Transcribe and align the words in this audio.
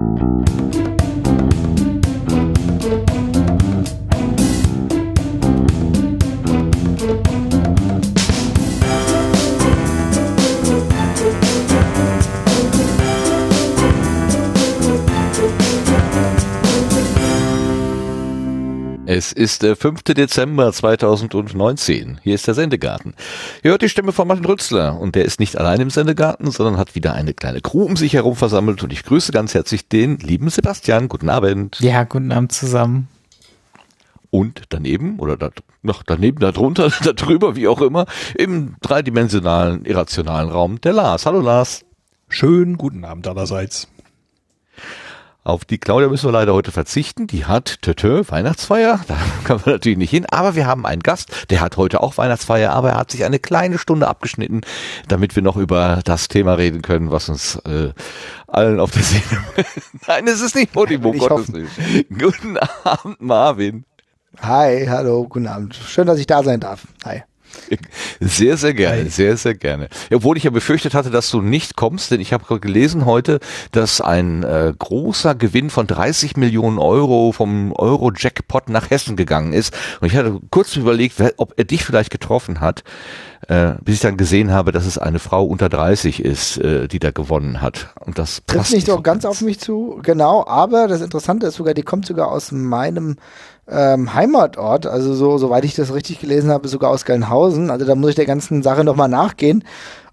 Thank 0.00 0.74
you. 0.74 0.79
Ist 19.40 19.62
der 19.62 19.74
5. 19.74 20.02
Dezember 20.02 20.70
2019. 20.70 22.20
Hier 22.22 22.34
ist 22.34 22.46
der 22.46 22.52
Sendegarten. 22.52 23.14
Ihr 23.62 23.70
hört 23.70 23.80
die 23.80 23.88
Stimme 23.88 24.12
von 24.12 24.28
Martin 24.28 24.44
Rützler 24.44 25.00
und 25.00 25.14
der 25.14 25.24
ist 25.24 25.40
nicht 25.40 25.56
allein 25.56 25.80
im 25.80 25.88
Sendegarten, 25.88 26.50
sondern 26.50 26.76
hat 26.76 26.94
wieder 26.94 27.14
eine 27.14 27.32
kleine 27.32 27.62
Crew 27.62 27.84
um 27.84 27.96
sich 27.96 28.12
herum 28.12 28.36
versammelt 28.36 28.82
und 28.82 28.92
ich 28.92 29.02
grüße 29.02 29.32
ganz 29.32 29.54
herzlich 29.54 29.88
den 29.88 30.18
lieben 30.18 30.50
Sebastian. 30.50 31.08
Guten 31.08 31.30
Abend. 31.30 31.80
Ja, 31.80 32.04
guten 32.04 32.32
Abend 32.32 32.52
zusammen. 32.52 33.08
Und 34.28 34.64
daneben 34.68 35.18
oder 35.18 35.38
da, 35.38 35.48
noch 35.80 36.02
daneben, 36.02 36.40
darunter, 36.40 36.92
darüber, 37.16 37.56
wie 37.56 37.66
auch 37.66 37.80
immer, 37.80 38.04
im 38.36 38.76
dreidimensionalen, 38.82 39.86
irrationalen 39.86 40.50
Raum 40.50 40.82
der 40.82 40.92
Lars. 40.92 41.24
Hallo 41.24 41.40
Lars. 41.40 41.80
Schönen 42.28 42.76
guten 42.76 43.06
Abend 43.06 43.26
allerseits. 43.26 43.88
Auf 45.42 45.64
die 45.64 45.78
Claudia 45.78 46.08
müssen 46.08 46.28
wir 46.28 46.32
leider 46.32 46.52
heute 46.52 46.70
verzichten. 46.70 47.26
Die 47.26 47.46
hat 47.46 47.80
Tötö, 47.80 48.22
Weihnachtsfeier. 48.28 49.00
Da 49.08 49.16
kann 49.44 49.60
man 49.64 49.74
natürlich 49.74 49.96
nicht 49.96 50.10
hin. 50.10 50.26
Aber 50.30 50.54
wir 50.54 50.66
haben 50.66 50.84
einen 50.84 51.02
Gast, 51.02 51.50
der 51.50 51.60
hat 51.60 51.78
heute 51.78 52.02
auch 52.02 52.18
Weihnachtsfeier, 52.18 52.72
aber 52.72 52.90
er 52.90 52.96
hat 52.98 53.10
sich 53.10 53.24
eine 53.24 53.38
kleine 53.38 53.78
Stunde 53.78 54.06
abgeschnitten, 54.06 54.60
damit 55.08 55.36
wir 55.36 55.42
noch 55.42 55.56
über 55.56 56.00
das 56.04 56.28
Thema 56.28 56.54
reden 56.54 56.82
können, 56.82 57.10
was 57.10 57.30
uns 57.30 57.56
äh, 57.64 57.92
allen 58.48 58.80
auf 58.80 58.90
der 58.90 59.02
Seele. 59.02 59.22
Nein, 60.06 60.26
es 60.26 60.42
ist 60.42 60.54
nicht 60.54 60.72
Podimo, 60.72 61.12
Gottes 61.12 61.52
Willen. 61.52 61.68
Guten 62.18 62.58
Abend, 62.84 63.20
Marvin. 63.20 63.84
Hi, 64.42 64.86
hallo, 64.88 65.26
guten 65.26 65.46
Abend. 65.46 65.74
Schön, 65.74 66.06
dass 66.06 66.18
ich 66.18 66.26
da 66.26 66.42
sein 66.42 66.60
darf. 66.60 66.86
Hi. 67.04 67.22
Sehr, 68.20 68.56
sehr 68.56 68.74
gerne, 68.74 69.08
sehr, 69.10 69.36
sehr 69.36 69.54
gerne. 69.54 69.88
Obwohl 70.12 70.36
ich 70.36 70.44
ja 70.44 70.50
befürchtet 70.50 70.94
hatte, 70.94 71.10
dass 71.10 71.30
du 71.30 71.40
nicht 71.40 71.76
kommst, 71.76 72.10
denn 72.10 72.20
ich 72.20 72.32
habe 72.32 72.60
gelesen 72.60 73.06
heute, 73.06 73.40
dass 73.72 74.00
ein 74.00 74.42
äh, 74.42 74.72
großer 74.78 75.34
Gewinn 75.34 75.70
von 75.70 75.86
30 75.86 76.36
Millionen 76.36 76.78
Euro 76.78 77.32
vom 77.32 77.72
Euro-Jackpot 77.72 78.68
nach 78.68 78.90
Hessen 78.90 79.16
gegangen 79.16 79.52
ist. 79.52 79.74
Und 80.00 80.08
ich 80.08 80.16
hatte 80.16 80.38
kurz 80.50 80.76
überlegt, 80.76 81.22
ob 81.36 81.54
er 81.56 81.64
dich 81.64 81.84
vielleicht 81.84 82.10
getroffen 82.10 82.60
hat, 82.60 82.84
äh, 83.48 83.74
bis 83.82 83.96
ich 83.96 84.00
dann 84.00 84.16
gesehen 84.16 84.52
habe, 84.52 84.72
dass 84.72 84.86
es 84.86 84.98
eine 84.98 85.18
Frau 85.18 85.44
unter 85.44 85.68
30 85.68 86.24
ist, 86.24 86.58
äh, 86.58 86.88
die 86.88 86.98
da 86.98 87.10
gewonnen 87.10 87.60
hat. 87.60 87.88
Und 88.04 88.18
das 88.18 88.42
trifft 88.46 88.72
nicht 88.72 88.86
so 88.86 89.00
ganz 89.00 89.24
auf 89.24 89.40
mich 89.40 89.60
zu, 89.60 90.00
genau. 90.02 90.46
Aber 90.46 90.88
das 90.88 91.00
Interessante 91.00 91.46
ist 91.46 91.54
sogar, 91.54 91.74
die 91.74 91.82
kommt 91.82 92.06
sogar 92.06 92.30
aus 92.30 92.52
meinem 92.52 93.16
ähm, 93.70 94.14
Heimatort, 94.14 94.86
also 94.86 95.14
so, 95.14 95.38
soweit 95.38 95.64
ich 95.64 95.74
das 95.74 95.94
richtig 95.94 96.20
gelesen 96.20 96.50
habe, 96.50 96.68
sogar 96.68 96.90
aus 96.90 97.04
Gelnhausen. 97.04 97.70
Also 97.70 97.86
da 97.86 97.94
muss 97.94 98.10
ich 98.10 98.16
der 98.16 98.26
ganzen 98.26 98.62
Sache 98.62 98.84
nochmal 98.84 99.08
nachgehen. 99.08 99.64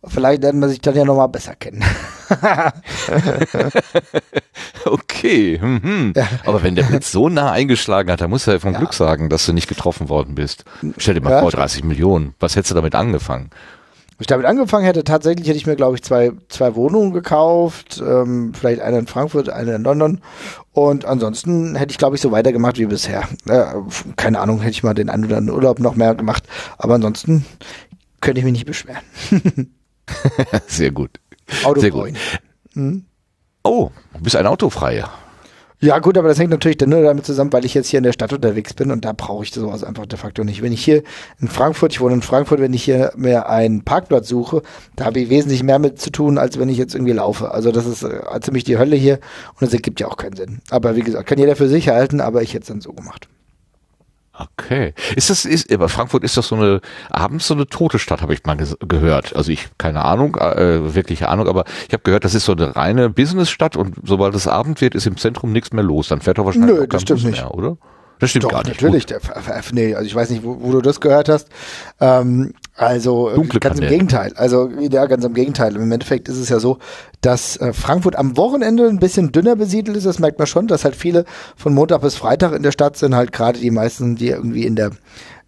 Vielleicht 0.06 0.44
lernen 0.44 0.60
wir 0.62 0.70
sich 0.70 0.80
dann 0.80 0.96
ja 0.96 1.04
nochmal 1.04 1.28
besser 1.28 1.56
kennen. 1.56 1.84
okay. 4.86 5.60
Mhm. 5.62 6.14
Aber 6.46 6.64
wenn 6.64 6.76
der 6.76 6.84
Blitz 6.84 7.12
so 7.12 7.30
nah 7.30 7.52
eingeschlagen 7.52 8.12
hat, 8.12 8.22
dann 8.22 8.30
muss 8.30 8.48
er 8.48 8.54
ja 8.54 8.60
von 8.60 8.74
ja. 8.74 8.80
Glück 8.80 8.94
sagen, 8.94 9.30
dass 9.30 9.46
du 9.46 9.54
nicht 9.54 9.68
getroffen 9.68 10.08
worden 10.08 10.36
bist. 10.36 10.66
Stell 10.98 11.16
dir 11.16 11.22
mal 11.22 11.32
ja, 11.32 11.42
vor, 11.42 11.52
30 11.52 11.84
Millionen. 11.84 12.36
Was 12.40 12.56
hättest 12.56 12.72
du 12.72 12.76
damit 12.76 12.96
angefangen? 12.96 13.50
Ich 14.20 14.28
damit 14.28 14.46
angefangen 14.48 14.86
hätte, 14.86 15.04
tatsächlich 15.04 15.48
hätte 15.48 15.58
ich 15.58 15.68
mir, 15.68 15.76
glaube 15.76 15.96
ich, 15.96 16.04
zwei, 16.04 16.32
zwei 16.50 16.76
Wohnungen 16.76 17.14
gekauft, 17.14 18.02
ähm, 18.04 18.54
vielleicht 18.54 18.82
eine 18.82 19.00
in 19.00 19.08
Frankfurt, 19.08 19.50
eine 19.50 19.76
in 19.76 19.84
London. 19.84 20.22
Und 20.72 21.06
ansonsten 21.06 21.76
hätte 21.76 21.92
ich, 21.92 21.98
glaube 21.98 22.16
ich, 22.16 22.22
so 22.22 22.32
weitergemacht 22.32 22.80
wie 22.80 22.88
bisher. 22.88 23.28
Äh, 23.48 23.66
keine 24.16 24.40
Ahnung, 24.40 24.60
hätte 24.60 24.72
ich 24.72 24.84
mal 24.84 24.96
den 24.96 25.10
einen 25.10 25.26
oder 25.26 25.38
anderen 25.38 25.56
Urlaub 25.56 25.80
noch 25.80 25.96
mehr 25.96 26.16
gemacht. 26.16 26.44
Aber 26.78 26.96
ansonsten 26.96 27.46
könnte 28.22 28.40
ich 28.40 28.46
mich 28.46 28.54
nicht 28.54 28.66
beschweren. 28.66 29.04
Sehr 30.68 30.92
gut. 30.92 31.12
Auto 31.64 31.80
Sehr 31.80 31.92
gut. 31.92 32.14
Hm? 32.74 33.06
Oh, 33.64 33.92
du 34.14 34.22
bist 34.22 34.36
ein 34.36 34.48
Autofreier. 34.48 35.10
Ja, 35.80 36.00
gut, 36.00 36.18
aber 36.18 36.28
das 36.28 36.40
hängt 36.40 36.50
natürlich 36.50 36.78
dann 36.78 36.90
nur 36.90 37.04
damit 37.04 37.24
zusammen, 37.24 37.54
weil 37.54 37.64
ich 37.64 37.76
jetzt 37.76 37.90
hier 37.90 38.00
in 38.00 38.04
der 38.04 38.12
Stadt 38.12 38.34
unterwegs 38.34 38.74
bin 38.74 38.90
und 38.90 39.06
da 39.06 39.14
brauche 39.14 39.44
ich 39.44 39.52
sowas 39.52 39.84
einfach 39.84 40.08
de 40.08 40.18
facto 40.18 40.44
nicht. 40.44 40.64
Wenn 40.64 40.74
ich 40.74 40.84
hier 40.84 41.04
in 41.40 41.48
Frankfurt, 41.48 41.92
ich 41.92 42.02
wohne 42.02 42.16
in 42.16 42.24
Frankfurt, 42.24 42.60
wenn 42.60 42.74
ich 42.74 42.84
hier 42.84 43.12
mir 43.16 43.48
einen 43.48 43.84
Parkplatz 43.84 44.28
suche, 44.28 44.64
da 44.96 45.06
habe 45.06 45.20
ich 45.20 45.30
wesentlich 45.30 45.62
mehr 45.62 45.78
mit 45.78 46.02
zu 46.02 46.10
tun, 46.10 46.40
als 46.40 46.58
wenn 46.58 46.70
ich 46.70 46.80
jetzt 46.80 46.96
irgendwie 46.96 47.14
laufe. 47.14 47.52
Also 47.52 47.72
das 47.72 47.86
ist 47.86 48.02
äh, 48.02 48.22
ziemlich 48.42 48.64
die 48.64 48.80
Hölle 48.80 48.96
hier 48.96 49.20
und 49.54 49.62
das 49.62 49.74
ergibt 49.74 50.00
ja 50.00 50.08
auch 50.08 50.18
keinen 50.18 50.36
Sinn. 50.36 50.62
Aber 50.72 50.96
wie 50.96 51.02
gesagt, 51.02 51.28
kann 51.28 51.38
jeder 51.38 51.56
für 51.56 51.68
sich 51.68 51.90
halten, 51.90 52.22
aber 52.22 52.42
ich 52.42 52.56
hätte 52.56 52.64
es 52.64 52.68
dann 52.70 52.82
so 52.82 52.94
gemacht. 52.94 53.28
Okay. 54.40 54.94
Ist 55.16 55.30
das, 55.30 55.46
ist, 55.46 55.72
aber 55.74 55.90
Frankfurt 55.90 56.24
ist 56.24 56.38
das 56.38 56.48
so 56.48 56.56
eine, 56.56 56.82
abends 57.10 57.48
so 57.48 57.54
eine 57.54 57.68
tote 57.68 57.98
Stadt, 57.98 58.22
habe 58.22 58.34
ich 58.34 58.44
mal 58.46 58.56
gehört. 58.56 59.36
Also 59.36 59.52
ich, 59.52 59.68
keine 59.78 60.06
Ahnung, 60.06 60.36
äh, 60.36 60.94
wirkliche 60.94 61.30
Ahnung, 61.30 61.48
aber 61.48 61.66
ich 61.88 61.94
habe 61.94 62.04
gehört, 62.04 62.24
das 62.24 62.36
ist 62.36 62.46
so 62.46 62.52
eine 62.52 62.76
reine 62.76 63.10
Businessstadt 63.10 63.76
und 63.76 63.96
sobald 64.04 64.36
es 64.36 64.48
Abend 64.48 64.80
wird, 64.82 64.96
ist 64.96 65.08
im 65.08 65.18
Zentrum 65.18 65.52
nichts 65.52 65.74
mehr 65.74 65.84
los. 65.84 66.10
Dann 66.10 66.22
fährt 66.22 66.38
doch 66.38 66.46
wahrscheinlich 66.46 66.76
Nö, 66.76 66.84
auch 66.84 66.90
kein 66.90 67.06
Bus 67.06 67.24
mehr, 67.24 67.54
oder? 67.54 67.78
Das 68.20 68.32
stimmt 68.32 68.46
Doch, 68.46 68.52
gar 68.52 68.64
nicht. 68.64 68.82
Natürlich, 68.82 69.06
der, 69.06 69.20
nee, 69.74 69.94
also 69.94 70.06
ich 70.06 70.16
weiß 70.16 70.30
nicht, 70.32 70.44
wo, 70.44 70.58
wo 70.60 70.72
du 70.72 70.82
das 70.82 71.00
gehört 71.00 71.30
hast. 71.30 71.50
Ähm, 72.00 72.54
also 72.76 73.30
Dunkle 73.30 73.60
ganz 73.60 73.80
im 73.80 73.88
Gegenteil. 73.88 74.34
Also 74.36 74.70
ja, 74.80 75.06
ganz 75.06 75.24
im 75.26 75.34
Gegenteil. 75.34 75.76
Im 75.76 75.92
Endeffekt 75.92 76.30
ist 76.30 76.38
es 76.38 76.50
ja 76.50 76.60
so, 76.60 76.78
dass 77.22 77.58
äh, 77.58 77.74
Frankfurt 77.74 78.16
am 78.16 78.38
Wochenende 78.38 78.88
ein 78.88 79.00
bisschen 79.00 79.32
dünner 79.32 79.56
besiedelt 79.56 79.98
ist. 79.98 80.06
Das 80.06 80.20
merkt 80.20 80.40
man 80.40 80.48
schon, 80.48 80.68
dass 80.68 80.84
halt 80.84 80.96
viele 80.96 81.26
von 81.56 81.74
Montag 81.74 82.02
bis 82.02 82.16
Freitag 82.16 82.54
in 82.54 82.64
der 82.64 82.72
Stadt 82.72 82.98
sind. 82.98 83.16
Halt 83.16 83.32
gerade 83.32 83.60
die 83.60 83.72
meisten, 83.72 84.16
die 84.16 84.30
irgendwie 84.30 84.66
in 84.66 84.76
der 84.76 84.92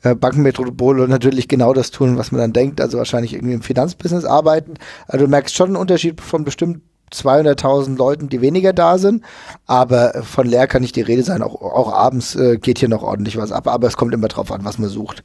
äh, 0.04 0.16
Bankenmetropole 0.16 1.08
natürlich 1.08 1.48
genau 1.48 1.74
das 1.74 1.92
tun, 1.92 2.18
was 2.18 2.32
man 2.32 2.42
dann 2.42 2.54
denkt. 2.54 2.82
Also 2.82 2.98
wahrscheinlich 2.98 3.34
irgendwie 3.34 3.54
im 3.54 3.62
Finanzbusiness 3.62 4.26
arbeiten. 4.26 4.76
Also 5.08 5.26
du 5.26 5.30
merkst 5.30 5.56
schon 5.56 5.68
einen 5.68 5.76
Unterschied 5.76 6.22
von 6.22 6.44
bestimmt 6.44 6.82
200.000 7.12 7.98
Leuten, 7.98 8.30
die 8.30 8.42
weniger 8.42 8.74
da 8.74 8.98
sind. 8.98 9.24
Aber 9.66 10.24
von 10.24 10.48
leer 10.48 10.68
kann 10.68 10.82
nicht 10.82 10.96
die 10.96 11.02
Rede 11.02 11.24
sein. 11.24 11.42
Auch, 11.42 11.62
auch 11.62 11.92
abends 11.94 12.36
äh, 12.36 12.58
geht 12.58 12.80
hier 12.80 12.90
noch 12.90 13.04
ordentlich 13.04 13.38
was 13.38 13.52
ab. 13.52 13.68
Aber 13.68 13.88
es 13.88 13.98
kommt 13.98 14.14
immer 14.14 14.28
drauf 14.28 14.52
an, 14.52 14.66
was 14.66 14.78
man 14.78 14.90
sucht. 14.90 15.24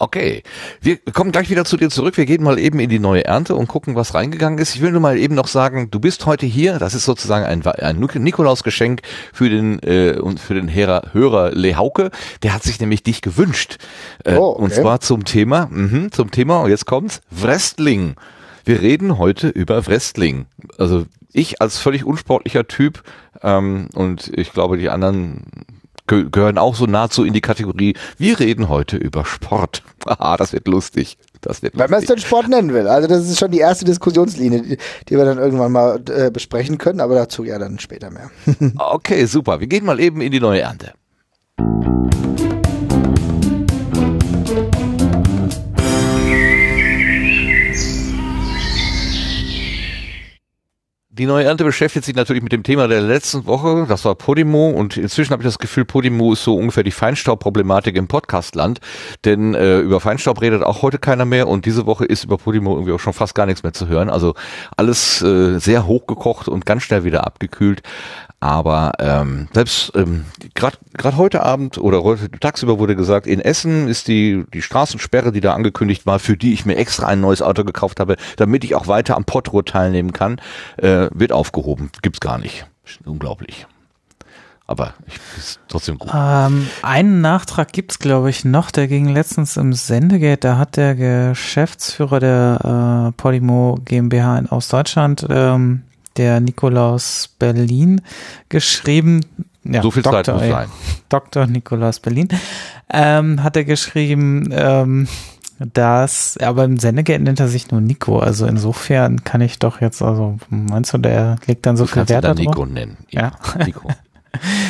Okay, 0.00 0.44
wir 0.80 0.98
kommen 1.12 1.32
gleich 1.32 1.50
wieder 1.50 1.64
zu 1.64 1.76
dir 1.76 1.90
zurück. 1.90 2.16
Wir 2.16 2.24
gehen 2.24 2.44
mal 2.44 2.58
eben 2.58 2.78
in 2.78 2.88
die 2.88 3.00
neue 3.00 3.24
Ernte 3.24 3.56
und 3.56 3.66
gucken, 3.66 3.96
was 3.96 4.14
reingegangen 4.14 4.58
ist. 4.60 4.76
Ich 4.76 4.80
will 4.80 4.92
nur 4.92 5.00
mal 5.00 5.18
eben 5.18 5.34
noch 5.34 5.48
sagen, 5.48 5.90
du 5.90 5.98
bist 5.98 6.24
heute 6.24 6.46
hier. 6.46 6.78
Das 6.78 6.94
ist 6.94 7.04
sozusagen 7.04 7.44
ein, 7.44 7.66
ein 7.66 7.98
Nikolausgeschenk 7.98 9.00
für 9.32 9.50
den 9.50 9.80
äh, 9.80 10.16
und 10.20 10.38
für 10.38 10.54
den 10.54 10.72
Hörer, 10.72 11.10
Hörer 11.12 11.50
Lehauke. 11.50 12.10
Der 12.44 12.54
hat 12.54 12.62
sich 12.62 12.78
nämlich 12.78 13.02
dich 13.02 13.22
gewünscht. 13.22 13.78
Äh, 14.24 14.36
oh, 14.36 14.50
okay. 14.50 14.62
Und 14.62 14.74
zwar 14.74 15.00
zum 15.00 15.24
Thema, 15.24 15.68
mh, 15.68 16.10
zum 16.12 16.30
Thema, 16.30 16.60
und 16.60 16.70
jetzt 16.70 16.86
kommt's, 16.86 17.20
Wrestling. 17.30 18.14
Wir 18.68 18.82
reden 18.82 19.16
heute 19.16 19.48
über 19.48 19.86
Wrestling. 19.86 20.44
Also 20.76 21.06
ich 21.32 21.62
als 21.62 21.78
völlig 21.78 22.04
unsportlicher 22.04 22.68
Typ 22.68 23.02
ähm, 23.42 23.88
und 23.94 24.30
ich 24.36 24.52
glaube 24.52 24.76
die 24.76 24.90
anderen 24.90 25.44
ge 26.06 26.26
gehören 26.30 26.58
auch 26.58 26.74
so 26.74 26.84
nahezu 26.84 27.24
in 27.24 27.32
die 27.32 27.40
Kategorie, 27.40 27.94
wir 28.18 28.38
reden 28.38 28.68
heute 28.68 28.98
über 28.98 29.24
Sport. 29.24 29.82
Aha, 30.04 30.36
das 30.36 30.52
wird 30.52 30.68
lustig. 30.68 31.16
Das 31.40 31.62
wird 31.62 31.78
Wenn 31.78 31.90
man 31.90 32.00
es 32.00 32.08
denn 32.08 32.18
Sport 32.18 32.48
nennen 32.50 32.74
will. 32.74 32.86
Also 32.88 33.08
das 33.08 33.26
ist 33.26 33.38
schon 33.38 33.52
die 33.52 33.60
erste 33.60 33.86
Diskussionslinie, 33.86 34.60
die, 34.60 34.76
die 35.08 35.16
wir 35.16 35.24
dann 35.24 35.38
irgendwann 35.38 35.72
mal 35.72 35.98
äh, 36.10 36.30
besprechen 36.30 36.76
können, 36.76 37.00
aber 37.00 37.14
dazu 37.14 37.44
ja 37.44 37.58
dann 37.58 37.78
später 37.78 38.10
mehr. 38.10 38.30
okay, 38.76 39.24
super. 39.24 39.60
Wir 39.60 39.66
gehen 39.66 39.86
mal 39.86 39.98
eben 39.98 40.20
in 40.20 40.30
die 40.30 40.40
neue 40.40 40.60
Ernte. 40.60 40.92
Die 51.18 51.26
neue 51.26 51.46
Ernte 51.46 51.64
beschäftigt 51.64 52.04
sich 52.04 52.14
natürlich 52.14 52.44
mit 52.44 52.52
dem 52.52 52.62
Thema 52.62 52.86
der 52.86 53.00
letzten 53.00 53.44
Woche. 53.44 53.86
Das 53.88 54.04
war 54.04 54.14
Podimo 54.14 54.70
und 54.70 54.96
inzwischen 54.96 55.32
habe 55.32 55.42
ich 55.42 55.48
das 55.48 55.58
Gefühl, 55.58 55.84
Podimo 55.84 56.32
ist 56.32 56.44
so 56.44 56.54
ungefähr 56.54 56.84
die 56.84 56.92
Feinstaubproblematik 56.92 57.96
im 57.96 58.06
Podcastland. 58.06 58.78
Denn 59.24 59.52
äh, 59.52 59.80
über 59.80 59.98
Feinstaub 59.98 60.40
redet 60.40 60.62
auch 60.62 60.82
heute 60.82 61.00
keiner 61.00 61.24
mehr 61.24 61.48
und 61.48 61.66
diese 61.66 61.86
Woche 61.86 62.04
ist 62.04 62.22
über 62.22 62.38
Podimo 62.38 62.74
irgendwie 62.74 62.92
auch 62.92 63.00
schon 63.00 63.14
fast 63.14 63.34
gar 63.34 63.46
nichts 63.46 63.64
mehr 63.64 63.72
zu 63.72 63.88
hören. 63.88 64.10
Also 64.10 64.34
alles 64.76 65.20
äh, 65.20 65.58
sehr 65.58 65.88
hochgekocht 65.88 66.46
und 66.46 66.64
ganz 66.64 66.84
schnell 66.84 67.02
wieder 67.02 67.26
abgekühlt. 67.26 67.82
Aber 68.40 68.92
ähm, 69.00 69.48
selbst 69.52 69.92
ähm, 69.96 70.24
gerade 70.54 71.16
heute 71.16 71.42
Abend 71.42 71.76
oder 71.76 72.04
heute 72.04 72.30
tagsüber 72.30 72.78
wurde 72.78 72.94
gesagt, 72.94 73.26
in 73.26 73.40
Essen 73.40 73.88
ist 73.88 74.06
die, 74.06 74.44
die 74.54 74.62
Straßensperre, 74.62 75.32
die 75.32 75.40
da 75.40 75.54
angekündigt 75.54 76.06
war, 76.06 76.20
für 76.20 76.36
die 76.36 76.52
ich 76.52 76.64
mir 76.64 76.76
extra 76.76 77.08
ein 77.08 77.20
neues 77.20 77.42
Auto 77.42 77.64
gekauft 77.64 77.98
habe, 77.98 78.16
damit 78.36 78.62
ich 78.62 78.76
auch 78.76 78.86
weiter 78.86 79.16
am 79.16 79.24
Potro 79.24 79.62
teilnehmen 79.62 80.12
kann, 80.12 80.40
äh, 80.76 81.08
wird 81.12 81.32
aufgehoben. 81.32 81.90
Gibt's 82.02 82.20
gar 82.20 82.38
nicht. 82.38 82.66
Unglaublich. 83.04 83.66
Aber 84.68 84.92
ich, 85.06 85.18
ist 85.36 85.60
trotzdem 85.66 85.98
gut. 85.98 86.10
Ähm, 86.14 86.68
einen 86.82 87.20
Nachtrag 87.20 87.72
gibt's 87.72 87.98
glaube 87.98 88.30
ich, 88.30 88.44
noch. 88.44 88.70
Der 88.70 88.86
ging 88.86 89.08
letztens 89.08 89.56
im 89.56 89.72
Sendegate. 89.72 90.40
Da 90.40 90.58
hat 90.58 90.76
der 90.76 90.94
Geschäftsführer 90.94 92.20
der 92.20 93.08
äh, 93.08 93.12
Podimo 93.20 93.78
GmbH 93.84 94.38
in 94.38 94.46
Ostdeutschland 94.46 95.26
ähm, 95.28 95.84
der 96.18 96.40
Nikolaus 96.40 97.30
Berlin 97.38 98.02
geschrieben. 98.48 99.24
Ja, 99.64 99.82
so 99.82 99.90
viel 99.90 100.02
Dr. 100.02 100.24
Zeit 100.24 100.34
muss 100.34 100.44
ja, 100.44 100.50
sein. 100.50 100.68
Dr. 101.08 101.46
Nikolaus 101.46 102.00
Berlin 102.00 102.28
ähm, 102.90 103.42
hat 103.42 103.56
er 103.56 103.64
geschrieben, 103.64 104.48
ähm, 104.52 105.08
dass, 105.58 106.38
aber 106.38 106.64
im 106.64 106.78
Sendegeld 106.78 107.22
nennt 107.22 107.40
er 107.40 107.48
sich 107.48 107.70
nur 107.70 107.80
Nico. 107.80 108.18
Also 108.18 108.46
insofern 108.46 109.24
kann 109.24 109.40
ich 109.40 109.58
doch 109.58 109.80
jetzt, 109.80 110.02
also 110.02 110.38
meinst 110.50 110.92
du, 110.94 110.98
der 110.98 111.36
legt 111.46 111.66
dann 111.66 111.76
so 111.76 111.84
Du 111.84 111.92
viel 111.92 112.08
Wert 112.08 112.24
darauf? 112.24 112.38
Nico 112.38 112.64
nennen. 112.64 112.96
Ja. 113.10 113.32
Nico. 113.64 113.88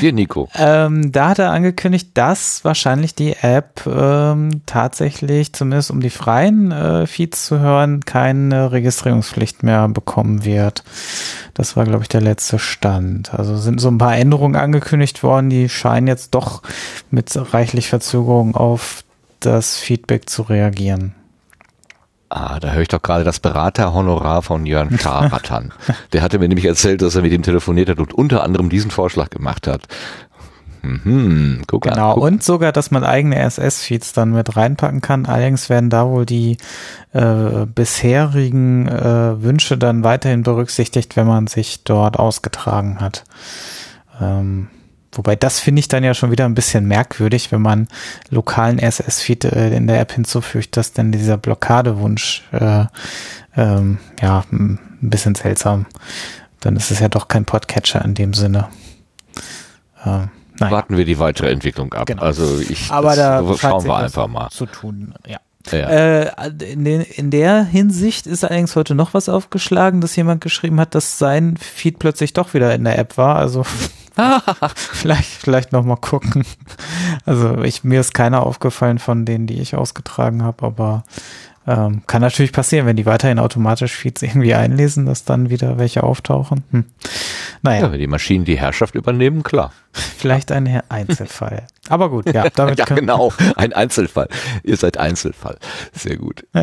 Hier, 0.00 0.12
Nico. 0.12 0.48
Ähm, 0.54 1.12
da 1.12 1.30
hat 1.30 1.38
er 1.38 1.50
angekündigt, 1.50 2.10
dass 2.14 2.64
wahrscheinlich 2.64 3.14
die 3.14 3.34
App 3.40 3.82
ähm, 3.86 4.62
tatsächlich, 4.66 5.52
zumindest 5.52 5.90
um 5.90 6.00
die 6.00 6.10
freien 6.10 6.70
äh, 6.70 7.06
Feeds 7.06 7.46
zu 7.46 7.58
hören, 7.58 8.04
keine 8.04 8.72
Registrierungspflicht 8.72 9.62
mehr 9.62 9.88
bekommen 9.88 10.44
wird. 10.44 10.84
Das 11.54 11.76
war, 11.76 11.84
glaube 11.84 12.02
ich, 12.02 12.08
der 12.08 12.20
letzte 12.20 12.58
Stand. 12.58 13.34
Also 13.34 13.56
sind 13.56 13.80
so 13.80 13.88
ein 13.88 13.98
paar 13.98 14.16
Änderungen 14.16 14.56
angekündigt 14.56 15.22
worden, 15.22 15.50
die 15.50 15.68
scheinen 15.68 16.06
jetzt 16.06 16.34
doch 16.34 16.62
mit 17.10 17.32
reichlich 17.52 17.88
Verzögerung 17.88 18.54
auf 18.54 19.02
das 19.40 19.76
Feedback 19.76 20.28
zu 20.30 20.42
reagieren. 20.42 21.14
Ah, 22.30 22.60
da 22.60 22.72
höre 22.72 22.82
ich 22.82 22.88
doch 22.88 23.00
gerade 23.02 23.24
das 23.24 23.40
Beraterhonorar 23.40 24.42
von 24.42 24.66
Jörn 24.66 24.98
Scharatan. 24.98 25.72
Der 26.12 26.20
hatte 26.22 26.38
mir 26.38 26.48
nämlich 26.48 26.66
erzählt, 26.66 27.00
dass 27.00 27.14
er 27.14 27.22
mit 27.22 27.32
ihm 27.32 27.42
telefoniert 27.42 27.88
hat 27.88 27.98
und 27.98 28.12
unter 28.12 28.42
anderem 28.42 28.68
diesen 28.68 28.90
Vorschlag 28.90 29.30
gemacht 29.30 29.66
hat. 29.66 29.82
Mhm, 30.82 31.62
guck 31.66 31.82
Genau, 31.82 32.10
an. 32.10 32.14
Guck. 32.14 32.22
und 32.24 32.42
sogar, 32.42 32.70
dass 32.72 32.90
man 32.90 33.02
eigene 33.02 33.36
RSS-Feeds 33.36 34.12
dann 34.12 34.32
mit 34.32 34.56
reinpacken 34.56 35.00
kann. 35.00 35.26
Allerdings 35.26 35.68
werden 35.70 35.90
da 35.90 36.06
wohl 36.06 36.24
die 36.26 36.56
äh, 37.12 37.66
bisherigen 37.66 38.86
äh, 38.86 39.42
Wünsche 39.42 39.76
dann 39.78 40.04
weiterhin 40.04 40.42
berücksichtigt, 40.42 41.16
wenn 41.16 41.26
man 41.26 41.46
sich 41.46 41.82
dort 41.84 42.18
ausgetragen 42.18 43.00
hat. 43.00 43.24
Ähm, 44.20 44.68
wobei 45.18 45.36
das 45.36 45.60
finde 45.60 45.80
ich 45.80 45.88
dann 45.88 46.04
ja 46.04 46.14
schon 46.14 46.30
wieder 46.30 46.46
ein 46.46 46.54
bisschen 46.54 46.86
merkwürdig, 46.86 47.52
wenn 47.52 47.60
man 47.60 47.88
lokalen 48.30 48.78
RSS-Feed 48.78 49.44
äh, 49.44 49.76
in 49.76 49.86
der 49.86 50.00
App 50.00 50.12
hinzufügt, 50.12 50.76
dass 50.76 50.92
dann 50.92 51.12
dieser 51.12 51.36
Blockadewunsch 51.36 52.44
äh, 52.52 52.84
ähm, 53.56 53.98
ja 54.22 54.44
ein 54.50 54.78
bisschen 55.02 55.34
seltsam. 55.34 55.86
Dann 56.60 56.76
ist 56.76 56.90
es 56.90 57.00
ja 57.00 57.08
doch 57.08 57.28
kein 57.28 57.44
Podcatcher 57.44 58.04
in 58.04 58.14
dem 58.14 58.32
Sinne. 58.32 58.68
Ähm, 60.06 60.30
Nein. 60.60 60.70
Warten 60.72 60.96
wir 60.96 61.04
die 61.04 61.18
weitere 61.18 61.50
Entwicklung 61.50 61.92
ab. 61.92 62.06
Genau. 62.06 62.22
Also 62.22 62.58
ich 62.60 62.90
Aber 62.90 63.14
da 63.14 63.44
schauen 63.56 63.84
wir 63.84 63.96
einfach 63.96 64.26
mal. 64.26 64.48
zu 64.50 64.66
tun. 64.66 65.14
Ja. 65.26 65.38
Ja. 65.70 65.88
Äh, 65.88 66.30
in, 66.64 66.84
den, 66.84 67.02
in 67.02 67.30
der 67.30 67.62
Hinsicht 67.62 68.26
ist 68.26 68.42
allerdings 68.42 68.74
heute 68.74 68.94
noch 68.94 69.12
was 69.12 69.28
aufgeschlagen, 69.28 70.00
dass 70.00 70.16
jemand 70.16 70.40
geschrieben 70.40 70.80
hat, 70.80 70.94
dass 70.94 71.18
sein 71.18 71.56
Feed 71.58 71.98
plötzlich 71.98 72.32
doch 72.32 72.54
wieder 72.54 72.74
in 72.74 72.84
der 72.84 72.98
App 72.98 73.18
war. 73.18 73.36
Also 73.36 73.66
vielleicht, 74.74 75.28
vielleicht 75.30 75.72
noch 75.72 75.84
mal 75.84 75.96
gucken. 75.96 76.44
Also 77.26 77.62
ich, 77.62 77.84
mir 77.84 78.00
ist 78.00 78.14
keiner 78.14 78.44
aufgefallen 78.44 78.98
von 78.98 79.24
denen, 79.24 79.46
die 79.46 79.60
ich 79.60 79.74
ausgetragen 79.76 80.42
habe, 80.42 80.66
aber 80.66 81.04
ähm, 81.66 82.02
kann 82.06 82.22
natürlich 82.22 82.52
passieren, 82.52 82.86
wenn 82.86 82.96
die 82.96 83.04
weiterhin 83.04 83.38
automatisch 83.38 83.92
Feeds 83.94 84.22
irgendwie 84.22 84.54
einlesen, 84.54 85.04
dass 85.04 85.24
dann 85.24 85.50
wieder 85.50 85.76
welche 85.78 86.02
auftauchen. 86.02 86.64
Hm. 86.70 86.84
Naja, 87.62 87.82
ja, 87.86 87.92
wenn 87.92 87.98
die 87.98 88.06
Maschinen 88.06 88.44
die 88.46 88.58
Herrschaft 88.58 88.94
übernehmen, 88.94 89.42
klar. 89.42 89.72
vielleicht 89.92 90.50
ein 90.50 90.64
Her- 90.64 90.84
Einzelfall. 90.88 91.66
Aber 91.90 92.08
gut, 92.08 92.32
ja, 92.32 92.48
damit 92.54 92.78
ja, 92.78 92.84
genau. 92.86 93.32
Ein 93.56 93.74
Einzelfall. 93.74 94.28
Ihr 94.62 94.76
seid 94.78 94.96
Einzelfall. 94.96 95.58
Sehr 95.92 96.16
gut. 96.16 96.46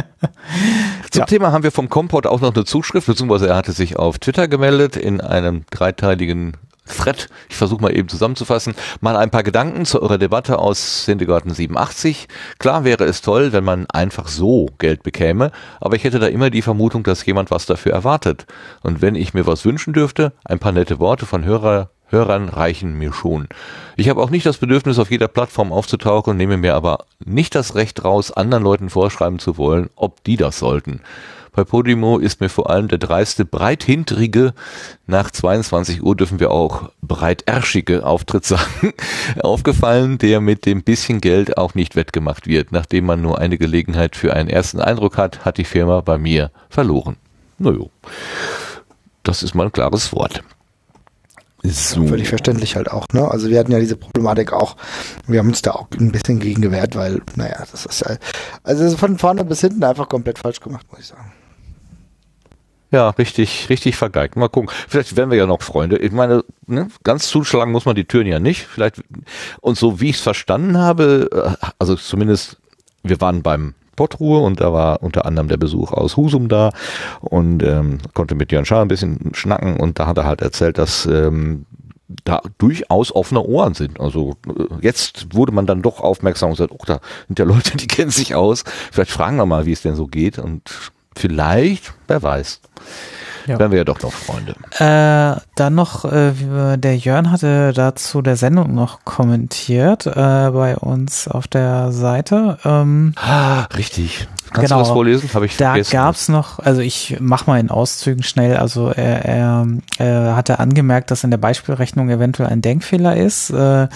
Zum 1.12 1.20
Ja. 1.20 1.26
Thema 1.26 1.52
haben 1.52 1.64
wir 1.64 1.72
vom 1.72 1.90
Kompott 1.90 2.26
auch 2.26 2.42
noch 2.42 2.56
eine 2.56 2.66
Zuschrift, 2.66 3.06
beziehungsweise 3.06 3.50
er 3.50 3.58
hatte 3.58 3.74
sich 3.74 3.98
auf 3.98 4.18
Twitter 4.18 4.48
gemeldet 4.48 4.96
in 4.96 5.22
einem 5.22 5.66
dreiteiligen 5.70 6.54
Thread. 6.86 7.30
Ich 7.50 7.56
versuche 7.56 7.82
mal 7.82 7.96
eben 7.96 8.08
zusammenzufassen. 8.08 8.76
Mal 9.02 9.16
ein 9.16 9.32
paar 9.32 9.44
Gedanken 9.44 9.86
zu 9.86 10.02
eurer 10.02 10.18
Debatte 10.18 10.60
aus 10.60 11.06
Sindegarten 11.06 11.54
87. 11.54 12.28
Klar 12.60 12.84
wäre 12.84 13.06
es 13.06 13.22
toll, 13.22 13.54
wenn 13.54 13.64
man 13.64 13.86
einfach 13.90 14.28
so 14.28 14.68
Geld 14.78 15.04
bekäme, 15.04 15.52
aber 15.82 15.96
ich 15.96 16.04
hätte 16.04 16.20
da 16.20 16.28
immer 16.28 16.50
die 16.50 16.62
Vermutung, 16.62 17.04
dass 17.04 17.26
jemand 17.26 17.52
was 17.52 17.66
dafür 17.66 17.94
erwartet. 17.94 18.46
Und 18.82 19.02
wenn 19.02 19.16
ich 19.16 19.34
mir 19.34 19.46
was 19.46 19.66
wünschen 19.66 19.94
dürfte, 19.94 20.34
ein 20.44 20.60
paar 20.60 20.72
nette 20.72 21.00
Worte 21.00 21.26
von 21.26 21.44
Hörer, 21.44 21.90
Hörern 22.08 22.50
reichen 22.50 22.98
mir 22.98 23.12
schon. 23.14 23.48
Ich 23.96 24.10
habe 24.10 24.22
auch 24.22 24.30
nicht 24.30 24.46
das 24.46 24.58
Bedürfnis, 24.58 25.00
auf 25.00 25.10
jeder 25.10 25.28
Plattform 25.28 25.72
aufzutauchen, 25.72 26.38
nehme 26.38 26.58
mir 26.58 26.76
aber 26.76 27.06
nicht 27.24 27.56
das 27.56 27.74
Recht 27.74 28.04
raus, 28.04 28.32
anderen 28.32 28.64
Leuten 28.64 28.90
vorschreiben 28.90 29.40
zu 29.40 29.58
wollen, 29.58 29.90
ob 29.96 30.24
die 30.24 30.38
das 30.38 30.60
sollten. 30.60 31.02
Bei 31.56 31.64
Podimo 31.64 32.18
ist 32.18 32.42
mir 32.42 32.50
vor 32.50 32.70
allem 32.70 32.90
der 32.90 32.98
dreiste, 32.98 33.46
breithinterige, 33.46 34.54
nach 35.08 35.32
22 35.32 36.04
Uhr 36.04 36.14
dürfen 36.14 36.42
wir 36.42 36.52
auch 36.52 36.90
breitärschige 37.02 38.06
Auftritt 38.06 38.44
sagen, 38.44 38.94
aufgefallen, 39.42 40.18
der 40.18 40.42
mit 40.42 40.66
dem 40.66 40.84
bisschen 40.84 41.22
Geld 41.22 41.58
auch 41.58 41.74
nicht 41.74 41.96
wettgemacht 41.96 42.48
wird. 42.48 42.74
Nachdem 42.74 43.06
man 43.06 43.22
nur 43.22 43.40
eine 43.40 43.58
Gelegenheit 43.58 44.18
für 44.18 44.34
einen 44.34 44.50
ersten 44.50 44.82
Eindruck 44.82 45.18
hat, 45.18 45.46
hat 45.46 45.58
die 45.58 45.64
Firma 45.64 46.02
bei 46.02 46.18
mir 46.18 46.52
verloren. 46.70 47.16
Naja, 47.58 47.86
das 49.24 49.42
ist 49.42 49.56
mal 49.56 49.68
ein 49.68 49.72
klares 49.72 50.12
Wort. 50.12 50.44
So. 51.64 52.06
Völlig 52.06 52.28
verständlich 52.28 52.76
halt 52.76 52.92
auch, 52.92 53.08
ne? 53.14 53.32
Also 53.32 53.50
wir 53.50 53.58
hatten 53.58 53.72
ja 53.72 53.80
diese 53.80 53.96
Problematik 53.96 54.52
auch. 54.52 54.76
Wir 55.26 55.40
haben 55.40 55.48
uns 55.48 55.62
da 55.62 55.72
auch 55.72 55.88
ein 55.98 56.12
bisschen 56.12 56.40
gegen 56.40 56.62
gewehrt, 56.62 56.96
weil, 56.96 57.22
naja, 57.36 57.64
das 57.72 57.86
ist 57.86 58.02
ja, 58.02 58.18
also 58.64 58.96
von 58.98 59.18
vorne 59.18 59.46
bis 59.46 59.62
hinten 59.62 59.84
einfach 59.86 60.10
komplett 60.10 60.38
falsch 60.38 60.60
gemacht, 60.60 60.86
muss 60.92 61.00
ich 61.00 61.08
sagen. 61.08 61.32
Ja, 62.96 63.10
richtig, 63.10 63.68
richtig 63.70 63.98
vergeigt. 63.98 64.38
Mal 64.38 64.48
gucken. 64.48 64.70
Vielleicht 64.88 65.18
werden 65.18 65.30
wir 65.30 65.38
ja 65.38 65.46
noch 65.46 65.62
Freunde. 65.62 65.98
Ich 65.98 66.14
meine, 66.14 66.46
ne, 66.66 66.88
ganz 67.04 67.28
zuschlagen 67.28 67.74
muss 67.74 67.84
man 67.84 67.94
die 67.94 68.06
Türen 68.06 68.26
ja 68.26 68.40
nicht. 68.40 68.66
Vielleicht, 68.68 69.04
und 69.60 69.78
so 69.78 70.00
wie 70.00 70.12
ich 70.12 70.16
es 70.16 70.22
verstanden 70.22 70.78
habe, 70.78 71.58
äh, 71.62 71.68
also 71.78 71.96
zumindest, 71.96 72.56
wir 73.04 73.20
waren 73.20 73.44
beim 73.44 73.74
Pottruhe 73.98 74.40
und 74.40 74.62
da 74.62 74.72
war 74.72 75.04
unter 75.04 75.26
anderem 75.26 75.50
der 75.50 75.58
Besuch 75.58 75.92
aus 75.92 76.16
Husum 76.16 76.48
da 76.48 76.72
und 77.20 77.64
ähm, 77.64 77.98
konnte 78.14 78.34
mit 78.34 78.54
Jörn 78.54 78.64
Schaar 78.64 78.82
ein 78.82 78.88
bisschen 78.88 79.32
schnacken 79.34 79.76
und 79.76 80.00
da 80.00 80.08
hat 80.08 80.18
er 80.18 80.26
halt 80.26 80.42
erzählt, 80.42 80.78
dass 80.78 81.06
ähm, 81.06 81.66
da 82.24 82.44
durchaus 82.60 83.14
offene 83.14 83.42
Ohren 83.42 83.74
sind. 83.74 84.00
Also 84.00 84.38
äh, 84.48 84.68
jetzt 84.80 85.36
wurde 85.36 85.52
man 85.52 85.66
dann 85.66 85.82
doch 85.82 86.00
aufmerksam 86.00 86.52
und 86.52 86.56
sagt, 86.56 86.72
oh, 86.72 86.86
da 86.86 87.02
sind 87.28 87.40
ja 87.40 87.44
Leute, 87.44 87.76
die 87.76 87.88
kennen 87.90 88.12
sich 88.12 88.36
aus. 88.36 88.64
Vielleicht 88.94 89.12
fragen 89.12 89.36
wir 89.36 89.46
mal, 89.46 89.66
wie 89.66 89.74
es 89.74 89.82
denn 89.82 89.96
so 89.96 90.08
geht 90.08 90.40
und 90.40 90.72
vielleicht, 91.14 91.94
wer 92.08 92.24
weiß, 92.24 92.62
Ja. 93.48 93.60
werden 93.60 93.72
wir 93.72 93.78
ja 93.78 93.84
doch 93.84 94.02
noch 94.02 94.12
Freunde. 94.12 94.56
Äh, 94.80 95.40
dann 95.56 95.76
noch, 95.76 96.04
äh, 96.12 96.32
der 96.78 96.98
Jörn 96.98 97.30
hatte 97.32 97.74
dazu 97.74 98.24
der 98.24 98.38
Sendung 98.38 98.74
noch 98.74 99.06
kommentiert 99.06 100.08
äh, 100.08 100.12
bei 100.50 100.76
uns 100.76 101.28
auf 101.28 101.48
der 101.48 101.92
Seite. 101.92 102.58
Ähm, 102.66 103.14
Ah, 103.18 103.66
richtig. 103.78 104.28
Kannst 104.52 104.70
Genau. 104.72 104.78
du 104.82 104.86
das 104.88 104.94
vorlesen? 104.94 105.30
Habe 105.34 105.46
ich 105.46 105.58
da 105.58 105.72
vergessen. 105.72 105.92
gab's 105.92 106.28
noch, 106.30 106.58
also 106.60 106.82
ich 106.82 107.18
mach 107.20 107.46
mal 107.46 107.60
in 107.60 107.70
Auszügen 107.70 108.24
schnell, 108.24 108.58
also 108.58 108.90
er, 108.90 109.26
er, 109.26 109.68
er 110.00 110.36
hatte 110.36 110.60
angemerkt, 110.60 111.12
dass 111.12 111.24
in 111.24 111.30
der 111.30 111.38
Beispielrechnung 111.38 112.10
eventuell 112.10 112.50
ein 112.50 112.62
Denkfehler 112.62 113.16
ist. 113.16 113.52
Äh, 113.52 113.88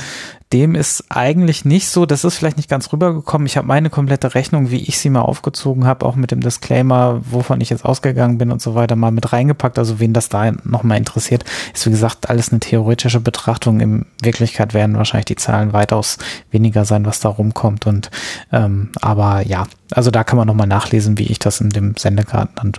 dem 0.51 0.74
ist 0.74 1.06
eigentlich 1.10 1.63
nicht 1.63 1.89
so, 1.89 2.08
das 2.08 2.24
ist 2.24 2.38
vielleicht 2.38 2.58
nicht 2.58 2.70
ganz 2.70 2.91
rübergekommen. 2.91 3.46
Ich 3.46 3.56
habe 3.56 3.68
meine 3.68 3.91
komplette 3.91 4.34
Rechnung, 4.34 4.72
wie 4.72 4.82
ich 4.82 4.98
sie 4.98 5.12
mal 5.12 5.22
aufgezogen 5.22 5.86
habe, 5.86 6.06
auch 6.08 6.15
mit 6.15 6.32
dem 6.32 6.41
Disclaimer, 6.41 7.22
wovon 7.24 7.62
ich 7.62 7.70
jetzt 7.70 7.86
ausgegangen 7.86 8.39
bin 8.39 8.51
und 8.51 8.60
so 8.60 8.74
weiter, 8.74 8.96
mal 8.96 9.12
mit 9.12 9.32
reingepackt. 9.32 9.77
Also 9.77 10.00
wen 10.00 10.12
das 10.12 10.27
da 10.27 10.51
nochmal 10.63 10.98
interessiert, 10.98 11.46
ist 11.74 11.86
wie 11.86 11.91
gesagt 11.91 12.32
alles 12.32 12.50
eine 12.50 12.62
theoretische 12.62 13.20
Betrachtung. 13.20 13.79
In 13.79 14.08
Wirklichkeit 14.24 14.74
werden 14.74 14.98
wahrscheinlich 14.98 15.25
die 15.25 15.36
Zahlen 15.36 15.72
weitaus 15.72 16.18
weniger 16.50 16.84
sein, 16.84 17.06
was 17.06 17.20
da 17.20 17.29
rumkommt. 17.29 17.86
Und 17.86 18.10
ähm, 18.51 18.89
aber 19.01 19.46
ja, 19.46 19.68
also 19.91 20.10
da 20.10 20.24
kann 20.24 20.38
man 20.38 20.48
nochmal 20.48 20.68
nachlesen, 20.68 21.20
wie 21.20 21.27
ich 21.27 21.38
das 21.38 21.62
in 21.62 21.70
dem 21.70 21.96
Sendekarten 21.96 22.56
dann 22.56 22.72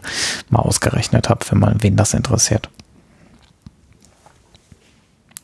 mal 0.49 0.59
ausgerechnet 0.59 1.29
habe, 1.29 1.47
wenn 1.50 1.61
man 1.61 1.83
wen 1.85 1.95
das 1.95 2.15
interessiert. 2.15 2.69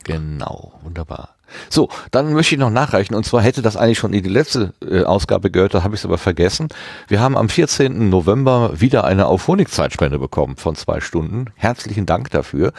Genau, 0.03 0.73
wunderbar. 0.83 1.36
So, 1.69 1.89
dann 2.11 2.33
möchte 2.33 2.55
ich 2.55 2.61
noch 2.61 2.71
nachreichen. 2.71 3.15
Und 3.15 3.25
zwar 3.25 3.43
hätte 3.43 3.63
das 3.63 3.77
eigentlich 3.77 3.99
schon 3.99 4.13
in 4.13 4.23
die 4.23 4.31
letzte 4.31 4.73
äh, 4.83 5.03
Ausgabe 5.05 5.51
gehört, 5.51 5.75
da 5.75 5.83
habe 5.83 5.95
ich 5.95 6.01
es 6.01 6.05
aber 6.05 6.19
vergessen. 6.19 6.69
Wir 7.09 7.21
haben 7.21 7.37
am 7.37 7.49
14. 7.49 8.09
November 8.09 8.81
wieder 8.81 9.05
eine 9.05 9.27
Auphonic-Zeitspende 9.27 10.19
bekommen 10.19 10.57
von 10.57 10.75
zwei 10.75 11.01
Stunden. 11.01 11.47
Herzlichen 11.55 12.07
Dank 12.07 12.31
dafür. 12.31 12.73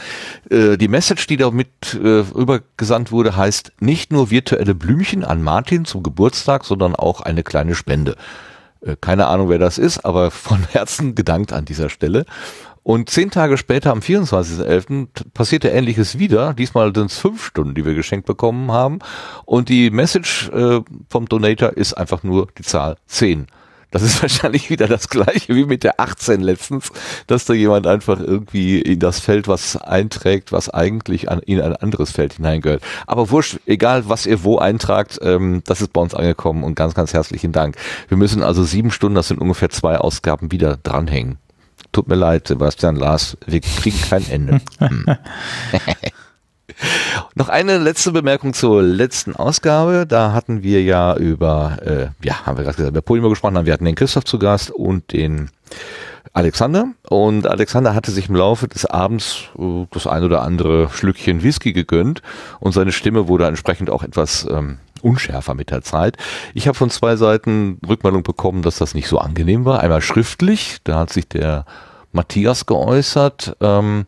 Äh, 0.49 0.77
die 0.77 0.87
Message, 0.87 1.27
die 1.27 1.37
damit 1.37 1.69
äh, 1.93 2.07
rübergesandt 2.07 3.11
wurde, 3.11 3.35
heißt 3.35 3.73
nicht 3.79 4.11
nur 4.11 4.31
virtuelle 4.31 4.75
Blümchen 4.75 5.23
an 5.23 5.43
Martin 5.43 5.85
zum 5.85 6.03
Geburtstag, 6.03 6.65
sondern 6.65 6.95
auch 6.95 7.21
eine 7.21 7.43
kleine 7.43 7.75
Spende. 7.75 8.15
Äh, 8.81 8.95
keine 8.99 9.27
Ahnung, 9.27 9.49
wer 9.49 9.59
das 9.59 9.77
ist, 9.77 10.05
aber 10.05 10.31
von 10.31 10.63
Herzen 10.71 11.15
gedankt 11.15 11.53
an 11.53 11.65
dieser 11.65 11.89
Stelle. 11.89 12.25
Und 12.87 13.09
zehn 13.09 13.31
Tage 13.31 13.57
später, 13.57 13.91
am 13.91 13.99
24.11., 13.99 15.07
t- 15.13 15.25
passierte 15.33 15.67
Ähnliches 15.67 16.19
wieder. 16.19 16.53
Diesmal 16.53 16.95
sind 16.95 17.11
es 17.11 17.17
fünf 17.17 17.45
Stunden, 17.45 17.75
die 17.75 17.83
wir 17.83 17.95
geschenkt 17.95 18.25
bekommen 18.25 18.71
haben. 18.71 18.99
Und 19.43 19.67
die 19.67 19.89
Message 19.89 20.47
äh, 20.51 20.79
vom 21.09 21.27
Donator 21.27 21.71
ist 21.75 21.95
einfach 21.95 22.23
nur 22.23 22.47
die 22.57 22.63
Zahl 22.63 22.95
10. 23.07 23.47
Das 23.91 24.03
ist 24.03 24.21
wahrscheinlich 24.21 24.69
wieder 24.69 24.87
das 24.87 25.09
gleiche 25.09 25.53
wie 25.53 25.65
mit 25.65 25.83
der 25.83 25.99
18 25.99 26.39
letztens, 26.39 26.93
dass 27.27 27.43
da 27.43 27.53
jemand 27.53 27.87
einfach 27.87 28.21
irgendwie 28.21 28.79
in 28.79 28.99
das 28.99 29.19
Feld 29.19 29.49
was 29.49 29.75
einträgt, 29.75 30.53
was 30.53 30.69
eigentlich 30.69 31.29
an, 31.29 31.39
in 31.39 31.59
ein 31.59 31.75
anderes 31.75 32.11
Feld 32.11 32.35
hineingehört. 32.35 32.81
Aber 33.05 33.29
wurscht, 33.31 33.57
egal 33.65 34.07
was 34.07 34.25
ihr 34.25 34.45
wo 34.45 34.59
eintragt, 34.59 35.19
ähm, 35.21 35.61
das 35.65 35.81
ist 35.81 35.91
bei 35.91 35.99
uns 35.99 36.13
angekommen 36.13 36.63
und 36.63 36.75
ganz, 36.75 36.93
ganz 36.93 37.13
herzlichen 37.13 37.51
Dank. 37.51 37.75
Wir 38.07 38.15
müssen 38.15 38.43
also 38.43 38.63
sieben 38.63 38.91
Stunden, 38.91 39.15
das 39.15 39.27
sind 39.27 39.41
ungefähr 39.41 39.71
zwei 39.71 39.97
Ausgaben, 39.97 40.53
wieder 40.53 40.77
dranhängen. 40.81 41.37
Tut 41.91 42.07
mir 42.07 42.15
leid, 42.15 42.47
Sebastian 42.47 42.95
Lars, 42.95 43.37
wir 43.45 43.61
kriegen 43.61 43.99
kein 44.01 44.29
Ende. 44.29 44.61
Hm. 44.79 45.05
Noch 47.35 47.49
eine 47.49 47.77
letzte 47.77 48.11
Bemerkung 48.11 48.53
zur 48.53 48.83
letzten 48.83 49.35
Ausgabe. 49.35 50.05
Da 50.07 50.33
hatten 50.33 50.63
wir 50.63 50.83
ja 50.83 51.15
über, 51.15 51.77
äh, 51.83 52.25
ja, 52.25 52.45
haben 52.45 52.57
wir 52.57 52.63
gerade 52.63 52.77
gesagt, 52.77 52.91
über 52.91 53.01
Polymer 53.01 53.29
gesprochen, 53.29 53.65
wir 53.65 53.73
hatten 53.73 53.85
den 53.85 53.95
Christoph 53.95 54.25
zu 54.25 54.37
Gast 54.37 54.69
und 54.71 55.11
den 55.13 55.49
Alexander. 56.33 56.89
Und 57.09 57.47
Alexander 57.47 57.95
hatte 57.95 58.11
sich 58.11 58.29
im 58.29 58.35
Laufe 58.35 58.67
des 58.67 58.85
Abends 58.85 59.45
äh, 59.57 59.85
das 59.91 60.07
ein 60.07 60.23
oder 60.23 60.43
andere 60.43 60.89
Schlückchen 60.89 61.41
Whisky 61.41 61.73
gegönnt 61.73 62.21
und 62.59 62.73
seine 62.73 62.91
Stimme 62.91 63.27
wurde 63.27 63.47
entsprechend 63.47 63.89
auch 63.89 64.03
etwas 64.03 64.45
ähm, 64.49 64.77
unschärfer 65.03 65.53
mit 65.53 65.71
der 65.71 65.81
Zeit. 65.81 66.17
Ich 66.53 66.67
habe 66.67 66.77
von 66.77 66.89
zwei 66.89 67.15
Seiten 67.15 67.79
Rückmeldung 67.87 68.23
bekommen, 68.23 68.61
dass 68.61 68.77
das 68.77 68.93
nicht 68.93 69.07
so 69.07 69.19
angenehm 69.19 69.65
war. 69.65 69.79
Einmal 69.81 70.01
schriftlich, 70.01 70.77
da 70.83 70.99
hat 70.99 71.11
sich 71.11 71.27
der 71.27 71.65
Matthias 72.11 72.65
geäußert. 72.65 73.57
Ähm, 73.61 74.05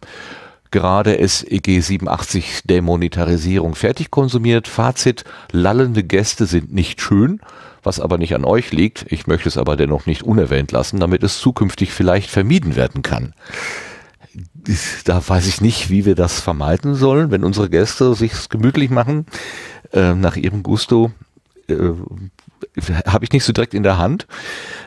gerade 0.71 1.15
SEG 1.27 1.81
87 1.81 2.61
Demonetarisierung 2.65 3.75
fertig 3.75 4.11
konsumiert. 4.11 4.67
Fazit, 4.67 5.23
lallende 5.51 6.03
Gäste 6.03 6.45
sind 6.45 6.73
nicht 6.73 7.01
schön, 7.01 7.39
was 7.83 7.99
aber 7.99 8.17
nicht 8.17 8.35
an 8.35 8.45
euch 8.45 8.71
liegt. 8.71 9.05
Ich 9.09 9.27
möchte 9.27 9.49
es 9.49 9.57
aber 9.57 9.75
dennoch 9.75 10.05
nicht 10.05 10.23
unerwähnt 10.23 10.71
lassen, 10.71 10.99
damit 10.99 11.23
es 11.23 11.39
zukünftig 11.39 11.91
vielleicht 11.91 12.29
vermieden 12.29 12.75
werden 12.75 13.01
kann. 13.01 13.33
Da 15.05 15.27
weiß 15.27 15.47
ich 15.47 15.61
nicht, 15.61 15.89
wie 15.89 16.05
wir 16.05 16.15
das 16.15 16.39
vermeiden 16.39 16.95
sollen, 16.95 17.31
wenn 17.31 17.43
unsere 17.43 17.69
Gäste 17.69 18.13
sich 18.13 18.49
gemütlich 18.49 18.89
machen, 18.89 19.25
äh, 19.93 20.13
nach 20.13 20.35
ihrem 20.35 20.63
Gusto. 20.63 21.11
Äh, 21.67 21.93
habe 23.05 23.25
ich 23.25 23.31
nicht 23.31 23.43
so 23.43 23.53
direkt 23.53 23.73
in 23.73 23.83
der 23.83 23.97
Hand. 23.97 24.27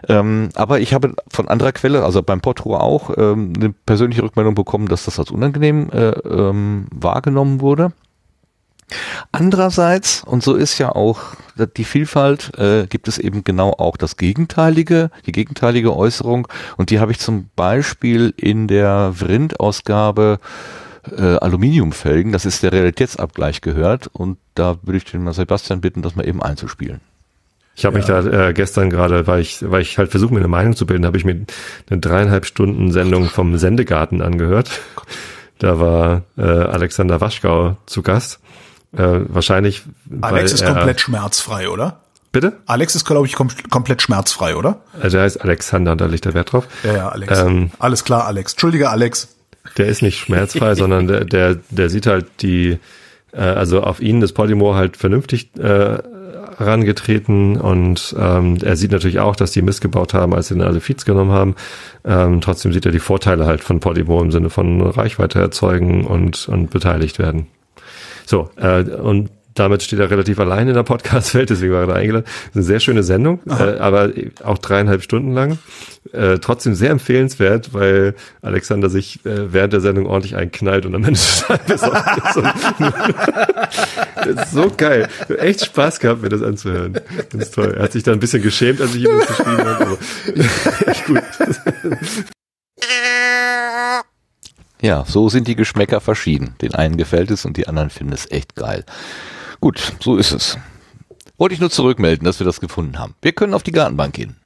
Ähm, 0.09 0.51
aber 0.55 0.81
ich 0.81 0.95
habe 0.95 1.15
von 1.29 1.49
anderer 1.49 1.73
Quelle, 1.73 2.05
also 2.05 2.23
beim 2.23 2.41
Potro 2.41 2.77
auch, 2.77 3.11
ähm, 3.17 3.53
eine 3.57 3.71
persönliche 3.71 4.23
Rückmeldung 4.23 4.55
bekommen, 4.55 4.89
dass 4.89 5.05
das 5.05 5.19
als 5.19 5.31
unangenehm 5.31 5.91
äh, 5.91 6.11
ähm, 6.11 6.87
wahrgenommen 6.93 7.61
wurde. 7.61 7.93
Andererseits, 9.31 10.23
und 10.25 10.43
so 10.43 10.55
ist 10.55 10.79
ja 10.79 10.91
auch 10.91 11.21
die 11.77 11.85
Vielfalt, 11.85 12.57
äh, 12.59 12.87
gibt 12.87 13.09
es 13.09 13.19
eben 13.19 13.45
genau 13.45 13.71
auch 13.71 13.97
das 13.97 14.17
Gegenteilige, 14.17 15.11
die 15.27 15.33
gegenteilige 15.33 15.95
Äußerung. 15.95 16.49
Und 16.77 16.91
die 16.91 17.01
habe 17.01 17.13
ich 17.13 17.19
zum 17.19 17.51
Beispiel 17.57 18.33
in 18.37 18.69
der 18.69 19.13
Vrind-Ausgabe 19.15 20.39
äh, 21.11 21.23
Aluminiumfelgen, 21.37 22.33
das 22.33 22.47
ist 22.47 22.63
der 22.63 22.73
Realitätsabgleich 22.73 23.61
gehört. 23.61 24.09
Und 24.13 24.39
da 24.55 24.79
würde 24.83 24.99
ich 24.99 25.05
den 25.05 25.31
Sebastian 25.33 25.81
bitten, 25.81 26.03
das 26.03 26.17
mal 26.17 26.27
eben 26.27 26.43
einzuspielen. 26.43 27.01
Ich 27.75 27.85
habe 27.85 27.99
ja. 27.99 27.99
mich 27.99 28.07
da 28.07 28.49
äh, 28.49 28.53
gestern 28.53 28.91
gerade, 28.91 29.27
weil 29.27 29.41
ich, 29.41 29.59
weil 29.63 29.81
ich 29.81 29.97
halt 29.99 30.11
versuche, 30.11 30.35
mir 30.35 30.41
eine 30.41 30.49
Meinung 30.49 30.77
zu 30.77 30.87
bilden, 30.87 31.07
habe 31.07 31.17
ich 31.17 31.25
mir 31.25 31.47
eine 31.91 32.01
dreieinhalb 32.01 32.45
Stunden 32.45 32.93
Sendung 32.93 33.27
vom 33.27 33.57
Sendegarten 33.57 34.21
angehört. 34.21 34.71
Da 35.59 35.81
war 35.81 36.23
äh, 36.37 36.43
Alexander 36.43 37.21
Waschgau 37.21 37.77
zu 37.87 38.03
Gast. 38.03 38.41
Äh, 38.97 39.21
wahrscheinlich. 39.29 39.83
Alex 40.21 40.53
ist 40.53 40.65
komplett 40.65 41.01
schmerzfrei, 41.01 41.69
oder? 41.69 42.01
Bitte? 42.33 42.55
Alex 42.65 42.95
ist, 42.95 43.05
glaube 43.05 43.27
ich, 43.27 43.35
kom 43.35 43.49
komplett 43.71 44.01
schmerzfrei, 44.01 44.57
oder? 44.57 44.81
Also 45.01 45.19
er 45.19 45.25
heißt 45.25 45.43
Alexander, 45.43 45.97
da 45.97 46.07
liegt 46.07 46.25
der 46.25 46.33
Wert 46.33 46.53
drauf. 46.53 46.67
Ja, 46.83 46.93
ja, 46.95 47.09
Alex. 47.11 47.39
Ähm, 47.39 47.71
Alles 47.79 48.05
klar, 48.05 48.27
Alex. 48.27 48.53
Entschuldige, 48.53 48.89
Alex. 48.89 49.29
Der 49.77 49.87
ist 49.87 50.01
nicht 50.01 50.19
schmerzfrei, 50.19 50.75
sondern 50.77 51.07
der, 51.07 51.25
der, 51.27 51.59
der 51.69 51.91
sieht 51.91 52.07
halt 52.07 52.27
die, 52.41 52.79
äh, 53.33 53.41
also 53.41 53.83
auf 53.83 54.01
ihn 54.01 54.21
das 54.21 54.33
Podimo 54.33 54.75
halt 54.75 54.97
vernünftig 54.97 55.55
äh, 55.57 55.99
herangetreten 56.57 57.59
und 57.59 58.15
ähm, 58.19 58.59
er 58.63 58.77
sieht 58.77 58.93
natürlich 58.93 59.21
auch, 59.21 59.37
dass 59.37 59.53
die 59.53 59.63
missgebaut 59.63 60.15
haben, 60.15 60.35
als 60.35 60.49
sie 60.49 60.55
den 60.55 60.63
alle 60.63 60.81
Feeds 60.81 61.05
genommen 61.05 61.33
haben. 61.33 61.55
Ähm, 62.05 62.41
trotzdem 62.41 62.73
sieht 62.73 62.87
er 62.87 62.93
die 62.93 62.99
Vorteile 62.99 63.47
halt 63.47 63.63
von 63.63 63.81
Podimo 63.81 64.23
im 64.23 64.31
Sinne 64.31 64.49
von 64.49 64.81
Reichweite 64.81 65.39
erzeugen 65.39 66.07
und, 66.07 66.49
und 66.49 66.71
beteiligt 66.71 67.19
werden. 67.19 67.47
So, 68.33 68.49
äh, 68.57 68.83
und 68.85 69.31
damit 69.53 69.83
steht 69.83 69.99
er 69.99 70.11
relativ 70.11 70.41
allein 70.41 70.67
in 70.67 70.73
der 70.73 70.85
Podcast-Welt, 70.85 71.51
deswegen 71.51 71.75
war 71.75 71.83
er 71.83 71.89
da 71.89 71.93
eingeladen. 71.93 72.25
Das 72.25 72.49
ist 72.49 72.57
eine 72.57 72.65
sehr 72.65 72.81
schöne 72.81 73.03
Sendung, 73.03 73.41
äh, 73.47 73.77
aber 73.77 74.11
auch 74.43 74.57
dreieinhalb 74.57 75.03
Stunden 75.03 75.35
lang. 75.35 75.59
Äh, 76.15 76.39
trotzdem 76.39 76.75
sehr 76.75 76.93
empfehlenswert, 76.93 77.75
weil 77.75 78.15
Alexander 78.41 78.89
sich 78.89 79.23
äh, 79.27 79.53
während 79.53 79.75
der 79.75 79.83
Sendung 79.83 80.07
ordentlich 80.07 80.35
einknallt 80.35 80.87
und 80.87 80.95
am 80.95 81.05
Ende 81.05 81.21
ist 81.21 81.45
so 84.51 84.73
geil. 84.79 85.09
Echt 85.37 85.67
Spaß 85.67 86.01
gehabt, 86.01 86.23
mir 86.23 86.31
das 86.31 86.41
anzuhören. 86.41 86.95
Das 87.33 87.43
ist 87.43 87.55
toll. 87.55 87.75
Er 87.77 87.83
hat 87.83 87.93
sich 87.93 88.03
da 88.03 88.13
ein 88.13 88.21
bisschen 88.21 88.43
geschämt, 88.43 88.81
als 88.81 88.95
ich 88.95 89.05
ihm 89.05 89.19
das 89.19 89.27
geschrieben 89.27 89.59
habe, 89.59 89.85
aber 89.85 89.99
echt 90.87 91.05
gut. 91.15 91.23
Ja, 94.83 95.05
so 95.07 95.29
sind 95.29 95.47
die 95.47 95.55
Geschmäcker 95.55 96.01
verschieden. 96.01 96.57
Den 96.61 96.75
einen 96.75 96.97
gefällt 96.97 97.31
es 97.31 97.45
und 97.45 97.57
die 97.57 97.69
anderen 97.69 97.89
finden 97.89 98.13
es 98.13 98.29
echt 98.33 98.57
geil. 98.57 98.85
Gut, 99.61 99.93
so 100.01 100.17
ist 100.17 100.33
es. 100.33 100.59
Wollte 101.39 101.55
ich 101.55 101.61
nur 101.61 101.71
zurückmelden, 101.71 102.25
dass 102.25 102.41
wir 102.41 102.45
das 102.45 102.61
gefunden 102.61 102.99
haben. 102.99 103.15
Wir 103.23 103.31
können 103.31 103.55
auf 103.55 103.63
die 103.63 103.71
Gartenbank 103.71 104.15
gehen. 104.15 104.37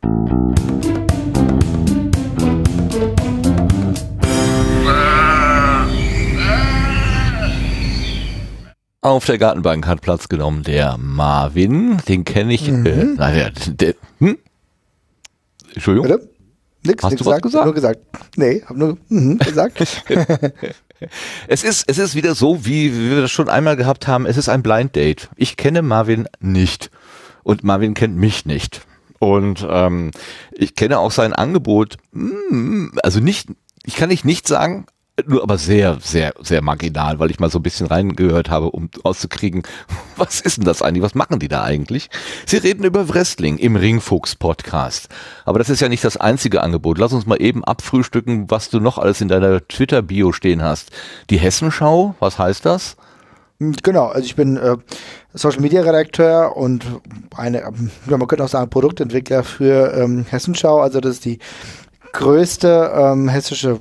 Auf 9.01 9.25
der 9.25 9.39
Gartenbank 9.39 9.87
hat 9.87 10.03
Platz 10.03 10.29
genommen 10.29 10.65
der 10.65 10.99
Marvin. 10.99 11.97
Den 12.09 12.25
kenne 12.25 12.53
ich. 12.53 12.69
Äh, 12.69 12.73
mhm. 12.73 12.87
Äh, 12.87 13.05
naja, 13.05 13.51
der, 13.69 13.95
hm? 14.19 14.37
Entschuldigung. 15.73 16.09
Bitte? 16.11 16.36
Nix, 16.87 17.03
Hast 17.03 17.11
nix 17.13 17.23
du 17.23 17.31
was 17.31 17.43
gesagt? 17.43 17.65
Nur 17.65 17.75
gesagt. 17.75 18.01
Nee, 18.37 18.63
hab 18.67 18.77
nur 18.77 18.99
mhm, 19.09 19.39
gesagt. 19.39 19.81
es 21.49 21.65
ist, 21.65 21.85
es 21.87 21.99
ist 21.99 22.15
wieder 22.15 22.35
so, 22.35 22.65
wie, 22.65 22.93
wie 22.95 23.11
wir 23.11 23.21
das 23.23 23.31
schon 23.31 23.49
einmal 23.49 23.77
gehabt 23.77 24.07
haben. 24.07 24.27
Es 24.27 24.37
ist 24.37 24.49
ein 24.49 24.63
Blind 24.63 24.97
Date. 24.97 25.29
Ich 25.37 25.57
kenne 25.57 25.83
Marvin 25.83 26.27
nicht. 26.41 26.91
Und 27.43 27.65
Marvin 27.65 27.95
kennt 27.95 28.17
mich 28.17 28.47
nicht. 28.47 28.83
Und 29.19 29.67
ähm, 29.69 30.11
ich 30.53 30.75
kenne 30.75 30.99
auch 30.99 31.11
sein 31.11 31.33
Angebot. 31.33 31.97
Hm, 32.13 32.93
also 33.03 33.21
nicht, 33.21 33.49
ich 33.85 33.97
kann 33.97 34.09
nicht 34.09 34.25
nicht 34.25 34.49
sagen, 34.49 34.87
nur 35.25 35.43
aber 35.43 35.57
sehr, 35.57 35.99
sehr, 36.01 36.35
sehr 36.41 36.63
marginal, 36.63 37.19
weil 37.19 37.31
ich 37.31 37.41
mal 37.41 37.51
so 37.51 37.59
ein 37.59 37.63
bisschen 37.63 37.87
reingehört 37.87 38.51
habe, 38.51 38.71
um 38.71 38.91
auszukriegen, 39.03 39.63
was 40.17 40.41
ist 40.41 40.59
denn 40.59 40.65
das 40.65 40.83
eigentlich? 40.83 41.03
Was 41.03 41.15
machen 41.15 41.39
die 41.39 41.49
da 41.49 41.65
eigentlich? 41.65 42.11
Sie 42.45 42.59
reden 42.59 42.85
über 42.85 43.09
Wrestling 43.09 43.57
im 43.59 43.77
Ringfuchs 43.77 44.35
Podcast. 44.37 45.09
Aber 45.45 45.59
das 45.59 45.71
ist 45.71 45.81
ja 45.81 45.89
nicht 45.89 46.05
das 46.05 46.17
einzige 46.19 46.63
Angebot. 46.63 46.99
Lass 46.99 47.13
uns 47.13 47.27
mal 47.27 47.41
eben 47.41 47.65
abfrühstücken, 47.65 48.51
was 48.51 48.69
du 48.69 48.79
noch 48.81 48.99
alles 48.99 49.21
in 49.21 49.29
deiner 49.29 49.67
Twitter-Bio 49.67 50.33
stehen 50.33 50.63
hast. 50.63 50.91
Die 51.31 51.39
Hessenschau, 51.39 52.15
was 52.21 52.39
heißt 52.39 52.67
das? 52.67 52.97
Hm, 53.59 53.75
genau, 53.83 54.09
also 54.09 54.27
ich 54.27 54.37
bin 54.37 54.59
äh, 54.59 54.77
Social 55.33 55.63
Media 55.63 55.81
Redakteur 55.81 56.57
und 56.57 56.85
eine, 57.35 57.61
ja, 57.61 58.17
man 58.17 58.29
könnte 58.29 58.45
auch 58.45 58.49
sagen, 58.49 58.69
Produktentwickler 58.69 59.45
für 59.45 59.95
ähm, 59.95 60.27
Hessenschau. 60.29 60.81
Also 60.81 61.01
das 61.01 61.13
ist 61.13 61.25
die 61.25 61.39
größte 62.17 62.93
ähm, 62.95 63.29
hessische, 63.29 63.79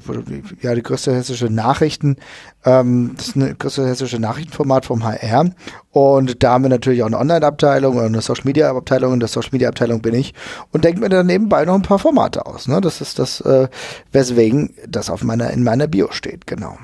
ja, 0.61 0.75
die 0.75 0.83
größte 0.83 1.13
hessische 1.15 1.49
Nachrichten, 1.49 2.17
ähm, 2.65 3.13
das 3.15 3.29
ist 3.29 3.35
eine 3.37 3.55
größte 3.55 3.87
hessische 3.87 4.19
Nachrichtenformat 4.19 4.85
vom 4.85 5.03
HR. 5.03 5.51
Und 5.91 6.43
da 6.43 6.51
haben 6.51 6.63
wir 6.63 6.69
natürlich 6.69 7.01
auch 7.01 7.07
eine 7.07 7.17
Online-Abteilung 7.17 7.95
oder 7.95 8.07
eine 8.07 8.21
Social-Media-Abteilung. 8.21 9.13
In 9.13 9.19
der 9.21 9.29
Social-Media-Abteilung 9.29 10.01
bin 10.01 10.13
ich 10.13 10.33
und 10.73 10.83
denke 10.83 10.99
mir 10.99 11.09
dann 11.09 11.27
nebenbei 11.27 11.63
noch 11.63 11.75
ein 11.75 11.81
paar 11.81 11.99
Formate 11.99 12.45
aus. 12.45 12.67
Ne? 12.67 12.81
Das 12.81 12.99
ist 12.99 13.19
das, 13.19 13.39
äh, 13.41 13.69
weswegen 14.11 14.73
das 14.87 15.09
auf 15.09 15.23
meiner, 15.23 15.51
in 15.51 15.63
meiner 15.63 15.87
Bio 15.87 16.11
steht, 16.11 16.45
genau. 16.45 16.77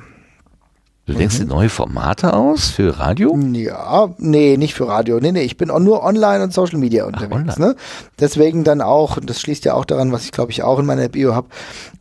Du 1.07 1.13
denkst 1.13 1.39
mhm. 1.39 1.43
dir 1.43 1.55
neue 1.55 1.69
Formate 1.69 2.33
aus 2.33 2.69
für 2.69 2.99
Radio? 2.99 3.35
Ja, 3.53 4.13
nee, 4.19 4.55
nicht 4.55 4.75
für 4.75 4.87
Radio. 4.87 5.19
Nee, 5.19 5.31
nee, 5.31 5.41
ich 5.41 5.57
bin 5.57 5.71
auch 5.71 5.79
nur 5.79 6.03
online 6.03 6.43
und 6.43 6.53
Social 6.53 6.77
Media 6.77 7.05
unterwegs. 7.05 7.53
Ach, 7.55 7.57
ne? 7.57 7.75
Deswegen 8.19 8.63
dann 8.63 8.81
auch, 8.81 9.17
das 9.19 9.41
schließt 9.41 9.65
ja 9.65 9.73
auch 9.73 9.85
daran, 9.85 10.11
was 10.11 10.25
ich 10.25 10.31
glaube 10.31 10.51
ich 10.51 10.61
auch 10.61 10.77
in 10.77 10.85
meiner 10.85 11.09
Bio 11.09 11.33
habe, 11.33 11.47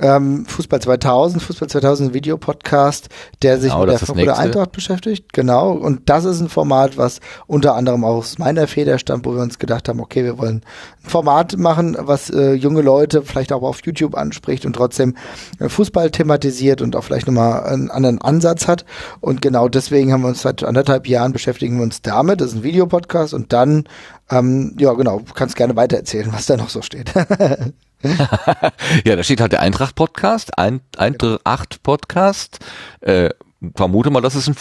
ähm, 0.01 0.45
Fußball 0.45 0.83
2000, 0.83 1.43
Fußball 1.43 1.69
2000 1.71 2.13
Videopodcast, 2.13 3.09
der 3.41 3.59
sich 3.59 3.73
genau, 3.73 3.87
mit 3.87 3.93
der 3.93 3.99
Frankfurter 4.01 4.39
Eintracht 4.39 4.73
beschäftigt. 4.73 5.33
Genau, 5.33 5.73
und 5.73 6.11
das 6.11 6.27
ist 6.27 6.41
ein 6.41 6.51
Format, 6.51 6.99
was 6.99 7.21
unter 7.47 7.77
anderem 7.77 8.05
aus 8.05 8.39
meiner 8.39 8.69
Feder 8.69 8.99
stammt, 8.99 9.25
wo 9.25 9.35
wir 9.35 9.41
uns 9.41 9.59
gedacht 9.59 9.89
haben, 9.89 10.01
okay, 10.01 10.25
wir 10.25 10.37
wollen 10.37 10.63
ein 11.05 11.09
Format 11.09 11.57
machen, 11.57 11.97
was 11.99 12.29
äh, 12.29 12.53
junge 12.53 12.83
Leute 12.83 13.23
vielleicht 13.23 13.51
auch 13.55 13.63
auf 13.63 13.81
YouTube 13.83 14.15
anspricht 14.15 14.67
und 14.67 14.75
trotzdem 14.75 15.17
äh, 15.59 15.71
Fußball 15.71 16.11
thematisiert 16.11 16.83
und 16.83 16.97
auch 16.97 17.05
vielleicht 17.05 17.27
nochmal 17.27 17.65
einen 17.65 17.91
anderen 17.91 18.21
Ansatz 18.21 18.69
hat. 18.69 18.85
Und 19.21 19.43
genau 19.43 19.69
deswegen 19.69 20.13
haben 20.13 20.23
wir 20.23 20.29
uns 20.29 20.43
seit 20.43 20.65
anderthalb 20.65 21.07
Jahren 21.07 21.33
beschäftigen 21.33 21.77
wir 21.77 21.83
uns 21.83 22.03
damit. 22.03 22.41
Das 22.41 22.49
ist 22.49 22.57
ein 22.57 22.63
Videopodcast 22.63 23.35
und 23.35 23.53
dann, 23.53 23.85
ähm, 24.31 24.77
ja 24.79 24.93
genau, 24.93 25.23
kannst 25.35 25.57
gerne 25.57 25.77
weitererzählen, 25.77 26.33
was 26.33 26.47
da 26.47 26.57
noch 26.57 26.71
so 26.71 26.83
steht. 26.83 27.13
ja, 29.05 29.17
da 29.17 29.23
steht 29.23 29.41
halt 29.41 29.53
der 29.53 29.61
Eintracht-Podcast, 29.61 30.59
Ein 30.59 30.81
Eintracht-Podcast. 30.97 32.59
Äh, 33.01 33.31
vermute 33.75 34.11
mal, 34.11 34.21
das 34.21 34.35
ist 34.35 34.49
ein 34.49 34.55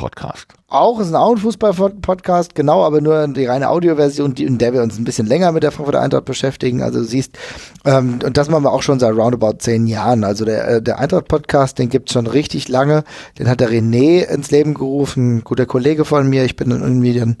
Fußball-Podcast. 0.00 0.46
Auch, 0.68 1.00
ist 1.00 1.08
ein 1.08 1.16
auch 1.16 1.32
ein 1.32 1.38
Fußball-Podcast, 1.38 2.54
genau, 2.54 2.84
aber 2.84 3.00
nur 3.00 3.26
die 3.28 3.44
reine 3.44 3.68
Audioversion, 3.68 4.34
in 4.34 4.58
der 4.58 4.72
wir 4.72 4.82
uns 4.82 4.98
ein 4.98 5.04
bisschen 5.04 5.26
länger 5.26 5.52
mit 5.52 5.62
der 5.62 5.72
Frankfurter 5.72 6.00
Eintracht 6.00 6.24
beschäftigen. 6.24 6.82
Also 6.82 7.00
du 7.00 7.04
siehst, 7.04 7.36
ähm, 7.84 8.20
und 8.24 8.36
das 8.36 8.48
machen 8.48 8.64
wir 8.64 8.72
auch 8.72 8.82
schon 8.82 9.00
seit 9.00 9.14
roundabout 9.14 9.58
zehn 9.58 9.86
Jahren. 9.86 10.24
Also 10.24 10.44
der, 10.44 10.68
äh, 10.68 10.82
der 10.82 10.98
Eintracht-Podcast, 10.98 11.78
den 11.78 11.88
gibt's 11.88 12.12
schon 12.12 12.26
richtig 12.26 12.68
lange. 12.68 13.04
Den 13.38 13.48
hat 13.48 13.60
der 13.60 13.70
René 13.70 14.22
ins 14.22 14.50
Leben 14.50 14.74
gerufen, 14.74 15.44
guter 15.44 15.66
Kollege 15.66 16.04
von 16.04 16.28
mir. 16.28 16.44
Ich 16.44 16.56
bin 16.56 16.70
dann 16.70 16.82
irgendwie 16.82 17.18
dann 17.18 17.36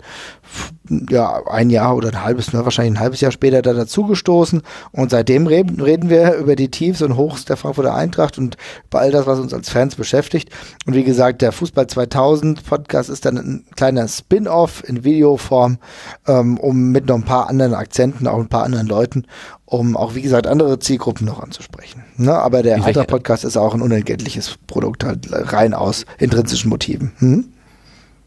ja, 1.08 1.42
ein 1.46 1.70
Jahr 1.70 1.96
oder 1.96 2.08
ein 2.08 2.24
halbes, 2.24 2.52
ne, 2.52 2.64
wahrscheinlich 2.64 2.94
ein 2.94 3.00
halbes 3.00 3.20
Jahr 3.20 3.30
später 3.30 3.62
da 3.62 3.72
dazugestoßen. 3.72 4.62
Und 4.92 5.10
seitdem 5.10 5.46
reden, 5.46 5.80
reden 5.80 6.10
wir 6.10 6.34
über 6.34 6.56
die 6.56 6.70
Tiefs 6.70 7.02
und 7.02 7.16
Hochs 7.16 7.44
der 7.44 7.56
Frankfurter 7.56 7.94
Eintracht 7.94 8.38
und 8.38 8.56
über 8.86 9.00
all 9.00 9.10
das, 9.10 9.26
was 9.26 9.38
uns 9.38 9.54
als 9.54 9.70
Fans 9.70 9.94
beschäftigt. 9.94 10.50
Und 10.86 10.94
wie 10.94 11.04
gesagt, 11.04 11.42
der 11.42 11.52
Fußball 11.52 11.86
2000 11.86 12.64
Podcast 12.64 13.08
ist 13.08 13.24
dann 13.24 13.36
ein 13.36 13.64
kleiner 13.76 14.08
Spin-off 14.08 14.82
in 14.86 15.04
Videoform, 15.04 15.78
ähm, 16.26 16.58
um 16.58 16.90
mit 16.90 17.06
noch 17.06 17.16
ein 17.16 17.24
paar 17.24 17.48
anderen 17.48 17.74
Akzenten, 17.74 18.26
auch 18.26 18.38
ein 18.38 18.48
paar 18.48 18.64
anderen 18.64 18.86
Leuten, 18.86 19.26
um 19.64 19.96
auch, 19.96 20.14
wie 20.14 20.22
gesagt, 20.22 20.46
andere 20.46 20.80
Zielgruppen 20.80 21.26
noch 21.26 21.40
anzusprechen. 21.40 22.02
Ne? 22.16 22.34
Aber 22.34 22.62
der 22.62 22.84
Eintracht 22.84 23.06
Podcast 23.06 23.44
ist 23.44 23.56
auch 23.56 23.74
ein 23.74 23.82
unentgeltliches 23.82 24.58
Produkt, 24.66 25.04
halt 25.04 25.28
rein 25.30 25.74
aus 25.74 26.04
intrinsischen 26.18 26.68
Motiven. 26.68 27.12
Hm? 27.18 27.52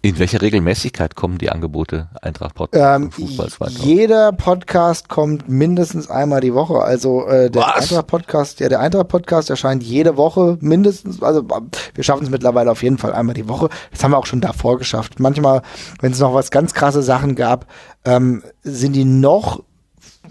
In 0.05 0.19
welcher 0.19 0.41
Regelmäßigkeit 0.41 1.15
kommen 1.15 1.37
die 1.37 1.49
Angebote 1.49 2.09
Eintracht 2.21 2.55
Podcast 2.55 3.03
ähm, 3.03 3.09
Fußball 3.09 3.47
2000? 3.47 3.85
Jeder 3.85 4.33
Podcast 4.33 5.07
kommt 5.07 5.47
mindestens 5.47 6.09
einmal 6.09 6.41
die 6.41 6.53
Woche. 6.53 6.81
Also 6.81 7.25
äh, 7.25 7.49
der 7.49 7.61
Was? 7.61 7.83
Eintracht 7.83 8.07
Podcast, 8.07 8.59
ja, 8.59 8.67
der 8.67 8.81
Eintracht 8.81 9.07
Podcast 9.07 9.49
erscheint 9.49 9.81
jede 9.81 10.17
Woche 10.17 10.57
mindestens. 10.59 11.23
Also 11.23 11.47
wir 11.95 12.03
schaffen 12.03 12.25
es 12.25 12.29
mittlerweile 12.29 12.69
auf 12.69 12.83
jeden 12.83 12.97
Fall 12.97 13.13
einmal 13.13 13.33
die 13.33 13.47
Woche. 13.47 13.69
Das 13.91 14.03
haben 14.03 14.11
wir 14.11 14.17
auch 14.17 14.25
schon 14.25 14.41
davor 14.41 14.77
geschafft. 14.77 15.21
Manchmal, 15.21 15.61
wenn 16.01 16.11
es 16.11 16.19
noch 16.19 16.33
was 16.33 16.51
ganz 16.51 16.73
krasse 16.73 17.01
Sachen 17.01 17.35
gab, 17.35 17.67
ähm, 18.03 18.43
sind 18.61 18.97
die 18.97 19.05
noch 19.05 19.63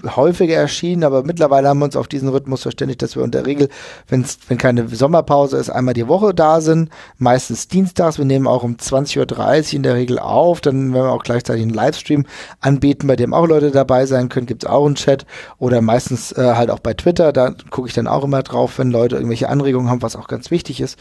häufiger 0.04 0.54
erschienen, 0.54 1.04
aber 1.04 1.22
mittlerweile 1.22 1.68
haben 1.68 1.78
wir 1.78 1.86
uns 1.86 1.96
auf 1.96 2.08
diesen 2.08 2.28
Rhythmus 2.28 2.62
verständigt, 2.62 3.02
dass 3.02 3.16
wir 3.16 3.22
unter 3.22 3.46
Regel, 3.46 3.68
wenn's, 4.08 4.38
wenn 4.48 4.58
keine 4.58 4.88
Sommerpause 4.88 5.56
ist, 5.56 5.70
einmal 5.70 5.94
die 5.94 6.08
Woche 6.08 6.34
da 6.34 6.60
sind, 6.60 6.90
meistens 7.18 7.68
dienstags. 7.68 8.18
Wir 8.18 8.24
nehmen 8.24 8.46
auch 8.46 8.62
um 8.62 8.76
20.30 8.76 9.18
Uhr 9.18 9.74
in 9.74 9.82
der 9.82 9.94
Regel 9.94 10.18
auf, 10.18 10.60
dann 10.60 10.92
werden 10.92 11.06
wir 11.06 11.12
auch 11.12 11.22
gleichzeitig 11.22 11.62
einen 11.62 11.74
Livestream 11.74 12.26
anbieten, 12.60 13.06
bei 13.06 13.16
dem 13.16 13.34
auch 13.34 13.46
Leute 13.46 13.70
dabei 13.70 14.06
sein 14.06 14.28
können, 14.28 14.46
gibt's 14.46 14.66
auch 14.66 14.86
einen 14.86 14.94
Chat 14.94 15.26
oder 15.58 15.80
meistens 15.80 16.32
äh, 16.32 16.54
halt 16.54 16.70
auch 16.70 16.80
bei 16.80 16.94
Twitter, 16.94 17.32
da 17.32 17.54
gucke 17.70 17.88
ich 17.88 17.94
dann 17.94 18.06
auch 18.06 18.24
immer 18.24 18.42
drauf, 18.42 18.78
wenn 18.78 18.90
Leute 18.90 19.16
irgendwelche 19.16 19.48
Anregungen 19.48 19.90
haben, 19.90 20.02
was 20.02 20.16
auch 20.16 20.28
ganz 20.28 20.50
wichtig 20.50 20.80
ist. 20.80 20.98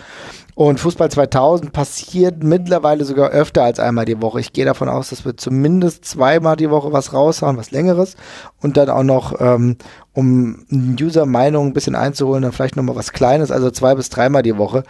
Und 0.64 0.80
Fußball 0.80 1.10
2000 1.10 1.74
passiert 1.74 2.44
mittlerweile 2.44 3.04
sogar 3.04 3.32
öfter 3.32 3.64
als 3.64 3.80
einmal 3.80 4.06
die 4.06 4.22
Woche. 4.22 4.40
Ich 4.40 4.54
gehe 4.54 4.64
davon 4.64 4.90
aus, 4.90 5.10
dass 5.10 5.26
wir 5.26 5.36
zumindest 5.36 6.06
zweimal 6.06 6.56
die 6.56 6.70
Woche 6.70 6.94
was 6.94 7.14
raushauen, 7.14 7.58
was 7.58 7.72
längeres. 7.72 8.16
Und 8.62 8.78
dann 8.78 8.92
auch 8.92 9.02
noch, 9.02 9.42
ähm, 9.42 9.78
um 10.14 10.64
User-Meinung 10.72 11.66
ein 11.66 11.74
bisschen 11.74 11.96
einzuholen, 11.96 12.44
dann 12.44 12.52
vielleicht 12.52 12.76
nochmal 12.76 12.96
was 12.96 13.12
Kleines, 13.12 13.50
also 13.50 13.72
zwei 13.72 13.96
bis 13.96 14.12
dreimal 14.12 14.44
die 14.44 14.60
Woche. 14.60 14.84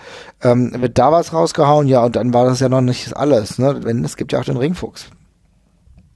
Ähm, 0.43 0.73
wird 0.81 0.97
da 0.97 1.13
was 1.13 1.31
rausgehauen? 1.31 1.87
Ja, 1.87 2.03
und 2.03 2.17
dann 2.17 2.33
war 2.33 2.43
das 2.43 2.59
ja 2.59 2.67
noch 2.67 2.81
nicht 2.81 3.15
alles. 3.15 3.57
Ne? 3.57 3.79
Wenn, 3.81 4.03
es 4.03 4.17
gibt 4.17 4.33
ja 4.33 4.41
auch 4.41 4.43
den 4.43 4.57
Ringfuchs. 4.57 5.09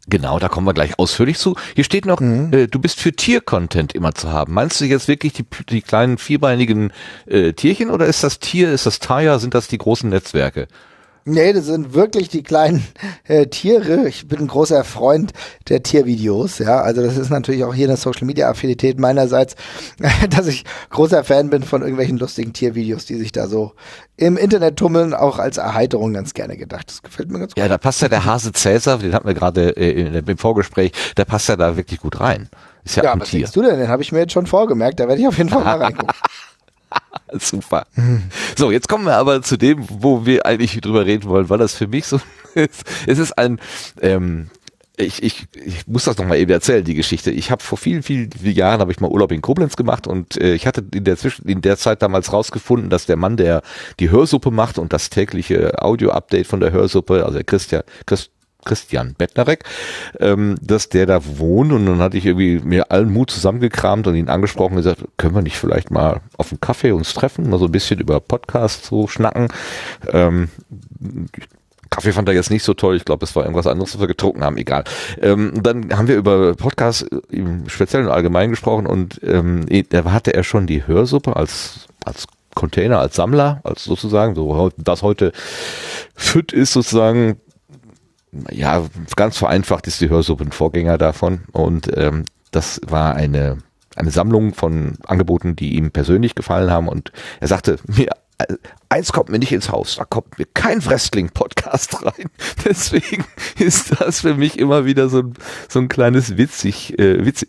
Genau, 0.08 0.38
da 0.38 0.50
kommen 0.50 0.68
wir 0.68 0.74
gleich 0.74 1.00
ausführlich 1.00 1.40
zu. 1.40 1.56
Hier 1.74 1.84
steht 1.84 2.06
noch, 2.06 2.20
mhm. 2.20 2.54
äh, 2.54 2.68
du 2.68 2.80
bist 2.80 3.00
für 3.00 3.12
Tier-Content 3.12 3.94
immer 3.94 4.14
zu 4.14 4.32
haben. 4.32 4.54
Meinst 4.54 4.80
du 4.80 4.86
jetzt 4.86 5.08
wirklich 5.08 5.34
die, 5.34 5.46
die 5.70 5.82
kleinen 5.82 6.18
vierbeinigen 6.18 6.92
äh, 7.26 7.54
Tierchen 7.54 7.90
oder 7.90 8.06
ist 8.06 8.24
das 8.24 8.40
Tier, 8.40 8.72
ist 8.72 8.86
das 8.86 9.00
Taya, 9.00 9.40
sind 9.40 9.56
das 9.56 9.68
die 9.68 9.80
großen 9.80 10.10
Netzwerke? 10.10 10.68
Nee, 11.28 11.54
das 11.54 11.66
sind 11.66 11.96
wirklich 11.96 12.30
die 12.30 12.44
kleinen 12.44 12.86
äh, 13.24 13.48
Tiere. 13.48 14.08
Ich 14.08 14.28
bin 14.28 14.42
ein 14.42 14.48
großer 14.48 14.84
Freund 14.84 15.34
der 15.70 15.82
Tiervideos, 15.82 16.60
ja. 16.60 16.82
Also 16.82 17.02
das 17.02 17.18
ist 17.18 17.32
natürlich 17.32 17.64
auch 17.64 17.74
hier 17.74 17.88
eine 17.88 17.98
Social 17.98 18.26
Media 18.26 18.48
Affinität 18.48 19.00
meinerseits, 19.00 19.56
dass 20.30 20.46
ich 20.46 20.66
großer 20.92 21.24
Fan 21.24 21.50
bin 21.50 21.64
von 21.64 21.82
irgendwelchen 21.82 22.20
lustigen 22.20 22.54
Tiervideos, 22.54 23.06
die 23.06 23.16
sich 23.16 23.32
da 23.32 23.48
so 23.48 23.74
im 24.18 24.38
Internet 24.38 24.78
tummeln, 24.78 25.16
auch 25.16 25.40
als 25.40 25.58
Erheiterung 25.58 26.14
ganz 26.14 26.36
gerne 26.36 26.58
gedacht. 26.58 26.90
Das 26.90 27.02
gefällt 27.02 27.32
mir 27.32 27.40
ganz 27.40 27.56
gut. 27.56 27.58
Ja, 27.62 27.68
da 27.68 27.80
passt 27.80 28.04
ja 28.04 28.08
der 28.08 28.26
Hase 28.26 28.52
Cäsar, 28.52 29.00
den 29.00 29.14
hatten 29.14 29.28
wir 29.28 29.34
gerade 29.34 29.76
äh, 29.76 30.20
im 30.20 30.38
Vorgespräch, 30.38 30.92
der 31.18 31.26
passt 31.26 31.50
ja 31.50 31.56
da 31.56 31.76
wirklich 31.76 32.02
gut 32.02 32.20
rein. 32.20 32.50
Ist 32.84 32.98
ja, 32.98 33.04
ja 33.04 33.20
was 33.20 33.30
Tier. 33.30 33.50
du 33.52 33.64
denn? 33.64 33.80
Den 33.80 33.88
habe 33.88 34.04
ich 34.04 34.12
mir 34.12 34.20
jetzt 34.20 34.34
schon 34.34 34.46
vorgemerkt, 34.46 35.00
da 35.00 35.08
werde 35.08 35.20
ich 35.20 35.28
auf 35.28 35.40
jeden 35.40 35.50
Fall 35.50 35.64
mal 35.64 35.82
reingucken. 35.82 36.16
Super. 37.40 37.88
So, 38.56 38.72
jetzt 38.72 38.88
kommen 38.88 39.06
wir 39.06 39.16
aber 39.16 39.42
zu 39.42 39.58
dem, 39.58 39.86
wo 39.90 40.26
wir 40.26 40.46
eigentlich 40.46 40.80
drüber 40.82 41.06
reden 41.06 41.28
wollen, 41.28 41.50
weil 41.50 41.58
das 41.58 41.76
für 41.76 41.88
mich 41.88 42.06
so 42.06 42.20
ist. 42.56 42.84
Es 43.06 43.20
ist 43.20 43.38
ein, 43.38 43.60
ähm, 44.02 44.50
ich, 44.98 45.24
ich, 45.24 45.48
ich 45.54 45.88
muss 45.88 46.06
das 46.06 46.18
nochmal 46.18 46.38
eben 46.38 46.52
erzählen, 46.52 46.84
die 46.84 46.94
Geschichte. 46.94 47.32
Ich 47.32 47.52
habe 47.52 47.62
vor 47.62 47.78
vielen, 47.78 48.04
vielen, 48.04 48.30
Jahren 48.42 48.80
habe 48.80 48.92
ich 48.92 49.00
mal 49.00 49.10
Urlaub 49.10 49.32
in 49.32 49.42
Koblenz 49.42 49.76
gemacht 49.76 50.08
und 50.08 50.40
äh, 50.40 50.54
ich 50.54 50.68
hatte 50.68 50.86
in 50.94 51.04
der 51.04 51.18
Zwischen 51.18 51.48
in 51.48 51.62
der 51.62 51.78
Zeit 51.78 52.02
damals 52.02 52.32
rausgefunden, 52.32 52.90
dass 52.90 53.06
der 53.06 53.18
Mann, 53.18 53.38
der 53.38 53.62
die 54.00 54.10
Hörsuppe 54.10 54.52
macht 54.52 54.78
und 54.78 54.94
das 54.94 55.10
tägliche 55.10 55.82
Audio-Update 55.82 56.48
von 56.48 56.60
der 56.60 56.72
Hörsuppe, 56.72 57.26
also 57.26 57.34
der 57.34 57.44
Christian, 57.44 57.84
Christ, 58.06 58.32
Christian 58.66 59.14
Bettnerek, 59.18 59.64
ähm, 60.20 60.56
dass 60.62 60.90
der 60.90 61.06
da 61.06 61.22
wohnt 61.38 61.72
und 61.72 61.86
dann 61.86 62.00
hatte 62.00 62.18
ich 62.18 62.26
irgendwie 62.26 62.60
mir 62.60 62.92
allen 62.92 63.14
Mut 63.14 63.32
zusammengekramt 63.32 64.08
und 64.08 64.16
ihn 64.16 64.30
angesprochen 64.30 64.74
und 64.74 64.78
gesagt, 64.78 65.04
können 65.18 65.36
wir 65.36 65.42
nicht 65.42 65.58
vielleicht 65.58 65.92
mal 65.92 66.22
auf 66.38 66.52
einen 66.52 66.60
Kaffee 66.60 66.92
uns 66.92 67.14
treffen, 67.14 67.50
mal 67.50 67.60
so 67.60 67.66
ein 67.66 67.72
bisschen 67.72 68.00
über 68.00 68.20
Podcasts 68.20 68.88
so 68.88 69.08
schnacken. 69.08 69.48
Ähm, 70.12 70.50
Kaffee 71.90 72.12
fand 72.12 72.28
er 72.28 72.36
jetzt 72.36 72.50
nicht 72.50 72.64
so 72.64 72.74
toll. 72.74 72.98
Ich 72.98 73.06
glaube, 73.06 73.24
es 73.24 73.36
war 73.36 73.44
irgendwas 73.44 73.68
anderes, 73.68 73.94
was 73.94 74.02
wir 74.02 74.08
getrunken 74.08 74.44
haben. 74.44 74.58
Egal. 74.58 74.84
Ähm, 75.22 75.54
dann 75.64 75.96
haben 75.96 76.10
wir 76.10 76.18
über 76.18 76.54
Podcasts 76.56 77.06
im 77.30 77.70
Speziellen 77.70 78.08
und 78.08 78.12
allgemein 78.12 78.50
gesprochen 78.50 78.86
und 78.86 79.22
ähm, 79.24 79.66
da 79.90 80.12
hatte 80.12 80.34
er 80.34 80.44
schon 80.44 80.68
die 80.68 80.86
Hörsuppe 80.88 81.36
als 81.36 81.88
als 82.04 82.28
Container, 82.56 83.00
als 83.00 83.16
Sammler, 83.16 83.60
als 83.64 83.84
sozusagen, 83.84 84.34
so 84.34 84.72
das 84.78 85.04
heute 85.04 85.32
fit 86.16 86.52
ist 86.54 86.74
sozusagen 86.74 87.38
ja, 88.52 88.86
ganz 89.16 89.38
vereinfacht 89.38 89.88
ist 89.88 90.02
die 90.02 90.10
Hörsuppe 90.10 90.46
ein 90.46 90.52
Vorgänger 90.52 90.98
davon. 90.98 91.42
Und 91.52 91.90
ähm, 91.96 92.26
das 92.52 92.82
war 92.86 93.16
eine, 93.16 93.58
eine 93.96 94.12
Sammlung 94.12 94.54
von 94.54 94.98
Angeboten, 95.06 95.56
die 95.56 95.76
ihm 95.76 95.92
persönlich 95.92 96.36
gefallen 96.36 96.72
haben. 96.72 96.88
Und 96.88 97.12
er 97.40 97.48
sagte, 97.48 97.78
mir, 97.88 98.10
äh, 98.38 98.56
eins 98.90 99.14
kommt 99.14 99.30
mir 99.30 99.40
nicht 99.40 99.52
ins 99.52 99.72
Haus, 99.72 99.96
da 99.96 100.06
kommt 100.06 100.38
mir 100.38 100.46
kein 100.54 100.86
Wrestling-Podcast 100.86 102.06
rein. 102.06 102.30
Deswegen 102.66 103.26
ist 103.58 104.00
das 104.00 104.22
für 104.22 104.36
mich 104.36 104.60
immer 104.60 104.86
wieder 104.86 105.10
so 105.10 105.20
ein, 105.20 105.34
so 105.70 105.80
ein 105.80 105.88
kleines 105.88 106.38
witzig, 106.38 106.98
äh, 107.00 107.26
witz, 107.26 107.46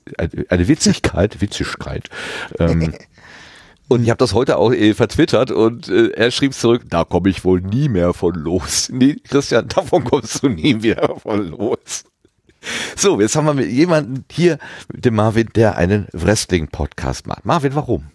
eine 0.49 0.69
Witzigkeit, 0.69 1.41
Witzigkeit. 1.41 2.09
Ähm, 2.59 2.95
Und 3.89 4.03
ich 4.03 4.11
habe 4.11 4.19
das 4.19 4.35
heute 4.35 4.57
auch 4.57 4.73
äh, 4.73 4.95
vertwittert 4.95 5.53
und 5.53 5.89
äh, 5.89 6.09
er 6.09 6.31
schrieb 6.33 6.55
zurück, 6.55 6.83
da 6.91 7.05
komme 7.05 7.29
ich 7.29 7.45
wohl 7.45 7.61
nie 7.61 7.89
mehr 7.89 8.13
von 8.15 8.35
los. 8.35 8.89
Nee, 8.93 9.17
Christian, 9.29 9.69
davon 9.75 10.05
kommst 10.05 10.43
du 10.43 10.49
nie 10.49 10.75
mehr 10.75 11.15
von 11.23 11.49
los. 11.51 12.05
So, 12.97 13.21
jetzt 13.21 13.37
haben 13.37 13.47
wir 13.47 13.55
mit 13.55 13.71
jemanden 13.71 14.25
hier, 14.31 14.59
mit 14.93 15.05
dem 15.05 15.15
Marvin, 15.15 15.49
der 15.55 15.77
einen 15.77 16.09
Wrestling-Podcast 16.13 17.29
macht. 17.29 17.45
Marvin, 17.45 17.77
warum? 17.77 18.07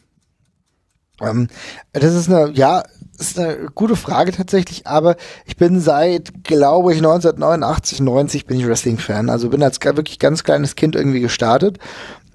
Ähm, 1.22 1.48
das 1.94 2.16
ist 2.16 2.30
eine, 2.30 2.52
ja, 2.52 2.84
ist 3.18 3.40
eine 3.40 3.68
gute 3.74 3.96
Frage 3.96 4.34
tatsächlich, 4.34 4.88
aber 4.88 5.16
ich 5.46 5.56
bin 5.56 5.80
seit, 5.80 6.44
glaube 6.44 6.92
ich, 6.92 6.98
1989, 6.98 8.02
90 8.02 8.46
bin 8.46 8.60
ich 8.60 8.68
Wrestling-Fan. 8.68 9.30
Also 9.30 9.50
bin 9.50 9.64
als 9.64 9.80
wirklich 9.82 10.20
ganz 10.20 10.44
kleines 10.44 10.76
Kind 10.76 10.96
irgendwie 10.96 11.22
gestartet 11.22 11.80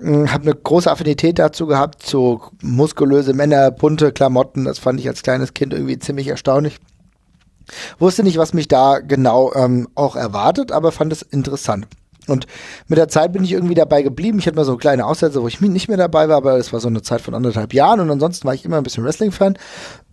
habe 0.01 0.43
eine 0.43 0.55
große 0.55 0.91
Affinität 0.91 1.39
dazu 1.39 1.67
gehabt, 1.67 2.07
so 2.07 2.43
muskulöse 2.63 3.33
Männer, 3.33 3.71
bunte 3.71 4.13
Klamotten, 4.13 4.65
das 4.65 4.79
fand 4.79 5.01
ich 5.01 5.09
als 5.09 5.23
kleines 5.23 5.55
Kind 5.55 5.73
irgendwie 5.73 5.99
ziemlich 5.99 6.29
erstaunlich. 6.29 6.79
Wusste 7.99 8.23
nicht, 8.23 8.39
was 8.39 8.55
mich 8.55 8.69
da 8.69 9.01
genau 9.01 9.53
ähm, 9.55 9.89
auch 9.95 10.15
erwartet, 10.15 10.71
aber 10.71 10.93
fand 10.93 11.13
es 11.13 11.23
interessant. 11.23 11.87
Und 12.29 12.47
mit 12.89 12.99
der 12.99 13.09
Zeit 13.09 13.33
bin 13.33 13.45
ich 13.45 13.53
irgendwie 13.53 13.75
dabei 13.75 14.03
geblieben. 14.03 14.39
Ich 14.39 14.47
hatte 14.47 14.57
mal 14.57 14.65
so 14.65 14.77
kleine 14.77 15.07
Aussätze, 15.07 15.43
wo 15.43 15.49
ich 15.49 15.61
nicht 15.61 15.89
mehr 15.89 15.97
dabei 15.97 16.29
war, 16.29 16.37
aber 16.37 16.57
es 16.57 16.73
war 16.73 16.81
so 16.81 16.89
eine 16.89 17.03
Zeit 17.03 17.21
von 17.21 17.35
anderthalb 17.35 17.73
Jahren 17.73 18.01
und 18.01 18.11
ansonsten 18.11 18.47
war 18.47 18.55
ich 18.55 18.65
immer 18.65 18.79
ein 18.79 18.83
bisschen 18.83 19.05
Wrestling-Fan. 19.05 19.57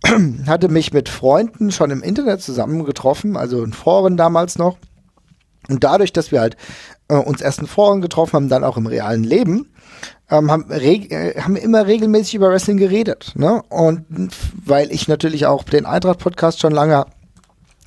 hatte 0.46 0.68
mich 0.68 0.92
mit 0.92 1.08
Freunden 1.08 1.72
schon 1.72 1.90
im 1.90 2.02
Internet 2.02 2.40
zusammengetroffen, 2.40 3.36
also 3.36 3.62
in 3.64 3.72
Foren 3.72 4.16
damals 4.16 4.58
noch. 4.58 4.78
Und 5.68 5.82
dadurch, 5.82 6.12
dass 6.12 6.30
wir 6.30 6.40
halt 6.40 6.56
äh, 7.08 7.16
uns 7.16 7.40
erst 7.40 7.60
in 7.60 7.66
Foren 7.66 8.00
getroffen 8.00 8.34
haben, 8.34 8.48
dann 8.48 8.64
auch 8.64 8.76
im 8.76 8.86
realen 8.86 9.24
Leben, 9.24 9.66
ähm, 10.30 10.50
haben, 10.50 10.70
äh, 10.70 11.40
haben 11.40 11.56
immer 11.56 11.86
regelmäßig 11.86 12.34
über 12.34 12.50
Wrestling 12.50 12.76
geredet. 12.76 13.32
Ne? 13.34 13.62
Und 13.68 14.04
weil 14.64 14.90
ich 14.92 15.08
natürlich 15.08 15.46
auch 15.46 15.64
den 15.64 15.86
Eintracht-Podcast 15.86 16.60
schon 16.60 16.72
lange 16.72 17.06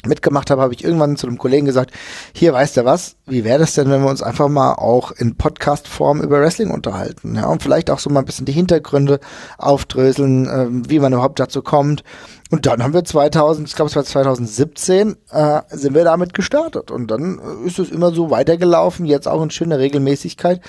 mitgemacht 0.06 0.50
habe, 0.50 0.62
habe 0.62 0.74
ich 0.74 0.84
irgendwann 0.84 1.18
zu 1.18 1.28
einem 1.28 1.38
Kollegen 1.38 1.66
gesagt, 1.66 1.92
hier 2.34 2.54
weißt 2.54 2.78
du 2.78 2.86
was, 2.86 3.17
wie 3.28 3.44
wäre 3.44 3.60
das 3.60 3.74
denn, 3.74 3.90
wenn 3.90 4.02
wir 4.02 4.10
uns 4.10 4.24
einfach 4.24 4.48
mal 4.48 4.74
auch 4.74 5.12
in 5.12 5.36
Podcast-Form 5.36 6.22
über 6.22 6.40
Wrestling 6.40 6.72
unterhalten, 6.72 7.36
ja, 7.36 7.48
und 7.48 7.62
vielleicht 7.62 7.90
auch 7.90 8.00
so 8.00 8.10
mal 8.10 8.20
ein 8.20 8.26
bisschen 8.26 8.46
die 8.46 8.54
Hintergründe 8.54 9.20
aufdröseln, 9.58 10.48
äh, 10.48 10.90
wie 10.90 11.00
man 11.00 11.14
überhaupt 11.14 11.40
dazu 11.40 11.62
kommt. 11.62 12.04
Und 12.50 12.66
dann 12.66 12.82
haben 12.82 12.94
wir 12.94 13.04
2000, 13.04 13.68
ich 13.68 13.76
glaube 13.76 13.90
es 13.90 13.96
war 13.96 14.06
2017, 14.06 15.18
äh, 15.32 15.62
sind 15.70 15.94
wir 15.94 16.06
damit 16.06 16.34
gestartet. 16.34 16.92
Und 16.92 17.12
dann 17.12 17.40
äh, 17.40 17.68
ist 17.68 17.80
es 17.80 17.90
immer 17.90 18.12
so 18.12 18.30
weitergelaufen, 18.30 19.06
jetzt 19.06 19.28
auch 19.28 19.44
in 19.44 19.52
schöner 19.52 19.80
Regelmäßigkeit. 19.80 20.62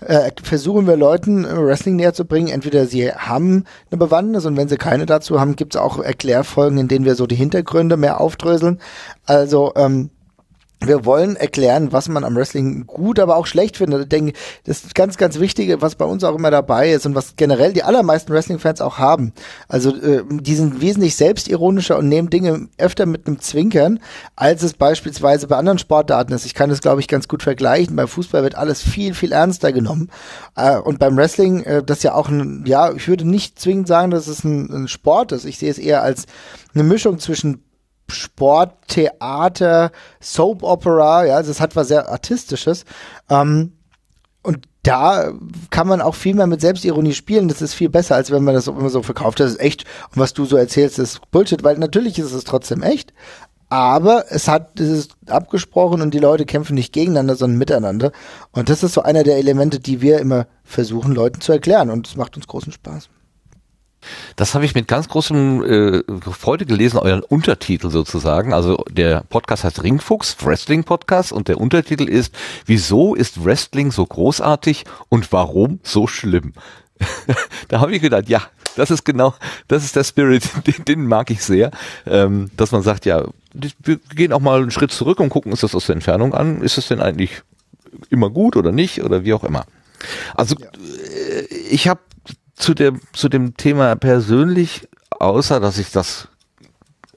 Äh, 0.00 0.30
versuchen 0.42 0.86
wir 0.86 0.96
Leuten 0.96 1.44
äh, 1.44 1.56
Wrestling 1.56 1.96
näher 1.96 2.14
zu 2.14 2.24
bringen. 2.24 2.48
Entweder 2.48 2.86
sie 2.86 3.12
haben 3.12 3.64
eine 3.90 3.98
Bewandtnis 3.98 4.46
und 4.46 4.56
wenn 4.56 4.68
sie 4.68 4.78
keine 4.78 5.04
dazu 5.04 5.38
haben, 5.38 5.56
gibt 5.56 5.74
es 5.74 5.80
auch 5.80 5.98
Erklärfolgen, 5.98 6.78
in 6.78 6.88
denen 6.88 7.04
wir 7.04 7.14
so 7.14 7.26
die 7.26 7.36
Hintergründe 7.36 7.98
mehr 7.98 8.20
aufdröseln. 8.20 8.80
Also 9.26 9.72
ähm, 9.76 10.10
wir 10.80 11.04
wollen 11.04 11.36
erklären, 11.36 11.92
was 11.92 12.08
man 12.08 12.22
am 12.22 12.36
Wrestling 12.36 12.86
gut, 12.86 13.18
aber 13.18 13.36
auch 13.36 13.46
schlecht 13.46 13.78
findet. 13.78 14.02
Ich 14.02 14.08
denke, 14.08 14.32
das 14.64 14.84
ist 14.84 14.94
ganz, 14.94 15.16
ganz 15.16 15.40
Wichtige, 15.40 15.80
was 15.80 15.94
bei 15.94 16.04
uns 16.04 16.22
auch 16.22 16.36
immer 16.36 16.50
dabei 16.50 16.92
ist 16.92 17.06
und 17.06 17.14
was 17.14 17.34
generell 17.36 17.72
die 17.72 17.82
allermeisten 17.82 18.32
Wrestling-Fans 18.32 18.82
auch 18.82 18.98
haben. 18.98 19.32
Also 19.68 19.96
äh, 19.96 20.22
die 20.28 20.54
sind 20.54 20.82
wesentlich 20.82 21.16
selbstironischer 21.16 21.96
und 21.96 22.08
nehmen 22.08 22.28
Dinge 22.28 22.68
öfter 22.76 23.06
mit 23.06 23.26
einem 23.26 23.40
Zwinkern, 23.40 24.00
als 24.36 24.62
es 24.62 24.74
beispielsweise 24.74 25.46
bei 25.46 25.56
anderen 25.56 25.78
Sportarten 25.78 26.34
ist. 26.34 26.44
Ich 26.44 26.54
kann 26.54 26.68
das, 26.68 26.82
glaube 26.82 27.00
ich, 27.00 27.08
ganz 27.08 27.26
gut 27.26 27.42
vergleichen. 27.42 27.96
Beim 27.96 28.08
Fußball 28.08 28.42
wird 28.42 28.56
alles 28.56 28.82
viel, 28.82 29.14
viel 29.14 29.32
ernster 29.32 29.72
genommen. 29.72 30.10
Äh, 30.56 30.76
und 30.76 30.98
beim 30.98 31.16
Wrestling, 31.16 31.62
äh, 31.62 31.82
das 31.82 32.02
ja 32.02 32.14
auch 32.14 32.28
ein, 32.28 32.64
ja, 32.66 32.92
ich 32.92 33.08
würde 33.08 33.26
nicht 33.26 33.58
zwingend 33.58 33.88
sagen, 33.88 34.10
dass 34.10 34.26
es 34.26 34.44
ein, 34.44 34.70
ein 34.70 34.88
Sport 34.88 35.32
ist. 35.32 35.46
Ich 35.46 35.58
sehe 35.58 35.70
es 35.70 35.78
eher 35.78 36.02
als 36.02 36.26
eine 36.74 36.84
Mischung 36.84 37.18
zwischen 37.18 37.62
Sport, 38.08 38.74
Theater, 38.88 39.90
Soap 40.20 40.62
Opera, 40.62 41.24
ja, 41.24 41.36
also 41.36 41.50
es 41.50 41.60
hat 41.60 41.76
was 41.76 41.88
sehr 41.88 42.08
Artistisches. 42.08 42.84
Ähm, 43.28 43.72
und 44.42 44.68
da 44.84 45.32
kann 45.70 45.88
man 45.88 46.00
auch 46.00 46.14
viel 46.14 46.34
mehr 46.34 46.46
mit 46.46 46.60
Selbstironie 46.60 47.14
spielen. 47.14 47.48
Das 47.48 47.60
ist 47.60 47.74
viel 47.74 47.88
besser, 47.88 48.14
als 48.14 48.30
wenn 48.30 48.44
man 48.44 48.54
das 48.54 48.68
immer 48.68 48.88
so 48.88 49.02
verkauft. 49.02 49.40
Das 49.40 49.50
ist 49.50 49.60
echt. 49.60 49.84
Und 50.12 50.18
was 50.18 50.32
du 50.32 50.44
so 50.44 50.56
erzählst, 50.56 51.00
ist 51.00 51.20
Bullshit, 51.32 51.64
weil 51.64 51.76
natürlich 51.78 52.20
ist 52.20 52.32
es 52.32 52.44
trotzdem 52.44 52.84
echt. 52.84 53.12
Aber 53.68 54.26
es 54.28 54.46
hat, 54.46 54.78
es 54.78 54.88
ist 54.88 55.16
abgesprochen 55.26 56.00
und 56.00 56.14
die 56.14 56.20
Leute 56.20 56.46
kämpfen 56.46 56.74
nicht 56.74 56.92
gegeneinander, 56.92 57.34
sondern 57.34 57.58
miteinander. 57.58 58.12
Und 58.52 58.68
das 58.68 58.84
ist 58.84 58.94
so 58.94 59.02
einer 59.02 59.24
der 59.24 59.38
Elemente, 59.38 59.80
die 59.80 60.00
wir 60.00 60.20
immer 60.20 60.46
versuchen, 60.62 61.12
Leuten 61.12 61.40
zu 61.40 61.50
erklären. 61.50 61.90
Und 61.90 62.06
es 62.06 62.14
macht 62.14 62.36
uns 62.36 62.46
großen 62.46 62.72
Spaß. 62.72 63.08
Das 64.36 64.54
habe 64.54 64.64
ich 64.64 64.74
mit 64.74 64.88
ganz 64.88 65.08
großem 65.08 65.64
äh, 65.64 66.30
Freude 66.32 66.66
gelesen, 66.66 66.98
euren 66.98 67.22
Untertitel 67.22 67.90
sozusagen. 67.90 68.52
Also 68.52 68.84
der 68.90 69.22
Podcast 69.28 69.64
heißt 69.64 69.82
Ringfuchs, 69.82 70.36
Wrestling 70.44 70.84
Podcast 70.84 71.32
und 71.32 71.48
der 71.48 71.60
Untertitel 71.60 72.08
ist 72.08 72.34
Wieso 72.66 73.14
ist 73.14 73.44
Wrestling 73.44 73.90
so 73.90 74.04
großartig 74.04 74.84
und 75.08 75.32
warum 75.32 75.80
so 75.82 76.06
schlimm? 76.06 76.52
da 77.68 77.80
habe 77.80 77.94
ich 77.94 78.02
gedacht, 78.02 78.28
ja, 78.28 78.42
das 78.76 78.90
ist 78.90 79.04
genau, 79.04 79.34
das 79.68 79.84
ist 79.84 79.96
der 79.96 80.04
Spirit, 80.04 80.44
den, 80.66 80.84
den 80.84 81.06
mag 81.06 81.30
ich 81.30 81.42
sehr, 81.42 81.70
ähm, 82.06 82.50
dass 82.56 82.72
man 82.72 82.82
sagt, 82.82 83.06
ja, 83.06 83.24
wir 83.54 83.96
gehen 84.14 84.32
auch 84.32 84.40
mal 84.40 84.60
einen 84.60 84.70
Schritt 84.70 84.92
zurück 84.92 85.18
und 85.20 85.30
gucken 85.30 85.50
uns 85.50 85.62
das 85.62 85.74
aus 85.74 85.86
der 85.86 85.94
Entfernung 85.94 86.34
an. 86.34 86.60
Ist 86.60 86.76
es 86.76 86.88
denn 86.88 87.00
eigentlich 87.00 87.42
immer 88.10 88.28
gut 88.28 88.56
oder 88.56 88.70
nicht 88.70 89.02
oder 89.02 89.24
wie 89.24 89.32
auch 89.32 89.44
immer? 89.44 89.64
Also 90.34 90.56
ja. 90.58 90.66
Äh, 90.66 91.46
ich 91.70 91.88
habe 91.88 92.00
zu 92.56 92.74
dem, 92.74 93.00
zu 93.12 93.28
dem 93.28 93.56
Thema 93.56 93.94
persönlich, 93.96 94.88
außer 95.10 95.60
dass 95.60 95.78
ich 95.78 95.90
das, 95.90 96.28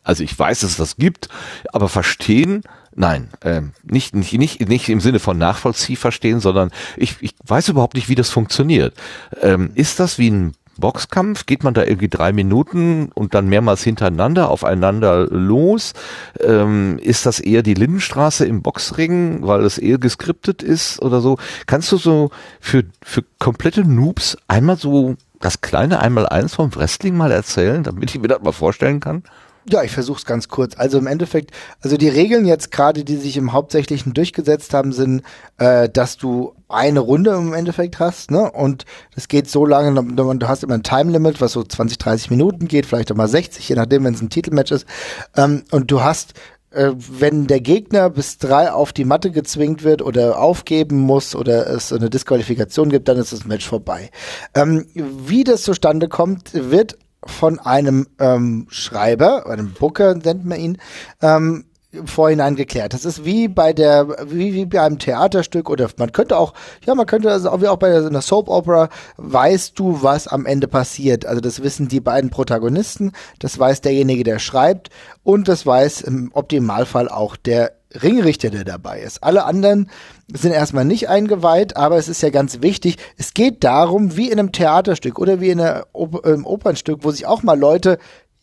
also 0.03 0.23
ich 0.23 0.37
weiß, 0.37 0.59
dass 0.59 0.71
es 0.71 0.77
das 0.77 0.97
gibt, 0.97 1.29
aber 1.71 1.89
verstehen, 1.89 2.63
nein, 2.95 3.29
äh, 3.41 3.61
nicht, 3.83 4.15
nicht, 4.15 4.33
nicht, 4.33 4.67
nicht 4.67 4.89
im 4.89 4.99
Sinne 4.99 5.19
von 5.19 5.37
Nachvollzieh 5.37 5.95
verstehen, 5.95 6.39
sondern 6.39 6.71
ich, 6.97 7.15
ich 7.21 7.33
weiß 7.45 7.69
überhaupt 7.69 7.95
nicht, 7.95 8.09
wie 8.09 8.15
das 8.15 8.29
funktioniert. 8.29 8.93
Ähm, 9.41 9.71
ist 9.75 9.99
das 9.99 10.17
wie 10.17 10.29
ein 10.29 10.53
Boxkampf? 10.79 11.45
Geht 11.45 11.63
man 11.63 11.73
da 11.73 11.83
irgendwie 11.83 12.09
drei 12.09 12.31
Minuten 12.31 13.09
und 13.13 13.33
dann 13.33 13.47
mehrmals 13.47 13.83
hintereinander 13.83 14.49
aufeinander 14.49 15.27
los? 15.27 15.93
Ähm, 16.41 16.99
ist 17.01 17.25
das 17.25 17.39
eher 17.39 17.63
die 17.63 17.73
Lindenstraße 17.73 18.45
im 18.45 18.61
Boxring, 18.61 19.45
weil 19.45 19.63
es 19.63 19.77
eher 19.77 19.97
geskriptet 19.97 20.63
ist 20.63 21.01
oder 21.01 21.21
so? 21.21 21.37
Kannst 21.67 21.91
du 21.91 21.97
so 21.97 22.31
für, 22.59 22.83
für 23.03 23.23
komplette 23.39 23.85
Noobs 23.85 24.37
einmal 24.47 24.77
so 24.77 25.15
das 25.39 25.61
kleine 25.61 25.99
Einmaleins 25.99 26.55
vom 26.55 26.73
Wrestling 26.75 27.15
mal 27.15 27.31
erzählen, 27.31 27.83
damit 27.83 28.09
ich 28.09 28.21
mir 28.21 28.27
das 28.27 28.41
mal 28.41 28.51
vorstellen 28.51 28.99
kann? 28.99 29.23
Ja, 29.71 29.83
ich 29.83 29.91
versuche 29.91 30.17
es 30.17 30.25
ganz 30.25 30.47
kurz. 30.47 30.75
Also 30.77 30.97
im 30.97 31.05
Endeffekt, 31.05 31.51
also 31.81 31.95
die 31.97 32.07
Regeln 32.07 32.45
jetzt 32.45 32.71
gerade, 32.71 33.03
die 33.03 33.17
sich 33.17 33.37
im 33.37 33.53
Hauptsächlichen 33.53 34.13
durchgesetzt 34.13 34.73
haben, 34.73 34.93
sind, 34.93 35.21
äh, 35.57 35.89
dass 35.89 36.17
du 36.17 36.55
eine 36.69 37.01
Runde 37.01 37.31
im 37.31 37.53
Endeffekt 37.53 37.99
hast, 37.99 38.31
ne? 38.31 38.51
Und 38.51 38.85
das 39.13 39.27
geht 39.27 39.49
so 39.49 39.65
lange, 39.65 40.01
du 40.03 40.47
hast 40.47 40.63
immer 40.63 40.75
ein 40.75 40.83
Time 40.83 41.11
Limit, 41.11 41.41
was 41.41 41.51
so 41.51 41.63
20, 41.63 41.97
30 41.97 42.29
Minuten 42.31 42.67
geht, 42.67 42.85
vielleicht 42.85 43.11
auch 43.11 43.15
mal 43.15 43.27
60, 43.27 43.67
je 43.67 43.75
nachdem, 43.75 44.05
wenn 44.05 44.13
es 44.13 44.21
ein 44.21 44.29
Titelmatch 44.29 44.71
ist. 44.71 44.87
Ähm, 45.35 45.63
und 45.71 45.91
du 45.91 46.01
hast 46.01 46.33
wenn 46.71 47.47
der 47.47 47.61
Gegner 47.61 48.09
bis 48.09 48.37
drei 48.37 48.71
auf 48.71 48.93
die 48.93 49.05
Matte 49.05 49.31
gezwingt 49.31 49.83
wird 49.83 50.01
oder 50.01 50.39
aufgeben 50.39 50.99
muss 50.99 51.35
oder 51.35 51.67
es 51.67 51.91
eine 51.91 52.09
Disqualifikation 52.09 52.89
gibt, 52.89 53.07
dann 53.07 53.17
ist 53.17 53.33
das 53.33 53.45
Match 53.45 53.67
vorbei. 53.67 54.11
Ähm, 54.53 54.85
wie 54.93 55.43
das 55.43 55.63
zustande 55.63 56.07
kommt, 56.07 56.51
wird 56.53 56.97
von 57.25 57.59
einem 57.59 58.07
ähm, 58.19 58.67
Schreiber, 58.69 59.47
einem 59.47 59.73
Booker 59.73 60.15
nennt 60.15 60.45
man 60.45 60.59
ihn, 60.59 60.77
ähm, 61.21 61.65
im 61.91 62.07
Vorhinein 62.07 62.55
geklärt. 62.55 62.93
Das 62.93 63.03
ist 63.03 63.25
wie 63.25 63.47
bei 63.47 63.73
der, 63.73 64.07
wie, 64.29 64.53
wie 64.53 64.65
bei 64.65 64.81
einem 64.81 64.99
Theaterstück 64.99 65.69
oder 65.69 65.89
man 65.97 66.11
könnte 66.11 66.37
auch, 66.37 66.53
ja, 66.85 66.93
man 66.93 67.07
könnte 67.07 67.31
also 67.31 67.49
auch 67.49 67.61
wie 67.61 67.67
auch 67.67 67.77
bei 67.77 67.95
einer 67.95 68.21
Soap 68.21 68.47
Opera, 68.47 68.89
weißt 69.17 69.77
du, 69.77 70.03
was 70.03 70.27
am 70.27 70.45
Ende 70.45 70.67
passiert. 70.67 71.25
Also 71.25 71.41
das 71.41 71.63
wissen 71.63 71.87
die 71.87 71.99
beiden 71.99 72.29
Protagonisten, 72.29 73.11
das 73.39 73.57
weiß 73.57 73.81
derjenige, 73.81 74.23
der 74.23 74.37
schreibt 74.37 74.89
und 75.23 75.47
das 75.47 75.65
weiß 75.65 76.01
im 76.01 76.29
Optimalfall 76.33 77.09
auch 77.09 77.35
der 77.35 77.73
Ringrichter, 78.03 78.51
der 78.51 78.65
dabei 78.65 79.01
ist. 79.01 79.23
Alle 79.23 79.45
anderen 79.45 79.89
sind 80.31 80.51
erstmal 80.51 80.85
nicht 80.85 81.09
eingeweiht, 81.09 81.75
aber 81.75 81.97
es 81.97 82.07
ist 82.07 82.21
ja 82.21 82.29
ganz 82.29 82.61
wichtig. 82.61 82.97
Es 83.17 83.33
geht 83.33 83.63
darum, 83.63 84.15
wie 84.15 84.29
in 84.29 84.37
einem 84.37 84.51
Theaterstück 84.51 85.17
oder 85.17 85.41
wie 85.41 85.49
in 85.49 85.59
einem 85.59 86.45
Opernstück, 86.45 87.03
wo 87.03 87.09
sich 87.09 87.25
auch 87.25 87.41
mal 87.41 87.57
Leute 87.57 87.97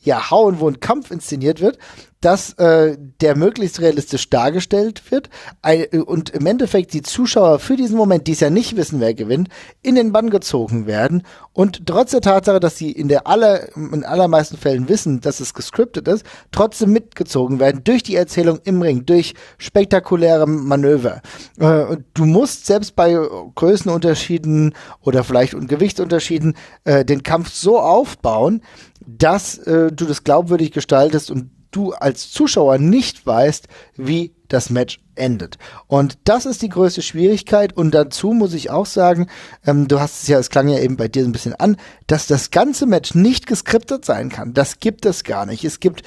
ja 0.06 0.30
hauen, 0.30 0.60
wo 0.60 0.68
ein 0.68 0.80
Kampf 0.80 1.10
inszeniert 1.10 1.60
wird, 1.60 1.78
dass 2.20 2.54
äh, 2.54 2.96
der 3.20 3.36
möglichst 3.36 3.80
realistisch 3.80 4.30
dargestellt 4.30 5.10
wird 5.10 5.28
ein, 5.62 5.84
und 6.06 6.30
im 6.30 6.46
Endeffekt 6.46 6.92
die 6.94 7.02
Zuschauer 7.02 7.58
für 7.58 7.76
diesen 7.76 7.96
Moment, 7.96 8.26
die 8.26 8.32
es 8.32 8.40
ja 8.40 8.50
nicht 8.50 8.76
wissen, 8.76 9.00
wer 9.00 9.14
gewinnt, 9.14 9.48
in 9.82 9.94
den 9.94 10.12
Bann 10.12 10.30
gezogen 10.30 10.86
werden 10.86 11.22
und 11.52 11.86
trotz 11.86 12.12
der 12.12 12.22
Tatsache, 12.22 12.58
dass 12.58 12.78
sie 12.78 12.90
in 12.90 13.08
der 13.08 13.26
aller 13.26 13.76
in 13.76 14.04
allermeisten 14.04 14.56
Fällen 14.56 14.88
wissen, 14.88 15.20
dass 15.20 15.40
es 15.40 15.54
gescriptet 15.54 16.08
ist, 16.08 16.24
trotzdem 16.52 16.92
mitgezogen 16.92 17.60
werden 17.60 17.82
durch 17.84 18.02
die 18.02 18.16
Erzählung 18.16 18.60
im 18.64 18.80
Ring, 18.80 19.04
durch 19.04 19.34
spektakuläre 19.58 20.46
Manöver. 20.46 21.20
Äh, 21.58 21.98
du 22.14 22.24
musst 22.24 22.66
selbst 22.66 22.96
bei 22.96 23.16
Größenunterschieden 23.54 24.74
oder 25.00 25.22
vielleicht 25.22 25.54
Gewichtsunterschieden 25.68 26.56
äh, 26.84 27.04
den 27.04 27.22
Kampf 27.22 27.52
so 27.52 27.78
aufbauen, 27.78 28.62
dass 29.06 29.58
äh, 29.58 29.92
du 29.92 30.04
das 30.04 30.24
glaubwürdig 30.24 30.72
gestaltest 30.72 31.30
und 31.30 31.50
du 31.70 31.92
als 31.92 32.30
Zuschauer 32.30 32.78
nicht 32.78 33.26
weißt, 33.26 33.68
wie 33.96 34.34
das 34.48 34.70
Match 34.70 35.00
endet. 35.14 35.58
Und 35.86 36.18
das 36.24 36.46
ist 36.46 36.62
die 36.62 36.68
größte 36.68 37.02
Schwierigkeit. 37.02 37.76
Und 37.76 37.92
dazu 37.92 38.32
muss 38.32 38.54
ich 38.54 38.70
auch 38.70 38.86
sagen, 38.86 39.28
ähm, 39.66 39.88
du 39.88 40.00
hast 40.00 40.22
es 40.22 40.28
ja, 40.28 40.38
es 40.38 40.50
klang 40.50 40.68
ja 40.68 40.78
eben 40.78 40.96
bei 40.96 41.08
dir 41.08 41.22
so 41.22 41.28
ein 41.28 41.32
bisschen 41.32 41.54
an, 41.54 41.76
dass 42.06 42.26
das 42.26 42.50
ganze 42.50 42.86
Match 42.86 43.14
nicht 43.14 43.46
geskriptet 43.46 44.04
sein 44.04 44.28
kann. 44.28 44.54
Das 44.54 44.78
gibt 44.78 45.04
es 45.06 45.24
gar 45.24 45.46
nicht. 45.46 45.64
Es 45.64 45.80
gibt 45.80 46.02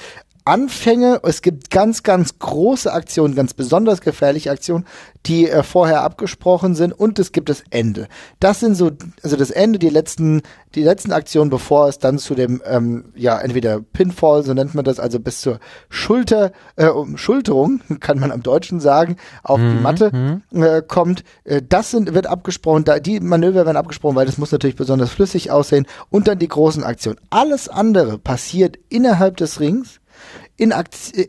Anfänge, 0.50 1.20
es 1.22 1.42
gibt 1.42 1.70
ganz, 1.70 2.02
ganz 2.02 2.40
große 2.40 2.92
Aktionen, 2.92 3.36
ganz 3.36 3.54
besonders 3.54 4.00
gefährliche 4.00 4.50
Aktionen, 4.50 4.84
die 5.26 5.48
äh, 5.48 5.62
vorher 5.62 6.02
abgesprochen 6.02 6.74
sind 6.74 6.92
und 6.92 7.20
es 7.20 7.30
gibt 7.30 7.48
das 7.48 7.62
Ende. 7.70 8.08
Das 8.40 8.58
sind 8.58 8.74
so, 8.74 8.90
also 9.22 9.36
das 9.36 9.52
Ende, 9.52 9.78
die 9.78 9.90
letzten, 9.90 10.42
die 10.74 10.82
letzten 10.82 11.12
Aktionen, 11.12 11.50
bevor 11.50 11.86
es 11.86 12.00
dann 12.00 12.18
zu 12.18 12.34
dem, 12.34 12.60
ähm, 12.66 13.12
ja, 13.14 13.38
entweder 13.38 13.80
Pinfall, 13.80 14.42
so 14.42 14.52
nennt 14.52 14.74
man 14.74 14.84
das, 14.84 14.98
also 14.98 15.20
bis 15.20 15.40
zur 15.40 15.60
Schulter, 15.88 16.50
äh, 16.74 16.88
um 16.88 17.16
Schulterung, 17.16 17.80
kann 18.00 18.18
man 18.18 18.32
am 18.32 18.42
Deutschen 18.42 18.80
sagen, 18.80 19.18
auf 19.44 19.60
mhm, 19.60 19.70
die 19.70 19.80
Matte 19.80 20.42
mhm. 20.50 20.62
äh, 20.64 20.82
kommt. 20.82 21.22
Äh, 21.44 21.62
das 21.62 21.92
sind, 21.92 22.12
wird 22.12 22.26
abgesprochen, 22.26 22.82
da, 22.82 22.98
die 22.98 23.20
Manöver 23.20 23.66
werden 23.66 23.76
abgesprochen, 23.76 24.16
weil 24.16 24.26
das 24.26 24.36
muss 24.36 24.50
natürlich 24.50 24.74
besonders 24.74 25.10
flüssig 25.10 25.52
aussehen 25.52 25.86
und 26.08 26.26
dann 26.26 26.40
die 26.40 26.48
großen 26.48 26.82
Aktionen. 26.82 27.20
Alles 27.30 27.68
andere 27.68 28.18
passiert 28.18 28.80
innerhalb 28.88 29.36
des 29.36 29.60
Rings 29.60 29.99
in, 30.60 30.74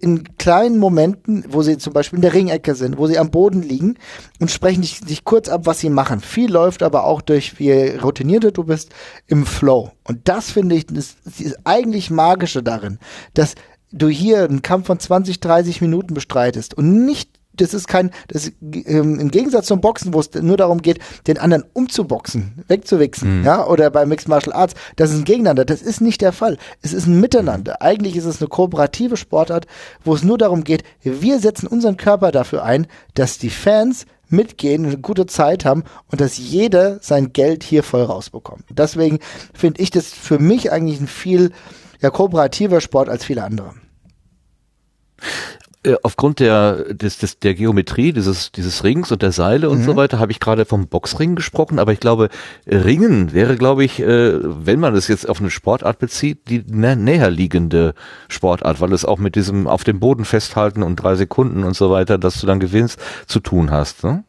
in 0.02 0.38
kleinen 0.38 0.78
Momenten, 0.78 1.46
wo 1.48 1.62
sie 1.62 1.78
zum 1.78 1.94
Beispiel 1.94 2.18
in 2.18 2.22
der 2.22 2.34
Ringecke 2.34 2.76
sind, 2.76 2.98
wo 2.98 3.08
sie 3.08 3.18
am 3.18 3.32
Boden 3.32 3.62
liegen 3.64 3.96
und 4.42 4.52
sprechen 4.52 4.82
dich, 4.82 5.00
dich 5.00 5.24
kurz 5.24 5.48
ab, 5.48 5.62
was 5.64 5.80
sie 5.80 5.90
machen. 5.90 6.20
Viel 6.20 6.52
läuft 6.52 6.84
aber 6.84 7.06
auch 7.06 7.22
durch, 7.22 7.58
wie 7.58 7.72
routinierter 7.72 8.52
du 8.52 8.66
bist, 8.66 8.90
im 9.28 9.46
Flow. 9.46 9.92
Und 10.04 10.28
das 10.28 10.52
finde 10.52 10.76
ich, 10.76 10.86
das 10.88 11.16
ist 11.40 11.58
eigentlich 11.64 12.12
Magische 12.12 12.62
darin, 12.62 13.00
dass 13.34 13.56
du 13.94 14.10
hier 14.10 14.44
einen 14.44 14.64
Kampf 14.64 14.88
von 14.88 15.00
20, 15.00 15.40
30 15.40 15.80
Minuten 15.80 16.14
bestreitest 16.14 16.74
und 16.74 17.06
nicht 17.06 17.41
das 17.54 17.74
ist 17.74 17.88
kein, 17.88 18.12
das 18.28 18.52
ähm, 18.62 19.20
im 19.20 19.32
Gegensatz 19.32 19.68
zum 19.68 19.82
Boxen, 19.82 20.14
wo 20.14 20.20
es 20.20 20.34
nur 20.34 20.58
darum 20.58 20.82
geht, 20.82 21.00
den 21.28 21.38
anderen 21.38 21.64
umzuboxen, 21.74 22.64
wegzuwichsen, 22.68 23.40
mhm. 23.40 23.46
ja, 23.46 23.66
oder 23.66 23.90
bei 23.90 24.06
Mixed 24.06 24.28
Martial 24.28 24.56
Arts, 24.56 24.74
das 24.96 25.12
ist 25.12 25.18
ein 25.18 25.26
Gegeneinander. 25.26 25.66
Das 25.66 25.82
ist 25.82 26.02
nicht 26.02 26.22
der 26.22 26.32
Fall. 26.32 26.58
Es 26.82 26.94
ist 26.94 27.08
ein 27.08 27.20
Miteinander. 27.20 27.82
Eigentlich 27.82 28.16
ist 28.16 28.26
es 28.26 28.42
eine 28.42 28.48
kooperative 28.48 29.18
Sportart, 29.18 29.68
wo 30.04 30.14
es 30.14 30.24
nur 30.24 30.38
darum 30.38 30.64
geht, 30.64 30.84
wir 31.04 31.40
setzen 31.40 31.68
unseren 31.68 31.98
Körper 31.98 32.32
dafür 32.32 32.64
ein, 32.64 32.88
dass 33.14 33.38
die 33.38 33.50
Fans 33.50 34.06
mitgehen, 34.32 34.86
eine 34.86 34.98
gute 34.98 35.26
Zeit 35.26 35.66
haben 35.66 35.84
und 36.10 36.22
dass 36.22 36.38
jeder 36.38 37.00
sein 37.02 37.34
Geld 37.34 37.64
hier 37.64 37.84
voll 37.84 38.04
rausbekommt. 38.04 38.64
Deswegen 38.70 39.20
finde 39.54 39.82
ich 39.82 39.92
das 39.92 40.08
für 40.08 40.40
mich 40.40 40.72
eigentlich 40.72 41.02
ein 41.02 41.08
viel 41.08 41.52
ja, 42.00 42.10
kooperativer 42.10 42.82
Sport 42.82 43.10
als 43.10 43.26
viele 43.26 43.44
andere. 43.44 43.74
Äh, 45.84 45.96
aufgrund 46.04 46.40
der, 46.40 46.94
des, 46.94 47.18
des, 47.18 47.40
der 47.40 47.56
Geometrie 47.56 48.14
dieses, 48.14 48.52
dieses 48.52 48.84
Rings 48.84 49.12
und 49.12 49.24
der 49.24 49.32
Seile 49.32 49.68
und 49.68 49.80
mhm. 49.80 49.84
so 49.84 49.96
weiter 49.96 50.20
habe 50.20 50.32
ich 50.32 50.40
gerade 50.40 50.66
vom 50.66 50.88
Boxring 50.88 51.34
gesprochen, 51.36 51.80
aber 51.80 51.92
ich 51.92 52.00
glaube, 52.00 52.30
Ringen 52.68 53.34
wäre, 53.34 53.56
glaube 53.56 53.84
ich, 53.84 54.00
äh, 54.00 54.40
wenn 54.44 54.80
man 54.80 54.94
es 54.94 55.08
jetzt 55.08 55.28
auf 55.28 55.40
eine 55.40 55.50
Sportart 55.50 55.98
bezieht, 55.98 56.50
die 56.50 56.64
nä 56.68 56.96
näher 56.96 57.32
liegende 57.32 57.96
Sportart, 58.28 58.80
weil 58.80 58.94
es 58.94 59.06
auch 59.06 59.18
mit 59.18 59.36
diesem 59.36 59.66
auf 59.66 59.84
dem 59.84 60.00
Boden 60.00 60.24
festhalten 60.24 60.84
und 60.84 60.98
drei 60.98 61.16
Sekunden 61.16 61.64
und 61.64 61.76
so 61.76 61.90
weiter, 61.90 62.20
dass 62.20 62.40
du 62.40 62.46
dann 62.46 62.60
gewinnst, 62.60 63.00
zu 63.26 63.40
tun 63.40 63.72
hast. 63.72 64.04
Ne? 64.04 64.24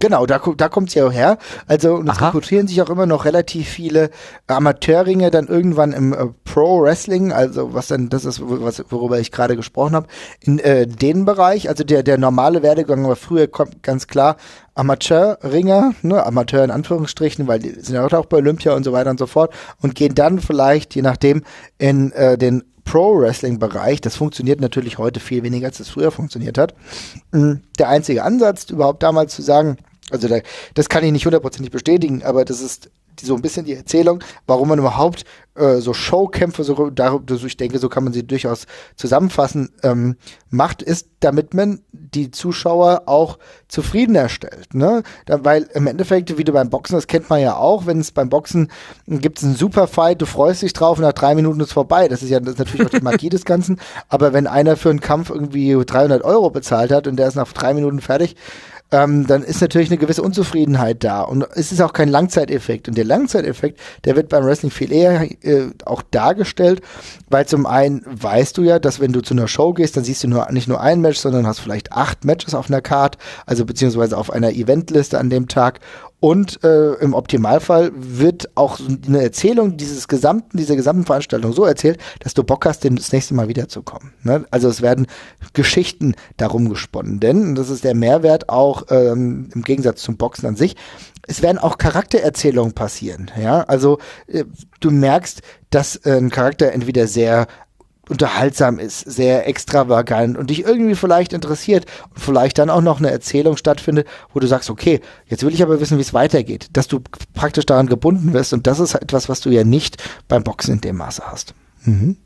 Genau, 0.00 0.26
da, 0.26 0.38
da 0.56 0.68
kommt 0.68 0.88
es 0.88 0.94
ja 0.94 1.06
auch 1.06 1.12
her. 1.12 1.38
Also 1.66 1.96
und 1.96 2.08
es 2.08 2.20
rekrutieren 2.20 2.68
sich 2.68 2.80
auch 2.82 2.90
immer 2.90 3.06
noch 3.06 3.24
relativ 3.24 3.68
viele 3.68 4.10
Amateurringe 4.46 5.30
dann 5.30 5.48
irgendwann 5.48 5.92
im 5.92 6.12
äh, 6.12 6.26
Pro 6.44 6.82
Wrestling, 6.82 7.32
also 7.32 7.74
was 7.74 7.88
dann 7.88 8.08
das 8.08 8.24
ist, 8.24 8.40
was, 8.42 8.84
worüber 8.90 9.18
ich 9.18 9.32
gerade 9.32 9.56
gesprochen 9.56 9.96
habe, 9.96 10.06
in 10.40 10.60
äh, 10.60 10.86
den 10.86 11.24
Bereich. 11.24 11.68
Also 11.68 11.82
der 11.82 12.02
der 12.02 12.18
normale 12.18 12.62
Werdegang 12.62 13.06
war 13.08 13.16
früher 13.16 13.48
kommt 13.48 13.82
ganz 13.82 14.06
klar 14.06 14.36
Amateurringer, 14.74 15.94
ne, 16.02 16.24
Amateur 16.24 16.62
in 16.62 16.70
Anführungsstrichen, 16.70 17.48
weil 17.48 17.58
die 17.58 17.70
sind 17.70 17.96
ja 17.96 18.06
auch 18.06 18.26
bei 18.26 18.36
Olympia 18.36 18.74
und 18.74 18.84
so 18.84 18.92
weiter 18.92 19.10
und 19.10 19.18
so 19.18 19.26
fort 19.26 19.52
und 19.80 19.96
gehen 19.96 20.14
dann 20.14 20.38
vielleicht 20.38 20.94
je 20.94 21.02
nachdem 21.02 21.42
in 21.78 22.12
äh, 22.12 22.38
den 22.38 22.62
Pro-Wrestling-Bereich, 22.88 24.00
das 24.00 24.16
funktioniert 24.16 24.62
natürlich 24.62 24.96
heute 24.96 25.20
viel 25.20 25.42
weniger, 25.42 25.66
als 25.66 25.78
es 25.78 25.90
früher 25.90 26.10
funktioniert 26.10 26.56
hat. 26.56 26.74
Mm, 27.32 27.56
der 27.78 27.90
einzige 27.90 28.24
Ansatz, 28.24 28.70
überhaupt 28.70 29.02
damals 29.02 29.34
zu 29.34 29.42
sagen, 29.42 29.76
also 30.10 30.28
da, 30.28 30.38
das 30.74 30.88
kann 30.88 31.04
ich 31.04 31.12
nicht 31.12 31.24
hundertprozentig 31.24 31.70
bestätigen, 31.70 32.22
aber 32.22 32.44
das 32.44 32.60
ist 32.60 32.90
so 33.20 33.34
ein 33.34 33.42
bisschen 33.42 33.64
die 33.64 33.74
Erzählung, 33.74 34.22
warum 34.46 34.68
man 34.68 34.78
überhaupt 34.78 35.24
äh, 35.54 35.78
so 35.78 35.92
Showkämpfe, 35.92 36.64
so 36.64 36.90
darüber, 36.90 37.34
ich 37.34 37.56
denke, 37.56 37.78
so 37.78 37.88
kann 37.88 38.04
man 38.04 38.12
sie 38.12 38.26
durchaus 38.26 38.66
zusammenfassen, 38.96 39.70
ähm, 39.82 40.16
macht, 40.50 40.82
ist, 40.82 41.08
damit 41.20 41.52
man 41.54 41.80
die 41.92 42.30
Zuschauer 42.30 43.02
auch 43.06 43.38
zufriedener 43.66 44.28
stellt. 44.28 44.74
Ne? 44.74 45.02
Da, 45.26 45.44
weil 45.44 45.68
im 45.74 45.86
Endeffekt, 45.86 46.38
wie 46.38 46.44
du 46.44 46.52
beim 46.52 46.70
Boxen, 46.70 46.94
das 46.94 47.06
kennt 47.06 47.28
man 47.28 47.40
ja 47.40 47.56
auch, 47.56 47.86
wenn 47.86 48.00
es 48.00 48.12
beim 48.12 48.28
Boxen 48.28 48.70
gibt 49.06 49.38
es 49.38 49.44
einen 49.44 49.56
Superfight, 49.56 50.22
du 50.22 50.26
freust 50.26 50.62
dich 50.62 50.72
drauf 50.72 50.98
und 50.98 51.04
nach 51.04 51.12
drei 51.12 51.34
Minuten 51.34 51.60
ist 51.60 51.72
vorbei. 51.72 52.08
Das 52.08 52.22
ist 52.22 52.30
ja 52.30 52.40
das 52.40 52.54
ist 52.54 52.58
natürlich 52.58 52.86
auch 52.86 52.90
die 52.90 53.02
Magie 53.02 53.28
des 53.28 53.44
Ganzen. 53.44 53.80
Aber 54.08 54.32
wenn 54.32 54.46
einer 54.46 54.76
für 54.76 54.90
einen 54.90 55.00
Kampf 55.00 55.30
irgendwie 55.30 55.76
300 55.84 56.22
Euro 56.22 56.50
bezahlt 56.50 56.92
hat 56.92 57.06
und 57.06 57.16
der 57.16 57.28
ist 57.28 57.34
nach 57.34 57.52
drei 57.52 57.74
Minuten 57.74 58.00
fertig, 58.00 58.36
ähm, 58.90 59.26
dann 59.26 59.42
ist 59.42 59.60
natürlich 59.60 59.90
eine 59.90 59.98
gewisse 59.98 60.22
Unzufriedenheit 60.22 61.04
da. 61.04 61.22
Und 61.22 61.46
es 61.54 61.72
ist 61.72 61.80
auch 61.82 61.92
kein 61.92 62.08
Langzeiteffekt. 62.08 62.88
Und 62.88 62.96
der 62.96 63.04
Langzeiteffekt, 63.04 63.78
der 64.04 64.16
wird 64.16 64.28
beim 64.28 64.44
Wrestling 64.44 64.70
viel 64.70 64.92
eher 64.92 65.28
äh, 65.44 65.70
auch 65.84 66.02
dargestellt, 66.10 66.80
weil 67.28 67.46
zum 67.46 67.66
einen 67.66 68.02
weißt 68.06 68.56
du 68.56 68.62
ja, 68.62 68.78
dass 68.78 69.00
wenn 69.00 69.12
du 69.12 69.20
zu 69.20 69.34
einer 69.34 69.48
Show 69.48 69.74
gehst, 69.74 69.96
dann 69.96 70.04
siehst 70.04 70.24
du 70.24 70.28
nur 70.28 70.50
nicht 70.52 70.68
nur 70.68 70.80
ein 70.80 71.00
Match, 71.00 71.18
sondern 71.18 71.46
hast 71.46 71.60
vielleicht 71.60 71.92
acht 71.92 72.24
Matches 72.24 72.54
auf 72.54 72.70
einer 72.70 72.80
Card, 72.80 73.18
also 73.44 73.66
beziehungsweise 73.66 74.16
auf 74.16 74.30
einer 74.30 74.52
Eventliste 74.52 75.18
an 75.18 75.28
dem 75.28 75.48
Tag. 75.48 75.80
Und 76.20 76.64
äh, 76.64 76.94
im 76.94 77.14
Optimalfall 77.14 77.92
wird 77.94 78.50
auch 78.56 78.80
eine 79.06 79.22
Erzählung 79.22 79.76
dieses 79.76 80.08
gesamten, 80.08 80.58
dieser 80.58 80.74
gesamten 80.74 81.04
Veranstaltung 81.04 81.52
so 81.52 81.64
erzählt, 81.64 82.00
dass 82.20 82.34
du 82.34 82.42
Bock 82.42 82.66
hast, 82.66 82.84
das 82.84 83.12
nächste 83.12 83.34
Mal 83.34 83.46
wiederzukommen. 83.46 84.12
Ne? 84.24 84.44
Also 84.50 84.68
es 84.68 84.82
werden 84.82 85.06
Geschichten 85.52 86.16
darum 86.36 86.68
gesponnen. 86.68 87.20
Denn, 87.20 87.54
das 87.54 87.70
ist 87.70 87.84
der 87.84 87.94
Mehrwert 87.94 88.48
auch 88.48 88.84
ähm, 88.90 89.50
im 89.54 89.62
Gegensatz 89.62 90.02
zum 90.02 90.16
Boxen 90.16 90.46
an 90.46 90.56
sich, 90.56 90.74
es 91.28 91.42
werden 91.42 91.58
auch 91.58 91.78
Charaktererzählungen 91.78 92.72
passieren. 92.72 93.30
Ja, 93.40 93.60
also 93.62 93.98
äh, 94.26 94.44
du 94.80 94.90
merkst, 94.90 95.42
dass 95.70 95.96
äh, 95.96 96.16
ein 96.16 96.30
Charakter 96.30 96.72
entweder 96.72 97.06
sehr 97.06 97.46
unterhaltsam 98.10 98.78
ist, 98.78 99.00
sehr 99.00 99.46
extravagant 99.48 100.36
und 100.36 100.50
dich 100.50 100.64
irgendwie 100.64 100.94
vielleicht 100.94 101.32
interessiert 101.32 101.86
und 102.14 102.20
vielleicht 102.20 102.58
dann 102.58 102.70
auch 102.70 102.80
noch 102.80 102.98
eine 102.98 103.10
Erzählung 103.10 103.56
stattfindet, 103.56 104.06
wo 104.32 104.40
du 104.40 104.46
sagst, 104.46 104.70
okay, 104.70 105.00
jetzt 105.26 105.44
will 105.44 105.54
ich 105.54 105.62
aber 105.62 105.80
wissen, 105.80 105.98
wie 105.98 106.02
es 106.02 106.14
weitergeht, 106.14 106.68
dass 106.72 106.88
du 106.88 107.00
praktisch 107.34 107.66
daran 107.66 107.86
gebunden 107.86 108.32
wirst 108.32 108.52
und 108.52 108.66
das 108.66 108.80
ist 108.80 108.94
etwas, 108.94 109.28
was 109.28 109.40
du 109.40 109.50
ja 109.50 109.64
nicht 109.64 110.02
beim 110.28 110.44
Boxen 110.44 110.74
in 110.74 110.80
dem 110.80 110.96
Maße 110.96 111.22
hast. 111.26 111.54
Mhm. 111.84 112.16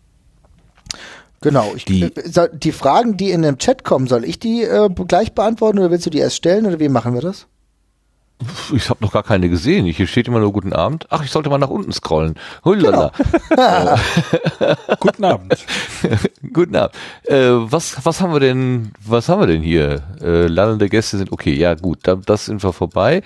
Genau, 1.40 1.72
ich, 1.74 1.84
die, 1.84 2.04
äh, 2.04 2.48
die 2.52 2.72
Fragen, 2.72 3.16
die 3.16 3.32
in 3.32 3.42
dem 3.42 3.58
Chat 3.58 3.82
kommen, 3.82 4.06
soll 4.06 4.24
ich 4.24 4.38
die 4.38 4.62
äh, 4.62 4.88
gleich 4.88 5.32
beantworten 5.32 5.80
oder 5.80 5.90
willst 5.90 6.06
du 6.06 6.10
die 6.10 6.18
erst 6.18 6.36
stellen 6.36 6.66
oder 6.66 6.78
wie 6.78 6.88
machen 6.88 7.14
wir 7.14 7.20
das? 7.20 7.46
Ich 8.74 8.90
habe 8.90 9.02
noch 9.02 9.12
gar 9.12 9.22
keine 9.22 9.48
gesehen. 9.48 9.86
Hier 9.86 10.06
steht 10.06 10.28
immer 10.28 10.40
nur 10.40 10.52
Guten 10.52 10.72
Abend. 10.72 11.06
Ach, 11.10 11.24
ich 11.24 11.30
sollte 11.30 11.50
mal 11.50 11.58
nach 11.58 11.68
unten 11.68 11.92
scrollen. 11.92 12.34
Hullala. 12.64 13.12
Genau. 13.48 13.96
Guten 15.00 15.24
Abend. 15.24 15.66
Guten 16.52 16.76
Abend. 16.76 16.94
Äh, 17.24 17.50
was, 17.50 18.04
was 18.04 18.20
haben 18.20 18.32
wir 18.32 18.40
denn, 18.40 18.92
was 19.04 19.28
haben 19.28 19.40
wir 19.40 19.46
denn 19.46 19.62
hier? 19.62 20.02
Äh, 20.20 20.46
lallende 20.46 20.88
Gäste 20.88 21.18
sind 21.18 21.32
okay. 21.32 21.54
Ja, 21.54 21.74
gut, 21.74 22.00
da, 22.02 22.16
das 22.16 22.46
sind 22.46 22.62
wir 22.62 22.72
vorbei. 22.72 23.22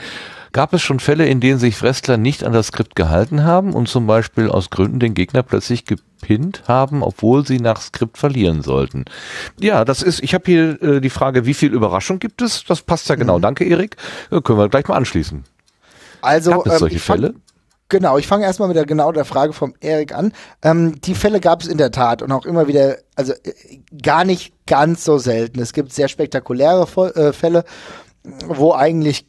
Gab 0.56 0.72
es 0.72 0.80
schon 0.80 1.00
Fälle, 1.00 1.26
in 1.26 1.40
denen 1.40 1.58
sich 1.58 1.82
Wrestler 1.82 2.16
nicht 2.16 2.42
an 2.42 2.54
das 2.54 2.68
Skript 2.68 2.96
gehalten 2.96 3.44
haben 3.44 3.74
und 3.74 3.90
zum 3.90 4.06
Beispiel 4.06 4.48
aus 4.48 4.70
Gründen 4.70 4.98
den 4.98 5.12
Gegner 5.12 5.42
plötzlich 5.42 5.84
gepinnt 5.84 6.62
haben, 6.66 7.02
obwohl 7.02 7.46
sie 7.46 7.58
nach 7.58 7.82
Skript 7.82 8.16
verlieren 8.16 8.62
sollten? 8.62 9.04
Ja, 9.60 9.84
das 9.84 10.00
ist, 10.00 10.22
ich 10.22 10.32
habe 10.32 10.44
hier 10.46 10.82
äh, 10.82 11.00
die 11.02 11.10
Frage, 11.10 11.44
wie 11.44 11.52
viel 11.52 11.74
Überraschung 11.74 12.20
gibt 12.20 12.40
es? 12.40 12.64
Das 12.64 12.80
passt 12.80 13.10
ja 13.10 13.16
genau. 13.16 13.36
Mhm. 13.36 13.42
Danke, 13.42 13.64
Erik. 13.64 13.96
Äh, 14.30 14.40
können 14.40 14.58
wir 14.58 14.70
gleich 14.70 14.88
mal 14.88 14.96
anschließen. 14.96 15.44
Also, 16.22 16.52
Gab 16.52 16.66
es 16.68 16.72
ähm, 16.72 16.78
solche 16.78 17.00
Fälle? 17.00 17.34
Genau, 17.90 18.16
ich 18.16 18.26
fange 18.26 18.46
erstmal 18.46 18.68
mit 18.68 18.78
der 18.78 18.86
genau 18.86 19.12
der 19.12 19.26
Frage 19.26 19.52
vom 19.52 19.74
Erik 19.80 20.14
an. 20.14 20.32
Ähm, 20.62 20.98
die 21.02 21.14
Fälle 21.14 21.40
gab 21.40 21.60
es 21.60 21.68
in 21.68 21.76
der 21.76 21.90
Tat 21.90 22.22
und 22.22 22.32
auch 22.32 22.46
immer 22.46 22.66
wieder, 22.66 22.96
also 23.14 23.34
äh, 23.34 23.80
gar 24.02 24.24
nicht 24.24 24.54
ganz 24.66 25.04
so 25.04 25.18
selten. 25.18 25.60
Es 25.60 25.74
gibt 25.74 25.92
sehr 25.92 26.08
spektakuläre 26.08 26.88
äh, 27.14 27.34
Fälle, 27.34 27.66
wo 28.48 28.72
eigentlich 28.72 29.26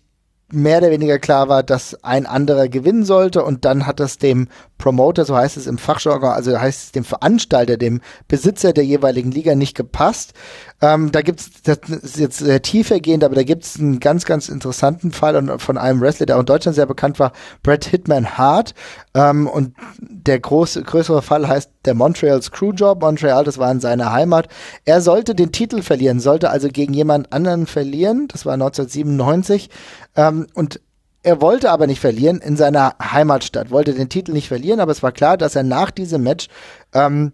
mehr 0.49 0.77
oder 0.77 0.91
weniger 0.91 1.19
klar 1.19 1.49
war, 1.49 1.61
dass 1.61 2.03
ein 2.03 2.25
anderer 2.25 2.69
gewinnen 2.69 3.03
sollte 3.03 3.43
und 3.43 3.65
dann 3.65 3.85
hat 3.85 3.99
das 3.99 4.17
dem 4.17 4.47
Promoter, 4.77 5.25
so 5.25 5.35
heißt 5.35 5.57
es 5.57 5.67
im 5.67 5.77
Fachjargon, 5.77 6.29
also 6.29 6.57
heißt 6.57 6.83
es 6.85 6.91
dem 6.91 7.03
Veranstalter, 7.03 7.77
dem 7.77 7.99
Besitzer 8.27 8.71
der 8.71 8.85
jeweiligen 8.85 9.31
Liga 9.31 9.55
nicht 9.55 9.75
gepasst. 9.75 10.33
Ähm, 10.81 11.11
da 11.11 11.21
gibt's, 11.21 11.49
das 11.63 11.79
ist 11.89 12.17
jetzt 12.17 12.37
sehr 12.37 12.61
tiefergehend, 12.61 13.23
aber 13.23 13.35
da 13.35 13.43
gibt's 13.43 13.79
einen 13.79 13.99
ganz, 13.99 14.25
ganz 14.25 14.47
interessanten 14.47 15.11
Fall 15.11 15.57
von 15.59 15.77
einem 15.77 15.99
Wrestler, 15.99 16.27
der 16.27 16.37
auch 16.37 16.41
in 16.41 16.45
Deutschland 16.45 16.75
sehr 16.75 16.85
bekannt 16.85 17.19
war, 17.19 17.33
Brett 17.63 17.85
Hitman 17.85 18.37
Hart. 18.37 18.75
Ähm, 19.15 19.47
und 19.47 19.73
der 19.99 20.39
große, 20.39 20.83
größere 20.83 21.23
Fall 21.23 21.47
heißt 21.47 21.71
der 21.85 21.95
Montreal 21.95 22.41
Screwjob. 22.41 23.01
Montreal, 23.01 23.43
das 23.43 23.57
war 23.57 23.71
in 23.71 23.79
seiner 23.79 24.11
Heimat. 24.11 24.47
Er 24.85 25.01
sollte 25.01 25.33
den 25.33 25.51
Titel 25.51 25.81
verlieren, 25.81 26.19
sollte 26.19 26.51
also 26.51 26.67
gegen 26.67 26.93
jemand 26.93 27.33
anderen 27.33 27.65
verlieren. 27.65 28.27
Das 28.27 28.45
war 28.45 28.53
1997. 28.53 29.69
Ähm, 30.17 30.47
und 30.53 30.81
er 31.23 31.41
wollte 31.41 31.71
aber 31.71 31.87
nicht 31.87 31.99
verlieren 31.99 32.39
in 32.39 32.57
seiner 32.57 32.95
Heimatstadt, 33.01 33.71
wollte 33.71 33.93
den 33.93 34.09
Titel 34.09 34.31
nicht 34.33 34.47
verlieren, 34.47 34.79
aber 34.79 34.91
es 34.91 35.03
war 35.03 35.11
klar, 35.11 35.37
dass 35.37 35.55
er 35.55 35.63
nach 35.63 35.91
diesem 35.91 36.23
Match 36.23 36.47
ähm, 36.93 37.33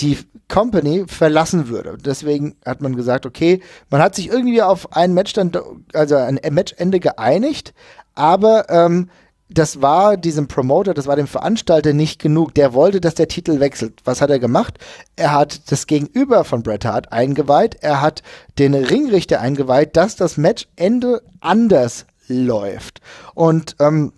die 0.00 0.18
Company 0.48 1.04
verlassen 1.06 1.68
würde. 1.68 1.96
Deswegen 1.98 2.56
hat 2.64 2.80
man 2.80 2.96
gesagt, 2.96 3.26
okay, 3.26 3.60
man 3.90 4.02
hat 4.02 4.14
sich 4.14 4.28
irgendwie 4.28 4.62
auf 4.62 4.96
ein 4.96 5.14
Match 5.14 5.32
dann, 5.32 5.52
also 5.92 6.16
ein 6.16 6.40
Matchende 6.50 7.00
geeinigt, 7.00 7.74
aber 8.14 8.68
ähm, 8.70 9.10
das 9.50 9.82
war 9.82 10.16
diesem 10.16 10.48
Promoter, 10.48 10.94
das 10.94 11.06
war 11.06 11.16
dem 11.16 11.26
Veranstalter 11.26 11.92
nicht 11.92 12.20
genug. 12.20 12.54
Der 12.54 12.72
wollte, 12.72 13.00
dass 13.00 13.14
der 13.14 13.28
Titel 13.28 13.60
wechselt. 13.60 14.00
Was 14.04 14.20
hat 14.20 14.30
er 14.30 14.38
gemacht? 14.38 14.78
Er 15.16 15.32
hat 15.32 15.70
das 15.70 15.86
Gegenüber 15.86 16.44
von 16.44 16.62
Bret 16.62 16.84
Hart 16.84 17.12
eingeweiht. 17.12 17.76
Er 17.82 18.00
hat 18.00 18.22
den 18.58 18.74
Ringrichter 18.74 19.40
eingeweiht, 19.40 19.96
dass 19.96 20.16
das 20.16 20.38
Matchende 20.38 21.22
anders 21.40 22.06
läuft. 22.28 23.00
Und 23.34 23.76
ähm, 23.80 24.12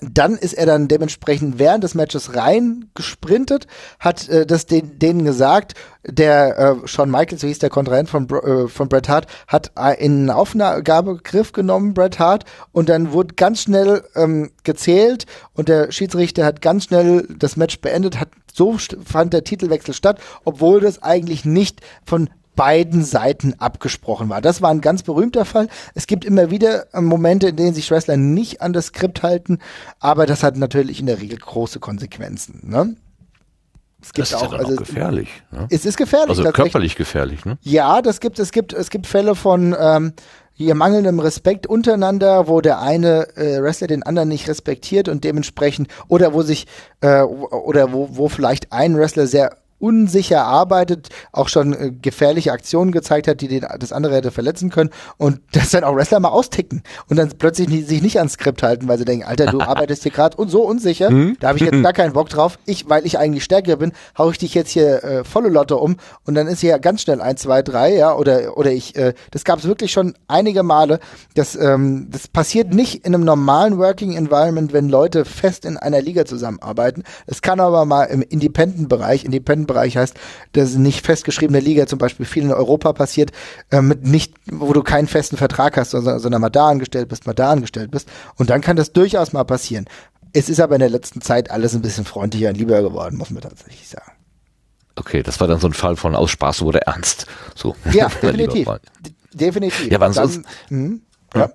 dann 0.00 0.36
ist 0.36 0.52
er 0.52 0.66
dann 0.66 0.88
dementsprechend 0.88 1.58
während 1.58 1.84
des 1.84 1.94
Matches 1.94 2.34
rein 2.34 2.90
gesprintet, 2.94 3.66
hat 3.98 4.28
äh, 4.28 4.46
das 4.46 4.66
den, 4.66 4.98
denen 4.98 5.24
gesagt, 5.24 5.74
der 6.04 6.58
äh, 6.58 6.86
Shawn 6.88 7.10
Michaels, 7.10 7.40
so 7.40 7.46
hieß 7.46 7.58
der 7.58 7.70
Kontrahent 7.70 8.08
von, 8.08 8.28
äh, 8.28 8.68
von 8.68 8.88
Bret 8.88 9.08
Hart, 9.08 9.26
hat 9.48 9.72
äh, 9.78 10.02
in 10.04 10.30
Aufgabegriff 10.30 11.52
genommen, 11.52 11.94
Bret 11.94 12.18
Hart, 12.18 12.44
und 12.72 12.88
dann 12.88 13.12
wurde 13.12 13.34
ganz 13.34 13.62
schnell 13.62 14.04
ähm, 14.14 14.50
gezählt 14.64 15.26
und 15.54 15.68
der 15.68 15.90
Schiedsrichter 15.92 16.44
hat 16.44 16.60
ganz 16.60 16.84
schnell 16.84 17.26
das 17.38 17.56
Match 17.56 17.80
beendet, 17.80 18.20
hat 18.20 18.28
so 18.52 18.76
fand 19.04 19.32
der 19.34 19.44
Titelwechsel 19.44 19.92
statt, 19.92 20.18
obwohl 20.44 20.80
das 20.80 21.02
eigentlich 21.02 21.44
nicht 21.44 21.82
von 22.04 22.30
beiden 22.56 23.04
Seiten 23.04 23.54
abgesprochen 23.58 24.28
war. 24.28 24.40
Das 24.40 24.62
war 24.62 24.70
ein 24.70 24.80
ganz 24.80 25.02
berühmter 25.02 25.44
Fall. 25.44 25.68
Es 25.94 26.06
gibt 26.06 26.24
immer 26.24 26.50
wieder 26.50 26.92
äh, 26.94 27.00
Momente, 27.00 27.48
in 27.48 27.56
denen 27.56 27.74
sich 27.74 27.90
Wrestler 27.90 28.16
nicht 28.16 28.62
an 28.62 28.72
das 28.72 28.86
Skript 28.86 29.22
halten, 29.22 29.58
aber 30.00 30.26
das 30.26 30.42
hat 30.42 30.56
natürlich 30.56 30.98
in 30.98 31.06
der 31.06 31.20
Regel 31.20 31.38
große 31.38 31.78
Konsequenzen. 31.78 32.60
Ne? 32.64 32.96
Es 34.02 34.12
gibt 34.12 34.30
das 34.30 34.40
ist 34.40 34.46
auch, 34.46 34.52
ja 34.52 34.58
also 34.58 34.74
auch 34.74 34.78
gefährlich. 34.78 35.28
Ne? 35.50 35.66
Es 35.70 35.84
ist 35.84 35.96
gefährlich. 35.96 36.38
Also 36.38 36.50
körperlich 36.50 36.96
gefährlich, 36.96 37.44
ne? 37.44 37.58
Ja, 37.62 38.02
das 38.02 38.20
gibt 38.20 38.38
es 38.38 38.52
gibt 38.52 38.72
es 38.72 38.90
gibt 38.90 39.06
Fälle 39.06 39.34
von 39.34 39.74
ähm, 39.78 40.12
hier 40.52 40.74
mangelndem 40.74 41.18
Respekt 41.18 41.66
untereinander, 41.66 42.48
wo 42.48 42.60
der 42.60 42.80
eine 42.80 43.36
äh, 43.36 43.60
Wrestler 43.62 43.88
den 43.88 44.02
anderen 44.02 44.28
nicht 44.28 44.48
respektiert 44.48 45.08
und 45.08 45.24
dementsprechend 45.24 45.88
oder 46.08 46.32
wo 46.32 46.42
sich 46.42 46.66
äh, 47.00 47.22
oder 47.22 47.92
wo, 47.92 48.08
wo 48.12 48.28
vielleicht 48.28 48.72
ein 48.72 48.96
Wrestler 48.96 49.26
sehr 49.26 49.56
unsicher 49.78 50.44
arbeitet, 50.44 51.08
auch 51.32 51.48
schon 51.48 51.72
äh, 51.72 51.90
gefährliche 51.90 52.52
Aktionen 52.52 52.92
gezeigt 52.92 53.28
hat, 53.28 53.40
die 53.40 53.48
den, 53.48 53.66
das 53.78 53.92
andere 53.92 54.14
hätte 54.14 54.30
verletzen 54.30 54.70
können 54.70 54.90
und 55.18 55.40
dass 55.52 55.70
dann 55.70 55.84
auch 55.84 55.94
Wrestler 55.94 56.20
mal 56.20 56.28
austicken 56.28 56.82
und 57.08 57.16
dann 57.16 57.30
plötzlich 57.38 57.68
nie, 57.68 57.82
sich 57.82 58.02
nicht 58.02 58.18
ans 58.18 58.34
Skript 58.34 58.62
halten, 58.62 58.88
weil 58.88 58.98
sie 58.98 59.04
denken, 59.04 59.26
Alter, 59.26 59.46
du 59.46 59.60
arbeitest 59.66 60.02
hier 60.02 60.12
gerade 60.12 60.36
und 60.36 60.48
so 60.48 60.62
unsicher, 60.62 61.08
hm? 61.08 61.36
da 61.40 61.48
habe 61.48 61.58
ich 61.58 61.64
jetzt 61.64 61.82
gar 61.82 61.92
keinen 61.92 62.12
Bock 62.12 62.28
drauf. 62.28 62.58
Ich, 62.64 62.88
weil 62.88 63.06
ich 63.06 63.18
eigentlich 63.18 63.44
stärker 63.44 63.76
bin, 63.76 63.92
hau 64.16 64.30
ich 64.30 64.38
dich 64.38 64.54
jetzt 64.54 64.70
hier 64.70 65.04
äh, 65.04 65.24
volle 65.24 65.48
Lotte 65.48 65.76
um 65.76 65.96
und 66.24 66.34
dann 66.34 66.46
ist 66.46 66.60
hier 66.60 66.78
ganz 66.78 67.02
schnell 67.02 67.20
eins, 67.20 67.42
zwei, 67.42 67.62
drei, 67.62 67.94
ja, 67.94 68.14
oder 68.14 68.56
oder 68.56 68.72
ich, 68.72 68.96
äh, 68.96 69.14
das 69.30 69.44
gab 69.44 69.58
es 69.58 69.66
wirklich 69.66 69.92
schon 69.92 70.14
einige 70.28 70.62
Male. 70.62 71.00
Das 71.34 71.54
ähm, 71.54 72.08
das 72.10 72.28
passiert 72.28 72.72
nicht 72.72 73.04
in 73.04 73.14
einem 73.14 73.24
normalen 73.24 73.78
Working 73.78 74.16
Environment, 74.16 74.72
wenn 74.72 74.88
Leute 74.88 75.24
fest 75.24 75.64
in 75.64 75.76
einer 75.76 76.00
Liga 76.00 76.24
zusammenarbeiten. 76.24 77.02
Es 77.26 77.42
kann 77.42 77.60
aber 77.60 77.84
mal 77.84 78.04
im 78.04 78.22
Independent-Bereich, 78.22 79.24
Independent 79.24 79.65
Bereich 79.66 79.96
heißt, 79.96 80.16
dass 80.52 80.74
nicht 80.74 81.04
festgeschriebene 81.04 81.60
Liga 81.60 81.86
zum 81.86 81.98
Beispiel 81.98 82.26
viel 82.26 82.44
in 82.44 82.52
Europa 82.52 82.92
passiert, 82.92 83.32
äh, 83.70 83.82
mit 83.82 84.06
nicht, 84.06 84.34
wo 84.50 84.72
du 84.72 84.82
keinen 84.82 85.08
festen 85.08 85.36
Vertrag 85.36 85.76
hast, 85.76 85.90
sondern, 85.90 86.18
sondern 86.18 86.40
mal 86.40 86.50
da 86.50 86.68
angestellt 86.68 87.08
bist, 87.08 87.26
mal 87.26 87.34
da 87.34 87.50
angestellt 87.50 87.90
bist. 87.90 88.08
Und 88.36 88.50
dann 88.50 88.60
kann 88.60 88.76
das 88.76 88.92
durchaus 88.92 89.32
mal 89.32 89.44
passieren. 89.44 89.86
Es 90.32 90.48
ist 90.48 90.60
aber 90.60 90.74
in 90.74 90.80
der 90.80 90.90
letzten 90.90 91.20
Zeit 91.20 91.50
alles 91.50 91.74
ein 91.74 91.82
bisschen 91.82 92.04
freundlicher 92.04 92.48
und 92.48 92.58
lieber 92.58 92.82
geworden, 92.82 93.16
muss 93.16 93.30
man 93.30 93.42
tatsächlich 93.42 93.88
sagen. 93.88 94.12
Okay, 94.96 95.22
das 95.22 95.40
war 95.40 95.46
dann 95.46 95.60
so 95.60 95.66
ein 95.66 95.74
Fall 95.74 95.96
von 95.96 96.16
aus 96.16 96.30
Spaß 96.30 96.62
wurde 96.62 96.86
ernst. 96.86 97.26
So. 97.54 97.76
Ja, 97.92 98.08
definitiv. 98.22 98.68
definitiv. 99.32 99.90
Ja, 99.90 99.98
aber 99.98 100.06
ansonsten, 100.06 100.44
dann, 100.70 100.78
mh, 100.78 100.98
ja. 101.34 101.40
Ja, 101.40 101.52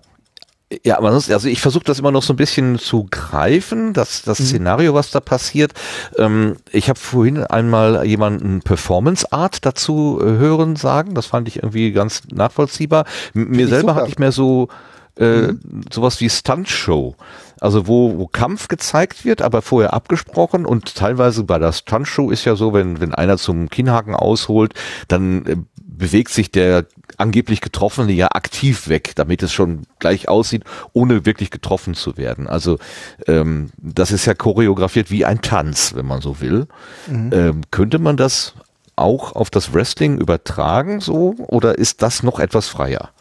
aber 0.89 1.12
sonst, 1.12 1.31
also 1.31 1.47
ich 1.47 1.62
versuche 1.62 1.84
das 1.84 1.99
immer 1.99 2.12
noch 2.12 2.23
so 2.23 2.34
ein 2.34 2.38
bisschen 2.38 2.79
zu 2.79 3.07
greifen, 3.10 3.93
das, 3.93 4.21
das 4.23 4.39
mhm. 4.39 4.45
Szenario, 4.45 4.93
was 4.93 5.12
da 5.12 5.19
passiert. 5.19 5.73
Ähm, 6.17 6.57
ich 6.71 6.89
habe 6.89 6.99
vorhin 6.99 7.43
einmal 7.43 8.05
jemanden 8.05 8.62
Performance 8.62 9.31
Art 9.31 9.65
dazu 9.65 10.19
äh, 10.21 10.25
hören 10.25 10.75
sagen, 10.75 11.13
das 11.13 11.25
fand 11.25 11.47
ich 11.47 11.57
irgendwie 11.57 11.91
ganz 11.91 12.23
nachvollziehbar. 12.31 13.05
M 13.34 13.49
mir 13.49 13.67
selber 13.67 13.89
super. 13.89 13.95
hatte 13.95 14.10
ich 14.10 14.19
mehr 14.19 14.31
so 14.31 14.69
äh, 15.17 15.51
mhm. 15.51 15.60
sowas 15.91 16.19
wie 16.21 16.29
Stunt 16.29 16.69
Show. 16.69 17.15
Also 17.62 17.86
wo, 17.88 18.17
wo 18.17 18.25
Kampf 18.25 18.69
gezeigt 18.69 19.23
wird, 19.23 19.43
aber 19.43 19.62
vorher 19.62 19.93
abgesprochen 19.93 20.65
und 20.65 20.95
teilweise 20.95 21.43
bei 21.43 21.60
der 21.60 21.71
Stunt-Show 21.71 22.31
ist 22.31 22.43
ja 22.43 22.55
so, 22.55 22.73
wenn, 22.73 22.99
wenn 22.99 23.13
einer 23.13 23.38
zum 23.38 23.69
Kinnhaken 23.69 24.15
ausholt, 24.15 24.73
dann 25.07 25.45
äh, 25.45 25.57
bewegt 26.01 26.31
sich 26.31 26.49
der 26.49 26.87
angeblich 27.17 27.61
Getroffene 27.61 28.11
ja 28.11 28.29
aktiv 28.31 28.89
weg, 28.89 29.11
damit 29.15 29.43
es 29.43 29.53
schon 29.53 29.83
gleich 29.99 30.27
aussieht, 30.27 30.63
ohne 30.93 31.27
wirklich 31.27 31.51
getroffen 31.51 31.93
zu 31.93 32.17
werden. 32.17 32.47
Also 32.47 32.79
ähm, 33.27 33.69
das 33.77 34.11
ist 34.11 34.25
ja 34.25 34.33
choreografiert 34.33 35.11
wie 35.11 35.25
ein 35.25 35.41
Tanz, 35.41 35.93
wenn 35.95 36.07
man 36.07 36.19
so 36.19 36.41
will. 36.41 36.67
Mhm. 37.07 37.29
Ähm, 37.31 37.61
könnte 37.69 37.99
man 37.99 38.17
das 38.17 38.55
auch 38.95 39.33
auf 39.35 39.51
das 39.51 39.75
Wrestling 39.75 40.17
übertragen 40.17 41.01
so 41.01 41.35
oder 41.37 41.77
ist 41.77 42.01
das 42.01 42.23
noch 42.23 42.39
etwas 42.39 42.67
freier? 42.67 43.11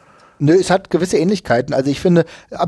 Nö, 0.40 0.54
es 0.54 0.70
hat 0.70 0.88
gewisse 0.88 1.18
Ähnlichkeiten. 1.18 1.74
Also 1.74 1.90
ich 1.90 2.00
finde 2.00 2.24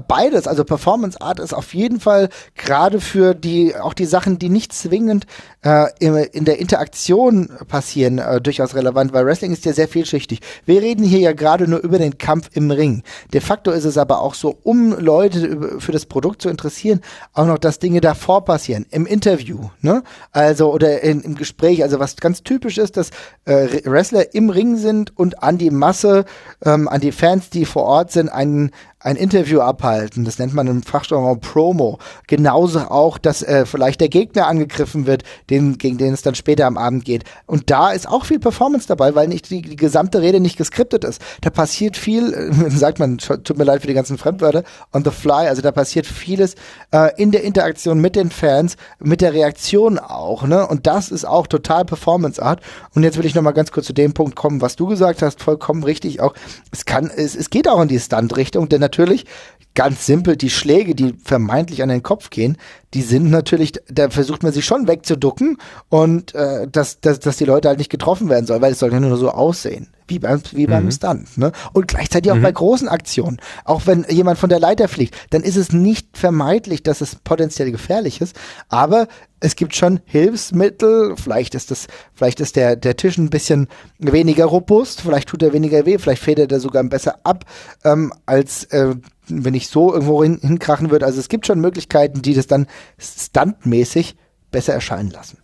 beides, 0.07 0.47
also 0.47 0.63
Performance 0.63 1.21
Art 1.21 1.41
ist 1.41 1.55
auf 1.55 1.73
jeden 1.73 2.01
Fall 2.01 2.29
gerade 2.55 3.01
für 3.01 3.35
die 3.35 3.75
auch 3.75 3.95
die 3.95 4.05
Sachen, 4.05 4.39
die 4.39 4.51
nicht 4.51 4.75
zwingend 4.75 5.27
äh, 5.63 5.87
in, 5.99 6.15
in 6.15 6.45
der 6.45 6.59
Interaktion 6.59 7.49
passieren, 7.69 8.19
äh, 8.19 8.43
durchaus 8.43 8.75
relevant, 8.75 9.15
weil 9.15 9.25
Wrestling 9.25 9.53
ist 9.53 9.65
ja 9.65 9.73
sehr 9.73 9.89
vielschichtig. 9.89 10.41
Wir 10.67 10.83
reden 10.83 11.03
hier 11.03 11.21
ja 11.21 11.33
gerade 11.33 11.67
nur 11.67 11.81
über 11.81 11.99
den 11.99 12.19
Kampf 12.19 12.51
im 12.53 12.71
Ring. 12.71 13.03
De 13.33 13.41
facto 13.41 13.71
ist 13.71 13.87
es 13.87 13.97
aber 13.97 14.21
auch 14.21 14.35
so, 14.35 14.59
um 14.63 14.93
Leute 14.99 15.81
für 15.81 15.93
das 15.93 16.05
Produkt 16.05 16.43
zu 16.43 16.51
interessieren, 16.51 17.01
auch 17.33 17.47
noch, 17.47 17.59
dass 17.59 17.79
Dinge 17.79 18.03
davor 18.03 18.45
passieren, 18.45 18.85
im 18.91 19.07
Interview, 19.07 19.71
ne? 19.81 20.03
Also 20.31 20.73
oder 20.73 21.01
in, 21.01 21.23
im 21.23 21.37
Gespräch. 21.37 21.83
Also 21.83 21.99
was 21.99 22.17
ganz 22.17 22.43
typisch 22.43 22.77
ist, 22.77 22.99
dass 22.99 23.11
äh, 23.47 23.81
Wrestler 23.85 24.35
im 24.35 24.51
Ring 24.51 24.77
sind 24.77 25.17
und 25.17 25.43
an 25.43 25.57
die 25.57 25.71
Masse, 25.71 26.27
ähm, 26.65 26.87
an 26.89 27.01
die 27.01 27.13
Fans, 27.13 27.49
die 27.51 27.62
vor 27.64 27.85
Ort 27.85 28.12
sind, 28.12 28.29
einen 28.29 28.70
ein 29.03 29.17
Interview 29.17 29.61
abhalten. 29.61 30.25
Das 30.25 30.38
nennt 30.38 30.55
man 30.55 30.67
im 30.67 30.83
Fachjargon 30.83 31.41
Promo. 31.41 31.99
Genauso 32.27 32.81
auch, 32.81 33.19
dass 33.19 33.43
äh, 33.43 33.67
vielleicht 33.67 34.01
der 34.01 34.09
Gegner 34.09 34.47
angegriffen 34.47 35.07
wird, 35.07 35.25
den, 35.51 35.79
gegen 35.79 35.99
den 35.99 36.12
es 36.12 36.23
dann 36.23 36.35
später 36.35 36.67
am 36.67 36.79
Abend 36.79 37.05
geht. 37.05 37.25
Und 37.47 37.71
da 37.71 37.91
ist 37.91 38.09
auch 38.09 38.25
viel 38.25 38.38
Performance 38.38 38.87
dabei, 38.87 39.15
weil 39.15 39.29
nicht 39.29 39.51
die, 39.51 39.62
die 39.62 39.77
gesamte 39.77 40.23
Rede 40.23 40.41
nicht 40.41 40.57
geskriptet 40.57 41.05
ist. 41.05 41.21
Da 41.41 41.51
passiert 41.51 41.97
viel, 41.97 42.33
äh, 42.33 42.71
sagt 42.77 42.99
man, 42.99 43.19
tut 43.19 43.59
mir 43.59 43.65
leid 43.65 43.81
für 43.81 43.88
die 43.88 43.95
ganzen 43.95 44.19
Fremdwörter, 44.19 44.62
on 44.93 45.05
the 45.05 45.11
fly. 45.11 45.49
Also 45.49 45.62
da 45.62 45.73
passiert 45.73 46.07
vieles 46.07 46.55
äh, 46.93 47.11
in 47.21 47.33
der 47.33 47.43
Interaktion 47.43 48.01
mit 48.01 48.17
den 48.17 48.31
Fans, 48.31 48.77
mit 49.01 49.21
der 49.21 49.33
Reaktion 49.33 49.99
auch. 49.99 50.45
Ne? 50.45 50.67
Und 50.67 50.87
das 50.87 51.11
ist 51.11 51.25
auch 51.25 51.47
total 51.47 51.85
Performance 51.85 52.43
Art. 52.43 52.61
Und 52.95 53.03
jetzt 53.03 53.19
will 53.19 53.27
ich 53.27 53.35
noch 53.35 53.43
mal 53.43 53.53
ganz 53.53 53.73
kurz 53.73 53.87
zu 53.87 53.93
dem 53.93 54.15
Punkt 54.15 54.37
kommen, 54.37 54.61
was 54.61 54.77
du 54.77 54.87
gesagt 54.87 55.23
hast, 55.23 55.43
vollkommen 55.43 55.83
richtig 55.83 56.21
auch. 56.21 56.35
Es 56.71 56.85
kann, 56.85 57.11
es, 57.15 57.35
es 57.35 57.51
geht 57.51 57.69
auch 57.69 57.81
in 57.83 57.88
die 57.88 57.99
Stunt-Richtung, 57.99 58.69
denn 58.69 58.81
natürlich 58.92 59.26
ganz 59.74 60.05
simpel, 60.05 60.37
die 60.37 60.50
Schläge, 60.50 60.94
die 60.94 61.14
vermeintlich 61.24 61.83
an 61.83 61.88
den 61.88 62.02
Kopf 62.02 62.31
gehen, 62.31 62.59
die 62.92 63.02
sind 63.02 63.31
natürlich, 63.31 63.72
da 63.88 64.11
versucht 64.11 64.42
man 64.42 64.52
sich 64.52 64.66
schon 64.66 64.87
wegzuducken 64.87 65.57
und 65.88 66.35
äh, 66.35 66.68
dass, 66.68 67.00
dass, 67.00 67.20
dass 67.20 67.38
die 67.38 67.46
Leute 67.46 67.68
halt 67.68 67.78
nicht 67.78 67.90
getroffen 67.90 68.28
werden 68.28 68.46
sollen, 68.46 68.61
weil 68.61 68.72
es 68.72 68.78
soll 68.78 68.92
ja 68.92 69.00
nur 69.00 69.16
so 69.16 69.31
aussehen. 69.31 69.88
Wie 70.12 70.18
beim, 70.18 70.42
wie 70.53 70.66
beim 70.66 70.85
mhm. 70.85 70.90
Stunt. 70.90 71.38
Ne? 71.38 71.53
Und 71.72 71.88
gleichzeitig 71.88 72.31
auch 72.31 72.37
mhm. 72.37 72.42
bei 72.42 72.53
großen 72.53 72.87
Aktionen. 72.87 73.38
Auch 73.64 73.87
wenn 73.87 74.05
jemand 74.11 74.38
von 74.38 74.51
der 74.51 74.61
Leiter 74.61 74.88
fliegt, 74.88 75.14
dann 75.31 75.42
ist 75.42 75.57
es 75.57 75.72
nicht 75.72 76.18
vermeidlich, 76.18 76.83
dass 76.83 77.01
es 77.01 77.16
potenziell 77.16 77.70
gefährlich 77.70 78.20
ist. 78.20 78.37
Aber 78.68 79.09
es 79.40 79.57
gibt 79.57 79.75
schon 79.75 80.01
Hilfsmittel. 80.05 81.16
Vielleicht 81.16 81.55
ist 81.55 81.70
das, 81.70 81.87
vielleicht 82.12 82.40
ist 82.40 82.57
der, 82.57 82.77
der 82.77 82.96
Tisch 82.98 83.16
ein 83.16 83.31
bisschen 83.31 83.68
weniger 83.98 84.44
robust, 84.44 85.01
vielleicht 85.01 85.31
tut 85.31 85.42
er 85.42 85.55
weniger 85.55 85.87
weh, 85.87 85.96
vielleicht 85.96 86.22
federt 86.22 86.53
er 86.53 86.61
sogar 86.61 86.85
besser 86.85 87.20
ab, 87.25 87.46
ähm, 87.85 88.12
als 88.27 88.64
äh, 88.64 88.94
wenn 89.29 89.55
ich 89.55 89.68
so 89.68 89.94
irgendwo 89.94 90.22
hin, 90.22 90.38
hinkrachen 90.42 90.90
würde. 90.90 91.07
Also 91.07 91.20
es 91.20 91.31
gibt 91.31 91.46
schon 91.46 91.59
Möglichkeiten, 91.59 92.20
die 92.20 92.35
das 92.35 92.46
dann 92.46 92.66
stuntmäßig 92.98 94.16
besser 94.51 94.75
erscheinen 94.75 95.11
lassen. 95.11 95.38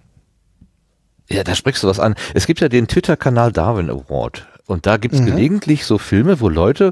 Ja, 1.30 1.44
da 1.44 1.54
sprichst 1.54 1.82
du 1.82 1.88
was 1.88 2.00
an. 2.00 2.14
Es 2.34 2.46
gibt 2.46 2.60
ja 2.60 2.68
den 2.68 2.88
Twitter-Kanal 2.88 3.52
Darwin 3.52 3.90
Award. 3.90 4.46
Und 4.68 4.86
da 4.86 4.98
gibt's 4.98 5.20
mhm. 5.20 5.26
gelegentlich 5.26 5.86
so 5.86 5.96
Filme, 5.96 6.40
wo 6.40 6.48
Leute 6.48 6.90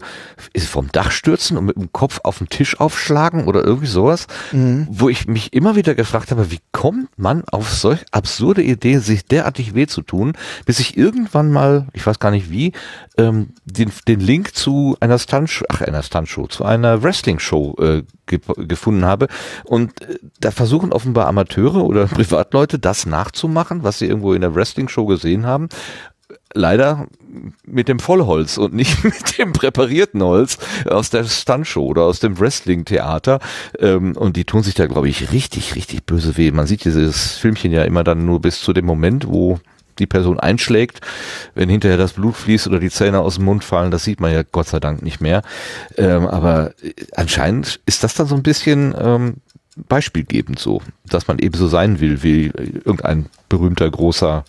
vom 0.59 0.91
Dach 0.91 1.11
stürzen 1.11 1.59
und 1.59 1.67
mit 1.67 1.77
dem 1.77 1.93
Kopf 1.93 2.21
auf 2.25 2.39
den 2.39 2.49
Tisch 2.49 2.81
aufschlagen 2.81 3.45
oder 3.45 3.63
irgendwie 3.63 3.87
sowas, 3.87 4.27
mhm. 4.51 4.89
wo 4.91 5.11
ich 5.11 5.29
mich 5.29 5.53
immer 5.53 5.77
wieder 5.77 5.95
gefragt 5.95 6.31
habe, 6.31 6.51
wie 6.51 6.61
kommt 6.73 7.11
man 7.19 7.45
auf 7.45 7.71
solch 7.71 8.01
absurde 8.13 8.63
Ideen, 8.63 9.01
sich 9.01 9.27
derartig 9.27 9.75
weh 9.75 9.87
zu 9.87 10.01
tun, 10.01 10.33
bis 10.65 10.81
ich 10.81 10.97
irgendwann 10.97 11.53
mal, 11.53 11.87
ich 11.93 12.07
weiß 12.07 12.19
gar 12.19 12.31
nicht 12.31 12.51
wie, 12.51 12.73
ähm, 13.19 13.51
den, 13.67 13.93
den 14.09 14.21
Link 14.21 14.55
zu 14.55 14.97
einer 15.01 15.19
Stuntshow, 15.19 15.67
ach 15.69 15.83
einer 15.83 16.03
Stuntshow, 16.03 16.47
zu 16.47 16.65
einer 16.65 17.03
Wrestling-Show 17.03 17.77
äh, 17.79 18.03
ge 18.27 18.41
gefunden 18.57 19.05
habe. 19.05 19.29
Und 19.65 20.01
äh, 20.01 20.19
da 20.41 20.51
versuchen 20.51 20.95
offenbar 20.95 21.27
Amateure 21.27 21.85
oder 21.85 22.07
Privatleute 22.07 22.79
das 22.79 23.05
nachzumachen, 23.05 23.83
was 23.83 23.99
sie 23.99 24.07
irgendwo 24.07 24.33
in 24.33 24.41
der 24.41 24.55
Wrestling-Show 24.55 25.05
gesehen 25.05 25.45
haben 25.45 25.69
leider 26.55 27.07
mit 27.65 27.89
dem 27.89 27.99
Vollholz 27.99 28.59
und 28.59 28.75
nicht 28.75 29.05
mit 29.05 29.39
dem 29.39 29.53
präparierten 29.53 30.23
Holz 30.23 30.59
aus 30.87 31.11
der 31.11 31.25
Stuntshow 31.25 31.87
oder 31.87 32.03
aus 32.03 32.21
dem 32.21 32.39
Wrestling-Theater. 32.39 33.41
Ähm, 33.79 34.17
und 34.17 34.37
die 34.37 34.45
tun 34.45 34.63
sich 34.63 34.75
da, 34.75 34.87
glaube 34.87 35.09
ich, 35.09 35.33
richtig, 35.33 35.75
richtig 35.75 36.05
böse 36.05 36.37
weh. 36.37 36.51
Man 36.51 36.67
sieht 36.67 36.85
dieses 36.85 37.37
Filmchen 37.37 37.73
ja 37.73 37.85
immer 37.85 38.05
dann 38.05 38.25
nur 38.25 38.41
bis 38.41 38.61
zu 38.61 38.73
dem 38.73 38.87
Moment, 38.87 39.29
wo 39.29 39.61
die 39.99 40.07
Person 40.07 40.39
einschlägt, 40.39 41.01
wenn 41.55 41.71
hinterher 41.71 41.97
das 41.97 42.13
Blut 42.13 42.37
fließt 42.37 42.67
oder 42.67 42.81
die 42.81 42.91
Zähne 42.91 43.21
aus 43.21 43.37
dem 43.37 43.47
Mund 43.47 43.65
fallen, 43.65 43.91
das 43.91 44.05
sieht 44.05 44.21
man 44.21 44.31
ja 44.31 44.43
Gott 44.43 44.69
sei 44.69 44.79
Dank 44.79 45.01
nicht 45.03 45.23
mehr. 45.23 45.43
Ähm, 45.97 46.27
aber 46.27 46.73
anscheinend 47.15 47.81
ist 47.87 48.05
das 48.05 48.15
dann 48.15 48.27
so 48.27 48.35
ein 48.35 48.43
bisschen 48.43 48.95
ähm, 48.99 49.37
beispielgebend 49.89 50.59
so, 50.59 50.83
dass 51.07 51.29
man 51.29 51.39
eben 51.39 51.57
so 51.57 51.69
sein 51.69 52.01
will 52.01 52.23
wie 52.23 52.47
irgendein 52.47 53.27
berühmter 53.49 53.91
großer 53.91 54.45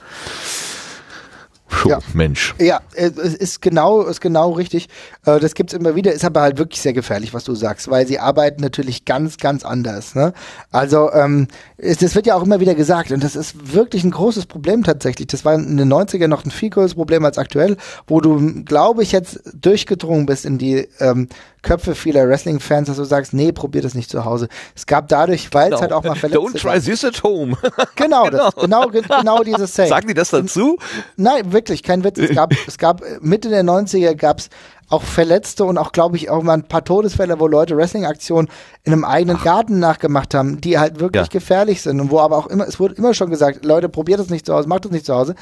Show, 1.69 1.89
Ja. 1.89 1.99
Mensch. 2.13 2.55
Ja, 2.59 2.81
es 2.93 3.11
ist 3.17 3.61
genau, 3.61 4.03
ist 4.03 4.21
genau 4.21 4.51
richtig. 4.51 4.87
Äh, 5.25 5.39
Das 5.39 5.53
gibt's 5.53 5.73
immer 5.73 5.95
wieder, 5.95 6.11
ist 6.13 6.25
aber 6.25 6.41
halt 6.41 6.57
wirklich 6.57 6.81
sehr 6.81 6.93
gefährlich, 6.93 7.33
was 7.33 7.43
du 7.43 7.55
sagst, 7.55 7.89
weil 7.89 8.07
sie 8.07 8.19
arbeiten 8.19 8.61
natürlich 8.61 9.05
ganz, 9.05 9.37
ganz 9.37 9.65
anders. 9.65 10.15
Ne? 10.15 10.33
Also 10.71 11.11
ähm, 11.11 11.47
es, 11.77 11.97
das 11.97 12.15
wird 12.15 12.25
ja 12.27 12.35
auch 12.35 12.43
immer 12.43 12.59
wieder 12.59 12.75
gesagt 12.75 13.11
und 13.11 13.23
das 13.23 13.35
ist 13.35 13.73
wirklich 13.73 14.03
ein 14.03 14.11
großes 14.11 14.45
Problem 14.45 14.83
tatsächlich. 14.83 15.27
Das 15.27 15.45
war 15.45 15.55
in 15.55 15.77
den 15.77 15.91
90er 15.91 16.27
noch 16.27 16.45
ein 16.45 16.51
viel 16.51 16.69
größeres 16.69 16.95
Problem 16.95 17.25
als 17.25 17.37
aktuell, 17.37 17.77
wo 18.07 18.21
du, 18.21 18.63
glaube 18.63 19.03
ich, 19.03 19.11
jetzt 19.11 19.41
durchgedrungen 19.53 20.25
bist 20.25 20.45
in 20.45 20.57
die 20.57 20.87
ähm, 20.99 21.27
Köpfe 21.63 21.95
vieler 21.95 22.27
Wrestling-Fans, 22.29 22.87
dass 22.87 22.97
du 22.97 23.03
sagst, 23.03 23.33
nee, 23.33 23.51
probier 23.51 23.81
das 23.81 23.93
nicht 23.95 24.09
zu 24.09 24.23
Hause. 24.25 24.47
Es 24.75 24.85
gab 24.85 25.07
dadurch, 25.07 25.49
weil 25.53 25.73
es 25.73 25.81
halt 25.81 25.91
auch 25.91 26.03
mal 26.03 26.15
Verletzte 26.15 26.39
Don't 26.45 26.57
try 26.61 26.73
gab. 26.75 26.83
this 26.83 27.03
at 27.03 27.23
home. 27.23 27.57
Genau, 27.95 28.29
das, 28.29 28.53
genau, 28.55 28.87
ge- 28.89 29.01
genau 29.01 29.43
dieses 29.43 29.73
Saying. 29.75 29.89
Sagen 29.89 30.07
die 30.07 30.13
das 30.13 30.29
dazu? 30.29 30.77
Nein, 31.15 31.51
wirklich, 31.51 31.81
kein 31.83 32.03
Witz. 32.03 32.17
Es 32.19 32.33
gab, 32.35 32.53
es 32.67 32.77
gab 32.77 33.01
äh, 33.01 33.17
Mitte 33.21 33.49
der 33.49 33.63
90er 33.63 34.13
gab's 34.15 34.49
auch 34.89 35.03
Verletzte 35.03 35.65
und 35.65 35.77
auch, 35.77 35.91
glaube 35.91 36.15
ich, 36.17 36.29
auch 36.29 36.43
mal 36.43 36.53
ein 36.53 36.63
paar 36.67 36.83
Todesfälle, 36.85 37.39
wo 37.39 37.47
Leute 37.47 37.75
Wrestling-Aktionen 37.75 38.47
in 38.83 38.93
einem 38.93 39.03
eigenen 39.03 39.37
Garten 39.41 39.79
nachgemacht 39.79 40.33
haben, 40.33 40.61
die 40.61 40.79
halt 40.79 40.99
wirklich 40.99 41.23
Ja. 41.23 41.27
gefährlich 41.29 41.81
sind 41.81 41.99
und 41.99 42.09
wo 42.09 42.19
aber 42.19 42.37
auch 42.37 42.47
immer, 42.47 42.65
es 42.67 42.79
wurde 42.79 42.95
immer 42.95 43.13
schon 43.13 43.29
gesagt, 43.29 43.65
Leute, 43.65 43.89
probiert 43.89 44.19
das 44.19 44.29
nicht 44.29 44.45
zu 44.45 44.53
Hause, 44.53 44.69
macht 44.69 44.85
das 44.85 44.91
nicht 44.93 45.05
zu 45.05 45.13
Hause. 45.13 45.35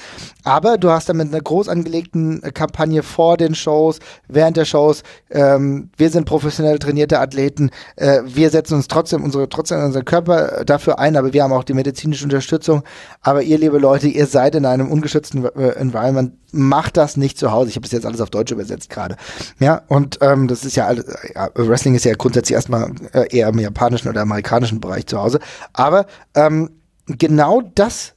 Aber 0.43 0.77
du 0.79 0.89
hast 0.89 1.09
damit 1.09 1.31
eine 1.31 1.41
groß 1.41 1.69
angelegten 1.69 2.41
äh, 2.41 2.51
Kampagne 2.51 3.03
vor 3.03 3.37
den 3.37 3.53
Shows, 3.53 3.99
während 4.27 4.57
der 4.57 4.65
Shows, 4.65 5.03
ähm, 5.29 5.89
wir 5.95 6.09
sind 6.09 6.25
professionell 6.25 6.79
trainierte 6.79 7.19
Athleten, 7.19 7.69
äh, 7.97 8.21
wir 8.25 8.49
setzen 8.49 8.75
uns 8.75 8.87
trotzdem 8.87 9.23
unsere, 9.23 9.47
trotzdem 9.47 9.79
unseren 9.83 10.05
Körper 10.05 10.59
äh, 10.61 10.65
dafür 10.65 10.97
ein, 10.97 11.15
aber 11.15 11.33
wir 11.33 11.43
haben 11.43 11.53
auch 11.53 11.63
die 11.63 11.73
medizinische 11.75 12.23
Unterstützung. 12.23 12.83
Aber 13.21 13.43
ihr, 13.43 13.59
liebe 13.59 13.77
Leute, 13.77 14.07
ihr 14.07 14.25
seid 14.25 14.55
in 14.55 14.65
einem 14.65 14.91
ungeschützten 14.91 15.45
äh, 15.45 15.69
Environment, 15.75 16.33
macht 16.51 16.95
das 16.97 17.17
nicht 17.17 17.37
zu 17.37 17.51
Hause. 17.51 17.69
Ich 17.69 17.75
habe 17.75 17.83
das 17.83 17.91
jetzt 17.91 18.05
alles 18.05 18.21
auf 18.21 18.29
Deutsch 18.29 18.51
übersetzt 18.51 18.89
gerade. 18.89 19.17
Ja, 19.59 19.81
und 19.87 20.19
ähm, 20.21 20.47
das 20.47 20.65
ist 20.65 20.75
ja, 20.75 20.87
alles, 20.87 21.05
ja, 21.33 21.49
Wrestling 21.55 21.95
ist 21.95 22.05
ja 22.05 22.13
grundsätzlich 22.15 22.55
erstmal 22.55 22.91
äh, 23.13 23.27
eher 23.35 23.49
im 23.49 23.59
japanischen 23.59 24.09
oder 24.09 24.21
amerikanischen 24.21 24.81
Bereich 24.81 25.07
zu 25.07 25.19
Hause. 25.19 25.39
Aber 25.73 26.05
ähm, 26.35 26.69
genau 27.07 27.61
das 27.75 28.14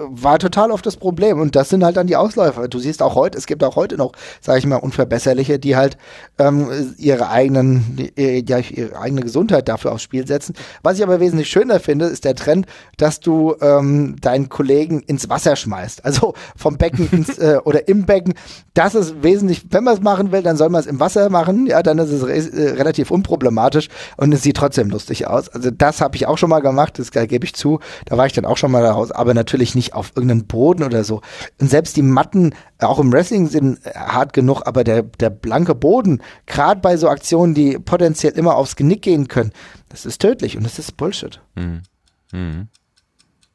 war 0.00 0.38
total 0.38 0.70
oft 0.70 0.86
das 0.86 0.96
Problem 0.96 1.40
und 1.40 1.54
das 1.56 1.68
sind 1.68 1.84
halt 1.84 1.96
dann 1.96 2.06
die 2.06 2.16
Ausläufer. 2.16 2.68
Du 2.68 2.78
siehst 2.78 3.02
auch 3.02 3.14
heute, 3.14 3.36
es 3.36 3.46
gibt 3.46 3.62
auch 3.62 3.76
heute 3.76 3.96
noch, 3.96 4.12
sage 4.40 4.58
ich 4.58 4.66
mal, 4.66 4.76
Unverbesserliche, 4.76 5.58
die 5.58 5.76
halt 5.76 5.96
ähm, 6.38 6.94
ihre 6.96 7.28
eigenen, 7.28 7.96
die, 7.96 8.44
ja, 8.48 8.58
ihre 8.58 8.98
eigene 8.98 9.20
Gesundheit 9.20 9.68
dafür 9.68 9.92
aufs 9.92 10.02
Spiel 10.02 10.26
setzen. 10.26 10.54
Was 10.82 10.96
ich 10.96 11.02
aber 11.02 11.20
wesentlich 11.20 11.48
schöner 11.48 11.80
finde, 11.80 12.06
ist 12.06 12.24
der 12.24 12.34
Trend, 12.34 12.66
dass 12.96 13.20
du 13.20 13.54
ähm, 13.60 14.16
deinen 14.20 14.48
Kollegen 14.48 15.00
ins 15.00 15.28
Wasser 15.28 15.56
schmeißt, 15.56 16.04
also 16.04 16.34
vom 16.56 16.78
Becken 16.78 17.08
ins 17.12 17.38
äh, 17.38 17.58
oder 17.64 17.88
im 17.88 18.06
Becken. 18.06 18.34
Das 18.74 18.94
ist 18.94 19.22
wesentlich, 19.22 19.66
wenn 19.70 19.84
man 19.84 19.94
es 19.94 20.00
machen 20.00 20.32
will, 20.32 20.42
dann 20.42 20.56
soll 20.56 20.70
man 20.70 20.80
es 20.80 20.86
im 20.86 21.00
Wasser 21.00 21.28
machen. 21.28 21.66
Ja, 21.66 21.82
dann 21.82 21.98
ist 21.98 22.10
es 22.10 22.26
re 22.26 22.32
äh, 22.32 22.70
relativ 22.70 23.10
unproblematisch 23.10 23.88
und 24.16 24.32
es 24.32 24.42
sieht 24.42 24.56
trotzdem 24.56 24.88
lustig 24.90 25.26
aus. 25.26 25.48
Also 25.48 25.70
das 25.70 26.00
habe 26.00 26.16
ich 26.16 26.26
auch 26.26 26.38
schon 26.38 26.50
mal 26.50 26.60
gemacht, 26.60 26.98
das 26.98 27.14
äh, 27.14 27.26
gebe 27.26 27.44
ich 27.44 27.54
zu. 27.54 27.80
Da 28.06 28.16
war 28.16 28.26
ich 28.26 28.32
dann 28.32 28.46
auch 28.46 28.56
schon 28.56 28.70
mal 28.70 28.84
raus, 28.84 29.10
aber 29.10 29.34
natürlich 29.34 29.74
nicht 29.74 29.89
auf 29.92 30.12
irgendeinen 30.14 30.46
Boden 30.46 30.82
oder 30.82 31.04
so. 31.04 31.20
Und 31.60 31.70
selbst 31.70 31.96
die 31.96 32.02
Matten, 32.02 32.54
äh, 32.78 32.86
auch 32.86 32.98
im 32.98 33.12
Wrestling 33.12 33.48
sind 33.48 33.84
äh, 33.84 33.90
hart 33.94 34.32
genug, 34.32 34.62
aber 34.66 34.84
der, 34.84 35.02
der 35.02 35.30
blanke 35.30 35.74
Boden, 35.74 36.22
gerade 36.46 36.80
bei 36.80 36.96
so 36.96 37.08
Aktionen, 37.08 37.54
die 37.54 37.78
potenziell 37.78 38.32
immer 38.32 38.56
aufs 38.56 38.76
Genick 38.76 39.02
gehen 39.02 39.28
können, 39.28 39.52
das 39.88 40.06
ist 40.06 40.20
tödlich 40.20 40.56
und 40.56 40.64
das 40.64 40.78
ist 40.78 40.96
Bullshit. 40.96 41.40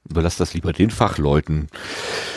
Überlass 0.07 0.37
das 0.37 0.53
lieber 0.53 0.71
den 0.71 0.91
Fachleuten. 0.91 1.67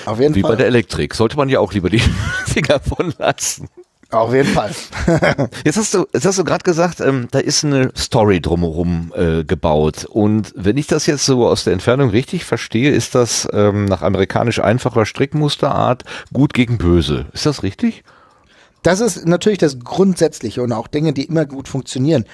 Auf 0.06 0.20
jeden 0.20 0.34
Wie 0.34 0.42
bei 0.42 0.48
Fall. 0.48 0.56
der 0.56 0.66
Elektrik. 0.66 1.14
Sollte 1.14 1.36
man 1.36 1.48
ja 1.48 1.60
auch 1.60 1.72
lieber 1.72 1.90
die 1.90 1.98
Finger 2.46 2.80
von 2.80 3.12
lassen. 3.18 3.68
Auf 4.10 4.32
jeden 4.32 4.48
Fall. 4.48 4.70
Jetzt 5.64 5.76
hast 5.76 5.92
du, 5.92 6.06
jetzt 6.14 6.24
hast 6.24 6.38
du 6.38 6.44
gerade 6.44 6.64
gesagt, 6.64 7.00
ähm, 7.00 7.28
da 7.30 7.40
ist 7.40 7.62
eine 7.62 7.92
Story 7.94 8.40
drumherum 8.40 9.12
äh, 9.14 9.44
gebaut. 9.44 10.06
Und 10.06 10.54
wenn 10.56 10.78
ich 10.78 10.86
das 10.86 11.04
jetzt 11.04 11.26
so 11.26 11.46
aus 11.46 11.64
der 11.64 11.74
Entfernung 11.74 12.08
richtig 12.08 12.46
verstehe, 12.46 12.90
ist 12.90 13.14
das 13.14 13.46
ähm, 13.52 13.84
nach 13.84 14.00
amerikanisch 14.00 14.60
einfacher 14.60 15.04
Strickmusterart 15.04 16.04
gut 16.32 16.54
gegen 16.54 16.78
böse. 16.78 17.26
Ist 17.32 17.44
das 17.44 17.62
richtig? 17.62 18.02
Das 18.88 19.00
ist 19.00 19.26
natürlich 19.26 19.58
das 19.58 19.80
Grundsätzliche 19.80 20.62
und 20.62 20.72
auch 20.72 20.86
Dinge, 20.86 21.12
die 21.12 21.24
immer 21.24 21.44
gut 21.44 21.68
funktionieren. 21.68 22.24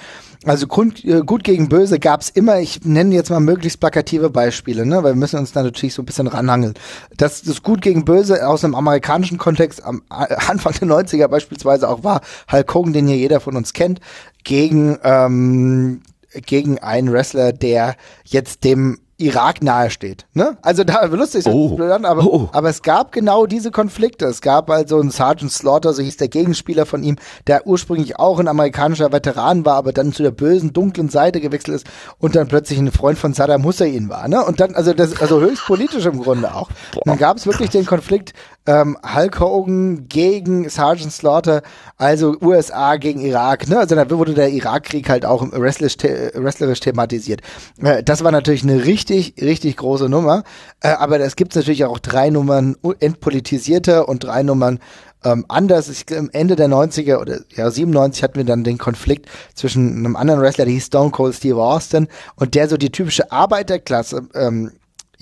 Also 0.45 0.69
Grund, 0.69 1.05
äh, 1.05 1.23
gut 1.27 1.43
gegen 1.43 1.69
böse 1.69 1.99
gab's 1.99 2.29
immer. 2.29 2.61
Ich 2.61 2.85
nenne 2.85 3.13
jetzt 3.13 3.29
mal 3.29 3.41
möglichst 3.41 3.81
plakative 3.81 4.31
Beispiele, 4.31 4.87
ne? 4.87 5.03
weil 5.03 5.15
wir 5.15 5.19
müssen 5.19 5.41
uns 5.41 5.51
da 5.51 5.65
natürlich 5.65 5.95
so 5.95 6.03
ein 6.03 6.07
bisschen 6.07 6.29
ranhangeln. 6.29 6.75
Das, 7.17 7.43
das 7.43 7.65
gut 7.65 7.83
gegen 7.83 8.05
böse 8.05 8.47
aus 8.47 8.63
einem 8.65 8.77
amerikanischen 8.77 9.37
Kontext 9.37 9.83
am 9.83 10.03
A- 10.09 10.27
Anfang 10.49 10.75
der 10.75 10.87
90er 10.87 11.27
beispielsweise 11.27 11.89
auch 11.89 12.05
war 12.05 12.21
Hulk 12.53 12.73
Hogan, 12.73 12.93
den 12.93 13.09
hier 13.09 13.17
jeder 13.17 13.41
von 13.41 13.57
uns 13.57 13.73
kennt, 13.73 13.99
gegen, 14.45 14.97
ähm, 15.03 16.03
gegen 16.47 16.79
einen 16.79 17.11
Wrestler, 17.11 17.53
der 17.53 17.97
jetzt 18.25 18.63
dem 18.63 19.01
Irak 19.17 19.63
nahe 19.63 19.91
steht. 19.91 20.27
Ne? 20.35 20.57
Also 20.63 20.83
da 20.83 21.05
lustig, 21.05 21.47
Oh. 21.47 21.79
aber, 21.81 22.25
Oh. 22.25 22.49
aber 22.53 22.69
es 22.69 22.83
gab 22.83 23.13
genau 23.13 23.47
diese 23.47 23.71
Konflikte. 23.71 24.27
Es 24.27 24.41
gab 24.41 24.71
also 24.71 24.99
einen 24.99 25.11
Sergeant 25.11 25.53
Slaughter, 25.53 25.93
so 25.93 26.03
hieß 26.03 26.17
der 26.17 26.29
Gegenspieler 26.29 26.85
von 26.85 27.03
ihm, 27.05 27.17
der 27.47 27.67
ursprünglich 27.67 28.19
auch 28.19 28.41
ein 28.41 28.49
amerikanischer 28.49 29.13
Veteran 29.13 29.65
war, 29.65 29.77
aber 29.77 29.93
dann 29.93 30.13
zu 30.13 30.23
der 30.23 30.33
bösen, 30.33 30.73
dunklen 30.73 31.09
Seite 31.11 31.41
gewechselt 31.41 31.77
ist 31.77 31.87
und 32.19 32.35
dann 32.35 32.49
plötzlich 32.49 32.79
ein 32.79 32.91
Freund 32.91 33.19
von 33.19 33.35
Saddam 33.35 33.65
Hussein 33.65 34.09
war. 34.09 34.27
Ne? 34.27 34.45
Und 34.45 34.59
dann, 34.61 34.75
also 34.75 34.93
das, 34.95 35.21
also 35.21 35.41
höchst 35.41 35.65
politisch 35.67 36.07
im 36.07 36.21
Grunde 36.23 36.55
auch. 36.55 36.69
Und 36.97 37.07
dann 37.07 37.19
gab 37.19 37.37
es 37.37 37.47
wirklich 37.47 37.71
den 37.71 37.87
Konflikt 37.87 38.33
ähm, 38.67 38.97
Hulk 39.15 39.41
Hogan 39.41 40.09
gegen 40.09 40.69
Sergeant 40.71 41.13
Slaughter, 41.13 41.63
also 41.99 42.35
USA 42.41 42.97
gegen 42.97 43.21
Irak. 43.21 43.69
Ne? 43.69 43.79
Also 43.79 43.95
da 43.95 44.11
wurde 44.11 44.35
der 44.35 44.51
Irakkrieg 44.51 45.09
halt 45.09 45.27
auch 45.27 45.43
wrestlerisch, 45.53 45.97
the 46.01 46.09
wrestlerisch 46.35 46.81
thematisiert. 46.81 47.43
Äh, 47.83 48.03
das 48.03 48.25
war 48.25 48.33
natürlich 48.33 48.63
eine 48.63 48.85
richtig, 48.85 49.04
richtig 49.11 49.77
große 49.77 50.09
Nummer. 50.09 50.45
Äh, 50.81 50.89
aber 50.89 51.21
es 51.21 51.37
gibt 51.37 51.55
natürlich 51.57 51.85
auch 51.85 51.99
drei 51.99 52.31
Nummern 52.31 52.77
entpolitisierter 53.01 54.09
und 54.09 54.25
drei 54.25 54.43
Nummern 54.43 54.81
ähm, 55.25 55.45
anders. 55.49 55.89
Ich, 55.89 56.05
am 56.17 56.31
Ende 56.33 56.57
der 56.57 56.69
90er 56.69 57.19
oder 57.19 57.41
ja 57.55 57.71
97 57.71 58.23
hatten 58.23 58.37
wir 58.37 58.45
dann 58.45 58.65
den 58.65 58.79
Konflikt 58.79 59.29
zwischen 59.55 59.99
einem 59.99 60.17
anderen 60.17 60.41
Wrestler, 60.41 60.67
der 60.67 60.75
hieß 60.75 60.87
Stone 60.87 61.11
Cold 61.11 61.35
Steve 61.35 61.63
Austin 61.63 62.09
und 62.37 62.55
der 62.55 62.69
so 62.69 62.77
die 62.77 62.93
typische 62.93 63.33
Arbeiterklasse 63.33 64.29
ähm, 64.35 64.73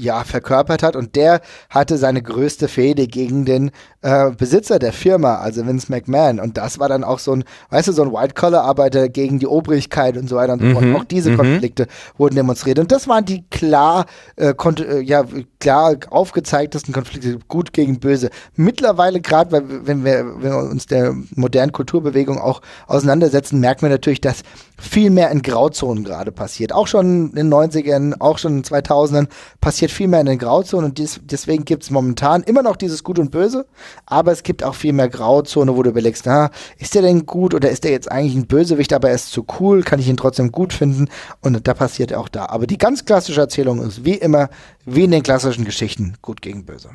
ja, 0.02 0.24
verkörpert 0.24 0.82
hat 0.82 0.96
und 0.96 1.16
der 1.16 1.40
hatte 1.70 1.96
seine 1.96 2.22
größte 2.22 2.68
Fehde 2.68 3.06
gegen 3.06 3.44
den 3.44 3.70
äh, 4.02 4.30
Besitzer 4.32 4.78
der 4.78 4.92
Firma, 4.92 5.36
also 5.36 5.66
Vince 5.66 5.90
McMahon 5.90 6.40
und 6.40 6.56
das 6.56 6.78
war 6.78 6.88
dann 6.88 7.04
auch 7.04 7.20
so 7.20 7.32
ein, 7.32 7.44
weißt 7.70 7.88
du, 7.88 7.92
so 7.92 8.02
ein 8.02 8.12
White-Collar-Arbeiter 8.12 9.08
gegen 9.08 9.38
die 9.38 9.46
Obrigkeit 9.46 10.16
und 10.16 10.28
so 10.28 10.36
weiter 10.36 10.54
und 10.54 10.62
so 10.62 10.70
fort. 10.72 10.84
Auch 10.96 11.04
diese 11.04 11.36
Konflikte 11.36 11.86
wurden 12.18 12.34
demonstriert 12.34 12.78
und 12.78 12.90
das 12.90 13.06
waren 13.06 13.24
die 13.24 13.44
klar, 13.50 14.06
äh, 14.36 14.54
konnte, 14.54 14.84
äh, 14.84 15.00
ja, 15.00 15.24
klar 15.60 15.96
aufgezeigtesten 16.10 16.92
Konflikte, 16.92 17.38
gut 17.46 17.72
gegen 17.72 18.00
böse. 18.00 18.30
Mittlerweile 18.56 19.20
gerade, 19.20 19.52
weil 19.52 19.86
wenn 19.86 20.04
wir, 20.04 20.24
wenn 20.38 20.50
wir 20.50 20.58
uns 20.58 20.86
der 20.86 21.14
modernen 21.36 21.72
Kulturbewegung 21.72 22.38
auch 22.38 22.60
auseinandersetzen, 22.88 23.60
merken 23.60 23.82
wir 23.82 23.90
natürlich, 23.90 24.20
dass 24.20 24.42
viel 24.82 25.10
mehr 25.10 25.30
in 25.30 25.42
Grauzonen 25.42 26.02
gerade 26.02 26.32
passiert. 26.32 26.72
Auch 26.72 26.88
schon 26.88 27.30
in 27.30 27.36
den 27.36 27.52
90ern, 27.52 28.14
auch 28.18 28.38
schon 28.38 28.56
in 28.56 28.62
den 28.62 28.64
2000ern 28.64 29.28
passiert 29.60 29.91
viel 29.92 30.08
mehr 30.08 30.20
in 30.20 30.26
den 30.26 30.38
Grauzonen 30.38 30.90
und 30.90 30.98
dies, 30.98 31.20
deswegen 31.22 31.64
gibt 31.64 31.84
es 31.84 31.90
momentan 31.90 32.42
immer 32.42 32.62
noch 32.62 32.76
dieses 32.76 33.04
Gut 33.04 33.18
und 33.18 33.30
Böse, 33.30 33.66
aber 34.06 34.32
es 34.32 34.42
gibt 34.42 34.64
auch 34.64 34.74
viel 34.74 34.92
mehr 34.92 35.08
Grauzone, 35.08 35.76
wo 35.76 35.82
du 35.82 35.90
überlegst, 35.90 36.26
na, 36.26 36.50
ist 36.78 36.94
der 36.94 37.02
denn 37.02 37.26
gut 37.26 37.54
oder 37.54 37.70
ist 37.70 37.84
der 37.84 37.90
jetzt 37.90 38.10
eigentlich 38.10 38.34
ein 38.34 38.46
Bösewicht, 38.46 38.92
aber 38.92 39.10
er 39.10 39.14
ist 39.14 39.30
zu 39.30 39.46
cool, 39.60 39.82
kann 39.82 40.00
ich 40.00 40.08
ihn 40.08 40.16
trotzdem 40.16 40.52
gut 40.52 40.72
finden 40.72 41.08
und 41.40 41.66
da 41.66 41.74
passiert 41.74 42.14
auch 42.14 42.28
da. 42.28 42.46
Aber 42.46 42.66
die 42.66 42.78
ganz 42.78 43.04
klassische 43.04 43.40
Erzählung 43.40 43.80
ist 43.82 44.04
wie 44.04 44.14
immer, 44.14 44.50
wie 44.84 45.04
in 45.04 45.10
den 45.10 45.22
klassischen 45.22 45.64
Geschichten, 45.64 46.14
gut 46.22 46.42
gegen 46.42 46.64
böse. 46.64 46.90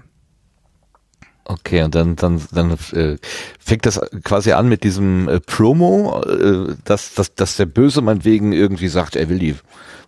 Okay, 1.50 1.82
und 1.82 1.95
dann, 1.95 2.18
dann, 2.18 2.41
dann 2.52 2.78
äh, 2.91 3.16
fängt 3.58 3.86
das 3.86 4.02
quasi 4.26 4.52
an 4.52 4.68
mit 4.68 4.84
diesem 4.84 5.30
äh, 5.30 5.39
Promo, 5.39 6.22
äh, 6.24 6.76
dass, 6.84 7.14
dass, 7.14 7.36
dass 7.36 7.56
der 7.56 7.66
Böse 7.66 8.02
meinetwegen 8.02 8.52
irgendwie 8.52 8.89
sagt, 8.89 9.16
er 9.16 9.30
will 9.30 9.39
die, 9.39 9.56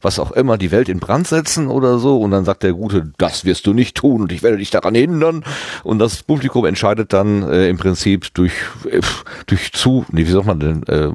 was 0.01 0.19
auch 0.19 0.31
immer, 0.31 0.57
die 0.57 0.71
Welt 0.71 0.89
in 0.89 0.99
Brand 0.99 1.27
setzen 1.27 1.69
oder 1.69 1.97
so, 1.97 2.19
und 2.19 2.31
dann 2.31 2.43
sagt 2.43 2.63
der 2.63 2.73
Gute, 2.73 3.13
das 3.17 3.45
wirst 3.45 3.65
du 3.67 3.73
nicht 3.73 3.95
tun 3.95 4.23
und 4.23 4.33
ich 4.33 4.43
werde 4.43 4.57
dich 4.57 4.69
daran 4.69 4.95
hindern. 4.95 5.45
Und 5.85 5.99
das 5.99 6.23
Publikum 6.23 6.65
entscheidet 6.65 7.13
dann 7.13 7.43
äh, 7.43 7.69
im 7.69 7.77
Prinzip 7.77 8.33
durch, 8.33 8.51
äh, 8.91 8.99
durch 9.45 9.71
zu, 9.71 10.05
nee, 10.11 10.27
wie 10.27 10.31
sagt 10.31 10.45
man 10.45 10.59
denn, 10.59 10.83
äh, 10.87 11.11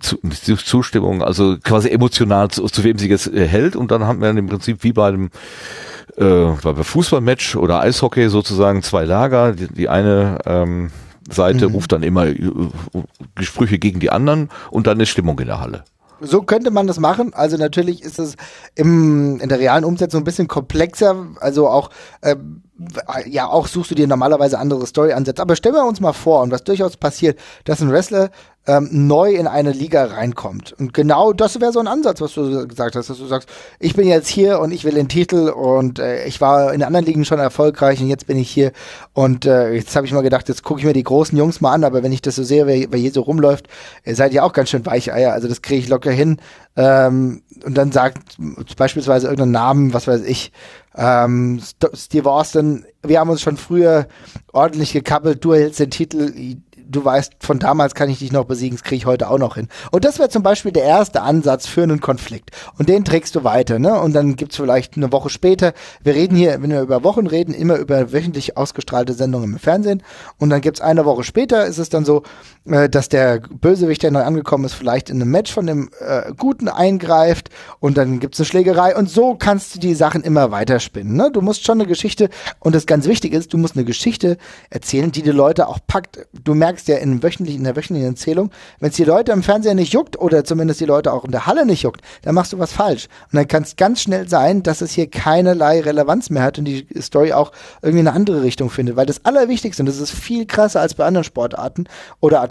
zu, 0.00 0.16
Zustimmung, 0.56 1.22
also 1.22 1.58
quasi 1.62 1.90
emotional 1.90 2.48
zu, 2.48 2.64
zu 2.64 2.82
wem 2.82 2.96
sie 2.96 3.10
jetzt 3.10 3.26
äh, 3.26 3.46
hält, 3.46 3.76
und 3.76 3.90
dann 3.90 4.04
haben 4.04 4.20
wir 4.20 4.28
dann 4.28 4.38
im 4.38 4.46
Prinzip 4.46 4.84
wie 4.84 4.94
bei 4.94 5.08
einem 5.08 5.28
äh, 6.16 6.46
bei 6.62 6.82
Fußballmatch 6.82 7.56
oder 7.56 7.80
Eishockey 7.80 8.28
sozusagen 8.28 8.82
zwei 8.82 9.04
Lager. 9.04 9.52
Die, 9.52 9.68
die 9.68 9.88
eine 9.88 10.38
ähm, 10.46 10.90
Seite 11.30 11.66
ruft 11.66 11.92
dann 11.92 12.02
immer 12.02 12.26
äh, 12.26 12.38
Gespräche 13.34 13.78
gegen 13.78 14.00
die 14.00 14.10
anderen 14.10 14.50
und 14.70 14.86
dann 14.86 15.00
ist 15.00 15.08
Stimmung 15.10 15.38
in 15.38 15.46
der 15.46 15.60
Halle. 15.60 15.84
So 16.20 16.42
könnte 16.42 16.70
man 16.70 16.86
das 16.86 17.00
machen. 17.00 17.34
Also 17.34 17.56
natürlich 17.56 18.02
ist 18.02 18.18
es 18.18 18.36
im, 18.74 19.40
in 19.40 19.48
der 19.48 19.58
realen 19.58 19.84
Umsetzung 19.84 20.22
ein 20.22 20.24
bisschen 20.24 20.48
komplexer. 20.48 21.26
Also 21.40 21.68
auch, 21.68 21.90
äh, 22.20 22.36
ja, 23.26 23.46
auch 23.46 23.68
suchst 23.68 23.92
du 23.92 23.94
dir 23.94 24.06
normalerweise 24.06 24.58
andere 24.58 24.86
Story-Ansätze. 24.86 25.40
Aber 25.40 25.56
stellen 25.56 25.76
wir 25.76 25.86
uns 25.86 26.00
mal 26.00 26.12
vor, 26.12 26.42
und 26.42 26.50
was 26.50 26.64
durchaus 26.64 26.96
passiert, 26.96 27.38
dass 27.64 27.80
ein 27.80 27.90
Wrestler 27.90 28.30
ähm, 28.66 28.88
neu 28.90 29.32
in 29.32 29.46
eine 29.46 29.72
Liga 29.72 30.06
reinkommt. 30.06 30.74
Und 30.78 30.94
genau 30.94 31.32
das 31.32 31.60
wäre 31.60 31.72
so 31.72 31.80
ein 31.80 31.86
Ansatz, 31.86 32.20
was 32.20 32.32
du 32.32 32.66
gesagt 32.66 32.96
hast, 32.96 33.10
dass 33.10 33.18
du 33.18 33.26
sagst, 33.26 33.48
ich 33.78 33.94
bin 33.94 34.08
jetzt 34.08 34.28
hier 34.28 34.58
und 34.60 34.72
ich 34.72 34.84
will 34.84 34.94
den 34.94 35.08
Titel 35.08 35.50
und 35.50 35.98
äh, 35.98 36.24
ich 36.24 36.40
war 36.40 36.72
in 36.72 36.82
anderen 36.82 37.04
Ligen 37.04 37.24
schon 37.24 37.38
erfolgreich 37.38 38.00
und 38.00 38.08
jetzt 38.08 38.26
bin 38.26 38.38
ich 38.38 38.50
hier 38.50 38.72
und 39.12 39.44
äh, 39.44 39.72
jetzt 39.72 39.94
habe 39.94 40.06
ich 40.06 40.12
mal 40.12 40.22
gedacht, 40.22 40.48
jetzt 40.48 40.62
gucke 40.62 40.80
ich 40.80 40.86
mir 40.86 40.94
die 40.94 41.02
großen 41.02 41.36
Jungs 41.36 41.60
mal 41.60 41.72
an, 41.72 41.84
aber 41.84 42.02
wenn 42.02 42.12
ich 42.12 42.22
das 42.22 42.36
so 42.36 42.42
sehe, 42.42 42.66
wer, 42.66 42.86
wer 42.90 42.98
hier 42.98 43.12
so 43.12 43.20
rumläuft, 43.20 43.68
ihr 44.04 44.16
seid 44.16 44.32
ja 44.32 44.42
auch 44.42 44.54
ganz 44.54 44.70
schön 44.70 44.86
Weicheier, 44.86 45.32
also 45.32 45.46
das 45.46 45.60
kriege 45.60 45.80
ich 45.80 45.88
locker 45.88 46.10
hin. 46.10 46.38
Ähm, 46.76 47.42
und 47.64 47.76
dann 47.76 47.92
sagt 47.92 48.36
beispielsweise 48.76 49.26
irgendeinen 49.26 49.52
Namen, 49.52 49.94
was 49.94 50.08
weiß 50.08 50.22
ich, 50.22 50.52
ähm, 50.96 51.60
Steve 51.92 52.30
Austin, 52.30 52.84
wir 53.02 53.20
haben 53.20 53.30
uns 53.30 53.42
schon 53.42 53.56
früher 53.56 54.06
ordentlich 54.52 54.92
gekappelt, 54.92 55.44
du 55.44 55.54
hältst 55.54 55.80
den 55.80 55.90
Titel, 55.90 56.32
du 56.88 57.04
weißt, 57.04 57.34
von 57.40 57.58
damals 57.58 57.94
kann 57.94 58.08
ich 58.08 58.18
dich 58.18 58.32
noch 58.32 58.44
besiegen, 58.44 58.76
das 58.76 58.84
kriege 58.84 58.96
ich 58.96 59.06
heute 59.06 59.30
auch 59.30 59.38
noch 59.38 59.56
hin. 59.56 59.68
Und 59.90 60.04
das 60.04 60.18
wäre 60.18 60.28
zum 60.28 60.42
Beispiel 60.42 60.72
der 60.72 60.84
erste 60.84 61.22
Ansatz 61.22 61.66
für 61.66 61.82
einen 61.82 62.00
Konflikt. 62.00 62.50
Und 62.78 62.88
den 62.88 63.04
trägst 63.04 63.34
du 63.34 63.44
weiter, 63.44 63.78
ne? 63.78 64.00
Und 64.00 64.12
dann 64.12 64.36
gibt's 64.36 64.56
vielleicht 64.56 64.96
eine 64.96 65.12
Woche 65.12 65.30
später, 65.30 65.72
wir 66.02 66.14
reden 66.14 66.36
hier, 66.36 66.62
wenn 66.62 66.70
wir 66.70 66.82
über 66.82 67.04
Wochen 67.04 67.26
reden, 67.26 67.54
immer 67.54 67.76
über 67.76 68.12
wöchentlich 68.12 68.56
ausgestrahlte 68.56 69.12
Sendungen 69.12 69.52
im 69.52 69.58
Fernsehen. 69.58 70.02
Und 70.38 70.50
dann 70.50 70.60
gibt's 70.60 70.80
eine 70.80 71.04
Woche 71.04 71.24
später, 71.24 71.66
ist 71.66 71.78
es 71.78 71.88
dann 71.88 72.04
so, 72.04 72.22
äh, 72.66 72.88
dass 72.88 73.08
der 73.08 73.40
Bösewicht, 73.40 74.02
der 74.02 74.10
neu 74.10 74.22
angekommen 74.22 74.64
ist, 74.64 74.74
vielleicht 74.74 75.10
in 75.10 75.20
einem 75.20 75.30
Match 75.30 75.52
von 75.52 75.66
dem 75.66 75.90
äh, 76.00 76.32
Guten 76.36 76.68
eingreift 76.68 77.50
und 77.80 77.96
dann 77.96 78.20
gibt's 78.20 78.40
eine 78.40 78.46
Schlägerei. 78.46 78.96
Und 78.96 79.10
so 79.10 79.34
kannst 79.34 79.74
du 79.74 79.78
die 79.78 79.94
Sachen 79.94 80.22
immer 80.22 80.50
weiterspinnen. 80.50 81.16
Ne? 81.16 81.30
Du 81.32 81.40
musst 81.40 81.64
schon 81.64 81.80
eine 81.80 81.88
Geschichte, 81.88 82.30
und 82.60 82.74
das 82.74 82.86
ganz 82.86 83.06
wichtig 83.06 83.32
ist, 83.32 83.52
du 83.52 83.58
musst 83.58 83.76
eine 83.76 83.84
Geschichte 83.84 84.38
erzählen, 84.70 85.12
die 85.12 85.22
die 85.22 85.30
Leute 85.30 85.68
auch 85.68 85.78
packt. 85.86 86.26
Du 86.32 86.54
merkst, 86.54 86.73
merkst 86.74 86.88
ja 86.88 86.96
in, 86.96 87.22
wöchentlich, 87.22 87.54
in 87.54 87.62
der 87.62 87.76
wöchentlichen 87.76 88.10
Erzählung, 88.10 88.50
wenn 88.80 88.90
es 88.90 88.96
die 88.96 89.04
Leute 89.04 89.30
im 89.30 89.44
Fernseher 89.44 89.74
nicht 89.74 89.92
juckt 89.92 90.18
oder 90.18 90.42
zumindest 90.44 90.80
die 90.80 90.86
Leute 90.86 91.12
auch 91.12 91.24
in 91.24 91.30
der 91.30 91.46
Halle 91.46 91.64
nicht 91.64 91.82
juckt, 91.82 92.00
dann 92.22 92.34
machst 92.34 92.52
du 92.52 92.58
was 92.58 92.72
falsch. 92.72 93.06
Und 93.30 93.36
dann 93.36 93.46
kann 93.46 93.62
es 93.62 93.76
ganz 93.76 94.00
schnell 94.02 94.28
sein, 94.28 94.64
dass 94.64 94.80
es 94.80 94.92
hier 94.92 95.08
keinerlei 95.08 95.80
Relevanz 95.80 96.30
mehr 96.30 96.42
hat 96.42 96.58
und 96.58 96.64
die 96.64 96.84
Story 97.00 97.32
auch 97.32 97.52
irgendwie 97.80 98.00
eine 98.00 98.12
andere 98.12 98.42
Richtung 98.42 98.70
findet. 98.70 98.96
Weil 98.96 99.06
das 99.06 99.24
Allerwichtigste, 99.24 99.82
und 99.82 99.86
das 99.86 99.98
ist 99.98 100.10
viel 100.10 100.46
krasser 100.46 100.80
als 100.80 100.94
bei 100.94 101.04
anderen 101.04 101.24
Sportarten 101.24 101.84
oder 102.20 102.48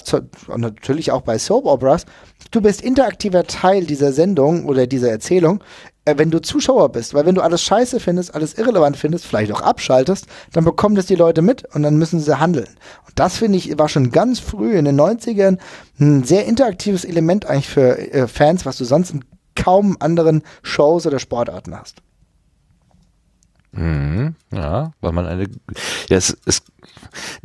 natürlich 0.55 1.11
auch 1.11 1.21
bei 1.21 1.37
Soap 1.37 1.65
Operas, 1.65 2.05
du 2.51 2.61
bist 2.61 2.81
interaktiver 2.81 3.43
Teil 3.43 3.85
dieser 3.85 4.13
Sendung 4.13 4.65
oder 4.65 4.87
dieser 4.87 5.09
Erzählung 5.09 5.59
äh, 5.59 5.92
wenn 6.05 6.31
du 6.31 6.41
Zuschauer 6.41 6.89
bist, 6.89 7.13
weil 7.13 7.25
wenn 7.25 7.35
du 7.35 7.41
alles 7.41 7.61
scheiße 7.61 7.99
findest, 7.99 8.35
alles 8.35 8.55
irrelevant 8.55 8.97
findest, 8.97 9.25
vielleicht 9.25 9.51
auch 9.51 9.61
abschaltest, 9.61 10.27
dann 10.51 10.65
bekommen 10.65 10.95
das 10.95 11.05
die 11.05 11.15
Leute 11.15 11.41
mit 11.41 11.63
und 11.73 11.83
dann 11.83 11.97
müssen 11.97 12.19
sie 12.19 12.39
handeln. 12.39 12.67
Und 13.05 13.13
das 13.15 13.37
finde 13.37 13.57
ich 13.57 13.77
war 13.77 13.89
schon 13.89 14.11
ganz 14.11 14.39
früh 14.39 14.75
in 14.77 14.85
den 14.85 14.99
90ern 14.99 15.57
ein 15.99 16.23
sehr 16.23 16.45
interaktives 16.45 17.05
Element 17.05 17.45
eigentlich 17.45 17.69
für 17.69 17.97
äh, 18.13 18.27
Fans, 18.27 18.65
was 18.65 18.77
du 18.77 18.85
sonst 18.85 19.11
in 19.11 19.23
kaum 19.55 19.97
anderen 19.99 20.43
Shows 20.61 21.05
oder 21.07 21.19
Sportarten 21.19 21.79
hast. 21.79 22.01
Mhm, 23.75 24.35
ja, 24.53 24.91
weil 25.01 25.11
man 25.13 25.25
eine, 25.25 25.45
ja, 26.07 26.17
es, 26.17 26.37
es, 26.45 26.61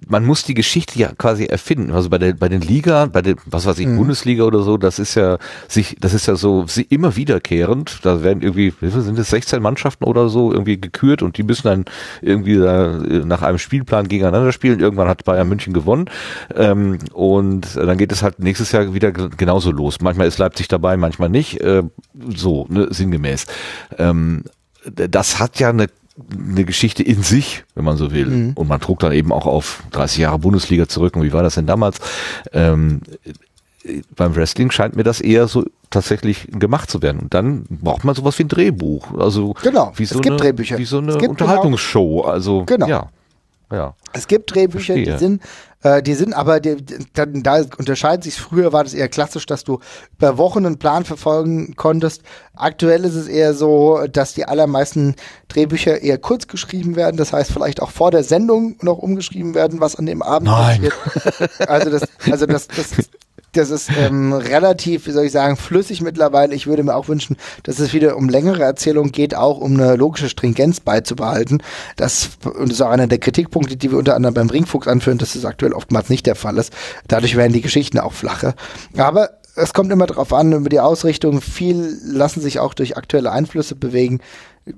man 0.07 0.26
muss 0.26 0.45
die 0.45 0.53
Geschichte 0.53 0.99
ja 0.99 1.12
quasi 1.16 1.47
erfinden. 1.47 1.91
Also 1.91 2.11
bei 2.11 2.18
der, 2.18 2.35
bei 2.35 2.51
den 2.51 2.61
Liga, 2.61 3.07
bei 3.07 3.22
den, 3.22 3.37
was 3.47 3.64
weiß 3.64 3.79
ich, 3.79 3.87
mhm. 3.87 3.97
Bundesliga 3.97 4.45
oder 4.45 4.62
so, 4.62 4.76
das 4.76 4.99
ist 4.99 5.14
ja 5.14 5.39
sich, 5.68 5.97
das 6.01 6.12
ist 6.12 6.26
ja 6.26 6.37
so 6.37 6.66
sie 6.66 6.83
immer 6.83 7.16
wiederkehrend. 7.16 8.01
Da 8.03 8.22
werden 8.22 8.43
irgendwie, 8.43 8.74
wie 8.81 8.91
viel 8.91 9.01
sind 9.01 9.18
es 9.18 9.31
16 9.31 9.62
Mannschaften 9.62 10.05
oder 10.05 10.29
so 10.29 10.53
irgendwie 10.53 10.79
gekürt 10.79 11.22
und 11.22 11.39
die 11.39 11.45
müssen 11.45 11.66
dann 11.66 11.85
irgendwie 12.20 12.59
da 12.59 12.99
nach 13.24 13.41
einem 13.41 13.59
Spielplan 13.59 14.09
gegeneinander 14.09 14.53
spielen. 14.53 14.81
Irgendwann 14.81 15.09
hat 15.09 15.24
Bayern 15.24 15.49
München 15.49 15.72
gewonnen 15.72 16.11
ähm, 16.55 16.99
und 17.14 17.74
dann 17.74 17.97
geht 17.97 18.12
es 18.12 18.22
halt 18.22 18.39
nächstes 18.39 18.72
Jahr 18.72 18.93
wieder 18.93 19.12
genauso 19.12 19.70
los. 19.70 20.03
Manchmal 20.03 20.26
ist 20.26 20.37
Leipzig 20.37 20.68
dabei, 20.68 20.99
manchmal 20.99 21.31
nicht. 21.31 21.62
Äh, 21.62 21.85
so 22.35 22.66
ne, 22.68 22.89
sinngemäß. 22.91 23.47
Ähm, 23.97 24.45
das 24.93 25.39
hat 25.39 25.59
ja 25.59 25.70
eine 25.70 25.89
eine 26.33 26.64
Geschichte 26.64 27.03
in 27.03 27.23
sich, 27.23 27.64
wenn 27.75 27.85
man 27.85 27.97
so 27.97 28.12
will. 28.12 28.27
Mhm. 28.27 28.53
Und 28.55 28.69
man 28.69 28.81
trug 28.81 29.01
dann 29.01 29.12
eben 29.12 29.33
auch 29.33 29.47
auf 29.47 29.83
30 29.93 30.19
Jahre 30.19 30.39
Bundesliga 30.39 30.89
zurück. 30.89 31.16
Und 31.16 31.23
wie 31.23 31.33
war 31.33 31.43
das 31.43 31.55
denn 31.55 31.66
damals? 31.66 31.99
Ähm, 32.53 33.03
beim 34.16 34.35
Wrestling 34.37 34.71
scheint 34.71 34.97
mir 34.97 35.05
das 35.05 35.21
eher 35.21 35.49
so 35.49 35.64
tatsächlich 35.91 36.49
gemacht 36.51 36.91
zu 36.91 37.03
werden. 37.03 37.21
Und 37.21 37.35
dann 37.35 37.64
braucht 37.69 38.05
man 38.05 38.14
sowas 38.14 38.39
wie 38.39 38.45
ein 38.45 38.49
Drehbuch. 38.49 39.19
Also 39.19 39.55
genau. 39.62 39.93
wie 39.97 40.05
so 40.05 40.16
es 40.16 40.23
gibt 40.23 40.33
eine, 40.33 40.41
Drehbücher. 40.41 40.79
Wie 40.79 40.85
so 40.85 40.99
eine 40.99 41.16
Unterhaltungsshow. 41.16 42.23
Also 42.23 42.64
genau. 42.64 42.87
ja. 42.87 43.09
Ja. 43.71 43.95
Es 44.12 44.27
gibt 44.27 44.55
Drehbücher, 44.55 44.95
Verstehe. 44.95 45.12
die 45.14 45.19
sind, 45.19 45.43
äh, 45.83 46.03
die 46.03 46.14
sind 46.14 46.33
aber, 46.33 46.61
die, 46.61 46.77
da, 47.12 47.27
da 47.27 47.64
unterscheidet 47.77 48.25
sich. 48.25 48.37
Früher 48.37 48.73
war 48.73 48.85
das 48.85 48.95
eher 48.95 49.09
klassisch, 49.09 49.45
dass 49.45 49.64
du 49.64 49.81
über 50.16 50.39
Wochen 50.39 50.64
einen 50.64 50.79
Plan 50.79 51.05
verfolgen 51.05 51.77
konntest. 51.77 52.23
Aktuell 52.55 53.05
ist 53.05 53.14
es 53.14 53.29
eher 53.29 53.53
so, 53.53 54.07
dass 54.11 54.33
die 54.35 54.47
allermeisten 54.47 55.16
Drehbücher 55.49 56.01
eher 56.01 56.19
kurz 56.19 56.47
geschrieben 56.47 56.97
werden. 56.97 57.19
Das 57.19 57.33
heißt, 57.33 57.53
vielleicht 57.53 57.83
auch 57.83 57.91
vor 57.91 58.11
der 58.11 58.25
Sendung 58.25 58.77
noch 58.81 58.99
umgeschrieben 58.99 59.55
werden, 59.55 59.81
was 59.81 59.97
an 59.97 60.07
dem 60.07 60.23
Abend 60.23 60.49
Nein. 60.49 60.81
passiert. 60.81 61.69
Also 61.69 61.91
das, 61.91 62.09
also 62.31 62.47
das, 62.47 62.69
das, 62.69 62.87
das 63.59 63.71
ist 63.71 63.91
ähm, 63.99 64.33
relativ, 64.33 65.07
wie 65.07 65.11
soll 65.11 65.25
ich 65.25 65.33
sagen, 65.33 65.57
flüssig 65.57 66.01
mittlerweile. 66.01 66.55
Ich 66.55 66.67
würde 66.67 66.83
mir 66.83 66.95
auch 66.95 67.09
wünschen, 67.09 67.37
dass 67.65 67.79
es 67.79 67.93
wieder 67.93 68.17
um 68.17 68.29
längere 68.29 68.63
Erzählungen 68.63 69.13
geht, 69.13 69.35
auch 69.35 69.59
um 69.59 69.75
eine 69.75 69.97
logische 69.97 70.29
Stringenz 70.29 70.81
beizubehalten. 70.81 71.63
Das, 71.97 72.31
und 72.45 72.71
das 72.71 72.79
ist 72.79 72.83
auch 72.83 72.91
einer 72.91 73.07
der 73.07 73.19
Kritikpunkte, 73.19 73.77
die 73.77 73.91
wir 73.91 73.99
unter 73.99 74.15
anderem 74.15 74.35
beim 74.35 74.51
Ringfuchs 74.51 74.89
anführen, 74.89 75.19
dass 75.19 75.35
das 75.35 75.45
aktuell 75.45 75.73
oftmals 75.73 76.09
nicht 76.09 76.27
der 76.27 76.37
Fall 76.37 76.57
ist. 76.59 76.73
Dadurch 77.09 77.37
werden 77.37 77.53
die 77.53 77.61
Geschichten 77.61 77.99
auch 77.99 78.13
flacher. 78.13 78.55
Aber 78.97 79.31
es 79.57 79.75
kommt 79.75 79.93
immer 79.93 80.07
darauf 80.07 80.33
an, 80.33 80.53
über 80.53 80.69
die 80.69 80.81
Ausrichtung. 80.81 81.41
Viel 81.41 81.99
lassen 82.05 82.41
sich 82.41 82.61
auch 82.61 82.75
durch 82.75 82.97
aktuelle 82.97 83.33
Einflüsse 83.33 83.75
bewegen. 83.75 84.21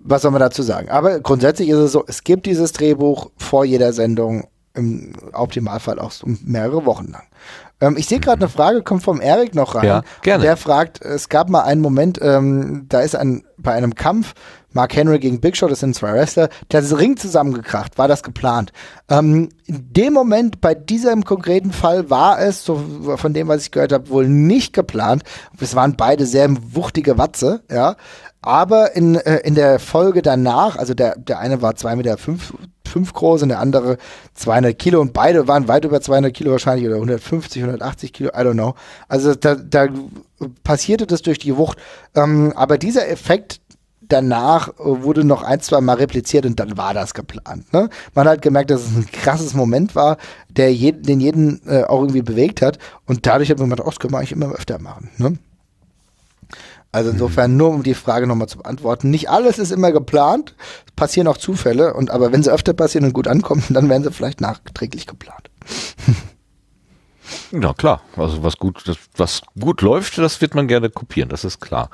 Was 0.03 0.23
soll 0.23 0.31
man 0.31 0.41
dazu 0.41 0.63
sagen? 0.63 0.89
Aber 0.89 1.21
grundsätzlich 1.21 1.69
ist 1.69 1.79
es 1.79 1.93
so, 1.93 2.05
es 2.07 2.25
gibt 2.25 2.47
dieses 2.47 2.73
Drehbuch 2.73 3.31
vor 3.37 3.65
jeder 3.65 3.93
Sendung 3.93 4.49
im 4.75 5.13
Optimalfall 5.33 5.99
auch 5.99 6.13
mehrere 6.25 6.85
Wochen 6.85 7.09
lang. 7.09 7.25
Ähm, 7.81 7.97
ich 7.97 8.07
sehe 8.07 8.21
gerade 8.21 8.43
eine 8.43 8.49
Frage, 8.49 8.83
kommt 8.83 9.03
vom 9.03 9.21
Erik 9.21 9.55
noch 9.55 9.75
rein. 9.75 9.87
Ja, 9.87 10.03
gerne. 10.23 10.45
Der 10.45 10.57
fragt, 10.57 11.01
es 11.03 11.29
gab 11.29 11.49
mal 11.49 11.63
einen 11.63 11.81
Moment, 11.81 12.19
ähm, 12.23 12.87
da 12.89 13.01
ist 13.01 13.17
ein, 13.17 13.45
bei 13.57 13.73
einem 13.73 13.95
Kampf 13.95 14.35
Mark 14.73 14.95
Henry 14.95 15.19
gegen 15.19 15.41
Big 15.41 15.57
Show, 15.57 15.67
das 15.67 15.81
sind 15.81 15.97
zwei 15.97 16.13
Wrestler, 16.13 16.49
der 16.71 16.99
Ring 16.99 17.17
zusammengekracht. 17.17 17.99
War 17.99 18.09
das 18.09 18.23
geplant? 18.23 18.73
Ähm, 19.09 19.49
in 19.67 19.93
dem 19.93 20.13
Moment, 20.13 20.61
bei 20.61 20.75
diesem 20.75 21.25
konkreten 21.25 21.73
Fall, 21.73 22.09
war 22.09 22.41
es, 22.41 22.65
so 22.65 23.17
von 23.17 23.35
dem, 23.35 23.49
was 23.49 23.63
ich 23.63 23.71
gehört 23.73 23.93
habe, 23.93 24.09
wohl 24.11 24.29
nicht 24.29 24.73
geplant. 24.73 25.25
Es 25.59 25.75
waren 25.75 25.97
beide 25.97 26.27
sehr 26.27 26.49
wuchtige 26.73 27.19
Watze, 27.19 27.63
ja. 27.71 27.97
Aber 28.43 28.97
in, 28.97 29.17
äh, 29.17 29.39
in 29.39 29.55
der 29.55 29.79
Folge 29.79 30.23
danach, 30.23 30.77
also 30.77 30.95
der, 30.95 31.17
der 31.19 31.39
eine 31.39 31.61
war 31.61 31.77
zwei 31.77 31.95
Meter 31.97 32.17
fünf, 32.17 32.55
fünf 32.87 33.13
groß 33.13 33.43
und 33.43 33.51
der 33.51 33.61
andere 33.61 33.99
200 34.35 34.79
Kilo 34.79 35.01
und 35.01 35.13
beide 35.13 35.47
waren 35.47 35.69
weit 35.69 35.85
über 35.85 36.01
200 36.01 36.33
Kilo 36.33 36.51
wahrscheinlich 36.53 36.87
oder 36.87 36.97
150, 36.97 37.63
180 37.63 38.13
Kilo, 38.13 38.31
I 38.31 38.41
don't 38.41 38.55
know. 38.55 38.75
Also 39.09 39.35
da, 39.35 39.55
da 39.55 39.89
passierte 40.65 41.07
das 41.07 41.23
durch 41.23 41.39
die 41.39 41.57
Wucht. 41.57 41.79
Ähm, 42.15 42.53
aber 42.57 42.79
dieser 42.79 43.09
Effekt 43.09 43.61
danach 44.01 44.73
wurde 44.79 45.25
noch 45.25 45.43
ein, 45.43 45.61
zwei 45.61 45.81
Mal 45.81 45.95
repliziert 45.95 46.45
und 46.45 46.59
dann 46.59 46.77
war 46.77 46.95
das 46.95 47.15
geplant. 47.15 47.73
Ne? 47.73 47.89
Man 48.15 48.29
hat 48.29 48.43
gemerkt, 48.43 48.71
dass 48.71 48.83
es 48.83 48.97
ein 48.97 49.07
krasses 49.07 49.55
Moment 49.55 49.95
war, 49.95 50.17
der 50.49 50.75
jeden, 50.75 51.03
den 51.03 51.21
jeden 51.21 51.61
äh, 51.69 51.85
auch 51.85 52.01
irgendwie 52.01 52.23
bewegt 52.23 52.61
hat 52.63 52.79
und 53.07 53.27
dadurch 53.27 53.51
hat 53.51 53.59
man 53.59 53.71
gedacht, 53.71 53.87
oh, 53.87 53.91
das 53.91 54.01
können 54.01 54.13
wir 54.13 54.19
eigentlich 54.19 54.33
immer 54.33 54.53
öfter 54.53 54.81
machen. 54.81 55.11
Ne? 55.19 55.39
Also 56.93 57.11
insofern 57.11 57.57
nur 57.57 57.71
um 57.71 57.83
die 57.83 57.95
Frage 57.95 58.27
nochmal 58.27 58.49
zu 58.49 58.59
beantworten. 58.59 59.11
Nicht 59.11 59.31
alles 59.31 59.59
ist 59.59 59.71
immer 59.71 59.93
geplant, 59.93 60.57
es 60.87 60.93
passieren 60.93 61.29
auch 61.29 61.37
Zufälle, 61.37 61.95
und 61.95 62.11
aber 62.11 62.33
wenn 62.33 62.43
sie 62.43 62.51
öfter 62.51 62.73
passieren 62.73 63.07
und 63.07 63.13
gut 63.13 63.29
ankommen, 63.29 63.63
dann 63.71 63.89
werden 63.89 64.03
sie 64.03 64.13
vielleicht 64.13 64.41
nachträglich 64.41 65.07
geplant. 65.07 65.51
Ja 67.53 67.73
klar, 67.75 68.03
also 68.17 68.43
was 68.43 68.57
gut, 68.57 68.83
das, 68.87 68.97
was 69.17 69.43
gut 69.59 69.83
läuft, 69.83 70.19
das 70.19 70.41
wird 70.41 70.57
man 70.57 70.67
gerne 70.67 70.91
kopieren, 70.91 71.29
das 71.29 71.45
ist 71.45 71.61
klar. 71.61 71.91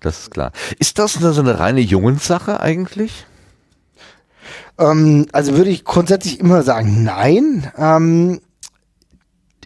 Das 0.00 0.20
ist 0.20 0.30
klar. 0.30 0.52
Ist 0.78 0.98
das 0.98 1.14
so 1.14 1.40
eine 1.40 1.58
reine 1.58 1.80
Jungenssache 1.80 2.60
eigentlich? 2.60 3.26
Ähm, 4.78 5.26
also 5.32 5.56
würde 5.56 5.70
ich 5.70 5.84
grundsätzlich 5.84 6.38
immer 6.40 6.62
sagen, 6.62 7.02
nein. 7.02 7.70
Ähm, 7.76 8.40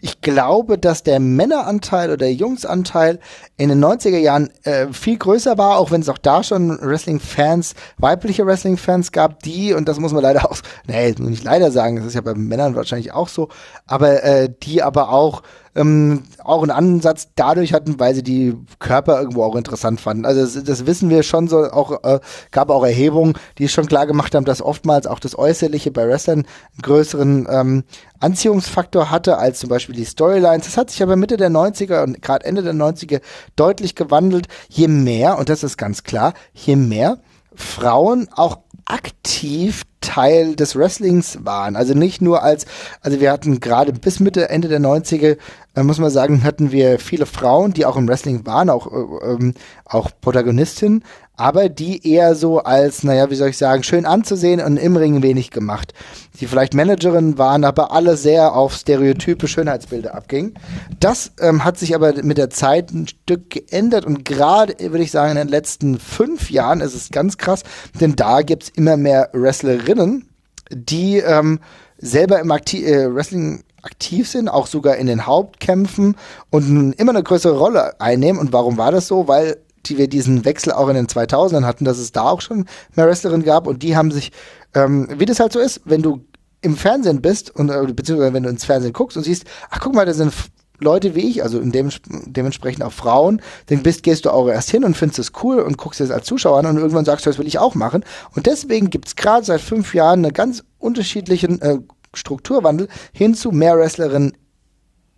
ich 0.03 0.19
glaube, 0.19 0.77
dass 0.77 1.03
der 1.03 1.21
Männeranteil 1.21 2.09
oder 2.09 2.17
der 2.17 2.33
Jungsanteil 2.33 3.19
in 3.55 3.69
den 3.69 3.81
90er 3.81 4.17
Jahren 4.17 4.49
äh, 4.63 4.87
viel 4.91 5.17
größer 5.17 5.57
war, 5.57 5.77
auch 5.77 5.91
wenn 5.91 6.01
es 6.01 6.09
auch 6.09 6.17
da 6.17 6.43
schon 6.43 6.77
Wrestling-Fans, 6.81 7.73
weibliche 7.99 8.45
Wrestling-Fans 8.45 9.13
gab, 9.13 9.41
die, 9.43 9.73
und 9.73 9.87
das 9.87 10.01
muss 10.01 10.11
man 10.11 10.21
leider 10.21 10.51
auch, 10.51 10.57
nee, 10.87 11.15
muss 11.17 11.29
nicht 11.29 11.45
leider 11.45 11.71
sagen, 11.71 11.95
das 11.95 12.07
ist 12.07 12.15
ja 12.15 12.21
bei 12.21 12.33
Männern 12.33 12.75
wahrscheinlich 12.75 13.13
auch 13.13 13.29
so, 13.29 13.47
aber 13.87 14.21
äh, 14.25 14.49
die 14.61 14.83
aber 14.83 15.07
auch 15.09 15.41
ähm, 15.75 16.23
auch 16.43 16.61
einen 16.61 16.71
Ansatz 16.71 17.29
dadurch 17.35 17.73
hatten, 17.73 17.99
weil 17.99 18.13
sie 18.15 18.23
die 18.23 18.55
Körper 18.79 19.19
irgendwo 19.19 19.43
auch 19.43 19.55
interessant 19.55 19.99
fanden. 20.01 20.25
Also 20.25 20.41
das, 20.41 20.63
das 20.63 20.85
wissen 20.85 21.09
wir 21.09 21.23
schon 21.23 21.47
so, 21.47 21.59
auch 21.71 22.03
äh, 22.03 22.19
gab 22.51 22.69
auch 22.69 22.83
Erhebungen, 22.83 23.33
die 23.57 23.67
schon 23.67 23.87
klar 23.87 24.05
gemacht 24.05 24.35
haben, 24.35 24.45
dass 24.45 24.61
oftmals 24.61 25.07
auch 25.07 25.19
das 25.19 25.37
Äußerliche 25.37 25.91
bei 25.91 26.07
Wrestlern 26.07 26.39
einen 26.39 26.81
größeren 26.81 27.47
ähm, 27.49 27.83
Anziehungsfaktor 28.19 29.09
hatte 29.11 29.37
als 29.37 29.59
zum 29.59 29.69
Beispiel 29.69 29.95
die 29.95 30.05
Storylines. 30.05 30.65
Das 30.65 30.77
hat 30.77 30.91
sich 30.91 31.01
aber 31.01 31.15
Mitte 31.15 31.37
der 31.37 31.49
90er 31.49 32.03
und 32.03 32.21
gerade 32.21 32.45
Ende 32.45 32.63
der 32.63 32.73
90er 32.73 33.21
deutlich 33.55 33.95
gewandelt. 33.95 34.47
Je 34.69 34.87
mehr, 34.87 35.37
und 35.37 35.49
das 35.49 35.63
ist 35.63 35.77
ganz 35.77 36.03
klar, 36.03 36.33
je 36.53 36.75
mehr 36.75 37.19
Frauen 37.55 38.27
auch 38.33 38.59
aktiv 38.85 39.83
Teil 40.01 40.55
des 40.55 40.75
Wrestlings 40.75 41.39
waren. 41.43 41.75
Also 41.75 41.93
nicht 41.93 42.21
nur 42.21 42.43
als, 42.43 42.65
also 43.01 43.19
wir 43.19 43.31
hatten 43.31 43.59
gerade 43.59 43.93
bis 43.93 44.19
Mitte, 44.19 44.49
Ende 44.49 44.67
der 44.67 44.81
90er, 44.81 45.37
äh, 45.75 45.83
muss 45.83 45.97
man 45.97 46.11
sagen, 46.11 46.43
hatten 46.43 46.71
wir 46.71 46.99
viele 46.99 47.25
Frauen, 47.25 47.73
die 47.73 47.85
auch 47.85 47.95
im 47.95 48.07
Wrestling 48.07 48.45
waren, 48.45 48.69
auch, 48.69 48.87
äh, 48.91 49.31
ähm, 49.31 49.53
auch 49.85 50.11
Protagonistinnen, 50.21 51.03
aber 51.35 51.69
die 51.69 52.07
eher 52.07 52.35
so 52.35 52.59
als, 52.59 53.03
naja, 53.03 53.29
wie 53.29 53.35
soll 53.35 53.49
ich 53.49 53.57
sagen, 53.57 53.83
schön 53.83 54.05
anzusehen 54.05 54.61
und 54.61 54.77
im 54.77 54.95
Ring 54.95 55.23
wenig 55.23 55.49
gemacht. 55.49 55.93
Die 56.39 56.45
vielleicht 56.45 56.73
Managerinnen 56.73 57.37
waren, 57.37 57.63
aber 57.63 57.91
alle 57.91 58.17
sehr 58.17 58.55
auf 58.55 58.73
stereotype 58.73 59.47
Schönheitsbilder 59.47 60.13
abgingen. 60.13 60.53
Das 60.99 61.31
ähm, 61.39 61.63
hat 61.63 61.77
sich 61.77 61.95
aber 61.95 62.23
mit 62.23 62.37
der 62.37 62.49
Zeit 62.49 62.91
ein 62.91 63.07
Stück 63.07 63.49
geändert 63.49 64.05
und 64.05 64.25
gerade, 64.25 64.75
würde 64.79 65.03
ich 65.03 65.11
sagen, 65.11 65.31
in 65.31 65.37
den 65.37 65.47
letzten 65.47 65.99
fünf 65.99 66.51
Jahren 66.51 66.81
ist 66.81 66.95
es 66.95 67.09
ganz 67.09 67.37
krass, 67.37 67.63
denn 67.99 68.15
da 68.15 68.43
gibt's 68.43 68.69
immer 68.69 68.97
mehr 68.97 69.29
Wrestlerinnen, 69.33 70.29
die 70.71 71.17
ähm, 71.17 71.59
selber 71.97 72.39
im 72.39 72.51
Akti 72.51 72.85
äh, 72.85 73.13
Wrestling 73.13 73.63
aktiv 73.81 74.29
sind, 74.29 74.47
auch 74.47 74.67
sogar 74.67 74.95
in 74.95 75.07
den 75.07 75.25
Hauptkämpfen 75.25 76.15
und 76.49 76.93
immer 76.93 77.11
eine 77.11 77.23
größere 77.23 77.57
Rolle 77.57 77.99
einnehmen. 77.99 78.39
Und 78.39 78.53
warum 78.53 78.77
war 78.77 78.91
das 78.91 79.07
so? 79.07 79.27
Weil 79.27 79.57
die 79.85 79.97
wir 79.97 80.07
diesen 80.07 80.45
Wechsel 80.45 80.71
auch 80.73 80.87
in 80.89 80.95
den 80.95 81.07
2000ern 81.07 81.65
hatten, 81.65 81.85
dass 81.85 81.97
es 81.97 82.11
da 82.11 82.23
auch 82.23 82.41
schon 82.41 82.65
mehr 82.95 83.07
Wrestlerinnen 83.07 83.45
gab 83.45 83.67
und 83.67 83.83
die 83.83 83.95
haben 83.95 84.11
sich, 84.11 84.31
ähm, 84.73 85.07
wie 85.17 85.25
das 85.25 85.39
halt 85.39 85.53
so 85.53 85.59
ist, 85.59 85.81
wenn 85.85 86.01
du 86.01 86.25
im 86.61 86.77
Fernsehen 86.77 87.21
bist 87.21 87.53
und 87.55 87.69
äh, 87.69 87.93
beziehungsweise 87.93 88.33
wenn 88.33 88.43
du 88.43 88.49
ins 88.49 88.65
Fernsehen 88.65 88.93
guckst 88.93 89.17
und 89.17 89.23
siehst, 89.23 89.45
ach 89.69 89.79
guck 89.81 89.93
mal, 89.93 90.05
da 90.05 90.13
sind 90.13 90.33
Leute 90.79 91.15
wie 91.15 91.29
ich, 91.29 91.43
also 91.43 91.59
in 91.59 91.71
dem, 91.71 91.89
dementsprechend 92.25 92.83
auch 92.83 92.91
Frauen, 92.91 93.41
dann 93.67 93.83
bist, 93.83 94.03
gehst 94.03 94.25
du 94.25 94.31
auch 94.31 94.47
erst 94.47 94.71
hin 94.71 94.83
und 94.83 94.97
findest 94.97 95.19
es 95.19 95.31
cool 95.43 95.59
und 95.59 95.77
guckst 95.77 96.01
es 96.01 96.11
als 96.11 96.25
Zuschauer 96.25 96.59
an 96.59 96.65
und 96.65 96.77
irgendwann 96.77 97.05
sagst 97.05 97.25
du, 97.25 97.29
das 97.29 97.37
will 97.37 97.47
ich 97.47 97.59
auch 97.59 97.75
machen. 97.75 98.03
Und 98.35 98.45
deswegen 98.45 98.89
gibt's 98.89 99.15
gerade 99.15 99.45
seit 99.45 99.61
fünf 99.61 99.93
Jahren 99.93 100.25
einen 100.25 100.33
ganz 100.33 100.63
unterschiedlichen 100.79 101.61
äh, 101.61 101.79
Strukturwandel 102.13 102.87
hin 103.11 103.33
zu 103.33 103.51
mehr 103.51 103.77
Wrestlerinnen 103.77 104.37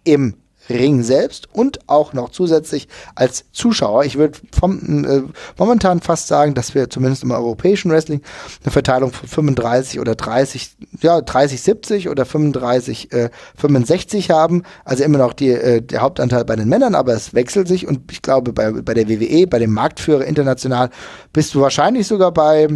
im 0.04 0.36
Ring 0.70 1.04
selbst 1.04 1.48
und 1.54 1.80
auch 1.88 2.14
noch 2.14 2.30
zusätzlich 2.30 2.88
als 3.16 3.46
Zuschauer. 3.52 4.06
Ich 4.06 4.18
würde 4.18 4.40
äh, 4.64 5.22
momentan 5.58 6.02
fast 6.02 6.28
sagen, 6.28 6.54
dass 6.54 6.76
wir 6.76 6.90
zumindest 6.90 7.24
im 7.24 7.32
europäischen 7.32 7.92
Wrestling 7.92 8.22
eine 8.64 8.72
Verteilung 8.72 9.12
von 9.12 9.28
35 9.28 10.00
oder 10.00 10.16
30, 10.16 10.76
ja 11.02 11.22
30 11.22 11.62
70 11.62 12.10
oder 12.10 12.26
35 12.26 13.12
äh, 13.12 13.30
65 13.58 14.32
haben. 14.32 14.64
Also 14.84 15.04
immer 15.04 15.18
noch 15.18 15.34
die, 15.34 15.50
äh, 15.50 15.82
der 15.82 16.02
Hauptanteil 16.02 16.46
bei 16.46 16.56
den 16.56 16.70
Männern, 16.70 16.96
aber 16.96 17.14
es 17.14 17.34
wechselt 17.34 17.68
sich 17.68 17.88
und 17.88 18.12
ich 18.12 18.22
glaube 18.22 18.54
bei, 18.54 18.72
bei 18.72 18.94
der 18.94 19.08
WWE, 19.08 19.48
bei 19.48 19.60
dem 19.60 19.74
Marktführer 19.74 20.26
international 20.26 20.90
bist 21.34 21.54
du 21.54 21.62
wahrscheinlich 21.62 22.08
sogar 22.08 22.32
bei 22.32 22.68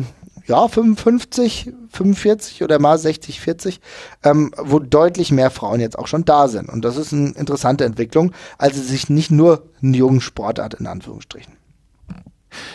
ja, 0.49 0.67
55, 0.67 1.71
45 1.91 2.63
oder 2.63 2.79
mal 2.79 2.97
60, 2.97 3.39
40, 3.39 3.79
ähm, 4.23 4.51
wo 4.57 4.79
deutlich 4.79 5.31
mehr 5.31 5.51
Frauen 5.51 5.79
jetzt 5.79 5.97
auch 5.97 6.07
schon 6.07 6.25
da 6.25 6.47
sind. 6.47 6.69
Und 6.69 6.83
das 6.83 6.97
ist 6.97 7.13
eine 7.13 7.29
interessante 7.29 7.85
Entwicklung, 7.85 8.33
also 8.57 8.81
sich 8.81 9.09
nicht 9.09 9.31
nur 9.31 9.69
einen 9.81 9.93
jungen 9.93 10.21
Sportart 10.21 10.73
in 10.73 10.87
Anführungsstrichen. 10.87 11.58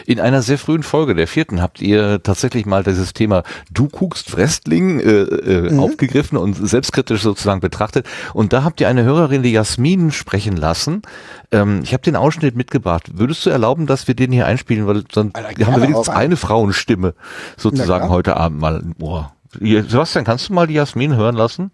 In 0.06 0.20
einer 0.20 0.42
sehr 0.42 0.58
frühen 0.58 0.82
Folge, 0.82 1.14
der 1.14 1.26
vierten, 1.26 1.60
habt 1.60 1.80
ihr 1.80 2.22
tatsächlich 2.22 2.66
mal 2.66 2.82
dieses 2.84 3.12
Thema 3.12 3.42
Du 3.70 3.88
guckst 3.88 4.36
Wrestling 4.36 5.00
äh, 5.00 5.22
äh, 5.22 5.72
mhm. 5.72 5.80
aufgegriffen 5.80 6.38
und 6.38 6.54
selbstkritisch 6.54 7.22
sozusagen 7.22 7.60
betrachtet. 7.60 8.06
Und 8.32 8.52
da 8.52 8.64
habt 8.64 8.80
ihr 8.80 8.88
eine 8.88 9.04
Hörerin, 9.04 9.42
die 9.42 9.52
Jasmin, 9.52 10.10
sprechen 10.12 10.56
lassen. 10.56 11.02
Ähm, 11.50 11.80
ich 11.82 11.92
habe 11.92 12.02
den 12.02 12.16
Ausschnitt 12.16 12.56
mitgebracht. 12.56 13.10
Würdest 13.14 13.44
du 13.46 13.50
erlauben, 13.50 13.86
dass 13.86 14.08
wir 14.08 14.14
den 14.14 14.32
hier 14.32 14.46
einspielen? 14.46 14.86
Weil 14.86 15.04
dann 15.12 15.32
haben 15.34 15.76
wir 15.76 15.82
wenigstens 15.82 16.08
eine 16.08 16.36
Frauenstimme 16.36 17.14
sozusagen 17.56 18.08
heute 18.08 18.36
Abend 18.36 18.60
mal. 18.60 18.82
Boah. 18.98 19.32
Sebastian, 19.60 20.24
kannst 20.24 20.48
du 20.48 20.52
mal 20.52 20.66
die 20.66 20.74
Jasmin 20.74 21.16
hören 21.16 21.36
lassen? 21.36 21.70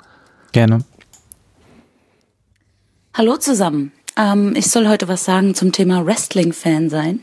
Gerne. 0.53 0.85
Hallo 3.15 3.37
zusammen. 3.37 3.93
Ähm, 4.17 4.55
ich 4.55 4.71
soll 4.71 4.89
heute 4.89 5.09
was 5.09 5.25
sagen 5.25 5.55
zum 5.55 5.73
Thema 5.73 6.05
Wrestling-Fan 6.05 6.91
sein. 6.91 7.21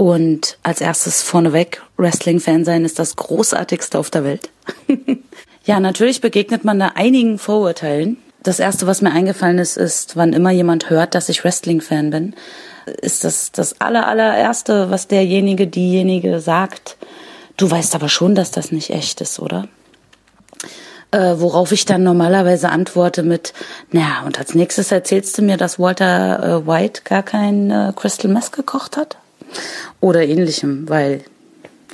Und 0.00 0.56
als 0.62 0.80
erstes 0.80 1.20
vorneweg, 1.20 1.82
Wrestling-Fan 1.98 2.64
sein 2.64 2.86
ist 2.86 2.98
das 2.98 3.16
Großartigste 3.16 3.98
auf 3.98 4.08
der 4.08 4.24
Welt. 4.24 4.48
ja, 5.66 5.78
natürlich 5.78 6.22
begegnet 6.22 6.64
man 6.64 6.78
da 6.78 6.92
einigen 6.94 7.38
Vorurteilen. 7.38 8.16
Das 8.42 8.60
erste, 8.60 8.86
was 8.86 9.02
mir 9.02 9.12
eingefallen 9.12 9.58
ist, 9.58 9.76
ist, 9.76 10.16
wann 10.16 10.32
immer 10.32 10.52
jemand 10.52 10.88
hört, 10.88 11.14
dass 11.14 11.28
ich 11.28 11.44
Wrestling-Fan 11.44 12.08
bin, 12.08 12.34
ist 13.02 13.24
das 13.24 13.52
das 13.52 13.82
aller, 13.82 14.06
allererste, 14.06 14.90
was 14.90 15.06
derjenige, 15.06 15.66
diejenige 15.66 16.40
sagt. 16.40 16.96
Du 17.58 17.70
weißt 17.70 17.94
aber 17.94 18.08
schon, 18.08 18.34
dass 18.34 18.50
das 18.50 18.72
nicht 18.72 18.88
echt 18.88 19.20
ist, 19.20 19.38
oder? 19.38 19.68
Äh, 21.10 21.34
worauf 21.36 21.72
ich 21.72 21.84
dann 21.84 22.04
normalerweise 22.04 22.70
antworte 22.70 23.22
mit, 23.22 23.52
naja, 23.90 24.22
und 24.24 24.38
als 24.38 24.54
nächstes 24.54 24.92
erzählst 24.92 25.36
du 25.36 25.42
mir, 25.42 25.58
dass 25.58 25.78
Walter 25.78 26.62
äh, 26.62 26.66
White 26.66 27.02
gar 27.04 27.22
kein 27.22 27.70
äh, 27.70 27.92
Crystal 27.94 28.30
Mess 28.30 28.50
gekocht 28.50 28.96
hat? 28.96 29.18
Oder 30.00 30.22
ähnlichem, 30.26 30.88
weil 30.88 31.22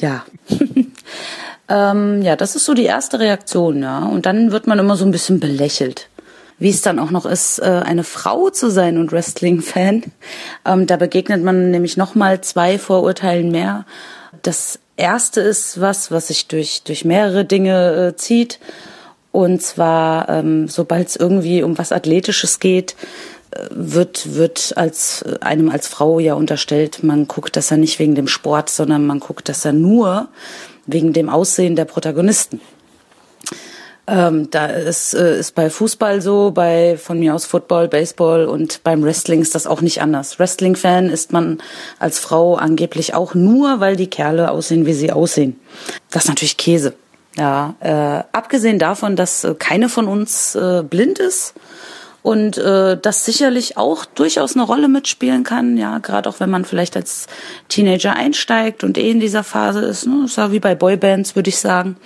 ja. 0.01 0.25
ähm, 1.69 2.23
ja, 2.23 2.37
das 2.37 2.57
ist 2.57 2.65
so 2.65 2.75
die 2.75 2.85
erste 2.85 3.19
Reaktion, 3.19 3.83
ja. 3.83 4.01
Und 4.01 4.27
dann 4.27 4.53
wird 4.53 4.67
man 4.67 4.79
immer 4.79 4.97
so 4.97 5.05
ein 5.05 5.11
bisschen 5.11 5.41
belächelt. 5.41 6.09
Wie 6.59 6.71
es 6.71 6.81
dann 6.81 6.99
auch 6.99 7.11
noch 7.11 7.27
ist, 7.27 7.59
äh, 7.59 7.83
eine 7.85 8.05
Frau 8.05 8.49
zu 8.51 8.71
sein 8.71 8.97
und 8.99 9.13
Wrestling-Fan. 9.13 10.05
Ähm, 10.65 10.87
da 10.87 10.97
begegnet 10.97 11.43
man 11.43 11.71
nämlich 11.71 11.97
nochmal 11.97 12.41
zwei 12.41 12.79
Vorurteilen 12.79 13.51
mehr. 13.51 13.85
Das 14.43 14.79
erste 14.97 15.41
ist 15.41 15.81
was, 15.81 16.11
was 16.11 16.29
sich 16.29 16.49
durch, 16.49 16.83
durch 16.83 17.05
mehrere 17.05 17.45
Dinge 17.45 18.13
äh, 18.15 18.17
zieht. 18.17 18.59
Und 19.33 19.61
zwar, 19.61 20.31
ähm, 20.31 20.67
sobald 20.67 21.09
es 21.09 21.17
irgendwie 21.17 21.63
um 21.63 21.77
was 21.77 21.93
Athletisches 21.93 22.59
geht, 22.59 22.97
wird, 23.71 24.35
wird 24.35 24.73
als, 24.77 25.25
einem 25.41 25.71
als 25.71 25.89
Frau 25.89 26.19
ja 26.19 26.35
unterstellt, 26.35 27.03
man 27.03 27.27
guckt 27.27 27.57
das 27.57 27.71
ja 27.71 27.77
nicht 27.77 27.99
wegen 27.99 28.15
dem 28.15 28.29
Sport, 28.29 28.71
sondern 28.71 29.07
man 29.07 29.21
guckt 29.21 29.49
das 29.49 29.65
ja 29.65 29.73
nur 29.73 30.29
wegen 30.87 31.13
dem 31.13 31.29
Aussehen 31.29 31.77
der 31.77 31.85
Protagonisten. 31.85 32.61
Ähm, 34.09 34.51
da 34.51 34.67
ist, 34.67 35.15
äh, 35.15 35.41
ist 35.41 35.57
bei 35.57 35.69
Fußball 35.69 36.23
so, 36.23 36.53
bei 36.53 36.97
von 36.97 37.19
mir 37.19 37.35
aus 37.35 37.45
Football, 37.45 37.89
Baseball 37.89 38.47
und 38.47 38.85
beim 38.85 39.03
Wrestling 39.03 39.43
ist 39.43 39.57
das 39.57 39.67
auch 39.67 39.81
nicht 39.81 40.01
anders. 40.01 40.39
Wrestling-Fan 40.39 41.11
ist 41.11 41.33
man 41.33 41.59
als 41.99 42.21
Frau 42.21 42.55
angeblich 42.55 43.15
auch 43.15 43.35
nur, 43.35 43.81
weil 43.81 43.97
die 43.97 44.07
Kerle 44.07 44.53
aussehen, 44.53 44.87
wie 44.87 44.93
sie 44.93 45.11
aussehen. 45.11 45.59
Das 46.13 46.25
ist 46.25 46.29
natürlich 46.29 46.57
Käse. 46.57 46.95
Ja, 47.37 47.75
äh, 47.81 48.23
abgesehen 48.33 48.79
davon, 48.79 49.17
dass 49.17 49.43
äh, 49.43 49.55
keine 49.59 49.89
von 49.89 50.07
uns 50.07 50.55
äh, 50.55 50.85
blind 50.89 51.19
ist 51.19 51.55
und 52.27 52.59
äh, 52.59 52.99
das 53.01 53.25
sicherlich 53.25 53.77
auch 53.77 54.05
durchaus 54.05 54.57
eine 54.57 54.65
Rolle 54.65 54.89
mitspielen 54.89 55.45
kann, 55.45 55.77
ja, 55.77 55.99
gerade 55.99 56.29
auch 56.29 56.41
wenn 56.41 56.51
man 56.51 56.65
vielleicht 56.65 56.97
als 56.97 57.29
Teenager 57.69 58.17
einsteigt 58.17 58.83
und 58.83 58.99
eh 58.99 59.13
in 59.13 59.21
dieser 59.21 59.45
Phase 59.45 59.83
ist, 59.83 60.09
ne, 60.09 60.25
ist 60.25 60.37
ja 60.37 60.51
wie 60.51 60.59
bei 60.59 60.75
Boybands, 60.75 61.37
würde 61.37 61.51
ich 61.51 61.59
sagen. 61.59 61.97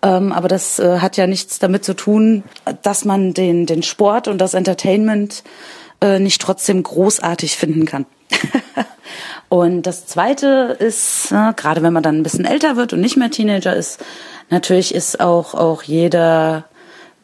Ähm, 0.00 0.30
aber 0.30 0.46
das 0.46 0.78
äh, 0.78 1.00
hat 1.00 1.16
ja 1.16 1.26
nichts 1.26 1.58
damit 1.58 1.84
zu 1.84 1.94
tun, 1.94 2.44
dass 2.84 3.04
man 3.04 3.34
den, 3.34 3.66
den 3.66 3.82
Sport 3.82 4.28
und 4.28 4.38
das 4.38 4.54
Entertainment 4.54 5.42
äh, 6.00 6.20
nicht 6.20 6.40
trotzdem 6.40 6.80
großartig 6.80 7.56
finden 7.56 7.84
kann. 7.84 8.06
und 9.48 9.88
das 9.88 10.06
Zweite 10.06 10.76
ist, 10.78 11.32
äh, 11.32 11.52
gerade 11.56 11.82
wenn 11.82 11.92
man 11.92 12.04
dann 12.04 12.18
ein 12.18 12.22
bisschen 12.22 12.44
älter 12.44 12.76
wird 12.76 12.92
und 12.92 13.00
nicht 13.00 13.16
mehr 13.16 13.32
Teenager 13.32 13.74
ist, 13.74 13.98
natürlich 14.50 14.94
ist 14.94 15.18
auch, 15.18 15.54
auch 15.54 15.82
jeder 15.82 16.68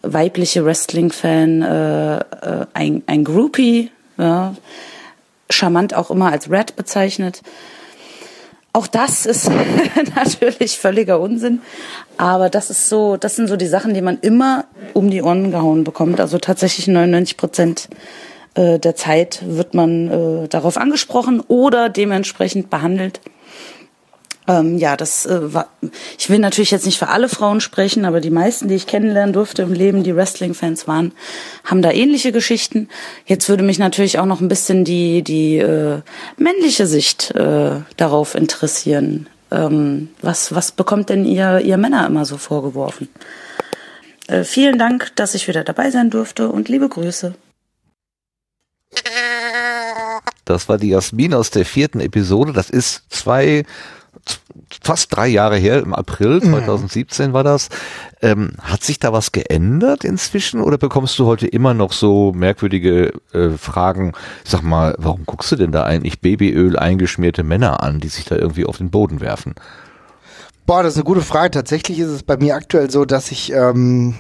weibliche 0.04 0.64
Wrestling-Fan 0.64 1.62
äh, 1.62 2.16
äh, 2.16 2.66
ein, 2.74 3.02
ein 3.06 3.24
Groupie, 3.24 3.90
ja, 4.18 4.54
charmant 5.50 5.94
auch 5.94 6.10
immer 6.10 6.32
als 6.32 6.50
Red 6.50 6.76
bezeichnet. 6.76 7.42
Auch 8.72 8.86
das 8.88 9.24
ist 9.24 9.50
natürlich 10.16 10.78
völliger 10.78 11.20
Unsinn, 11.20 11.60
aber 12.16 12.50
das 12.50 12.70
ist 12.70 12.88
so, 12.88 13.16
das 13.16 13.36
sind 13.36 13.46
so 13.46 13.56
die 13.56 13.66
Sachen, 13.66 13.94
die 13.94 14.02
man 14.02 14.18
immer 14.20 14.64
um 14.94 15.10
die 15.10 15.22
Ohren 15.22 15.52
gehauen 15.52 15.84
bekommt. 15.84 16.20
Also 16.20 16.38
tatsächlich 16.38 16.88
99 16.88 17.36
Prozent 17.36 17.88
äh, 18.54 18.78
der 18.78 18.96
Zeit 18.96 19.42
wird 19.46 19.74
man 19.74 20.10
äh, 20.44 20.48
darauf 20.48 20.76
angesprochen 20.76 21.40
oder 21.40 21.88
dementsprechend 21.88 22.70
behandelt. 22.70 23.20
Ähm, 24.46 24.76
ja, 24.76 24.96
das 24.96 25.24
äh, 25.24 25.54
war. 25.54 25.68
Ich 26.18 26.28
will 26.28 26.38
natürlich 26.38 26.70
jetzt 26.70 26.84
nicht 26.84 26.98
für 26.98 27.08
alle 27.08 27.28
Frauen 27.28 27.60
sprechen, 27.60 28.04
aber 28.04 28.20
die 28.20 28.30
meisten, 28.30 28.68
die 28.68 28.74
ich 28.74 28.86
kennenlernen 28.86 29.32
durfte 29.32 29.62
im 29.62 29.72
Leben, 29.72 30.02
die 30.02 30.14
Wrestling-Fans 30.14 30.86
waren, 30.86 31.12
haben 31.64 31.80
da 31.80 31.90
ähnliche 31.90 32.30
Geschichten. 32.30 32.88
Jetzt 33.24 33.48
würde 33.48 33.62
mich 33.62 33.78
natürlich 33.78 34.18
auch 34.18 34.26
noch 34.26 34.40
ein 34.40 34.48
bisschen 34.48 34.84
die 34.84 35.22
die 35.22 35.58
äh, 35.58 36.02
männliche 36.36 36.86
Sicht 36.86 37.30
äh, 37.30 37.80
darauf 37.96 38.34
interessieren. 38.34 39.28
Ähm, 39.50 40.10
was 40.20 40.54
was 40.54 40.72
bekommt 40.72 41.08
denn 41.08 41.24
ihr 41.24 41.60
ihr 41.60 41.78
Männer 41.78 42.06
immer 42.06 42.26
so 42.26 42.36
vorgeworfen? 42.36 43.08
Äh, 44.26 44.44
vielen 44.44 44.78
Dank, 44.78 45.12
dass 45.16 45.34
ich 45.34 45.48
wieder 45.48 45.64
dabei 45.64 45.90
sein 45.90 46.10
durfte 46.10 46.50
und 46.50 46.68
liebe 46.68 46.88
Grüße. 46.88 47.34
Das 50.44 50.68
war 50.68 50.76
die 50.76 50.90
Jasmin 50.90 51.32
aus 51.32 51.50
der 51.50 51.64
vierten 51.64 52.00
Episode. 52.00 52.52
Das 52.52 52.68
ist 52.68 53.04
zwei 53.08 53.64
fast 54.82 55.14
drei 55.14 55.28
Jahre 55.28 55.56
her, 55.56 55.80
im 55.80 55.94
April 55.94 56.42
2017 56.42 57.28
mhm. 57.28 57.32
war 57.32 57.44
das. 57.44 57.68
Ähm, 58.22 58.52
hat 58.60 58.82
sich 58.82 58.98
da 58.98 59.12
was 59.12 59.32
geändert 59.32 60.04
inzwischen 60.04 60.60
oder 60.60 60.78
bekommst 60.78 61.18
du 61.18 61.26
heute 61.26 61.46
immer 61.46 61.74
noch 61.74 61.92
so 61.92 62.32
merkwürdige 62.32 63.12
äh, 63.32 63.50
Fragen? 63.50 64.12
Sag 64.44 64.62
mal, 64.62 64.94
warum 64.98 65.26
guckst 65.26 65.52
du 65.52 65.56
denn 65.56 65.72
da 65.72 65.84
eigentlich 65.84 66.20
Babyöl 66.20 66.78
eingeschmierte 66.78 67.42
Männer 67.42 67.82
an, 67.82 68.00
die 68.00 68.08
sich 68.08 68.24
da 68.24 68.36
irgendwie 68.36 68.66
auf 68.66 68.78
den 68.78 68.90
Boden 68.90 69.20
werfen? 69.20 69.54
Boah, 70.66 70.82
das 70.82 70.94
ist 70.94 70.98
eine 70.98 71.04
gute 71.04 71.20
Frage. 71.20 71.50
Tatsächlich 71.50 71.98
ist 71.98 72.08
es 72.08 72.22
bei 72.22 72.36
mir 72.36 72.54
aktuell 72.54 72.90
so, 72.90 73.04
dass 73.04 73.30
ich 73.30 73.52
ähm, 73.52 74.14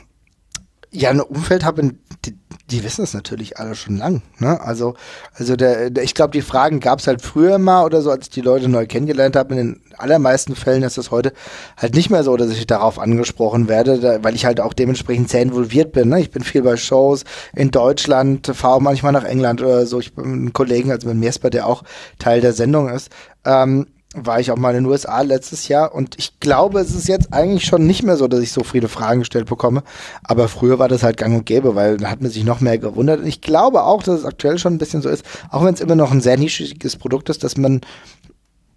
ja 0.94 1.10
ein 1.10 1.20
Umfeld 1.20 1.64
habe, 1.64 1.90
die, 2.24 2.34
die 2.70 2.84
wissen 2.84 3.02
es 3.02 3.14
natürlich 3.14 3.58
alle 3.58 3.74
schon 3.74 3.98
lang. 3.98 4.22
Ne? 4.38 4.60
Also, 4.60 4.94
also 5.34 5.56
der, 5.56 5.90
der 5.90 6.04
ich 6.04 6.14
glaube, 6.14 6.30
die 6.30 6.40
Fragen 6.40 6.80
gab 6.80 7.00
es 7.00 7.06
halt 7.06 7.20
früher 7.20 7.58
mal 7.58 7.84
oder 7.84 8.00
so, 8.00 8.10
als 8.10 8.26
ich 8.26 8.30
die 8.30 8.40
Leute 8.40 8.68
neu 8.68 8.86
kennengelernt 8.86 9.36
habe. 9.36 9.54
In 9.54 9.58
den 9.58 9.80
allermeisten 9.98 10.54
Fällen 10.54 10.82
ist 10.82 10.96
es 10.96 11.10
heute 11.10 11.32
halt 11.76 11.94
nicht 11.94 12.10
mehr 12.10 12.22
so, 12.22 12.36
dass 12.36 12.50
ich 12.50 12.66
darauf 12.66 12.98
angesprochen 12.98 13.68
werde, 13.68 13.98
da, 13.98 14.22
weil 14.22 14.34
ich 14.34 14.46
halt 14.46 14.60
auch 14.60 14.72
dementsprechend 14.72 15.28
sehr 15.28 15.42
involviert 15.42 15.92
bin. 15.92 16.08
Ne? 16.08 16.20
Ich 16.20 16.30
bin 16.30 16.42
viel 16.44 16.62
bei 16.62 16.76
Shows 16.76 17.24
in 17.54 17.70
Deutschland, 17.70 18.46
fahre 18.54 18.80
manchmal 18.80 19.12
nach 19.12 19.24
England 19.24 19.60
oder 19.62 19.86
so. 19.86 20.00
Ich 20.00 20.14
bin 20.14 20.24
mit 20.24 20.32
einem 20.34 20.52
Kollegen, 20.52 20.90
also 20.92 21.08
mit 21.08 21.16
Miesper, 21.16 21.50
der 21.50 21.66
auch 21.66 21.82
Teil 22.18 22.40
der 22.40 22.52
Sendung 22.52 22.88
ist. 22.88 23.10
Ähm, 23.44 23.86
war 24.14 24.40
ich 24.40 24.50
auch 24.50 24.56
mal 24.56 24.74
in 24.74 24.84
den 24.84 24.90
USA 24.90 25.20
letztes 25.22 25.68
Jahr 25.68 25.94
und 25.94 26.16
ich 26.18 26.40
glaube, 26.40 26.80
es 26.80 26.94
ist 26.94 27.08
jetzt 27.08 27.32
eigentlich 27.32 27.64
schon 27.64 27.86
nicht 27.86 28.02
mehr 28.02 28.16
so, 28.16 28.28
dass 28.28 28.40
ich 28.40 28.52
so 28.52 28.62
viele 28.62 28.88
Fragen 28.88 29.20
gestellt 29.20 29.46
bekomme. 29.46 29.82
Aber 30.22 30.48
früher 30.48 30.78
war 30.78 30.88
das 30.88 31.02
halt 31.02 31.16
gang 31.16 31.36
und 31.36 31.46
gäbe, 31.46 31.74
weil 31.74 31.96
da 31.96 32.10
hat 32.10 32.22
man 32.22 32.30
sich 32.30 32.44
noch 32.44 32.60
mehr 32.60 32.78
gewundert. 32.78 33.20
Und 33.20 33.26
ich 33.26 33.40
glaube 33.40 33.82
auch, 33.82 34.02
dass 34.02 34.20
es 34.20 34.24
aktuell 34.24 34.58
schon 34.58 34.74
ein 34.74 34.78
bisschen 34.78 35.02
so 35.02 35.08
ist, 35.08 35.24
auch 35.50 35.64
wenn 35.64 35.74
es 35.74 35.80
immer 35.80 35.96
noch 35.96 36.12
ein 36.12 36.20
sehr 36.20 36.38
nischiges 36.38 36.96
Produkt 36.96 37.28
ist, 37.28 37.44
dass 37.44 37.56
man 37.56 37.80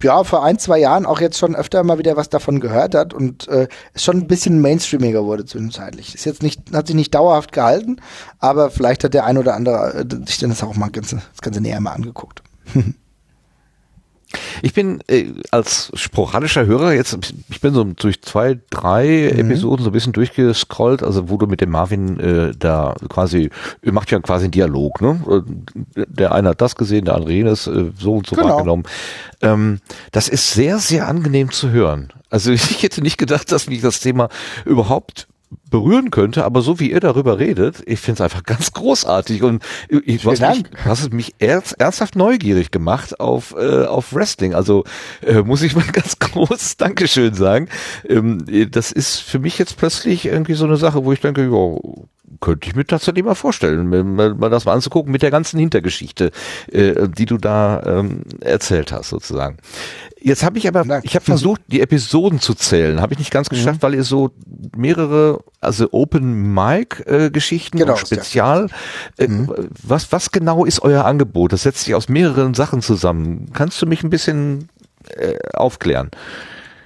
ja, 0.04 0.24
vor 0.24 0.44
ein, 0.44 0.60
zwei 0.60 0.78
Jahren 0.80 1.06
auch 1.06 1.20
jetzt 1.20 1.40
schon 1.40 1.56
öfter 1.56 1.84
mal 1.84 1.98
wieder 1.98 2.16
was 2.16 2.30
davon 2.30 2.60
gehört 2.60 2.94
hat 2.94 3.14
und 3.14 3.48
äh, 3.48 3.68
es 3.94 4.04
schon 4.04 4.18
ein 4.18 4.28
bisschen 4.28 4.62
mainstreamiger 4.62 5.26
wurde 5.26 5.46
zwischenzeitlich. 5.46 6.14
Ist 6.14 6.26
jetzt 6.26 6.44
nicht, 6.44 6.62
hat 6.74 6.88
sich 6.88 6.96
nicht 6.96 7.16
dauerhaft 7.16 7.52
gehalten, 7.52 7.98
aber 8.38 8.70
vielleicht 8.70 9.04
hat 9.04 9.16
der 9.16 9.26
ein 9.26 9.40
oder 9.40 9.56
andere 9.56 10.06
äh, 10.06 10.26
sich 10.28 10.38
dann 10.38 10.52
das 10.52 10.62
auch 10.62 10.76
mal 10.76 10.92
ganz, 10.92 11.10
das 11.10 11.42
Ganze 11.42 11.62
näher 11.62 11.82
mal 11.82 11.94
angeguckt. 11.94 12.44
Ich 14.61 14.73
bin 14.73 15.01
äh, 15.07 15.25
als 15.51 15.91
sporadischer 15.93 16.65
Hörer 16.65 16.93
jetzt, 16.93 17.17
ich 17.49 17.61
bin 17.61 17.73
so 17.73 17.84
durch 17.84 18.21
zwei, 18.21 18.59
drei 18.69 19.32
mhm. 19.34 19.39
Episoden 19.39 19.84
so 19.84 19.89
ein 19.89 19.93
bisschen 19.93 20.13
durchgescrollt, 20.13 21.03
also 21.03 21.30
wo 21.30 21.38
du 21.38 21.47
mit 21.47 21.61
dem 21.61 21.71
Marvin 21.71 22.19
äh, 22.19 22.51
da 22.57 22.95
quasi, 23.09 23.49
ihr 23.82 23.93
macht 23.93 24.11
ja 24.11 24.19
quasi 24.19 24.45
einen 24.45 24.51
Dialog, 24.51 25.01
ne? 25.01 25.43
Der 25.95 26.34
eine 26.34 26.49
hat 26.49 26.61
das 26.61 26.75
gesehen, 26.75 27.05
der 27.05 27.15
andere 27.15 27.32
jenes, 27.32 27.67
äh, 27.67 27.91
so 27.97 28.15
und 28.15 28.28
so 28.28 28.36
genau. 28.36 28.49
wahrgenommen. 28.49 28.84
Ähm, 29.41 29.80
das 30.11 30.28
ist 30.30 30.51
sehr, 30.53 30.80
sehr 30.80 31.07
angenehm 31.07 31.51
zu 31.51 31.69
hören. 31.69 32.11
Also 32.30 32.51
ich 32.53 32.84
hätte 32.84 33.01
nicht 33.01 33.17
gedacht, 33.17 33.51
dass 33.51 33.67
mich 33.67 33.82
das 33.82 33.99
Thema 33.99 34.30
überhaupt 34.65 35.28
berühren 35.70 36.11
könnte, 36.11 36.45
aber 36.45 36.61
so 36.61 36.80
wie 36.80 36.91
ihr 36.91 36.99
darüber 36.99 37.39
redet, 37.39 37.84
ich 37.86 37.99
finde 37.99 38.15
es 38.15 38.22
einfach 38.22 38.43
ganz 38.45 38.72
großartig 38.74 39.43
und 39.43 39.63
ich, 39.89 40.22
du, 40.22 40.32
hast 40.32 40.41
mich, 40.41 40.63
hast 40.84 41.01
es 41.01 41.09
mich 41.11 41.36
ernst, 41.39 41.80
ernsthaft 41.80 42.15
neugierig 42.15 42.72
gemacht 42.72 43.20
auf, 43.20 43.55
äh, 43.57 43.86
auf 43.86 44.13
Wrestling. 44.13 44.53
Also 44.53 44.84
äh, 45.22 45.41
muss 45.41 45.61
ich 45.61 45.76
mal 45.76 45.86
ganz 45.91 46.20
groß 46.20 46.78
Dankeschön 46.78 47.34
sagen. 47.34 47.70
Ähm, 48.07 48.45
das 48.72 48.91
ist 48.91 49.18
für 49.18 49.39
mich 49.39 49.57
jetzt 49.57 49.78
plötzlich 49.78 50.26
irgendwie 50.26 50.53
so 50.53 50.65
eine 50.65 50.78
Sache, 50.78 51.05
wo 51.05 51.13
ich 51.13 51.22
denke, 51.22 51.43
ja, 51.43 51.93
könnte 52.41 52.67
ich 52.67 52.75
mir 52.75 52.86
tatsächlich 52.86 53.23
mal 53.23 53.36
vorstellen, 53.36 53.88
mal, 53.89 54.34
mal 54.34 54.49
das 54.49 54.65
mal 54.65 54.73
anzugucken 54.73 55.11
mit 55.11 55.21
der 55.21 55.32
ganzen 55.32 55.59
Hintergeschichte, 55.59 56.32
äh, 56.71 57.07
die 57.09 57.25
du 57.25 57.38
da 57.38 57.82
ähm, 57.86 58.21
erzählt 58.41 58.91
hast, 58.91 59.09
sozusagen. 59.09 59.57
Jetzt 60.19 60.43
habe 60.43 60.57
ich 60.57 60.67
aber, 60.67 60.84
Dank. 60.84 61.05
ich 61.05 61.15
habe 61.15 61.25
versucht, 61.25 61.61
die 61.67 61.82
Episoden 61.82 62.39
zu 62.39 62.53
zählen, 62.53 63.01
habe 63.01 63.13
ich 63.13 63.19
nicht 63.19 63.32
ganz 63.32 63.49
geschafft, 63.49 63.82
mhm. 63.82 63.84
weil 63.84 63.95
ihr 63.95 64.03
so 64.03 64.32
mehrere, 64.75 65.43
also 65.61 65.88
Open 65.91 66.53
Mic 66.53 67.03
äh, 67.05 67.30
Geschichten 67.30 67.78
genau, 67.78 67.95
Spezial. 67.95 68.67
Äh, 69.17 69.28
mhm. 69.28 69.69
Was 69.84 70.11
was 70.11 70.32
genau 70.32 70.65
ist 70.65 70.82
euer 70.82 71.05
Angebot? 71.05 71.53
Das 71.53 71.63
setzt 71.63 71.86
sich 71.86 71.95
aus 71.95 72.09
mehreren 72.09 72.53
Sachen 72.53 72.82
zusammen. 72.82 73.51
Kannst 73.53 73.82
du 73.82 73.86
mich 73.86 74.03
ein 74.03 74.09
bisschen 74.09 74.69
äh, 75.15 75.38
aufklären? 75.53 76.11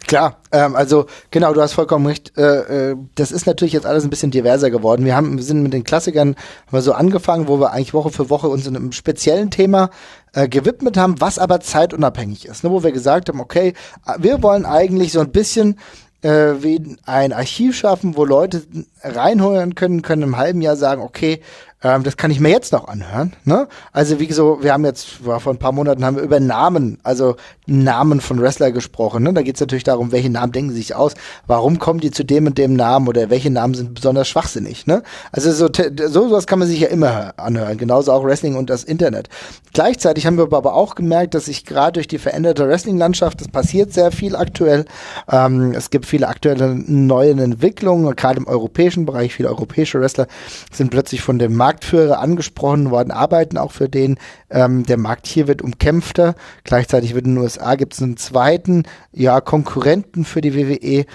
Klar, 0.07 0.37
ähm, 0.51 0.75
also 0.75 1.05
genau, 1.29 1.53
du 1.53 1.61
hast 1.61 1.73
vollkommen 1.73 2.05
recht. 2.07 2.37
Äh, 2.37 2.91
äh, 2.91 2.95
das 3.15 3.31
ist 3.31 3.45
natürlich 3.45 3.73
jetzt 3.73 3.85
alles 3.85 4.03
ein 4.03 4.09
bisschen 4.09 4.31
diverser 4.31 4.69
geworden. 4.71 5.05
Wir 5.05 5.15
haben, 5.15 5.37
wir 5.37 5.43
sind 5.43 5.63
mit 5.63 5.73
den 5.73 5.83
Klassikern 5.83 6.35
wir 6.71 6.81
so 6.81 6.93
angefangen, 6.93 7.47
wo 7.47 7.59
wir 7.59 7.71
eigentlich 7.71 7.93
Woche 7.93 8.09
für 8.09 8.29
Woche 8.29 8.47
uns 8.47 8.65
in 8.67 8.75
einem 8.75 8.91
speziellen 8.91 9.51
Thema 9.51 9.89
äh, 10.33 10.47
gewidmet 10.47 10.97
haben, 10.97 11.21
was 11.21 11.37
aber 11.37 11.59
zeitunabhängig 11.59 12.45
ist. 12.45 12.63
Ne? 12.63 12.71
Wo 12.71 12.83
wir 12.83 12.91
gesagt 12.91 13.29
haben, 13.29 13.39
okay, 13.39 13.73
wir 14.17 14.41
wollen 14.41 14.65
eigentlich 14.65 15.11
so 15.11 15.19
ein 15.19 15.31
bisschen 15.31 15.77
äh, 16.21 16.53
wie 16.59 16.97
ein 17.05 17.33
Archiv 17.33 17.75
schaffen, 17.75 18.15
wo 18.15 18.25
Leute 18.25 18.63
reinholen 19.03 19.75
können, 19.75 20.01
können 20.01 20.23
im 20.23 20.37
halben 20.37 20.61
Jahr 20.61 20.75
sagen, 20.75 21.01
okay, 21.01 21.41
ähm, 21.83 22.03
das 22.03 22.17
kann 22.17 22.31
ich 22.31 22.39
mir 22.39 22.49
jetzt 22.49 22.71
noch 22.73 22.87
anhören. 22.87 23.33
Ne? 23.43 23.67
Also 23.91 24.19
wie 24.19 24.31
so, 24.31 24.59
wir 24.61 24.73
haben 24.73 24.85
jetzt, 24.85 25.07
vor 25.07 25.47
ein 25.47 25.57
paar 25.57 25.71
Monaten 25.71 26.05
haben 26.05 26.15
wir 26.15 26.23
über 26.23 26.39
Namen, 26.39 26.99
also 27.03 27.35
Namen 27.65 28.21
von 28.21 28.41
Wrestler 28.41 28.71
gesprochen. 28.71 29.23
Ne? 29.23 29.33
Da 29.33 29.41
geht 29.41 29.55
es 29.55 29.61
natürlich 29.61 29.83
darum, 29.83 30.11
welche 30.11 30.29
Namen 30.29 30.51
denken 30.51 30.71
sie 30.71 30.77
sich 30.77 30.95
aus, 30.95 31.13
warum 31.47 31.79
kommen 31.79 31.99
die 31.99 32.11
zu 32.11 32.23
dem 32.23 32.45
und 32.47 32.57
dem 32.57 32.75
Namen 32.75 33.07
oder 33.07 33.29
welche 33.29 33.49
Namen 33.49 33.73
sind 33.73 33.93
besonders 33.93 34.27
schwachsinnig. 34.27 34.87
Ne? 34.87 35.03
Also 35.31 35.51
so, 35.51 35.69
so 36.07 36.29
sowas 36.29 36.47
kann 36.47 36.59
man 36.59 36.67
sich 36.67 36.79
ja 36.79 36.87
immer 36.87 37.33
anhören, 37.37 37.77
genauso 37.77 38.11
auch 38.11 38.23
Wrestling 38.23 38.55
und 38.55 38.69
das 38.69 38.83
Internet. 38.83 39.29
Gleichzeitig 39.73 40.25
haben 40.25 40.37
wir 40.37 40.43
aber 40.51 40.73
auch 40.73 40.95
gemerkt, 40.95 41.33
dass 41.33 41.45
sich 41.45 41.65
gerade 41.65 41.93
durch 41.93 42.07
die 42.07 42.19
veränderte 42.19 42.67
Wrestling-Landschaft, 42.67 43.41
das 43.41 43.47
passiert 43.47 43.93
sehr 43.93 44.11
viel 44.11 44.35
aktuell. 44.35 44.85
Ähm, 45.31 45.73
es 45.73 45.89
gibt 45.89 46.05
viele 46.05 46.27
aktuelle 46.27 46.75
neue 46.75 47.31
Entwicklungen, 47.31 48.15
gerade 48.15 48.39
im 48.39 48.47
europäischen 48.47 49.05
Bereich, 49.05 49.33
viele 49.33 49.49
europäische 49.49 49.99
Wrestler 49.99 50.27
sind 50.71 50.91
plötzlich 50.91 51.21
von 51.21 51.39
dem 51.39 51.55
Markt 51.55 51.70
Marktführer 51.71 52.19
angesprochen 52.19 52.91
worden, 52.91 53.11
arbeiten 53.11 53.57
auch 53.57 53.71
für 53.71 53.87
den. 53.87 54.17
Ähm, 54.49 54.85
der 54.85 54.97
Markt 54.97 55.25
hier 55.25 55.47
wird 55.47 55.61
umkämpfter. 55.61 56.35
Gleichzeitig 56.65 57.15
wird 57.15 57.25
in 57.25 57.35
den 57.35 57.43
USA 57.43 57.75
gibt 57.75 57.93
es 57.93 58.01
einen 58.01 58.17
zweiten, 58.17 58.83
ja, 59.13 59.39
Konkurrenten 59.39 60.25
für 60.25 60.41
die 60.41 60.53
WWE. 60.53 61.05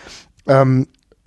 Ähm, 0.46 0.86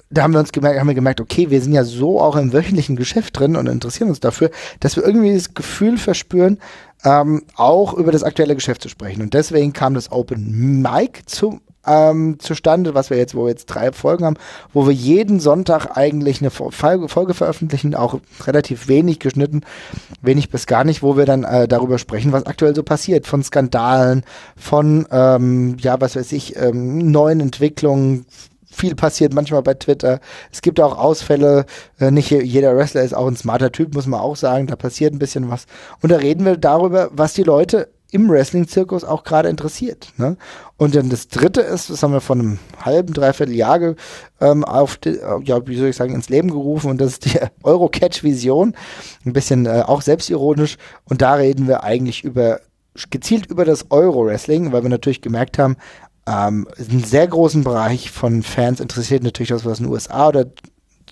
da 0.09 0.23
haben 0.23 0.33
wir 0.33 0.39
uns 0.39 0.51
gemerkt, 0.51 0.79
haben 0.79 0.87
wir 0.87 0.95
gemerkt, 0.95 1.21
okay, 1.21 1.51
wir 1.51 1.61
sind 1.61 1.73
ja 1.73 1.83
so 1.83 2.19
auch 2.19 2.35
im 2.35 2.53
wöchentlichen 2.53 2.95
Geschäft 2.95 3.37
drin 3.37 3.55
und 3.55 3.67
interessieren 3.67 4.09
uns 4.09 4.19
dafür, 4.19 4.49
dass 4.79 4.95
wir 4.95 5.05
irgendwie 5.05 5.35
das 5.35 5.53
Gefühl 5.53 5.99
verspüren, 5.99 6.57
ähm, 7.05 7.43
auch 7.55 7.93
über 7.93 8.11
das 8.11 8.23
aktuelle 8.23 8.55
Geschäft 8.55 8.81
zu 8.81 8.89
sprechen. 8.89 9.21
Und 9.21 9.35
deswegen 9.35 9.73
kam 9.73 9.93
das 9.93 10.11
Open 10.11 10.81
Mic 10.81 11.21
zum 11.27 11.61
ähm, 11.89 12.39
zustande, 12.39 12.93
was 12.93 13.09
wir 13.09 13.17
jetzt, 13.17 13.35
wo 13.35 13.43
wir 13.43 13.49
jetzt 13.49 13.65
drei 13.65 13.91
Folgen 13.91 14.25
haben, 14.25 14.37
wo 14.73 14.85
wir 14.85 14.93
jeden 14.93 15.39
Sonntag 15.39 15.97
eigentlich 15.97 16.41
eine 16.41 16.51
Folge, 16.51 17.09
Folge 17.09 17.33
veröffentlichen, 17.33 17.95
auch 17.95 18.19
relativ 18.45 18.87
wenig 18.87 19.19
geschnitten, 19.19 19.61
wenig 20.21 20.49
bis 20.49 20.67
gar 20.67 20.83
nicht, 20.83 21.01
wo 21.01 21.17
wir 21.17 21.25
dann 21.25 21.43
äh, 21.43 21.67
darüber 21.67 21.97
sprechen, 21.97 22.31
was 22.31 22.45
aktuell 22.45 22.75
so 22.75 22.83
passiert, 22.83 23.27
von 23.27 23.43
Skandalen, 23.43 24.23
von, 24.55 25.07
ähm, 25.11 25.77
ja, 25.79 25.99
was 25.99 26.15
weiß 26.15 26.31
ich, 26.31 26.55
ähm, 26.55 27.11
neuen 27.11 27.39
Entwicklungen, 27.39 28.25
viel 28.71 28.95
passiert 28.95 29.33
manchmal 29.33 29.63
bei 29.63 29.73
Twitter. 29.73 30.19
Es 30.51 30.61
gibt 30.61 30.79
auch 30.79 30.97
Ausfälle. 30.97 31.65
Äh, 31.99 32.11
nicht 32.11 32.29
jeder 32.29 32.77
Wrestler 32.77 33.01
ist 33.01 33.15
auch 33.15 33.27
ein 33.27 33.35
smarter 33.35 33.71
Typ, 33.71 33.95
muss 33.95 34.05
man 34.05 34.19
auch 34.19 34.35
sagen. 34.35 34.67
Da 34.67 34.75
passiert 34.75 35.13
ein 35.13 35.19
bisschen 35.19 35.49
was. 35.49 35.65
Und 36.01 36.11
da 36.11 36.17
reden 36.17 36.45
wir 36.45 36.55
darüber, 36.55 37.09
was 37.11 37.33
die 37.33 37.43
Leute 37.43 37.89
im 38.11 38.29
Wrestling-Zirkus 38.29 39.03
auch 39.03 39.23
gerade 39.23 39.49
interessiert. 39.49 40.13
Ne? 40.17 40.37
Und 40.77 40.95
dann 40.95 41.09
das 41.09 41.27
dritte 41.27 41.61
ist, 41.61 41.89
das 41.89 42.01
haben 42.01 42.13
wir 42.13 42.21
von 42.21 42.39
einem 42.39 42.59
halben, 42.81 43.13
dreiviertel 43.13 43.55
Jahr 43.55 43.95
ähm, 44.41 44.63
auf, 44.65 44.97
die, 44.97 45.19
ja, 45.43 45.67
wie 45.67 45.77
soll 45.77 45.89
ich 45.89 45.95
sagen, 45.95 46.15
ins 46.15 46.29
Leben 46.29 46.49
gerufen 46.49 46.89
und 46.89 46.99
das 46.99 47.13
ist 47.13 47.25
die 47.25 47.39
Eurocatch-Vision. 47.63 48.75
Ein 49.25 49.33
bisschen 49.33 49.65
äh, 49.65 49.83
auch 49.85 50.01
selbstironisch. 50.01 50.77
Und 51.05 51.21
da 51.21 51.35
reden 51.35 51.67
wir 51.67 51.83
eigentlich 51.83 52.23
über, 52.23 52.61
gezielt 53.09 53.45
über 53.47 53.65
das 53.65 53.91
Euro-Wrestling, 53.91 54.71
weil 54.71 54.83
wir 54.83 54.89
natürlich 54.89 55.21
gemerkt 55.21 55.59
haben, 55.59 55.77
ähm, 56.27 56.67
einen 56.77 57.03
sehr 57.03 57.27
großen 57.27 57.63
Bereich 57.63 58.11
von 58.11 58.43
Fans 58.43 58.79
interessiert 58.79 59.23
natürlich 59.23 59.49
das, 59.49 59.65
was 59.65 59.79
in 59.79 59.85
den 59.85 59.93
USA 59.93 60.29
oder 60.29 60.45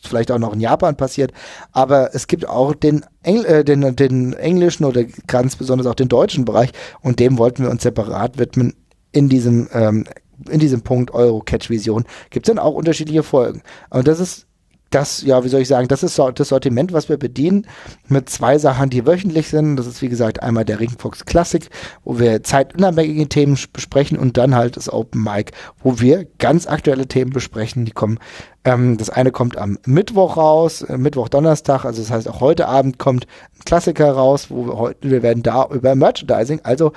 vielleicht 0.07 0.31
auch 0.31 0.39
noch 0.39 0.53
in 0.53 0.59
Japan 0.59 0.95
passiert, 0.95 1.31
aber 1.71 2.13
es 2.13 2.27
gibt 2.27 2.47
auch 2.47 2.73
den, 2.73 3.05
Engl 3.23 3.45
äh, 3.45 3.63
den, 3.63 3.95
den 3.95 4.33
englischen 4.33 4.85
oder 4.85 5.03
ganz 5.27 5.55
besonders 5.55 5.87
auch 5.87 5.95
den 5.95 6.09
deutschen 6.09 6.45
Bereich 6.45 6.71
und 7.01 7.19
dem 7.19 7.37
wollten 7.37 7.63
wir 7.63 7.69
uns 7.69 7.83
separat 7.83 8.37
widmen 8.37 8.73
in 9.11 9.29
diesem 9.29 9.67
ähm, 9.73 10.05
in 10.49 10.59
diesem 10.59 10.81
Punkt 10.81 11.11
Euro-Catch-Vision 11.15 12.05
gibt 12.29 12.47
es 12.47 12.53
dann 12.53 12.63
auch 12.63 12.75
unterschiedliche 12.75 13.23
Folgen. 13.23 13.63
Und 13.89 14.07
das 14.07 14.19
ist 14.19 14.47
das, 14.89 15.21
ja, 15.23 15.43
wie 15.43 15.49
soll 15.49 15.61
ich 15.61 15.67
sagen, 15.67 15.87
das 15.87 16.03
ist 16.03 16.17
das 16.17 16.47
Sortiment, 16.47 16.93
was 16.93 17.09
wir 17.09 17.17
bedienen, 17.17 17.67
mit 18.07 18.29
zwei 18.29 18.57
Sachen, 18.57 18.89
die 18.89 19.05
wöchentlich 19.05 19.49
sind. 19.49 19.75
Das 19.75 19.85
ist, 19.85 20.01
wie 20.01 20.09
gesagt, 20.09 20.41
einmal 20.41 20.65
der 20.65 20.79
Ringfox 20.79 21.25
Classic, 21.25 21.67
wo 22.03 22.19
wir 22.19 22.43
zeitunabhängige 22.43 23.27
Themen 23.27 23.57
besprechen 23.73 24.17
und 24.17 24.37
dann 24.37 24.55
halt 24.55 24.77
das 24.77 24.91
Open 24.91 25.23
Mic, 25.23 25.51
wo 25.83 25.99
wir 25.99 26.25
ganz 26.37 26.67
aktuelle 26.67 27.07
Themen 27.07 27.31
besprechen. 27.31 27.85
Die 27.85 27.91
kommen, 27.91 28.19
ähm, 28.67 28.97
das 28.97 29.09
eine 29.09 29.31
kommt 29.31 29.57
am 29.57 29.79
Mittwoch 29.85 30.35
raus, 30.35 30.81
äh, 30.81 30.97
Mittwoch, 30.97 31.29
Donnerstag, 31.29 31.85
also 31.85 32.01
das 32.01 32.11
heißt 32.11 32.27
auch 32.27 32.41
heute 32.41 32.67
Abend 32.67 32.99
kommt 32.99 33.25
ein 33.25 33.63
Klassiker 33.63 34.11
raus, 34.11 34.47
wo 34.49 34.65
wir 34.67 34.77
heute, 34.77 35.09
wir 35.09 35.23
werden 35.23 35.41
da 35.41 35.67
über 35.67 35.95
Merchandising, 35.95 36.59
also 36.63 36.91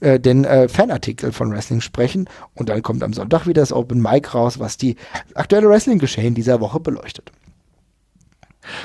äh, 0.00 0.18
den 0.18 0.44
äh, 0.44 0.68
Fanartikel 0.68 1.30
von 1.30 1.52
Wrestling 1.52 1.80
sprechen 1.80 2.28
und 2.54 2.68
dann 2.68 2.82
kommt 2.82 3.04
am 3.04 3.12
Sonntag 3.12 3.46
wieder 3.46 3.62
das 3.62 3.72
Open 3.72 4.02
Mic 4.02 4.34
raus, 4.34 4.58
was 4.58 4.76
die 4.76 4.96
aktuelle 5.34 5.68
Wrestling-Geschehen 5.68 6.34
dieser 6.34 6.60
Woche 6.60 6.80
beleuchtet. 6.80 7.30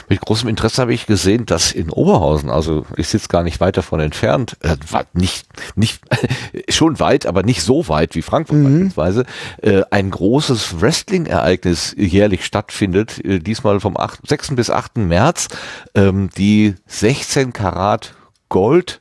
Mit 0.09 0.21
großem 0.21 0.49
Interesse 0.49 0.81
habe 0.81 0.93
ich 0.93 1.05
gesehen, 1.05 1.45
dass 1.45 1.71
in 1.71 1.89
Oberhausen, 1.89 2.49
also 2.49 2.85
ich 2.95 3.07
sitze 3.07 3.27
gar 3.27 3.43
nicht 3.43 3.59
weit 3.59 3.77
davon 3.77 3.99
entfernt, 3.99 4.57
äh, 4.61 4.75
nicht, 5.13 5.47
nicht, 5.75 6.01
schon 6.69 6.99
weit, 6.99 7.25
aber 7.25 7.43
nicht 7.43 7.61
so 7.61 7.87
weit 7.87 8.15
wie 8.15 8.21
Frankfurt 8.21 8.57
mhm. 8.57 8.89
beispielsweise, 8.91 9.25
äh, 9.61 9.83
ein 9.91 10.11
großes 10.11 10.81
Wrestling-Ereignis 10.81 11.95
jährlich 11.97 12.45
stattfindet, 12.45 13.23
äh, 13.23 13.39
diesmal 13.39 13.79
vom 13.79 13.97
8, 13.97 14.27
6. 14.27 14.55
bis 14.55 14.69
8. 14.69 14.97
März, 14.97 15.47
ähm, 15.95 16.29
die 16.37 16.75
16 16.87 17.53
Karat 17.53 18.13
Gold 18.49 18.99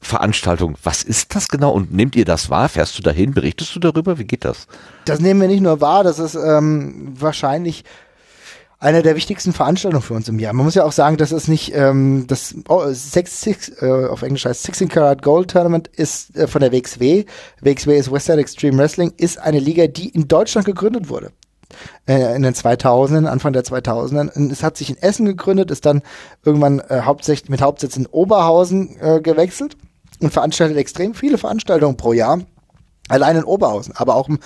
Veranstaltung. 0.00 0.76
Was 0.84 1.02
ist 1.02 1.34
das 1.34 1.48
genau 1.48 1.72
und 1.72 1.92
nehmt 1.92 2.14
ihr 2.14 2.24
das 2.24 2.48
wahr? 2.48 2.68
Fährst 2.68 2.96
du 2.96 3.02
dahin? 3.02 3.34
Berichtest 3.34 3.74
du 3.74 3.80
darüber? 3.80 4.18
Wie 4.18 4.24
geht 4.24 4.44
das? 4.44 4.68
Das 5.04 5.18
nehmen 5.18 5.40
wir 5.40 5.48
nicht 5.48 5.62
nur 5.62 5.80
wahr, 5.80 6.04
das 6.04 6.18
ist 6.18 6.36
ähm, 6.36 7.12
wahrscheinlich 7.18 7.84
eine 8.86 9.02
der 9.02 9.16
wichtigsten 9.16 9.52
Veranstaltungen 9.52 10.02
für 10.02 10.14
uns 10.14 10.28
im 10.28 10.38
Jahr. 10.38 10.52
Man 10.52 10.64
muss 10.64 10.76
ja 10.76 10.84
auch 10.84 10.92
sagen, 10.92 11.16
dass 11.16 11.32
es 11.32 11.48
nicht 11.48 11.74
ähm, 11.74 12.26
das 12.28 12.54
oh, 12.68 12.84
six, 12.92 13.40
six, 13.40 13.68
äh, 13.82 14.06
auf 14.08 14.22
Englisch 14.22 14.44
heißt 14.44 14.62
16 14.62 14.88
Karat 14.88 15.22
Gold 15.22 15.50
Tournament 15.50 15.88
ist 15.88 16.36
äh, 16.36 16.46
von 16.46 16.60
der 16.60 16.70
WXW. 16.70 17.24
WXW 17.62 17.98
ist 17.98 18.12
Western 18.12 18.38
Extreme 18.38 18.78
Wrestling, 18.78 19.12
ist 19.16 19.40
eine 19.40 19.58
Liga, 19.58 19.88
die 19.88 20.10
in 20.10 20.28
Deutschland 20.28 20.66
gegründet 20.66 21.08
wurde. 21.08 21.32
Äh, 22.06 22.36
in 22.36 22.42
den 22.42 22.54
2000ern, 22.54 23.26
Anfang 23.26 23.52
der 23.52 23.64
2000ern. 23.64 24.52
Es 24.52 24.62
hat 24.62 24.76
sich 24.76 24.88
in 24.88 24.98
Essen 24.98 25.26
gegründet, 25.26 25.72
ist 25.72 25.84
dann 25.84 26.02
irgendwann 26.44 26.78
äh, 26.78 27.00
hauptsächlich 27.02 27.50
mit 27.50 27.62
Hauptsitz 27.62 27.96
in 27.96 28.06
Oberhausen 28.06 29.00
äh, 29.00 29.20
gewechselt 29.20 29.76
und 30.20 30.32
veranstaltet 30.32 30.76
extrem 30.76 31.14
viele 31.14 31.38
Veranstaltungen 31.38 31.96
pro 31.96 32.12
Jahr. 32.12 32.38
Allein 33.08 33.36
in 33.36 33.44
Oberhausen, 33.44 33.94
aber 33.96 34.14
auch 34.14 34.28
im 34.28 34.38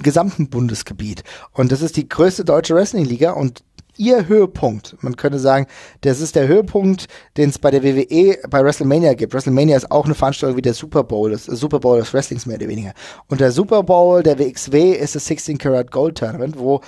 gesamten 0.00 0.48
Bundesgebiet. 0.48 1.22
Und 1.52 1.70
das 1.70 1.82
ist 1.82 1.96
die 1.96 2.08
größte 2.08 2.44
deutsche 2.44 2.74
Wrestling-Liga 2.74 3.32
und 3.32 3.64
ihr 3.98 4.26
Höhepunkt. 4.28 4.96
Man 5.00 5.16
könnte 5.16 5.38
sagen, 5.38 5.66
das 6.02 6.20
ist 6.20 6.36
der 6.36 6.48
Höhepunkt, 6.48 7.06
den 7.36 7.50
es 7.50 7.58
bei 7.58 7.70
der 7.70 7.82
WWE 7.82 8.38
bei 8.48 8.64
WrestleMania 8.64 9.14
gibt. 9.14 9.34
WrestleMania 9.34 9.76
ist 9.76 9.90
auch 9.90 10.04
eine 10.04 10.14
Veranstaltung 10.14 10.56
wie 10.56 10.62
der 10.62 10.74
Super 10.74 11.04
Bowl, 11.04 11.30
das 11.30 11.44
Super 11.44 11.80
Bowl 11.80 11.98
des 11.98 12.12
Wrestlings 12.12 12.46
mehr 12.46 12.56
oder 12.56 12.68
weniger. 12.68 12.92
Und 13.28 13.40
der 13.40 13.52
Super 13.52 13.82
Bowl 13.82 14.22
der 14.22 14.38
WXW 14.38 14.92
ist 14.92 15.14
das 15.14 15.26
16 15.26 15.58
Karat 15.58 15.90
Gold 15.90 16.18
Tournament, 16.18 16.58
wo 16.58 16.80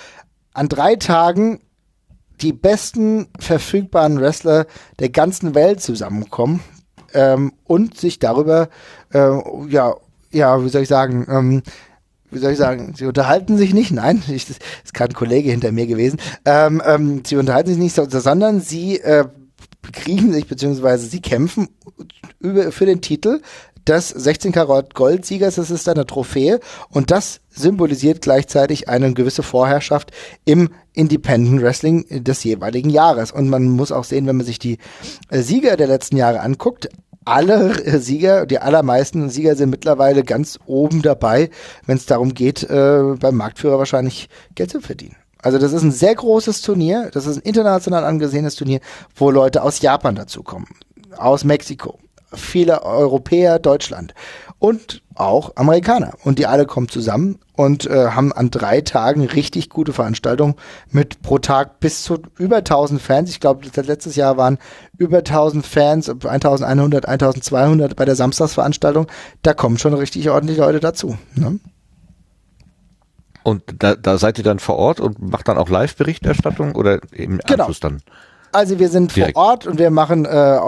an 0.53 0.69
drei 0.69 0.95
Tagen 0.95 1.61
die 2.41 2.53
besten 2.53 3.27
verfügbaren 3.39 4.19
Wrestler 4.19 4.65
der 4.99 5.09
ganzen 5.09 5.55
Welt 5.55 5.81
zusammenkommen 5.81 6.61
ähm, 7.13 7.53
und 7.65 7.97
sich 7.97 8.19
darüber, 8.19 8.69
äh, 9.13 9.31
ja, 9.69 9.95
ja, 10.31 10.63
wie 10.63 10.69
soll 10.69 10.83
ich 10.83 10.87
sagen, 10.87 11.25
ähm, 11.29 11.63
wie 12.31 12.39
soll 12.39 12.51
ich 12.51 12.57
sagen, 12.57 12.93
sie 12.95 13.05
unterhalten 13.05 13.57
sich 13.57 13.73
nicht, 13.73 13.91
nein, 13.91 14.23
ich, 14.29 14.47
das 14.47 14.57
ist 14.83 14.93
gerade 14.93 15.13
ein 15.13 15.17
Kollege 15.17 15.51
hinter 15.51 15.71
mir 15.71 15.87
gewesen, 15.87 16.19
ähm, 16.45 16.81
ähm, 16.85 17.23
sie 17.25 17.35
unterhalten 17.35 17.69
sich 17.69 17.77
nicht, 17.77 17.95
sondern 17.95 18.61
sie 18.61 18.99
äh, 18.99 19.25
kriegen 19.91 20.33
sich, 20.33 20.47
beziehungsweise 20.47 21.07
sie 21.07 21.21
kämpfen 21.21 21.69
über, 22.39 22.71
für 22.71 22.85
den 22.85 23.01
Titel 23.01 23.41
des 23.87 24.09
16 24.09 24.51
Karat 24.51 24.93
Goldsiegers, 24.93 25.55
das 25.55 25.71
ist 25.71 25.89
eine 25.89 26.05
Trophäe 26.05 26.59
und 26.89 27.11
das 27.11 27.41
symbolisiert 27.49 28.21
gleichzeitig 28.21 28.87
eine 28.87 29.13
gewisse 29.13 29.41
Vorherrschaft 29.41 30.11
im 30.45 30.69
Independent 30.93 31.61
Wrestling 31.61 32.05
des 32.09 32.43
jeweiligen 32.43 32.89
Jahres. 32.89 33.31
Und 33.31 33.49
man 33.49 33.63
muss 33.69 33.91
auch 33.91 34.03
sehen, 34.03 34.27
wenn 34.27 34.37
man 34.37 34.45
sich 34.45 34.59
die 34.59 34.77
äh, 35.29 35.41
Sieger 35.41 35.75
der 35.75 35.87
letzten 35.87 36.17
Jahre 36.17 36.41
anguckt, 36.41 36.89
alle 37.29 37.99
Sieger, 38.01 38.45
die 38.45 38.59
allermeisten 38.59 39.29
Sieger 39.29 39.55
sind 39.55 39.69
mittlerweile 39.69 40.23
ganz 40.23 40.59
oben 40.65 41.01
dabei, 41.01 41.49
wenn 41.85 41.97
es 41.97 42.05
darum 42.05 42.33
geht, 42.33 42.63
äh, 42.63 43.15
beim 43.19 43.35
Marktführer 43.35 43.77
wahrscheinlich 43.77 44.29
Geld 44.55 44.71
zu 44.71 44.81
verdienen. 44.81 45.15
Also 45.41 45.57
das 45.57 45.71
ist 45.71 45.83
ein 45.83 45.91
sehr 45.91 46.15
großes 46.15 46.61
Turnier, 46.61 47.09
das 47.13 47.25
ist 47.25 47.37
ein 47.37 47.43
international 47.43 48.03
angesehenes 48.03 48.55
Turnier, 48.55 48.81
wo 49.15 49.31
Leute 49.31 49.63
aus 49.63 49.79
Japan 49.79 50.15
dazukommen, 50.15 50.67
aus 51.15 51.45
Mexiko, 51.45 51.97
viele 52.33 52.83
Europäer, 52.83 53.59
Deutschland 53.59 54.13
und 54.59 55.01
auch 55.15 55.53
Amerikaner. 55.55 56.13
Und 56.23 56.39
die 56.39 56.45
alle 56.45 56.65
kommen 56.65 56.89
zusammen 56.89 57.39
und 57.53 57.85
äh, 57.85 58.09
haben 58.09 58.31
an 58.31 58.51
drei 58.51 58.81
Tagen 58.81 59.25
richtig 59.25 59.69
gute 59.69 59.93
Veranstaltungen 59.93 60.55
mit 60.91 61.21
pro 61.21 61.39
Tag 61.39 61.79
bis 61.79 62.03
zu 62.03 62.19
über 62.37 62.57
1000 62.57 63.01
Fans. 63.01 63.29
Ich 63.29 63.39
glaube, 63.39 63.67
letztes 63.81 64.15
Jahr 64.15 64.37
waren 64.37 64.59
über 64.97 65.19
1000 65.19 65.65
Fans, 65.65 66.09
1100, 66.09 67.07
1200 67.07 67.95
bei 67.95 68.05
der 68.05 68.15
Samstagsveranstaltung. 68.15 69.07
Da 69.41 69.53
kommen 69.53 69.77
schon 69.77 69.93
richtig 69.93 70.29
ordentlich 70.29 70.57
Leute 70.57 70.79
dazu. 70.79 71.17
Ne? 71.35 71.59
Und 73.43 73.63
da, 73.79 73.95
da 73.95 74.17
seid 74.17 74.37
ihr 74.37 74.43
dann 74.43 74.59
vor 74.59 74.75
Ort 74.75 74.99
und 74.99 75.21
macht 75.21 75.47
dann 75.47 75.57
auch 75.57 75.69
Live-Berichterstattung 75.69 76.75
oder 76.75 76.99
im 77.11 77.39
genau. 77.39 77.63
Anschluss 77.63 77.79
dann? 77.79 78.01
Also 78.51 78.79
wir 78.79 78.89
sind 78.89 79.15
Direkt. 79.15 79.35
vor 79.35 79.43
Ort 79.43 79.67
und 79.67 79.77
wir 79.77 79.91
machen 79.91 80.25
äh, 80.25 80.59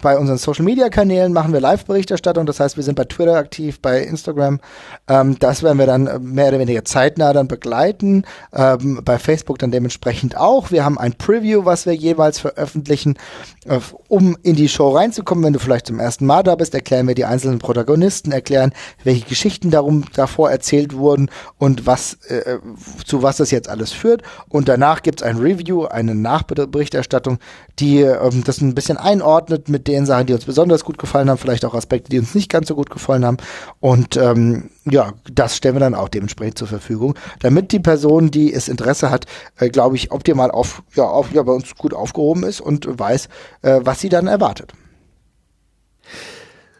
bei 0.00 0.16
unseren 0.16 0.38
Social 0.38 0.64
Media 0.64 0.88
Kanälen 0.88 1.32
machen 1.32 1.52
wir 1.52 1.60
Live-Berichterstattung. 1.60 2.46
Das 2.46 2.60
heißt, 2.60 2.76
wir 2.76 2.84
sind 2.84 2.94
bei 2.94 3.04
Twitter 3.04 3.34
aktiv, 3.34 3.80
bei 3.80 4.02
Instagram. 4.02 4.58
Ähm, 5.06 5.38
das 5.38 5.62
werden 5.62 5.78
wir 5.78 5.86
dann 5.86 6.08
mehr 6.22 6.48
oder 6.48 6.58
weniger 6.58 6.84
zeitnah 6.84 7.34
dann 7.34 7.46
begleiten. 7.46 8.24
Ähm, 8.54 9.02
bei 9.04 9.18
Facebook 9.18 9.58
dann 9.58 9.70
dementsprechend 9.70 10.36
auch. 10.36 10.70
Wir 10.70 10.84
haben 10.84 10.98
ein 10.98 11.12
Preview, 11.12 11.66
was 11.66 11.84
wir 11.84 11.94
jeweils 11.94 12.38
veröffentlichen, 12.38 13.18
äh, 13.66 13.80
um 14.08 14.36
in 14.42 14.56
die 14.56 14.68
Show 14.68 14.88
reinzukommen. 14.88 15.44
Wenn 15.44 15.52
du 15.52 15.58
vielleicht 15.58 15.88
zum 15.88 16.00
ersten 16.00 16.24
Mal 16.24 16.42
da 16.42 16.54
bist, 16.54 16.74
erklären 16.74 17.06
wir 17.06 17.14
die 17.14 17.26
einzelnen 17.26 17.58
Protagonisten, 17.58 18.32
erklären, 18.32 18.72
welche 19.04 19.26
Geschichten 19.26 19.70
darum 19.70 20.04
davor 20.14 20.50
erzählt 20.50 20.96
wurden 20.96 21.30
und 21.58 21.86
was 21.86 22.14
äh, 22.28 22.58
zu 23.04 23.22
was 23.22 23.36
das 23.36 23.50
jetzt 23.50 23.68
alles 23.68 23.92
führt. 23.92 24.22
Und 24.48 24.68
danach 24.68 25.02
gibt's 25.02 25.22
ein 25.22 25.36
Review, 25.36 25.84
eine 25.84 26.14
Nachberichterstattung 26.14 27.09
Berichterstattung, 27.10 27.38
die 27.78 28.00
ähm, 28.00 28.44
das 28.44 28.60
ein 28.60 28.74
bisschen 28.74 28.96
einordnet 28.96 29.68
mit 29.68 29.88
den 29.88 30.06
Sachen, 30.06 30.26
die 30.26 30.34
uns 30.34 30.44
besonders 30.44 30.84
gut 30.84 30.98
gefallen 30.98 31.28
haben, 31.28 31.38
vielleicht 31.38 31.64
auch 31.64 31.74
Aspekte, 31.74 32.10
die 32.10 32.18
uns 32.18 32.34
nicht 32.34 32.50
ganz 32.50 32.68
so 32.68 32.74
gut 32.74 32.90
gefallen 32.90 33.24
haben. 33.24 33.36
Und 33.80 34.16
ähm, 34.16 34.70
ja, 34.84 35.12
das 35.30 35.56
stellen 35.56 35.74
wir 35.74 35.80
dann 35.80 35.94
auch 35.94 36.08
dementsprechend 36.08 36.58
zur 36.58 36.68
Verfügung, 36.68 37.14
damit 37.40 37.72
die 37.72 37.80
Person, 37.80 38.30
die 38.30 38.52
es 38.52 38.68
Interesse 38.68 39.10
hat, 39.10 39.26
äh, 39.58 39.68
glaube 39.68 39.96
ich, 39.96 40.12
optimal 40.12 40.50
auf, 40.50 40.82
ja, 40.94 41.04
auf, 41.04 41.32
ja, 41.32 41.42
bei 41.42 41.52
uns 41.52 41.74
gut 41.76 41.94
aufgehoben 41.94 42.44
ist 42.44 42.60
und 42.60 42.86
weiß, 42.98 43.28
äh, 43.62 43.80
was 43.82 44.00
sie 44.00 44.08
dann 44.08 44.26
erwartet. 44.26 44.72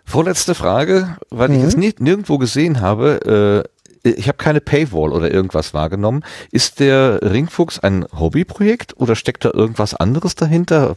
Vorletzte 0.05 0.57
Frage, 0.57 1.16
weil 1.31 1.51
mhm. 1.51 1.57
ich 1.57 1.62
es 1.62 1.76
nicht 1.76 2.01
nirgendwo 2.01 2.39
gesehen 2.39 2.81
habe. 2.81 3.64
Äh, 3.66 3.80
ich 4.03 4.28
habe 4.28 4.38
keine 4.38 4.61
Paywall 4.61 5.12
oder 5.12 5.30
irgendwas 5.30 5.74
wahrgenommen. 5.74 6.24
Ist 6.51 6.80
der 6.80 7.20
Ringfuchs 7.22 7.78
ein 7.78 8.07
Hobbyprojekt 8.18 8.96
oder 8.96 9.14
steckt 9.14 9.44
da 9.44 9.51
irgendwas 9.53 9.94
anderes 9.94 10.34
dahinter? 10.34 10.96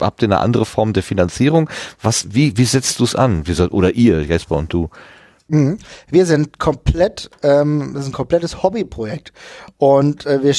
Habt 0.00 0.22
ihr 0.22 0.26
eine 0.26 0.38
andere 0.38 0.64
Form 0.64 0.92
der 0.92 1.02
Finanzierung? 1.02 1.68
Was, 2.00 2.34
wie, 2.34 2.56
wie 2.56 2.64
setzt 2.64 3.00
du 3.00 3.04
es 3.04 3.14
an? 3.14 3.46
Wie 3.46 3.52
soll, 3.52 3.68
oder 3.68 3.94
ihr, 3.94 4.22
Jesper 4.22 4.56
und 4.56 4.72
du? 4.72 4.90
Mhm. 5.50 5.78
Wir 6.10 6.26
sind 6.26 6.58
komplett, 6.58 7.30
ähm, 7.42 7.92
das 7.94 8.02
ist 8.02 8.10
ein 8.10 8.12
komplettes 8.12 8.62
Hobbyprojekt 8.62 9.32
und 9.78 10.26
äh, 10.26 10.42
wir, 10.42 10.54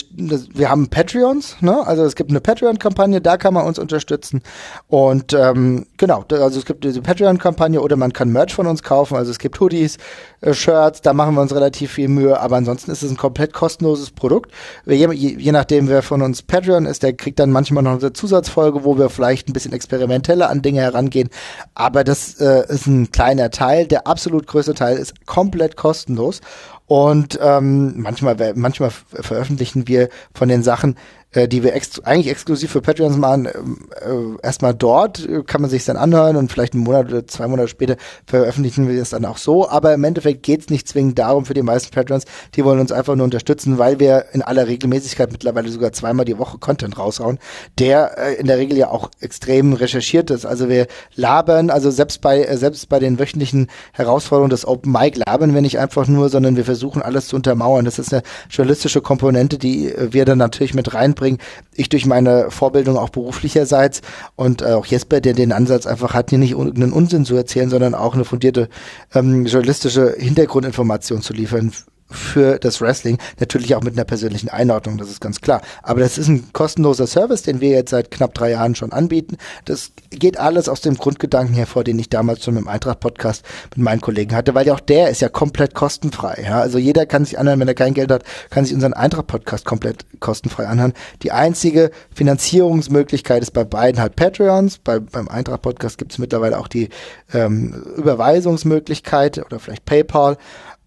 wir 0.51 0.69
haben 0.71 0.87
Patreons, 0.87 1.57
ne? 1.61 1.85
also 1.85 2.03
es 2.03 2.15
gibt 2.15 2.31
eine 2.31 2.41
Patreon-Kampagne, 2.41 3.21
da 3.21 3.37
kann 3.37 3.53
man 3.53 3.67
uns 3.67 3.77
unterstützen 3.77 4.41
und 4.87 5.33
ähm, 5.33 5.85
genau, 5.97 6.25
also 6.31 6.57
es 6.57 6.65
gibt 6.65 6.83
diese 6.83 7.03
Patreon-Kampagne 7.03 7.79
oder 7.81 7.97
man 7.97 8.13
kann 8.13 8.31
Merch 8.31 8.55
von 8.55 8.65
uns 8.65 8.81
kaufen, 8.81 9.15
also 9.15 9.29
es 9.29 9.37
gibt 9.37 9.59
Hoodies, 9.59 9.97
äh, 10.41 10.55
Shirts, 10.55 11.01
da 11.01 11.13
machen 11.13 11.35
wir 11.35 11.41
uns 11.41 11.53
relativ 11.53 11.91
viel 11.91 12.07
Mühe, 12.07 12.39
aber 12.39 12.55
ansonsten 12.55 12.89
ist 12.89 13.03
es 13.03 13.11
ein 13.11 13.17
komplett 13.17 13.53
kostenloses 13.53 14.09
Produkt. 14.09 14.51
Je, 14.87 14.95
je, 15.13 15.35
je 15.37 15.51
nachdem, 15.51 15.87
wer 15.87 16.01
von 16.01 16.23
uns 16.23 16.41
Patreon 16.41 16.87
ist, 16.87 17.03
der 17.03 17.13
kriegt 17.13 17.37
dann 17.37 17.51
manchmal 17.51 17.83
noch 17.83 17.99
eine 17.99 18.13
Zusatzfolge, 18.13 18.83
wo 18.83 18.97
wir 18.97 19.11
vielleicht 19.11 19.49
ein 19.49 19.53
bisschen 19.53 19.73
experimenteller 19.73 20.49
an 20.49 20.63
Dinge 20.63 20.81
herangehen, 20.81 21.29
aber 21.75 22.03
das 22.03 22.41
äh, 22.41 22.65
ist 22.73 22.87
ein 22.87 23.11
kleiner 23.11 23.51
Teil, 23.51 23.85
der 23.85 24.07
absolut 24.07 24.47
größte 24.47 24.78
Teil 24.80 24.97
ist 24.97 25.25
komplett 25.25 25.75
kostenlos. 25.75 26.41
Und 26.88 27.38
ähm, 27.41 28.01
manchmal, 28.01 28.36
manchmal 28.55 28.89
veröffentlichen 28.89 29.88
wir 29.88 30.09
von 30.34 30.49
den 30.49 30.63
Sachen 30.63 30.97
äh, 31.32 31.47
die 31.47 31.63
wir 31.63 31.75
ex 31.75 31.99
eigentlich 32.03 32.30
exklusiv 32.30 32.71
für 32.71 32.82
Patreons 32.82 33.17
machen, 33.17 33.47
ähm, 33.53 33.88
äh, 34.01 34.45
erstmal 34.45 34.73
dort, 34.73 35.27
äh, 35.27 35.43
kann 35.43 35.61
man 35.61 35.69
sich 35.69 35.86
dann 35.86 35.97
anhören 35.97 36.36
und 36.36 36.51
vielleicht 36.51 36.73
einen 36.73 36.84
Monat 36.84 37.09
oder 37.09 37.27
zwei 37.27 37.47
Monate 37.47 37.67
später 37.67 37.97
veröffentlichen 38.25 38.88
wir 38.88 38.99
es 39.01 39.11
dann 39.11 39.25
auch 39.25 39.38
so. 39.38 39.69
Aber 39.69 39.93
im 39.93 40.03
Endeffekt 40.03 40.43
geht 40.43 40.61
es 40.61 40.69
nicht 40.69 40.88
zwingend 40.88 41.19
darum 41.19 41.45
für 41.45 41.53
die 41.53 41.61
meisten 41.61 41.93
Patreons, 41.93 42.25
die 42.55 42.65
wollen 42.65 42.80
uns 42.80 42.91
einfach 42.91 43.15
nur 43.15 43.25
unterstützen, 43.25 43.77
weil 43.77 43.99
wir 43.99 44.25
in 44.34 44.41
aller 44.41 44.67
Regelmäßigkeit 44.67 45.32
mittlerweile 45.32 45.69
sogar 45.69 45.91
zweimal 45.91 46.25
die 46.25 46.38
Woche 46.39 46.57
Content 46.57 46.97
raushauen, 46.97 47.38
der 47.77 48.17
äh, 48.17 48.34
in 48.36 48.47
der 48.47 48.57
Regel 48.57 48.77
ja 48.77 48.89
auch 48.89 49.11
extrem 49.19 49.73
recherchiert 49.73 50.32
ist. 50.32 50.45
Also 50.45 50.67
wir 50.69 50.88
labern, 51.15 51.69
also 51.69 51.91
selbst 51.91 52.21
bei, 52.21 52.43
äh, 52.43 52.57
selbst 52.57 52.89
bei 52.89 52.99
den 52.99 53.19
wöchentlichen 53.19 53.67
Herausforderungen 53.93 54.49
des 54.49 54.67
Open 54.67 54.91
Mic 54.91 55.19
labern 55.27 55.53
wir 55.53 55.61
nicht 55.61 55.80
einfach 55.80 56.07
nur, 56.07 56.30
sondern 56.30 56.55
wir 56.55 56.65
versuchen 56.65 57.01
alles 57.03 57.27
zu 57.27 57.36
untermauern. 57.36 57.86
Das 57.86 57.99
ist 57.99 58.13
eine 58.13 58.23
journalistische 58.49 59.01
Komponente, 59.01 59.59
die 59.59 59.93
äh, 59.93 60.11
wir 60.11 60.25
dann 60.25 60.39
natürlich 60.39 60.73
mit 60.73 60.93
rein 60.95 61.13
einbringen. 61.20 61.39
Ich 61.76 61.89
durch 61.89 62.05
meine 62.05 62.51
Vorbildung 62.51 62.97
auch 62.97 63.09
beruflicherseits 63.09 64.01
und 64.36 64.61
äh, 64.61 64.74
auch 64.74 64.86
Jesper, 64.86 65.22
der 65.22 65.34
den 65.34 65.51
Ansatz 65.51 65.86
einfach 65.86 66.13
hat, 66.13 66.30
hier 66.30 66.39
nicht 66.39 66.51
irgendeinen 66.51 66.93
Unsinn 66.93 67.26
zu 67.26 67.36
erzählen, 67.36 67.70
sondern 67.70 67.95
auch 67.95 68.15
eine 68.15 68.26
fundierte 68.26 68.70
ähm, 69.13 69.45
journalistische 69.45 70.15
Hintergrundinformation 70.17 71.22
zu 71.22 71.34
liefern 71.34 71.72
für 72.10 72.57
das 72.60 72.82
Wrestling, 72.82 73.18
natürlich 73.39 73.76
auch 73.76 73.82
mit 73.82 73.93
einer 73.93 74.05
persönlichen 74.05 74.49
Einordnung, 74.49 74.97
das 74.97 75.10
ist 75.10 75.22
ganz 75.22 75.41
klar. 75.41 75.62
Aber 75.84 75.99
das 75.99 76.18
ist 76.18 76.28
ein 76.28 76.51
kostenloser 76.53 77.07
Service, 77.07 77.43
den 77.43 77.62
wir 77.62 77.70
jetzt 77.70 77.91
seit 77.91 78.12
knapp 78.12 78.34
drei 78.34 78.51
Jahren 78.51 78.76
schon 78.76 78.91
anbieten. 78.91 79.38
Das 79.66 79.91
geht 80.10 80.39
alles 80.39 80.70
aus 80.70 80.82
dem 80.82 80.95
Grundgedanken 80.95 81.53
hervor, 81.55 81.84
den 81.84 81.99
ich 81.99 82.10
damals 82.10 82.43
schon 82.43 82.57
im 82.57 82.68
Eintracht-Podcast 82.68 83.43
mit 83.76 83.84
meinen 83.84 84.01
Kollegen 84.01 84.36
hatte, 84.36 84.55
weil 84.55 84.66
ja 84.66 84.74
auch 84.74 84.80
der 84.80 85.10
ist 85.10 85.22
ja 85.22 85.30
komplett 85.30 85.76
kostenfrei. 85.76 86.43
Ja? 86.43 86.60
Also 86.62 86.78
jeder 86.78 87.05
kann 87.05 87.26
sich 87.26 87.38
anhören, 87.38 87.60
wenn 87.60 87.68
er 87.68 87.76
kein 87.76 87.93
Geld 87.93 88.12
hat, 88.12 88.24
kann 88.49 88.66
sich 88.66 88.74
unseren 88.74 88.93
Eintracht-Podcast 88.93 89.66
komplett 89.66 90.05
kostenfrei 90.20 90.68
anhören. 90.68 90.93
Die 91.22 91.32
einzige 91.32 91.91
Finanzierungsmöglichkeit 92.14 93.43
ist 93.43 93.51
bei 93.51 93.64
beiden 93.64 94.01
halt 94.01 94.16
Patreons. 94.16 94.80
Bei, 94.80 94.99
beim 94.99 95.28
Eintracht-Podcast 95.28 95.97
gibt 95.97 96.12
es 96.12 96.18
mittlerweile 96.18 96.57
auch 96.57 96.68
die 96.68 96.89
ähm, 97.34 97.84
Überweisungsmöglichkeit 97.97 99.38
oder 99.45 99.60
vielleicht 99.60 99.86
PayPal. 99.86 100.38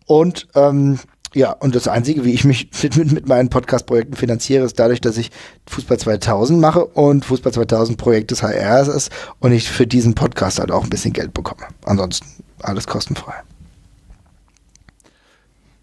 Und 0.06 0.48
ähm, 0.54 0.98
ja, 1.34 1.52
und 1.52 1.74
das 1.74 1.88
Einzige, 1.88 2.24
wie 2.24 2.32
ich 2.32 2.44
mich 2.44 2.68
mit, 2.82 3.12
mit, 3.12 3.28
meinen 3.28 3.48
Podcast-Projekten 3.48 4.14
finanziere, 4.14 4.64
ist 4.64 4.78
dadurch, 4.78 5.00
dass 5.00 5.16
ich 5.16 5.30
Fußball 5.68 5.98
2000 5.98 6.60
mache 6.60 6.84
und 6.84 7.24
Fußball 7.24 7.52
2000 7.52 7.98
Projekt 7.98 8.30
des 8.30 8.42
HRs 8.42 8.88
ist 8.88 9.10
und 9.40 9.52
ich 9.52 9.68
für 9.68 9.86
diesen 9.86 10.14
Podcast 10.14 10.58
halt 10.58 10.70
auch 10.70 10.84
ein 10.84 10.90
bisschen 10.90 11.12
Geld 11.12 11.34
bekomme. 11.34 11.66
Ansonsten 11.84 12.44
alles 12.60 12.86
kostenfrei. 12.86 13.34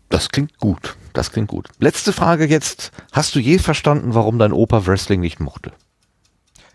Das 0.10 0.30
klingt 0.30 0.58
gut. 0.60 0.96
Das 1.14 1.32
klingt 1.32 1.50
gut. 1.50 1.70
Letzte 1.80 2.14
Frage 2.14 2.46
jetzt. 2.46 2.92
Hast 3.12 3.36
du 3.36 3.40
je 3.40 3.60
verstanden, 3.60 4.16
warum 4.16 4.40
dein 4.40 4.54
Opa 4.54 4.88
Wrestling 4.88 5.22
nicht 5.22 5.40
mochte? 5.40 5.72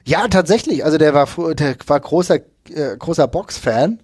Ja, 0.04 0.28
tatsächlich. 0.28 0.84
Also 0.84 0.98
der 0.98 1.14
war, 1.14 1.28
der 1.54 1.76
war 1.86 2.00
großer, 2.00 2.40
äh, 2.70 2.96
großer 2.96 3.28
Box-Fan 3.28 4.00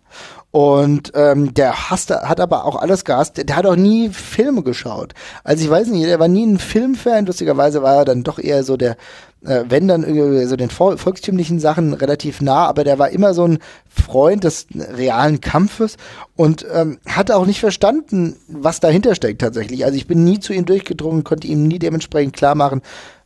und 0.53 1.13
ähm, 1.15 1.55
der 1.55 1.91
hasste, 1.91 2.29
hat 2.29 2.41
aber 2.41 2.65
auch 2.65 2.75
alles 2.75 3.05
gehasst. 3.05 3.37
Der, 3.37 3.45
der, 3.45 3.57
hat 3.57 3.67
auch 3.67 3.77
nie 3.77 4.09
Filme 4.09 4.63
geschaut. 4.63 5.15
Also 5.45 5.63
ich 5.63 5.71
weiß 5.71 5.89
nicht, 5.89 6.07
der 6.07 6.19
war 6.19 6.27
nie 6.27 6.45
ein 6.45 6.59
Filmfan. 6.59 7.27
Lustigerweise 7.27 7.83
war 7.83 7.99
er 7.99 8.05
dann 8.05 8.25
doch 8.25 8.41
eher 8.41 8.65
so 8.65 8.77
der, 8.77 8.97
äh, 9.45 9.63
wenn 9.69 9.87
dann 9.87 10.03
irgendwie 10.03 10.45
so 10.47 10.57
den 10.57 10.71
volkstümlichen 10.71 11.61
Sachen 11.61 11.95
relativ 11.95 12.41
nah, 12.41 12.67
aber 12.67 12.83
der 12.83 12.99
war 12.99 13.11
immer 13.11 13.33
so 13.33 13.45
ein 13.45 13.59
Freund 13.89 14.43
des 14.43 14.67
realen 14.75 15.41
Kampfes 15.41 15.97
und 16.35 16.67
ähm, 16.73 16.99
hat 17.07 17.31
auch 17.31 17.47
nicht 17.47 17.61
verstanden, 17.61 18.37
was 18.49 18.81
dahinter 18.81 19.15
steckt 19.15 19.41
tatsächlich. 19.41 19.85
Also 19.85 19.97
ich 19.97 20.09
bin 20.09 20.25
nie 20.25 20.41
zu 20.41 20.53
ihm 20.53 20.67
durchgedrungen, 20.67 21.23
konnte 21.23 21.47
ihm 21.47 21.69
nie 21.69 21.79
dementsprechend 21.79 22.35
klar 22.35 22.57
machen, 22.57 22.83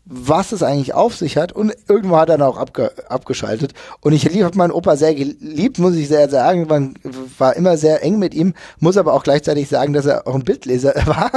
was 0.06 0.52
es 0.52 0.62
eigentlich 0.62 0.94
auf 0.94 1.16
sich 1.16 1.36
hat. 1.36 1.52
Und 1.52 1.74
irgendwo 1.88 2.16
hat 2.16 2.28
er 2.28 2.38
dann 2.38 2.46
auch 2.46 2.58
abge 2.58 2.92
abgeschaltet. 3.08 3.72
Und 4.00 4.12
ich 4.12 4.26
habe 4.26 4.56
meinen 4.56 4.70
Opa 4.70 4.96
sehr 4.96 5.14
geliebt, 5.14 5.78
muss 5.78 5.94
ich 5.94 6.08
sehr 6.08 6.28
sagen. 6.28 6.66
Man 6.68 6.94
war 7.38 7.56
immer 7.56 7.76
sehr 7.76 8.02
eng 8.02 8.18
mit 8.18 8.34
ihm, 8.34 8.54
muss 8.80 8.96
aber 8.96 9.14
auch 9.14 9.22
gleichzeitig 9.22 9.68
sagen, 9.68 9.92
dass 9.92 10.06
er 10.06 10.26
auch 10.26 10.34
ein 10.34 10.44
Bildleser 10.44 10.94
war, 11.06 11.30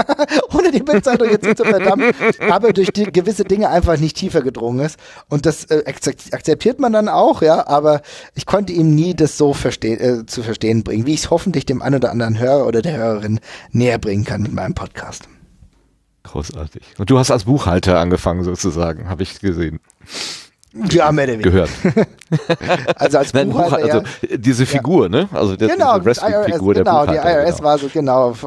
ohne 0.54 0.72
die 0.72 0.84
Bildzeitung 0.84 1.30
jetzt 1.30 1.58
zu 1.58 1.64
verdammen, 1.64 2.12
aber 2.50 2.74
durch 2.74 2.92
die 2.92 3.06
gewisse 3.06 3.44
Dinge 3.44 3.70
einfach 3.70 3.98
nicht 3.98 4.18
tiefer 4.18 4.42
gedrungen 4.42 4.86
ist. 4.86 4.98
Und 5.30 5.46
das 5.46 5.66
äh, 5.66 5.84
akzeptiert 5.88 6.80
man 6.80 6.94
dann 6.94 7.10
auch, 7.10 7.42
ja, 7.42 7.68
aber 7.68 8.02
ich 8.36 8.46
konnte 8.46 8.74
ihm 8.74 8.96
nie 8.96 9.14
das 9.14 9.38
so 9.38 9.54
verste 9.54 9.88
äh, 9.88 10.26
zu 10.26 10.44
verstehen 10.44 10.84
bringen, 10.84 11.06
wie 11.06 11.14
ich 11.14 11.22
es 11.22 11.30
hoffentlich 11.30 11.66
dem 11.66 11.82
einen 11.82 11.96
oder 11.96 12.12
anderen 12.12 12.38
Hörer 12.40 12.68
oder 12.68 12.82
der 12.82 12.98
Hörerin 12.98 13.40
näher 13.72 13.98
bringen 13.98 14.26
kann 14.26 14.42
mit 14.42 14.54
meinem 14.54 14.74
Podcast. 14.74 15.30
Großartig. 16.32 16.84
Und 16.98 17.10
du 17.10 17.18
hast 17.18 17.32
als 17.32 17.46
Buchhalter 17.46 18.00
angefangen 18.00 18.44
sozusagen, 18.44 19.10
habe 19.10 19.24
ich 19.24 19.40
gesehen. 19.40 19.80
Ja, 20.90 21.12
mehr 21.12 21.26
oder 21.26 21.38
gehört. 21.38 21.70
also 22.96 23.18
als 23.18 23.34
Nein, 23.34 23.50
Buchhalter, 23.50 23.78
also 23.78 24.28
äh, 24.28 24.38
diese 24.38 24.66
Figur, 24.66 25.04
ja. 25.04 25.10
ne? 25.10 25.30
Also 25.32 25.56
das, 25.56 25.72
genau, 25.72 25.94
diese 25.94 26.06
Wrestling-Figur 26.06 26.74
der 26.74 26.84
genau, 26.84 27.06
Buchhalter. 27.06 27.22
Die 27.22 27.28
IRS 27.28 27.58
genau. 27.58 27.70
war 27.70 27.78
so 27.78 27.88
genau. 27.88 28.36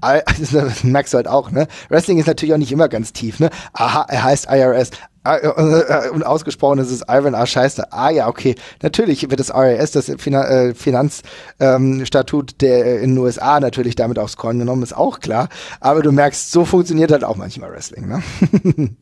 Das 0.52 0.84
merkst 0.84 1.14
du 1.14 1.16
halt 1.16 1.28
auch, 1.28 1.50
ne? 1.50 1.66
Wrestling 1.88 2.18
ist 2.18 2.26
natürlich 2.26 2.54
auch 2.54 2.58
nicht 2.58 2.72
immer 2.72 2.88
ganz 2.88 3.12
tief, 3.12 3.40
ne? 3.40 3.50
Aha, 3.72 4.06
er 4.08 4.22
heißt 4.22 4.48
IRS. 4.50 4.90
Ah, 5.22 5.36
äh, 5.36 6.08
und 6.10 6.24
ausgesprochen 6.24 6.78
ist 6.78 6.90
es 6.90 7.02
Ivan 7.02 7.34
A. 7.34 7.44
Scheiße. 7.44 7.92
Ah 7.92 8.10
ja, 8.10 8.28
okay. 8.28 8.54
Natürlich 8.82 9.28
wird 9.28 9.38
das 9.38 9.52
RAS, 9.52 9.90
das 9.90 10.08
äh, 10.08 10.74
Finanzstatut 10.74 12.52
ähm, 12.52 12.58
der 12.58 13.00
in 13.02 13.10
den 13.10 13.18
USA 13.18 13.60
natürlich 13.60 13.96
damit 13.96 14.18
aufs 14.18 14.38
Korn 14.38 14.58
genommen, 14.58 14.82
ist 14.82 14.96
auch 14.96 15.20
klar. 15.20 15.50
Aber 15.80 16.00
du 16.02 16.10
merkst, 16.10 16.50
so 16.50 16.64
funktioniert 16.64 17.12
halt 17.12 17.24
auch 17.24 17.36
manchmal 17.36 17.70
Wrestling, 17.70 18.08
ne? 18.08 18.22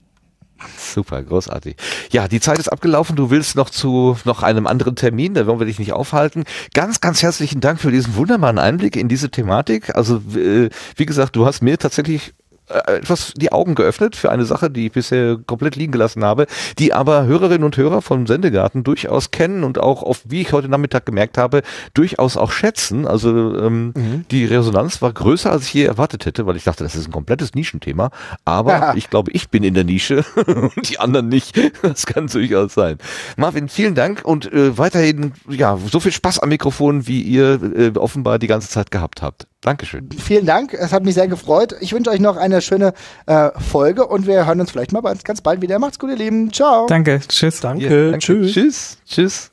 Super, 0.77 1.23
großartig. 1.23 1.77
Ja, 2.11 2.27
die 2.27 2.41
Zeit 2.41 2.59
ist 2.59 2.69
abgelaufen. 2.69 3.15
Du 3.15 3.31
willst 3.31 3.55
noch 3.55 3.71
zu 3.71 4.17
noch 4.25 4.43
einem 4.43 4.67
anderen 4.67 4.97
Termin, 4.97 5.35
da 5.35 5.47
wollen 5.47 5.61
wir 5.61 5.67
dich 5.67 5.79
nicht 5.79 5.93
aufhalten. 5.93 6.45
Ganz, 6.75 7.01
ganz 7.01 7.23
herzlichen 7.23 7.61
Dank 7.61 7.81
für 7.81 7.93
diesen 7.93 8.17
wunderbaren 8.17 8.59
Einblick 8.59 8.97
in 8.97 9.09
diese 9.09 9.31
Thematik. 9.31 9.95
Also, 9.95 10.17
äh, 10.35 10.71
wie 10.97 11.07
gesagt, 11.07 11.37
du 11.37 11.47
hast 11.47 11.63
mir 11.63 11.79
tatsächlich 11.79 12.35
äh, 12.48 12.48
etwas 12.69 13.33
die 13.37 13.53
Augen 13.53 13.75
geöffnet 13.75 14.17
für 14.17 14.31
eine 14.31 14.45
Sache, 14.45 14.71
die 14.71 14.87
ich 14.87 14.93
bisher 14.93 15.39
komplett 15.47 15.77
liegen 15.77 15.93
gelassen 15.93 16.25
habe, 16.25 16.47
die 16.79 16.93
aber 16.93 17.27
Hörerinnen 17.27 17.65
und 17.65 17.77
Hörer 17.77 18.03
vom 18.03 18.27
Sendegarten 18.27 18.85
durchaus 18.85 19.31
kennen 19.31 19.65
und 19.65 19.79
auch 19.79 20.03
auf, 20.03 20.23
wie 20.25 20.43
ich 20.43 20.53
heute 20.53 20.69
Nachmittag 20.69 21.07
gemerkt 21.07 21.39
habe, 21.39 21.63
durchaus 21.95 22.37
auch 22.37 22.53
schätzen. 22.53 23.07
Also 23.07 23.31
ähm, 23.31 23.93
mhm. 23.97 24.25
die 24.31 24.45
Resonanz 24.45 25.01
war 25.03 25.13
größer, 25.13 25.51
als 25.51 25.67
ich 25.67 25.75
je 25.75 25.85
erwartet 25.85 26.27
hätte, 26.27 26.47
weil 26.47 26.57
ich 26.57 26.65
dachte, 26.65 26.85
das 26.85 26.95
ist 26.95 27.09
ein 27.09 27.13
komplettes 27.13 27.55
Nischenthema. 27.55 28.11
Aber 28.45 28.73
ja. 28.73 28.95
ich 28.97 29.11
glaube, 29.11 29.31
ich 29.33 29.49
bin 29.49 29.63
in 29.63 29.75
der 29.75 29.85
Nische 29.85 30.25
und 30.47 30.89
die 30.89 30.99
anderen 30.99 31.29
nicht. 31.29 31.59
Das 31.83 32.07
kann 32.07 32.27
durchaus 32.27 32.75
sein. 32.75 32.99
Marvin, 33.37 33.69
vielen 33.69 33.95
Dank 33.95 34.23
und 34.25 34.53
äh, 34.53 34.77
weiterhin 34.77 35.33
ja 35.49 35.79
so 35.91 36.01
viel 36.01 36.13
Spaß 36.13 36.41
am 36.41 36.49
Mikrofon, 36.49 37.07
wie 37.07 37.23
ihr 37.23 37.61
äh, 37.77 37.93
offenbar 37.97 38.39
die 38.39 38.47
ganze 38.47 38.69
Zeit 38.69 38.91
gehabt 38.91 39.23
habt. 39.23 39.47
Dankeschön. 39.61 40.09
Vielen 40.13 40.47
Dank, 40.47 40.73
es 40.73 40.93
hat 40.93 41.05
mich 41.05 41.15
sehr 41.15 41.27
gefreut. 41.27 41.75
Ich 41.81 41.93
wünsche 41.93 42.11
euch 42.11 42.21
noch 42.21 42.37
eine 42.37 42.61
schöne 42.61 42.93
äh, 43.27 43.51
Folge 43.59 44.07
und 44.07 44.27
wir 44.27 44.47
hören 44.47 44.61
uns 44.61 44.71
vielleicht 44.71 44.93
mal 44.93 45.03
ganz 45.03 45.41
bald 45.41 45.61
wieder. 45.61 45.79
Macht's 45.81 45.99
gut, 45.99 46.11
ihr 46.11 46.17
Lieben. 46.17 46.53
Ciao. 46.53 46.87
Danke. 46.87 47.21
Tschüss. 47.27 47.61
Danke. 47.61 47.85
Ja, 47.85 48.11
danke. 48.11 48.19
Tschüss. 48.19 48.53
Tschüss. 48.53 48.99
Tschüss. 49.05 49.51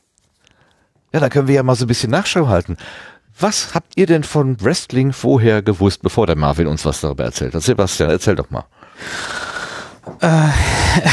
Ja, 1.11 1.19
dann 1.19 1.29
können 1.29 1.47
wir 1.47 1.55
ja 1.55 1.63
mal 1.63 1.75
so 1.75 1.85
ein 1.85 1.87
bisschen 1.87 2.11
Nachschau 2.11 2.47
halten. 2.47 2.77
Was 3.39 3.73
habt 3.73 3.93
ihr 3.95 4.05
denn 4.05 4.23
von 4.23 4.61
Wrestling 4.61 5.11
vorher 5.11 5.61
gewusst, 5.61 6.01
bevor 6.01 6.27
der 6.27 6.37
Marvin 6.37 6.67
uns 6.67 6.85
was 6.85 7.01
darüber 7.01 7.23
erzählt 7.23 7.53
hat? 7.53 7.63
Sebastian, 7.63 8.09
erzähl 8.09 8.35
doch 8.35 8.49
mal. 8.49 8.65
Äh, 10.21 10.49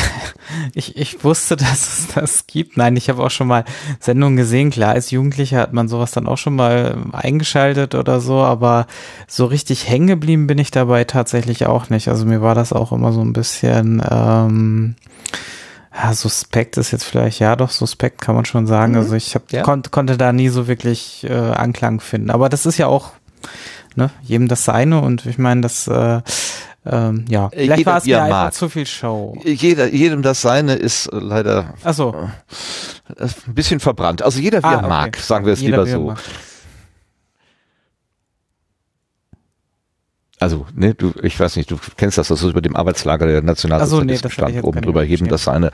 ich, 0.74 0.96
ich 0.96 1.24
wusste, 1.24 1.56
dass 1.56 1.98
es 1.98 2.08
das 2.14 2.46
gibt. 2.46 2.76
Nein, 2.76 2.96
ich 2.96 3.08
habe 3.08 3.22
auch 3.22 3.30
schon 3.30 3.46
mal 3.46 3.64
Sendungen 4.00 4.36
gesehen. 4.36 4.70
Klar, 4.70 4.92
als 4.92 5.10
Jugendlicher 5.10 5.60
hat 5.60 5.72
man 5.72 5.88
sowas 5.88 6.12
dann 6.12 6.26
auch 6.26 6.38
schon 6.38 6.56
mal 6.56 6.96
eingeschaltet 7.12 7.94
oder 7.94 8.20
so, 8.20 8.40
aber 8.40 8.86
so 9.26 9.46
richtig 9.46 9.88
hängen 9.88 10.06
geblieben 10.06 10.46
bin 10.46 10.58
ich 10.58 10.70
dabei 10.70 11.04
tatsächlich 11.04 11.66
auch 11.66 11.90
nicht. 11.90 12.08
Also 12.08 12.24
mir 12.26 12.42
war 12.42 12.54
das 12.54 12.72
auch 12.72 12.92
immer 12.92 13.12
so 13.12 13.20
ein 13.20 13.32
bisschen 13.32 14.02
ähm, 14.10 14.94
ja, 15.94 16.14
suspekt 16.14 16.78
ist 16.78 16.90
jetzt 16.90 17.04
vielleicht, 17.04 17.38
ja 17.38 17.54
doch, 17.54 17.70
suspekt 17.70 18.20
kann 18.20 18.34
man 18.34 18.44
schon 18.44 18.66
sagen. 18.66 18.92
Mhm. 18.92 18.98
Also 18.98 19.14
ich 19.14 19.34
hab, 19.34 19.52
ja. 19.52 19.62
kon 19.62 19.82
konnte 19.90 20.16
da 20.16 20.32
nie 20.32 20.48
so 20.48 20.66
wirklich 20.66 21.26
äh, 21.28 21.32
Anklang 21.32 22.00
finden. 22.00 22.30
Aber 22.30 22.48
das 22.48 22.66
ist 22.66 22.78
ja 22.78 22.86
auch 22.86 23.12
ne, 23.94 24.10
jedem 24.22 24.48
das 24.48 24.64
seine 24.64 25.00
und 25.00 25.26
ich 25.26 25.38
meine, 25.38 25.60
das 25.60 25.86
äh, 25.88 26.22
ähm, 26.84 27.24
ja, 27.28 27.46
äh, 27.52 27.64
vielleicht 27.64 27.86
war 27.86 27.98
es 27.98 28.04
mir 28.04 28.22
einfach 28.22 28.50
zu 28.50 28.68
viel 28.68 28.86
Show. 28.86 29.38
Jeder, 29.44 29.86
jedem 29.88 30.22
das 30.22 30.42
seine 30.42 30.74
ist 30.74 31.08
leider 31.12 31.74
Ach 31.84 31.94
so. 31.94 32.12
Äh, 33.16 33.24
ein 33.24 33.54
bisschen 33.54 33.78
verbrannt. 33.78 34.22
Also 34.22 34.40
jeder 34.40 34.62
wie 34.62 34.66
ah, 34.66 34.72
er 34.72 34.78
okay. 34.78 34.88
mag, 34.88 35.16
sagen 35.16 35.46
wir 35.46 35.52
es 35.52 35.60
jeder, 35.60 35.84
lieber 35.84 36.16
so. 36.16 36.22
Also, 40.42 40.66
ne, 40.74 40.94
du, 40.94 41.12
ich 41.22 41.38
weiß 41.38 41.56
nicht, 41.56 41.70
du 41.70 41.78
kennst 41.96 42.18
das, 42.18 42.28
das 42.28 42.42
ist 42.42 42.50
über 42.50 42.60
dem 42.60 42.74
Arbeitslager 42.74 43.26
der 43.26 43.42
Nationalsozialisten 43.42 44.30
so, 44.30 44.46
nee, 44.46 44.60
oben 44.60 44.82
drüber 44.82 45.02
heben 45.04 45.28
das 45.28 45.44
seine, 45.44 45.70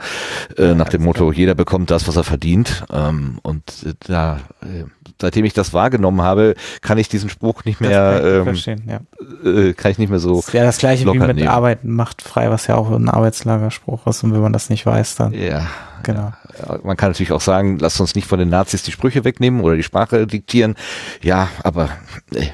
äh, 0.57 0.75
nach 0.75 0.89
dem 0.89 1.03
Motto, 1.03 1.31
jeder 1.31 1.55
bekommt 1.55 1.89
das, 1.89 2.07
was 2.07 2.15
er 2.15 2.23
verdient. 2.23 2.83
Ähm, 2.91 3.39
und 3.41 3.63
äh, 3.83 3.93
da 4.05 4.39
äh, 4.61 4.85
seitdem 5.19 5.45
ich 5.45 5.53
das 5.53 5.73
wahrgenommen 5.73 6.21
habe, 6.21 6.53
kann 6.81 6.97
ich 6.97 7.09
diesen 7.09 7.29
Spruch 7.29 7.65
nicht 7.65 7.81
mehr, 7.81 8.21
ähm, 8.23 8.43
verstehen, 8.43 8.83
ja. 8.87 9.49
äh, 9.49 9.73
kann 9.73 9.91
ich 9.91 9.97
nicht 9.97 10.09
mehr 10.09 10.19
so. 10.19 10.35
Das 10.35 10.53
wäre 10.53 10.65
das 10.65 10.77
gleiche 10.77 11.05
wie 11.05 11.17
mit 11.17 11.35
nehmen. 11.35 11.47
Arbeiten 11.47 11.91
macht 11.91 12.21
frei, 12.21 12.51
was 12.51 12.67
ja 12.67 12.75
auch 12.75 12.91
ein 12.91 13.09
Arbeitslagerspruch 13.09 14.05
ist. 14.07 14.23
Und 14.23 14.33
wenn 14.33 14.41
man 14.41 14.53
das 14.53 14.69
nicht 14.69 14.85
weiß, 14.85 15.15
dann. 15.15 15.33
Ja. 15.33 15.67
Genau. 16.03 16.31
Ja, 16.59 16.79
man 16.83 16.95
kann 16.95 17.09
natürlich 17.09 17.31
auch 17.33 17.41
sagen, 17.41 17.77
lasst 17.79 17.99
uns 17.99 18.15
nicht 18.15 18.27
von 18.27 18.39
den 18.39 18.49
Nazis 18.49 18.83
die 18.83 18.91
Sprüche 18.91 19.25
wegnehmen 19.25 19.61
oder 19.61 19.75
die 19.75 19.83
Sprache 19.83 20.27
diktieren. 20.27 20.75
Ja, 21.21 21.49
aber 21.63 21.89
äh, 22.33 22.47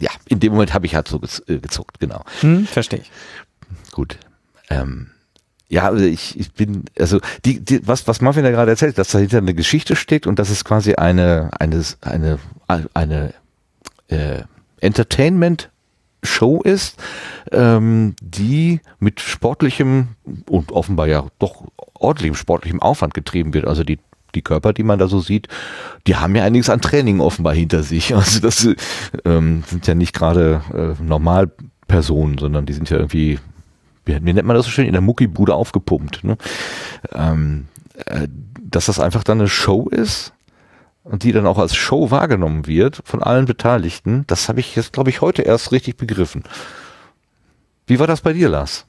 ja, 0.00 0.10
in 0.26 0.40
dem 0.40 0.52
Moment 0.52 0.74
habe 0.74 0.86
ich 0.86 0.94
halt 0.94 1.08
so 1.08 1.20
äh, 1.46 1.58
gezuckt, 1.58 2.00
genau. 2.00 2.24
Hm, 2.40 2.66
verstehe 2.66 3.00
ich. 3.00 3.10
Gut. 3.92 4.18
Ähm, 4.68 5.10
ja, 5.68 5.86
also 5.86 6.04
ich, 6.04 6.38
ich 6.38 6.52
bin, 6.52 6.84
also 6.98 7.20
die, 7.44 7.60
die, 7.60 7.86
was, 7.86 8.08
was 8.08 8.20
Marvin 8.20 8.42
da 8.42 8.50
gerade 8.50 8.72
erzählt, 8.72 8.98
dass 8.98 9.10
dahinter 9.10 9.38
eine 9.38 9.54
Geschichte 9.54 9.94
steckt 9.94 10.26
und 10.26 10.38
dass 10.38 10.50
es 10.50 10.64
quasi 10.64 10.94
eine, 10.94 11.50
eine, 11.58 11.84
eine, 12.00 12.38
eine 12.92 13.34
äh, 14.08 14.42
Entertainment 14.80 15.70
Show 16.22 16.60
ist, 16.60 16.96
ähm, 17.52 18.14
die 18.20 18.80
mit 18.98 19.20
sportlichem 19.20 20.08
und 20.48 20.72
offenbar 20.72 21.06
ja 21.06 21.26
doch 21.38 21.68
ordentlichem 21.94 22.34
sportlichem 22.34 22.82
Aufwand 22.82 23.14
getrieben 23.14 23.54
wird. 23.54 23.66
Also 23.66 23.84
die 23.84 23.98
die 24.34 24.42
Körper, 24.42 24.72
die 24.72 24.82
man 24.82 24.98
da 24.98 25.08
so 25.08 25.20
sieht, 25.20 25.48
die 26.06 26.16
haben 26.16 26.34
ja 26.36 26.44
einiges 26.44 26.70
an 26.70 26.80
Training 26.80 27.20
offenbar 27.20 27.54
hinter 27.54 27.82
sich. 27.82 28.14
Also 28.20 28.40
das 28.40 28.68
ähm, 29.24 29.64
sind 29.66 29.86
ja 29.86 29.94
nicht 29.94 30.14
gerade 30.14 30.62
äh, 30.74 31.02
Normalpersonen, 31.02 32.38
sondern 32.38 32.66
die 32.66 32.72
sind 32.72 32.90
ja 32.90 32.98
irgendwie 32.98 33.38
wie, 34.04 34.14
wie 34.24 34.32
nennt 34.32 34.46
man 34.46 34.56
das 34.56 34.66
so 34.66 34.70
schön, 34.70 34.86
in 34.86 34.92
der 34.92 35.00
Muckibude 35.00 35.54
aufgepumpt. 35.54 36.24
Ne? 36.24 36.36
Ähm, 37.12 37.68
äh, 38.06 38.28
dass 38.62 38.86
das 38.86 39.00
einfach 39.00 39.24
dann 39.24 39.40
eine 39.40 39.48
Show 39.48 39.88
ist 39.88 40.32
und 41.02 41.22
die 41.24 41.32
dann 41.32 41.46
auch 41.46 41.58
als 41.58 41.74
Show 41.74 42.10
wahrgenommen 42.10 42.66
wird 42.66 43.00
von 43.04 43.22
allen 43.22 43.46
Beteiligten, 43.46 44.24
das 44.26 44.48
habe 44.48 44.60
ich 44.60 44.76
jetzt, 44.76 44.92
glaube 44.92 45.10
ich, 45.10 45.20
heute 45.20 45.42
erst 45.42 45.72
richtig 45.72 45.96
begriffen. 45.96 46.44
Wie 47.86 47.98
war 47.98 48.06
das 48.06 48.20
bei 48.20 48.32
dir, 48.32 48.48
Lars? 48.48 48.86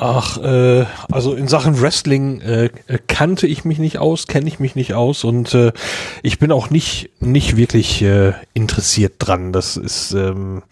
Ach, 0.00 0.38
äh, 0.38 0.86
also 1.10 1.34
in 1.34 1.48
Sachen 1.48 1.80
Wrestling 1.80 2.40
äh, 2.40 2.70
kannte 3.08 3.48
ich 3.48 3.64
mich 3.64 3.80
nicht 3.80 3.98
aus, 3.98 4.28
kenne 4.28 4.46
ich 4.46 4.60
mich 4.60 4.76
nicht 4.76 4.94
aus 4.94 5.24
und 5.24 5.52
äh, 5.54 5.72
ich 6.22 6.38
bin 6.38 6.52
auch 6.52 6.70
nicht 6.70 7.10
nicht 7.18 7.56
wirklich 7.56 8.00
äh, 8.02 8.34
interessiert 8.54 9.14
dran. 9.18 9.52
Das 9.52 9.76
ist 9.76 10.12
ähm, 10.12 10.62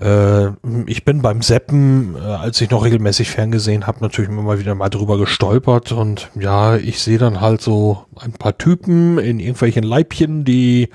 äh, 0.00 0.50
ich 0.86 1.04
bin 1.04 1.20
beim 1.20 1.42
Seppen, 1.42 2.14
äh, 2.14 2.20
als 2.20 2.60
ich 2.60 2.70
noch 2.70 2.84
regelmäßig 2.84 3.28
ferngesehen 3.28 3.88
habe, 3.88 3.98
natürlich 4.02 4.30
immer 4.30 4.60
wieder 4.60 4.76
mal 4.76 4.88
drüber 4.88 5.18
gestolpert 5.18 5.90
und 5.90 6.30
ja, 6.38 6.76
ich 6.76 7.02
sehe 7.02 7.18
dann 7.18 7.40
halt 7.40 7.60
so 7.60 8.04
ein 8.20 8.34
paar 8.34 8.56
Typen 8.56 9.18
in 9.18 9.40
irgendwelchen 9.40 9.82
Leibchen, 9.82 10.44
die 10.44 10.90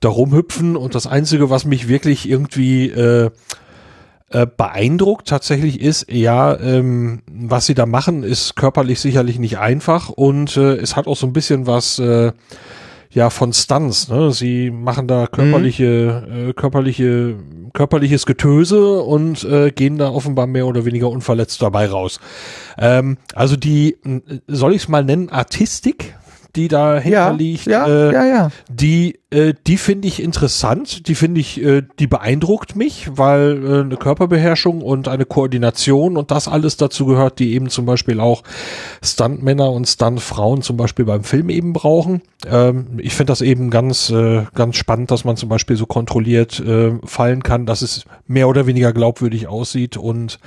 da 0.00 0.08
rumhüpfen 0.08 0.76
und 0.76 0.96
das 0.96 1.06
Einzige, 1.06 1.48
was 1.48 1.64
mich 1.64 1.86
wirklich 1.86 2.28
irgendwie 2.28 2.90
äh, 2.90 3.30
äh, 4.36 4.46
beeindruckt 4.46 5.28
tatsächlich 5.28 5.80
ist, 5.80 6.12
ja, 6.12 6.60
ähm, 6.60 7.22
was 7.26 7.64
sie 7.64 7.74
da 7.74 7.86
machen, 7.86 8.22
ist 8.22 8.54
körperlich 8.54 9.00
sicherlich 9.00 9.38
nicht 9.38 9.56
einfach 9.58 10.10
und 10.10 10.58
äh, 10.58 10.74
es 10.74 10.94
hat 10.94 11.06
auch 11.06 11.16
so 11.16 11.26
ein 11.26 11.32
bisschen 11.32 11.66
was 11.66 11.98
äh, 11.98 12.32
ja 13.10 13.30
von 13.30 13.54
Stunts. 13.54 14.08
Ne? 14.08 14.32
Sie 14.32 14.70
machen 14.70 15.08
da 15.08 15.26
körperliche, 15.26 16.26
mhm. 16.28 16.50
äh, 16.50 16.52
körperliche, 16.52 17.36
körperliches 17.72 18.26
Getöse 18.26 19.00
und 19.00 19.42
äh, 19.44 19.70
gehen 19.70 19.96
da 19.96 20.10
offenbar 20.10 20.46
mehr 20.46 20.66
oder 20.66 20.84
weniger 20.84 21.08
unverletzt 21.08 21.62
dabei 21.62 21.88
raus. 21.88 22.20
Ähm, 22.76 23.16
also 23.34 23.56
die, 23.56 23.96
soll 24.46 24.72
ich 24.72 24.82
es 24.82 24.88
mal 24.88 25.02
nennen, 25.02 25.30
Artistik 25.30 26.14
die 26.56 26.68
da 26.68 27.00
ja, 27.00 27.30
liegt, 27.30 27.66
ja, 27.66 27.86
äh, 27.86 28.12
ja, 28.12 28.24
ja. 28.24 28.50
die, 28.68 29.18
äh, 29.30 29.54
die 29.66 29.76
finde 29.76 30.08
ich 30.08 30.22
interessant, 30.22 31.06
die 31.08 31.14
finde 31.14 31.40
ich, 31.40 31.62
äh, 31.62 31.82
die 31.98 32.06
beeindruckt 32.06 32.74
mich, 32.74 33.08
weil 33.12 33.64
äh, 33.64 33.80
eine 33.80 33.96
Körperbeherrschung 33.96 34.82
und 34.82 35.08
eine 35.08 35.26
Koordination 35.26 36.16
und 36.16 36.30
das 36.30 36.48
alles 36.48 36.76
dazu 36.76 37.06
gehört, 37.06 37.38
die 37.38 37.52
eben 37.54 37.68
zum 37.68 37.86
Beispiel 37.86 38.20
auch 38.20 38.42
Stuntmänner 39.02 39.70
und 39.70 39.86
Stuntfrauen 39.86 40.62
zum 40.62 40.76
Beispiel 40.76 41.04
beim 41.04 41.24
Film 41.24 41.50
eben 41.50 41.72
brauchen. 41.72 42.22
Ähm, 42.46 42.98
ich 42.98 43.14
finde 43.14 43.32
das 43.32 43.42
eben 43.42 43.70
ganz, 43.70 44.10
äh, 44.10 44.44
ganz 44.54 44.76
spannend, 44.76 45.10
dass 45.10 45.24
man 45.24 45.36
zum 45.36 45.48
Beispiel 45.48 45.76
so 45.76 45.86
kontrolliert 45.86 46.58
äh, 46.60 46.92
fallen 47.04 47.42
kann, 47.42 47.66
dass 47.66 47.82
es 47.82 48.04
mehr 48.26 48.48
oder 48.48 48.66
weniger 48.66 48.92
glaubwürdig 48.92 49.46
aussieht 49.46 49.96
und 49.96 50.38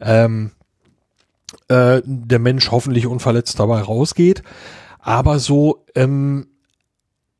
ähm, 0.00 0.50
äh, 1.68 2.02
der 2.04 2.38
Mensch 2.38 2.70
hoffentlich 2.70 3.06
unverletzt 3.06 3.58
dabei 3.58 3.80
rausgeht. 3.80 4.42
Aber 5.08 5.38
so 5.38 5.86
ähm, 5.94 6.48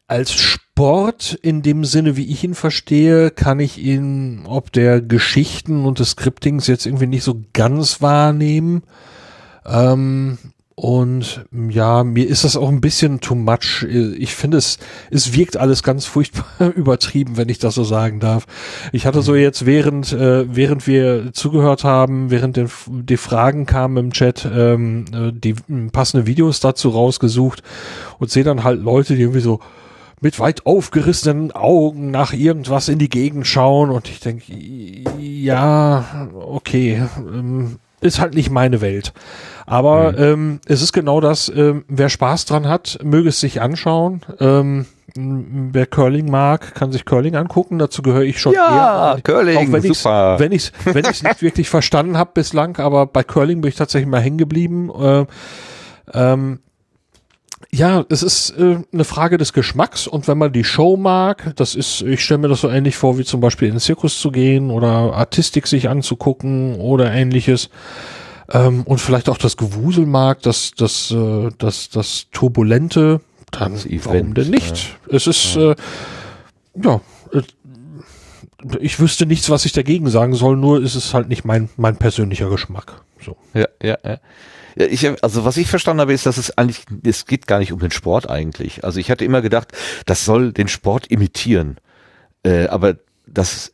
als 0.07 0.33
Sport 0.33 1.35
in 1.35 1.61
dem 1.61 1.85
Sinne, 1.85 2.17
wie 2.17 2.33
ich 2.33 2.43
ihn 2.43 2.55
verstehe, 2.55 3.31
kann 3.31 3.61
ich 3.61 3.77
ihn 3.77 4.47
ob 4.47 4.73
der 4.73 5.03
Geschichten 5.03 5.85
und 5.85 5.99
des 5.99 6.13
Scriptings 6.13 6.67
jetzt 6.67 6.87
irgendwie 6.87 7.09
nicht 7.09 7.25
so 7.25 7.45
ganz 7.53 8.01
wahrnehmen. 8.01 8.85
Ähm, 9.67 10.39
und 10.81 11.45
ja, 11.51 12.05
mir 12.05 12.29
ist 12.29 12.45
das 12.45 12.57
auch 12.57 12.69
ein 12.69 12.81
bisschen 12.81 13.19
too 13.19 13.35
much. 13.35 13.83
Ich 13.83 14.37
finde 14.37 14.59
es, 14.59 14.79
es 15.11 15.37
wirkt 15.37 15.57
alles 15.57 15.83
ganz 15.83 16.07
furchtbar 16.07 16.69
übertrieben, 16.77 17.37
wenn 17.37 17.49
ich 17.49 17.59
das 17.59 17.75
so 17.75 17.83
sagen 17.83 18.21
darf. 18.21 18.47
Ich 18.93 19.05
hatte 19.05 19.21
so 19.23 19.35
jetzt 19.35 19.67
während, 19.67 20.13
äh, 20.13 20.45
während 20.55 20.87
wir 20.87 21.33
zugehört 21.33 21.83
haben, 21.83 22.31
während 22.31 22.57
den, 22.57 22.71
die 22.87 23.17
Fragen 23.17 23.67
kamen 23.67 23.97
im 23.97 24.13
Chat, 24.13 24.49
ähm, 24.55 25.07
äh, 25.13 25.33
die 25.33 25.57
passende 25.91 26.29
Videos 26.29 26.61
dazu 26.61 26.91
rausgesucht 26.91 27.65
und 28.21 28.31
sehe 28.31 28.45
dann 28.45 28.63
halt 28.63 28.81
Leute, 28.81 29.17
die 29.17 29.23
irgendwie 29.23 29.41
so 29.41 29.59
mit 30.21 30.39
weit 30.39 30.65
aufgerissenen 30.65 31.51
Augen 31.51 32.13
nach 32.13 32.33
irgendwas 32.33 32.89
in 32.89 33.01
die 33.01 33.11
Gegend 33.11 33.49
schauen 33.49 33.91
und 33.91 34.09
ich 34.09 34.21
denke, 34.21 34.45
ja, 35.19 36.29
okay, 36.39 37.03
ähm, 37.19 37.81
ist 38.01 38.21
halt 38.21 38.35
nicht 38.35 38.51
meine 38.51 38.81
Welt. 38.81 39.13
Aber 39.69 40.13
mhm. 40.13 40.19
ähm, 40.19 40.61
es 40.67 40.83
ist 40.83 40.93
genau 40.93 41.21
das, 41.21 41.53
ähm, 41.55 41.85
wer 41.89 42.09
Spaß 42.09 42.47
dran 42.47 42.69
hat, 42.69 42.99
möge 43.03 43.29
es 43.29 43.41
sich 43.41 43.61
anschauen. 43.61 44.23
Ähm, 44.41 44.87
wer 45.15 45.87
Curling 45.87 46.31
mag, 46.31 46.75
kann 46.75 46.93
sich 46.93 47.05
Curling 47.05 47.37
angucken. 47.37 47.79
Dazu 47.79 48.03
gehöre 48.03 48.23
ich 48.23 48.41
schon 48.41 48.55
ja, 48.55 49.15
eher. 49.15 49.23
Curling, 49.23 49.57
auch 49.57 49.73
wenn 49.73 49.83
super. 49.83 50.39
wenn 50.39 50.53
ich 50.53 50.73
wenn 50.85 51.05
ich 51.05 51.23
nicht 51.23 51.43
wirklich 51.43 51.69
verstanden 51.69 52.17
habe 52.17 52.31
bislang, 52.35 52.79
aber 52.79 53.07
bei 53.07 53.23
Curling 53.23 53.61
bin 53.61 53.71
ich 53.71 53.77
tatsächlich 53.77 54.09
mal 54.09 54.21
hängen 54.21 54.39
geblieben. 54.39 54.91
Äh, 54.91 55.27
ähm, 56.15 56.61
ja, 57.71 58.05
es 58.09 58.23
ist 58.23 58.51
äh, 58.59 58.79
eine 58.93 59.05
Frage 59.05 59.37
des 59.37 59.53
Geschmacks 59.53 60.07
und 60.07 60.27
wenn 60.27 60.39
man 60.39 60.53
die 60.53 60.65
Show 60.65 60.97
mag, 60.97 61.53
das 61.57 61.75
ist, 61.75 62.01
ich 62.03 62.25
stelle 62.25 62.39
mir 62.39 62.49
das 62.49 62.63
so 62.63 62.71
ähnlich 62.71 62.97
vor, 62.97 63.19
wie 63.19 63.25
zum 63.25 63.41
Beispiel 63.41 63.69
in 63.69 63.75
den 63.75 63.81
Zirkus 63.81 64.19
zu 64.21 64.31
gehen 64.31 64.71
oder 64.71 64.89
Artistik 65.15 65.67
sich 65.67 65.89
anzugucken 65.89 66.77
oder 66.77 67.13
ähnliches 67.13 67.69
ähm, 68.51 68.83
und 68.85 68.99
vielleicht 68.99 69.29
auch 69.29 69.39
das 69.39 69.57
Gewusel 69.57 70.07
mag, 70.07 70.43
das, 70.43 70.73
das, 70.77 71.11
äh, 71.11 71.51
das, 71.59 71.91
das 71.91 72.27
Turbulente, 72.33 73.21
dann 73.51 73.75
das 73.75 73.87
warum 74.05 74.35
denn 74.35 74.51
nicht? 74.51 74.97
Ja. 75.11 75.17
Es 75.17 75.27
ist, 75.27 75.55
ja, 75.55 75.73
äh, 75.73 75.77
ja 76.83 77.01
äh, 77.33 77.43
ich 78.81 78.99
wüsste 78.99 79.27
nichts, 79.27 79.51
was 79.51 79.65
ich 79.65 79.73
dagegen 79.73 80.11
sagen 80.11 80.35
soll, 80.35 80.57
nur 80.57 80.83
ist 80.83 80.95
es 80.95 81.15
halt 81.15 81.29
nicht 81.29 81.45
mein, 81.45 81.69
mein 81.77 81.97
persönlicher 81.97 82.51
Geschmack. 82.51 83.03
So. 83.25 83.37
Ja, 83.55 83.69
ja, 83.83 83.99
ja. 84.05 84.19
Ja, 84.77 84.87
ich, 84.87 85.07
also 85.25 85.45
was 85.45 85.57
ich 85.57 85.69
verstanden 85.69 86.01
habe, 86.01 86.13
ist, 86.13 86.25
dass 86.25 86.39
es 86.39 86.57
eigentlich, 86.57 86.85
es 87.03 87.27
geht 87.27 87.49
gar 87.49 87.59
nicht 87.59 87.73
um 87.73 87.81
den 87.81 87.91
Sport 87.91 88.31
eigentlich. 88.31 88.85
Also 88.85 89.01
ich 89.01 89.11
hatte 89.11 89.25
immer 89.25 89.43
gedacht, 89.43 89.73
das 90.07 90.25
soll 90.25 90.53
den 90.53 90.69
Sport 90.69 91.09
imitieren. 91.09 91.79
Äh, 92.45 92.67
aber 92.69 92.97
das, 93.27 93.73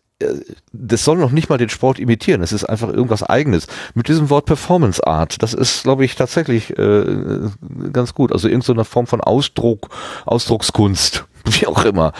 das 0.72 1.04
soll 1.04 1.18
noch 1.18 1.32
nicht 1.32 1.48
mal 1.48 1.58
den 1.58 1.68
Sport 1.68 1.98
imitieren. 1.98 2.42
Es 2.42 2.52
ist 2.52 2.64
einfach 2.64 2.88
irgendwas 2.88 3.22
eigenes. 3.22 3.66
Mit 3.94 4.08
diesem 4.08 4.30
Wort 4.30 4.46
Performance 4.46 5.04
Art, 5.06 5.42
das 5.42 5.54
ist, 5.54 5.82
glaube 5.82 6.04
ich, 6.04 6.14
tatsächlich 6.14 6.78
äh, 6.78 7.48
ganz 7.92 8.14
gut. 8.14 8.32
Also 8.32 8.48
irgendeine 8.48 8.84
Form 8.84 9.06
von 9.06 9.20
Ausdruck, 9.20 9.90
Ausdruckskunst, 10.24 11.24
wie 11.46 11.66
auch 11.66 11.84
immer. 11.84 12.12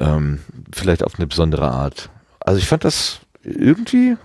Ähm, 0.00 0.40
vielleicht 0.72 1.04
auf 1.04 1.16
eine 1.16 1.26
besondere 1.26 1.70
Art. 1.70 2.08
Also 2.40 2.58
ich 2.58 2.68
fand 2.68 2.84
das 2.84 3.20
irgendwie, 3.42 4.16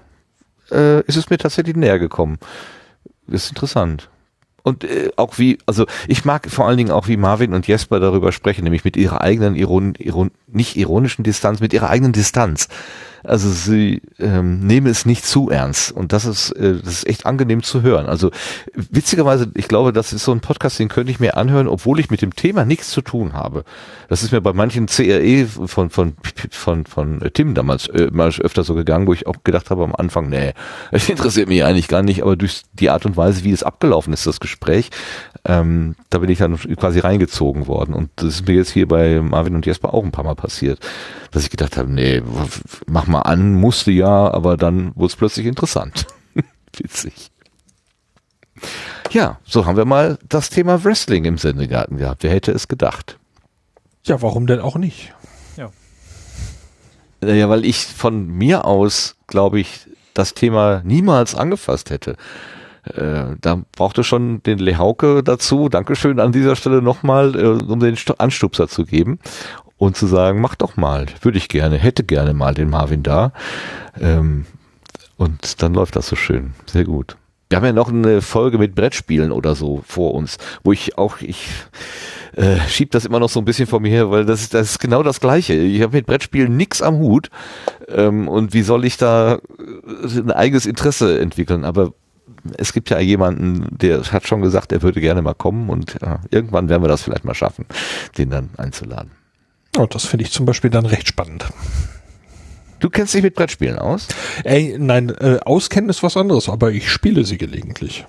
äh, 0.72 1.02
ist 1.06 1.18
es 1.18 1.30
mir 1.30 1.38
tatsächlich 1.38 1.76
näher 1.76 2.00
gekommen 2.00 2.38
ist 3.32 3.50
interessant. 3.50 4.10
Und 4.64 4.84
äh, 4.84 5.12
auch 5.16 5.38
wie, 5.38 5.58
also 5.66 5.86
ich 6.08 6.26
mag 6.26 6.50
vor 6.50 6.68
allen 6.68 6.78
Dingen 6.78 6.92
auch, 6.92 7.08
wie 7.08 7.18
Marvin 7.18 7.54
und 7.54 7.68
Jesper 7.68 8.00
darüber 8.00 8.32
sprechen, 8.32 8.64
nämlich 8.64 8.84
mit 8.84 8.98
ihrer 8.98 9.22
eigenen 9.22 9.56
Iron, 9.56 9.96
Iron, 9.98 10.32
nicht 10.48 10.76
ironischen 10.76 11.24
Distanz, 11.24 11.60
mit 11.60 11.74
ihrer 11.74 11.90
eigenen 11.90 12.14
Distanz. 12.14 12.68
Also 13.24 13.50
sie 13.50 14.02
ähm, 14.20 14.66
nehmen 14.66 14.88
es 14.88 15.06
nicht 15.06 15.26
zu 15.26 15.50
ernst 15.50 15.92
und 15.92 16.14
das 16.14 16.26
ist 16.26 16.52
äh, 16.52 16.76
das 16.84 16.94
ist 16.94 17.08
echt 17.08 17.26
angenehm 17.26 17.64
zu 17.64 17.82
hören. 17.82 18.08
Also 18.08 18.32
witzigerweise, 18.74 19.52
ich 19.56 19.68
glaube, 19.68 19.94
das 19.94 20.14
ist 20.14 20.24
so 20.24 20.32
ein 20.32 20.40
Podcast, 20.40 20.80
den 20.80 20.90
könnte 20.90 21.12
ich 21.12 21.20
mir 21.20 21.38
anhören, 21.38 21.68
obwohl 21.68 22.00
ich 22.00 22.10
mit 22.10 22.22
dem 22.22 22.36
Thema 22.36 22.66
nichts 22.66 22.92
zu 22.92 23.02
tun 23.02 23.34
habe. 23.34 23.64
Das 24.08 24.24
ist 24.24 24.32
mir 24.32 24.42
bei 24.42 24.54
manchen 24.54 24.88
CRE 24.88 25.46
von 25.46 25.90
von 25.90 26.14
von 26.52 26.86
von 26.86 27.20
Tim 27.34 27.54
damals 27.54 27.88
äh, 27.88 28.10
mal 28.12 28.30
öfter 28.30 28.64
so 28.64 28.76
gegangen, 28.76 29.08
wo 29.08 29.14
ich 29.14 29.28
auch 29.28 29.44
gedacht 29.44 29.70
habe 29.70 29.84
am 29.84 29.96
Anfang, 29.96 30.30
nee, 30.30 30.54
es 30.92 31.10
interessiert 31.10 31.50
mich 31.50 31.64
eigentlich 31.64 31.88
gar 31.88 32.02
nicht, 32.02 32.22
aber 32.22 32.36
durch 32.36 32.62
die 32.74 32.90
Art 32.90 33.06
und 33.06 33.18
Weise, 33.18 33.44
wie 33.44 33.52
es 33.52 33.64
abgelaufen 33.64 34.14
ist, 34.14 34.26
das 34.28 34.40
Gespräch, 34.40 34.90
ähm, 35.46 35.96
da 36.10 36.20
bin 36.20 36.30
ich 36.30 36.40
dann 36.40 36.58
quasi 36.58 37.00
reingezogen 37.00 37.68
worden 37.68 37.94
und 37.94 38.10
das 38.18 38.28
ist 38.28 38.48
mir 38.48 38.56
jetzt 38.56 38.72
hier 38.72 38.88
bei 38.88 39.22
Marvin 39.22 39.56
und 39.56 39.66
Jesper 39.66 39.94
auch 39.94 40.04
ein 40.04 40.12
paar 40.12 40.26
Mal 40.26 40.36
passiert, 40.36 40.80
dass 41.32 41.44
ich 41.44 41.50
gedacht 41.50 41.78
habe, 41.78 41.92
nee, 41.92 42.22
mach 42.88 43.08
mal 43.08 43.22
an, 43.22 43.54
musste 43.54 43.92
ja, 43.92 44.32
aber 44.32 44.58
dann 44.58 44.96
wurde 44.96 45.08
es 45.08 45.16
plötzlich 45.16 45.46
interessant. 45.46 46.08
Witzig. 46.78 47.32
Ja, 49.12 49.40
so 49.44 49.66
haben 49.66 49.78
wir 49.78 49.86
mal 49.86 50.20
das 50.28 50.50
Thema 50.50 50.84
Wrestling 50.84 51.26
im 51.26 51.38
Sendegarten 51.38 51.98
gehabt. 51.98 52.24
Wer 52.24 52.32
hätte 52.32 52.52
es 52.52 52.68
gedacht? 52.68 53.18
Ja, 54.06 54.22
warum 54.22 54.46
denn 54.46 54.60
auch 54.60 54.76
nicht? 54.76 55.14
Ja. 55.58 55.72
Ja, 57.24 57.50
weil 57.50 57.66
ich 57.66 57.86
von 57.86 58.28
mir 58.28 58.66
aus, 58.66 59.16
glaube 59.28 59.60
ich, 59.60 59.88
das 60.14 60.34
Thema 60.34 60.82
niemals 60.84 61.36
angefasst 61.36 61.90
hätte. 61.90 62.18
Äh, 62.96 63.36
da 63.42 63.62
brauchte 63.76 64.04
schon 64.04 64.42
den 64.44 64.60
Lehauke 64.60 65.24
dazu. 65.24 65.70
Dankeschön 65.70 66.20
an 66.20 66.32
dieser 66.32 66.56
Stelle 66.56 66.82
nochmal, 66.82 67.36
äh, 67.36 67.46
um 67.46 67.80
den 67.80 67.96
Anstupser 68.18 68.68
zu 68.68 68.86
geben 68.86 69.20
und 69.78 69.96
zu 69.96 70.08
sagen, 70.08 70.42
mach 70.42 70.56
doch 70.56 70.78
mal, 70.78 71.08
würde 71.22 71.38
ich 71.38 71.48
gerne, 71.48 71.78
hätte 71.78 72.04
gerne 72.04 72.34
mal 72.34 72.54
den 72.54 72.70
Marvin 72.70 73.04
da. 73.04 73.32
Ähm, 74.00 74.46
und 75.18 75.62
dann 75.62 75.74
läuft 75.74 75.96
das 75.96 76.08
so 76.08 76.16
schön. 76.16 76.54
Sehr 76.66 76.84
gut. 76.84 77.18
Wir 77.50 77.58
haben 77.58 77.66
ja 77.66 77.74
noch 77.74 77.90
eine 77.90 78.22
Folge 78.22 78.60
mit 78.60 78.76
Brettspielen 78.76 79.32
oder 79.32 79.56
so 79.56 79.82
vor 79.88 80.14
uns, 80.14 80.38
wo 80.64 80.72
ich 80.72 81.00
auch, 81.00 81.20
ich 81.22 81.48
äh, 82.36 82.60
schieb 82.68 82.92
das 82.92 83.06
immer 83.06 83.20
noch 83.20 83.30
so 83.30 83.40
ein 83.40 83.46
bisschen 83.46 83.66
vor 83.66 83.80
mir 83.80 83.90
her, 83.90 84.12
weil 84.12 84.26
das 84.26 84.42
ist, 84.42 84.54
das 84.54 84.72
ist 84.72 84.80
genau 84.80 85.02
das 85.02 85.20
Gleiche. 85.20 85.56
Ich 85.56 85.82
habe 85.82 85.98
mit 85.98 86.06
Brettspielen 86.06 86.56
nix 86.56 86.82
am 86.82 87.00
Hut. 87.00 87.30
Ähm, 87.88 88.28
und 88.28 88.54
wie 88.54 88.62
soll 88.62 88.86
ich 88.86 88.98
da 88.98 89.36
äh, 89.36 90.20
ein 90.20 90.32
eigenes 90.32 90.68
Interesse 90.68 91.20
entwickeln? 91.20 91.66
Aber 91.66 91.94
es 92.58 92.74
gibt 92.74 92.90
ja 92.90 93.00
jemanden, 93.00 93.68
der 93.72 94.02
hat 94.12 94.28
schon 94.28 94.42
gesagt, 94.42 94.72
er 94.72 94.82
würde 94.82 95.02
gerne 95.02 95.22
mal 95.22 95.34
kommen 95.34 95.70
und 95.70 95.96
ja, 96.02 96.20
irgendwann 96.32 96.70
werden 96.70 96.84
wir 96.84 96.88
das 96.88 97.04
vielleicht 97.04 97.26
mal 97.26 97.36
schaffen, 97.36 97.66
den 98.18 98.30
dann 98.30 98.50
einzuladen. 98.58 99.12
Oh, 99.78 99.86
das 99.86 100.06
finde 100.06 100.26
ich 100.26 100.32
zum 100.32 100.46
Beispiel 100.46 100.70
dann 100.70 100.86
recht 100.86 101.08
spannend. 101.08 101.46
Du 102.80 102.90
kennst 102.90 103.14
dich 103.14 103.22
mit 103.22 103.36
Brettspielen 103.36 103.78
aus? 103.78 104.08
Ey, 104.44 104.78
nein, 104.80 105.10
äh, 105.10 105.40
auskennen 105.44 105.90
ist 105.90 106.02
was 106.02 106.16
anderes, 106.16 106.48
aber 106.50 106.72
ich 106.72 106.90
spiele 106.90 107.26
sie 107.26 107.38
gelegentlich. 107.38 108.06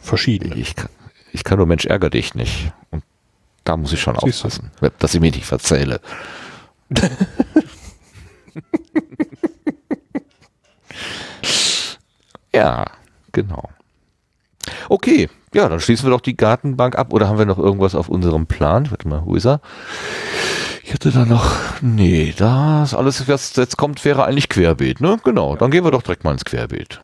Verschiedene. 0.00 0.54
Ich 0.56 0.74
kann, 0.74 0.88
ich 1.32 1.44
kann 1.44 1.58
nur 1.58 1.66
Mensch 1.66 1.84
ärger 1.84 2.10
dich 2.10 2.34
nicht. 2.34 2.72
Und 2.90 3.04
da 3.64 3.76
muss 3.76 3.92
ich 3.92 4.00
schon 4.00 4.16
Siehst 4.22 4.44
aufpassen, 4.44 4.70
du? 4.80 4.90
dass 4.98 5.14
ich 5.14 5.20
mir 5.20 5.30
nicht 5.30 5.44
verzähle. 5.44 6.00
ja, 12.54 12.86
genau. 13.34 13.68
Okay, 14.88 15.28
ja, 15.52 15.68
dann 15.68 15.80
schließen 15.80 16.06
wir 16.06 16.10
doch 16.10 16.22
die 16.22 16.36
Gartenbank 16.36 16.96
ab. 16.96 17.12
Oder 17.12 17.28
haben 17.28 17.38
wir 17.38 17.44
noch 17.44 17.58
irgendwas 17.58 17.94
auf 17.94 18.08
unserem 18.08 18.46
Plan? 18.46 18.90
Warte 18.90 19.06
mal, 19.06 19.22
wo 19.26 19.34
ist 19.34 19.44
er? 19.44 19.60
Ich 20.82 20.92
hätte 20.92 21.10
da 21.10 21.24
noch, 21.24 21.50
nee, 21.80 22.34
das 22.36 22.94
alles, 22.94 23.26
was 23.28 23.56
jetzt 23.56 23.76
kommt, 23.76 24.04
wäre 24.04 24.24
eigentlich 24.24 24.48
Querbeet, 24.48 25.00
ne? 25.00 25.18
Genau, 25.24 25.56
dann 25.56 25.70
gehen 25.70 25.84
wir 25.84 25.90
doch 25.90 26.02
direkt 26.02 26.24
mal 26.24 26.32
ins 26.32 26.44
Querbeet. 26.44 27.00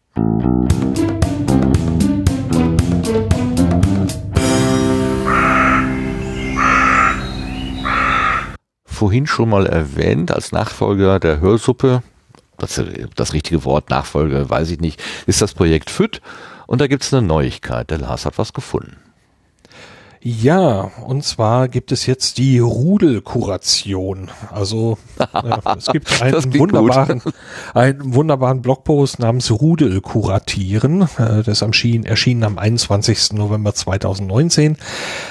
Vorhin 8.84 9.26
schon 9.26 9.48
mal 9.48 9.66
erwähnt, 9.66 10.30
als 10.30 10.52
Nachfolger 10.52 11.18
der 11.18 11.40
Hörsuppe, 11.40 12.02
das, 12.62 12.82
das 13.16 13.32
richtige 13.32 13.64
Wort 13.64 13.90
Nachfolger 13.90 14.48
weiß 14.48 14.70
ich 14.70 14.80
nicht, 14.80 15.02
ist 15.26 15.42
das 15.42 15.54
Projekt 15.54 15.90
FÜT 15.90 16.20
und 16.66 16.80
da 16.80 16.86
gibt 16.86 17.02
es 17.02 17.12
eine 17.12 17.26
Neuigkeit. 17.26 17.90
Der 17.90 17.98
Lars 17.98 18.26
hat 18.26 18.38
was 18.38 18.52
gefunden. 18.52 18.96
Ja, 20.22 20.90
und 21.06 21.24
zwar 21.24 21.68
gibt 21.68 21.92
es 21.92 22.04
jetzt 22.04 22.36
die 22.36 22.58
Rudelkuration. 22.58 24.30
Also 24.50 24.98
äh, 25.18 25.78
es 25.78 25.86
gibt 25.86 26.20
einen 26.20 26.58
wunderbaren, 26.58 27.22
einen 27.72 28.14
wunderbaren 28.14 28.60
Blogpost 28.60 29.18
namens 29.18 29.50
Rudelkuratieren. 29.50 31.08
Äh, 31.16 31.42
das 31.42 31.62
erschien, 31.62 32.04
erschienen 32.04 32.44
am 32.44 32.58
21. 32.58 33.32
November 33.32 33.74
2019. 33.74 34.76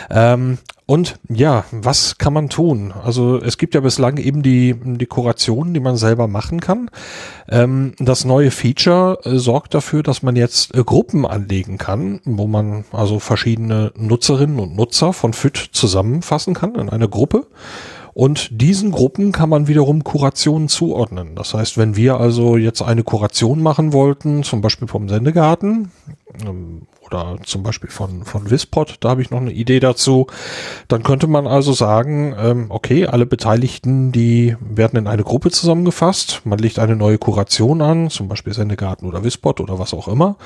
Ähm, 0.10 0.57
und 0.90 1.20
ja, 1.30 1.66
was 1.70 2.18
kann 2.18 2.34
man 2.34 2.49
tun? 2.49 2.91
Also 3.03 3.40
es 3.40 3.60
gibt 3.60 3.76
ja 3.76 3.82
bislang 3.82 4.18
eben 4.18 4.41
die, 4.41 4.74
Kurationen, 5.07 5.76
die 5.76 5.80
man 5.80 5.98
selber 5.98 6.28
machen 6.28 6.60
kann. 6.60 6.90
Ähm, 7.48 7.94
das 7.99 8.26
neue 8.26 8.49
Feature 8.49 9.20
äh, 9.24 9.38
sorgt 9.38 9.76
dafür, 9.76 10.02
dass 10.02 10.24
man 10.24 10.36
jetzt 10.36 10.74
äh, 10.74 10.84
Gruppen 10.84 11.28
anlegen 11.28 11.78
kann, 11.78 12.22
wo 12.26 12.48
man 12.48 12.86
also 12.91 13.20
verschiedene 13.20 13.91
Nutzerinnen 13.98 14.57
und 14.57 14.76
Nutzer 14.76 15.14
von 15.14 15.34
FIT 15.34 15.57
zusammenfassen 15.74 16.56
kann 16.56 16.74
in 16.74 16.90
eine 16.90 17.07
Gruppe. 17.07 17.45
Und 18.16 18.49
diesen 18.52 18.90
Gruppen 18.90 19.32
kann 19.32 19.49
man 19.49 19.68
wiederum 19.68 20.03
Kurationen 20.03 20.70
zuordnen. 20.70 21.36
Das 21.36 21.53
heißt, 21.53 21.78
wenn 21.78 21.98
wir 21.98 22.20
also 22.20 22.57
jetzt 22.57 22.82
eine 22.82 23.03
Kuration 23.03 23.61
machen 23.61 23.94
wollten, 23.94 24.41
zum 24.41 24.61
Beispiel 24.61 24.88
vom 24.88 25.07
Sendegarten, 25.07 25.91
ähm, 26.44 26.88
oder 27.11 27.38
zum 27.44 27.64
Beispiel 27.64 27.90
von, 27.90 28.23
von 28.23 28.49
Wispod, 28.49 28.98
da 28.99 29.10
habe 29.10 29.22
ich 29.22 29.31
noch 29.31 29.41
eine 29.41 29.52
Idee 29.52 29.80
dazu. 29.80 30.27
Dann 30.88 31.03
könnte 31.03 31.27
man 31.27 31.48
also 31.48 31.73
sagen, 31.73 32.36
ähm, 32.40 32.65
okay, 32.69 33.07
alle 33.07 33.26
Beteiligten, 33.26 34.11
die 34.11 34.56
werden 34.60 34.98
in 34.98 35.07
eine 35.07 35.23
Gruppe 35.23 35.52
zusammengefasst, 35.52 36.41
man 36.44 36.60
legt 36.60 36.80
eine 36.80 36.95
neue 36.95 37.18
Kuration 37.18 37.81
an, 37.81 38.10
zum 38.10 38.27
Beispiel 38.27 38.53
Sendegarten 38.53 39.07
oder 39.07 39.23
Wispod 39.23 39.60
oder 39.60 39.80
was 39.80 39.94
auch 39.94 40.07
immer. 40.07 40.38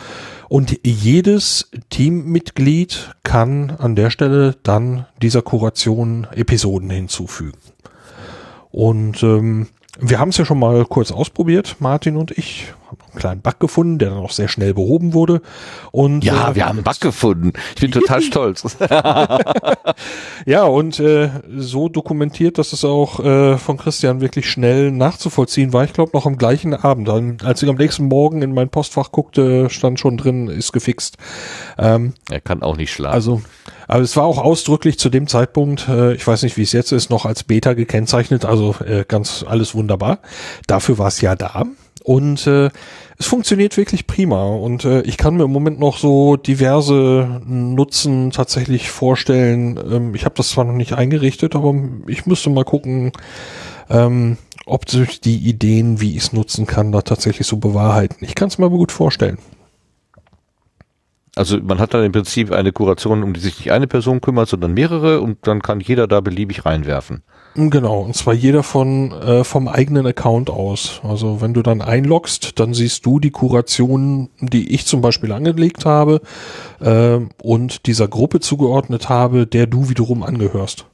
Und 0.49 0.80
jedes 0.85 1.69
Teammitglied 1.90 3.15
kann 3.23 3.72
an 3.72 3.95
der 3.95 4.10
Stelle 4.10 4.56
dann 4.64 5.06
dieser 5.22 5.41
Kuration 5.41 6.27
Episoden 6.34 6.90
hinzufügen. 6.90 7.57
Und 8.72 9.22
ähm, 9.23 9.68
wir 9.99 10.19
haben 10.19 10.30
es 10.30 10.38
ja 10.38 10.45
schon 10.45 10.60
mal 10.60 10.85
kurz 10.85 11.11
ausprobiert, 11.11 11.77
Martin 11.80 12.18
und 12.18 12.31
ich. 12.31 12.73
Einen 13.14 13.19
kleinen 13.19 13.41
Bug 13.41 13.60
gefunden, 13.60 13.98
der 13.98 14.10
dann 14.10 14.19
auch 14.19 14.31
sehr 14.31 14.48
schnell 14.48 14.73
behoben 14.73 15.14
wurde. 15.14 15.41
Und 15.91 16.23
ja, 16.23 16.52
äh, 16.52 16.56
wir 16.56 16.65
haben 16.65 16.77
einen 16.77 16.84
Bug 16.84 16.99
gefunden. 16.99 17.53
Ich 17.76 17.81
bin 17.81 17.91
total 17.91 18.22
stolz. 18.23 18.77
ja, 20.45 20.64
und 20.64 20.99
äh, 20.99 21.30
so 21.56 21.90
dokumentiert, 21.90 22.57
dass 22.57 22.73
es 22.73 22.84
auch 22.84 23.19
äh, 23.19 23.57
von 23.57 23.77
Christian 23.77 24.22
wirklich 24.22 24.49
schnell 24.49 24.91
nachzuvollziehen 24.91 25.73
war. 25.73 25.84
Ich 25.84 25.94
glaube 25.94 26.11
noch 26.14 26.26
am 26.26 26.38
gleichen 26.38 26.73
Abend. 26.73 27.07
Dann, 27.07 27.38
als 27.44 27.61
ich 27.64 27.69
am 27.69 27.76
nächsten 27.76 28.07
Morgen 28.07 28.41
in 28.41 28.53
mein 28.53 28.69
Postfach 28.69 29.11
guckte, 29.11 29.69
stand 29.69 29.99
schon 29.99 30.18
drin, 30.18 30.48
ist 30.48 30.73
gefixt. 30.73 31.18
Ähm, 31.77 32.14
er 32.30 32.41
kann 32.41 32.61
auch 32.64 32.77
nicht 32.77 32.91
schlafen. 32.91 33.14
Also, 33.14 33.41
aber 33.88 34.02
es 34.02 34.15
war 34.15 34.23
auch 34.23 34.38
ausdrücklich 34.38 34.98
zu 34.98 35.10
dem 35.10 35.27
Zeitpunkt, 35.27 35.88
äh, 35.88 36.14
ich 36.14 36.26
weiß 36.26 36.44
nicht, 36.44 36.57
wie 36.57 36.64
es 36.64 36.72
jetzt 36.72 36.91
ist, 36.91 37.10
noch 37.10 37.26
als 37.26 37.44
Beta 37.44 37.73
gekennzeichnet. 37.73 38.45
Also 38.45 38.76
äh, 38.85 39.06
ganz 39.07 39.45
alles 39.48 39.76
wunderbar. 39.76 40.19
Dafür 40.68 40.98
war 40.98 41.07
es 41.07 41.22
ja 41.22 41.35
da. 41.35 41.64
Und 42.03 42.48
äh, 42.48 42.69
es 43.18 43.27
funktioniert 43.27 43.77
wirklich 43.77 44.07
prima. 44.07 44.44
Und 44.44 44.85
äh, 44.85 45.02
ich 45.02 45.18
kann 45.18 45.38
mir 45.38 45.44
im 45.44 45.52
Moment 45.52 45.80
noch 45.80 45.98
so 45.98 46.35
diverse 46.35 47.41
Nutzen 47.45 48.31
tatsächlich 48.31 48.90
vorstellen. 48.90 49.80
Ähm, 49.91 50.15
ich 50.15 50.26
habe 50.26 50.35
das 50.35 50.49
zwar 50.49 50.64
noch 50.65 50.73
nicht 50.73 50.94
eingerichtet, 50.94 51.56
aber 51.56 51.73
ich 52.07 52.26
müsste 52.26 52.49
mal 52.49 52.65
gucken, 52.65 53.11
ähm, 53.90 54.38
ob 54.65 54.90
sich 54.90 55.22
die 55.22 55.38
Ideen, 55.38 55.99
wie 55.99 56.15
ich 56.15 56.23
es 56.23 56.34
nutzen 56.34 56.65
kann, 56.65 56.91
da 56.91 57.02
tatsächlich 57.02 57.48
so 57.48 57.57
bewahrheiten. 57.57 58.18
Ich 58.22 58.35
kann 58.35 58.48
es 58.48 58.57
mir 58.57 58.65
aber 58.65 58.77
gut 58.77 58.91
vorstellen. 58.91 59.38
Also 61.35 61.57
man 61.57 61.80
hat 61.80 61.94
dann 61.94 62.03
im 62.03 62.11
Prinzip 62.11 62.52
eine 62.52 62.72
Kuration, 62.72 63.23
um 63.23 63.34
die 63.34 63.40
sich 63.40 63.57
nicht 63.57 63.72
eine 63.72 63.88
Person 63.88 64.22
kümmert, 64.22 64.49
sondern 64.49 64.73
mehrere 64.73 65.19
und 65.19 65.48
dann 65.48 65.61
kann 65.61 65.80
jeder 65.80 66.07
da 66.07 66.22
beliebig 66.22 66.65
reinwerfen. 66.65 67.23
Genau, 67.56 68.00
und 68.00 68.16
zwar 68.16 68.34
jeder 68.34 68.64
von 68.64 69.12
äh, 69.12 69.44
vom 69.44 69.68
eigenen 69.68 70.08
Account 70.08 70.50
aus. 70.50 71.02
Also 71.04 71.40
wenn 71.40 71.54
du 71.54 71.62
dann 71.62 71.82
einloggst, 71.82 72.60
dann 72.60 72.74
siehst 72.74 73.06
du 73.06 73.20
die 73.20 73.30
Kuration, 73.30 74.30
die 74.40 74.74
ich 74.74 74.88
zum 74.88 75.02
Beispiel 75.02 75.32
angelegt 75.32 75.86
habe 75.86 76.22
äh, 76.80 77.20
und 77.44 77.86
dieser 77.86 78.08
Gruppe 78.08 78.40
zugeordnet 78.40 79.08
habe, 79.10 79.46
der 79.46 79.68
du 79.68 79.88
wiederum 79.90 80.24
angehörst. 80.24 80.88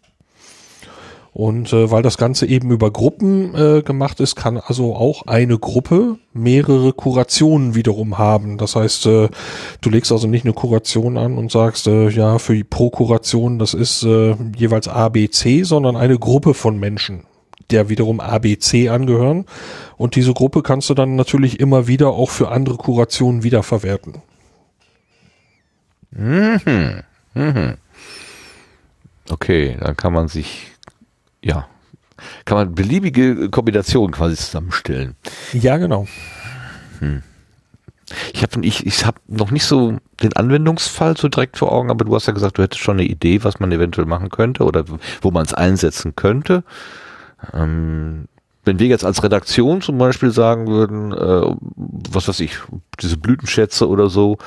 Und 1.31 1.73
äh, 1.73 1.91
weil 1.91 2.01
das 2.01 2.17
Ganze 2.17 2.47
eben 2.47 2.71
über 2.71 2.91
Gruppen 2.91 3.53
äh, 3.53 3.81
gemacht 3.83 4.19
ist, 4.19 4.35
kann 4.35 4.57
also 4.57 4.95
auch 4.95 5.27
eine 5.27 5.59
Gruppe 5.59 6.17
mehrere 6.33 6.91
Kurationen 6.91 7.75
wiederum 7.75 8.17
haben. 8.17 8.57
Das 8.57 8.75
heißt, 8.75 9.05
äh, 9.05 9.29
du 9.81 9.89
legst 9.89 10.11
also 10.11 10.27
nicht 10.27 10.45
eine 10.45 10.53
Kuration 10.53 11.17
an 11.17 11.37
und 11.37 11.51
sagst, 11.51 11.87
äh, 11.87 12.09
ja, 12.09 12.39
für 12.39 12.55
die 12.55 12.63
pro 12.63 12.89
Kuration, 12.89 13.59
das 13.59 13.73
ist 13.73 14.03
äh, 14.03 14.35
jeweils 14.55 14.87
A, 14.87 15.09
B, 15.09 15.29
C, 15.29 15.63
sondern 15.63 15.95
eine 15.95 16.17
Gruppe 16.17 16.53
von 16.53 16.79
Menschen, 16.79 17.23
der 17.69 17.89
wiederum 17.89 18.19
ABC 18.19 18.89
angehören. 18.89 19.45
Und 19.97 20.15
diese 20.15 20.33
Gruppe 20.33 20.63
kannst 20.63 20.89
du 20.89 20.95
dann 20.95 21.15
natürlich 21.15 21.59
immer 21.59 21.87
wieder 21.87 22.09
auch 22.09 22.31
für 22.31 22.49
andere 22.49 22.77
Kurationen 22.77 23.43
wiederverwerten. 23.43 24.15
Mhm. 26.11 27.03
Mhm. 27.35 27.77
Okay, 29.29 29.77
dann 29.79 29.95
kann 29.95 30.13
man 30.13 30.27
sich, 30.27 30.68
ja, 31.43 31.67
kann 32.45 32.57
man 32.57 32.75
beliebige 32.75 33.49
Kombinationen 33.49 34.11
quasi 34.13 34.35
zusammenstellen. 34.35 35.15
Ja, 35.53 35.77
genau. 35.77 36.07
Hm. 36.99 37.23
Ich 38.33 38.41
habe 38.41 38.65
ich, 38.65 38.85
ich 38.85 39.05
hab 39.05 39.19
noch 39.27 39.51
nicht 39.51 39.65
so 39.65 39.97
den 40.21 40.33
Anwendungsfall 40.33 41.15
so 41.15 41.27
direkt 41.27 41.57
vor 41.57 41.71
Augen, 41.71 41.91
aber 41.91 42.05
du 42.05 42.15
hast 42.15 42.25
ja 42.25 42.33
gesagt, 42.33 42.57
du 42.57 42.63
hättest 42.63 42.81
schon 42.81 42.99
eine 42.99 43.07
Idee, 43.07 43.43
was 43.43 43.59
man 43.59 43.71
eventuell 43.71 44.07
machen 44.07 44.29
könnte 44.29 44.63
oder 44.63 44.85
wo 45.21 45.31
man 45.31 45.45
es 45.45 45.53
einsetzen 45.53 46.15
könnte. 46.15 46.63
Ähm, 47.53 48.27
wenn 48.65 48.79
wir 48.79 48.87
jetzt 48.87 49.05
als 49.05 49.23
Redaktion 49.23 49.81
zum 49.81 49.97
Beispiel 49.97 50.31
sagen 50.31 50.67
würden, 50.67 51.13
äh, 51.13 51.55
was 52.11 52.27
weiß 52.27 52.39
ich, 52.41 52.57
diese 52.99 53.17
Blütenschätze 53.17 53.87
oder 53.87 54.09
so, 54.09 54.37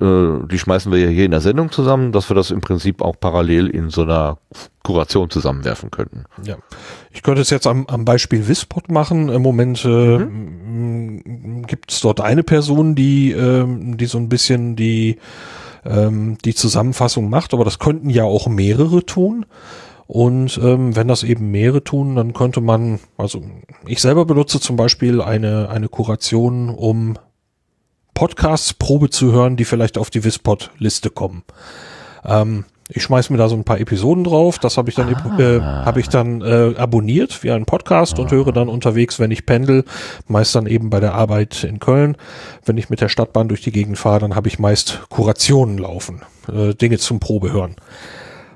die 0.00 0.58
schmeißen 0.58 0.90
wir 0.90 0.98
ja 0.98 1.08
hier 1.08 1.24
in 1.24 1.30
der 1.30 1.40
Sendung 1.40 1.70
zusammen, 1.70 2.12
dass 2.12 2.30
wir 2.30 2.34
das 2.34 2.50
im 2.50 2.60
Prinzip 2.60 3.02
auch 3.02 3.16
parallel 3.18 3.68
in 3.68 3.90
so 3.90 4.02
einer 4.02 4.38
Kuration 4.82 5.30
zusammenwerfen 5.30 5.90
könnten. 5.90 6.24
Ja, 6.44 6.56
ich 7.10 7.22
könnte 7.22 7.42
es 7.42 7.50
jetzt 7.50 7.66
am, 7.66 7.86
am 7.86 8.04
Beispiel 8.04 8.48
Wispot 8.48 8.90
machen. 8.90 9.28
Im 9.28 9.42
Moment 9.42 9.84
äh, 9.84 10.18
mhm. 10.18 11.66
gibt 11.66 11.92
es 11.92 12.00
dort 12.00 12.20
eine 12.20 12.42
Person, 12.42 12.94
die, 12.94 13.32
äh, 13.32 13.64
die 13.66 14.06
so 14.06 14.18
ein 14.18 14.28
bisschen 14.28 14.76
die, 14.76 15.18
ähm, 15.84 16.38
die 16.44 16.54
Zusammenfassung 16.54 17.28
macht, 17.30 17.54
aber 17.54 17.64
das 17.64 17.78
könnten 17.78 18.10
ja 18.10 18.24
auch 18.24 18.48
mehrere 18.48 19.04
tun. 19.04 19.46
Und 20.06 20.60
ähm, 20.62 20.94
wenn 20.94 21.08
das 21.08 21.22
eben 21.22 21.50
mehrere 21.50 21.84
tun, 21.84 22.16
dann 22.16 22.34
könnte 22.34 22.60
man, 22.60 23.00
also 23.16 23.42
ich 23.86 24.00
selber 24.00 24.26
benutze 24.26 24.60
zum 24.60 24.76
Beispiel 24.76 25.22
eine, 25.22 25.70
eine 25.70 25.88
Kuration, 25.88 26.68
um 26.68 27.16
Podcasts 28.14 28.74
Probe 28.74 29.10
zu 29.10 29.32
hören, 29.32 29.56
die 29.56 29.64
vielleicht 29.64 29.98
auf 29.98 30.10
die 30.10 30.24
Wispod-Liste 30.24 31.10
kommen. 31.10 31.42
Ähm, 32.24 32.64
ich 32.88 33.02
schmeiß 33.02 33.30
mir 33.30 33.38
da 33.38 33.48
so 33.48 33.56
ein 33.56 33.64
paar 33.64 33.80
Episoden 33.80 34.24
drauf, 34.24 34.58
das 34.58 34.76
habe 34.76 34.90
ich 34.90 34.96
dann 34.96 35.14
ah. 35.14 35.38
äh, 35.38 35.60
habe 35.60 36.00
ich 36.00 36.08
dann 36.08 36.42
äh, 36.42 36.74
abonniert 36.76 37.42
wie 37.42 37.50
ein 37.50 37.64
Podcast 37.64 38.18
ah. 38.18 38.22
und 38.22 38.30
höre 38.30 38.52
dann 38.52 38.68
unterwegs, 38.68 39.18
wenn 39.18 39.30
ich 39.30 39.46
pendel, 39.46 39.84
meist 40.28 40.54
dann 40.54 40.66
eben 40.66 40.90
bei 40.90 41.00
der 41.00 41.14
Arbeit 41.14 41.64
in 41.64 41.78
Köln. 41.78 42.16
Wenn 42.64 42.76
ich 42.76 42.90
mit 42.90 43.00
der 43.00 43.08
Stadtbahn 43.08 43.48
durch 43.48 43.62
die 43.62 43.72
Gegend 43.72 43.98
fahre, 43.98 44.20
dann 44.20 44.34
habe 44.34 44.48
ich 44.48 44.58
meist 44.58 45.02
Kurationen 45.08 45.78
laufen, 45.78 46.22
äh, 46.52 46.74
Dinge 46.74 46.98
zum 46.98 47.18
Probehören. 47.18 47.76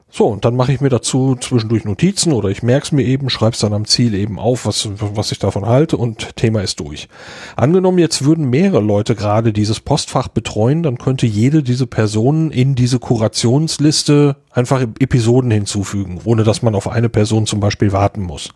So, 0.08 0.28
und 0.28 0.44
dann 0.44 0.54
mache 0.54 0.72
ich 0.72 0.80
mir 0.80 0.88
dazu 0.88 1.36
zwischendurch 1.38 1.84
Notizen 1.84 2.32
oder 2.32 2.48
ich 2.48 2.62
merke 2.62 2.86
es 2.86 2.92
mir 2.92 3.02
eben, 3.02 3.28
schreibe 3.28 3.52
es 3.52 3.58
dann 3.58 3.72
am 3.72 3.86
Ziel 3.86 4.14
eben 4.14 4.38
auf, 4.38 4.64
was, 4.64 4.88
was 4.98 5.32
ich 5.32 5.40
davon 5.40 5.66
halte 5.66 5.96
und 5.96 6.36
Thema 6.36 6.62
ist 6.62 6.78
durch. 6.78 7.08
Angenommen, 7.56 7.98
jetzt 7.98 8.24
würden 8.24 8.48
mehrere 8.48 8.80
Leute 8.80 9.16
gerade 9.16 9.52
dieses 9.52 9.80
Postfach 9.80 10.28
betreuen, 10.28 10.84
dann 10.84 10.98
könnte 10.98 11.26
jede 11.26 11.62
diese 11.62 11.86
Personen 11.86 12.52
in 12.52 12.76
diese 12.76 13.00
Kurationsliste 13.00 14.36
einfach 14.52 14.80
Episoden 14.80 15.50
hinzufügen, 15.50 16.20
ohne 16.24 16.44
dass 16.44 16.62
man 16.62 16.76
auf 16.76 16.88
eine 16.88 17.08
Person 17.08 17.46
zum 17.46 17.60
Beispiel 17.60 17.92
warten 17.92 18.22
muss 18.22 18.50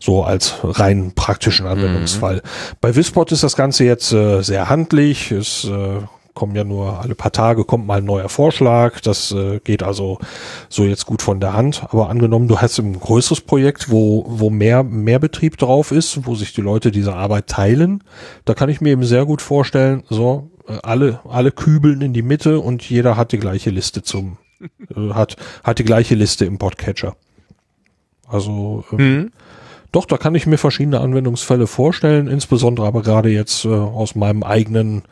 so 0.00 0.24
als 0.24 0.56
rein 0.64 1.12
praktischen 1.14 1.68
Anwendungsfall. 1.68 2.36
Mhm. 2.36 2.40
Bei 2.80 2.96
Wispot 2.96 3.30
ist 3.30 3.44
das 3.44 3.54
Ganze 3.54 3.84
jetzt 3.84 4.12
äh, 4.12 4.42
sehr 4.42 4.68
handlich, 4.68 5.30
ist 5.30 5.62
äh, 5.64 6.00
kommen 6.34 6.54
ja 6.54 6.64
nur 6.64 7.00
alle 7.00 7.14
paar 7.14 7.32
Tage, 7.32 7.64
kommt 7.64 7.86
mal 7.86 7.98
ein 7.98 8.04
neuer 8.04 8.28
Vorschlag. 8.28 9.00
Das 9.00 9.32
äh, 9.32 9.60
geht 9.60 9.82
also 9.82 10.18
so 10.68 10.84
jetzt 10.84 11.06
gut 11.06 11.22
von 11.22 11.40
der 11.40 11.52
Hand. 11.52 11.84
Aber 11.90 12.08
angenommen, 12.08 12.48
du 12.48 12.58
hast 12.60 12.78
ein 12.78 12.98
größeres 12.98 13.42
Projekt, 13.42 13.90
wo, 13.90 14.24
wo 14.28 14.50
mehr, 14.50 14.82
mehr 14.82 15.18
Betrieb 15.18 15.58
drauf 15.58 15.92
ist, 15.92 16.26
wo 16.26 16.34
sich 16.34 16.52
die 16.52 16.62
Leute 16.62 16.90
diese 16.90 17.14
Arbeit 17.14 17.48
teilen, 17.48 18.02
da 18.44 18.54
kann 18.54 18.68
ich 18.68 18.80
mir 18.80 18.90
eben 18.90 19.04
sehr 19.04 19.26
gut 19.26 19.42
vorstellen, 19.42 20.04
so, 20.08 20.50
äh, 20.66 20.78
alle, 20.82 21.20
alle 21.28 21.52
kübeln 21.52 22.00
in 22.00 22.12
die 22.12 22.22
Mitte 22.22 22.60
und 22.60 22.88
jeder 22.88 23.16
hat 23.16 23.32
die 23.32 23.38
gleiche 23.38 23.70
Liste 23.70 24.02
zum, 24.02 24.38
äh, 24.60 25.10
hat, 25.10 25.36
hat 25.64 25.78
die 25.78 25.84
gleiche 25.84 26.14
Liste 26.14 26.44
im 26.44 26.58
Podcatcher. 26.58 27.16
Also, 28.26 28.84
ähm, 28.92 28.98
mhm. 28.98 29.32
Doch, 29.92 30.06
da 30.06 30.16
kann 30.16 30.34
ich 30.34 30.46
mir 30.46 30.56
verschiedene 30.56 31.00
Anwendungsfälle 31.00 31.66
vorstellen, 31.66 32.26
insbesondere 32.26 32.86
aber 32.86 33.02
gerade 33.02 33.28
jetzt 33.28 33.66
äh, 33.66 33.68
aus 33.68 34.14
meinem 34.14 34.42
eigenen 34.42 35.02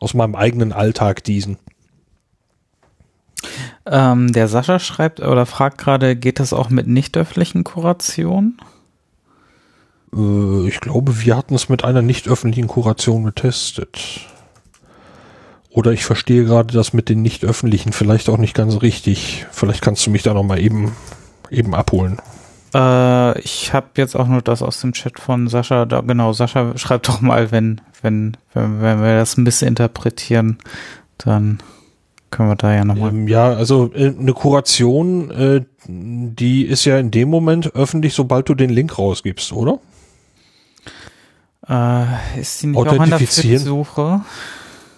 aus 0.00 0.14
meinem 0.14 0.34
eigenen 0.34 0.72
Alltag 0.72 1.22
diesen. 1.22 1.58
Ähm, 3.86 4.32
der 4.32 4.48
Sascha 4.48 4.78
schreibt 4.78 5.20
oder 5.20 5.46
fragt 5.46 5.78
gerade, 5.78 6.16
geht 6.16 6.40
das 6.40 6.52
auch 6.52 6.70
mit 6.70 6.86
nicht 6.86 7.16
öffentlichen 7.16 7.64
Kurationen? 7.64 8.60
Äh, 10.14 10.68
ich 10.68 10.80
glaube, 10.80 11.24
wir 11.24 11.36
hatten 11.36 11.54
es 11.54 11.68
mit 11.68 11.84
einer 11.84 12.02
nicht 12.02 12.28
öffentlichen 12.28 12.68
Kuration 12.68 13.24
getestet. 13.24 14.26
Oder 15.70 15.92
ich 15.92 16.04
verstehe 16.04 16.44
gerade 16.44 16.74
das 16.74 16.92
mit 16.92 17.08
den 17.08 17.22
nicht 17.22 17.44
öffentlichen 17.44 17.92
vielleicht 17.92 18.28
auch 18.28 18.38
nicht 18.38 18.54
ganz 18.54 18.82
richtig. 18.82 19.46
Vielleicht 19.52 19.82
kannst 19.82 20.04
du 20.04 20.10
mich 20.10 20.22
da 20.22 20.34
nochmal 20.34 20.58
eben, 20.58 20.92
eben 21.50 21.74
abholen. 21.74 22.20
Äh, 22.74 23.40
ich 23.40 23.72
habe 23.72 23.88
jetzt 23.96 24.14
auch 24.16 24.26
nur 24.26 24.42
das 24.42 24.62
aus 24.62 24.80
dem 24.80 24.92
Chat 24.92 25.18
von 25.18 25.48
Sascha. 25.48 25.86
Da, 25.86 26.00
genau, 26.00 26.32
Sascha 26.32 26.76
schreibt 26.76 27.08
doch 27.08 27.20
mal, 27.20 27.50
wenn, 27.50 27.80
wenn, 28.02 28.36
wenn, 28.54 28.80
wenn 28.80 29.02
wir 29.02 29.16
das 29.16 29.36
ein 29.36 29.44
bisschen 29.44 29.68
interpretieren, 29.68 30.58
dann 31.18 31.58
können 32.30 32.48
wir 32.48 32.56
da 32.56 32.72
ja 32.72 32.84
nochmal. 32.84 33.10
Ähm, 33.10 33.28
ja, 33.28 33.52
also 33.52 33.92
äh, 33.92 34.14
eine 34.16 34.32
Kuration, 34.32 35.30
äh, 35.30 35.62
die 35.86 36.64
ist 36.64 36.84
ja 36.84 36.98
in 36.98 37.10
dem 37.10 37.28
Moment 37.28 37.74
öffentlich, 37.74 38.14
sobald 38.14 38.48
du 38.48 38.54
den 38.54 38.70
Link 38.70 38.98
rausgibst, 38.98 39.52
oder? 39.52 39.78
Äh, 41.68 42.40
ist 42.40 42.60
sie 42.60 42.68
nicht 42.68 42.78
auch 42.78 42.98
an 42.98 43.10
der 43.10 43.18
Suche? 43.58 44.22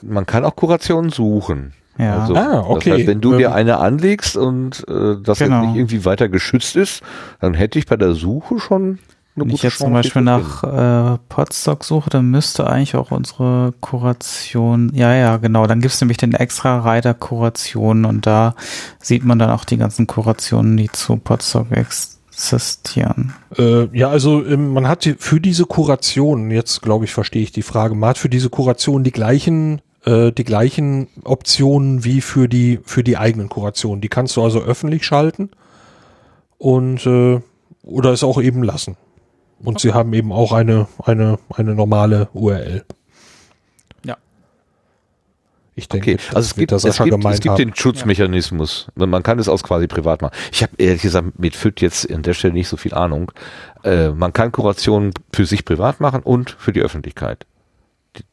Man 0.02 0.26
kann 0.26 0.44
auch 0.44 0.56
Kurationen 0.56 1.10
suchen. 1.10 1.74
Ja. 1.98 2.20
Also, 2.20 2.34
ah, 2.34 2.64
okay. 2.66 2.90
Das 2.90 2.98
heißt, 2.98 3.08
wenn 3.08 3.20
du 3.20 3.36
dir 3.36 3.48
ähm, 3.48 3.52
eine 3.52 3.78
anlegst 3.78 4.36
und 4.36 4.86
äh, 4.88 5.16
das 5.22 5.38
genau. 5.38 5.56
jetzt 5.56 5.66
nicht 5.68 5.76
irgendwie 5.76 6.04
weiter 6.04 6.28
geschützt 6.28 6.76
ist, 6.76 7.02
dann 7.40 7.54
hätte 7.54 7.78
ich 7.78 7.86
bei 7.86 7.96
der 7.96 8.14
Suche 8.14 8.58
schon 8.58 8.98
eine 9.34 9.46
Wenn 9.46 9.54
ich 9.54 9.62
jetzt 9.62 9.78
Chance, 9.78 9.84
zum 9.84 9.92
Beispiel 9.94 10.22
nach 10.22 10.62
äh, 10.62 11.18
Podstock 11.28 11.84
suche, 11.84 12.10
dann 12.10 12.30
müsste 12.30 12.66
eigentlich 12.68 12.96
auch 12.96 13.10
unsere 13.10 13.72
Kuration, 13.80 14.90
ja, 14.94 15.14
ja, 15.14 15.38
genau, 15.38 15.66
dann 15.66 15.80
gibt 15.80 15.94
es 15.94 16.00
nämlich 16.00 16.18
den 16.18 16.34
extra 16.34 16.80
Reiter 16.80 17.14
Kuration 17.14 18.04
und 18.04 18.26
da 18.26 18.54
sieht 19.00 19.24
man 19.24 19.38
dann 19.38 19.50
auch 19.50 19.64
die 19.64 19.78
ganzen 19.78 20.06
Kurationen, 20.06 20.76
die 20.76 20.90
zu 20.90 21.16
Podstock 21.16 21.68
existieren. 21.72 23.32
Äh, 23.56 23.86
ja, 23.96 24.08
also 24.08 24.44
ähm, 24.44 24.74
man 24.74 24.86
hat 24.86 25.08
für 25.18 25.40
diese 25.40 25.64
Kuration, 25.64 26.50
jetzt 26.50 26.82
glaube 26.82 27.06
ich, 27.06 27.14
verstehe 27.14 27.42
ich 27.42 27.52
die 27.52 27.62
Frage, 27.62 27.94
man 27.94 28.10
hat 28.10 28.18
für 28.18 28.28
diese 28.28 28.50
Kuration 28.50 29.02
die 29.02 29.12
gleichen 29.12 29.80
äh, 30.04 30.32
die 30.32 30.44
gleichen 30.44 31.08
Optionen 31.24 32.04
wie 32.04 32.20
für 32.20 32.48
die 32.48 32.80
für 32.84 33.04
die 33.04 33.16
eigenen 33.16 33.48
Kurationen. 33.48 34.00
Die 34.00 34.08
kannst 34.08 34.36
du 34.36 34.42
also 34.42 34.60
öffentlich 34.60 35.04
schalten 35.04 35.50
und 36.58 37.06
äh, 37.06 37.40
oder 37.82 38.12
es 38.12 38.24
auch 38.24 38.40
eben 38.40 38.62
lassen. 38.62 38.96
Und 39.60 39.76
okay. 39.76 39.88
sie 39.88 39.94
haben 39.94 40.12
eben 40.12 40.32
auch 40.32 40.52
eine 40.52 40.88
eine 41.02 41.38
eine 41.50 41.74
normale 41.74 42.28
URL. 42.32 42.84
Ja. 44.04 44.16
Ich 45.76 45.88
denke, 45.88 46.14
okay. 46.14 46.22
also 46.34 46.46
es 46.46 46.54
gibt, 46.56 46.72
es 46.72 46.82
gibt, 46.82 47.24
es 47.24 47.40
gibt 47.40 47.58
den 47.58 47.74
Schutzmechanismus. 47.74 48.88
Ja. 48.98 49.06
Man 49.06 49.22
kann 49.22 49.38
es 49.38 49.48
aus 49.48 49.62
quasi 49.62 49.86
privat 49.86 50.20
machen. 50.20 50.34
Ich 50.50 50.62
habe 50.64 50.72
ehrlich 50.78 51.02
gesagt 51.02 51.38
mit 51.38 51.54
FIT 51.54 51.80
jetzt 51.80 52.10
an 52.10 52.22
der 52.22 52.34
Stelle 52.34 52.54
nicht 52.54 52.68
so 52.68 52.76
viel 52.76 52.92
Ahnung. 52.92 53.30
Äh, 53.84 54.08
man 54.10 54.32
kann 54.32 54.50
Kurationen 54.50 55.12
für 55.32 55.46
sich 55.46 55.64
privat 55.64 56.00
machen 56.00 56.22
und 56.22 56.50
für 56.50 56.72
die 56.72 56.80
Öffentlichkeit 56.80 57.46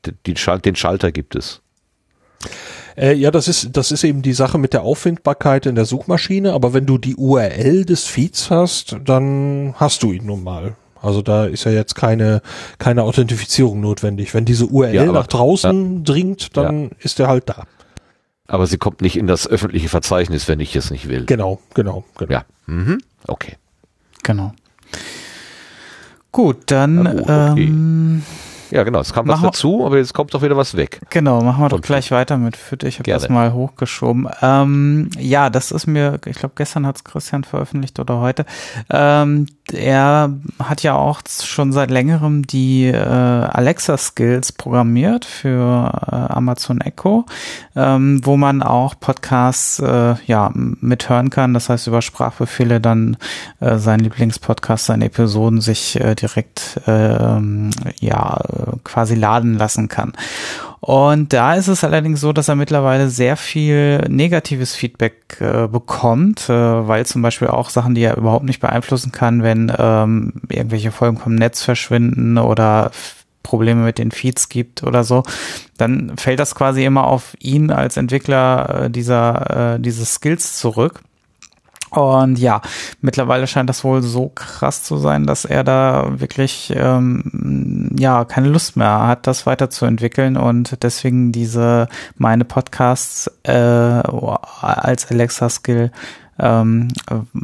die, 0.05 0.13
die 0.25 0.35
Schal 0.35 0.59
den 0.59 0.75
Schalter 0.75 1.11
gibt 1.11 1.35
es. 1.35 1.61
Äh, 2.97 3.13
ja, 3.13 3.31
das 3.31 3.47
ist, 3.47 3.77
das 3.77 3.91
ist 3.91 4.03
eben 4.03 4.21
die 4.21 4.33
Sache 4.33 4.57
mit 4.57 4.73
der 4.73 4.83
Auffindbarkeit 4.83 5.65
in 5.65 5.75
der 5.75 5.85
Suchmaschine, 5.85 6.53
aber 6.53 6.73
wenn 6.73 6.85
du 6.85 6.97
die 6.97 7.15
URL 7.15 7.85
des 7.85 8.05
Feeds 8.05 8.49
hast, 8.49 8.97
dann 9.05 9.73
hast 9.77 10.03
du 10.03 10.11
ihn 10.11 10.25
nun 10.25 10.43
mal. 10.43 10.75
Also 11.01 11.21
da 11.21 11.45
ist 11.45 11.63
ja 11.63 11.71
jetzt 11.71 11.95
keine, 11.95 12.41
keine 12.77 13.03
Authentifizierung 13.03 13.79
notwendig. 13.79 14.33
Wenn 14.33 14.43
diese 14.43 14.65
URL 14.65 14.93
ja, 14.93 15.03
aber, 15.03 15.13
nach 15.13 15.27
draußen 15.27 15.97
ja. 15.97 16.03
dringt, 16.03 16.57
dann 16.57 16.83
ja. 16.83 16.89
ist 16.99 17.19
er 17.19 17.27
halt 17.27 17.47
da. 17.47 17.63
Aber 18.47 18.67
sie 18.67 18.77
kommt 18.77 19.01
nicht 19.01 19.15
in 19.15 19.27
das 19.27 19.47
öffentliche 19.47 19.89
Verzeichnis, 19.89 20.47
wenn 20.47 20.59
ich 20.59 20.75
es 20.75 20.91
nicht 20.91 21.07
will. 21.07 21.25
Genau, 21.25 21.59
genau, 21.73 22.03
genau. 22.17 22.31
Ja, 22.31 22.45
mhm. 22.65 22.99
okay. 23.27 23.55
Genau. 24.23 24.53
Gut, 26.31 26.57
dann 26.65 27.07
okay. 27.07 27.63
ähm, 27.63 28.23
ja, 28.71 28.83
genau. 28.83 28.99
Es 28.99 29.13
kam 29.13 29.27
was 29.27 29.41
dazu, 29.41 29.85
aber 29.85 29.97
jetzt 29.97 30.13
kommt 30.13 30.33
doch 30.33 30.41
wieder 30.41 30.57
was 30.57 30.75
weg. 30.75 31.01
Genau, 31.09 31.41
machen 31.41 31.63
wir 31.63 31.69
doch 31.69 31.81
gleich 31.81 32.11
weiter 32.11 32.37
mit 32.37 32.57
Fit. 32.57 32.83
Ich 32.83 32.99
habe 32.99 33.09
das 33.09 33.29
mal 33.29 33.53
hochgeschoben. 33.53 34.27
Ähm, 34.41 35.09
ja, 35.17 35.49
das 35.49 35.71
ist 35.71 35.87
mir, 35.87 36.19
ich 36.25 36.37
glaube, 36.37 36.53
gestern 36.55 36.85
hat 36.85 36.97
es 36.97 37.03
Christian 37.03 37.43
veröffentlicht 37.43 37.99
oder 37.99 38.19
heute. 38.19 38.45
Ähm, 38.89 39.47
er 39.73 40.33
hat 40.63 40.83
ja 40.83 40.95
auch 40.95 41.21
schon 41.27 41.71
seit 41.71 41.91
längerem 41.91 42.45
die 42.45 42.85
äh, 42.85 42.97
Alexa-Skills 42.97 44.53
programmiert 44.53 45.25
für 45.25 45.91
äh, 46.11 46.15
Amazon 46.15 46.81
Echo, 46.81 47.25
ähm, 47.75 48.21
wo 48.23 48.37
man 48.37 48.63
auch 48.63 48.95
Podcasts 48.99 49.79
äh, 49.79 50.15
ja 50.25 50.51
mithören 50.53 51.29
kann. 51.29 51.53
Das 51.53 51.69
heißt 51.69 51.87
über 51.87 52.01
Sprachbefehle 52.01 52.81
dann 52.81 53.17
äh, 53.59 53.77
sein 53.77 53.99
Lieblingspodcast, 53.99 54.87
seine 54.87 55.05
Episoden 55.05 55.61
sich 55.61 55.99
äh, 55.99 56.15
direkt 56.15 56.81
äh, 56.87 57.39
ja 57.99 58.39
quasi 58.83 59.15
laden 59.15 59.57
lassen 59.57 59.87
kann. 59.87 60.13
Und 60.81 61.33
da 61.33 61.55
ist 61.55 61.67
es 61.67 61.83
allerdings 61.83 62.21
so, 62.21 62.31
dass 62.31 62.47
er 62.47 62.55
mittlerweile 62.55 63.09
sehr 63.09 63.35
viel 63.35 63.99
negatives 64.07 64.73
Feedback 64.75 65.37
äh, 65.41 65.67
bekommt, 65.67 66.49
äh, 66.49 66.53
weil 66.87 67.05
zum 67.05 67.21
Beispiel 67.21 67.49
auch 67.49 67.69
Sachen, 67.69 67.95
die 67.95 68.01
er 68.01 68.15
überhaupt 68.15 68.45
nicht 68.45 68.61
beeinflussen 68.61 69.11
kann, 69.11 69.43
wenn 69.43 69.71
ähm, 69.77 70.33
irgendwelche 70.47 70.91
Folgen 70.91 71.17
vom 71.17 71.35
Netz 71.35 71.63
verschwinden 71.63 72.37
oder 72.37 72.91
Probleme 73.43 73.83
mit 73.83 73.97
den 73.97 74.11
Feeds 74.11 74.47
gibt 74.47 74.83
oder 74.83 75.03
so, 75.03 75.23
dann 75.77 76.17
fällt 76.17 76.39
das 76.39 76.55
quasi 76.55 76.85
immer 76.85 77.07
auf 77.07 77.35
ihn 77.39 77.71
als 77.71 77.97
Entwickler 77.97 78.85
äh, 78.85 78.89
dieser 78.89 79.75
äh, 79.75 79.79
dieses 79.79 80.13
Skills 80.15 80.59
zurück. 80.59 81.01
Und 81.91 82.37
ja, 82.37 82.61
mittlerweile 83.01 83.47
scheint 83.47 83.69
das 83.69 83.83
wohl 83.83 84.01
so 84.01 84.31
krass 84.33 84.83
zu 84.83 84.97
sein, 84.97 85.25
dass 85.25 85.45
er 85.45 85.63
da 85.63 86.19
wirklich 86.19 86.71
ähm, 86.75 87.89
ja 87.97 88.25
keine 88.25 88.49
Lust 88.49 88.77
mehr 88.77 89.07
hat, 89.07 89.25
das 89.25 89.45
weiterzuentwickeln. 89.45 90.37
Und 90.37 90.83
deswegen 90.83 91.31
diese 91.31 91.87
meine 92.17 92.45
Podcasts 92.45 93.31
äh, 93.43 93.51
als 93.51 95.09
Alexa-Skill 95.09 95.91
ähm, 96.39 96.87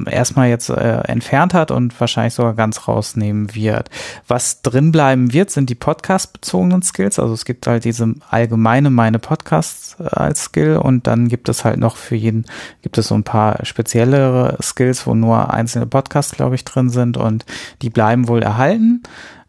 erstmal 0.10 0.50
jetzt 0.50 0.70
äh, 0.70 1.02
entfernt 1.02 1.54
hat 1.54 1.72
und 1.72 2.00
wahrscheinlich 2.00 2.34
sogar 2.34 2.54
ganz 2.54 2.88
rausnehmen 2.88 3.54
wird. 3.54 3.90
Was 4.28 4.62
drin 4.62 4.92
bleiben 4.92 5.34
wird, 5.34 5.52
sind 5.52 5.70
die 5.70 5.76
Podcast-bezogenen 5.76 6.82
Skills. 6.82 7.20
Also 7.20 7.34
es 7.34 7.46
gibt 7.46 7.68
halt 7.68 7.86
diese 7.86 8.16
allgemeine 8.30 8.90
meine 8.90 9.20
Podcasts 9.20 9.98
äh, 10.00 10.04
als 10.06 10.44
Skill 10.46 10.78
und 10.78 11.08
dann 11.08 11.28
gibt 11.28 11.50
es 11.50 11.66
halt 11.66 11.78
noch 11.78 11.98
für 11.98 12.16
jeden, 12.16 12.46
gibt 12.82 12.98
es 12.98 13.10
so 13.10 13.16
ein 13.16 13.24
paar 13.24 13.66
speziellere 13.66 14.58
Skills, 14.62 15.06
wo 15.06 15.14
nur 15.14 15.54
einzelne 15.54 15.86
Podcasts, 15.86 16.36
glaube 16.36 16.56
ich, 16.56 16.66
drin 16.66 16.90
sind 16.90 17.18
und 17.18 17.46
die 17.82 17.90
bleiben 17.90 18.28
wohl 18.28 18.42
erhalten. 18.42 19.04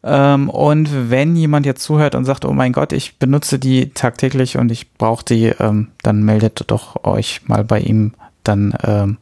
Ähm, 0.07 0.49
und 0.51 1.11
wenn 1.11 1.35
jemand 1.35 1.67
jetzt 1.67 1.83
zuhört 1.83 2.15
und 2.15 2.25
sagt, 2.25 2.45
oh 2.45 2.53
mein 2.53 2.73
Gott, 2.73 2.93
ich 2.93 3.19
benutze 3.19 3.59
die 3.59 3.91
tagtäglich 3.91 4.57
und 4.57 4.71
ich 4.71 4.95
brauche 4.95 5.25
die, 5.25 5.47
ähm, 5.47 5.89
dann 6.03 6.23
meldet 6.23 6.71
doch 6.71 7.05
euch 7.05 7.49
mal 7.49 7.65
bei 7.65 7.81
ihm 7.81 8.13
dann 8.49 8.75
ähm, 8.83 9.19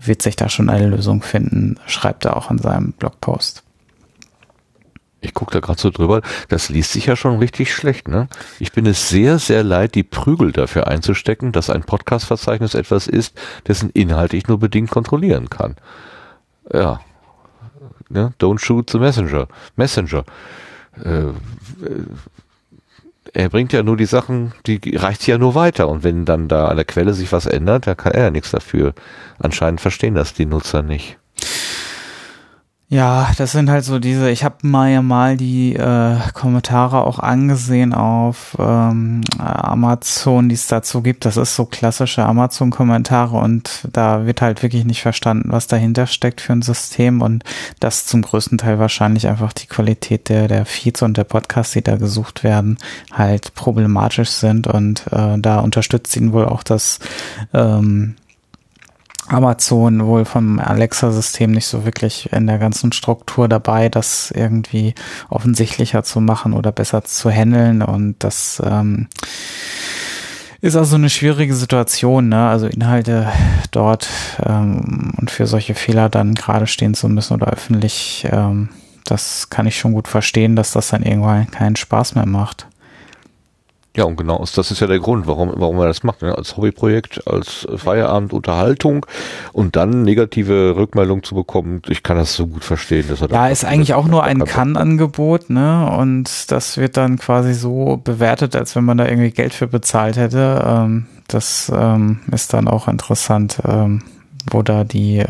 wird 0.00 0.22
sich 0.22 0.36
da 0.36 0.48
schon 0.48 0.70
eine 0.70 0.88
Lösung 0.88 1.22
finden, 1.22 1.78
schreibt 1.86 2.24
er 2.24 2.36
auch 2.36 2.50
in 2.50 2.58
seinem 2.58 2.92
Blogpost. 2.92 3.62
Ich 5.24 5.34
gucke 5.34 5.52
da 5.52 5.60
gerade 5.60 5.80
so 5.80 5.90
drüber, 5.90 6.20
das 6.48 6.68
liest 6.68 6.92
sich 6.92 7.06
ja 7.06 7.14
schon 7.14 7.38
richtig 7.38 7.72
schlecht, 7.72 8.08
ne? 8.08 8.28
Ich 8.58 8.72
bin 8.72 8.86
es 8.86 9.08
sehr, 9.08 9.38
sehr 9.38 9.62
leid, 9.62 9.94
die 9.94 10.02
Prügel 10.02 10.50
dafür 10.50 10.88
einzustecken, 10.88 11.52
dass 11.52 11.70
ein 11.70 11.84
Podcast-Verzeichnis 11.84 12.74
etwas 12.74 13.06
ist, 13.06 13.40
dessen 13.68 13.90
Inhalt 13.90 14.34
ich 14.34 14.48
nur 14.48 14.58
bedingt 14.58 14.90
kontrollieren 14.90 15.48
kann. 15.48 15.76
Ja. 16.72 17.00
Ne? 18.08 18.34
Don't 18.40 18.58
shoot 18.58 18.90
the 18.90 18.98
messenger. 18.98 19.46
Messenger. 19.76 20.24
Äh, 21.02 21.28
er 23.32 23.48
bringt 23.48 23.72
ja 23.72 23.82
nur 23.82 23.96
die 23.96 24.06
Sachen, 24.06 24.52
die 24.66 24.96
reicht 24.96 25.26
ja 25.26 25.38
nur 25.38 25.54
weiter. 25.54 25.88
Und 25.88 26.04
wenn 26.04 26.24
dann 26.24 26.48
da 26.48 26.68
an 26.68 26.76
der 26.76 26.84
Quelle 26.84 27.14
sich 27.14 27.32
was 27.32 27.46
ändert, 27.46 27.86
dann 27.86 27.96
kann 27.96 28.12
er 28.12 28.24
ja 28.24 28.30
nichts 28.30 28.50
dafür. 28.50 28.94
Anscheinend 29.38 29.80
verstehen 29.80 30.14
das 30.14 30.34
die 30.34 30.46
Nutzer 30.46 30.82
nicht. 30.82 31.18
Ja, 32.92 33.32
das 33.38 33.52
sind 33.52 33.70
halt 33.70 33.86
so 33.86 33.98
diese, 33.98 34.28
ich 34.28 34.44
habe 34.44 34.56
mal 34.66 34.90
ja 34.90 35.00
mal 35.00 35.38
die 35.38 35.74
äh, 35.74 36.18
Kommentare 36.34 37.06
auch 37.06 37.18
angesehen 37.18 37.94
auf 37.94 38.54
ähm, 38.58 39.22
Amazon, 39.38 40.50
die 40.50 40.56
es 40.56 40.66
dazu 40.66 41.00
gibt. 41.00 41.24
Das 41.24 41.38
ist 41.38 41.56
so 41.56 41.64
klassische 41.64 42.22
Amazon-Kommentare 42.22 43.34
und 43.34 43.88
da 43.90 44.26
wird 44.26 44.42
halt 44.42 44.62
wirklich 44.62 44.84
nicht 44.84 45.00
verstanden, 45.00 45.52
was 45.52 45.68
dahinter 45.68 46.06
steckt 46.06 46.42
für 46.42 46.52
ein 46.52 46.60
System 46.60 47.22
und 47.22 47.44
das 47.80 48.04
zum 48.04 48.20
größten 48.20 48.58
Teil 48.58 48.78
wahrscheinlich 48.78 49.26
einfach 49.26 49.54
die 49.54 49.68
Qualität 49.68 50.28
der, 50.28 50.46
der 50.46 50.66
Feeds 50.66 51.00
und 51.00 51.16
der 51.16 51.24
Podcasts, 51.24 51.72
die 51.72 51.80
da 51.80 51.96
gesucht 51.96 52.44
werden, 52.44 52.76
halt 53.10 53.54
problematisch 53.54 54.28
sind 54.28 54.66
und 54.66 55.06
äh, 55.10 55.38
da 55.38 55.60
unterstützt 55.60 56.14
ihn 56.18 56.34
wohl 56.34 56.44
auch 56.44 56.62
das 56.62 56.98
ähm, 57.54 58.16
Amazon 59.28 60.06
wohl 60.06 60.24
vom 60.24 60.58
Alexa-System 60.58 61.52
nicht 61.52 61.66
so 61.66 61.84
wirklich 61.84 62.32
in 62.32 62.46
der 62.46 62.58
ganzen 62.58 62.92
Struktur 62.92 63.48
dabei, 63.48 63.88
das 63.88 64.30
irgendwie 64.30 64.94
offensichtlicher 65.30 66.02
zu 66.02 66.20
machen 66.20 66.52
oder 66.52 66.72
besser 66.72 67.04
zu 67.04 67.30
handeln. 67.30 67.82
Und 67.82 68.16
das 68.18 68.60
ähm, 68.64 69.08
ist 70.60 70.76
also 70.76 70.96
eine 70.96 71.10
schwierige 71.10 71.54
Situation, 71.54 72.28
ne? 72.28 72.48
Also 72.48 72.66
Inhalte 72.66 73.28
dort 73.70 74.08
ähm, 74.44 75.12
und 75.16 75.30
für 75.30 75.46
solche 75.46 75.74
Fehler 75.74 76.08
dann 76.08 76.34
gerade 76.34 76.66
stehen 76.66 76.94
zu 76.94 77.08
müssen 77.08 77.34
oder 77.34 77.48
öffentlich, 77.48 78.26
ähm, 78.30 78.68
das 79.04 79.50
kann 79.50 79.66
ich 79.66 79.78
schon 79.78 79.92
gut 79.92 80.08
verstehen, 80.08 80.56
dass 80.56 80.72
das 80.72 80.88
dann 80.88 81.02
irgendwann 81.02 81.50
keinen 81.50 81.76
Spaß 81.76 82.14
mehr 82.14 82.26
macht. 82.26 82.66
Ja, 83.94 84.04
und 84.04 84.16
genau, 84.16 84.38
das 84.38 84.70
ist 84.70 84.80
ja 84.80 84.86
der 84.86 85.00
Grund, 85.00 85.26
warum, 85.26 85.52
warum 85.56 85.78
er 85.78 85.86
das 85.86 86.02
macht, 86.02 86.22
ne? 86.22 86.34
als 86.34 86.56
Hobbyprojekt, 86.56 87.26
als 87.26 87.66
Feierabendunterhaltung 87.76 89.04
und 89.52 89.76
dann 89.76 90.02
negative 90.02 90.76
Rückmeldung 90.76 91.22
zu 91.22 91.34
bekommen. 91.34 91.82
Ich 91.88 92.02
kann 92.02 92.16
das 92.16 92.34
so 92.34 92.46
gut 92.46 92.64
verstehen. 92.64 93.04
Dass 93.08 93.20
er 93.20 93.30
ja, 93.30 93.48
ist 93.48 93.66
eigentlich 93.66 93.92
auch 93.92 94.06
nur 94.06 94.24
ein 94.24 94.44
Kann-Angebot, 94.44 95.50
ne? 95.50 95.90
Und 95.90 96.50
das 96.50 96.78
wird 96.78 96.96
dann 96.96 97.18
quasi 97.18 97.52
so 97.52 98.00
bewertet, 98.02 98.56
als 98.56 98.74
wenn 98.76 98.84
man 98.84 98.96
da 98.96 99.06
irgendwie 99.06 99.30
Geld 99.30 99.52
für 99.52 99.66
bezahlt 99.66 100.16
hätte. 100.16 100.64
Ähm, 100.66 101.06
das 101.28 101.70
ähm, 101.74 102.20
ist 102.30 102.54
dann 102.54 102.68
auch 102.68 102.88
interessant, 102.88 103.58
ähm, 103.66 104.02
wo 104.50 104.62
da 104.62 104.84
die, 104.84 105.22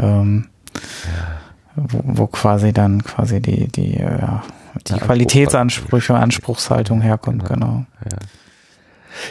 wo, 1.74 2.26
quasi 2.28 2.72
dann 2.72 3.02
quasi 3.02 3.40
die, 3.40 3.68
die, 3.68 3.96
äh, 3.96 4.38
die 4.86 4.94
Qualitätsansprüche, 4.94 6.14
Anspruchshaltung 6.14 7.00
herkommt, 7.00 7.44
genau. 7.44 7.84
Ja. 8.10 8.18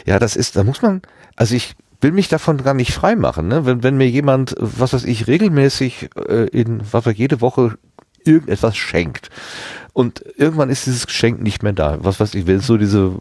Ja, 0.06 0.18
das 0.18 0.36
ist, 0.36 0.56
da 0.56 0.64
muss 0.64 0.82
man, 0.82 1.02
also 1.36 1.54
ich 1.54 1.74
will 2.00 2.12
mich 2.12 2.28
davon 2.28 2.58
gar 2.58 2.74
nicht 2.74 2.92
frei 2.92 3.16
machen, 3.16 3.48
ne? 3.48 3.64
Wenn, 3.64 3.82
wenn 3.82 3.96
mir 3.96 4.08
jemand, 4.08 4.54
was 4.58 4.92
weiß 4.92 5.04
ich, 5.04 5.28
regelmäßig 5.28 6.10
äh, 6.28 6.48
in, 6.48 6.82
was 6.90 7.06
weiß 7.06 7.16
jede 7.16 7.40
Woche 7.40 7.78
irgendetwas 8.24 8.76
schenkt. 8.76 9.30
Und 9.92 10.24
irgendwann 10.36 10.70
ist 10.70 10.86
dieses 10.86 11.06
Geschenk 11.06 11.42
nicht 11.42 11.62
mehr 11.62 11.74
da. 11.74 11.98
Was 12.00 12.18
weiß 12.18 12.34
ich, 12.34 12.46
will 12.46 12.60
so 12.60 12.78
diese, 12.78 13.12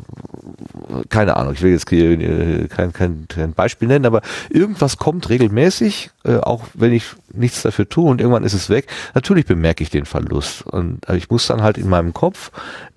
keine 1.09 1.35
Ahnung, 1.35 1.53
ich 1.53 1.61
will 1.61 1.71
jetzt 1.71 1.85
kein, 1.85 2.93
kein, 2.93 3.25
kein 3.27 3.53
Beispiel 3.53 3.89
nennen, 3.89 4.05
aber 4.05 4.21
irgendwas 4.49 4.97
kommt 4.97 5.27
regelmäßig, 5.29 6.11
äh, 6.23 6.37
auch 6.37 6.65
wenn 6.73 6.93
ich 6.93 7.03
nichts 7.33 7.61
dafür 7.61 7.89
tue 7.89 8.09
und 8.09 8.21
irgendwann 8.21 8.45
ist 8.45 8.53
es 8.53 8.69
weg. 8.69 8.87
Natürlich 9.13 9.45
bemerke 9.45 9.83
ich 9.83 9.89
den 9.89 10.05
Verlust. 10.05 10.61
Und 10.65 11.01
ich 11.09 11.29
muss 11.29 11.47
dann 11.47 11.61
halt 11.61 11.77
in 11.77 11.89
meinem 11.89 12.13
Kopf 12.13 12.51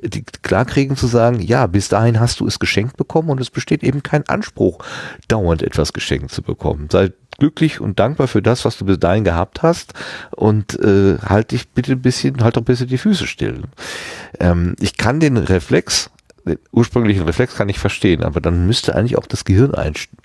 die 0.09 0.23
klarkriegen 0.43 0.97
zu 0.97 1.07
sagen, 1.07 1.41
ja, 1.41 1.67
bis 1.67 1.89
dahin 1.89 2.21
hast 2.21 2.41
du 2.41 2.47
es 2.47 2.59
geschenkt 2.59 2.97
bekommen 2.97 3.31
und 3.31 3.41
es 3.41 3.51
besteht 3.51 3.83
eben 3.83 4.03
kein 4.03 4.29
Anspruch, 4.29 4.79
dauernd 5.29 5.63
etwas 5.63 5.93
geschenkt 5.93 6.31
zu 6.31 6.43
bekommen. 6.43 6.89
Sei 6.91 7.13
glücklich 7.39 7.81
und 7.81 7.99
dankbar 7.99 8.29
für 8.29 8.43
das, 8.43 8.65
was 8.65 8.79
du 8.79 8.85
bis 8.85 8.99
dahin 8.99 9.25
gehabt 9.25 9.63
hast 9.63 9.95
und 10.31 10.79
äh, 10.81 11.19
halt 11.19 11.53
dich 11.53 11.69
bitte 11.69 11.93
ein 11.93 12.03
bisschen, 12.03 12.43
halt 12.43 12.57
doch 12.57 12.63
ein 12.63 12.67
bisschen 12.67 12.89
die 12.89 12.99
Füße 12.99 13.27
still. 13.27 13.63
Ähm, 14.41 14.77
ich 14.81 14.97
kann 14.97 15.21
den 15.21 15.37
Reflex, 15.37 16.11
den 16.45 16.59
ursprünglichen 16.73 17.25
Reflex 17.25 17.55
kann 17.57 17.69
ich 17.69 17.79
verstehen, 17.79 18.23
aber 18.23 18.41
dann 18.41 18.67
müsste 18.67 18.95
eigentlich 18.95 19.17
auch 19.17 19.27
das 19.27 19.45
Gehirn 19.45 19.75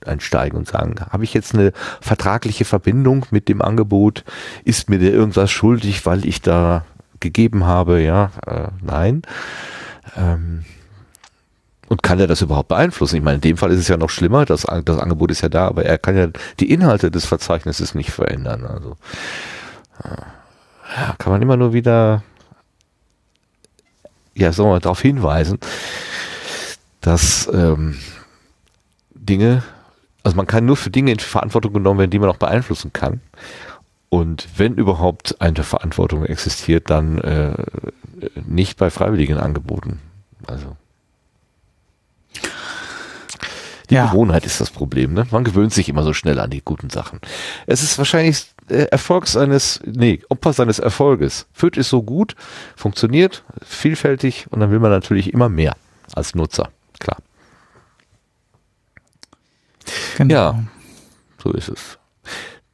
einsteigen 0.06 0.58
und 0.58 0.68
sagen, 0.68 0.96
habe 1.10 1.24
ich 1.24 1.34
jetzt 1.34 1.54
eine 1.54 1.72
vertragliche 2.02 2.66
Verbindung 2.66 3.26
mit 3.32 3.48
dem 3.48 3.62
Angebot? 3.62 4.24
Ist 4.66 4.90
mir 4.90 5.00
der 5.00 5.14
irgendwas 5.14 5.52
schuldig, 5.52 6.06
weil 6.06 6.26
ich 6.26 6.42
da 6.42 6.86
gegeben 7.20 7.66
habe? 7.66 8.02
Ja, 8.02 8.32
äh, 8.46 8.68
nein. 8.82 9.22
Ähm, 10.18 10.66
und 11.90 12.02
kann 12.04 12.20
er 12.20 12.28
das 12.28 12.42
überhaupt 12.42 12.70
beeinflussen? 12.70 13.18
Ich 13.18 13.24
meine, 13.24 13.36
in 13.36 13.42
dem 13.42 13.58
Fall 13.58 13.72
ist 13.72 13.80
es 13.80 13.88
ja 13.88 13.98
noch 13.98 14.10
schlimmer, 14.10 14.46
das, 14.46 14.66
das 14.86 14.98
Angebot 14.98 15.32
ist 15.32 15.42
ja 15.42 15.50
da, 15.50 15.68
aber 15.68 15.86
er 15.86 15.98
kann 15.98 16.16
ja 16.16 16.28
die 16.60 16.72
Inhalte 16.72 17.12
des 17.12 17.26
Verzeichnisses 17.26 17.94
nicht 17.94 18.12
verändern. 18.12 18.66
Also 18.66 18.96
ja, 20.04 21.16
kann 21.18 21.34
man 21.34 21.42
immer 21.42 21.58
nur 21.58 21.74
wieder 21.74 22.24
ja, 24.40 24.54
sagen 24.54 24.70
wir 24.70 24.80
darauf 24.80 25.02
hinweisen, 25.02 25.60
dass 27.02 27.50
ähm, 27.54 27.98
Dinge, 29.14 29.64
also 30.24 30.38
man 30.38 30.48
kann 30.48 30.66
nur 30.66 30.78
für 30.78 30.90
Dinge 30.90 31.12
in 31.12 31.20
Verantwortung 31.20 31.74
genommen 31.74 32.00
werden, 32.00 32.12
die 32.12 32.20
man 32.20 32.30
auch 32.30 32.38
beeinflussen 32.38 32.94
kann. 32.94 33.22
Und 34.10 34.48
wenn 34.58 34.76
überhaupt 34.76 35.40
eine 35.40 35.64
Verantwortung 35.64 36.26
existiert, 36.26 36.90
dann 36.90 37.20
äh, 37.20 37.54
nicht 38.48 38.78
bei 38.78 38.90
freiwilligen 38.90 39.38
Angeboten. 39.38 40.00
Also 40.48 40.76
Die 43.90 43.96
Ja. 43.96 44.08
Gewohnheit 44.08 44.46
ist 44.46 44.62
das 44.62 44.70
Problem. 44.70 45.14
Ne? 45.14 45.26
Man 45.32 45.44
gewöhnt 45.44 45.74
sich 45.74 45.90
immer 45.90 46.04
so 46.04 46.14
schnell 46.14 46.40
an 46.40 46.50
die 46.50 46.62
guten 46.64 46.90
Sachen. 46.90 47.20
Es 47.66 47.82
ist 47.82 47.98
wahrscheinlich 47.98 48.46
äh, 48.70 48.84
Erfolg 48.92 49.28
seines, 49.28 49.80
nee, 49.86 50.22
Opfer 50.30 50.54
seines 50.54 50.80
Erfolges. 50.80 51.48
Fürth 51.54 51.78
ist 51.78 51.90
so 51.90 52.04
gut, 52.04 52.36
funktioniert, 52.76 53.44
vielfältig 53.66 54.48
und 54.52 54.60
dann 54.60 54.72
will 54.72 54.80
man 54.80 54.92
natürlich 54.92 55.34
immer 55.34 55.50
mehr 55.50 55.76
als 56.14 56.36
Nutzer. 56.36 56.70
Klar. 57.00 57.18
Genau. 60.18 60.34
Ja. 60.34 60.64
So 61.42 61.52
ist 61.54 61.70
es. 61.70 61.98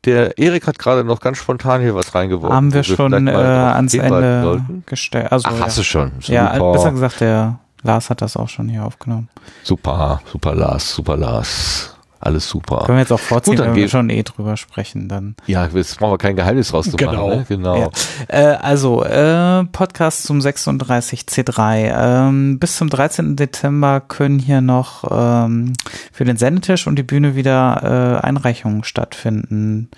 Der 0.05 0.37
Erik 0.37 0.67
hat 0.67 0.77
gerade 0.77 1.03
noch 1.03 1.19
ganz 1.19 1.37
spontan 1.37 1.81
hier 1.81 1.95
was 1.95 2.13
reingeworfen. 2.13 2.55
Haben 2.55 2.73
wir 2.73 2.81
wo 2.81 2.95
schon 2.95 3.27
äh, 3.27 3.31
ans 3.31 3.93
Ende 3.93 4.63
gestellt. 4.85 5.31
Also, 5.31 5.49
Ach, 5.49 5.59
hast 5.61 5.77
du 5.79 5.83
schon. 5.83 6.11
Ja, 6.21 6.53
Super. 6.53 6.71
besser 6.73 6.91
gesagt, 6.91 7.21
der 7.21 7.59
Lars 7.85 8.09
hat 8.09 8.21
das 8.21 8.35
auch 8.35 8.49
schon 8.49 8.67
hier 8.67 8.83
aufgenommen. 8.83 9.29
Super, 9.63 10.21
super 10.31 10.55
Lars, 10.55 10.93
super 10.93 11.15
Lars. 11.15 11.95
Alles 12.25 12.49
super. 12.49 12.83
Können 12.85 12.97
wir 12.97 13.01
jetzt 13.01 13.11
auch 13.11 13.19
vorziehen, 13.19 13.55
Gut, 13.55 13.59
dann 13.59 13.75
wenn 13.75 13.75
wir 13.75 13.87
schon 13.87 14.09
eh 14.09 14.23
drüber 14.23 14.57
sprechen, 14.57 15.07
dann. 15.07 15.35
Ja, 15.45 15.67
jetzt 15.67 15.99
brauchen 15.99 16.13
wir 16.13 16.17
kein 16.17 16.35
Geheimnis 16.35 16.73
rauszumachen. 16.73 17.07
Genau. 17.07 17.29
Ne? 17.29 17.45
genau. 17.47 17.77
Ja. 17.77 17.89
Äh, 18.29 18.55
also, 18.55 19.03
äh, 19.03 19.63
Podcast 19.65 20.23
zum 20.23 20.39
36C3. 20.39 21.93
Ähm, 21.95 22.57
bis 22.57 22.77
zum 22.77 22.89
13. 22.89 23.35
Dezember 23.35 24.01
können 24.01 24.39
hier 24.39 24.61
noch 24.61 25.03
ähm, 25.11 25.73
für 26.11 26.25
den 26.25 26.37
Sendetisch 26.37 26.87
und 26.87 26.95
die 26.95 27.03
Bühne 27.03 27.35
wieder 27.35 28.21
äh, 28.23 28.25
Einreichungen 28.25 28.83
stattfinden. 28.83 29.91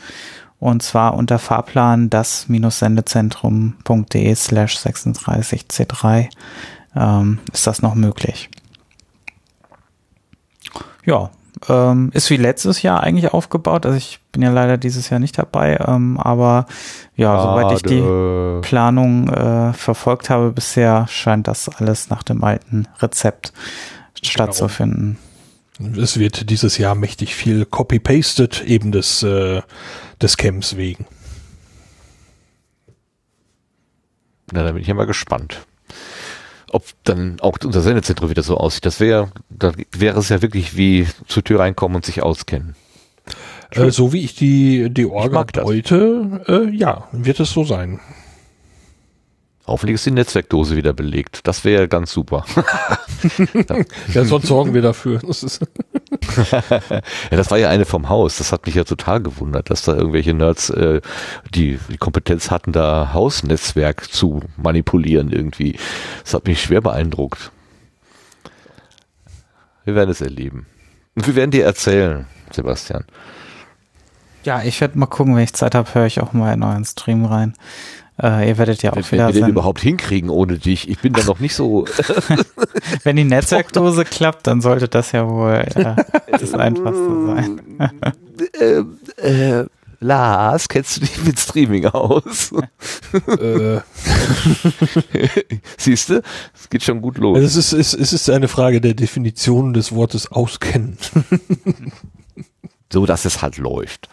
Und 0.60 0.84
zwar 0.84 1.14
unter 1.14 1.40
Fahrplan 1.40 2.10
das-sendezentrum.de 2.10 4.36
slash 4.36 4.76
36C3 4.76 6.28
ähm, 6.96 7.40
ist 7.54 7.68
das 7.68 7.82
noch 7.82 7.96
möglich. 7.96 8.50
Ja, 11.06 11.32
ähm, 11.70 12.12
ist 12.14 12.30
wie 12.30 12.38
letztes 12.38 12.82
Jahr 12.82 13.02
eigentlich 13.02 13.34
aufgebaut. 13.34 13.86
Also 13.86 13.98
ich 13.98 14.20
bin 14.32 14.42
ja 14.42 14.52
leider 14.52 14.78
dieses 14.78 15.10
Jahr 15.10 15.20
nicht 15.20 15.38
dabei, 15.38 15.78
ähm, 15.86 16.20
aber 16.20 16.66
ja, 17.16 17.42
soweit 17.42 17.72
ich 17.74 17.82
die. 17.84 18.02
Planung 18.62 19.30
äh, 19.30 19.74
verfolgt 19.74 20.30
habe 20.30 20.52
bisher, 20.52 21.06
scheint 21.08 21.48
das 21.48 21.70
alles 21.70 22.10
nach 22.10 22.24
dem 22.24 22.44
alten 22.44 22.88
Rezept 23.00 23.54
stattzufinden. 24.22 25.18
Es 25.96 26.18
wird 26.18 26.50
dieses 26.50 26.78
Jahr 26.78 26.96
mächtig 26.96 27.36
viel 27.36 27.66
copy-pasted, 27.66 28.64
eben 28.66 28.92
des, 28.92 29.22
äh, 29.22 29.62
des 30.22 30.38
Camps 30.38 30.76
wegen. 30.76 31.06
Na, 34.52 34.64
da 34.64 34.72
bin 34.72 34.82
ich 34.82 34.88
ja 34.88 34.96
mal 34.96 35.06
gespannt. 35.06 35.67
Ob 36.72 36.84
dann 37.04 37.40
auch 37.40 37.58
unser 37.64 37.82
Sendezentrum 37.82 38.30
wieder 38.30 38.44
so 38.44 38.58
aussieht. 38.58 38.86
Das 38.86 39.00
wäre, 39.00 39.32
da 39.50 39.72
wäre 39.92 40.20
es 40.20 40.30
ja 40.30 40.42
wirklich 40.42 40.76
wie 40.76 41.08
zur 41.28 41.44
Tür 41.44 41.62
reinkommen 41.62 41.96
und 41.96 42.06
sich 42.06 42.22
auskennen. 42.22 42.76
Äh, 43.72 43.90
so 43.92 44.14
wie 44.14 44.24
ich 44.24 44.36
die, 44.36 44.90
die 44.90 45.06
Orga 45.06 45.44
deute, 45.46 46.42
äh, 46.48 46.76
ja, 46.76 47.08
wird 47.12 47.40
es 47.40 47.52
so 47.52 47.64
sein. 47.64 48.00
Hoffentlich 49.66 49.96
ist 49.96 50.06
die 50.06 50.12
Netzwerkdose 50.12 50.78
wieder 50.78 50.94
belegt. 50.94 51.42
Das 51.44 51.66
wäre 51.66 51.88
ganz 51.88 52.12
super. 52.12 52.46
Ja, 54.14 54.26
sonst 54.26 54.48
sorgen 54.48 54.76
wir 54.76 54.84
dafür. 54.84 55.20
Das 55.26 55.42
ist, 55.44 55.66
ja, 56.10 57.38
das 57.38 57.52
war 57.52 57.58
ja 57.58 57.70
eine 57.70 57.86
vom 57.86 58.10
Haus. 58.10 58.38
Das 58.38 58.52
hat 58.52 58.66
mich 58.66 58.76
ja 58.76 58.84
total 58.84 59.22
gewundert, 59.22 59.70
dass 59.70 59.84
da 59.84 59.96
irgendwelche 59.96 60.34
Nerds 60.34 60.70
äh, 60.70 61.02
die, 61.54 61.80
die 61.90 61.98
Kompetenz 61.98 62.52
hatten, 62.52 62.72
da 62.72 63.14
Hausnetzwerk 63.14 64.12
zu 64.12 64.42
manipulieren 64.56 65.32
irgendwie. 65.32 65.78
Das 66.24 66.34
hat 66.34 66.48
mich 66.48 66.62
schwer 66.62 66.82
beeindruckt. 66.82 67.52
Wir 69.86 69.96
werden 69.96 70.10
es 70.10 70.22
erleben. 70.22 70.66
Und 71.16 71.28
wir 71.28 71.36
werden 71.36 71.52
dir 71.52 71.66
erzählen, 71.66 72.28
Sebastian. 72.52 73.06
Ja, 74.44 74.62
ich 74.64 74.80
werde 74.80 74.98
mal 74.98 75.08
gucken, 75.08 75.36
wenn 75.36 75.44
ich 75.44 75.54
Zeit 75.54 75.76
habe, 75.76 75.94
höre 75.94 76.06
ich 76.06 76.22
auch 76.22 76.32
mal 76.32 76.54
in 76.54 76.64
euren 76.64 76.86
Stream 76.86 77.26
rein. 77.26 77.54
Äh, 78.22 78.50
ihr 78.50 78.58
werdet 78.58 78.82
ja 78.82 78.92
auch 78.92 78.96
Wenn 78.96 79.12
wieder 79.12 79.34
wir 79.34 79.42
den 79.42 79.50
überhaupt 79.50 79.80
hinkriegen 79.80 80.30
ohne 80.30 80.58
dich. 80.58 80.90
Ich 80.90 81.00
bin 81.00 81.14
da 81.14 81.24
noch 81.24 81.40
nicht 81.40 81.54
so. 81.54 81.86
Wenn 83.04 83.16
die 83.16 83.24
Netzwerkdose 83.24 84.06
klappt, 84.10 84.48
dann 84.48 84.62
sollte 84.62 84.88
das 84.88 85.12
ja 85.12 85.28
wohl 85.30 85.54
äh, 85.54 85.96
das 86.32 86.54
Einfachste 86.54 87.26
sein. 87.28 87.62
äh, 89.22 89.60
äh, 89.60 89.66
Lars, 90.00 90.68
kennst 90.68 90.98
du 90.98 91.02
dich 91.02 91.24
mit 91.24 91.40
Streaming 91.40 91.86
aus? 91.88 92.54
äh, 93.40 93.80
Siehst 95.78 96.10
du? 96.10 96.22
Es 96.54 96.70
geht 96.70 96.84
schon 96.84 97.02
gut 97.02 97.18
los. 97.18 97.38
also 97.38 97.60
es, 97.60 97.74
ist, 97.74 97.94
es 97.94 98.14
ist 98.14 98.30
eine 98.30 98.48
Frage 98.48 98.80
der 98.80 98.94
Definition 98.94 99.74
des 99.74 99.92
Wortes 99.92 100.32
auskennen. 100.32 100.98
so 102.92 103.06
dass 103.06 103.26
es 103.26 103.42
halt 103.42 103.58
läuft. 103.58 104.08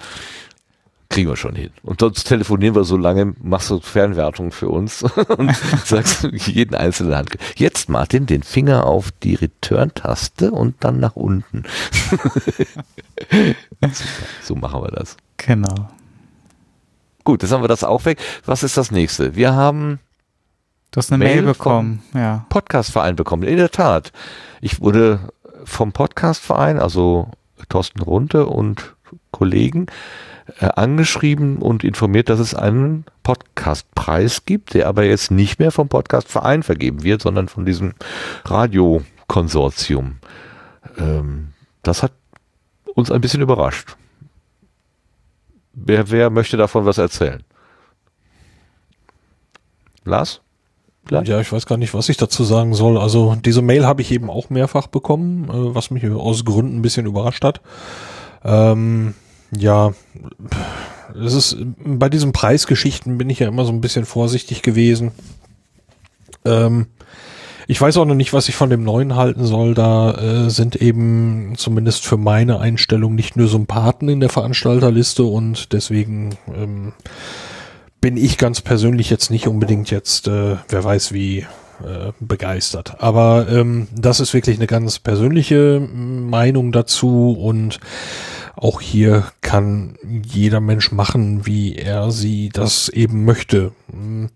Kriegen 1.15 1.31
wir 1.31 1.37
schon 1.37 1.55
hin. 1.55 1.71
Und 1.83 2.01
sonst 2.01 2.25
telefonieren 2.25 2.75
wir 2.75 2.85
so 2.85 2.97
lange, 2.97 3.35
machst 3.41 3.71
du 3.71 3.81
Fernwertung 3.81 4.51
für 4.51 4.69
uns 4.69 5.03
und 5.39 5.55
sagst 5.85 6.25
jeden 6.33 6.75
einzelnen 6.75 7.15
Hand. 7.15 7.31
Jetzt 7.57 7.89
Martin, 7.89 8.27
den 8.27 8.43
Finger 8.43 8.85
auf 8.85 9.13
die 9.23 9.37
Return-Taste 9.37 10.51
und 10.51 10.77
dann 10.81 11.01
nach 11.01 11.17
unten. 11.17 11.65
So 14.43 14.55
machen 14.57 14.83
wir 14.83 14.91
das. 14.91 15.17
Genau. 15.37 15.89
Gut, 17.23 17.43
jetzt 17.43 17.53
haben 17.53 17.63
wir 17.63 17.69
das 17.69 17.85
auch 17.85 18.05
weg. 18.07 18.19
Was 18.45 18.63
ist 18.63 18.77
das 18.77 18.91
nächste? 18.91 19.37
Wir 19.37 19.55
haben 19.55 20.01
Du 20.91 20.99
hast 20.99 21.13
eine 21.13 21.25
Mail 21.25 21.43
Mail, 21.43 21.53
bekommen, 21.53 22.03
ja. 22.15 22.47
Podcastverein 22.49 23.17
bekommen. 23.17 23.43
In 23.45 23.57
der 23.57 23.71
Tat. 23.71 24.13
Ich 24.61 24.81
wurde 24.81 25.33
vom 25.65 25.93
Podcastverein, 25.93 26.79
also 26.79 27.31
Thorsten 27.69 28.01
Runte 28.01 28.47
und 28.47 28.95
Kollegen, 29.33 29.87
äh, 30.61 30.67
angeschrieben 30.67 31.59
und 31.59 31.85
informiert, 31.85 32.29
dass 32.29 32.39
es 32.39 32.55
einen 32.55 33.05
Podcastpreis 33.23 34.45
gibt, 34.45 34.75
der 34.75 34.89
aber 34.89 35.05
jetzt 35.05 35.31
nicht 35.31 35.59
mehr 35.59 35.71
vom 35.71 35.89
Podcastverein 35.89 36.63
vergeben 36.63 37.03
wird, 37.03 37.23
sondern 37.23 37.49
von 37.49 37.65
diesem 37.65 37.95
Radiokonsortium. 38.45 40.17
Ähm, 40.99 41.49
das 41.83 42.03
hat 42.03 42.13
uns 42.95 43.11
ein 43.11 43.21
bisschen 43.21 43.41
überrascht. 43.41 43.97
Wer, 45.73 46.11
wer 46.11 46.31
möchte 46.31 46.57
davon 46.57 46.85
was 46.87 46.99
erzählen? 46.99 47.43
Lars? 50.05 50.41
Vielleicht? 51.07 51.29
Ja, 51.29 51.41
ich 51.41 51.53
weiß 51.53 51.67
gar 51.67 51.77
nicht, 51.77 51.93
was 51.95 52.09
ich 52.09 52.17
dazu 52.17 52.45
sagen 52.45 52.75
soll. 52.75 52.97
Also 52.99 53.35
diese 53.35 53.63
Mail 53.63 53.85
habe 53.85 54.03
ich 54.03 54.11
eben 54.11 54.31
auch 54.31 54.51
mehrfach 54.51 54.87
bekommen, 54.87 55.45
äh, 55.49 55.75
was 55.75 55.91
mich 55.91 56.09
aus 56.11 56.45
Gründen 56.45 56.77
ein 56.77 56.83
bisschen 56.83 57.07
überrascht 57.07 57.45
hat. 57.45 57.61
Ähm, 58.45 59.15
ja, 59.51 59.93
es 61.15 61.35
ist 61.35 61.57
bei 61.79 62.09
diesen 62.09 62.33
Preisgeschichten 62.33 63.19
bin 63.19 63.31
ich 63.31 63.39
ja 63.39 63.49
immer 63.49 63.65
so 63.65 63.73
ein 63.73 63.81
bisschen 63.81 64.05
vorsichtig 64.05 64.63
gewesen. 64.63 65.13
Ähm, 66.45 66.87
ich 67.67 67.81
weiß 67.81 67.97
auch 67.97 68.05
noch 68.05 68.15
nicht, 68.15 68.33
was 68.33 68.49
ich 68.49 68.57
von 68.57 68.69
dem 68.69 68.85
neuen 68.85 69.17
halten 69.17 69.47
soll. 69.47 69.75
Da 69.75 70.13
äh, 70.13 70.51
sind 70.51 70.77
eben 70.77 71.55
zumindest 71.57 72.05
für 72.05 72.17
meine 72.17 72.61
Einstellung 72.61 73.15
nicht 73.15 73.37
nur 73.37 73.49
Sympathen 73.49 74.09
in 74.09 74.21
der 74.21 74.29
Veranstalterliste 74.29 75.25
und 75.25 75.73
deswegen 75.73 76.37
ähm, 76.55 76.93
bin 78.01 78.17
ich 78.19 78.37
ganz 78.37 78.61
persönlich 78.61 79.09
jetzt 79.09 79.31
nicht 79.31 79.49
unbedingt 79.49 79.91
jetzt, 79.91 80.29
äh, 80.29 80.57
wer 80.69 80.85
weiß 80.85 81.13
wie, 81.13 81.47
äh, 81.83 82.13
begeistert. 82.21 83.01
Aber 83.01 83.47
ähm, 83.49 83.89
das 83.95 84.21
ist 84.21 84.35
wirklich 84.35 84.59
eine 84.59 84.67
ganz 84.67 84.99
persönliche 84.99 85.81
mm, 85.81 86.29
Meinung 86.29 86.71
dazu 86.71 87.33
und 87.33 87.81
auch 88.57 88.81
hier 88.81 89.25
kann 89.41 89.97
jeder 90.23 90.61
Mensch 90.61 90.93
machen, 90.93 91.47
wie 91.47 91.77
er 91.77 92.11
sie 92.11 92.51
das 92.53 92.89
eben 92.89 93.25
möchte. 93.25 93.73
Mm, 93.93 94.27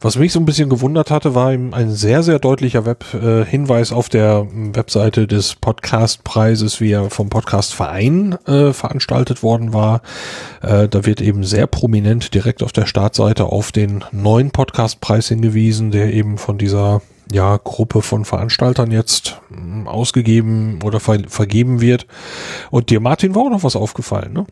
Was 0.00 0.16
mich 0.16 0.32
so 0.32 0.40
ein 0.40 0.46
bisschen 0.46 0.70
gewundert 0.70 1.10
hatte, 1.10 1.34
war 1.34 1.52
eben 1.52 1.74
ein 1.74 1.90
sehr, 1.90 2.22
sehr 2.22 2.38
deutlicher 2.38 2.84
Web, 2.86 3.04
Hinweis 3.48 3.92
auf 3.92 4.08
der 4.08 4.46
Webseite 4.52 5.26
des 5.26 5.54
Podcastpreises, 5.54 6.80
wie 6.80 6.92
er 6.92 7.10
vom 7.10 7.28
Podcastverein 7.28 8.36
äh, 8.46 8.72
veranstaltet 8.72 9.42
worden 9.42 9.72
war. 9.72 10.02
Äh, 10.62 10.88
da 10.88 11.04
wird 11.04 11.20
eben 11.20 11.44
sehr 11.44 11.66
prominent 11.66 12.34
direkt 12.34 12.62
auf 12.62 12.72
der 12.72 12.86
Startseite 12.86 13.44
auf 13.44 13.72
den 13.72 14.04
neuen 14.12 14.50
Podcastpreis 14.50 15.28
hingewiesen, 15.28 15.90
der 15.90 16.12
eben 16.12 16.38
von 16.38 16.58
dieser 16.58 17.02
ja, 17.32 17.58
Gruppe 17.62 18.02
von 18.02 18.24
Veranstaltern 18.24 18.90
jetzt 18.90 19.40
mm, 19.50 19.88
ausgegeben 19.88 20.80
oder 20.84 21.00
ver 21.00 21.20
vergeben 21.28 21.80
wird. 21.80 22.06
Und 22.70 22.90
dir, 22.90 23.00
Martin, 23.00 23.34
war 23.34 23.42
auch 23.42 23.50
noch 23.50 23.64
was 23.64 23.76
aufgefallen, 23.76 24.32
ne? 24.32 24.46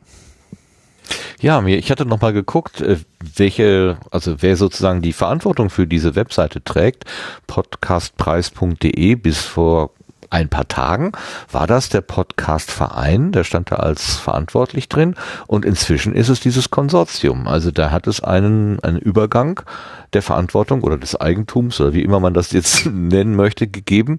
Ja, 1.40 1.60
mir, 1.60 1.76
ich 1.76 1.90
hatte 1.90 2.06
nochmal 2.06 2.32
geguckt, 2.32 2.80
äh, 2.80 2.96
welche, 3.36 3.98
also 4.10 4.36
wer 4.40 4.56
sozusagen 4.56 5.02
die 5.02 5.12
Verantwortung 5.12 5.68
für 5.68 5.86
diese 5.86 6.14
Webseite 6.14 6.64
trägt. 6.64 7.05
Podcastpreis.de 7.46 9.14
bis 9.16 9.40
vor 9.40 9.90
ein 10.35 10.48
paar 10.48 10.66
Tagen 10.66 11.12
war 11.51 11.69
das 11.69 11.89
der 11.90 12.01
Podcast 12.01 12.73
Verein, 12.73 13.31
der 13.31 13.44
stand 13.44 13.70
da 13.70 13.77
als 13.77 14.16
verantwortlich 14.16 14.89
drin 14.89 15.15
und 15.47 15.65
inzwischen 15.65 16.12
ist 16.12 16.28
es 16.28 16.40
dieses 16.40 16.70
Konsortium. 16.70 17.47
Also 17.47 17.70
da 17.70 17.93
hat 17.93 18.09
es 18.09 18.20
einen, 18.20 18.81
einen 18.81 18.98
Übergang 18.98 19.61
der 20.12 20.23
Verantwortung 20.23 20.82
oder 20.82 20.98
des 20.98 21.15
Eigentums 21.15 21.81
oder 21.81 21.94
wie 21.94 22.02
immer 22.02 22.19
man 22.19 22.35
das 22.35 22.51
jetzt 22.51 22.86
nennen 22.93 23.36
möchte, 23.36 23.69
gegeben. 23.69 24.19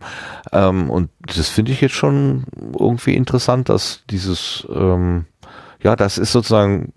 Ähm, 0.53 0.89
und 0.89 1.09
das 1.25 1.49
finde 1.49 1.73
ich 1.73 1.81
jetzt 1.81 1.95
schon 1.95 2.45
irgendwie 2.79 3.15
interessant, 3.15 3.67
dass 3.67 4.03
dieses, 4.09 4.65
ähm, 4.73 5.25
ja, 5.83 5.97
das 5.97 6.17
ist 6.17 6.31
sozusagen 6.31 6.93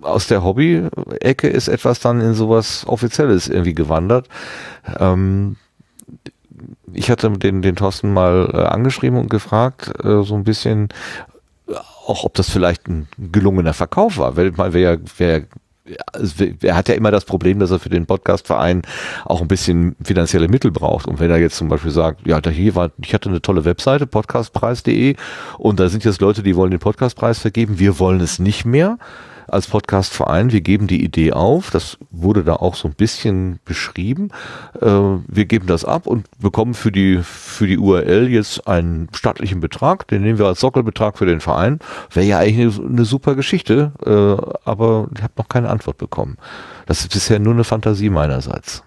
aus 0.00 0.28
der 0.28 0.44
Hobby-Ecke 0.44 1.48
ist 1.48 1.66
etwas 1.66 1.98
dann 1.98 2.20
in 2.20 2.34
sowas 2.34 2.86
Offizielles 2.86 3.48
irgendwie 3.48 3.74
gewandert. 3.74 4.28
Ähm, 4.96 5.56
ich 6.92 7.10
hatte 7.10 7.30
den, 7.30 7.62
den 7.62 7.76
Thorsten 7.76 8.12
mal 8.12 8.50
äh, 8.52 8.56
angeschrieben 8.58 9.18
und 9.18 9.30
gefragt, 9.30 9.92
äh, 10.04 10.22
so 10.22 10.34
ein 10.34 10.44
bisschen, 10.44 10.88
auch 12.06 12.24
ob 12.24 12.34
das 12.34 12.50
vielleicht 12.50 12.88
ein 12.88 13.08
gelungener 13.18 13.74
Verkauf 13.74 14.18
war, 14.18 14.36
weil 14.36 14.52
man 14.52 14.72
wer, 14.72 14.98
wer 15.16 15.42
er 16.62 16.76
hat 16.76 16.88
ja 16.88 16.94
immer 16.94 17.10
das 17.10 17.24
Problem, 17.24 17.58
dass 17.58 17.70
er 17.70 17.78
für 17.78 17.88
den 17.88 18.06
Podcastverein 18.06 18.82
auch 19.24 19.40
ein 19.40 19.48
bisschen 19.48 19.96
finanzielle 20.02 20.48
Mittel 20.48 20.70
braucht. 20.70 21.06
Und 21.06 21.20
wenn 21.20 21.30
er 21.30 21.38
jetzt 21.38 21.56
zum 21.56 21.68
Beispiel 21.68 21.90
sagt, 21.90 22.26
ja, 22.26 22.40
da 22.40 22.50
hier 22.50 22.74
war, 22.74 22.90
ich 23.02 23.14
hatte 23.14 23.28
eine 23.28 23.42
tolle 23.42 23.64
Webseite, 23.64 24.06
podcastpreis.de, 24.06 25.16
und 25.58 25.80
da 25.80 25.88
sind 25.88 26.04
jetzt 26.04 26.20
Leute, 26.20 26.42
die 26.42 26.56
wollen 26.56 26.70
den 26.70 26.80
Podcastpreis 26.80 27.38
vergeben, 27.38 27.78
wir 27.78 27.98
wollen 27.98 28.20
es 28.20 28.38
nicht 28.38 28.64
mehr, 28.64 28.98
als 29.50 29.66
Podcastverein, 29.66 30.52
wir 30.52 30.60
geben 30.60 30.86
die 30.86 31.04
Idee 31.04 31.32
auf, 31.32 31.70
das 31.70 31.98
wurde 32.10 32.44
da 32.44 32.54
auch 32.54 32.74
so 32.74 32.88
ein 32.88 32.94
bisschen 32.94 33.60
beschrieben, 33.64 34.30
äh, 34.80 34.86
wir 34.86 35.44
geben 35.44 35.66
das 35.66 35.84
ab 35.84 36.06
und 36.06 36.26
bekommen 36.38 36.74
für 36.74 36.92
die, 36.92 37.20
für 37.22 37.66
die 37.66 37.78
URL 37.78 38.28
jetzt 38.28 38.66
einen 38.66 39.08
stattlichen 39.14 39.60
Betrag, 39.60 40.08
den 40.08 40.22
nehmen 40.22 40.38
wir 40.38 40.46
als 40.46 40.60
Sockelbetrag 40.60 41.18
für 41.18 41.26
den 41.26 41.40
Verein, 41.40 41.78
wäre 42.12 42.26
ja 42.26 42.38
eigentlich 42.38 42.78
eine, 42.78 42.88
eine 42.88 43.04
super 43.04 43.34
Geschichte, 43.34 43.92
äh, 44.04 44.60
aber 44.68 45.08
ich 45.14 45.22
habe 45.22 45.34
noch 45.36 45.48
keine 45.48 45.68
Antwort 45.70 45.98
bekommen. 45.98 46.36
Das 46.86 47.00
ist 47.00 47.12
bisher 47.12 47.38
nur 47.38 47.54
eine 47.54 47.64
Fantasie 47.64 48.10
meinerseits. 48.10 48.82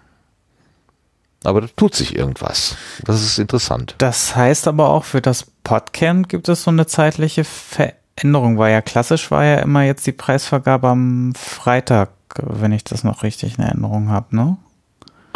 Aber 1.44 1.60
da 1.60 1.66
tut 1.76 1.94
sich 1.94 2.16
irgendwas. 2.16 2.76
Das 3.04 3.22
ist 3.22 3.38
interessant. 3.38 3.94
Das 3.98 4.34
heißt 4.34 4.66
aber 4.66 4.88
auch, 4.88 5.04
für 5.04 5.20
das 5.20 5.46
Podcamp 5.62 6.30
gibt 6.30 6.48
es 6.48 6.64
so 6.64 6.70
eine 6.70 6.86
zeitliche 6.86 7.44
Veränderung. 7.44 8.03
Änderung 8.16 8.58
war 8.58 8.70
ja 8.70 8.80
klassisch, 8.80 9.30
war 9.30 9.44
ja 9.44 9.56
immer 9.56 9.82
jetzt 9.82 10.06
die 10.06 10.12
Preisvergabe 10.12 10.88
am 10.88 11.32
Freitag, 11.34 12.10
wenn 12.36 12.72
ich 12.72 12.84
das 12.84 13.04
noch 13.04 13.22
richtig 13.22 13.58
in 13.58 13.64
Erinnerung 13.64 14.08
habe, 14.08 14.34
ne? 14.36 14.56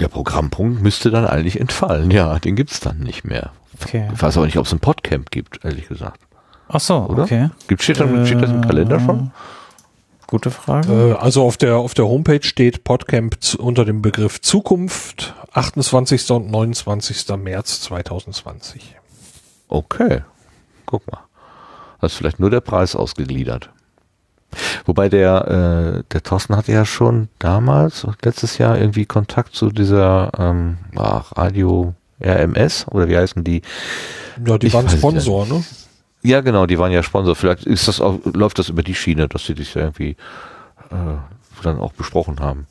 Der 0.00 0.08
Programmpunkt 0.08 0.80
müsste 0.80 1.10
dann 1.10 1.26
eigentlich 1.26 1.60
entfallen, 1.60 2.10
ja, 2.10 2.38
den 2.38 2.54
gibt's 2.54 2.78
dann 2.78 2.98
nicht 2.98 3.24
mehr. 3.24 3.50
Okay. 3.80 4.08
Ich 4.14 4.22
weiß 4.22 4.36
aber 4.36 4.46
nicht, 4.46 4.58
ob 4.58 4.66
es 4.66 4.72
ein 4.72 4.78
Podcamp 4.78 5.30
gibt, 5.30 5.64
ehrlich 5.64 5.88
gesagt. 5.88 6.20
Ach 6.68 6.80
so, 6.80 6.98
Oder? 7.06 7.24
okay. 7.24 7.50
Gibt, 7.66 7.82
steht, 7.82 7.98
dann, 7.98 8.26
steht 8.26 8.42
das 8.42 8.50
im 8.50 8.62
Kalender 8.62 9.00
schon? 9.00 9.32
Gute 10.26 10.50
Frage. 10.50 10.92
Äh, 10.92 11.12
also 11.14 11.42
auf 11.44 11.56
der, 11.56 11.76
auf 11.76 11.94
der 11.94 12.06
Homepage 12.06 12.42
steht 12.42 12.84
Podcamp 12.84 13.36
unter 13.58 13.84
dem 13.86 14.02
Begriff 14.02 14.40
Zukunft, 14.42 15.34
28. 15.52 16.30
und 16.30 16.50
29. 16.50 17.26
März 17.38 17.80
2020. 17.80 18.96
Okay, 19.68 20.22
guck 20.84 21.10
mal. 21.10 21.27
Ist 22.00 22.14
vielleicht 22.14 22.38
nur 22.40 22.50
der 22.50 22.60
Preis 22.60 22.94
ausgegliedert. 22.94 23.70
Wobei 24.86 25.08
der, 25.08 25.98
äh, 25.98 26.02
der 26.12 26.22
Thorsten 26.22 26.56
hatte 26.56 26.72
ja 26.72 26.84
schon 26.84 27.28
damals, 27.38 28.06
letztes 28.22 28.58
Jahr, 28.58 28.78
irgendwie 28.78 29.04
Kontakt 29.04 29.54
zu 29.54 29.70
dieser 29.70 30.30
ähm, 30.38 30.78
ach, 30.96 31.36
Radio 31.36 31.94
RMS 32.20 32.86
oder 32.88 33.08
wie 33.08 33.16
heißen 33.16 33.44
die? 33.44 33.62
Ja, 34.44 34.58
die 34.58 34.68
ich 34.68 34.74
waren 34.74 34.88
Sponsor, 34.88 35.46
ne? 35.46 35.62
Ja, 36.22 36.40
genau, 36.40 36.66
die 36.66 36.78
waren 36.78 36.92
ja 36.92 37.02
Sponsor. 37.02 37.36
Vielleicht 37.36 37.64
ist 37.64 37.88
das 37.88 38.00
auch, 38.00 38.18
läuft 38.24 38.58
das 38.58 38.68
über 38.68 38.82
die 38.82 38.94
Schiene, 38.94 39.28
dass 39.28 39.46
sie 39.46 39.54
dich 39.54 39.76
irgendwie 39.76 40.16
äh, 40.90 41.16
dann 41.62 41.78
auch 41.78 41.92
besprochen 41.92 42.40
haben. 42.40 42.66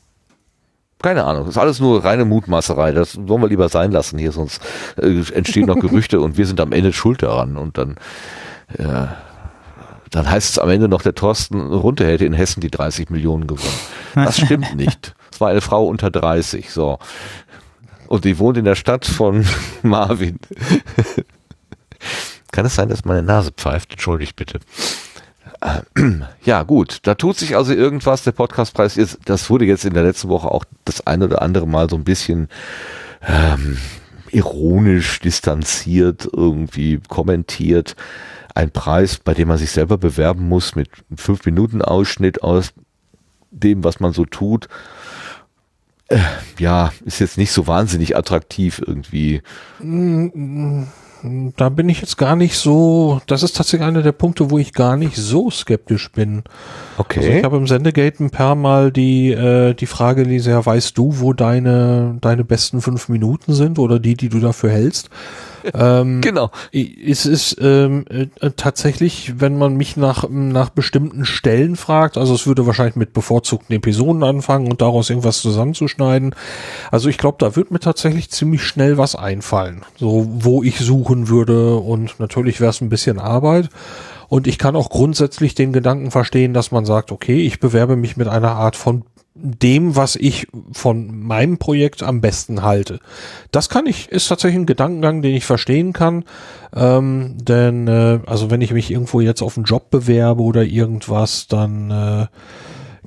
Keine 1.00 1.24
Ahnung, 1.24 1.44
das 1.44 1.54
ist 1.54 1.58
alles 1.58 1.78
nur 1.78 2.04
reine 2.04 2.24
Mutmaßerei. 2.24 2.90
Das 2.90 3.16
wollen 3.28 3.40
wir 3.40 3.48
lieber 3.48 3.68
sein 3.68 3.92
lassen 3.92 4.18
hier, 4.18 4.32
sonst 4.32 4.60
äh, 4.96 5.22
entstehen 5.32 5.66
noch 5.66 5.76
Gerüchte 5.80 6.20
und 6.20 6.36
wir 6.36 6.46
sind 6.46 6.60
am 6.60 6.72
Ende 6.72 6.92
schuld 6.92 7.22
daran 7.22 7.56
und 7.56 7.78
dann 7.78 7.96
ja, 8.76 9.16
dann 10.10 10.30
heißt 10.30 10.50
es 10.50 10.58
am 10.58 10.70
Ende 10.70 10.88
noch, 10.88 11.02
der 11.02 11.14
Thorsten 11.14 11.60
Runte 11.60 12.06
hätte 12.06 12.24
in 12.24 12.32
Hessen 12.32 12.60
die 12.60 12.70
30 12.70 13.10
Millionen 13.10 13.46
gewonnen. 13.46 13.78
Das 14.14 14.38
stimmt 14.38 14.74
nicht. 14.74 15.14
Es 15.30 15.40
war 15.40 15.50
eine 15.50 15.60
Frau 15.60 15.86
unter 15.86 16.10
30, 16.10 16.70
so. 16.70 16.98
Und 18.08 18.24
die 18.24 18.38
wohnt 18.38 18.56
in 18.56 18.64
der 18.64 18.74
Stadt 18.74 19.04
von 19.04 19.46
Marvin. 19.82 20.38
Kann 22.52 22.64
es 22.66 22.74
sein, 22.74 22.88
dass 22.88 23.04
meine 23.04 23.22
Nase 23.22 23.52
pfeift? 23.52 23.92
Entschuldigt 23.92 24.34
bitte. 24.34 24.60
Ja, 26.42 26.62
gut. 26.62 27.00
Da 27.02 27.14
tut 27.14 27.36
sich 27.36 27.56
also 27.56 27.72
irgendwas. 27.72 28.22
Der 28.22 28.32
Podcastpreis 28.32 28.96
ist, 28.96 29.18
das 29.26 29.50
wurde 29.50 29.64
jetzt 29.66 29.84
in 29.84 29.94
der 29.94 30.04
letzten 30.04 30.28
Woche 30.28 30.50
auch 30.50 30.64
das 30.84 31.06
eine 31.06 31.26
oder 31.26 31.42
andere 31.42 31.66
Mal 31.66 31.90
so 31.90 31.96
ein 31.96 32.04
bisschen 32.04 32.48
ähm, 33.26 33.76
ironisch 34.30 35.20
distanziert 35.20 36.28
irgendwie 36.32 37.00
kommentiert 37.08 37.96
ein 38.58 38.72
Preis, 38.72 39.18
bei 39.18 39.34
dem 39.34 39.46
man 39.46 39.56
sich 39.56 39.70
selber 39.70 39.98
bewerben 39.98 40.48
muss 40.48 40.74
mit 40.74 40.90
fünf 41.16 41.46
Minuten 41.46 41.80
Ausschnitt 41.80 42.42
aus 42.42 42.72
dem, 43.52 43.84
was 43.84 44.00
man 44.00 44.12
so 44.12 44.24
tut. 44.24 44.66
Äh, 46.08 46.18
ja, 46.58 46.92
ist 47.04 47.20
jetzt 47.20 47.38
nicht 47.38 47.52
so 47.52 47.68
wahnsinnig 47.68 48.16
attraktiv 48.16 48.82
irgendwie. 48.84 49.42
Da 49.80 51.68
bin 51.68 51.88
ich 51.88 52.00
jetzt 52.00 52.18
gar 52.18 52.34
nicht 52.34 52.56
so, 52.56 53.20
das 53.26 53.44
ist 53.44 53.56
tatsächlich 53.56 53.86
einer 53.86 54.02
der 54.02 54.12
Punkte, 54.12 54.50
wo 54.50 54.58
ich 54.58 54.72
gar 54.72 54.96
nicht 54.96 55.16
so 55.16 55.50
skeptisch 55.50 56.10
bin. 56.10 56.42
Okay. 56.96 57.20
Also 57.20 57.30
ich 57.30 57.44
habe 57.44 57.56
im 57.58 57.66
Sendegate 57.68 58.24
ein 58.24 58.30
paar 58.30 58.56
Mal 58.56 58.90
die, 58.90 59.30
äh, 59.30 59.74
die 59.74 59.86
Frage 59.86 60.24
gelesen, 60.24 60.50
ja, 60.50 60.66
weißt 60.66 60.98
du, 60.98 61.20
wo 61.20 61.32
deine, 61.32 62.18
deine 62.20 62.42
besten 62.42 62.80
fünf 62.80 63.08
Minuten 63.08 63.52
sind 63.52 63.78
oder 63.78 64.00
die, 64.00 64.16
die 64.16 64.28
du 64.28 64.40
dafür 64.40 64.70
hältst? 64.70 65.10
Ähm, 65.74 66.20
genau. 66.20 66.50
Es 66.72 67.26
ist 67.26 67.56
ähm, 67.60 68.04
äh, 68.08 68.50
tatsächlich, 68.56 69.34
wenn 69.40 69.56
man 69.58 69.76
mich 69.76 69.96
nach, 69.96 70.28
nach 70.28 70.70
bestimmten 70.70 71.24
Stellen 71.24 71.76
fragt, 71.76 72.16
also 72.16 72.34
es 72.34 72.46
würde 72.46 72.66
wahrscheinlich 72.66 72.96
mit 72.96 73.12
bevorzugten 73.12 73.74
Episoden 73.74 74.22
anfangen 74.22 74.70
und 74.70 74.80
daraus 74.80 75.10
irgendwas 75.10 75.40
zusammenzuschneiden. 75.40 76.34
Also 76.90 77.08
ich 77.08 77.18
glaube, 77.18 77.36
da 77.40 77.56
wird 77.56 77.70
mir 77.70 77.80
tatsächlich 77.80 78.30
ziemlich 78.30 78.62
schnell 78.62 78.98
was 78.98 79.14
einfallen, 79.14 79.82
so 79.96 80.26
wo 80.28 80.62
ich 80.62 80.78
suchen 80.78 81.28
würde 81.28 81.76
und 81.76 82.20
natürlich 82.20 82.60
wäre 82.60 82.70
es 82.70 82.80
ein 82.80 82.88
bisschen 82.88 83.18
Arbeit. 83.18 83.68
Und 84.28 84.46
ich 84.46 84.58
kann 84.58 84.76
auch 84.76 84.90
grundsätzlich 84.90 85.54
den 85.54 85.72
Gedanken 85.72 86.10
verstehen, 86.10 86.52
dass 86.52 86.70
man 86.70 86.84
sagt, 86.84 87.12
okay, 87.12 87.40
ich 87.46 87.60
bewerbe 87.60 87.96
mich 87.96 88.16
mit 88.18 88.28
einer 88.28 88.52
Art 88.52 88.76
von 88.76 89.04
dem, 89.40 89.94
was 89.96 90.16
ich 90.16 90.48
von 90.72 91.22
meinem 91.22 91.58
Projekt 91.58 92.02
am 92.02 92.20
besten 92.20 92.62
halte. 92.62 92.98
Das 93.52 93.68
kann 93.68 93.86
ich, 93.86 94.10
ist 94.10 94.28
tatsächlich 94.28 94.60
ein 94.60 94.66
Gedankengang, 94.66 95.22
den 95.22 95.34
ich 95.34 95.44
verstehen 95.44 95.92
kann. 95.92 96.24
Ähm, 96.74 97.36
denn, 97.40 97.86
äh, 97.86 98.20
also 98.26 98.50
wenn 98.50 98.60
ich 98.60 98.72
mich 98.72 98.90
irgendwo 98.90 99.20
jetzt 99.20 99.42
auf 99.42 99.56
einen 99.56 99.64
Job 99.64 99.90
bewerbe 99.90 100.42
oder 100.42 100.64
irgendwas, 100.64 101.46
dann 101.46 101.90
äh, 101.90 102.26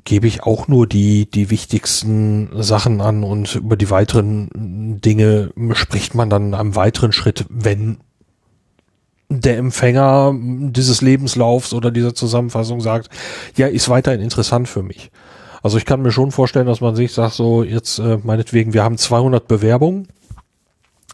gebe 0.03 0.27
ich 0.27 0.43
auch 0.43 0.67
nur 0.67 0.87
die, 0.87 1.29
die 1.29 1.49
wichtigsten 1.49 2.49
Sachen 2.61 3.01
an 3.01 3.23
und 3.23 3.55
über 3.55 3.75
die 3.75 3.89
weiteren 3.89 4.99
Dinge 5.01 5.51
spricht 5.73 6.15
man 6.15 6.29
dann 6.29 6.53
am 6.53 6.75
weiteren 6.75 7.11
Schritt, 7.11 7.45
wenn 7.49 7.97
der 9.29 9.57
Empfänger 9.57 10.33
dieses 10.35 11.01
Lebenslaufs 11.01 11.73
oder 11.73 11.91
dieser 11.91 12.13
Zusammenfassung 12.13 12.81
sagt, 12.81 13.09
ja, 13.55 13.67
ist 13.67 13.87
weiterhin 13.89 14.21
interessant 14.21 14.67
für 14.67 14.83
mich. 14.83 15.11
Also 15.61 15.77
ich 15.77 15.85
kann 15.85 16.01
mir 16.01 16.11
schon 16.11 16.31
vorstellen, 16.31 16.65
dass 16.65 16.81
man 16.81 16.95
sich 16.95 17.13
sagt, 17.13 17.33
so 17.33 17.63
jetzt 17.63 17.99
äh, 17.99 18.17
meinetwegen, 18.23 18.73
wir 18.73 18.83
haben 18.83 18.97
200 18.97 19.47
Bewerbungen 19.47 20.07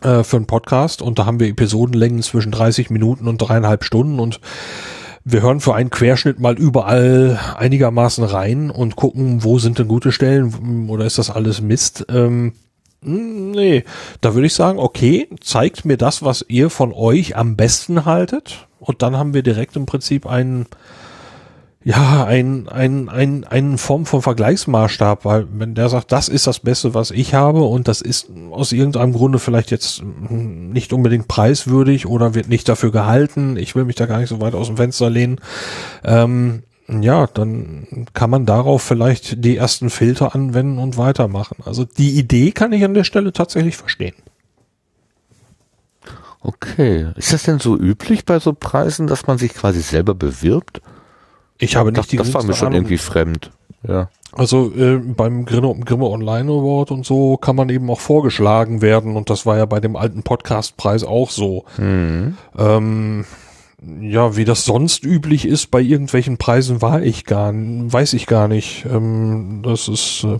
äh, 0.02 0.24
für 0.24 0.38
einen 0.38 0.48
Podcast 0.48 1.02
und 1.02 1.20
da 1.20 1.26
haben 1.26 1.40
wir 1.40 1.48
Episodenlängen 1.48 2.22
zwischen 2.22 2.52
30 2.52 2.90
Minuten 2.90 3.28
und 3.28 3.38
dreieinhalb 3.38 3.84
Stunden 3.84 4.20
und 4.20 4.40
wir 5.30 5.42
hören 5.42 5.60
für 5.60 5.76
einen 5.76 5.90
Querschnitt 5.90 6.40
mal 6.40 6.58
überall 6.58 7.38
einigermaßen 7.58 8.24
rein 8.24 8.72
und 8.72 8.96
gucken, 8.96 9.44
wo 9.44 9.60
sind 9.60 9.78
denn 9.78 9.90
gute 9.90 10.14
Stellen 10.14 10.88
oder 10.90 11.04
ist 11.04 11.18
das 11.18 11.30
alles 11.30 11.60
Mist. 11.60 12.06
Ähm, 12.08 12.54
hm, 13.04 13.52
nee, 13.52 13.84
da 14.22 14.34
würde 14.34 14.48
ich 14.48 14.54
sagen, 14.54 14.80
okay, 14.80 15.28
zeigt 15.42 15.84
mir 15.84 15.98
das, 15.98 16.24
was 16.24 16.46
ihr 16.48 16.70
von 16.70 16.94
euch 16.94 17.36
am 17.36 17.58
besten 17.58 18.06
haltet 18.06 18.68
und 18.80 19.02
dann 19.02 19.18
haben 19.18 19.34
wir 19.34 19.44
direkt 19.44 19.76
im 19.76 19.86
Prinzip 19.86 20.26
einen 20.26 20.68
ja, 21.88 22.26
ein, 22.26 22.68
ein, 22.68 23.08
ein, 23.08 23.46
eine 23.46 23.78
Form 23.78 24.06
von 24.06 24.22
Vergleichsmaßstab, 24.22 25.24
weil 25.24 25.48
wenn 25.54 25.74
der 25.74 25.88
sagt, 25.88 26.12
das 26.12 26.28
ist 26.28 26.46
das 26.46 26.60
Beste, 26.60 26.94
was 26.94 27.12
ich 27.12 27.34
habe 27.34 27.62
und 27.62 27.88
das 27.88 28.02
ist 28.02 28.28
aus 28.52 28.74
irgendeinem 28.74 29.14
Grunde 29.14 29.40
vielleicht 29.40 29.72
jetzt 29.72 30.04
nicht 30.04 30.92
unbedingt 30.92 31.30
preiswürdig 31.30 32.06
oder 32.06 32.36
wird 32.36 32.50
nicht 32.50 32.68
dafür 32.68 32.92
gehalten, 32.92 33.56
ich 33.56 33.74
will 33.74 33.86
mich 33.86 33.96
da 33.96 34.06
gar 34.06 34.20
nicht 34.20 34.28
so 34.28 34.42
weit 34.42 34.54
aus 34.54 34.68
dem 34.68 34.76
Fenster 34.76 35.10
lehnen, 35.10 35.40
ähm, 36.04 36.64
ja, 36.90 37.26
dann 37.26 38.06
kann 38.14 38.32
man 38.32 38.46
darauf 38.46 38.82
vielleicht 38.82 39.46
die 39.46 39.56
ersten 39.56 39.90
Filter 39.90 40.36
anwenden 40.36 40.80
und 40.80 40.98
weitermachen. 40.98 41.60
Also 41.64 41.86
die 41.86 42.20
Idee 42.20 42.52
kann 42.52 42.74
ich 42.74 42.84
an 42.84 42.96
der 42.96 43.06
Stelle 43.06 43.32
tatsächlich 43.32 43.78
verstehen. 43.78 44.16
Okay. 46.42 47.08
Ist 47.16 47.32
das 47.32 47.44
denn 47.44 47.60
so 47.60 47.78
üblich 47.78 48.26
bei 48.26 48.40
so 48.40 48.52
Preisen, 48.52 49.08
dass 49.08 49.26
man 49.26 49.38
sich 49.38 49.54
quasi 49.54 49.80
selber 49.80 50.16
bewirbt? 50.16 50.82
Ich 51.60 51.76
habe 51.76 51.92
das, 51.92 52.04
nicht 52.04 52.12
die 52.14 52.18
Das 52.18 52.34
war 52.34 52.44
mir 52.44 52.54
schon 52.54 52.68
Ahnung. 52.68 52.80
irgendwie 52.80 52.98
fremd. 52.98 53.52
Ja. 53.88 54.10
Also 54.34 54.72
äh, 54.76 54.98
beim 54.98 55.46
Grimme, 55.46 55.74
Grimme 55.84 56.06
Online 56.06 56.52
Award 56.52 56.92
und 56.92 57.06
so 57.06 57.38
kann 57.38 57.56
man 57.56 57.70
eben 57.70 57.90
auch 57.90 58.00
vorgeschlagen 58.00 58.82
werden 58.82 59.16
und 59.16 59.30
das 59.30 59.46
war 59.46 59.58
ja 59.58 59.66
bei 59.66 59.80
dem 59.80 59.96
alten 59.96 60.24
Podcastpreis 60.24 61.04
auch 61.04 61.32
so. 61.32 61.66
Mhm. 61.78 62.38
Ähm, 62.58 63.26
ja, 64.02 64.36
wie 64.36 64.46
das 64.46 64.66
sonst 64.66 65.04
üblich 65.04 65.46
ist 65.46 65.70
bei 65.72 65.82
irgendwelchen 65.82 66.38
Preisen, 66.38 66.82
war 66.82 67.02
ich 67.02 67.26
gar, 67.26 67.54
weiß 67.54 68.14
ich 68.14 68.26
gar 68.26 68.48
nicht. 68.48 68.86
Ähm, 68.92 69.62
das 69.64 69.88
ist, 69.88 70.24
äh, 70.24 70.40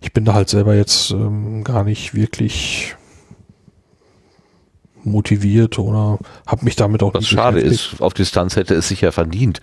ich 0.00 0.12
bin 0.12 0.24
da 0.24 0.34
halt 0.34 0.48
selber 0.48 0.74
jetzt 0.74 1.10
ähm, 1.10 1.62
gar 1.62 1.84
nicht 1.84 2.14
wirklich 2.14 2.96
motiviert 5.04 5.78
oder 5.78 6.18
habe 6.46 6.64
mich 6.64 6.76
damit 6.76 7.02
auch 7.02 7.14
Was 7.14 7.20
nicht 7.22 7.30
schade 7.30 7.60
ist, 7.60 8.00
auf 8.00 8.14
Distanz 8.14 8.56
hätte 8.56 8.74
es 8.74 8.88
sich 8.88 9.00
ja 9.00 9.12
verdient. 9.12 9.60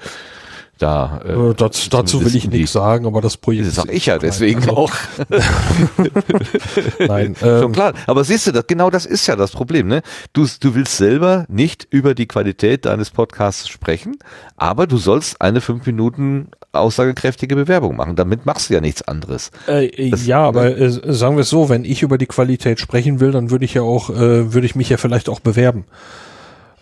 Da, 0.78 1.22
äh, 1.26 1.32
Äh, 1.34 1.54
das, 1.56 1.90
dazu 1.90 2.24
will 2.24 2.36
ich 2.36 2.48
nichts 2.50 2.72
sagen, 2.74 3.06
aber 3.06 3.22
das 3.22 3.38
Projekt 3.38 3.68
Das 3.68 3.76
sag 3.76 3.92
ich 3.92 4.06
ja 4.06 4.18
deswegen 4.18 4.60
Also, 4.62 4.76
auch. 4.78 4.92
Nein, 7.00 7.36
Schon 7.40 7.64
ähm, 7.64 7.72
klar. 7.72 7.94
Aber 8.06 8.24
siehst 8.24 8.48
du, 8.48 8.52
das, 8.52 8.68
genau 8.68 8.90
das 8.90 9.06
ist 9.06 9.28
ja 9.28 9.36
das 9.36 9.52
Problem. 9.52 9.88
Ne? 9.88 10.02
Du, 10.34 10.46
du 10.60 10.76
willst 10.76 10.98
selber 10.98 11.46
nicht 11.50 11.88
über 11.90 12.14
die 12.16 12.28
Qualität 12.28 12.86
deines 12.86 13.10
Podcasts 13.10 13.68
sprechen, 13.68 14.18
aber 14.56 14.88
du 14.88 14.98
sollst 14.98 15.42
eine 15.42 15.62
fünf 15.62 15.86
Minuten 15.86 16.50
aussagekräftige 16.72 17.56
Bewerbung 17.56 17.96
machen. 17.96 18.16
Damit 18.16 18.46
machst 18.46 18.70
du 18.70 18.74
ja 18.74 18.82
nichts 18.82 19.02
anderes. 19.08 19.52
Äh, 19.68 20.10
Das- 20.12 20.26
ja, 20.28 20.40
aber 20.42 20.78
äh, 20.78 20.90
sagen 21.14 21.36
wir 21.38 21.42
es 21.42 21.50
so, 21.50 21.70
wenn 21.70 21.86
ich 21.86 22.04
über 22.04 22.18
die 22.18 22.28
Qualität 22.28 22.80
sprechen 22.80 23.20
will, 23.20 23.32
dann 23.32 23.50
würde 23.52 23.66
ich 23.66 23.74
ja 23.74 23.82
auch, 23.82 24.10
äh, 24.10 24.54
würde 24.54 24.66
ich 24.66 24.76
mich 24.76 24.90
ja 24.90 24.98
vielleicht 24.98 25.30
auch 25.30 25.40
bewerben. 25.40 25.86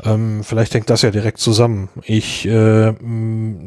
Ähm, 0.03 0.43
vielleicht 0.43 0.73
hängt 0.73 0.89
das 0.89 1.03
ja 1.03 1.11
direkt 1.11 1.39
zusammen. 1.39 1.89
Ich, 2.03 2.45
äh, 2.45 2.93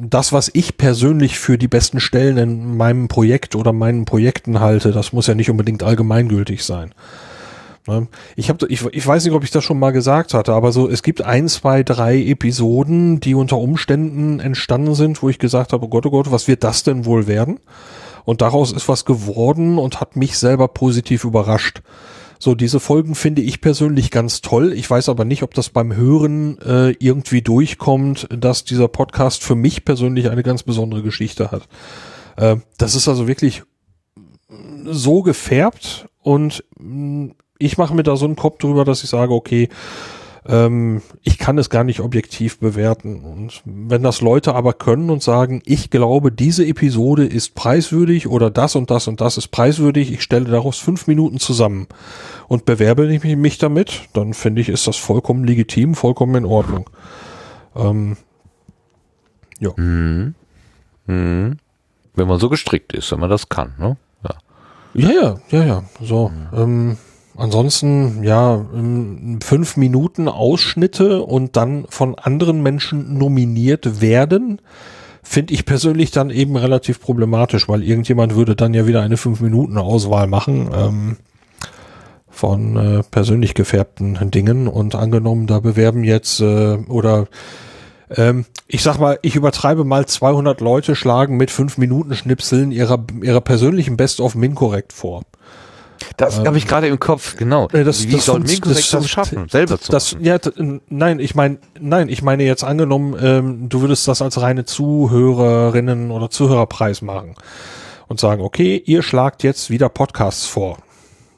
das, 0.02 0.32
was 0.32 0.50
ich 0.52 0.76
persönlich 0.76 1.38
für 1.38 1.56
die 1.56 1.68
besten 1.68 2.00
Stellen 2.00 2.36
in 2.36 2.76
meinem 2.76 3.08
Projekt 3.08 3.54
oder 3.54 3.72
meinen 3.72 4.04
Projekten 4.04 4.60
halte, 4.60 4.92
das 4.92 5.12
muss 5.12 5.26
ja 5.26 5.34
nicht 5.34 5.50
unbedingt 5.50 5.82
allgemeingültig 5.82 6.64
sein. 6.64 6.92
Ne? 7.86 8.06
Ich, 8.36 8.50
hab, 8.50 8.62
ich, 8.64 8.84
ich 8.84 9.06
weiß 9.06 9.24
nicht, 9.24 9.32
ob 9.32 9.42
ich 9.42 9.50
das 9.50 9.64
schon 9.64 9.78
mal 9.78 9.92
gesagt 9.92 10.34
hatte, 10.34 10.52
aber 10.52 10.70
so, 10.70 10.88
es 10.88 11.02
gibt 11.02 11.22
ein, 11.22 11.48
zwei, 11.48 11.82
drei 11.82 12.18
Episoden, 12.22 13.20
die 13.20 13.34
unter 13.34 13.56
Umständen 13.56 14.38
entstanden 14.38 14.94
sind, 14.94 15.22
wo 15.22 15.30
ich 15.30 15.38
gesagt 15.38 15.72
habe, 15.72 15.86
oh 15.86 15.88
Gott, 15.88 16.04
oh 16.04 16.10
Gott, 16.10 16.30
was 16.30 16.46
wird 16.46 16.62
das 16.62 16.82
denn 16.82 17.06
wohl 17.06 17.26
werden? 17.26 17.58
Und 18.26 18.42
daraus 18.42 18.72
ist 18.72 18.88
was 18.88 19.06
geworden 19.06 19.78
und 19.78 20.00
hat 20.00 20.14
mich 20.14 20.36
selber 20.36 20.68
positiv 20.68 21.24
überrascht. 21.24 21.80
So, 22.38 22.54
diese 22.54 22.78
Folgen 22.80 23.14
finde 23.14 23.42
ich 23.42 23.60
persönlich 23.60 24.10
ganz 24.10 24.40
toll. 24.40 24.72
Ich 24.72 24.88
weiß 24.88 25.08
aber 25.08 25.24
nicht, 25.24 25.42
ob 25.42 25.54
das 25.54 25.70
beim 25.70 25.94
Hören 25.94 26.58
äh, 26.60 26.90
irgendwie 27.00 27.42
durchkommt, 27.42 28.28
dass 28.30 28.64
dieser 28.64 28.88
Podcast 28.88 29.42
für 29.42 29.56
mich 29.56 29.84
persönlich 29.84 30.30
eine 30.30 30.42
ganz 30.42 30.62
besondere 30.62 31.02
Geschichte 31.02 31.50
hat. 31.50 31.68
Äh, 32.36 32.56
das 32.76 32.94
ist 32.94 33.08
also 33.08 33.26
wirklich 33.26 33.62
so 34.84 35.22
gefärbt 35.22 36.06
und 36.22 36.64
mh, 36.78 37.34
ich 37.58 37.76
mache 37.76 37.94
mir 37.94 38.04
da 38.04 38.16
so 38.16 38.24
einen 38.24 38.36
Kopf 38.36 38.58
drüber, 38.58 38.84
dass 38.84 39.02
ich 39.02 39.10
sage, 39.10 39.34
okay, 39.34 39.68
ähm, 40.48 41.02
ich 41.22 41.38
kann 41.38 41.58
es 41.58 41.68
gar 41.68 41.84
nicht 41.84 42.00
objektiv 42.00 42.58
bewerten. 42.58 43.22
Und 43.22 43.62
wenn 43.66 44.02
das 44.02 44.22
Leute 44.22 44.54
aber 44.54 44.72
können 44.72 45.10
und 45.10 45.22
sagen, 45.22 45.60
ich 45.66 45.90
glaube, 45.90 46.32
diese 46.32 46.66
Episode 46.66 47.26
ist 47.26 47.54
preiswürdig 47.54 48.28
oder 48.28 48.50
das 48.50 48.74
und 48.74 48.90
das 48.90 49.06
und 49.08 49.20
das 49.20 49.36
ist 49.36 49.48
preiswürdig, 49.48 50.10
ich 50.10 50.22
stelle 50.22 50.46
daraus 50.46 50.78
fünf 50.78 51.06
Minuten 51.06 51.38
zusammen 51.38 51.86
und 52.48 52.64
bewerbe 52.64 53.06
mich, 53.06 53.36
mich 53.36 53.58
damit, 53.58 54.08
dann 54.14 54.32
finde 54.32 54.62
ich, 54.62 54.70
ist 54.70 54.86
das 54.86 54.96
vollkommen 54.96 55.44
legitim, 55.44 55.94
vollkommen 55.94 56.34
in 56.34 56.44
Ordnung. 56.46 56.88
Ähm, 57.76 58.16
ja. 59.60 59.70
Mhm. 59.76 60.34
Mhm. 61.06 61.58
Wenn 62.14 62.28
man 62.28 62.40
so 62.40 62.48
gestrickt 62.48 62.94
ist, 62.94 63.12
wenn 63.12 63.20
man 63.20 63.30
das 63.30 63.50
kann. 63.50 63.74
Ne? 63.78 63.96
Ja. 64.24 64.34
Ja, 64.94 65.10
ja, 65.10 65.40
ja, 65.50 65.64
ja. 65.64 65.84
So. 66.00 66.32
Ähm, 66.54 66.96
ansonsten, 67.38 68.22
ja, 68.22 68.66
ähm, 68.74 69.38
fünf 69.42 69.76
Minuten 69.76 70.28
Ausschnitte 70.28 71.22
und 71.22 71.56
dann 71.56 71.86
von 71.88 72.16
anderen 72.16 72.62
Menschen 72.62 73.16
nominiert 73.16 74.00
werden, 74.00 74.60
finde 75.22 75.54
ich 75.54 75.64
persönlich 75.64 76.10
dann 76.10 76.30
eben 76.30 76.56
relativ 76.56 77.00
problematisch, 77.00 77.68
weil 77.68 77.82
irgendjemand 77.82 78.34
würde 78.34 78.56
dann 78.56 78.74
ja 78.74 78.86
wieder 78.86 79.02
eine 79.02 79.16
fünf 79.16 79.40
Minuten 79.40 79.78
Auswahl 79.78 80.26
machen 80.26 80.70
ähm, 80.74 81.16
von 82.28 82.76
äh, 82.76 83.02
persönlich 83.02 83.54
gefärbten 83.54 84.30
Dingen 84.30 84.68
und 84.68 84.94
angenommen, 84.94 85.46
da 85.46 85.60
bewerben 85.60 86.04
jetzt 86.04 86.40
äh, 86.40 86.76
oder 86.88 87.26
ähm, 88.10 88.46
ich 88.66 88.82
sag 88.82 88.98
mal, 88.98 89.18
ich 89.22 89.36
übertreibe 89.36 89.84
mal 89.84 90.06
200 90.06 90.60
Leute 90.60 90.94
schlagen 90.94 91.36
mit 91.36 91.50
fünf 91.50 91.78
Minuten 91.78 92.14
Schnipseln 92.14 92.70
ihrer, 92.70 93.04
ihrer 93.22 93.40
persönlichen 93.40 93.96
Best-of 93.96 94.34
Min-Korrekt 94.34 94.92
vor. 94.92 95.22
Das 96.16 96.38
habe 96.40 96.58
ich 96.58 96.66
gerade 96.66 96.86
im 96.88 96.98
Kopf, 97.00 97.36
genau. 97.36 97.68
Äh, 97.72 97.84
das- 97.84 98.06
Wie 98.06 98.12
das 98.12 98.24
soll 98.26 98.40
Minko 98.40 98.68
das- 98.70 98.90
das, 98.90 99.08
schaffen, 99.08 99.48
selber 99.48 99.80
zu 99.80 99.90
Das, 99.92 100.12
machen? 100.14 100.24
ja, 100.24 100.38
nein, 100.88 101.18
ich 101.20 101.34
meine, 101.34 101.58
nein, 101.80 102.08
ich 102.08 102.22
meine 102.22 102.44
jetzt 102.44 102.64
angenommen, 102.64 103.16
ähm, 103.20 103.68
du 103.68 103.80
würdest 103.80 104.06
das 104.08 104.22
als 104.22 104.40
reine 104.40 104.64
Zuhörerinnen 104.64 106.10
oder 106.10 106.30
Zuhörerpreis 106.30 107.02
machen 107.02 107.34
und 108.08 108.20
sagen, 108.20 108.42
okay, 108.42 108.82
ihr 108.84 109.02
schlagt 109.02 109.42
jetzt 109.42 109.70
wieder 109.70 109.88
Podcasts 109.88 110.46
vor 110.46 110.78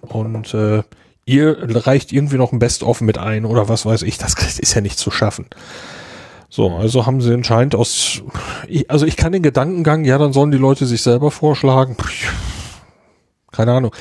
und 0.02 0.54
äh, 0.54 0.82
ihr 1.26 1.56
reicht 1.86 2.12
irgendwie 2.12 2.36
noch 2.38 2.52
ein 2.52 2.58
Best-of 2.58 3.00
mit 3.00 3.18
ein 3.18 3.44
oder 3.44 3.68
was 3.68 3.86
weiß 3.86 4.02
ich, 4.02 4.18
das 4.18 4.34
ist 4.58 4.74
ja 4.74 4.80
nicht 4.80 4.98
zu 4.98 5.10
schaffen. 5.10 5.46
So, 6.52 6.68
also 6.70 7.06
haben 7.06 7.20
sie 7.20 7.32
anscheinend 7.32 7.76
aus, 7.76 8.22
also 8.88 9.06
ich 9.06 9.16
kann 9.16 9.30
den 9.30 9.42
Gedankengang, 9.42 10.04
ja, 10.04 10.18
dann 10.18 10.32
sollen 10.32 10.50
die 10.50 10.58
Leute 10.58 10.84
sich 10.84 11.00
selber 11.00 11.30
vorschlagen. 11.30 11.94
Pff, 11.94 12.32
Keine 13.52 13.72
Ahnung. 13.72 13.94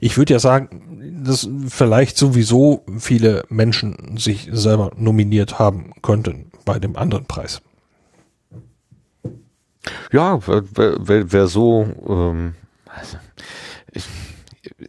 Ich 0.00 0.18
würde 0.18 0.32
ja 0.32 0.38
sagen, 0.38 1.22
dass 1.24 1.48
vielleicht 1.68 2.16
sowieso 2.16 2.84
viele 2.98 3.44
Menschen 3.48 4.16
sich 4.18 4.48
selber 4.52 4.92
nominiert 4.96 5.58
haben 5.58 5.92
könnten 6.02 6.50
bei 6.64 6.78
dem 6.78 6.96
anderen 6.96 7.26
Preis. 7.26 7.62
Ja, 10.12 10.40
wer, 10.46 10.64
wer, 10.74 11.32
wer 11.32 11.46
so, 11.46 11.86
ähm, 12.08 12.54
also, 12.86 13.18
ich, 13.92 14.04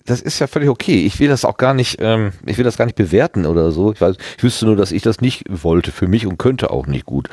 das 0.05 0.21
ist 0.21 0.39
ja 0.39 0.47
völlig 0.47 0.69
okay. 0.69 1.05
Ich 1.05 1.19
will 1.19 1.27
das 1.27 1.45
auch 1.45 1.57
gar 1.57 1.73
nicht, 1.73 1.97
ähm, 1.99 2.31
ich 2.45 2.57
will 2.57 2.65
das 2.65 2.77
gar 2.77 2.85
nicht 2.85 2.95
bewerten 2.95 3.45
oder 3.45 3.71
so. 3.71 3.91
Ich 3.91 4.01
weiß, 4.01 4.15
ich 4.37 4.43
wüsste 4.43 4.65
nur, 4.65 4.75
dass 4.75 4.91
ich 4.91 5.01
das 5.01 5.21
nicht 5.21 5.45
wollte 5.49 5.91
für 5.91 6.07
mich 6.07 6.25
und 6.25 6.37
könnte 6.37 6.71
auch 6.71 6.87
nicht 6.87 7.05
gut. 7.05 7.29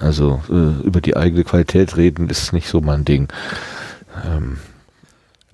Also 0.00 0.42
äh, 0.48 0.84
über 0.84 1.00
die 1.00 1.16
eigene 1.16 1.44
Qualität 1.44 1.96
reden 1.96 2.28
ist 2.28 2.52
nicht 2.52 2.68
so 2.68 2.80
mein 2.80 3.04
Ding. 3.04 3.28
Ähm, 4.24 4.58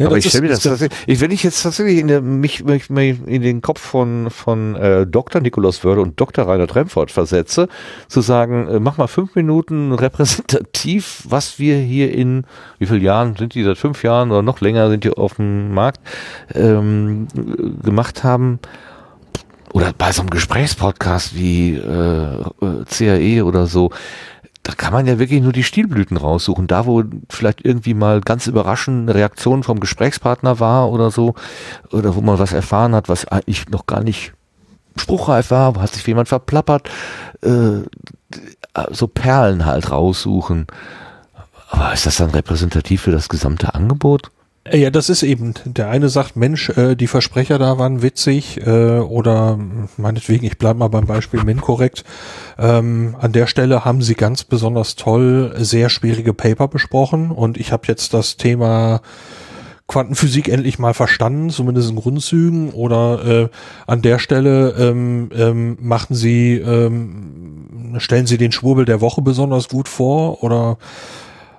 Ja, 0.02 0.08
aber 0.08 0.18
ich 0.18 0.28
stelle 0.28 0.42
mir 0.42 0.48
das 0.48 0.60
tatsächlich, 0.60 0.98
ich, 1.06 1.20
wenn 1.20 1.30
ich 1.30 1.42
jetzt 1.42 1.62
tatsächlich 1.62 1.98
in, 1.98 2.08
der, 2.08 2.20
mich, 2.20 2.64
mich, 2.64 2.90
mich 2.90 3.18
in 3.26 3.42
den 3.42 3.62
Kopf 3.62 3.80
von, 3.80 4.30
von 4.30 4.74
äh, 4.76 5.06
Dr. 5.06 5.40
Nikolaus 5.40 5.84
Wörde 5.84 6.00
und 6.00 6.20
Dr. 6.20 6.46
Rainer 6.46 6.66
Tremfort 6.66 7.08
versetze, 7.08 7.68
zu 8.08 8.20
sagen, 8.20 8.68
äh, 8.68 8.80
mach 8.80 8.98
mal 8.98 9.06
fünf 9.06 9.34
Minuten 9.34 9.92
repräsentativ, 9.92 11.22
was 11.28 11.58
wir 11.58 11.76
hier 11.76 12.12
in, 12.12 12.44
wie 12.78 12.86
viele 12.86 13.00
Jahren 13.00 13.36
sind 13.36 13.54
die, 13.54 13.62
seit 13.62 13.78
fünf 13.78 14.02
Jahren 14.02 14.30
oder 14.30 14.42
noch 14.42 14.60
länger 14.60 14.90
sind 14.90 15.04
die 15.04 15.10
auf 15.10 15.34
dem 15.34 15.72
Markt, 15.72 16.00
ähm, 16.54 17.28
äh, 17.36 17.84
gemacht 17.84 18.24
haben, 18.24 18.58
oder 19.72 19.92
bei 19.96 20.12
so 20.12 20.20
einem 20.20 20.30
Gesprächspodcast 20.30 21.34
wie 21.34 21.76
äh, 21.76 22.34
äh, 22.60 22.84
CAE 22.90 23.42
oder 23.44 23.66
so, 23.66 23.90
da 24.62 24.72
kann 24.74 24.92
man 24.92 25.06
ja 25.06 25.18
wirklich 25.18 25.42
nur 25.42 25.52
die 25.52 25.64
Stilblüten 25.64 26.16
raussuchen. 26.16 26.68
Da, 26.68 26.86
wo 26.86 27.02
vielleicht 27.28 27.64
irgendwie 27.64 27.94
mal 27.94 28.20
ganz 28.20 28.46
überraschend 28.46 29.08
eine 29.08 29.18
Reaktion 29.18 29.62
vom 29.62 29.80
Gesprächspartner 29.80 30.60
war 30.60 30.90
oder 30.90 31.10
so, 31.10 31.34
oder 31.90 32.14
wo 32.14 32.20
man 32.20 32.38
was 32.38 32.52
erfahren 32.52 32.94
hat, 32.94 33.08
was 33.08 33.26
eigentlich 33.26 33.68
noch 33.70 33.86
gar 33.86 34.02
nicht 34.02 34.32
spruchreif 34.96 35.50
war, 35.50 35.74
hat 35.80 35.92
sich 35.92 36.06
jemand 36.06 36.28
verplappert, 36.28 36.88
äh, 37.42 37.80
so 38.90 39.08
Perlen 39.08 39.66
halt 39.66 39.90
raussuchen. 39.90 40.66
Aber 41.70 41.92
ist 41.92 42.06
das 42.06 42.18
dann 42.18 42.30
repräsentativ 42.30 43.02
für 43.02 43.12
das 43.12 43.28
gesamte 43.28 43.74
Angebot? 43.74 44.30
Ja, 44.70 44.90
das 44.90 45.08
ist 45.08 45.24
eben, 45.24 45.54
der 45.64 45.90
eine 45.90 46.08
sagt, 46.08 46.36
Mensch, 46.36 46.68
äh, 46.70 46.94
die 46.94 47.08
Versprecher 47.08 47.58
da 47.58 47.78
waren 47.78 48.00
witzig 48.00 48.64
äh, 48.64 48.98
oder 49.00 49.58
meinetwegen, 49.96 50.46
ich 50.46 50.56
bleib 50.56 50.76
mal 50.76 50.86
beim 50.88 51.04
Beispiel 51.04 51.42
Min 51.42 51.60
korrekt. 51.60 52.04
Ähm, 52.58 53.16
an 53.20 53.32
der 53.32 53.48
Stelle 53.48 53.84
haben 53.84 54.02
sie 54.02 54.14
ganz 54.14 54.44
besonders 54.44 54.94
toll 54.94 55.52
sehr 55.58 55.88
schwierige 55.88 56.32
Paper 56.32 56.68
besprochen 56.68 57.32
und 57.32 57.58
ich 57.58 57.72
habe 57.72 57.88
jetzt 57.88 58.14
das 58.14 58.36
Thema 58.36 59.00
Quantenphysik 59.88 60.48
endlich 60.48 60.78
mal 60.78 60.94
verstanden, 60.94 61.50
zumindest 61.50 61.90
in 61.90 61.96
Grundzügen 61.96 62.70
oder 62.70 63.24
äh, 63.26 63.48
an 63.88 64.00
der 64.00 64.20
Stelle 64.20 64.76
ähm, 64.78 65.30
ähm, 65.34 65.76
machen 65.80 66.14
sie, 66.14 66.54
ähm, 66.54 67.96
stellen 67.98 68.26
sie 68.26 68.38
den 68.38 68.52
Schwurbel 68.52 68.84
der 68.84 69.00
Woche 69.00 69.22
besonders 69.22 69.68
gut 69.68 69.88
vor 69.88 70.44
oder 70.44 70.78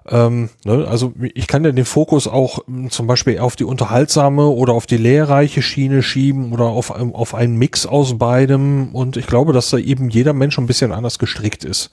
Ähm, 0.09 0.49
ne, 0.65 0.85
also 0.87 1.13
ich 1.33 1.47
kann 1.47 1.63
ja 1.63 1.71
den 1.71 1.85
Fokus 1.85 2.27
auch 2.27 2.67
m, 2.67 2.89
zum 2.89 3.07
Beispiel 3.07 3.39
auf 3.39 3.55
die 3.55 3.63
unterhaltsame 3.63 4.47
oder 4.47 4.73
auf 4.73 4.85
die 4.85 4.97
lehrreiche 4.97 5.61
Schiene 5.61 6.03
schieben 6.03 6.51
oder 6.51 6.65
auf, 6.65 6.93
ähm, 6.99 7.15
auf 7.15 7.33
einen 7.33 7.57
Mix 7.57 7.85
aus 7.85 8.17
beidem. 8.17 8.89
Und 8.93 9.15
ich 9.17 9.27
glaube, 9.27 9.53
dass 9.53 9.69
da 9.69 9.77
eben 9.77 10.09
jeder 10.09 10.33
Mensch 10.33 10.57
ein 10.57 10.67
bisschen 10.67 10.91
anders 10.91 11.19
gestrickt 11.19 11.63
ist. 11.63 11.89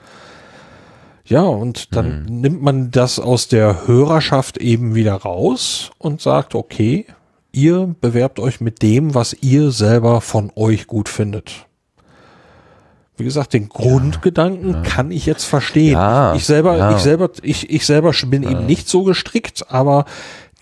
Ja, 1.25 1.43
und 1.43 1.95
dann 1.95 2.25
Mhm. 2.29 2.41
nimmt 2.41 2.63
man 2.63 2.91
das 2.91 3.21
aus 3.21 3.47
der 3.47 3.87
Hörerschaft 3.87 4.57
eben 4.59 4.97
wieder 4.97 5.15
raus 5.15 5.93
und 5.99 6.21
sagt, 6.21 6.57
okay, 6.57 7.07
ihr 7.53 7.95
bewerbt 8.01 8.41
euch 8.41 8.61
mit 8.61 8.83
dem, 8.83 9.15
was 9.15 9.37
ihr 9.41 9.71
selber 9.71 10.21
von 10.21 10.51
euch 10.57 10.89
gut 10.89 11.09
findet. 11.09 11.67
Wie 13.21 13.25
gesagt, 13.25 13.53
den 13.53 13.69
Grundgedanken 13.69 14.83
kann 14.83 15.11
ich 15.11 15.27
jetzt 15.27 15.45
verstehen. 15.45 15.93
Ja, 15.93 16.35
ich 16.35 16.47
selber, 16.47 16.77
ja. 16.77 16.97
ich 16.97 17.03
selber, 17.03 17.31
ich, 17.43 17.71
ich 17.71 17.85
selber 17.85 18.13
bin 18.27 18.43
eben 18.43 18.67
nicht 18.67 18.89
so 18.89 19.05
gestrickt, 19.05 19.67
aber 19.69 20.07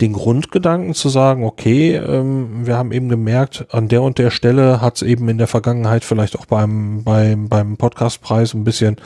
den 0.00 0.12
Grundgedanken 0.12 0.94
zu 0.94 1.08
sagen, 1.08 1.44
okay, 1.44 1.96
ähm, 1.96 2.66
wir 2.66 2.76
haben 2.76 2.92
eben 2.92 3.08
gemerkt, 3.08 3.66
an 3.70 3.88
der 3.88 4.02
und 4.02 4.18
der 4.18 4.30
Stelle 4.30 4.80
hat 4.80 4.96
es 4.96 5.02
eben 5.02 5.28
in 5.28 5.38
der 5.38 5.46
Vergangenheit 5.46 6.04
vielleicht 6.04 6.38
auch 6.38 6.46
beim, 6.46 7.02
beim, 7.04 7.48
beim 7.48 7.76
Podcastpreis 7.76 8.54
ein 8.54 8.64
bisschen 8.64 8.96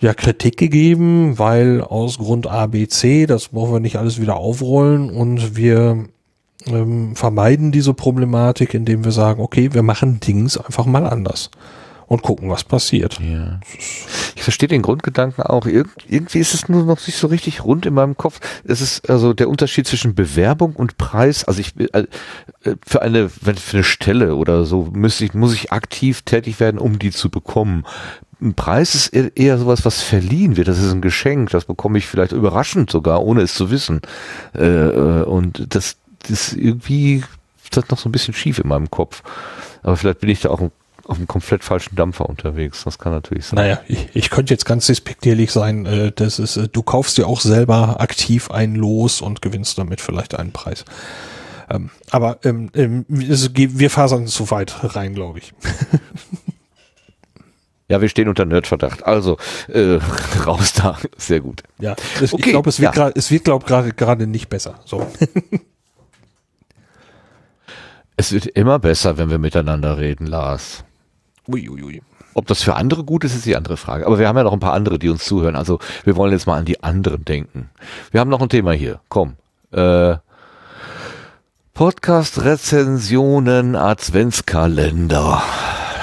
ja, 0.00 0.14
Kritik 0.14 0.56
gegeben, 0.56 1.38
weil 1.38 1.80
aus 1.80 2.18
Grund 2.18 2.46
A, 2.46 2.66
B, 2.66 2.86
C, 2.86 3.26
das 3.26 3.48
brauchen 3.48 3.72
wir 3.72 3.80
nicht 3.80 3.96
alles 3.96 4.20
wieder 4.20 4.36
aufrollen 4.36 5.10
und 5.10 5.56
wir 5.56 6.04
ähm, 6.66 7.16
vermeiden 7.16 7.72
diese 7.72 7.94
Problematik, 7.94 8.74
indem 8.74 9.04
wir 9.04 9.12
sagen, 9.12 9.42
okay, 9.42 9.72
wir 9.72 9.82
machen 9.82 10.20
Dings 10.20 10.58
einfach 10.58 10.86
mal 10.86 11.06
anders 11.06 11.50
und 12.06 12.22
gucken, 12.22 12.50
was 12.50 12.64
passiert. 12.64 13.18
Ja. 13.20 13.60
Ich 14.36 14.42
verstehe 14.42 14.68
den 14.68 14.82
Grundgedanken 14.82 15.44
auch. 15.44 15.66
Irg 15.66 15.88
irgendwie 16.08 16.38
ist 16.38 16.54
es 16.54 16.68
nur 16.68 16.84
noch 16.84 17.06
nicht 17.06 17.18
so 17.18 17.26
richtig 17.28 17.64
rund 17.64 17.86
in 17.86 17.94
meinem 17.94 18.16
Kopf. 18.16 18.40
Es 18.64 18.80
ist 18.80 19.08
also 19.08 19.32
der 19.32 19.48
Unterschied 19.48 19.86
zwischen 19.86 20.14
Bewerbung 20.14 20.74
und 20.76 20.98
Preis. 20.98 21.44
Also 21.44 21.60
ich 21.60 21.74
äh, 21.78 22.04
für 22.86 23.02
eine 23.02 23.30
wenn 23.40 23.56
für 23.56 23.78
eine 23.78 23.84
Stelle 23.84 24.36
oder 24.36 24.64
so 24.64 24.90
muss 24.94 25.20
ich 25.20 25.34
muss 25.34 25.54
ich 25.54 25.72
aktiv 25.72 26.22
tätig 26.22 26.60
werden, 26.60 26.78
um 26.78 26.98
die 26.98 27.10
zu 27.10 27.30
bekommen. 27.30 27.84
Ein 28.40 28.54
Preis 28.54 28.94
ist 28.94 29.08
eher, 29.08 29.34
eher 29.36 29.58
sowas, 29.58 29.84
was 29.84 30.02
verliehen 30.02 30.56
wird. 30.56 30.68
Das 30.68 30.78
ist 30.78 30.92
ein 30.92 31.00
Geschenk. 31.00 31.50
Das 31.50 31.64
bekomme 31.64 31.98
ich 31.98 32.06
vielleicht 32.06 32.32
überraschend 32.32 32.90
sogar, 32.90 33.22
ohne 33.22 33.42
es 33.42 33.54
zu 33.54 33.70
wissen. 33.70 34.02
Äh, 34.54 34.66
äh, 34.66 35.22
und 35.22 35.74
das, 35.74 35.96
das 36.28 36.52
irgendwie 36.52 37.22
ist 37.70 37.90
noch 37.90 37.98
so 37.98 38.08
ein 38.08 38.12
bisschen 38.12 38.34
schief 38.34 38.58
in 38.58 38.68
meinem 38.68 38.90
Kopf. 38.90 39.22
Aber 39.82 39.96
vielleicht 39.96 40.20
bin 40.20 40.30
ich 40.30 40.40
da 40.40 40.50
auch 40.50 40.60
ein 40.60 40.72
auf 41.06 41.16
einem 41.16 41.26
komplett 41.26 41.64
falschen 41.64 41.96
Dampfer 41.96 42.28
unterwegs. 42.28 42.84
Das 42.84 42.98
kann 42.98 43.12
natürlich 43.12 43.46
sein. 43.46 43.56
Naja, 43.56 43.80
ich, 43.88 44.08
ich 44.14 44.30
könnte 44.30 44.54
jetzt 44.54 44.64
ganz 44.64 44.86
despektierlich 44.86 45.52
sein, 45.52 45.86
äh, 45.86 46.12
das 46.12 46.38
ist, 46.38 46.56
äh, 46.56 46.68
du 46.68 46.82
kaufst 46.82 47.18
dir 47.18 47.26
auch 47.26 47.40
selber 47.40 48.00
aktiv 48.00 48.50
ein 48.50 48.74
Los 48.74 49.20
und 49.20 49.42
gewinnst 49.42 49.78
damit 49.78 50.00
vielleicht 50.00 50.34
einen 50.34 50.52
Preis. 50.52 50.84
Ähm, 51.70 51.90
aber 52.10 52.38
ähm, 52.44 52.70
ähm, 52.74 53.04
wir 53.08 53.90
fasern 53.90 54.26
zu 54.26 54.50
weit 54.50 54.74
rein, 54.94 55.14
glaube 55.14 55.38
ich. 55.38 55.52
Ja, 57.86 58.00
wir 58.00 58.08
stehen 58.08 58.28
unter 58.28 58.46
Nerdverdacht. 58.46 59.04
Also, 59.04 59.36
äh, 59.68 59.98
raus 60.46 60.72
da. 60.72 60.98
Sehr 61.18 61.40
gut. 61.40 61.62
Ja, 61.78 61.94
es, 62.16 62.22
ich 62.22 62.32
Okay, 62.32 62.50
glaube, 62.50 62.70
es 62.70 62.80
wird 62.80 62.94
ja. 62.96 63.02
gerade, 63.02 63.18
es 63.18 63.30
wird 63.30 63.44
glaube 63.44 63.66
gerade 63.66 63.92
gerade 63.92 64.26
nicht 64.26 64.48
besser. 64.48 64.80
So. 64.84 65.06
Es 68.16 68.30
wird 68.30 68.46
immer 68.46 68.78
besser, 68.78 69.18
wenn 69.18 69.28
wir 69.28 69.38
miteinander 69.38 69.98
reden, 69.98 70.28
Lars. 70.28 70.84
Uiuiui. 71.48 72.02
Ob 72.34 72.46
das 72.46 72.62
für 72.62 72.74
andere 72.74 73.04
gut 73.04 73.24
ist, 73.24 73.34
ist 73.34 73.46
die 73.46 73.56
andere 73.56 73.76
Frage. 73.76 74.06
Aber 74.06 74.18
wir 74.18 74.26
haben 74.26 74.36
ja 74.36 74.42
noch 74.42 74.52
ein 74.52 74.60
paar 74.60 74.72
andere, 74.72 74.98
die 74.98 75.08
uns 75.08 75.24
zuhören. 75.24 75.56
Also 75.56 75.78
wir 76.04 76.16
wollen 76.16 76.32
jetzt 76.32 76.46
mal 76.46 76.58
an 76.58 76.64
die 76.64 76.82
anderen 76.82 77.24
denken. 77.24 77.70
Wir 78.10 78.20
haben 78.20 78.30
noch 78.30 78.42
ein 78.42 78.48
Thema 78.48 78.72
hier. 78.72 79.00
Komm. 79.08 79.34
Äh, 79.70 80.16
Podcast-Rezensionen 81.74 83.76
Adventskalender 83.76 85.42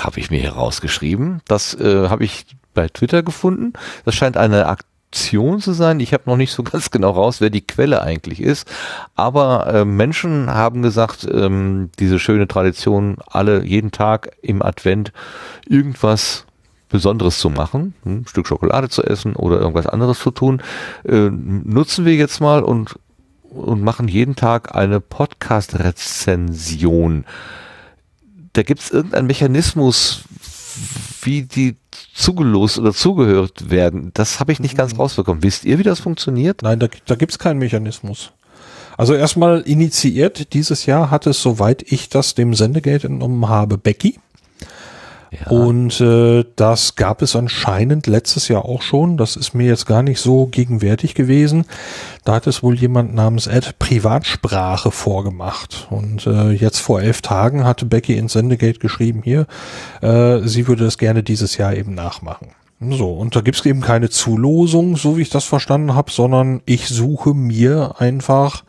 habe 0.03 0.19
ich 0.19 0.31
mir 0.31 0.39
hier 0.39 0.53
rausgeschrieben. 0.53 1.41
Das 1.47 1.73
äh, 1.73 2.09
habe 2.09 2.23
ich 2.23 2.45
bei 2.73 2.87
Twitter 2.87 3.23
gefunden. 3.23 3.73
Das 4.05 4.15
scheint 4.15 4.37
eine 4.37 4.67
Aktion 5.11 5.59
zu 5.59 5.73
sein. 5.73 5.99
Ich 5.99 6.13
habe 6.13 6.23
noch 6.25 6.37
nicht 6.37 6.53
so 6.53 6.63
ganz 6.63 6.89
genau 6.89 7.11
raus, 7.11 7.41
wer 7.41 7.49
die 7.49 7.67
Quelle 7.67 8.01
eigentlich 8.01 8.41
ist. 8.41 8.65
Aber 9.15 9.67
äh, 9.67 9.83
Menschen 9.85 10.49
haben 10.49 10.81
gesagt, 10.81 11.27
ähm, 11.29 11.89
diese 11.99 12.17
schöne 12.17 12.47
Tradition, 12.47 13.17
alle 13.27 13.65
jeden 13.65 13.91
Tag 13.91 14.31
im 14.41 14.61
Advent 14.61 15.11
irgendwas 15.67 16.45
Besonderes 16.87 17.39
zu 17.39 17.49
machen, 17.49 17.93
ein 18.05 18.25
Stück 18.27 18.47
Schokolade 18.47 18.87
zu 18.89 19.03
essen 19.03 19.35
oder 19.35 19.59
irgendwas 19.59 19.87
anderes 19.87 20.19
zu 20.19 20.31
tun, 20.31 20.61
äh, 21.05 21.29
nutzen 21.29 22.05
wir 22.05 22.15
jetzt 22.15 22.39
mal 22.41 22.63
und, 22.63 22.97
und 23.49 23.81
machen 23.81 24.07
jeden 24.07 24.37
Tag 24.37 24.73
eine 24.75 25.01
Podcast-Rezension. 25.01 27.25
Da 28.53 28.63
gibt 28.63 28.79
es 28.81 28.91
irgendeinen 28.91 29.27
Mechanismus, 29.27 30.23
wie 31.21 31.43
die 31.43 31.75
zugelost 32.13 32.79
oder 32.79 32.93
zugehört 32.93 33.69
werden. 33.69 34.11
Das 34.13 34.39
habe 34.39 34.51
ich 34.51 34.59
nicht 34.59 34.77
ganz 34.77 34.97
rausbekommen. 34.97 35.43
Wisst 35.43 35.65
ihr, 35.65 35.79
wie 35.79 35.83
das 35.83 35.99
funktioniert? 35.99 36.61
Nein, 36.61 36.79
da, 36.79 36.87
da 37.05 37.15
gibt's 37.15 37.39
keinen 37.39 37.59
Mechanismus. 37.59 38.31
Also 38.97 39.13
erstmal 39.13 39.61
initiiert 39.61 40.53
dieses 40.53 40.85
Jahr 40.85 41.09
hat 41.09 41.25
es, 41.25 41.41
soweit 41.41 41.91
ich 41.91 42.09
das 42.09 42.35
dem 42.35 42.53
Sendegate 42.53 43.07
entnommen 43.07 43.49
habe, 43.49 43.77
Becky. 43.77 44.19
Und 45.49 46.01
äh, 46.01 46.43
das 46.57 46.95
gab 46.95 47.21
es 47.21 47.37
anscheinend 47.37 48.05
letztes 48.05 48.49
Jahr 48.49 48.65
auch 48.65 48.81
schon. 48.81 49.15
Das 49.15 49.37
ist 49.37 49.53
mir 49.53 49.65
jetzt 49.65 49.85
gar 49.85 50.03
nicht 50.03 50.19
so 50.19 50.47
gegenwärtig 50.47 51.15
gewesen. 51.15 51.65
Da 52.25 52.35
hat 52.35 52.47
es 52.47 52.61
wohl 52.63 52.75
jemand 52.75 53.15
namens 53.15 53.47
Ed 53.47 53.79
Privatsprache 53.79 54.91
vorgemacht. 54.91 55.87
Und 55.89 56.27
äh, 56.27 56.51
jetzt 56.51 56.79
vor 56.79 57.01
elf 57.01 57.21
Tagen 57.21 57.63
hatte 57.63 57.85
Becky 57.85 58.17
ins 58.17 58.33
Sendegate 58.33 58.79
geschrieben, 58.79 59.21
hier, 59.23 59.47
äh, 60.01 60.39
sie 60.39 60.67
würde 60.67 60.83
das 60.83 60.97
gerne 60.97 61.23
dieses 61.23 61.55
Jahr 61.55 61.75
eben 61.75 61.95
nachmachen. 61.95 62.49
So, 62.89 63.13
und 63.13 63.35
da 63.35 63.41
gibt's 63.41 63.63
eben 63.65 63.81
keine 63.81 64.09
Zulosung, 64.09 64.97
so 64.97 65.15
wie 65.15 65.21
ich 65.21 65.29
das 65.29 65.45
verstanden 65.45 65.93
habe, 65.93 66.11
sondern 66.11 66.61
ich 66.65 66.87
suche 66.87 67.35
mir 67.35 67.95
einfach 67.99 68.63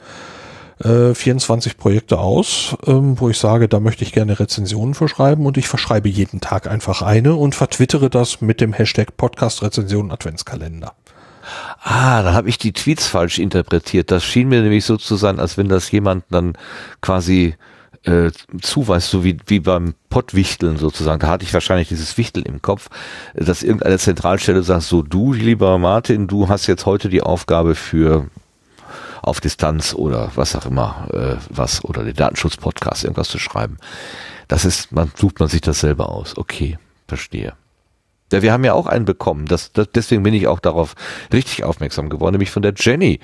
äh, 0.82 1.14
24 1.14 1.76
Projekte 1.76 2.18
aus, 2.18 2.76
ähm, 2.86 3.18
wo 3.20 3.28
ich 3.28 3.38
sage, 3.38 3.68
da 3.68 3.80
möchte 3.80 4.04
ich 4.04 4.12
gerne 4.12 4.38
Rezensionen 4.38 4.94
verschreiben 4.94 5.46
und 5.46 5.56
ich 5.56 5.68
verschreibe 5.68 6.08
jeden 6.08 6.40
Tag 6.40 6.66
einfach 6.66 7.02
eine 7.02 7.34
und 7.34 7.54
vertwittere 7.54 8.10
das 8.10 8.40
mit 8.40 8.60
dem 8.60 8.72
Hashtag 8.72 9.16
Podcast 9.16 9.62
Rezension 9.62 10.10
Adventskalender. 10.10 10.94
Ah, 11.82 12.22
da 12.22 12.34
habe 12.34 12.48
ich 12.48 12.58
die 12.58 12.72
Tweets 12.72 13.06
falsch 13.06 13.38
interpretiert. 13.38 14.10
Das 14.10 14.24
schien 14.24 14.48
mir 14.48 14.62
nämlich 14.62 14.84
so 14.84 14.96
zu 14.96 15.16
sein, 15.16 15.40
als 15.40 15.58
wenn 15.58 15.68
das 15.68 15.90
jemand 15.90 16.24
dann 16.30 16.54
quasi 17.00 17.56
äh, 18.04 18.30
zuweist, 18.60 19.10
so 19.10 19.24
wie, 19.24 19.36
wie 19.46 19.60
beim 19.60 19.94
Pottwichteln 20.08 20.76
sozusagen. 20.76 21.20
Da 21.20 21.28
hatte 21.28 21.44
ich 21.44 21.54
wahrscheinlich 21.54 21.88
dieses 21.88 22.16
Wichteln 22.18 22.46
im 22.46 22.62
Kopf, 22.62 22.88
dass 23.34 23.62
irgendeine 23.62 23.98
Zentralstelle 23.98 24.62
sagt, 24.62 24.82
so 24.82 25.02
du, 25.02 25.32
lieber 25.32 25.78
Martin, 25.78 26.26
du 26.26 26.48
hast 26.48 26.66
jetzt 26.66 26.86
heute 26.86 27.08
die 27.08 27.22
Aufgabe 27.22 27.74
für 27.74 28.26
auf 29.22 29.40
Distanz 29.40 29.94
oder 29.94 30.30
was 30.34 30.54
auch 30.56 30.66
immer, 30.66 31.08
äh, 31.12 31.36
was, 31.48 31.84
oder 31.84 32.04
den 32.04 32.14
Datenschutz-Podcast 32.14 33.04
irgendwas 33.04 33.28
zu 33.28 33.38
schreiben. 33.38 33.78
Das 34.48 34.64
ist, 34.64 34.92
man 34.92 35.10
sucht 35.14 35.40
man 35.40 35.48
sich 35.48 35.60
das 35.60 35.80
selber 35.80 36.10
aus. 36.10 36.36
Okay, 36.36 36.78
verstehe. 37.08 37.54
Ja, 38.32 38.42
wir 38.42 38.52
haben 38.52 38.64
ja 38.64 38.72
auch 38.72 38.86
einen 38.86 39.04
bekommen. 39.04 39.46
Das, 39.46 39.72
das, 39.72 39.88
deswegen 39.94 40.22
bin 40.22 40.34
ich 40.34 40.48
auch 40.48 40.58
darauf 40.58 40.94
richtig 41.32 41.64
aufmerksam 41.64 42.08
geworden, 42.08 42.32
nämlich 42.32 42.50
von 42.50 42.62
der 42.62 42.72
Jenny. 42.74 43.20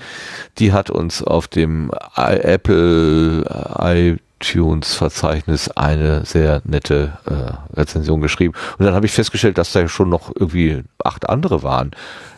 Die 0.58 0.72
hat 0.72 0.90
uns 0.90 1.22
auf 1.22 1.48
dem 1.48 1.90
Apple 2.14 3.44
iTunes 4.40 4.94
Verzeichnis 4.94 5.68
eine 5.68 6.24
sehr 6.24 6.62
nette 6.64 7.18
äh, 7.26 7.76
Rezension 7.76 8.20
geschrieben. 8.20 8.54
Und 8.78 8.86
dann 8.86 8.94
habe 8.94 9.06
ich 9.06 9.12
festgestellt, 9.12 9.58
dass 9.58 9.72
da 9.72 9.88
schon 9.88 10.08
noch 10.08 10.32
irgendwie 10.34 10.82
acht 11.02 11.28
andere 11.28 11.62
waren. 11.62 11.90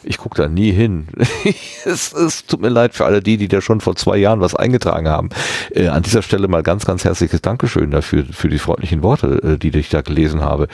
Ich 0.02 0.16
gucke 0.18 0.40
da 0.40 0.48
nie 0.48 0.72
hin. 0.72 1.08
es, 1.84 2.12
es 2.12 2.46
tut 2.46 2.60
mir 2.60 2.70
leid 2.70 2.94
für 2.94 3.04
alle 3.04 3.20
die, 3.20 3.36
die 3.36 3.48
da 3.48 3.60
schon 3.60 3.80
vor 3.80 3.96
zwei 3.96 4.16
Jahren 4.16 4.40
was 4.40 4.54
eingetragen 4.54 5.08
haben. 5.08 5.28
Äh, 5.70 5.88
an 5.88 6.02
dieser 6.02 6.22
Stelle 6.22 6.48
mal 6.48 6.62
ganz, 6.62 6.86
ganz 6.86 7.04
herzliches 7.04 7.42
Dankeschön 7.42 7.90
dafür, 7.90 8.24
für 8.30 8.48
die 8.48 8.58
freundlichen 8.58 9.02
Worte, 9.02 9.40
äh, 9.42 9.58
die 9.58 9.76
ich 9.78 9.90
da 9.90 10.00
gelesen 10.00 10.40
habe. 10.40 10.68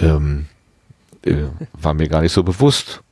Ähm, 0.00 0.46
äh, 1.24 1.34
war 1.74 1.94
mir 1.94 2.08
gar 2.08 2.22
nicht 2.22 2.32
so 2.32 2.42
bewusst. 2.42 3.02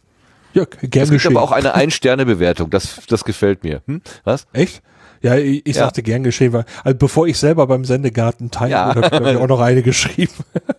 Ja, 0.54 0.64
gern 0.82 1.04
Es 1.04 1.10
gibt 1.10 1.26
aber 1.26 1.42
auch 1.42 1.52
eine 1.52 1.74
Ein-Sterne-Bewertung. 1.74 2.70
Das, 2.70 3.00
das 3.08 3.24
gefällt 3.24 3.62
mir. 3.62 3.82
Hm? 3.86 4.00
Was? 4.24 4.46
Echt? 4.52 4.82
Ja, 5.24 5.36
ich, 5.36 5.66
ich 5.66 5.74
Ja. 5.76 5.84
sagte 5.84 6.02
gern 6.02 6.22
geschehen, 6.22 6.52
weil 6.52 6.66
also 6.84 6.98
bevor 6.98 7.26
ich 7.26 7.38
selber 7.38 7.66
beim 7.66 7.84
Sendegarten 7.86 8.50
teilnehme, 8.50 9.00
Ja. 9.02 9.10
habe 9.10 9.32
ich 9.32 9.36
auch 9.38 9.48
noch 9.48 9.60
eine 9.60 9.82
geschrieben. 9.82 10.32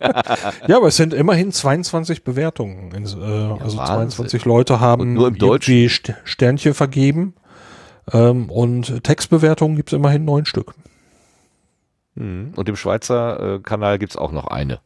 ja, 0.68 0.76
aber 0.76 0.86
es 0.86 0.96
sind 0.96 1.12
immerhin 1.12 1.50
22 1.50 2.22
Bewertungen. 2.22 2.92
Äh, 2.92 2.96
also 2.98 3.18
Wahnsinn. 3.18 3.74
22 3.74 4.44
Leute 4.44 4.78
haben 4.78 5.00
Und 5.02 5.14
nur 5.14 5.28
im 5.28 5.36
Deutschen? 5.38 5.88
Sternchen 6.24 6.74
vergeben. 6.74 7.34
Ähm, 8.12 8.48
und 8.48 9.02
Textbewertungen 9.02 9.74
gibt's 9.76 9.92
immerhin 9.92 10.24
neun 10.24 10.46
Stück. 10.46 10.74
Hm. 12.16 12.52
Und 12.54 12.68
im 12.68 12.76
Schweizer 12.76 13.56
äh, 13.56 13.58
Kanal 13.58 13.98
gibt's 13.98 14.16
auch 14.16 14.30
noch 14.30 14.46
eine. 14.46 14.78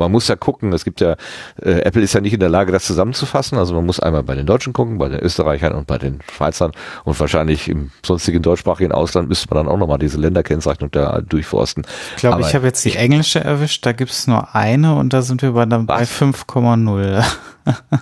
Man 0.00 0.12
muss 0.12 0.28
ja 0.28 0.36
gucken, 0.36 0.72
es 0.72 0.84
gibt 0.84 1.00
ja, 1.00 1.16
äh, 1.62 1.80
Apple 1.80 2.02
ist 2.02 2.12
ja 2.12 2.20
nicht 2.20 2.32
in 2.32 2.40
der 2.40 2.48
Lage, 2.48 2.72
das 2.72 2.84
zusammenzufassen. 2.84 3.58
Also 3.58 3.74
man 3.74 3.86
muss 3.86 4.00
einmal 4.00 4.22
bei 4.22 4.34
den 4.34 4.46
Deutschen 4.46 4.72
gucken, 4.72 4.98
bei 4.98 5.08
den 5.08 5.20
Österreichern 5.20 5.72
und 5.74 5.86
bei 5.86 5.98
den 5.98 6.20
Schweizern 6.32 6.72
und 7.04 7.18
wahrscheinlich 7.20 7.68
im 7.68 7.90
sonstigen 8.04 8.42
deutschsprachigen 8.42 8.92
Ausland 8.92 9.28
müsste 9.28 9.48
man 9.54 9.64
dann 9.64 9.72
auch 9.72 9.78
nochmal 9.78 9.98
diese 9.98 10.18
Länderkennzeichnung 10.18 10.90
da 10.90 11.20
durchforsten. 11.20 11.86
Ich 12.16 12.20
glaube, 12.20 12.40
ich 12.42 12.54
habe 12.54 12.66
jetzt 12.66 12.84
die 12.84 12.96
englische 12.96 13.40
erwischt, 13.40 13.86
da 13.86 13.92
gibt 13.92 14.10
es 14.10 14.26
nur 14.26 14.54
eine 14.54 14.94
und 14.96 15.12
da 15.12 15.22
sind 15.22 15.42
wir 15.42 15.52
bei, 15.52 15.66
bei 15.66 16.02
5,0. 16.02 17.24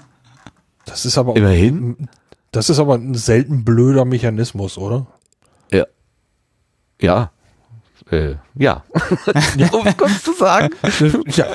Das 0.88 1.04
ist 1.04 1.18
aber 1.18 1.36
immerhin. 1.36 2.08
Das 2.50 2.70
ist 2.70 2.78
aber 2.78 2.94
ein 2.94 3.14
selten 3.14 3.62
blöder 3.64 4.06
Mechanismus, 4.06 4.78
oder? 4.78 5.06
Ja. 5.70 5.84
Ja. 7.00 7.30
Äh, 8.10 8.36
ja. 8.54 8.82
um 9.72 9.86
es 9.86 9.96
kurz 9.96 10.22
zu 10.22 10.32
sagen. 10.32 10.70
ja. 11.26 11.46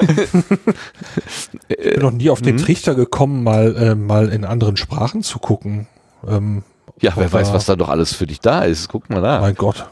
Ich 1.67 1.77
bin 1.77 2.01
noch 2.01 2.11
nie 2.11 2.29
auf 2.29 2.41
den 2.41 2.55
mhm. 2.55 2.59
Trichter 2.59 2.95
gekommen, 2.95 3.43
mal, 3.43 3.75
äh, 3.75 3.95
mal 3.95 4.29
in 4.29 4.45
anderen 4.45 4.77
Sprachen 4.77 5.23
zu 5.23 5.39
gucken. 5.39 5.87
Ähm, 6.27 6.63
ja, 7.01 7.13
wer 7.15 7.31
weiß, 7.31 7.53
was 7.53 7.65
da 7.65 7.75
doch 7.75 7.89
alles 7.89 8.13
für 8.13 8.27
dich 8.27 8.39
da 8.39 8.63
ist. 8.63 8.89
Guck 8.89 9.09
mal 9.09 9.21
da. 9.21 9.41
Mein 9.41 9.55
Gott. 9.55 9.87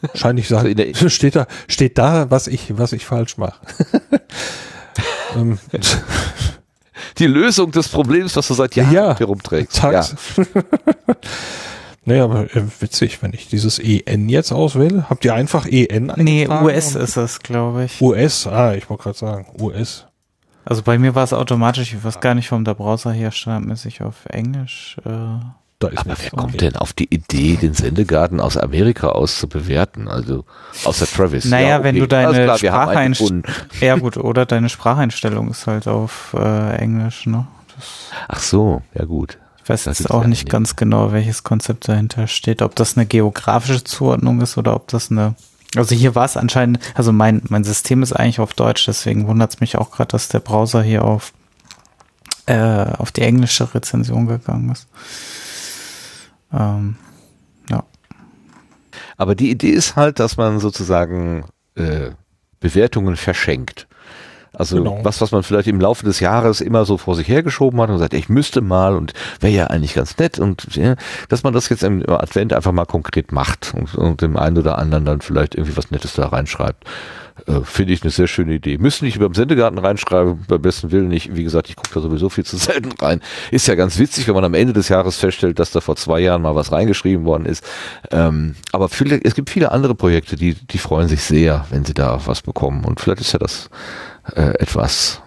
Wahrscheinlich 0.00 0.48
sagen, 0.48 0.74
also 0.78 1.08
steht 1.08 1.36
da, 1.36 1.46
steht 1.68 1.98
da, 1.98 2.30
was 2.30 2.46
ich, 2.46 2.78
was 2.78 2.92
ich 2.92 3.04
falsch 3.04 3.38
mache. 3.38 3.60
ähm, 5.36 5.58
die 7.18 7.26
Lösung 7.26 7.72
des 7.72 7.88
Problems, 7.88 8.36
was 8.36 8.46
du 8.48 8.54
seit 8.54 8.76
Jahren 8.76 8.92
ja, 8.92 9.18
herumträgst. 9.18 9.82
Ja. 9.82 10.04
naja, 12.06 12.24
aber 12.24 12.44
äh, 12.54 12.62
witzig, 12.80 13.22
wenn 13.22 13.32
ich 13.32 13.48
dieses 13.48 13.78
EN 13.78 14.28
jetzt 14.28 14.52
auswähle. 14.52 15.10
Habt 15.10 15.24
ihr 15.24 15.34
einfach 15.34 15.66
EN 15.66 16.12
Nee, 16.16 16.48
US 16.48 16.94
ist 16.94 17.16
es, 17.16 17.40
glaube 17.40 17.84
ich. 17.84 18.00
US, 18.00 18.46
ah, 18.46 18.74
ich 18.74 18.88
wollte 18.88 19.02
gerade 19.02 19.18
sagen, 19.18 19.46
US. 19.60 20.06
Also 20.64 20.82
bei 20.82 20.98
mir 20.98 21.14
war 21.14 21.24
es 21.24 21.32
automatisch, 21.32 21.92
ich 21.92 22.02
weiß 22.02 22.20
gar 22.20 22.34
nicht, 22.34 22.50
warum 22.50 22.64
der 22.64 22.74
Browser 22.74 23.12
hier 23.12 23.30
standardmäßig 23.30 24.02
auf 24.02 24.24
Englisch. 24.30 24.96
Äh 25.04 25.10
da 25.78 25.88
ist 25.88 25.98
Aber 25.98 26.14
wer 26.18 26.30
kommt 26.30 26.54
okay. 26.54 26.56
denn 26.56 26.76
auf 26.76 26.94
die 26.94 27.12
Idee, 27.12 27.56
den 27.56 27.74
Sendegarten 27.74 28.40
aus 28.40 28.56
Amerika 28.56 29.08
aus 29.08 29.38
zu 29.38 29.46
bewerten? 29.46 30.08
Also 30.08 30.44
außer 30.84 31.06
Travis. 31.06 31.44
Naja, 31.44 31.68
ja, 31.68 31.74
okay. 31.76 31.84
wenn 31.84 31.94
du 31.96 32.08
deine 32.08 32.56
Spracheinstellung. 32.56 33.42
Ja 33.80 33.96
gut, 33.96 34.16
oder 34.16 34.46
deine 34.46 34.70
Spracheinstellung 34.70 35.50
ist 35.50 35.66
halt 35.66 35.86
auf 35.86 36.34
äh, 36.38 36.76
Englisch, 36.76 37.26
ne? 37.26 37.46
Das 37.74 38.10
Ach 38.28 38.40
so, 38.40 38.82
ja 38.94 39.04
gut. 39.04 39.38
Ich 39.66 39.70
weiß 39.70 39.82
das 39.82 39.98
jetzt 39.98 40.12
auch 40.12 40.26
nicht 40.26 40.48
ganz 40.48 40.76
genau, 40.76 41.10
welches 41.10 41.42
Konzept 41.42 41.88
dahinter 41.88 42.28
steht, 42.28 42.62
ob 42.62 42.76
das 42.76 42.96
eine 42.96 43.04
geografische 43.04 43.82
Zuordnung 43.82 44.40
ist 44.40 44.56
oder 44.56 44.76
ob 44.76 44.86
das 44.86 45.10
eine. 45.10 45.34
Also 45.74 45.96
hier 45.96 46.14
war 46.14 46.24
es 46.24 46.36
anscheinend, 46.36 46.78
also 46.94 47.10
mein, 47.10 47.42
mein 47.48 47.64
System 47.64 48.04
ist 48.04 48.12
eigentlich 48.12 48.38
auf 48.38 48.54
Deutsch, 48.54 48.86
deswegen 48.86 49.26
wundert 49.26 49.52
es 49.52 49.60
mich 49.60 49.76
auch 49.76 49.90
gerade, 49.90 50.12
dass 50.12 50.28
der 50.28 50.38
Browser 50.38 50.84
hier 50.84 51.04
auf, 51.04 51.32
äh, 52.46 52.56
auf 52.56 53.10
die 53.10 53.22
englische 53.22 53.74
Rezension 53.74 54.28
gegangen 54.28 54.70
ist. 54.70 54.86
Ähm, 56.52 56.94
ja. 57.68 57.82
Aber 59.16 59.34
die 59.34 59.50
Idee 59.50 59.70
ist 59.70 59.96
halt, 59.96 60.20
dass 60.20 60.36
man 60.36 60.60
sozusagen 60.60 61.44
äh, 61.74 62.12
Bewertungen 62.60 63.16
verschenkt. 63.16 63.88
Also 64.56 64.76
genau. 64.78 65.00
was, 65.02 65.20
was 65.20 65.32
man 65.32 65.42
vielleicht 65.42 65.68
im 65.68 65.80
Laufe 65.80 66.04
des 66.04 66.20
Jahres 66.20 66.60
immer 66.60 66.84
so 66.84 66.96
vor 66.96 67.14
sich 67.14 67.28
hergeschoben 67.28 67.80
hat 67.80 67.90
und 67.90 67.98
sagt, 67.98 68.14
ich 68.14 68.28
müsste 68.28 68.62
mal 68.62 68.96
und 68.96 69.12
wäre 69.40 69.52
ja 69.52 69.66
eigentlich 69.66 69.94
ganz 69.94 70.16
nett 70.16 70.38
und 70.38 70.74
ja, 70.74 70.96
dass 71.28 71.42
man 71.42 71.52
das 71.52 71.68
jetzt 71.68 71.84
im 71.84 72.02
Advent 72.08 72.52
einfach 72.52 72.72
mal 72.72 72.86
konkret 72.86 73.32
macht 73.32 73.74
und, 73.74 73.94
und 73.94 74.22
dem 74.22 74.36
einen 74.36 74.56
oder 74.58 74.78
anderen 74.78 75.04
dann 75.04 75.20
vielleicht 75.20 75.54
irgendwie 75.54 75.76
was 75.76 75.90
Nettes 75.90 76.14
da 76.14 76.28
reinschreibt. 76.28 76.84
Äh, 77.46 77.60
Finde 77.64 77.92
ich 77.92 78.02
eine 78.02 78.10
sehr 78.10 78.26
schöne 78.26 78.54
Idee. 78.54 78.78
Müssen 78.78 79.04
nicht 79.04 79.16
über 79.16 79.28
den 79.28 79.34
Sendegarten 79.34 79.78
reinschreiben, 79.78 80.44
beim 80.48 80.62
besten 80.62 80.90
Willen 80.90 81.08
nicht. 81.08 81.36
Wie 81.36 81.44
gesagt, 81.44 81.68
ich 81.68 81.76
gucke 81.76 81.90
da 81.92 82.00
sowieso 82.00 82.28
viel 82.28 82.44
zu 82.44 82.56
selten 82.56 82.92
rein. 82.92 83.20
Ist 83.50 83.68
ja 83.68 83.74
ganz 83.74 83.98
witzig, 83.98 84.26
wenn 84.26 84.34
man 84.34 84.44
am 84.44 84.54
Ende 84.54 84.72
des 84.72 84.88
Jahres 84.88 85.18
feststellt, 85.18 85.58
dass 85.58 85.70
da 85.70 85.80
vor 85.80 85.96
zwei 85.96 86.20
Jahren 86.20 86.42
mal 86.42 86.54
was 86.54 86.72
reingeschrieben 86.72 87.26
worden 87.26 87.44
ist. 87.44 87.62
Ähm, 88.10 88.54
aber 88.72 88.88
viele, 88.88 89.20
es 89.22 89.34
gibt 89.34 89.50
viele 89.50 89.70
andere 89.72 89.94
Projekte, 89.94 90.36
die, 90.36 90.54
die 90.54 90.78
freuen 90.78 91.08
sich 91.08 91.22
sehr, 91.22 91.66
wenn 91.70 91.84
sie 91.84 91.94
da 91.94 92.20
was 92.24 92.40
bekommen. 92.40 92.84
Und 92.84 93.00
vielleicht 93.00 93.20
ist 93.20 93.32
ja 93.32 93.38
das 93.38 93.68
äh, 94.34 94.58
etwas, 94.58 95.22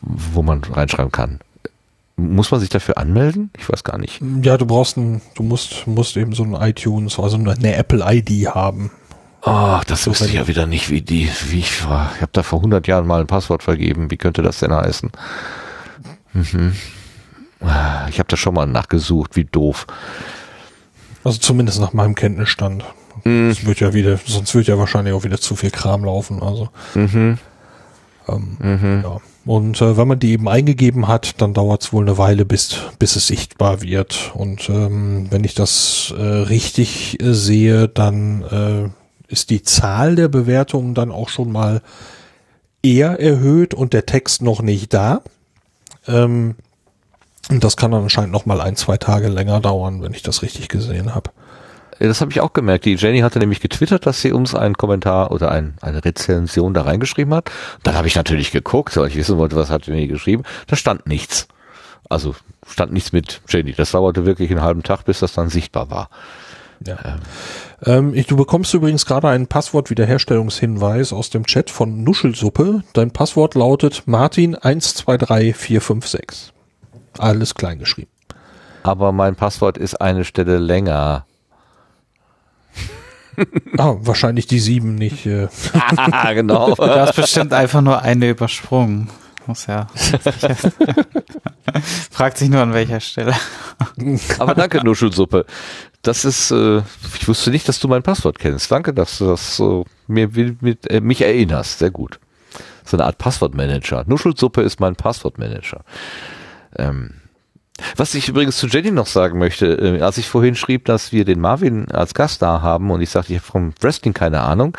wo 0.00 0.42
man 0.42 0.62
reinschreiben 0.64 1.12
kann. 1.12 1.40
Muss 2.16 2.50
man 2.50 2.60
sich 2.60 2.68
dafür 2.68 2.98
anmelden? 2.98 3.50
Ich 3.58 3.68
weiß 3.68 3.84
gar 3.84 3.98
nicht. 3.98 4.20
Ja, 4.42 4.56
du 4.58 4.66
brauchst 4.66 4.96
ein, 4.96 5.22
du 5.34 5.42
musst, 5.42 5.86
musst 5.86 6.16
eben 6.16 6.34
so 6.34 6.44
ein 6.44 6.54
iTunes, 6.54 7.18
also 7.18 7.36
eine 7.36 7.74
Apple 7.74 8.04
ID 8.06 8.48
haben. 8.54 8.90
Ach, 9.44 9.82
das 9.84 10.06
wusste 10.06 10.26
ich 10.26 10.34
ja 10.34 10.46
wieder 10.46 10.66
nicht, 10.66 10.90
wie 10.90 11.00
die, 11.00 11.28
wie 11.48 11.58
ich 11.58 11.84
war. 11.88 12.12
Ich 12.14 12.22
habe 12.22 12.30
da 12.32 12.44
vor 12.44 12.60
100 12.60 12.86
Jahren 12.86 13.06
mal 13.06 13.20
ein 13.20 13.26
Passwort 13.26 13.62
vergeben. 13.64 14.10
Wie 14.10 14.16
könnte 14.16 14.42
das 14.42 14.60
denn 14.60 14.72
heißen? 14.72 15.10
Mhm. 16.32 16.76
Ich 18.08 18.18
habe 18.18 18.28
da 18.28 18.36
schon 18.36 18.54
mal 18.54 18.66
nachgesucht, 18.66 19.34
wie 19.34 19.44
doof. 19.44 19.86
Also 21.24 21.38
zumindest 21.38 21.80
nach 21.80 21.92
meinem 21.92 22.14
Kenntnisstand. 22.14 22.84
Mhm. 23.24 23.48
Das 23.48 23.64
wird 23.64 23.80
ja 23.80 23.94
wieder, 23.94 24.18
sonst 24.24 24.54
wird 24.54 24.68
ja 24.68 24.78
wahrscheinlich 24.78 25.14
auch 25.14 25.24
wieder 25.24 25.38
zu 25.38 25.56
viel 25.56 25.70
Kram 25.70 26.04
laufen. 26.04 26.42
Also. 26.42 26.68
Mhm. 26.94 27.38
Ähm, 28.28 28.56
mhm. 28.60 29.00
Ja. 29.04 29.20
Und 29.44 29.80
äh, 29.80 29.96
wenn 29.96 30.08
man 30.08 30.18
die 30.18 30.32
eben 30.32 30.48
eingegeben 30.48 31.08
hat, 31.08 31.40
dann 31.40 31.54
dauert 31.54 31.82
es 31.82 31.92
wohl 31.92 32.04
eine 32.04 32.18
Weile, 32.18 32.44
bis, 32.44 32.76
bis 32.98 33.16
es 33.16 33.26
sichtbar 33.26 33.82
wird. 33.82 34.32
Und 34.34 34.68
ähm, 34.68 35.26
wenn 35.30 35.44
ich 35.44 35.54
das 35.54 36.14
äh, 36.16 36.22
richtig 36.22 37.20
äh, 37.20 37.32
sehe, 37.32 37.88
dann 37.88 38.42
äh, 38.42 39.32
ist 39.32 39.50
die 39.50 39.62
Zahl 39.62 40.14
der 40.14 40.28
Bewertungen 40.28 40.94
dann 40.94 41.10
auch 41.10 41.28
schon 41.28 41.50
mal 41.50 41.82
eher 42.82 43.18
erhöht 43.20 43.74
und 43.74 43.92
der 43.92 44.06
Text 44.06 44.42
noch 44.42 44.62
nicht 44.62 44.94
da. 44.94 45.22
Ähm, 46.06 46.54
und 47.50 47.64
das 47.64 47.76
kann 47.76 47.90
dann 47.90 48.04
anscheinend 48.04 48.32
noch 48.32 48.46
mal 48.46 48.60
ein, 48.60 48.76
zwei 48.76 48.96
Tage 48.96 49.28
länger 49.28 49.60
dauern, 49.60 50.02
wenn 50.02 50.14
ich 50.14 50.22
das 50.22 50.42
richtig 50.42 50.68
gesehen 50.68 51.14
habe. 51.14 51.30
Das 51.98 52.20
habe 52.20 52.30
ich 52.30 52.40
auch 52.40 52.52
gemerkt. 52.52 52.84
Die 52.84 52.94
Jenny 52.94 53.20
hatte 53.20 53.38
nämlich 53.38 53.60
getwittert, 53.60 54.06
dass 54.06 54.20
sie 54.20 54.32
uns 54.32 54.54
einen 54.54 54.76
Kommentar 54.76 55.30
oder 55.30 55.50
ein, 55.50 55.74
eine 55.80 56.04
Rezension 56.04 56.74
da 56.74 56.82
reingeschrieben 56.82 57.34
hat. 57.34 57.50
Dann 57.82 57.94
habe 57.94 58.08
ich 58.08 58.16
natürlich 58.16 58.50
geguckt, 58.50 58.96
weil 58.96 59.08
ich 59.08 59.16
wissen 59.16 59.38
wollte, 59.38 59.56
was 59.56 59.70
hat 59.70 59.86
Jenny 59.86 60.06
geschrieben. 60.06 60.42
Da 60.66 60.76
stand 60.76 61.06
nichts. 61.06 61.48
Also 62.08 62.34
stand 62.66 62.92
nichts 62.92 63.12
mit 63.12 63.40
Jenny. 63.48 63.72
Das 63.72 63.92
dauerte 63.92 64.26
wirklich 64.26 64.50
einen 64.50 64.62
halben 64.62 64.82
Tag, 64.82 65.04
bis 65.04 65.20
das 65.20 65.32
dann 65.32 65.48
sichtbar 65.48 65.90
war. 65.90 66.10
Ja. 66.86 66.98
Ähm. 67.04 67.20
Ähm, 67.84 68.14
ich, 68.14 68.26
du 68.26 68.36
bekommst 68.36 68.72
übrigens 68.74 69.06
gerade 69.06 69.28
einen 69.28 69.46
Passwortwiederherstellungshinweis 69.46 71.12
aus 71.12 71.30
dem 71.30 71.46
Chat 71.46 71.70
von 71.70 72.02
Nuschelsuppe. 72.04 72.82
Dein 72.92 73.10
Passwort 73.10 73.54
lautet 73.54 74.02
Martin123456. 74.06 76.50
Alles 77.18 77.54
klein 77.54 77.78
geschrieben. 77.78 78.10
Aber 78.82 79.12
mein 79.12 79.36
Passwort 79.36 79.78
ist 79.78 80.00
eine 80.00 80.24
Stelle 80.24 80.58
länger. 80.58 81.26
Ah, 83.78 83.94
wahrscheinlich 84.00 84.46
die 84.46 84.58
sieben 84.58 84.94
nicht. 84.94 85.26
Äh. 85.26 85.48
ah, 85.96 86.32
genau. 86.32 86.74
Du 86.74 86.82
hast 86.82 87.16
bestimmt 87.16 87.52
einfach 87.52 87.80
nur 87.80 88.02
eine 88.02 88.30
übersprungen. 88.30 89.08
Muss 89.46 89.66
ja. 89.66 89.88
Fragt 92.10 92.38
sich 92.38 92.48
nur 92.48 92.60
an 92.60 92.74
welcher 92.74 93.00
Stelle. 93.00 93.34
Aber 94.38 94.54
danke, 94.54 94.78
Nuschelsuppe. 94.84 95.46
Das 96.02 96.24
ist, 96.24 96.50
äh, 96.50 96.82
ich 97.18 97.26
wusste 97.26 97.50
nicht, 97.50 97.68
dass 97.68 97.80
du 97.80 97.88
mein 97.88 98.02
Passwort 98.02 98.38
kennst. 98.38 98.70
Danke, 98.70 98.94
dass 98.94 99.18
du 99.18 99.26
das 99.26 99.56
so 99.56 99.84
mir 100.06 100.28
mit, 100.60 100.90
äh, 100.90 101.00
mich 101.00 101.22
erinnerst. 101.22 101.80
Sehr 101.80 101.90
gut. 101.90 102.20
So 102.84 102.96
eine 102.96 103.06
Art 103.06 103.18
Passwortmanager. 103.18 104.04
Nuschelsuppe 104.06 104.62
ist 104.62 104.80
mein 104.80 104.96
Passwortmanager. 104.96 105.84
Ähm, 106.76 107.14
was 107.96 108.14
ich 108.14 108.28
übrigens 108.28 108.56
zu 108.56 108.66
Jenny 108.66 108.90
noch 108.90 109.06
sagen 109.06 109.38
möchte, 109.38 109.66
äh, 109.66 110.00
als 110.00 110.18
ich 110.18 110.28
vorhin 110.28 110.54
schrieb, 110.54 110.84
dass 110.84 111.12
wir 111.12 111.24
den 111.24 111.40
Marvin 111.40 111.90
als 111.90 112.14
Gast 112.14 112.42
da 112.42 112.62
haben 112.62 112.90
und 112.90 113.00
ich 113.00 113.10
sagte, 113.10 113.32
ich 113.32 113.38
habe 113.38 113.46
vom 113.46 113.74
Wrestling 113.80 114.14
keine 114.14 114.40
Ahnung, 114.40 114.76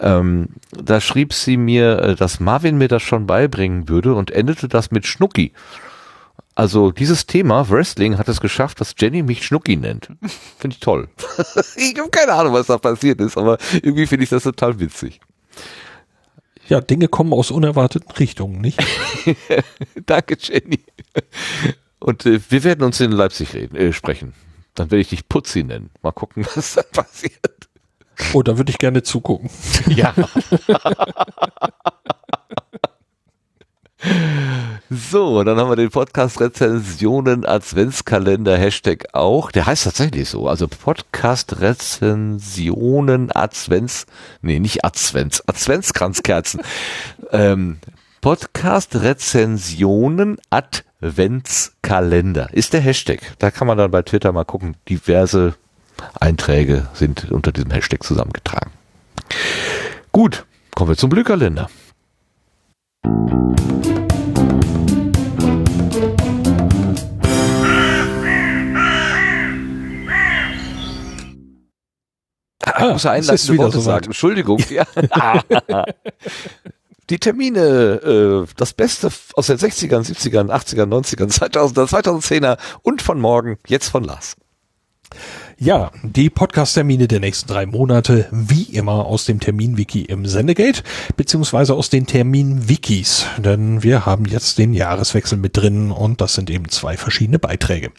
ähm, 0.00 0.48
da 0.70 1.00
schrieb 1.00 1.32
sie 1.32 1.56
mir, 1.56 1.98
äh, 1.98 2.14
dass 2.14 2.40
Marvin 2.40 2.78
mir 2.78 2.88
das 2.88 3.02
schon 3.02 3.26
beibringen 3.26 3.88
würde 3.88 4.14
und 4.14 4.30
endete 4.30 4.68
das 4.68 4.90
mit 4.90 5.06
Schnucki. 5.06 5.52
Also 6.56 6.90
dieses 6.90 7.26
Thema 7.26 7.68
Wrestling 7.68 8.16
hat 8.16 8.28
es 8.28 8.40
geschafft, 8.40 8.80
dass 8.80 8.94
Jenny 8.98 9.22
mich 9.22 9.44
Schnucki 9.44 9.76
nennt. 9.76 10.08
Finde 10.58 10.74
ich 10.74 10.80
toll. 10.80 11.08
ich 11.76 11.98
habe 11.98 12.08
keine 12.10 12.32
Ahnung, 12.32 12.54
was 12.54 12.66
da 12.66 12.78
passiert 12.78 13.20
ist, 13.20 13.36
aber 13.36 13.58
irgendwie 13.74 14.06
finde 14.06 14.24
ich 14.24 14.30
das 14.30 14.44
total 14.44 14.80
witzig. 14.80 15.20
Ja, 16.68 16.80
Dinge 16.80 17.08
kommen 17.08 17.32
aus 17.32 17.50
unerwarteten 17.50 18.10
Richtungen, 18.12 18.60
nicht? 18.60 18.82
Danke, 20.06 20.36
Jenny. 20.40 20.80
Und 22.06 22.24
äh, 22.24 22.38
wir 22.50 22.62
werden 22.62 22.84
uns 22.84 23.00
in 23.00 23.10
Leipzig 23.10 23.52
reden, 23.52 23.74
äh, 23.74 23.92
sprechen. 23.92 24.32
Dann 24.76 24.92
werde 24.92 25.00
ich 25.00 25.08
dich 25.08 25.28
Putzi 25.28 25.64
nennen. 25.64 25.90
Mal 26.02 26.12
gucken, 26.12 26.46
was 26.54 26.74
da 26.76 26.82
passiert. 26.82 27.68
Oh, 28.32 28.44
da 28.44 28.56
würde 28.56 28.70
ich 28.70 28.78
gerne 28.78 29.02
zugucken. 29.02 29.50
Ja. 29.88 30.14
so, 34.88 35.42
dann 35.42 35.58
haben 35.58 35.68
wir 35.68 35.74
den 35.74 35.90
Podcast 35.90 36.40
Rezensionen 36.40 37.44
Adventskalender 37.44 38.56
Hashtag 38.56 39.06
auch. 39.12 39.50
Der 39.50 39.66
heißt 39.66 39.82
tatsächlich 39.82 40.28
so. 40.28 40.48
Also 40.48 40.68
Podcast 40.68 41.60
Rezensionen 41.60 43.32
Advents, 43.32 44.06
nee, 44.42 44.60
nicht 44.60 44.84
Advents, 44.84 45.42
Adventskranzkerzen. 45.48 46.60
ähm, 47.32 47.78
Podcast 48.20 48.94
Rezensionen 48.94 50.36
Adventskalender 51.02 52.48
ist 52.52 52.72
der 52.72 52.80
Hashtag. 52.80 53.20
Da 53.38 53.50
kann 53.50 53.66
man 53.66 53.76
dann 53.76 53.90
bei 53.90 54.02
Twitter 54.02 54.32
mal 54.32 54.44
gucken. 54.44 54.76
Diverse 54.88 55.54
Einträge 56.18 56.88
sind 56.94 57.30
unter 57.30 57.52
diesem 57.52 57.70
Hashtag 57.70 58.02
zusammengetragen. 58.02 58.70
Gut, 60.12 60.46
kommen 60.74 60.90
wir 60.90 60.96
zum 60.96 61.10
Glückkalender. 61.10 61.68
Ah, 72.62 72.86
ich 72.86 72.92
muss 72.92 73.06
einleitende 73.06 73.58
Worte 73.58 73.76
so 73.76 73.80
sagen. 73.80 74.06
Entschuldigung. 74.06 74.62
Ja. 74.70 74.86
Die 77.08 77.18
Termine, 77.18 77.60
äh, 77.60 78.52
das 78.56 78.72
Beste 78.72 79.10
aus 79.34 79.46
den 79.46 79.58
60ern, 79.58 80.04
70ern, 80.04 80.50
80ern, 80.50 80.88
90ern, 80.88 81.32
2000er, 81.32 81.86
2010er 81.86 82.58
und 82.82 83.00
von 83.00 83.20
morgen, 83.20 83.58
jetzt 83.66 83.88
von 83.88 84.02
Lars. 84.02 84.36
Ja, 85.58 85.90
die 86.02 86.28
Podcast-Termine 86.28 87.08
der 87.08 87.20
nächsten 87.20 87.48
drei 87.48 87.64
Monate, 87.64 88.28
wie 88.30 88.64
immer 88.64 89.06
aus 89.06 89.24
dem 89.24 89.40
Termin-Wiki 89.40 90.02
im 90.02 90.26
Sendegate, 90.26 90.82
beziehungsweise 91.16 91.72
aus 91.72 91.88
den 91.88 92.06
Termin-Wikis, 92.06 93.24
denn 93.38 93.82
wir 93.82 94.04
haben 94.04 94.26
jetzt 94.26 94.58
den 94.58 94.74
Jahreswechsel 94.74 95.38
mit 95.38 95.56
drin 95.56 95.92
und 95.92 96.20
das 96.20 96.34
sind 96.34 96.50
eben 96.50 96.68
zwei 96.68 96.98
verschiedene 96.98 97.38
Beiträge. 97.38 97.90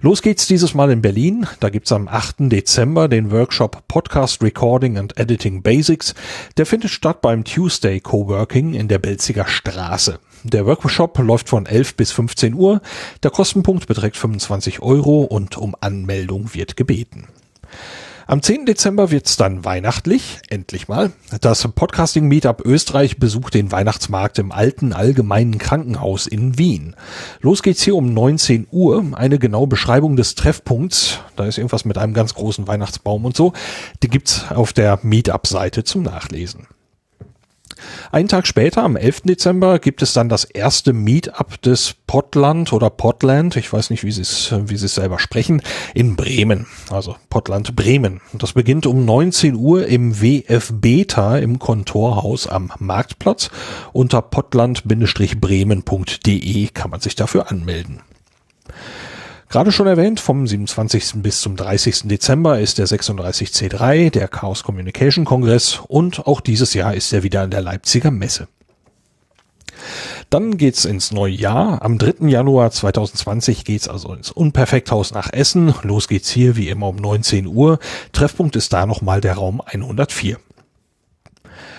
Los 0.00 0.22
geht's 0.22 0.46
dieses 0.46 0.72
Mal 0.72 0.90
in 0.90 1.02
Berlin. 1.02 1.46
Da 1.60 1.68
gibt's 1.68 1.92
am 1.92 2.08
8. 2.08 2.36
Dezember 2.50 3.06
den 3.08 3.30
Workshop 3.30 3.86
Podcast 3.86 4.42
Recording 4.42 4.96
and 4.96 5.14
Editing 5.18 5.60
Basics. 5.60 6.14
Der 6.56 6.64
findet 6.64 6.90
statt 6.90 7.20
beim 7.20 7.44
Tuesday 7.44 8.00
Coworking 8.00 8.72
in 8.72 8.88
der 8.88 8.98
Belziger 8.98 9.46
Straße. 9.46 10.20
Der 10.44 10.66
Workshop 10.66 11.18
läuft 11.18 11.48
von 11.48 11.66
11 11.66 11.96
bis 11.96 12.12
15 12.12 12.54
Uhr. 12.54 12.80
Der 13.22 13.30
Kostenpunkt 13.30 13.86
beträgt 13.86 14.16
25 14.16 14.80
Euro 14.80 15.22
und 15.22 15.56
um 15.56 15.74
Anmeldung 15.80 16.54
wird 16.54 16.76
gebeten. 16.76 17.28
Am 18.30 18.42
10. 18.42 18.66
Dezember 18.66 19.10
wird's 19.10 19.38
dann 19.38 19.64
weihnachtlich, 19.64 20.40
endlich 20.50 20.86
mal. 20.86 21.12
Das 21.40 21.66
Podcasting 21.66 22.28
Meetup 22.28 22.60
Österreich 22.62 23.16
besucht 23.16 23.54
den 23.54 23.72
Weihnachtsmarkt 23.72 24.38
im 24.38 24.52
alten 24.52 24.92
allgemeinen 24.92 25.56
Krankenhaus 25.56 26.26
in 26.26 26.58
Wien. 26.58 26.94
Los 27.40 27.62
geht's 27.62 27.80
hier 27.80 27.96
um 27.96 28.12
19 28.12 28.66
Uhr. 28.70 29.02
Eine 29.14 29.38
genaue 29.38 29.66
Beschreibung 29.66 30.14
des 30.16 30.34
Treffpunkts, 30.34 31.20
da 31.36 31.46
ist 31.46 31.56
irgendwas 31.56 31.86
mit 31.86 31.96
einem 31.96 32.12
ganz 32.12 32.34
großen 32.34 32.66
Weihnachtsbaum 32.66 33.24
und 33.24 33.34
so, 33.34 33.54
die 34.02 34.08
gibt's 34.08 34.44
auf 34.50 34.74
der 34.74 34.98
Meetup-Seite 35.02 35.84
zum 35.84 36.02
Nachlesen. 36.02 36.66
Einen 38.10 38.28
Tag 38.28 38.46
später, 38.46 38.82
am 38.82 38.96
11. 38.96 39.22
Dezember, 39.22 39.78
gibt 39.78 40.02
es 40.02 40.12
dann 40.12 40.28
das 40.28 40.44
erste 40.44 40.92
Meetup 40.92 41.62
des 41.62 41.94
Potland 42.06 42.72
oder 42.72 42.90
Potland, 42.90 43.56
ich 43.56 43.72
weiß 43.72 43.90
nicht, 43.90 44.04
wie 44.04 44.12
sie 44.12 44.22
es, 44.22 44.54
wie 44.66 44.76
sie 44.76 44.86
es 44.86 44.96
selber 44.96 45.18
sprechen, 45.18 45.62
in 45.94 46.16
Bremen. 46.16 46.66
Also 46.90 47.16
Potland 47.30 47.76
Bremen. 47.76 48.20
Das 48.32 48.54
beginnt 48.54 48.86
um 48.86 49.04
19 49.04 49.54
Uhr 49.54 49.86
im 49.86 50.20
WF 50.20 50.72
Beta 50.74 51.38
im 51.38 51.58
Kontorhaus 51.58 52.46
am 52.46 52.72
Marktplatz. 52.78 53.50
Unter 53.92 54.22
potland-bremen.de 54.22 56.68
kann 56.68 56.90
man 56.90 57.00
sich 57.00 57.14
dafür 57.14 57.50
anmelden. 57.50 58.00
Gerade 59.48 59.72
schon 59.72 59.86
erwähnt, 59.86 60.20
vom 60.20 60.46
27. 60.46 61.22
bis 61.22 61.40
zum 61.40 61.56
30. 61.56 62.02
Dezember 62.04 62.60
ist 62.60 62.76
der 62.76 62.86
36C3, 62.86 64.10
der 64.10 64.28
Chaos 64.28 64.62
Communication 64.62 65.24
Kongress 65.24 65.80
und 65.88 66.26
auch 66.26 66.42
dieses 66.42 66.74
Jahr 66.74 66.94
ist 66.94 67.10
er 67.14 67.22
wieder 67.22 67.44
in 67.44 67.50
der 67.50 67.62
Leipziger 67.62 68.10
Messe. 68.10 68.48
Dann 70.28 70.58
geht's 70.58 70.84
ins 70.84 71.12
neue 71.12 71.32
Jahr. 71.32 71.80
Am 71.80 71.96
3. 71.96 72.28
Januar 72.28 72.70
2020 72.70 73.64
geht's 73.64 73.88
also 73.88 74.12
ins 74.12 74.30
Unperfekthaus 74.30 75.12
nach 75.12 75.32
Essen. 75.32 75.72
Los 75.82 76.08
geht's 76.08 76.28
hier 76.28 76.56
wie 76.56 76.68
immer 76.68 76.88
um 76.88 76.96
19 76.96 77.46
Uhr. 77.46 77.78
Treffpunkt 78.12 78.54
ist 78.54 78.74
da 78.74 78.84
nochmal 78.84 79.22
der 79.22 79.34
Raum 79.34 79.62
104. 79.64 80.36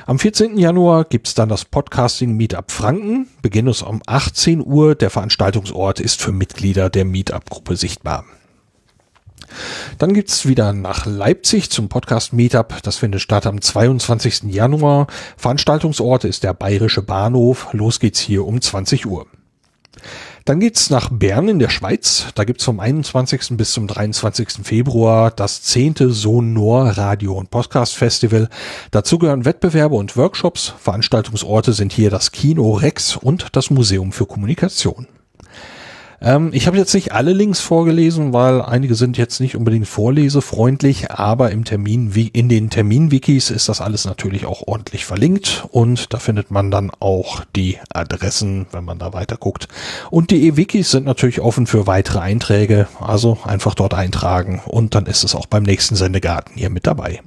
Am 0.10 0.18
14. 0.18 0.58
Januar 0.58 1.06
gibt's 1.06 1.36
dann 1.36 1.50
das 1.50 1.66
Podcasting 1.66 2.36
Meetup 2.36 2.72
Franken. 2.72 3.28
Beginn 3.44 3.68
ist 3.68 3.84
um 3.84 4.02
18 4.08 4.66
Uhr. 4.66 4.96
Der 4.96 5.12
Veranstaltungsort 5.12 6.00
ist 6.00 6.20
für 6.20 6.32
Mitglieder 6.32 6.90
der 6.90 7.06
Meetup-Gruppe 7.06 7.76
sichtbar. 7.76 8.26
Dann 10.00 10.16
gibt's 10.16 10.48
wieder 10.48 10.74
nach 10.74 11.06
Leipzig 11.06 11.70
zum 11.70 11.90
Podcast 11.90 12.34
Meetup. 12.34 12.82
Das 12.82 12.98
findet 12.98 13.22
statt 13.22 13.46
am 13.46 13.62
22. 13.62 14.46
Januar. 14.46 15.06
Veranstaltungsort 15.38 16.24
ist 16.24 16.44
der 16.44 16.56
Bayerische 16.56 17.04
Bahnhof. 17.04 17.68
Los 17.74 18.00
geht's 18.00 18.20
hier 18.20 18.48
um 18.48 18.62
20 18.62 19.06
Uhr. 19.06 19.28
Dann 20.46 20.60
geht's 20.60 20.90
nach 20.90 21.10
Bern 21.12 21.48
in 21.50 21.60
der 21.60 21.70
Schweiz. 21.70 22.28
Da 22.36 22.44
gibt's 22.44 22.64
vom 22.64 22.80
21. 22.80 23.58
bis 23.58 23.74
zum 23.74 23.88
23. 23.88 24.50
Februar 24.64 25.32
das 25.32 25.62
10. 25.64 25.96
Sonor 26.10 26.98
Radio 26.98 27.34
und 27.34 27.52
Podcast 27.52 27.96
Festival. 27.96 28.50
Dazu 28.92 29.20
gehören 29.20 29.46
Wettbewerbe 29.46 29.96
und 29.96 30.18
Workshops. 30.18 30.74
Veranstaltungsorte 30.80 31.74
sind 31.74 31.92
hier 31.94 32.10
das 32.10 32.32
Kino 32.32 32.74
Rex 32.74 33.16
und 33.18 33.48
das 33.52 33.70
Museum 33.70 34.12
für 34.12 34.26
Kommunikation. 34.26 35.08
Ähm, 36.22 36.50
ich 36.54 36.68
habe 36.68 36.78
jetzt 36.78 36.94
nicht 36.94 37.14
alle 37.14 37.34
Links 37.34 37.60
vorgelesen, 37.60 38.34
weil 38.34 38.62
einige 38.62 38.96
sind 38.96 39.18
jetzt 39.18 39.40
nicht 39.40 39.56
unbedingt 39.56 39.88
vorlesefreundlich, 39.88 41.12
aber 41.12 41.52
im 41.52 41.64
Termin, 41.64 42.16
wie 42.16 42.28
in 42.28 42.50
den 42.50 42.70
Terminwikis 42.70 43.52
ist 43.52 43.70
das 43.70 43.82
alles 43.82 44.06
natürlich 44.06 44.46
auch 44.46 44.68
ordentlich 44.68 45.06
verlinkt 45.06 45.66
und 45.72 46.14
da 46.14 46.20
findet 46.20 46.52
man 46.52 46.72
dann 46.72 46.92
auch 47.00 47.44
die 47.56 47.78
Adressen, 47.94 48.68
wenn 48.72 48.84
man 48.84 49.00
da 49.00 49.14
weiter 49.14 49.38
guckt. 49.38 49.68
Und 50.10 50.32
die 50.32 50.48
E-Wikis 50.48 50.92
sind 50.92 51.06
natürlich 51.06 51.42
offen 51.42 51.68
für 51.68 51.88
weitere 51.88 52.20
Einträge, 52.20 52.88
also 53.00 53.38
einfach 53.44 53.76
dort 53.76 53.94
eintragen 53.94 54.62
und 54.66 54.96
dann 54.96 55.06
ist 55.06 55.24
es 55.24 55.36
auch 55.36 55.46
beim 55.46 55.64
nächsten 55.64 55.96
Sendegarten 55.96 56.54
hier 56.56 56.70
mit 56.70 56.86
dabei. 56.88 57.22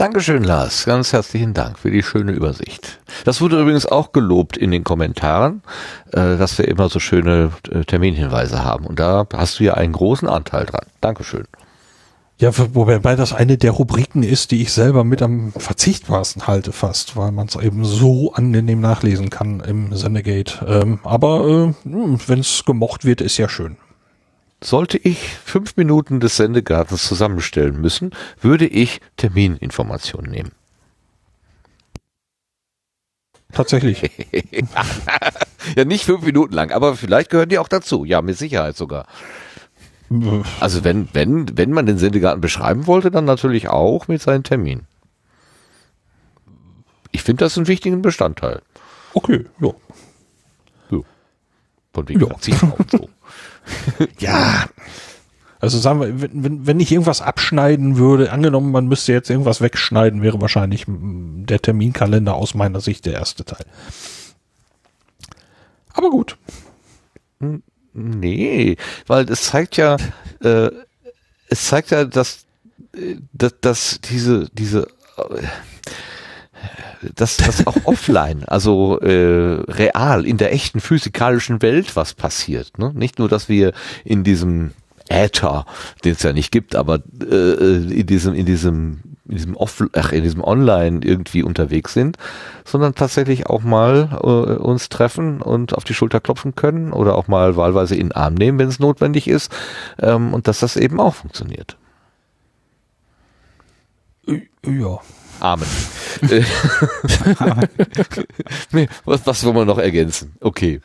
Dankeschön, 0.00 0.44
Lars. 0.44 0.86
Ganz 0.86 1.12
herzlichen 1.12 1.52
Dank 1.52 1.78
für 1.78 1.90
die 1.90 2.02
schöne 2.02 2.32
Übersicht. 2.32 3.00
Das 3.26 3.42
wurde 3.42 3.60
übrigens 3.60 3.84
auch 3.84 4.12
gelobt 4.12 4.56
in 4.56 4.70
den 4.70 4.82
Kommentaren, 4.82 5.60
äh, 6.12 6.38
dass 6.38 6.56
wir 6.56 6.66
immer 6.68 6.88
so 6.88 6.98
schöne 6.98 7.52
äh, 7.70 7.84
Terminhinweise 7.84 8.64
haben. 8.64 8.86
Und 8.86 8.98
da 8.98 9.26
hast 9.34 9.60
du 9.60 9.64
ja 9.64 9.74
einen 9.74 9.92
großen 9.92 10.26
Anteil 10.26 10.64
dran. 10.64 10.86
Dankeschön. 11.02 11.44
Ja, 12.38 12.50
wobei 12.72 13.14
das 13.14 13.34
eine 13.34 13.58
der 13.58 13.72
Rubriken 13.72 14.22
ist, 14.22 14.52
die 14.52 14.62
ich 14.62 14.72
selber 14.72 15.04
mit 15.04 15.20
am 15.20 15.52
verzichtbarsten 15.52 16.46
halte 16.46 16.72
fast, 16.72 17.18
weil 17.18 17.30
man 17.30 17.48
es 17.48 17.56
eben 17.56 17.84
so 17.84 18.32
angenehm 18.32 18.80
nachlesen 18.80 19.28
kann 19.28 19.60
im 19.60 19.94
Sendegate. 19.94 20.64
Ähm, 20.66 21.00
aber 21.02 21.46
äh, 21.46 21.74
wenn 21.84 22.38
es 22.38 22.64
gemocht 22.64 23.04
wird, 23.04 23.20
ist 23.20 23.36
ja 23.36 23.50
schön. 23.50 23.76
Sollte 24.62 24.98
ich 24.98 25.18
fünf 25.18 25.76
Minuten 25.76 26.20
des 26.20 26.36
Sendegartens 26.36 27.06
zusammenstellen 27.06 27.80
müssen, 27.80 28.10
würde 28.40 28.66
ich 28.66 29.00
Termininformationen 29.16 30.30
nehmen. 30.30 30.52
Tatsächlich. 33.52 34.10
ja, 35.76 35.84
nicht 35.84 36.04
fünf 36.04 36.22
Minuten 36.22 36.54
lang, 36.54 36.70
aber 36.70 36.94
vielleicht 36.94 37.30
gehören 37.30 37.48
die 37.48 37.58
auch 37.58 37.68
dazu. 37.68 38.04
Ja, 38.04 38.22
mit 38.22 38.36
Sicherheit 38.36 38.76
sogar. 38.76 39.06
Also 40.58 40.82
wenn, 40.82 41.08
wenn, 41.12 41.56
wenn 41.56 41.70
man 41.70 41.86
den 41.86 41.98
Sendegarten 41.98 42.40
beschreiben 42.40 42.86
wollte, 42.86 43.10
dann 43.10 43.24
natürlich 43.24 43.68
auch 43.68 44.08
mit 44.08 44.20
seinen 44.20 44.42
Terminen. 44.42 44.86
Ich 47.12 47.22
finde 47.22 47.44
das 47.44 47.56
einen 47.56 47.68
wichtigen 47.68 48.02
Bestandteil. 48.02 48.60
Okay, 49.14 49.46
ja. 49.60 49.72
ja. 50.90 50.98
Von 51.92 52.08
wegen 52.08 52.20
ja. 52.20 52.36
so. 52.90 53.08
ja. 54.18 54.66
Also 55.60 55.78
sagen 55.78 56.00
wir, 56.00 56.32
wenn, 56.32 56.66
wenn 56.66 56.80
ich 56.80 56.90
irgendwas 56.90 57.20
abschneiden 57.20 57.98
würde, 57.98 58.32
angenommen, 58.32 58.72
man 58.72 58.86
müsste 58.86 59.12
jetzt 59.12 59.28
irgendwas 59.28 59.60
wegschneiden, 59.60 60.22
wäre 60.22 60.40
wahrscheinlich 60.40 60.86
der 60.88 61.60
Terminkalender 61.60 62.34
aus 62.34 62.54
meiner 62.54 62.80
Sicht 62.80 63.04
der 63.04 63.14
erste 63.14 63.44
Teil. 63.44 63.66
Aber 65.92 66.08
gut. 66.08 66.38
Nee, 67.92 68.76
weil 69.06 69.30
es 69.30 69.42
zeigt 69.44 69.76
ja, 69.76 69.96
äh, 70.42 70.70
es 71.48 71.66
zeigt 71.66 71.90
ja, 71.90 72.04
dass, 72.04 72.46
äh, 72.94 73.16
dass, 73.32 73.54
dass 73.60 74.00
diese, 74.00 74.48
diese, 74.52 74.86
äh, 75.18 75.42
dass 77.14 77.36
das 77.36 77.66
auch 77.66 77.76
offline, 77.84 78.44
also 78.44 78.98
äh, 79.00 79.62
real 79.68 80.26
in 80.26 80.36
der 80.36 80.52
echten 80.52 80.80
physikalischen 80.80 81.62
Welt 81.62 81.96
was 81.96 82.14
passiert. 82.14 82.78
Ne? 82.78 82.92
Nicht 82.94 83.18
nur, 83.18 83.28
dass 83.28 83.48
wir 83.48 83.72
in 84.04 84.24
diesem 84.24 84.72
Äther, 85.08 85.66
den 86.04 86.12
es 86.12 86.22
ja 86.22 86.32
nicht 86.32 86.52
gibt, 86.52 86.76
aber 86.76 87.00
äh, 87.20 87.76
in 87.92 88.06
diesem 88.06 88.34
in 88.34 88.46
diesem 88.46 89.00
in 89.30 89.36
diesem 89.36 89.56
Off, 89.56 89.82
ach, 89.92 90.12
in 90.12 90.24
diesem 90.24 90.42
Online 90.42 91.00
irgendwie 91.04 91.44
unterwegs 91.44 91.94
sind, 91.94 92.16
sondern 92.64 92.96
tatsächlich 92.96 93.46
auch 93.46 93.62
mal 93.62 94.18
äh, 94.22 94.26
uns 94.56 94.88
treffen 94.88 95.40
und 95.40 95.74
auf 95.74 95.84
die 95.84 95.94
Schulter 95.94 96.20
klopfen 96.20 96.56
können 96.56 96.92
oder 96.92 97.14
auch 97.14 97.28
mal 97.28 97.54
wahlweise 97.56 97.94
in 97.94 98.08
den 98.08 98.12
Arm 98.12 98.34
nehmen, 98.34 98.58
wenn 98.58 98.68
es 98.68 98.80
notwendig 98.80 99.28
ist 99.28 99.52
ähm, 100.00 100.34
und 100.34 100.48
dass 100.48 100.60
das 100.60 100.76
eben 100.76 100.98
auch 100.98 101.14
funktioniert. 101.14 101.76
Ja. 104.64 104.98
Amen. 105.40 105.66
nee, 108.72 108.88
was, 109.04 109.26
was 109.26 109.44
wollen 109.44 109.56
wir 109.56 109.64
noch 109.64 109.78
ergänzen? 109.78 110.34
Okay. 110.40 110.80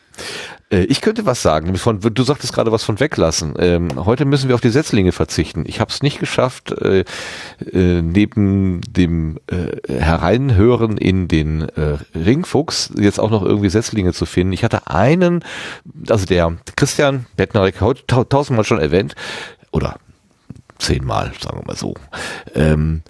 Äh, 0.69 0.85
ich 0.85 1.01
könnte 1.01 1.25
was 1.25 1.41
sagen. 1.41 1.75
Von, 1.75 1.99
du 1.99 2.23
sagtest 2.23 2.53
gerade 2.53 2.71
was 2.71 2.83
von 2.83 2.99
weglassen. 2.99 3.55
Ähm, 3.59 4.05
heute 4.05 4.25
müssen 4.25 4.47
wir 4.47 4.55
auf 4.55 4.61
die 4.61 4.69
Setzlinge 4.69 5.11
verzichten. 5.11 5.65
Ich 5.67 5.79
habe 5.79 5.91
es 5.91 6.01
nicht 6.01 6.19
geschafft, 6.19 6.71
äh, 6.71 7.03
äh, 7.71 8.01
neben 8.01 8.81
dem 8.81 9.39
äh, 9.47 9.77
Hereinhören 9.91 10.97
in 10.97 11.27
den 11.27 11.67
äh, 11.69 11.97
Ringfuchs 12.15 12.93
jetzt 12.97 13.19
auch 13.19 13.29
noch 13.29 13.43
irgendwie 13.43 13.69
Setzlinge 13.69 14.13
zu 14.13 14.25
finden. 14.25 14.53
Ich 14.53 14.63
hatte 14.63 14.87
einen, 14.87 15.43
also 16.09 16.25
der 16.25 16.55
Christian 16.75 17.25
Bettnerek, 17.35 17.81
heute 17.81 18.05
tausendmal 18.07 18.65
schon 18.65 18.79
erwähnt, 18.79 19.15
oder 19.71 19.97
zehnmal, 20.77 21.33
sagen 21.41 21.59
wir 21.59 21.67
mal 21.67 21.75
so. 21.75 21.93
Ähm, 22.53 23.01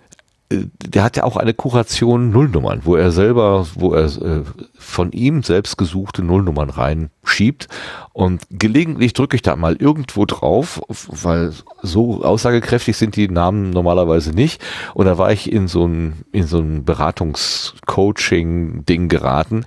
der 0.49 1.03
hat 1.03 1.17
ja 1.17 1.23
auch 1.23 1.37
eine 1.37 1.55
Kuration 1.55 2.29
Nullnummern, 2.29 2.81
wo 2.83 2.95
er 2.95 3.09
selber, 3.11 3.65
wo 3.73 3.93
er 3.93 4.05
äh, 4.05 4.43
von 4.77 5.11
ihm 5.11 5.41
selbst 5.41 5.75
gesuchte 5.77 6.21
Nullnummern 6.21 6.69
reinschiebt. 6.69 7.67
Und 8.13 8.43
gelegentlich 8.51 9.13
drücke 9.13 9.35
ich 9.35 9.41
da 9.41 9.55
mal 9.55 9.75
irgendwo 9.75 10.25
drauf, 10.25 10.83
weil 11.07 11.51
so 11.81 12.23
aussagekräftig 12.23 12.95
sind 12.95 13.15
die 13.15 13.27
Namen 13.27 13.71
normalerweise 13.71 14.29
nicht. 14.31 14.63
Und 14.93 15.07
da 15.07 15.17
war 15.17 15.31
ich 15.31 15.51
in 15.51 15.67
so 15.67 15.87
ein, 15.87 16.21
in 16.31 16.45
so 16.45 16.59
ein 16.59 16.85
Beratungscoaching-Ding 16.85 19.09
geraten. 19.09 19.65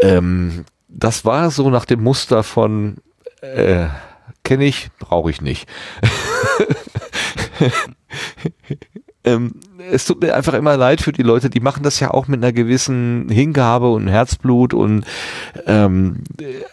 Ähm, 0.00 0.64
das 0.88 1.24
war 1.24 1.52
so 1.52 1.70
nach 1.70 1.84
dem 1.84 2.02
Muster 2.02 2.42
von 2.42 2.96
äh, 3.40 3.86
kenne 4.42 4.64
ich, 4.64 4.88
brauche 4.98 5.30
ich 5.30 5.40
nicht. 5.40 5.68
ähm, 9.24 9.52
es 9.90 10.04
tut 10.04 10.20
mir 10.22 10.34
einfach 10.34 10.54
immer 10.54 10.76
leid 10.76 11.00
für 11.00 11.12
die 11.12 11.22
Leute, 11.22 11.50
die 11.50 11.60
machen 11.60 11.82
das 11.82 12.00
ja 12.00 12.10
auch 12.10 12.28
mit 12.28 12.42
einer 12.42 12.52
gewissen 12.52 13.28
Hingabe 13.28 13.90
und 13.90 14.08
Herzblut 14.08 14.74
und 14.74 15.04
ähm, 15.66 16.24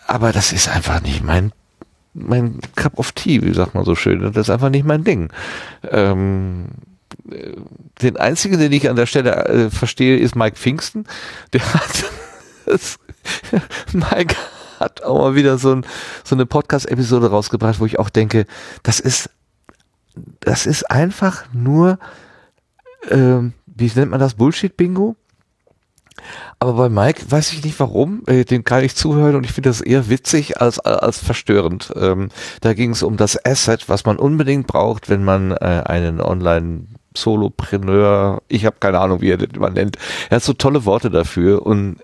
aber 0.08 0.32
das 0.32 0.52
ist 0.54 0.70
einfach 0.70 1.02
nicht 1.02 1.24
mein 1.24 1.52
mein 2.14 2.60
Cup 2.76 3.00
of 3.00 3.14
Tea, 3.14 3.42
wie 3.42 3.54
sagt 3.54 3.74
man 3.74 3.86
so 3.86 3.96
schön. 3.96 4.20
Das 4.20 4.36
ist 4.36 4.50
einfach 4.50 4.70
nicht 4.70 4.86
mein 4.86 5.06
Ding. 5.06 5.30
Ähm, 5.90 6.66
den 8.02 8.18
einzigen, 8.18 8.60
den 8.60 8.74
ich 8.74 8.90
an 8.90 8.98
der 8.98 9.06
Stelle 9.06 9.46
äh, 9.46 9.70
verstehe, 9.70 10.18
ist 10.18 10.36
Mike 10.36 10.58
Pfingsten. 10.58 11.06
Der 11.54 11.62
hat 11.74 12.06
das, 12.66 13.00
Mike 13.94 14.36
hat 14.80 15.04
auch 15.04 15.20
mal 15.20 15.36
wieder 15.36 15.58
so, 15.58 15.76
ein, 15.76 15.86
so 16.26 16.36
eine 16.36 16.46
Podcast-Episode 16.46 17.30
rausgebracht, 17.30 17.80
wo 17.80 17.86
ich 17.86 17.98
auch 17.98 18.10
denke, 18.10 18.46
das 18.84 19.00
ist 19.00 19.30
das 20.40 20.66
ist 20.66 20.90
einfach 20.90 21.46
nur 21.54 22.00
ähm, 23.10 23.54
wie 23.66 23.92
nennt 23.96 24.12
man 24.12 24.20
das, 24.20 24.36
Bullshit-Bingo. 24.36 25.16
Aber 26.60 26.74
bei 26.74 26.90
Mike 26.90 27.32
weiß 27.32 27.54
ich 27.54 27.64
nicht 27.64 27.80
warum, 27.80 28.24
äh, 28.28 28.46
dem 28.46 28.64
kann 28.64 28.84
ich 28.84 28.96
zuhören 28.96 29.36
und 29.36 29.44
ich 29.44 29.54
finde 29.54 29.70
das 29.70 29.82
eher 29.82 30.10
witzig 30.10 30.62
als, 30.62 30.80
als 30.80 31.18
verstörend. 31.18 31.92
Ähm, 31.96 32.30
da 32.60 32.74
ging 32.74 32.92
es 32.92 33.02
um 33.02 33.18
das 33.18 33.44
Asset, 33.44 33.90
was 33.90 34.06
man 34.06 34.18
unbedingt 34.18 34.68
braucht, 34.68 35.10
wenn 35.10 35.24
man 35.24 35.52
äh, 35.52 35.84
einen 35.86 36.22
Online- 36.22 36.88
Solopreneur, 37.14 38.42
ich 38.48 38.66
habe 38.66 38.78
keine 38.80 39.00
Ahnung, 39.00 39.22
wie 39.22 39.32
er 39.32 39.38
den 39.38 39.60
man 39.60 39.74
nennt. 39.74 39.98
Er 40.30 40.38
hat 40.38 40.44
so 40.44 40.54
tolle 40.54 40.86
Worte 40.86 41.10
dafür 41.10 41.66
und 41.66 41.98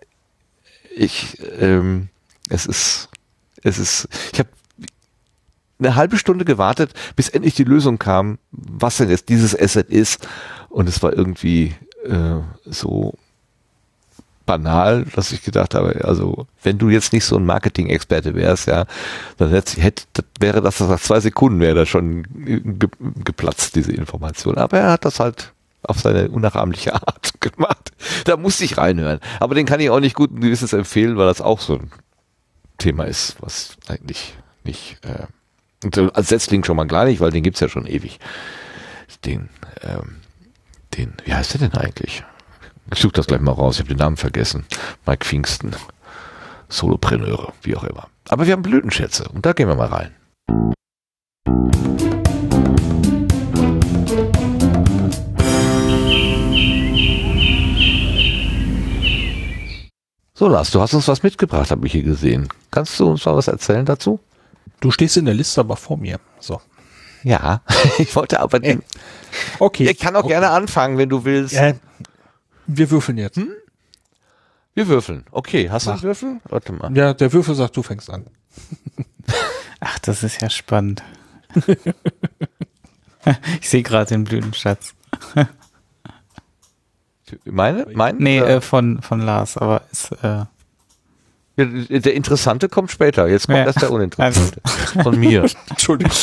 ich, 0.96 1.38
ähm, 1.60 2.10
es 2.50 2.66
ist, 2.66 3.10
es 3.64 3.80
ist, 3.80 4.10
ich 4.34 4.40
habe 4.40 4.50
eine 5.80 5.96
halbe 5.96 6.18
Stunde 6.18 6.44
gewartet, 6.44 6.92
bis 7.16 7.30
endlich 7.30 7.54
die 7.54 7.64
Lösung 7.64 8.00
kam, 8.00 8.40
was 8.52 8.98
denn 8.98 9.10
jetzt 9.10 9.30
dieses 9.30 9.58
Asset 9.58 9.90
ist. 9.90 10.28
Und 10.78 10.88
es 10.88 11.02
war 11.02 11.12
irgendwie 11.12 11.74
äh, 12.06 12.40
so 12.64 13.16
banal, 14.46 15.06
dass 15.16 15.32
ich 15.32 15.42
gedacht 15.42 15.74
habe, 15.74 16.06
also 16.06 16.46
wenn 16.62 16.78
du 16.78 16.90
jetzt 16.90 17.14
nicht 17.14 17.26
so 17.26 17.36
ein 17.36 17.48
Marketing-Experte 17.48 18.36
wärst, 18.36 18.68
ja, 18.68 18.86
dann 19.38 19.50
hätte, 19.50 20.04
wäre 20.40 20.62
das 20.62 20.80
nach 20.80 21.00
zwei 21.00 21.20
Sekunden 21.20 21.60
wäre 21.60 21.74
das 21.74 21.90
schon 21.90 22.28
ge, 22.46 22.90
geplatzt, 23.26 23.76
diese 23.76 23.92
Information. 23.92 24.60
Aber 24.60 24.78
er 24.78 24.92
hat 24.92 25.04
das 25.04 25.20
halt 25.20 25.52
auf 25.82 26.00
seine 26.00 26.30
unnachahmliche 26.30 26.94
Art 27.08 27.42
gemacht. 27.42 27.92
Da 28.26 28.38
musste 28.38 28.64
ich 28.64 28.78
reinhören. 28.78 29.20
Aber 29.40 29.56
den 29.56 29.66
kann 29.66 29.80
ich 29.80 29.90
auch 29.90 30.00
nicht 30.00 30.16
guten 30.16 30.42
Gewissens 30.42 30.74
empfehlen, 30.74 31.18
weil 31.18 31.26
das 31.26 31.42
auch 31.42 31.60
so 31.60 31.74
ein 31.74 31.90
Thema 32.78 33.06
ist, 33.06 33.38
was 33.40 33.78
eigentlich 33.88 34.36
nicht 34.64 35.00
äh, 35.02 35.26
und 35.84 36.16
als 36.16 36.28
Setzling 36.30 36.64
schon 36.64 36.78
mal 36.78 36.86
gar 36.86 37.06
nicht, 37.06 37.20
weil 37.20 37.32
den 37.32 37.42
gibt's 37.42 37.62
ja 37.62 37.68
schon 37.68 37.88
ewig. 37.88 38.20
Den, 39.26 39.50
ähm, 39.82 40.18
den, 40.98 41.14
wie 41.26 41.34
heißt 41.34 41.54
der 41.54 41.70
denn 41.70 41.80
eigentlich? 41.80 42.24
Ich 42.94 43.00
suche 43.00 43.14
das 43.14 43.28
gleich 43.28 43.42
mal 43.42 43.52
raus, 43.52 43.76
ich 43.76 43.80
habe 43.82 43.90
den 43.90 43.98
Namen 43.98 44.18
vergessen. 44.18 44.66
Mike 45.06 45.26
Pfingsten. 45.26 45.76
Solopreneure, 46.70 47.54
wie 47.62 47.76
auch 47.76 47.84
immer. 47.84 48.08
Aber 48.28 48.46
wir 48.46 48.54
haben 48.54 48.62
Blütenschätze 48.62 49.28
und 49.30 49.46
da 49.46 49.54
gehen 49.54 49.68
wir 49.68 49.76
mal 49.76 49.88
rein. 49.88 50.14
So, 60.34 60.48
Lars, 60.48 60.72
du 60.72 60.82
hast 60.82 60.94
uns 60.94 61.08
was 61.08 61.24
mitgebracht, 61.24 61.72
habe 61.72 61.88
ich 61.88 61.94
hier 61.94 62.04
gesehen. 62.04 62.48
Kannst 62.70 63.00
du 63.00 63.10
uns 63.10 63.26
mal 63.26 63.36
was 63.36 63.48
erzählen 63.48 63.86
dazu? 63.86 64.20
Du 64.80 64.92
stehst 64.92 65.18
in 65.18 65.26
der 65.26 65.34
Liste 65.34 65.62
aber 65.62 65.76
vor 65.76 65.98
mir. 65.98 66.20
So. 66.40 66.62
Ja, 67.24 67.62
ich 67.98 68.16
wollte 68.16 68.40
aber. 68.40 68.64
Äh, 68.64 68.80
okay. 69.60 69.90
Ich 69.90 70.00
kann 70.00 70.16
auch 70.16 70.24
okay. 70.24 70.34
gerne 70.34 70.50
anfangen, 70.50 70.98
wenn 70.98 71.10
du 71.10 71.26
willst. 71.26 71.56
Äh, 71.56 71.76
wir 72.68 72.92
würfeln 72.92 73.18
jetzt. 73.18 73.38
Hm? 73.38 73.52
Wir 74.74 74.88
würfeln. 74.88 75.26
Okay, 75.32 75.70
hast 75.70 75.86
Mach. 75.86 75.94
du 75.94 76.00
einen 76.00 76.04
Würfel? 76.04 76.40
Warte 76.50 76.74
mal. 76.74 76.96
Ja, 76.96 77.14
der 77.14 77.34
Würfel 77.34 77.56
sagt, 77.56 77.76
du 77.78 77.84
fängst 77.84 78.10
an. 78.10 78.28
Ach, 79.80 80.00
das 80.00 80.24
ist 80.24 80.42
ja 80.42 80.50
spannend. 80.50 81.04
ich 83.60 83.70
sehe 83.70 83.84
gerade 83.84 84.10
den 84.10 84.24
Blütenschatz. 84.24 84.94
Meine? 87.46 87.88
Mein? 87.94 88.18
Nee, 88.18 88.40
äh, 88.40 88.62
von, 88.62 89.02
von 89.02 89.22
Lars, 89.22 89.58
aber 89.58 89.82
ist, 89.92 90.12
äh, 90.24 90.46
der 91.58 92.14
Interessante 92.14 92.70
kommt 92.70 92.92
später. 92.92 93.28
Jetzt 93.28 93.48
kommt 93.48 93.58
ja. 93.58 93.66
erst 93.66 93.82
der 93.82 93.92
Uninteressante. 93.92 94.62
Also. 94.64 95.02
Von 95.02 95.20
mir. 95.20 95.46
Entschuldigung. 95.70 96.14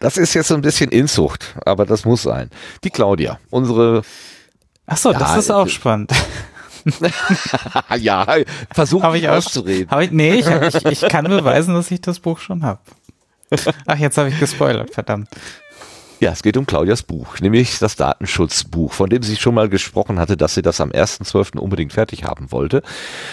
Das 0.00 0.16
ist 0.16 0.34
jetzt 0.34 0.48
so 0.48 0.54
ein 0.54 0.62
bisschen 0.62 0.90
Inzucht, 0.90 1.54
aber 1.64 1.84
das 1.86 2.04
muss 2.04 2.22
sein. 2.22 2.50
Die 2.82 2.90
Claudia, 2.90 3.38
unsere. 3.50 4.02
Ach 4.86 4.96
so, 4.96 5.12
ja, 5.12 5.18
das 5.18 5.36
ist 5.36 5.50
auch 5.50 5.68
spannend. 5.68 6.12
ja, 7.98 8.26
versuch 8.72 9.02
hab 9.02 9.14
ich 9.14 9.28
auszureden. 9.28 9.90
Hab 9.90 10.00
ich, 10.00 10.10
nee, 10.10 10.34
ich, 10.34 10.46
ich, 10.46 10.84
ich 10.84 11.08
kann 11.08 11.24
beweisen, 11.26 11.74
dass 11.74 11.90
ich 11.90 12.00
das 12.00 12.20
Buch 12.20 12.38
schon 12.38 12.62
habe. 12.62 12.80
Ach, 13.86 13.96
jetzt 13.96 14.18
habe 14.18 14.28
ich 14.28 14.38
gespoilert, 14.38 14.92
verdammt. 14.92 15.28
Ja, 16.24 16.32
es 16.32 16.42
geht 16.42 16.56
um 16.56 16.64
Claudias 16.64 17.02
Buch, 17.02 17.38
nämlich 17.40 17.78
das 17.80 17.96
Datenschutzbuch, 17.96 18.94
von 18.94 19.10
dem 19.10 19.22
sie 19.22 19.36
schon 19.36 19.54
mal 19.54 19.68
gesprochen 19.68 20.18
hatte, 20.18 20.38
dass 20.38 20.54
sie 20.54 20.62
das 20.62 20.80
am 20.80 20.88
1.12. 20.88 21.58
unbedingt 21.58 21.92
fertig 21.92 22.24
haben 22.24 22.50
wollte. 22.50 22.82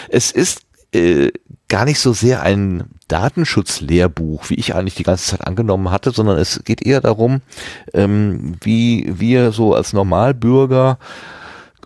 Es 0.10 0.30
ist 0.30 0.64
äh, 0.94 1.32
gar 1.70 1.86
nicht 1.86 2.00
so 2.00 2.12
sehr 2.12 2.44
ein 2.44 2.84
Datenschutzlehrbuch, 3.08 4.50
wie 4.50 4.56
ich 4.56 4.76
eigentlich 4.76 4.96
die 4.96 5.04
ganze 5.04 5.32
Zeit 5.32 5.48
angenommen 5.48 5.90
hatte, 5.90 6.12
sondern 6.12 6.38
es 6.38 6.66
geht 6.66 6.86
eher 6.86 7.00
darum, 7.00 7.40
ähm, 7.94 8.58
wie 8.60 9.10
wir 9.18 9.54
so 9.54 9.74
als 9.74 9.94
Normalbürger 9.94 11.00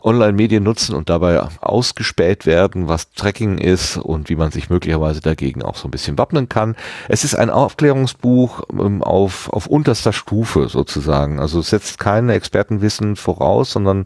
Online-Medien 0.06 0.64
nutzen 0.64 0.96
und 0.96 1.10
dabei 1.10 1.42
ausgespäht 1.62 2.46
werden, 2.46 2.88
was 2.88 3.12
Tracking 3.12 3.58
ist 3.58 3.98
und 3.98 4.30
wie 4.30 4.36
man 4.36 4.52
sich 4.52 4.70
möglicherweise 4.70 5.20
dagegen 5.20 5.64
auch 5.64 5.76
so 5.76 5.88
ein 5.88 5.92
bisschen 5.92 6.18
wappnen 6.18 6.48
kann. 6.48 6.76
Es 7.10 7.24
ist 7.24 7.36
ein 7.36 7.50
Aufklärungsbuch 7.50 8.64
ähm, 8.72 9.04
auf, 9.04 9.52
auf 9.52 9.68
unterster 9.68 10.14
Stufe 10.14 10.70
sozusagen. 10.70 11.40
Also 11.40 11.60
es 11.60 11.72
setzt 11.72 12.00
kein 12.00 12.30
Expertenwissen 12.30 13.16
voraus, 13.16 13.72
sondern 13.72 14.06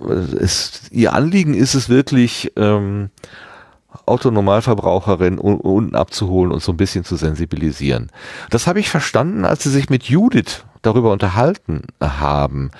äh, 0.00 0.12
es, 0.12 0.82
ihr 0.90 1.12
Anliegen 1.12 1.54
ist 1.54 1.74
es 1.74 1.88
wirklich, 1.88 2.52
ähm, 2.56 3.10
Autonormalverbraucherin 4.06 5.38
unten 5.38 5.94
abzuholen 5.94 6.52
und 6.52 6.62
so 6.62 6.72
ein 6.72 6.76
bisschen 6.76 7.04
zu 7.04 7.16
sensibilisieren. 7.16 8.10
Das 8.50 8.66
habe 8.66 8.80
ich 8.80 8.90
verstanden, 8.90 9.44
als 9.44 9.62
sie 9.62 9.70
sich 9.70 9.88
mit 9.88 10.04
Judith 10.04 10.64
darüber 10.82 11.12
unterhalten 11.12 11.84
haben 12.00 12.70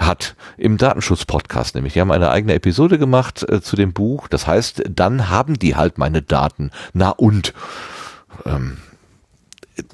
hat 0.00 0.34
im 0.56 0.78
Datenschutz-Podcast 0.78 1.74
nämlich. 1.74 1.92
Die 1.92 2.00
haben 2.00 2.10
eine 2.10 2.30
eigene 2.30 2.54
Episode 2.54 2.98
gemacht 2.98 3.48
äh, 3.48 3.60
zu 3.60 3.76
dem 3.76 3.92
Buch. 3.92 4.28
Das 4.28 4.46
heißt, 4.46 4.82
dann 4.88 5.28
haben 5.28 5.58
die 5.58 5.76
halt 5.76 5.98
meine 5.98 6.22
Daten. 6.22 6.70
Na 6.92 7.10
und? 7.10 7.52
Ähm, 8.44 8.78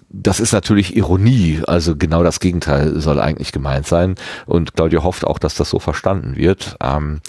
das 0.09 0.41
ist 0.41 0.53
natürlich 0.53 0.97
Ironie, 0.97 1.63
also 1.67 1.97
genau 1.97 2.23
das 2.23 2.41
Gegenteil 2.41 3.01
soll 3.01 3.21
eigentlich 3.21 3.53
gemeint 3.53 3.87
sein. 3.87 4.15
Und 4.47 4.75
Claudia 4.75 5.03
hofft 5.03 5.27
auch, 5.27 5.39
dass 5.39 5.55
das 5.55 5.71
so 5.71 5.79
verstanden 5.79 6.37
wird. 6.37 6.77
Ähm, 6.83 7.21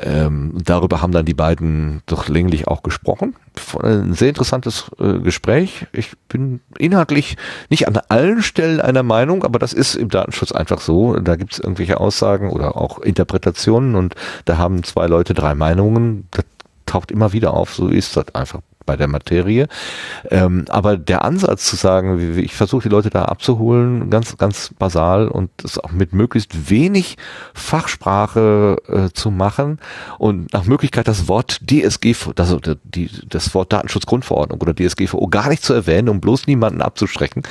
ähm, 0.00 0.58
darüber 0.64 1.02
haben 1.02 1.12
dann 1.12 1.26
die 1.26 1.34
beiden 1.34 2.02
doch 2.06 2.28
länglich 2.28 2.68
auch 2.68 2.82
gesprochen. 2.82 3.36
Ein 3.82 4.14
sehr 4.14 4.30
interessantes 4.30 4.90
äh, 4.98 5.18
Gespräch. 5.18 5.86
Ich 5.92 6.12
bin 6.28 6.60
inhaltlich 6.78 7.36
nicht 7.68 7.88
an 7.88 7.98
allen 8.08 8.42
Stellen 8.42 8.80
einer 8.80 9.02
Meinung, 9.02 9.44
aber 9.44 9.58
das 9.58 9.72
ist 9.72 9.94
im 9.94 10.08
Datenschutz 10.08 10.52
einfach 10.52 10.80
so. 10.80 11.16
Da 11.16 11.36
gibt 11.36 11.52
es 11.52 11.58
irgendwelche 11.58 12.00
Aussagen 12.00 12.50
oder 12.50 12.76
auch 12.76 12.98
Interpretationen 13.00 13.94
und 13.94 14.14
da 14.44 14.56
haben 14.56 14.82
zwei 14.82 15.06
Leute 15.06 15.34
drei 15.34 15.54
Meinungen. 15.54 16.28
Das 16.30 16.44
taucht 16.86 17.10
immer 17.10 17.32
wieder 17.32 17.54
auf. 17.54 17.74
So 17.74 17.88
ist 17.88 18.16
das 18.16 18.34
einfach 18.34 18.60
bei 18.84 18.96
der 18.96 19.08
Materie. 19.08 19.68
Ähm, 20.30 20.64
aber 20.68 20.96
der 20.96 21.24
Ansatz 21.24 21.64
zu 21.64 21.76
sagen, 21.76 22.38
ich 22.38 22.54
versuche 22.54 22.84
die 22.84 22.88
Leute 22.88 23.10
da 23.10 23.24
abzuholen, 23.24 24.10
ganz, 24.10 24.36
ganz 24.38 24.70
basal 24.78 25.28
und 25.28 25.50
das 25.58 25.78
auch 25.78 25.92
mit 25.92 26.12
möglichst 26.12 26.70
wenig 26.70 27.16
Fachsprache 27.54 28.76
äh, 28.88 29.08
zu 29.12 29.30
machen 29.30 29.78
und 30.18 30.52
nach 30.52 30.64
Möglichkeit 30.64 31.08
das 31.08 31.28
Wort 31.28 31.60
DSG, 31.70 32.14
also 32.36 32.60
die, 32.84 33.10
das 33.28 33.54
Wort 33.54 33.72
Datenschutzgrundverordnung 33.72 34.60
oder 34.60 34.74
DSGVO 34.74 35.28
gar 35.28 35.48
nicht 35.48 35.62
zu 35.62 35.72
erwähnen, 35.72 36.08
um 36.08 36.20
bloß 36.20 36.46
niemanden 36.46 36.82
abzuschrecken. 36.82 37.42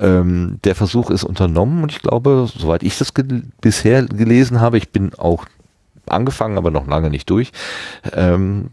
Ähm, 0.00 0.58
der 0.64 0.74
Versuch 0.74 1.10
ist 1.10 1.24
unternommen 1.24 1.82
und 1.82 1.92
ich 1.92 2.02
glaube, 2.02 2.48
soweit 2.54 2.82
ich 2.82 2.98
das 2.98 3.14
ge 3.14 3.42
bisher 3.60 4.04
gelesen 4.04 4.60
habe, 4.60 4.78
ich 4.78 4.90
bin 4.90 5.14
auch 5.14 5.44
angefangen, 6.08 6.58
aber 6.58 6.70
noch 6.70 6.86
lange 6.86 7.10
nicht 7.10 7.28
durch, 7.30 7.52
ähm, 8.12 8.70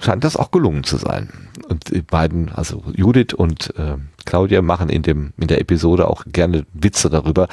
scheint 0.00 0.24
das 0.24 0.36
auch 0.36 0.50
gelungen 0.50 0.84
zu 0.84 0.96
sein. 0.96 1.30
Und 1.68 1.94
die 1.94 2.02
beiden, 2.02 2.50
also 2.50 2.82
Judith 2.94 3.34
und 3.34 3.74
äh, 3.76 3.96
Claudia 4.24 4.62
machen 4.62 4.88
in 4.88 5.02
dem 5.02 5.32
in 5.38 5.48
der 5.48 5.60
Episode 5.60 6.08
auch 6.08 6.24
gerne 6.26 6.66
Witze 6.72 7.10
darüber 7.10 7.48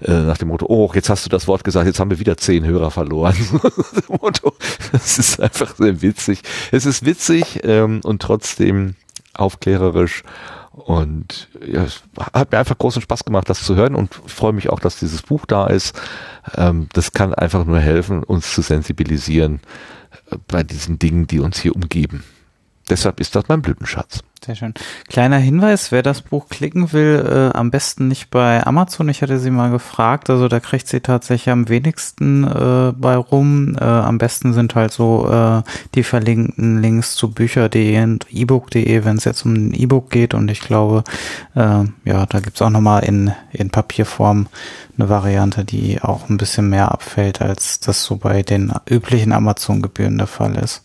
äh, 0.00 0.12
nach 0.12 0.38
dem 0.38 0.48
Motto: 0.48 0.66
Oh, 0.68 0.90
jetzt 0.94 1.10
hast 1.10 1.24
du 1.24 1.30
das 1.30 1.46
Wort 1.46 1.64
gesagt, 1.64 1.86
jetzt 1.86 2.00
haben 2.00 2.10
wir 2.10 2.18
wieder 2.18 2.36
zehn 2.36 2.64
Hörer 2.64 2.90
verloren. 2.90 3.36
das 4.92 5.18
ist 5.18 5.40
einfach 5.40 5.76
sehr 5.76 6.02
witzig. 6.02 6.42
Es 6.72 6.86
ist 6.86 7.04
witzig 7.04 7.60
ähm, 7.64 8.00
und 8.04 8.22
trotzdem 8.22 8.94
aufklärerisch 9.34 10.22
und 10.74 11.48
ja, 11.64 11.84
es 11.84 12.02
hat 12.32 12.50
mir 12.50 12.58
einfach 12.58 12.76
großen 12.76 13.00
Spaß 13.00 13.24
gemacht, 13.24 13.48
das 13.48 13.62
zu 13.62 13.76
hören 13.76 13.94
und 13.94 14.12
freue 14.12 14.52
mich 14.52 14.70
auch, 14.70 14.80
dass 14.80 14.98
dieses 14.98 15.22
Buch 15.22 15.46
da 15.46 15.68
ist. 15.68 15.98
Ähm, 16.56 16.88
das 16.92 17.12
kann 17.12 17.32
einfach 17.32 17.64
nur 17.64 17.78
helfen, 17.78 18.24
uns 18.24 18.52
zu 18.52 18.60
sensibilisieren 18.60 19.60
äh, 20.30 20.36
bei 20.48 20.64
diesen 20.64 20.98
Dingen, 20.98 21.28
die 21.28 21.38
uns 21.38 21.60
hier 21.60 21.76
umgeben. 21.76 22.24
Deshalb 22.90 23.20
ist 23.20 23.34
das 23.34 23.44
mein 23.48 23.62
Blütenschatz. 23.62 24.22
Sehr 24.44 24.56
schön. 24.56 24.74
Kleiner 25.08 25.38
Hinweis, 25.38 25.90
wer 25.90 26.02
das 26.02 26.20
Buch 26.20 26.50
klicken 26.50 26.92
will, 26.92 27.24
äh, 27.26 27.56
am 27.56 27.70
besten 27.70 28.08
nicht 28.08 28.28
bei 28.28 28.66
Amazon. 28.66 29.08
Ich 29.08 29.22
hatte 29.22 29.38
sie 29.38 29.50
mal 29.50 29.70
gefragt. 29.70 30.28
Also 30.28 30.48
da 30.48 30.60
kriegt 30.60 30.86
sie 30.86 31.00
tatsächlich 31.00 31.50
am 31.50 31.70
wenigsten 31.70 32.44
äh, 32.44 32.92
bei 32.94 33.16
rum. 33.16 33.74
Äh, 33.80 33.84
am 33.84 34.18
besten 34.18 34.52
sind 34.52 34.74
halt 34.74 34.92
so 34.92 35.30
äh, 35.30 35.62
die 35.94 36.02
verlinkten 36.02 36.82
Links 36.82 37.14
zu 37.14 37.30
bücher.de 37.30 38.02
und 38.02 38.26
ebook.de, 38.30 39.04
wenn 39.06 39.16
es 39.16 39.24
jetzt 39.24 39.46
um 39.46 39.54
ein 39.54 39.72
E-Book 39.72 40.10
geht. 40.10 40.34
Und 40.34 40.50
ich 40.50 40.60
glaube, 40.60 41.04
äh, 41.54 41.84
ja, 42.04 42.26
da 42.26 42.40
gibt's 42.40 42.60
auch 42.60 42.70
nochmal 42.70 43.04
in, 43.04 43.32
in 43.50 43.70
Papierform 43.70 44.48
eine 44.98 45.08
Variante, 45.08 45.64
die 45.64 46.02
auch 46.02 46.28
ein 46.28 46.36
bisschen 46.36 46.68
mehr 46.68 46.92
abfällt, 46.92 47.40
als 47.40 47.80
das 47.80 48.04
so 48.04 48.16
bei 48.16 48.42
den 48.42 48.72
üblichen 48.90 49.32
Amazon-Gebühren 49.32 50.18
der 50.18 50.26
Fall 50.26 50.56
ist. 50.56 50.83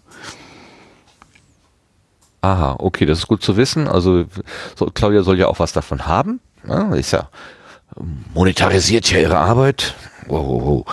Aha, 2.41 2.75
okay, 2.79 3.05
das 3.05 3.19
ist 3.19 3.27
gut 3.27 3.43
zu 3.43 3.57
wissen. 3.57 3.87
Also 3.87 4.25
so, 4.75 4.85
Claudia 4.87 5.23
soll 5.23 5.39
ja 5.39 5.47
auch 5.47 5.59
was 5.59 5.73
davon 5.73 6.07
haben. 6.07 6.39
Ja, 6.67 6.93
ist 6.93 7.11
ja 7.11 7.29
monetarisiert 8.33 9.11
ja 9.11 9.19
ihre 9.19 9.37
Arbeit. 9.37 9.95
Wow, 10.27 10.47
wow, 10.47 10.65
wow. 10.65 10.85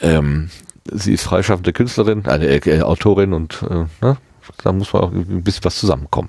Ähm, 0.00 0.50
sie 0.90 1.14
ist 1.14 1.24
freischaffende 1.24 1.72
Künstlerin, 1.72 2.26
eine 2.26 2.46
äh, 2.46 2.82
Autorin 2.82 3.32
und 3.32 3.62
äh, 3.68 3.86
ne, 4.04 4.16
da 4.62 4.72
muss 4.72 4.92
man 4.92 5.02
auch 5.02 5.12
ein 5.12 5.42
bisschen 5.42 5.64
was 5.64 5.76
zusammenkommen. 5.76 6.28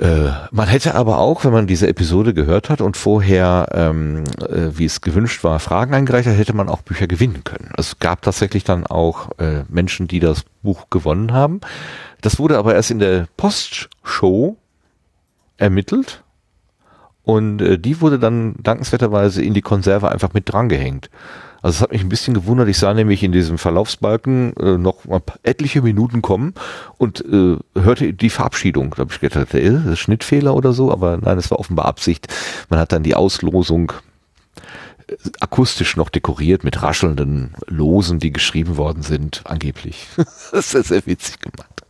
Äh, 0.00 0.30
man 0.50 0.68
hätte 0.68 0.94
aber 0.94 1.18
auch, 1.18 1.44
wenn 1.44 1.52
man 1.52 1.66
diese 1.66 1.86
Episode 1.86 2.34
gehört 2.34 2.70
hat 2.70 2.80
und 2.80 2.96
vorher, 2.96 3.68
ähm, 3.72 4.24
äh, 4.40 4.76
wie 4.76 4.84
es 4.84 5.00
gewünscht 5.00 5.44
war, 5.44 5.60
Fragen 5.60 5.94
eingereicht 5.94 6.28
hat, 6.28 6.36
hätte 6.36 6.56
man 6.56 6.68
auch 6.68 6.82
Bücher 6.82 7.06
gewinnen 7.06 7.44
können. 7.44 7.70
Es 7.76 7.98
gab 7.98 8.22
tatsächlich 8.22 8.64
dann 8.64 8.86
auch 8.86 9.30
äh, 9.38 9.62
Menschen, 9.68 10.08
die 10.08 10.20
das 10.20 10.44
Buch 10.62 10.90
gewonnen 10.90 11.32
haben. 11.32 11.60
Das 12.20 12.38
wurde 12.38 12.58
aber 12.58 12.74
erst 12.74 12.90
in 12.90 12.98
der 12.98 13.28
Postshow 13.36 14.56
ermittelt 15.56 16.24
und 17.22 17.60
äh, 17.60 17.78
die 17.78 18.00
wurde 18.00 18.18
dann 18.18 18.54
dankenswerterweise 18.62 19.42
in 19.42 19.52
die 19.52 19.62
Konserve 19.62 20.10
einfach 20.10 20.32
mit 20.32 20.52
drangehängt. 20.52 21.10
Also 21.66 21.78
es 21.78 21.82
hat 21.82 21.90
mich 21.90 22.02
ein 22.02 22.08
bisschen 22.08 22.32
gewundert. 22.32 22.68
Ich 22.68 22.78
sah 22.78 22.94
nämlich 22.94 23.24
in 23.24 23.32
diesem 23.32 23.58
Verlaufsbalken 23.58 24.56
äh, 24.56 24.78
noch 24.78 24.98
etliche 25.42 25.82
Minuten 25.82 26.22
kommen 26.22 26.54
und 26.96 27.24
äh, 27.24 27.56
hörte 27.74 28.12
die 28.12 28.30
Verabschiedung. 28.30 28.90
Da 28.90 28.98
habe 28.98 29.12
ich 29.12 29.18
gedacht, 29.18 29.52
äh, 29.52 29.72
das 29.72 29.84
ist 29.84 29.98
Schnittfehler 29.98 30.54
oder 30.54 30.72
so, 30.72 30.92
aber 30.92 31.16
nein, 31.16 31.38
es 31.38 31.50
war 31.50 31.58
offenbar 31.58 31.86
Absicht. 31.86 32.28
Man 32.70 32.78
hat 32.78 32.92
dann 32.92 33.02
die 33.02 33.16
Auslosung 33.16 33.90
äh, 35.08 35.16
akustisch 35.40 35.96
noch 35.96 36.08
dekoriert 36.08 36.62
mit 36.62 36.84
raschelnden 36.84 37.54
Losen, 37.66 38.20
die 38.20 38.32
geschrieben 38.32 38.76
worden 38.76 39.02
sind, 39.02 39.42
angeblich. 39.42 40.06
das 40.16 40.72
ist 40.72 40.86
sehr 40.86 41.04
witzig 41.04 41.40
gemacht. 41.40 41.82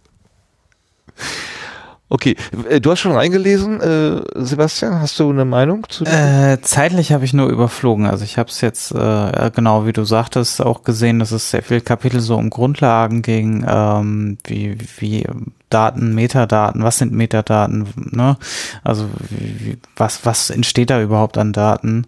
Okay, 2.08 2.36
äh, 2.68 2.80
du 2.80 2.92
hast 2.92 3.00
schon 3.00 3.12
reingelesen, 3.12 3.80
äh, 3.80 4.22
Sebastian, 4.36 5.00
hast 5.00 5.18
du 5.18 5.28
eine 5.28 5.44
Meinung 5.44 5.84
zu? 5.88 6.04
Äh, 6.04 6.58
zeitlich 6.62 7.12
habe 7.12 7.24
ich 7.24 7.32
nur 7.32 7.48
überflogen. 7.48 8.06
Also 8.06 8.24
ich 8.24 8.38
habe 8.38 8.48
es 8.48 8.60
jetzt 8.60 8.92
äh, 8.92 9.50
genau 9.52 9.86
wie 9.86 9.92
du 9.92 10.04
sagtest 10.04 10.62
auch 10.62 10.84
gesehen, 10.84 11.18
dass 11.18 11.32
es 11.32 11.50
sehr 11.50 11.64
viel 11.64 11.80
Kapitel 11.80 12.20
so 12.20 12.36
um 12.36 12.50
Grundlagen 12.50 13.22
ging, 13.22 13.66
ähm, 13.68 14.38
wie 14.44 14.78
wie 14.98 15.26
Daten, 15.68 16.14
Metadaten, 16.14 16.84
was 16.84 16.98
sind 16.98 17.12
Metadaten, 17.12 17.88
ne? 17.96 18.36
Also 18.84 19.08
wie, 19.30 19.76
was 19.96 20.24
was 20.24 20.50
entsteht 20.50 20.90
da 20.90 21.02
überhaupt 21.02 21.38
an 21.38 21.52
Daten? 21.52 22.06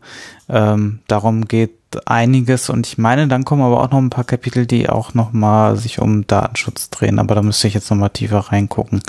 Ähm, 0.49 1.01
darum 1.09 1.47
geht 1.47 1.78
einiges 2.07 2.71
und 2.71 2.87
ich 2.87 2.99
meine, 2.99 3.29
dann 3.29 3.45
kommen 3.45 3.63
aber 3.63 3.83
auch 3.83 3.91
noch 3.91 3.99
ein 3.99 4.11
paar 4.11 4.25
Kapitel, 4.25 4.67
die 4.67 4.89
auch 4.89 5.15
noch 5.15 5.33
mal 5.33 5.77
sich 5.77 6.01
um 6.01 6.27
Datenschutz 6.27 6.91
drehen, 6.91 7.19
aber 7.19 7.35
da 7.35 7.43
müsste 7.43 7.69
ich 7.69 7.75
jetzt 7.75 7.91
noch 7.91 7.97
mal 7.97 8.09
tiefer 8.09 8.39
reingucken. 8.39 9.03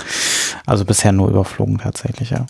Also 0.66 0.84
bisher 0.84 1.12
nur 1.12 1.28
überflogen 1.28 1.78
tatsächlich, 1.78 2.30
ja. 2.30 2.46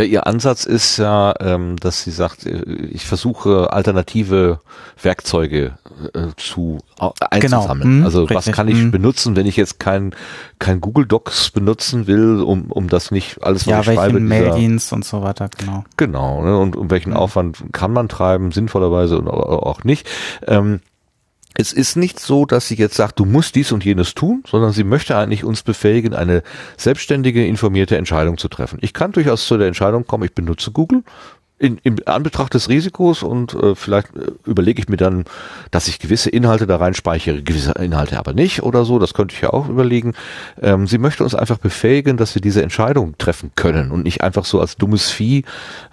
Ja, 0.00 0.06
ihr 0.06 0.26
Ansatz 0.26 0.64
ist 0.64 0.96
ja, 0.96 1.34
ähm, 1.40 1.76
dass 1.76 2.02
sie 2.04 2.10
sagt, 2.10 2.46
äh, 2.46 2.62
ich 2.90 3.04
versuche 3.04 3.70
alternative 3.70 4.60
Werkzeuge 5.02 5.72
äh, 6.14 6.28
zu 6.38 6.78
äh, 6.98 7.10
einzusammeln. 7.30 7.80
Genau. 7.80 7.98
Mhm, 7.98 8.04
also 8.04 8.20
richtig. 8.20 8.36
was 8.36 8.54
kann 8.54 8.68
ich 8.68 8.78
mhm. 8.78 8.92
benutzen, 8.92 9.36
wenn 9.36 9.44
ich 9.44 9.56
jetzt 9.56 9.78
kein 9.78 10.14
kein 10.58 10.80
Google 10.80 11.04
Docs 11.04 11.50
benutzen 11.50 12.06
will, 12.06 12.40
um 12.40 12.70
um 12.70 12.88
das 12.88 13.10
nicht 13.10 13.42
alles 13.42 13.66
was 13.66 13.70
ja, 13.70 13.80
ich 13.80 13.98
schreibe. 13.98 14.18
Ja, 14.18 14.24
Maildienst 14.24 14.92
und 14.94 15.04
so 15.04 15.20
weiter, 15.20 15.50
genau. 15.58 15.84
Genau, 15.98 16.42
ne, 16.42 16.56
und 16.56 16.76
um 16.76 16.90
welchen 16.90 17.10
mhm. 17.10 17.16
Aufwand 17.16 17.62
kann 17.72 17.92
man 17.92 18.08
treiben, 18.08 18.52
sinnvollerweise 18.52 19.18
und 19.18 19.28
auch 19.28 19.84
nicht. 19.84 20.08
Ähm, 20.46 20.80
es 21.54 21.72
ist 21.72 21.96
nicht 21.96 22.20
so, 22.20 22.46
dass 22.46 22.68
sie 22.68 22.76
jetzt 22.76 22.94
sagt, 22.94 23.18
du 23.18 23.24
musst 23.24 23.54
dies 23.54 23.72
und 23.72 23.84
jenes 23.84 24.14
tun, 24.14 24.44
sondern 24.48 24.72
sie 24.72 24.84
möchte 24.84 25.16
eigentlich 25.16 25.44
uns 25.44 25.62
befähigen, 25.62 26.14
eine 26.14 26.42
selbstständige, 26.76 27.44
informierte 27.44 27.96
Entscheidung 27.96 28.38
zu 28.38 28.48
treffen. 28.48 28.78
Ich 28.82 28.92
kann 28.92 29.12
durchaus 29.12 29.46
zu 29.46 29.58
der 29.58 29.66
Entscheidung 29.66 30.06
kommen, 30.06 30.24
ich 30.24 30.32
benutze 30.32 30.70
Google. 30.70 31.02
In, 31.58 31.76
in 31.82 32.06
Anbetracht 32.06 32.54
des 32.54 32.70
Risikos 32.70 33.22
und 33.22 33.52
äh, 33.52 33.74
vielleicht 33.74 34.16
äh, 34.16 34.30
überlege 34.46 34.80
ich 34.80 34.88
mir 34.88 34.96
dann, 34.96 35.24
dass 35.70 35.88
ich 35.88 35.98
gewisse 35.98 36.30
Inhalte 36.30 36.66
da 36.66 36.76
rein 36.76 36.94
speichere, 36.94 37.42
gewisse 37.42 37.72
Inhalte 37.72 38.18
aber 38.18 38.32
nicht 38.32 38.62
oder 38.62 38.86
so, 38.86 38.98
das 38.98 39.12
könnte 39.12 39.34
ich 39.34 39.42
ja 39.42 39.50
auch 39.50 39.68
überlegen. 39.68 40.14
Ähm, 40.62 40.86
sie 40.86 40.96
möchte 40.96 41.22
uns 41.22 41.34
einfach 41.34 41.58
befähigen, 41.58 42.16
dass 42.16 42.34
wir 42.34 42.40
diese 42.40 42.62
Entscheidung 42.62 43.18
treffen 43.18 43.50
können 43.56 43.90
und 43.90 44.04
nicht 44.04 44.22
einfach 44.22 44.46
so 44.46 44.58
als 44.58 44.76
dummes 44.76 45.10
Vieh 45.10 45.44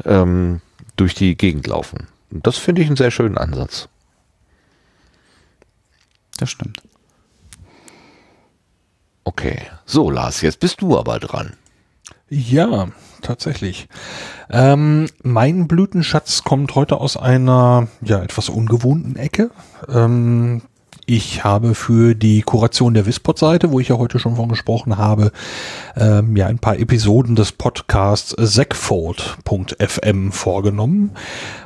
ähm, 0.06 0.62
durch 0.96 1.16
die 1.16 1.36
Gegend 1.36 1.68
laufen. 1.68 2.08
Und 2.32 2.48
das 2.48 2.56
finde 2.56 2.82
ich 2.82 2.88
einen 2.88 2.96
sehr 2.96 3.12
schönen 3.12 3.38
Ansatz 3.38 3.90
das 6.38 6.50
stimmt. 6.50 6.82
Okay. 9.24 9.62
So, 9.86 10.10
Lars, 10.10 10.42
jetzt 10.42 10.60
bist 10.60 10.82
du 10.82 10.98
aber 10.98 11.20
dran. 11.20 11.54
Ja, 12.30 12.90
tatsächlich. 13.22 13.88
Ähm, 14.50 15.08
mein 15.24 15.68
Blütenschatz 15.68 16.44
kommt 16.44 16.76
heute 16.76 16.98
aus 16.98 17.18
einer 17.18 17.88
ja 18.02 18.22
etwas 18.22 18.50
ungewohnten 18.50 19.16
Ecke. 19.16 19.52
Ähm, 19.90 20.62
ich 21.10 21.46
habe 21.46 21.74
für 21.74 22.16
die 22.16 22.42
Kuration 22.42 22.94
der 22.94 23.06
Wispod-Seite, 23.06 23.72
wo 23.72 23.80
ich 23.80 23.88
ja 23.88 23.98
heute 23.98 24.20
schon 24.20 24.36
von 24.36 24.50
gesprochen 24.50 24.98
habe, 24.98 25.32
ähm, 25.96 26.36
ja 26.36 26.48
ein 26.48 26.60
paar 26.60 26.78
Episoden 26.78 27.38
des 27.38 27.54
Podcasts 27.54 28.36
Zackfold.fm 28.38 30.34
vorgenommen 30.34 31.12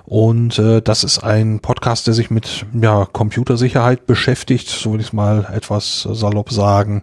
Und 0.06 0.60
äh, 0.60 0.84
das 0.84 1.04
ist 1.04 1.24
ein 1.24 1.60
Podcast, 1.60 2.06
der 2.06 2.14
sich 2.14 2.30
mit 2.30 2.68
ja, 2.80 3.08
Computersicherheit 3.12 4.06
beschäftigt, 4.06 4.70
so 4.70 4.94
will 4.94 5.00
ich 5.00 5.08
es 5.08 5.14
mal 5.14 5.48
etwas 5.52 6.04
salopp 6.04 6.52
sagen. 6.52 7.02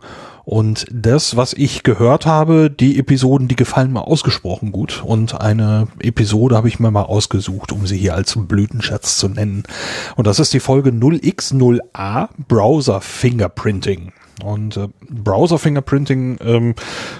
Und 0.48 0.86
das, 0.90 1.36
was 1.36 1.52
ich 1.52 1.82
gehört 1.82 2.24
habe, 2.24 2.70
die 2.70 2.98
Episoden, 2.98 3.48
die 3.48 3.54
gefallen 3.54 3.92
mir 3.92 4.06
ausgesprochen 4.06 4.72
gut. 4.72 5.02
Und 5.04 5.38
eine 5.38 5.88
Episode 6.00 6.56
habe 6.56 6.68
ich 6.68 6.80
mir 6.80 6.90
mal 6.90 7.02
ausgesucht, 7.02 7.70
um 7.70 7.86
sie 7.86 7.98
hier 7.98 8.14
als 8.14 8.34
Blütenschatz 8.34 9.18
zu 9.18 9.28
nennen. 9.28 9.64
Und 10.16 10.26
das 10.26 10.38
ist 10.38 10.54
die 10.54 10.60
Folge 10.60 10.88
0x0a 10.88 12.30
Browser 12.48 13.02
Fingerprinting. 13.02 14.14
Und 14.42 14.78
äh, 14.78 14.88
Browser 15.10 15.58
Fingerprinting, 15.58 16.38
ähm, 16.42 16.74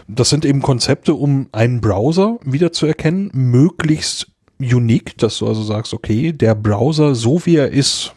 das 0.07 0.31
sind 0.31 0.47
eben 0.47 0.63
Konzepte, 0.63 1.13
um 1.13 1.49
einen 1.53 1.83
Browser 1.83 2.39
wiederzuerkennen, 2.47 3.31
möglichst 3.35 4.29
unique, 4.61 5.17
dass 5.19 5.39
du 5.39 5.47
also 5.47 5.63
sagst, 5.63 5.95
okay, 5.95 6.33
der 6.33 6.55
Browser, 6.55 7.15
so 7.15 7.45
wie 7.47 7.57
er 7.57 7.71
ist, 7.71 8.13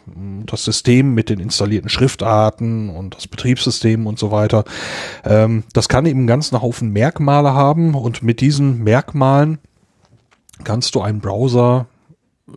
das 0.46 0.64
System 0.64 1.14
mit 1.14 1.28
den 1.28 1.40
installierten 1.40 1.88
Schriftarten 1.88 2.90
und 2.90 3.14
das 3.14 3.28
Betriebssystem 3.28 4.06
und 4.06 4.18
so 4.18 4.30
weiter, 4.30 4.64
ähm, 5.24 5.64
das 5.72 5.88
kann 5.88 6.06
eben 6.06 6.20
einen 6.20 6.26
ganzen 6.26 6.60
Haufen 6.60 6.92
Merkmale 6.92 7.54
haben 7.54 7.94
und 7.94 8.22
mit 8.22 8.40
diesen 8.40 8.82
Merkmalen 8.82 9.58
kannst 10.64 10.94
du 10.94 11.00
einen 11.00 11.20
Browser 11.20 11.86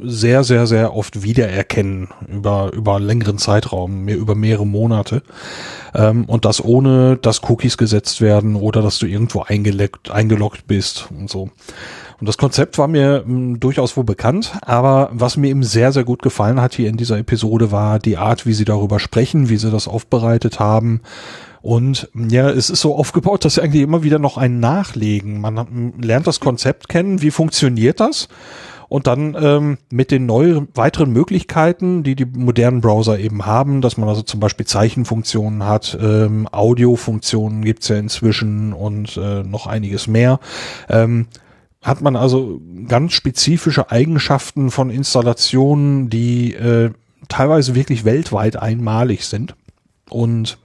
sehr, 0.02 0.44
sehr, 0.44 0.68
sehr 0.68 0.95
oft 0.95 1.24
wiedererkennen 1.24 2.10
über, 2.28 2.72
über 2.74 2.95
einen 2.95 3.06
längeren 3.06 3.38
Zeitraum, 3.38 4.06
mehr, 4.06 4.18
über 4.18 4.36
mehrere 4.36 4.66
Monate. 4.66 5.22
Ähm, 5.94 6.26
und 6.26 6.45
das 6.45 6.64
ohne, 6.64 7.18
dass 7.18 7.44
Cookies 7.44 7.78
gesetzt 7.78 8.20
werden 8.20 8.56
oder 8.56 8.82
dass 8.82 8.99
du 8.99 9.06
irgendwo 9.06 9.41
eingeloggt, 9.41 10.12
eingeloggt 10.12 10.68
bist 10.68 11.07
und 11.12 11.30
so. 11.30 11.49
Und 12.20 12.28
das 12.28 12.38
Konzept 12.38 12.78
war 12.78 12.88
mir 12.88 13.24
mh, 13.26 13.26
hm, 13.26 13.60
durchaus 13.60 13.98
wohl 13.98 14.04
bekannt, 14.04 14.54
aber 14.62 15.10
was 15.12 15.38
mir 15.38 15.50
eben 15.50 15.64
sehr, 15.64 15.92
sehr 15.92 16.04
gut 16.04 16.22
gefallen 16.22 16.62
hat 16.62 16.74
hier 16.74 16.90
in 16.90 16.98
dieser 16.98 17.18
Episode 17.18 17.72
war 17.72 18.00
die 18.00 18.18
Art, 18.18 18.46
wie 18.46 18.54
sie 18.54 18.66
darüber 18.66 19.00
sprechen, 19.00 19.50
wie 19.50 19.58
sie 19.58 19.72
das 19.72 19.88
aufbereitet 19.88 20.60
haben. 20.60 21.02
Und 21.62 22.10
ja, 22.14 22.50
es 22.50 22.70
ist 22.70 22.82
so 22.82 22.96
aufgebaut, 22.96 23.44
dass 23.44 23.56
sie 23.56 23.62
eigentlich 23.64 23.82
immer 23.82 24.04
wieder 24.04 24.20
noch 24.20 24.38
ein 24.38 24.60
Nachlegen. 24.60 25.42
Man 25.42 25.58
hat, 25.58 25.68
lernt 26.00 26.28
das 26.28 26.40
Konzept 26.40 26.90
kennen, 26.90 27.24
wie 27.24 27.32
funktioniert 27.32 28.00
das? 28.00 28.30
Und 28.88 29.08
dann 29.08 29.36
ähm, 29.40 29.78
mit 29.90 30.12
den 30.12 30.28
neuen 30.28 30.68
weiteren 30.76 31.12
Möglichkeiten, 31.12 32.04
die 32.04 32.16
die 32.16 32.26
modernen 32.26 32.82
Browser 32.82 33.18
eben 33.18 33.48
haben, 33.48 33.82
dass 33.82 33.98
man 33.98 34.08
also 34.08 34.22
zum 34.22 34.40
Beispiel 34.40 34.68
Zeichenfunktionen 34.68 35.66
hat, 35.66 35.98
ähm, 36.00 36.48
Audiofunktionen 36.52 37.66
gibt's 37.66 37.88
ja 37.88 37.96
inzwischen 37.96 38.72
und 38.72 39.18
äh, 39.18 39.42
noch 39.42 39.66
einiges 39.66 40.06
mehr. 40.06 40.40
Ähm, 40.88 41.26
hat 41.86 42.02
man 42.02 42.16
also 42.16 42.60
ganz 42.88 43.14
spezifische 43.14 43.91
Eigenschaften 43.91 44.72
von 44.72 44.90
Installationen, 44.90 46.10
die 46.10 46.56
äh, 46.56 46.90
teilweise 47.28 47.76
wirklich 47.76 48.03
weltweit 48.06 48.56
einmalig 48.56 49.26
sind. 49.26 49.56
Und 50.10 50.57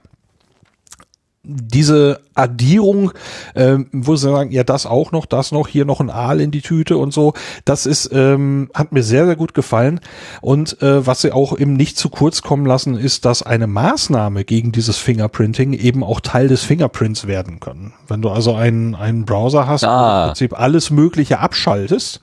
diese 1.43 2.19
Addierung, 2.35 3.11
äh, 3.55 3.77
wo 3.91 4.15
sie 4.15 4.29
sagen, 4.29 4.51
ja, 4.51 4.63
das 4.63 4.85
auch 4.85 5.11
noch, 5.11 5.25
das 5.25 5.51
noch, 5.51 5.67
hier 5.67 5.85
noch 5.85 5.99
ein 5.99 6.11
Aal 6.11 6.39
in 6.39 6.51
die 6.51 6.61
Tüte 6.61 6.97
und 6.97 7.13
so, 7.13 7.33
das 7.65 7.87
ist, 7.87 8.11
ähm, 8.13 8.69
hat 8.75 8.91
mir 8.91 9.01
sehr, 9.01 9.25
sehr 9.25 9.35
gut 9.35 9.55
gefallen. 9.55 9.99
Und 10.41 10.81
äh, 10.83 11.05
was 11.05 11.21
sie 11.21 11.31
auch 11.31 11.57
eben 11.57 11.73
nicht 11.73 11.97
zu 11.97 12.09
kurz 12.09 12.43
kommen 12.43 12.65
lassen, 12.65 12.95
ist, 12.95 13.25
dass 13.25 13.41
eine 13.41 13.65
Maßnahme 13.65 14.43
gegen 14.45 14.71
dieses 14.71 14.97
Fingerprinting 14.97 15.73
eben 15.73 16.03
auch 16.03 16.19
Teil 16.19 16.47
des 16.47 16.63
Fingerprints 16.63 17.25
werden 17.25 17.59
können. 17.59 17.93
Wenn 18.07 18.21
du 18.21 18.29
also 18.29 18.53
einen, 18.53 18.93
einen 18.93 19.25
Browser 19.25 19.65
hast, 19.65 19.83
ah. 19.83 20.23
im 20.23 20.27
Prinzip 20.29 20.59
alles 20.59 20.91
Mögliche 20.91 21.39
abschaltest, 21.39 22.21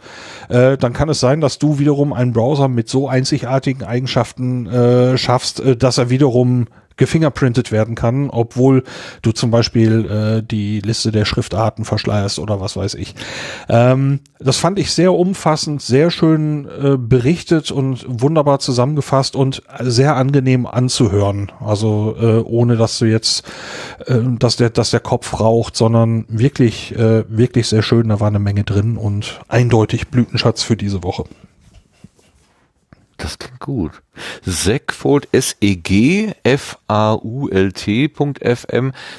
äh, 0.49 0.79
dann 0.79 0.93
kann 0.93 1.09
es 1.09 1.19
sein, 1.19 1.41
dass 1.41 1.59
du 1.59 1.81
wiederum 1.81 2.13
einen 2.13 2.33
Browser 2.33 2.69
mit 2.69 2.89
so 2.89 3.09
einzigartigen 3.09 3.85
Eigenschaften 3.85 4.67
äh, 4.67 5.19
schaffst, 5.19 5.59
äh, 5.59 5.77
dass 5.77 5.99
er 5.99 6.09
wiederum 6.09 6.67
gefingerprintet 6.99 7.73
werden 7.73 7.95
kann, 7.95 8.29
obwohl 8.29 8.85
du 9.23 9.33
zum 9.33 9.51
Beispiel 9.51 10.05
äh, 10.05 10.43
die 10.43 10.81
Liste 10.81 11.11
der 11.11 11.25
Schriftarten 11.25 11.87
verschleierst 11.87 12.39
oder 12.39 12.61
was 12.61 12.77
weiß 12.77 12.95
ich. 12.95 13.15
Ähm, 13.69 14.21
das 14.39 14.59
fand 14.59 14.79
ich 14.79 14.93
sehr 14.93 15.15
umfassend, 15.15 15.81
sehr 15.81 16.11
schön 16.11 16.67
äh, 16.67 16.97
berichtet 16.99 17.71
und 17.71 18.05
wunderbar 18.07 18.59
zusammengefasst 18.59 19.35
und 19.35 19.63
sehr 19.81 20.17
angenehm 20.17 20.67
anzuhören. 20.67 21.51
Also 21.65 22.17
äh, 22.21 22.41
ohne 22.41 22.77
dass 22.77 22.99
du 22.99 23.07
jetzt, 23.07 23.45
äh, 24.07 24.19
dass 24.39 24.57
der, 24.57 24.71
dass 24.71 24.91
der 24.91 25.01
Kopf 25.01 25.41
raucht, 25.41 25.77
sondern 25.77 26.27
wirklich, 26.29 26.95
äh, 26.97 27.25
wirklich 27.29 27.69
sehr 27.69 27.83
schön. 27.83 28.09
Da 28.09 28.21
war 28.21 28.29
eine 28.29 28.41
Menge 28.41 28.65
drin 28.65 28.97
und 28.97 29.41
eindeutig 29.49 30.09
Blütenschatz 30.09 30.63
für 30.63 30.77
diese 30.77 31.03
Woche. 31.05 31.25
Das 33.19 33.39
klingt 33.39 33.61
gut. 33.61 34.03
Segfold 34.43 35.29
S-E-G 35.33 36.35
F-A-U-L-T.fm. 36.45 36.93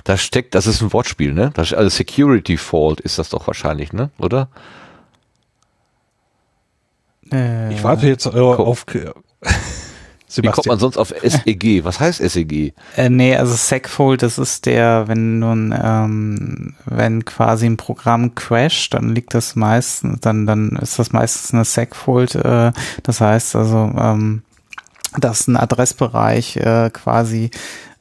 Da 0.06 0.18
steckt, 0.18 0.56
das 0.56 0.68
ist 0.68 0.82
ein 0.82 0.94
Wortspiel, 0.94 1.34
ne? 1.34 1.52
Das, 1.54 1.74
also 1.74 1.90
Security 1.90 2.56
Fault 2.58 3.02
ist 3.02 3.20
das 3.20 3.30
doch 3.30 3.46
wahrscheinlich, 3.46 3.92
ne? 3.92 4.10
Oder? 4.18 4.48
Äh, 7.32 7.74
ich 7.74 7.84
warte 7.84 8.08
jetzt 8.08 8.26
äh, 8.26 8.40
auf. 8.40 8.86
Sebastian. 10.30 10.44
Wie 10.44 10.56
kommt 10.56 10.68
man 10.68 10.80
sonst 10.80 10.98
auf 10.98 11.14
SEG? 11.24 11.84
Was 11.84 12.00
heißt 12.00 12.20
SEG? 12.20 12.74
Äh, 12.96 13.10
nee, 13.10 13.36
also 13.36 13.56
Segfold, 13.56 14.22
das 14.22 14.38
ist 14.38 14.68
der, 14.68 15.08
wenn 15.08 15.40
nun, 15.40 15.74
ähm, 15.84 16.76
wenn 16.86 17.26
quasi 17.26 17.66
ein 17.66 17.78
Programm 17.78 18.36
crasht, 18.36 18.94
dann 18.94 19.16
liegt 19.16 19.34
das 19.34 19.56
meistens, 19.56 20.20
dann, 20.22 20.46
dann 20.46 20.78
ist 20.82 21.00
das 21.00 21.12
meistens 21.12 21.52
eine 21.54 21.66
Segfold. 21.66 22.36
Äh, 22.36 22.72
das 23.02 23.22
heißt 23.22 23.56
also, 23.56 23.92
ähm, 23.98 24.44
dass 25.18 25.48
ein 25.48 25.58
Adressbereich 25.58 26.58
äh, 26.58 26.92
quasi 26.94 27.50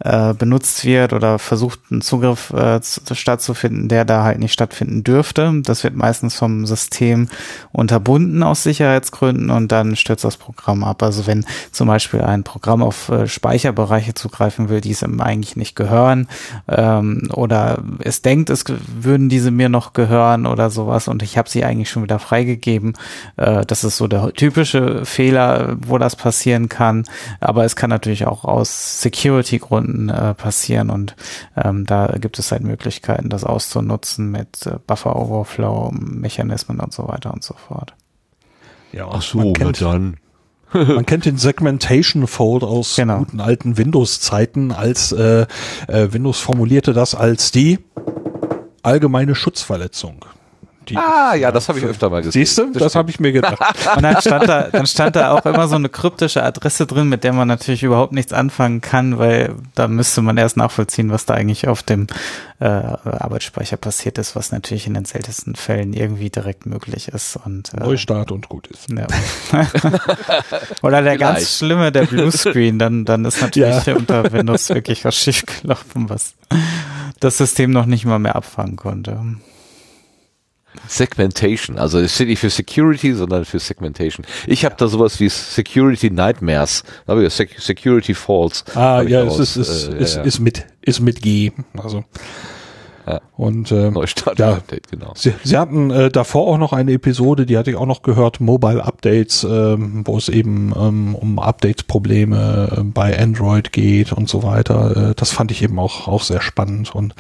äh, 0.01 0.33
benutzt 0.33 0.85
wird 0.85 1.13
oder 1.13 1.39
versucht, 1.41 1.91
ein 1.91 2.03
Zugriff 2.03 2.51
äh, 2.51 2.81
stattzufinden, 2.83 3.89
der 3.89 4.05
da 4.05 4.23
halt 4.23 4.39
nicht 4.39 4.53
stattfinden 4.53 5.03
dürfte. 5.03 5.61
Das 5.65 5.83
wird 5.83 5.97
meistens 5.97 6.37
vom 6.37 6.67
System 6.67 7.29
unterbunden 7.73 8.45
aus 8.45 8.63
Sicherheitsgründen 8.63 9.51
und 9.51 9.73
dann 9.73 9.97
stürzt 9.97 10.25
das 10.25 10.37
Programm 10.37 10.85
ab. 10.85 11.03
Also 11.03 11.27
wenn 11.27 11.45
zum 11.73 11.89
Beispiel 11.89 12.21
ein 12.21 12.45
Programm 12.45 12.83
auf 12.83 13.09
äh, 13.09 13.27
Speicherbereiche 13.27 14.15
zugreifen 14.15 14.69
will, 14.69 14.81
die 14.81 14.93
es 14.93 15.03
ihm 15.03 15.21
eigentlich 15.21 15.57
nicht 15.57 15.75
gehören 15.75 16.29
ähm, 16.69 17.29
oder 17.33 17.83
es 17.99 18.23
denkt, 18.23 18.51
es 18.51 18.65
würden 18.69 19.29
diese 19.29 19.51
mir 19.51 19.69
noch 19.69 19.95
gehören 19.95 20.47
oder 20.47 20.71
sowas 20.71 21.09
und 21.09 21.25
ich 21.25 21.37
habe 21.37 21.51
sie 21.51 21.65
eigentlich 21.65 21.91
schon 21.91 22.05
wieder 22.05 22.21
freigegeben. 22.21 22.95
Äh, 23.37 23.67
das 23.67 23.83
ist 23.83 23.97
so 23.97 24.07
der 24.07 24.33
typische 24.33 25.05
Fehler, 25.05 25.77
wo 25.85 25.99
das 25.99 26.15
passieren 26.15 26.69
kann. 26.69 27.05
Aber 27.41 27.65
es 27.65 27.75
kann 27.75 27.91
natürlich 27.91 28.27
auch 28.27 28.45
aus 28.45 29.03
Security-Gründen 29.03 29.88
Stunden 29.89 30.09
äh, 30.09 30.35
passieren 30.35 30.91
und 30.91 31.17
ähm, 31.57 31.87
da 31.87 32.07
gibt 32.21 32.39
es 32.39 32.53
halt 32.53 32.63
Möglichkeiten, 32.63 33.29
das 33.29 33.45
auszunutzen 33.45 34.31
mit 34.31 34.67
äh, 34.67 34.79
Buffer 34.87 35.17
Overflow 35.17 35.91
Mechanismen 35.93 36.81
und 36.81 36.93
so 36.93 37.09
weiter 37.09 37.33
und 37.33 37.43
so 37.43 37.55
fort. 37.55 37.95
Ja, 38.93 39.09
ach 39.11 39.23
so, 39.23 39.53
kennt, 39.53 39.81
dann. 39.81 40.17
man 40.73 41.07
kennt 41.07 41.25
den 41.25 41.39
Segmentation 41.39 42.27
Fold 42.27 42.63
aus 42.63 42.97
genau. 42.97 43.19
guten 43.19 43.41
alten 43.41 43.79
Windows-Zeiten, 43.79 44.73
als 44.73 45.13
äh, 45.13 45.47
äh, 45.89 46.13
Windows 46.13 46.41
formulierte 46.41 46.93
das 46.93 47.15
als 47.15 47.51
die 47.51 47.79
allgemeine 48.83 49.35
Schutzverletzung. 49.35 50.25
Die 50.89 50.97
ah, 50.97 51.35
ja, 51.35 51.53
das 51.53 51.69
habe 51.69 51.79
ich 51.79 51.85
öfter 51.85 52.11
mal 52.11 52.23
gesehen. 52.23 52.45
Siehst 52.45 52.59
du? 52.59 52.73
Das, 52.73 52.83
das 52.83 52.95
habe 52.95 53.11
ich 53.11 53.21
mir 53.21 53.33
gedacht. 53.33 53.59
Und 53.97 54.03
dann 54.03 54.21
stand, 54.21 54.49
da, 54.49 54.63
dann 54.63 54.87
stand 54.87 55.17
da 55.17 55.33
auch 55.33 55.45
immer 55.45 55.69
so 55.69 55.77
eine 55.77 55.89
kryptische 55.89 56.43
Adresse 56.43 56.87
drin, 56.87 57.09
mit 57.09 57.25
der 57.25 57.33
man 57.33 57.49
natürlich 57.49 57.83
überhaupt 57.83 58.13
nichts 58.13 58.33
anfangen 58.33 58.81
kann, 58.81 59.19
weil 59.19 59.55
da 59.75 59.89
müsste 59.89 60.23
man 60.23 60.37
erst 60.37 60.57
nachvollziehen, 60.57 61.11
was 61.11 61.27
da 61.27 61.35
eigentlich 61.35 61.69
auf 61.69 61.83
dem 61.83 62.07
äh, 62.61 62.65
Arbeitsspeicher 62.65 63.77
passiert 63.77 64.19
ist, 64.19 64.35
was 64.35 64.51
natürlich 64.53 64.87
in 64.87 64.95
den 64.95 65.05
seltensten 65.05 65.55
Fällen 65.55 65.93
irgendwie 65.93 66.31
direkt 66.31 66.67
möglich 66.67 67.09
ist. 67.09 67.39
Und, 67.45 67.73
äh, 67.75 67.81
Neustart 67.81 68.33
und 68.33 68.49
gut 68.49 68.67
ist. 68.69 68.89
Ja. 68.91 69.07
Oder 70.83 71.03
der 71.03 71.15
Vielleicht. 71.15 71.21
ganz 71.21 71.59
schlimme, 71.59 71.93
der 71.93 72.07
Bluescreen, 72.07 72.79
dann, 72.79 73.05
dann 73.05 73.25
ist 73.25 73.41
natürlich 73.41 73.87
ja. 73.87 73.95
unter 73.95 74.33
Windows 74.33 74.69
wirklich 74.71 75.05
was 75.05 75.17
schiefgelaufen, 75.17 76.09
was 76.09 76.35
das 77.21 77.39
System 77.39 77.71
noch 77.71 77.87
nicht 77.87 78.05
mal 78.05 78.19
mehr 78.19 78.37
abfangen 78.37 78.77
konnte. 78.77 79.21
Segmentation, 80.87 81.79
also 81.79 81.99
es 81.99 82.15
steht 82.15 82.29
nicht 82.29 82.41
für 82.41 82.51
Security, 82.51 83.15
sondern 83.15 83.45
für 83.45 83.59
Segmentation. 83.59 84.25
Ich 84.47 84.65
habe 84.65 84.75
da 84.79 84.89
sowas 84.89 85.21
wie 85.21 85.29
Security 85.29 86.11
Nightmares, 86.11 86.85
habe 87.07 87.27
ich 87.27 87.33
Security 87.33 88.15
Falls. 88.15 88.65
Ah, 88.75 89.03
ja, 89.03 89.23
es 89.25 89.39
ist, 89.39 89.57
ist, 89.57 89.89
äh, 89.89 89.99
ist, 89.99 90.17
ja. 90.17 90.23
ist 90.23 90.39
mit 90.39 90.65
ist 90.83 91.01
mit 91.01 91.21
G, 91.21 91.53
also 91.77 92.05
ja. 93.09 93.21
Und 93.37 93.71
äh, 93.71 93.91
Neustart 93.91 94.39
ja, 94.39 94.55
Update, 94.55 94.91
genau. 94.91 95.13
Sie, 95.15 95.33
sie 95.45 95.57
hatten 95.57 95.91
äh, 95.91 96.11
davor 96.11 96.47
auch 96.49 96.59
noch 96.59 96.73
eine 96.73 96.93
Episode, 96.93 97.47
die 97.47 97.57
hatte 97.57 97.71
ich 97.71 97.77
auch 97.77 97.87
noch 97.87 98.03
gehört, 98.03 98.41
Mobile 98.41 98.85
Updates, 98.85 99.45
ähm, 99.45 100.03
wo 100.05 100.17
es 100.17 100.29
eben 100.29 100.73
ähm, 100.77 101.15
um 101.15 101.39
Updates-Probleme 101.39 102.79
äh, 102.79 102.83
bei 102.83 103.19
Android 103.19 103.73
geht 103.73 104.13
und 104.13 104.29
so 104.29 104.43
weiter. 104.43 105.11
Äh, 105.11 105.15
das 105.15 105.31
fand 105.31 105.51
ich 105.51 105.63
eben 105.63 105.79
auch 105.79 106.09
auch 106.09 106.23
sehr 106.23 106.41
spannend. 106.41 106.95
Und 106.95 107.15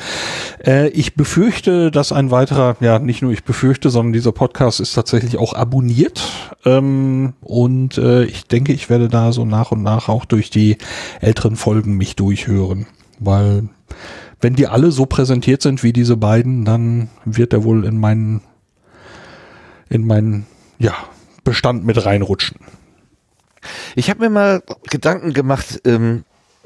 äh, 0.67 0.89
ich 0.89 1.15
befürchte, 1.15 1.91
dass 1.91 2.13
ein 2.13 2.31
weiterer, 2.31 2.77
ja 2.81 2.99
nicht 2.99 3.23
nur 3.23 3.33
ich 3.33 3.45
befürchte, 3.45 3.91
sondern 3.91 4.13
dieser 4.13 4.33
Podcast 4.33 4.81
ist 4.81 4.95
tatsächlich 4.95 5.39
auch 5.39 5.55
abonniert. 5.55 6.23
Ähm, 6.65 7.35
und 7.41 7.99
äh, 7.99 8.25
ich 8.25 8.45
denke, 8.45 8.73
ich 8.73 8.91
werde 8.91 9.09
da 9.09 9.33
so 9.33 9.45
nach 9.45 9.71
und 9.71 9.83
nach 9.83 10.09
auch 10.09 10.25
durch 10.25 10.51
die 10.51 10.77
älteren 11.21 11.57
Folgen 11.57 11.97
mich 11.97 12.17
durchhören, 12.17 12.87
weil 13.19 13.69
wenn 14.41 14.55
die 14.55 14.67
alle 14.67 14.91
so 14.93 15.07
präsentiert 15.07 15.63
sind 15.63 15.83
wie 15.83 15.93
diese 15.93 16.17
beiden, 16.17 16.65
dann 16.65 17.09
wird 17.25 17.53
er 17.53 17.65
wohl 17.65 17.85
in 17.85 17.99
meinen, 17.99 18.43
in 19.89 20.07
meinen, 20.07 20.47
ja, 20.79 20.95
Bestand 21.45 21.85
mit 21.85 22.05
reinrutschen. 22.05 22.59
Ich 23.97 24.11
habe 24.11 24.21
mir 24.21 24.31
mal 24.31 24.63
Gedanken 24.91 25.33
gemacht, 25.33 25.81
ähm, 25.85 26.25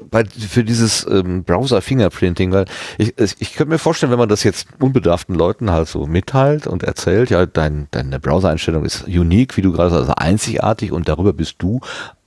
bei, 0.09 0.25
für 0.25 0.63
dieses 0.63 1.05
ähm, 1.09 1.43
Browser-Fingerprinting, 1.43 2.51
weil 2.51 2.65
ich, 2.97 3.13
ich 3.17 3.53
könnte 3.53 3.71
mir 3.71 3.79
vorstellen, 3.79 4.11
wenn 4.11 4.19
man 4.19 4.29
das 4.29 4.43
jetzt 4.43 4.67
unbedarften 4.79 5.35
Leuten 5.35 5.71
halt 5.71 5.87
so 5.87 6.05
mitteilt 6.05 6.67
und 6.67 6.83
erzählt, 6.83 7.29
ja, 7.29 7.45
dein, 7.45 7.87
deine 7.91 8.19
Browser-Einstellung 8.19 8.85
ist 8.85 9.07
unique, 9.07 9.55
wie 9.57 9.61
du 9.61 9.71
gerade 9.71 9.91
sagst, 9.91 10.01
also 10.01 10.15
einzigartig 10.15 10.91
und 10.91 11.07
darüber 11.07 11.33
bist 11.33 11.55
du 11.59 11.79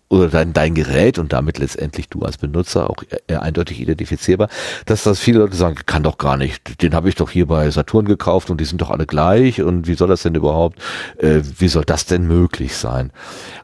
oder 0.08 0.28
dein, 0.28 0.52
dein 0.52 0.74
Gerät 0.74 1.18
und 1.18 1.32
damit 1.32 1.58
letztendlich 1.58 2.08
du 2.08 2.22
als 2.22 2.38
Benutzer 2.38 2.88
auch 2.88 3.02
eher 3.26 3.42
eindeutig 3.42 3.80
identifizierbar, 3.80 4.48
dass 4.84 5.02
das 5.02 5.18
viele 5.18 5.40
Leute 5.40 5.56
sagen, 5.56 5.76
kann 5.86 6.02
doch 6.02 6.18
gar 6.18 6.36
nicht, 6.36 6.80
den 6.82 6.94
habe 6.94 7.08
ich 7.08 7.16
doch 7.16 7.30
hier 7.30 7.46
bei 7.46 7.70
Saturn 7.70 8.04
gekauft 8.04 8.50
und 8.50 8.60
die 8.60 8.64
sind 8.64 8.80
doch 8.80 8.90
alle 8.90 9.06
gleich 9.06 9.62
und 9.62 9.86
wie 9.86 9.94
soll 9.94 10.08
das 10.08 10.22
denn 10.22 10.34
überhaupt, 10.34 10.80
äh, 11.18 11.40
wie 11.58 11.68
soll 11.68 11.84
das 11.84 12.06
denn 12.06 12.26
möglich 12.26 12.76
sein? 12.76 13.10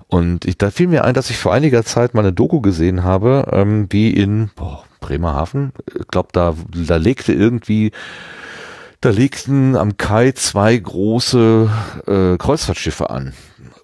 Und 0.08 0.44
ich, 0.44 0.58
da 0.58 0.70
fiel 0.70 0.88
mir 0.88 1.04
ein, 1.04 1.14
dass 1.14 1.30
ich 1.30 1.38
vor 1.38 1.54
einiger 1.54 1.84
Zeit 1.84 2.12
mal 2.12 2.20
eine 2.20 2.32
Doku 2.32 2.60
gesehen 2.60 3.04
habe, 3.04 3.48
ähm, 3.52 3.86
wie 3.90 4.10
in 4.10 4.50
boah, 4.56 4.84
Bremerhaven, 5.00 5.72
ich 5.98 6.06
glaube, 6.08 6.28
da, 6.32 6.54
da 6.86 6.96
legte 6.96 7.32
irgendwie 7.32 7.92
da 9.00 9.10
legten 9.10 9.74
am 9.74 9.96
Kai 9.96 10.30
zwei 10.30 10.76
große 10.76 11.68
äh, 12.06 12.36
Kreuzfahrtschiffe 12.38 13.10
an. 13.10 13.32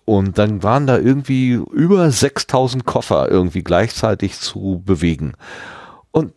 Und 0.08 0.38
dann 0.38 0.62
waren 0.62 0.86
da 0.86 0.96
irgendwie 0.96 1.50
über 1.50 2.10
6000 2.10 2.86
Koffer 2.86 3.30
irgendwie 3.30 3.62
gleichzeitig 3.62 4.40
zu 4.40 4.82
bewegen. 4.82 5.34
Und 6.12 6.32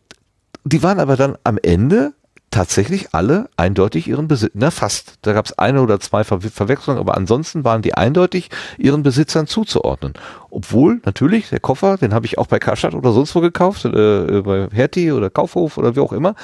die 0.65 0.83
waren 0.83 0.99
aber 0.99 1.15
dann 1.15 1.37
am 1.45 1.57
Ende 1.63 2.11
tatsächlich 2.49 3.13
alle 3.13 3.49
eindeutig 3.55 4.09
ihren 4.09 4.27
Besitz, 4.27 4.51
na 4.55 4.71
fast, 4.71 5.13
da 5.21 5.31
gab 5.31 5.45
es 5.45 5.57
eine 5.57 5.81
oder 5.81 6.01
zwei 6.01 6.25
Ver 6.25 6.41
Verwechslungen, 6.41 6.99
aber 6.99 7.15
ansonsten 7.15 7.63
waren 7.63 7.81
die 7.81 7.93
eindeutig 7.93 8.49
ihren 8.77 9.03
Besitzern 9.03 9.47
zuzuordnen. 9.47 10.15
Obwohl 10.49 10.99
natürlich 11.05 11.47
der 11.47 11.61
Koffer, 11.61 11.95
den 11.95 12.13
habe 12.13 12.25
ich 12.25 12.37
auch 12.37 12.47
bei 12.47 12.59
Karstadt 12.59 12.93
oder 12.93 13.13
sonst 13.13 13.33
wo 13.35 13.39
gekauft, 13.39 13.85
äh, 13.85 14.41
bei 14.41 14.67
Hertie 14.73 15.13
oder 15.13 15.29
Kaufhof 15.29 15.77
oder 15.77 15.95
wie 15.95 16.01
auch 16.01 16.11
immer. 16.11 16.35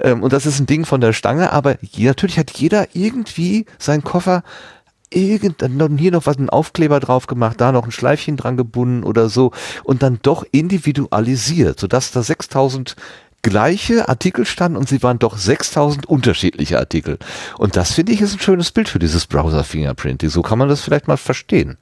Ähm, 0.00 0.22
und 0.22 0.32
das 0.32 0.46
ist 0.46 0.60
ein 0.60 0.66
Ding 0.66 0.86
von 0.86 1.02
der 1.02 1.12
Stange, 1.12 1.52
aber 1.52 1.76
je, 1.82 2.06
natürlich 2.06 2.38
hat 2.38 2.52
jeder 2.52 2.86
irgendwie 2.94 3.66
seinen 3.78 4.02
Koffer 4.02 4.44
irgend, 5.12 5.62
dann 5.62 5.98
hier 5.98 6.12
noch 6.12 6.26
was, 6.26 6.38
ein 6.38 6.50
Aufkleber 6.50 7.00
drauf 7.00 7.26
gemacht, 7.26 7.60
da 7.60 7.72
noch 7.72 7.84
ein 7.84 7.92
Schleifchen 7.92 8.36
dran 8.36 8.56
gebunden 8.56 9.02
oder 9.02 9.28
so 9.28 9.52
und 9.84 10.02
dann 10.02 10.18
doch 10.22 10.44
individualisiert, 10.52 11.80
sodass 11.80 12.12
da 12.12 12.22
6000 12.22 12.96
gleiche 13.42 14.08
Artikel 14.08 14.44
standen 14.44 14.76
und 14.76 14.88
sie 14.88 15.02
waren 15.02 15.18
doch 15.18 15.36
6000 15.36 16.06
unterschiedliche 16.06 16.78
Artikel. 16.78 17.18
Und 17.58 17.76
das 17.76 17.92
finde 17.92 18.12
ich 18.12 18.20
ist 18.20 18.34
ein 18.34 18.40
schönes 18.40 18.70
Bild 18.70 18.88
für 18.88 18.98
dieses 18.98 19.26
Browser 19.26 19.64
Fingerprinting. 19.64 20.28
So 20.28 20.42
kann 20.42 20.58
man 20.58 20.68
das 20.68 20.82
vielleicht 20.82 21.08
mal 21.08 21.16
verstehen. 21.16 21.78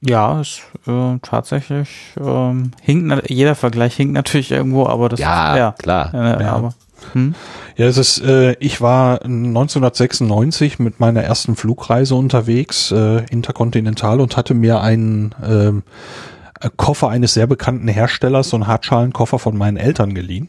Ja, 0.00 0.40
ist 0.40 0.62
äh, 0.86 1.18
tatsächlich 1.22 1.88
ähm, 2.20 2.72
hinkt 2.82 3.30
jeder 3.30 3.54
Vergleich 3.54 3.96
hinkt 3.96 4.14
natürlich 4.14 4.52
irgendwo, 4.52 4.86
aber 4.86 5.08
das 5.08 5.20
ja, 5.20 5.52
ist, 5.52 5.58
ja 5.58 5.72
klar. 5.72 6.14
Äh, 6.14 6.42
ja. 6.42 6.52
Aber, 6.52 6.74
hm? 7.12 7.34
Ja, 7.76 7.86
es 7.86 7.98
ist, 7.98 8.20
äh, 8.22 8.54
ich 8.60 8.80
war 8.80 9.22
1996 9.22 10.78
mit 10.78 11.00
meiner 11.00 11.22
ersten 11.22 11.56
Flugreise 11.56 12.14
unterwegs, 12.14 12.90
äh, 12.90 13.24
interkontinental, 13.30 14.20
und 14.20 14.36
hatte 14.36 14.54
mir 14.54 14.80
einen 14.80 15.32
äh, 15.42 16.68
Koffer 16.76 17.08
eines 17.08 17.34
sehr 17.34 17.46
bekannten 17.46 17.88
Herstellers, 17.88 18.50
so 18.50 18.56
einen 18.56 18.66
Hartschalenkoffer 18.66 19.38
von 19.38 19.56
meinen 19.56 19.76
Eltern 19.76 20.14
geliehen 20.14 20.48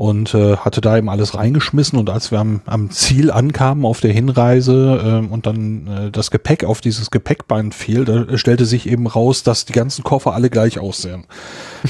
und 0.00 0.32
äh, 0.34 0.56
hatte 0.56 0.80
da 0.80 0.96
eben 0.96 1.10
alles 1.10 1.34
reingeschmissen 1.34 1.98
und 1.98 2.08
als 2.08 2.30
wir 2.30 2.38
am, 2.38 2.62
am 2.64 2.90
Ziel 2.90 3.30
ankamen 3.30 3.84
auf 3.84 4.00
der 4.00 4.12
Hinreise 4.14 5.22
äh, 5.22 5.30
und 5.30 5.44
dann 5.44 5.86
äh, 5.86 6.10
das 6.10 6.30
Gepäck 6.30 6.64
auf 6.64 6.80
dieses 6.80 7.10
Gepäckband 7.10 7.74
fiel, 7.74 8.06
da 8.06 8.38
stellte 8.38 8.64
sich 8.64 8.88
eben 8.88 9.06
raus, 9.06 9.42
dass 9.42 9.66
die 9.66 9.74
ganzen 9.74 10.02
Koffer 10.02 10.32
alle 10.32 10.48
gleich 10.48 10.78
aussehen. 10.78 11.26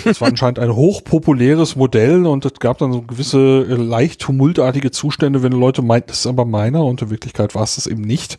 Das 0.05 0.21
war 0.21 0.29
anscheinend 0.29 0.59
ein 0.59 0.75
hochpopuläres 0.75 1.77
Modell 1.77 2.27
und 2.27 2.45
es 2.45 2.55
gab 2.55 2.79
dann 2.79 2.93
so 2.93 3.03
gewisse 3.03 3.67
äh, 3.69 3.75
leicht 3.75 4.21
tumultartige 4.21 4.91
Zustände, 4.91 5.43
wenn 5.43 5.53
Leute 5.53 5.83
meinten, 5.83 6.09
das 6.09 6.21
ist 6.21 6.27
aber 6.27 6.45
meiner 6.45 6.85
und 6.85 7.03
in 7.03 7.11
Wirklichkeit 7.11 7.55
war 7.55 7.65
es 7.65 7.77
das 7.77 7.87
eben 7.87 8.03
nicht. 8.03 8.39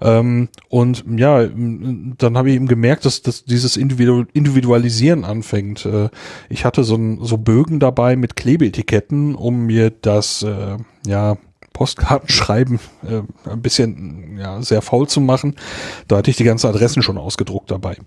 Ähm, 0.00 0.48
und 0.68 1.04
ja, 1.16 1.46
dann 1.46 2.36
habe 2.36 2.50
ich 2.50 2.56
eben 2.56 2.68
gemerkt, 2.68 3.04
dass, 3.04 3.22
dass 3.22 3.44
dieses 3.44 3.76
Individu 3.76 4.24
Individualisieren 4.32 5.24
anfängt. 5.24 5.86
Äh, 5.86 6.08
ich 6.48 6.64
hatte 6.64 6.84
so, 6.84 6.96
ein, 6.96 7.18
so 7.22 7.38
Bögen 7.38 7.80
dabei 7.80 8.16
mit 8.16 8.36
Klebeetiketten, 8.36 9.34
um 9.34 9.66
mir 9.66 9.90
das 9.90 10.42
äh, 10.42 10.76
ja 11.06 11.36
Postkartenschreiben 11.72 12.80
äh, 13.08 13.22
ein 13.48 13.62
bisschen 13.62 14.36
ja 14.38 14.60
sehr 14.62 14.82
faul 14.82 15.06
zu 15.06 15.20
machen. 15.20 15.54
Da 16.08 16.16
hatte 16.16 16.30
ich 16.30 16.36
die 16.36 16.44
ganzen 16.44 16.66
Adressen 16.66 17.02
schon 17.02 17.18
ausgedruckt 17.18 17.70
dabei. 17.70 17.98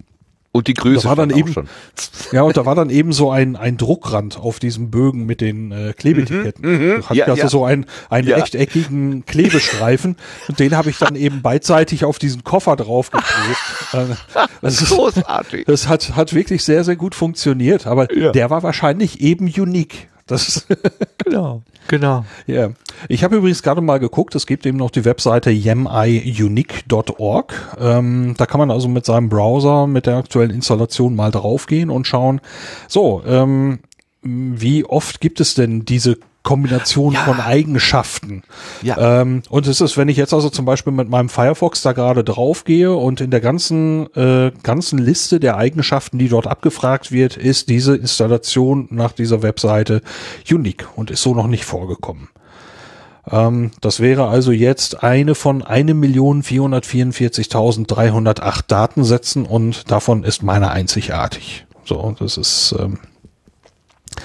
Und 0.53 0.67
die 0.67 0.73
Größe 0.73 1.03
da 1.03 1.09
war 1.09 1.15
dann 1.15 1.29
eben, 1.29 1.53
schon. 1.53 1.69
Ja, 2.33 2.41
und 2.43 2.57
da 2.57 2.65
war 2.65 2.75
dann 2.75 2.89
eben 2.89 3.13
so 3.13 3.31
ein, 3.31 3.55
ein 3.55 3.77
Druckrand 3.77 4.37
auf 4.37 4.59
diesem 4.59 4.91
Bögen 4.91 5.25
mit 5.25 5.39
den 5.39 5.71
äh, 5.71 5.93
Klebetiketten. 5.93 6.65
Mhm, 6.65 6.87
mhm. 6.87 7.09
Hat 7.09 7.15
ja, 7.15 7.25
also 7.25 7.41
ja. 7.41 7.47
so 7.47 7.65
einen, 7.65 7.85
einen 8.09 8.27
ja. 8.27 8.35
rechteckigen 8.35 9.25
Klebestreifen 9.25 10.17
und 10.49 10.59
den 10.59 10.75
habe 10.75 10.89
ich 10.89 10.97
dann 10.97 11.15
eben 11.15 11.41
beidseitig 11.41 12.03
auf 12.03 12.19
diesen 12.19 12.43
Koffer 12.43 12.75
draufgeklebt. 12.75 13.57
Das 14.61 14.81
ist 14.81 14.89
großartig. 14.89 15.65
Das 15.65 15.87
hat, 15.87 16.15
hat 16.15 16.33
wirklich 16.33 16.65
sehr, 16.65 16.83
sehr 16.83 16.97
gut 16.97 17.15
funktioniert, 17.15 17.87
aber 17.87 18.13
ja. 18.13 18.31
der 18.31 18.49
war 18.49 18.61
wahrscheinlich 18.61 19.21
eben 19.21 19.45
unique. 19.45 20.09
Das 20.31 20.65
genau, 21.25 21.61
genau. 21.87 22.25
Ja. 22.47 22.71
Ich 23.09 23.23
habe 23.23 23.35
übrigens 23.35 23.61
gerade 23.63 23.81
mal 23.81 23.99
geguckt, 23.99 24.33
es 24.35 24.47
gibt 24.47 24.65
eben 24.65 24.77
noch 24.77 24.91
die 24.91 25.03
Webseite 25.05 25.51
yamiunique.org. 25.51 27.77
Ähm, 27.79 28.35
da 28.37 28.45
kann 28.45 28.59
man 28.59 28.71
also 28.71 28.87
mit 28.87 29.05
seinem 29.05 29.27
Browser, 29.29 29.87
mit 29.87 30.05
der 30.05 30.15
aktuellen 30.17 30.51
Installation 30.51 31.15
mal 31.15 31.31
draufgehen 31.31 31.89
und 31.89 32.05
schauen, 32.07 32.39
so, 32.87 33.23
ähm, 33.25 33.79
wie 34.21 34.85
oft 34.85 35.19
gibt 35.19 35.41
es 35.41 35.55
denn 35.55 35.83
diese 35.83 36.17
Kombination 36.43 37.13
ja. 37.13 37.21
von 37.21 37.39
Eigenschaften. 37.39 38.43
Ja. 38.81 39.21
Ähm, 39.21 39.43
und 39.49 39.67
es 39.67 39.79
ist, 39.79 39.95
wenn 39.97 40.09
ich 40.09 40.17
jetzt 40.17 40.33
also 40.33 40.49
zum 40.49 40.65
Beispiel 40.65 40.91
mit 40.91 41.07
meinem 41.07 41.29
Firefox 41.29 41.83
da 41.83 41.93
gerade 41.93 42.23
draufgehe 42.23 42.93
und 42.93 43.21
in 43.21 43.29
der 43.29 43.41
ganzen, 43.41 44.11
äh, 44.15 44.51
ganzen 44.63 44.97
Liste 44.97 45.39
der 45.39 45.57
Eigenschaften, 45.57 46.17
die 46.17 46.29
dort 46.29 46.47
abgefragt 46.47 47.11
wird, 47.11 47.37
ist 47.37 47.69
diese 47.69 47.95
Installation 47.95 48.87
nach 48.89 49.11
dieser 49.11 49.43
Webseite 49.43 50.01
unique 50.49 50.87
und 50.95 51.11
ist 51.11 51.21
so 51.21 51.35
noch 51.35 51.47
nicht 51.47 51.65
vorgekommen. 51.65 52.29
Ähm, 53.29 53.69
das 53.81 53.99
wäre 53.99 54.27
also 54.27 54.51
jetzt 54.51 55.03
eine 55.03 55.35
von 55.35 55.61
1.444.308 55.63 58.63
Datensätzen 58.67 59.45
und 59.45 59.91
davon 59.91 60.23
ist 60.23 60.41
meine 60.41 60.71
einzigartig. 60.71 61.67
So, 61.85 62.15
das 62.17 62.37
ist, 62.37 62.73
ähm, 62.79 62.97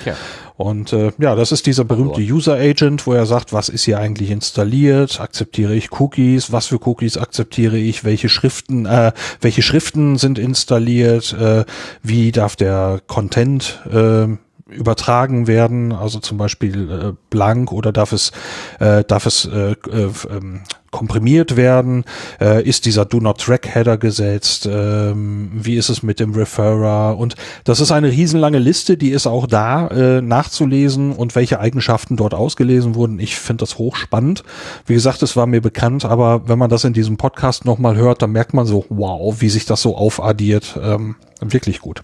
ja. 0.04 0.14
Und 0.56 0.92
äh, 0.92 1.12
ja, 1.18 1.34
das 1.34 1.52
ist 1.52 1.66
dieser 1.66 1.84
berühmte 1.84 2.20
User 2.20 2.54
Agent, 2.54 3.06
wo 3.06 3.12
er 3.12 3.26
sagt, 3.26 3.52
was 3.52 3.68
ist 3.68 3.84
hier 3.84 3.98
eigentlich 3.98 4.30
installiert, 4.30 5.20
akzeptiere 5.20 5.74
ich 5.74 5.92
Cookies, 5.92 6.50
was 6.50 6.66
für 6.66 6.78
Cookies 6.86 7.18
akzeptiere 7.18 7.76
ich, 7.76 8.04
welche 8.04 8.30
Schriften, 8.30 8.86
äh, 8.86 9.12
welche 9.40 9.62
Schriften 9.62 10.16
sind 10.16 10.38
installiert, 10.38 11.34
äh, 11.34 11.64
wie 12.02 12.32
darf 12.32 12.56
der 12.56 13.00
Content 13.06 13.80
äh, 13.92 14.28
übertragen 14.68 15.46
werden, 15.46 15.92
also 15.92 16.18
zum 16.20 16.38
Beispiel 16.38 16.90
äh, 16.90 17.12
blank 17.30 17.70
oder 17.70 17.92
darf 17.92 18.12
es 18.12 18.32
äh, 18.80 19.04
darf 19.04 19.26
es 19.26 19.44
äh, 19.44 19.72
äh, 19.72 20.10
ähm, 20.30 20.62
komprimiert 20.96 21.56
werden? 21.56 22.04
Äh, 22.40 22.66
ist 22.66 22.86
dieser 22.86 23.04
Do 23.04 23.18
Not 23.18 23.42
Track 23.42 23.68
Header 23.68 23.98
gesetzt? 23.98 24.66
Ähm, 24.66 25.50
wie 25.52 25.76
ist 25.76 25.90
es 25.90 26.02
mit 26.02 26.20
dem 26.20 26.32
Referrer? 26.32 27.18
Und 27.18 27.34
das 27.64 27.80
ist 27.80 27.92
eine 27.92 28.10
riesenlange 28.10 28.58
Liste, 28.58 28.96
die 28.96 29.10
ist 29.10 29.26
auch 29.26 29.46
da 29.46 29.88
äh, 29.88 30.22
nachzulesen 30.22 31.12
und 31.12 31.36
welche 31.36 31.60
Eigenschaften 31.60 32.16
dort 32.16 32.32
ausgelesen 32.32 32.94
wurden. 32.94 33.20
Ich 33.20 33.36
finde 33.36 33.60
das 33.60 33.76
hochspannend. 33.76 34.42
Wie 34.86 34.94
gesagt, 34.94 35.22
es 35.22 35.36
war 35.36 35.46
mir 35.46 35.60
bekannt, 35.60 36.06
aber 36.06 36.48
wenn 36.48 36.58
man 36.58 36.70
das 36.70 36.84
in 36.84 36.94
diesem 36.94 37.18
Podcast 37.18 37.66
nochmal 37.66 37.96
hört, 37.96 38.22
dann 38.22 38.32
merkt 38.32 38.54
man 38.54 38.64
so, 38.64 38.86
wow, 38.88 39.38
wie 39.42 39.50
sich 39.50 39.66
das 39.66 39.82
so 39.82 39.98
aufaddiert. 39.98 40.78
Ähm, 40.82 41.16
wirklich 41.42 41.80
gut. 41.80 42.00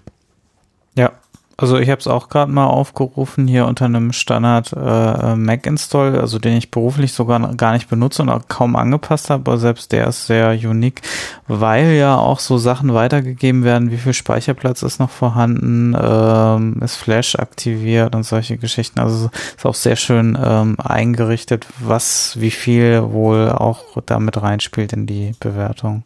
Ja, 0.99 1.13
Also 1.57 1.79
ich 1.79 1.91
habe 1.91 2.01
es 2.01 2.07
auch 2.07 2.29
gerade 2.29 2.51
mal 2.51 2.67
aufgerufen 2.67 3.47
hier 3.47 3.67
unter 3.67 3.85
einem 3.85 4.13
Standard 4.13 4.73
äh, 4.73 5.37
Mac 5.37 5.67
Install, 5.67 6.19
also 6.19 6.39
den 6.39 6.57
ich 6.57 6.71
beruflich 6.71 7.13
sogar 7.13 7.55
gar 7.55 7.73
nicht 7.73 7.89
benutze 7.89 8.23
und 8.23 8.31
auch 8.31 8.49
kaum 8.49 8.75
angepasst 8.75 9.31
habe, 9.31 9.51
aber 9.51 9.59
selbst 9.59 9.93
der 9.93 10.07
ist 10.09 10.27
sehr 10.27 10.53
unique, 10.53 11.03
weil 11.47 11.93
ja 11.93 12.17
auch 12.17 12.41
so 12.41 12.59
Sachen 12.59 12.95
weitergegeben 12.95 13.65
werden, 13.65 13.91
wie 13.91 13.99
viel 13.99 14.15
Speicherplatz 14.15 14.83
ist 14.83 14.99
noch 14.99 15.11
vorhanden, 15.11 15.97
ähm, 16.01 16.81
ist 16.83 16.97
Flash 16.97 17.37
aktiviert 17.37 18.15
und 18.15 18.25
solche 18.25 18.57
Geschichten. 18.57 19.01
Also 19.01 19.31
ist 19.57 19.67
auch 19.67 19.75
sehr 19.75 19.97
schön 19.97 20.39
ähm, 20.43 20.77
eingerichtet, 20.83 21.67
was 21.79 22.41
wie 22.41 22.51
viel 22.51 23.03
wohl 23.13 23.51
auch 23.51 24.03
damit 24.07 24.41
reinspielt 24.41 24.93
in 24.93 25.07
die 25.07 25.33
Bewertung. 25.39 26.05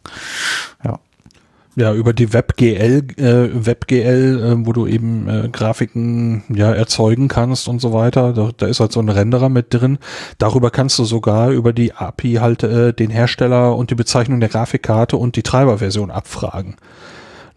Ja. 0.83 0.99
Ja, 1.77 1.93
über 1.93 2.11
die 2.11 2.33
WebGL, 2.33 3.05
äh, 3.17 3.49
WebGL, 3.53 4.43
äh, 4.43 4.65
wo 4.65 4.73
du 4.73 4.87
eben 4.87 5.29
äh, 5.29 5.47
Grafiken 5.47 6.43
ja 6.49 6.73
erzeugen 6.73 7.27
kannst 7.27 7.67
und 7.67 7.79
so 7.79 7.93
weiter. 7.93 8.33
Da, 8.33 8.49
da 8.57 8.65
ist 8.65 8.79
halt 8.79 8.91
so 8.91 8.99
ein 8.99 9.09
Renderer 9.09 9.49
mit 9.49 9.71
drin. 9.71 9.99
Darüber 10.39 10.71
kannst 10.71 10.97
du 10.97 11.05
sogar 11.05 11.51
über 11.51 11.73
die 11.73 11.93
API 11.93 12.39
halt 12.41 12.63
äh, 12.63 12.93
den 12.93 13.11
Hersteller 13.11 13.75
und 13.75 13.91
die 13.91 13.95
Bezeichnung 13.95 14.39
der 14.39 14.49
Grafikkarte 14.49 15.17
und 15.17 15.35
die 15.35 15.43
Treiberversion 15.43 16.09
abfragen. 16.09 16.77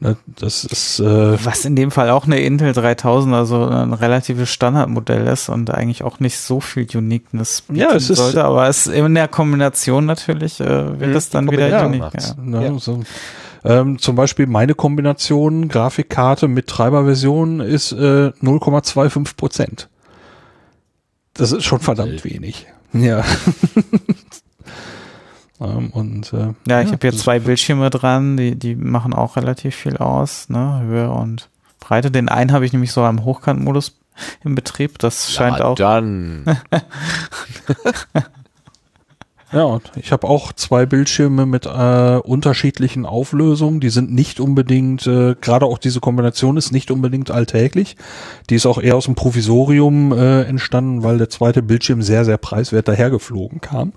Ne, 0.00 0.18
das 0.26 0.66
ist 0.66 1.00
äh, 1.00 1.44
was 1.44 1.64
in 1.64 1.74
dem 1.74 1.90
Fall 1.90 2.10
auch 2.10 2.26
eine 2.26 2.40
Intel 2.40 2.74
3000, 2.74 3.34
also 3.34 3.66
ein 3.66 3.94
relatives 3.94 4.50
Standardmodell 4.50 5.26
ist 5.28 5.48
und 5.48 5.70
eigentlich 5.70 6.02
auch 6.02 6.20
nicht 6.20 6.38
so 6.38 6.60
viel 6.60 6.86
Uniqueness 6.94 7.62
bieten 7.62 7.80
ja, 7.80 7.94
es 7.94 8.08
sollte, 8.08 8.38
ist, 8.38 8.44
aber 8.44 8.68
es 8.68 8.86
in 8.86 9.14
der 9.14 9.28
Kombination 9.28 10.04
natürlich 10.04 10.60
äh, 10.60 11.00
wird 11.00 11.14
es 11.14 11.30
dann 11.30 11.50
wieder 11.50 11.68
ja, 11.68 11.86
unique. 11.86 12.14
Ja. 12.14 12.34
Ne, 12.42 12.64
ja. 12.64 12.78
So. 12.78 13.02
Ähm, 13.64 13.98
zum 13.98 14.16
Beispiel 14.16 14.46
meine 14.46 14.74
Kombination 14.74 15.68
Grafikkarte 15.68 16.48
mit 16.48 16.66
Treiberversion 16.66 17.60
ist 17.60 17.92
äh, 17.92 18.32
0,25 18.42 19.36
Prozent. 19.36 19.88
Das 21.34 21.52
ist 21.52 21.64
schon 21.64 21.80
verdammt 21.80 22.24
wenig. 22.24 22.66
Ja. 22.92 23.24
ähm, 25.60 25.90
und 25.90 26.32
äh, 26.32 26.54
ja, 26.66 26.80
ich 26.80 26.88
ja, 26.88 26.92
habe 26.92 26.98
hier 27.08 27.12
zwei 27.12 27.38
Bildschirme 27.38 27.88
dran, 27.88 28.36
die 28.36 28.56
die 28.56 28.74
machen 28.74 29.14
auch 29.14 29.36
relativ 29.36 29.76
viel 29.76 29.96
aus, 29.98 30.48
ne, 30.48 30.80
Höhe 30.82 31.08
und 31.08 31.50
Breite. 31.78 32.10
Den 32.10 32.28
einen 32.28 32.50
habe 32.50 32.64
ich 32.66 32.72
nämlich 32.72 32.90
so 32.90 33.04
am 33.04 33.24
Hochkantmodus 33.24 33.96
im 34.42 34.56
Betrieb. 34.56 34.98
Das 34.98 35.32
scheint 35.32 35.60
ja, 35.60 35.66
auch. 35.66 35.76
Dann. 35.76 36.44
Ja, 39.52 39.80
ich 39.96 40.12
habe 40.12 40.28
auch 40.28 40.52
zwei 40.52 40.86
Bildschirme 40.86 41.44
mit 41.44 41.66
äh, 41.66 42.20
unterschiedlichen 42.22 43.04
Auflösungen. 43.04 43.80
Die 43.80 43.90
sind 43.90 44.12
nicht 44.12 44.38
unbedingt, 44.38 45.08
äh, 45.08 45.34
gerade 45.40 45.66
auch 45.66 45.78
diese 45.78 45.98
Kombination 45.98 46.56
ist 46.56 46.70
nicht 46.70 46.92
unbedingt 46.92 47.32
alltäglich. 47.32 47.96
Die 48.48 48.54
ist 48.54 48.66
auch 48.66 48.80
eher 48.80 48.96
aus 48.96 49.06
dem 49.06 49.16
Provisorium 49.16 50.12
äh, 50.12 50.42
entstanden, 50.42 51.02
weil 51.02 51.18
der 51.18 51.30
zweite 51.30 51.62
Bildschirm 51.62 52.00
sehr, 52.00 52.24
sehr 52.24 52.38
preiswert 52.38 52.86
dahergeflogen 52.86 53.60
kam. 53.60 53.92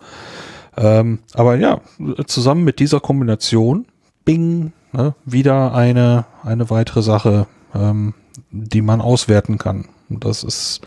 Ähm, 0.76 1.20
aber 1.36 1.56
ja, 1.56 1.82
zusammen 2.26 2.64
mit 2.64 2.80
dieser 2.80 3.00
Kombination, 3.00 3.86
bing, 4.26 4.74
ne, 4.92 5.14
wieder 5.24 5.76
eine, 5.76 6.26
eine 6.44 6.72
weitere 6.72 7.04
Sache, 7.04 7.46
ähm, 7.76 8.16
die 8.50 8.82
man 8.82 9.02
auswerten 9.02 9.60
kann. 9.60 9.86
Und 10.14 10.26
das 10.26 10.44
ist, 10.44 10.82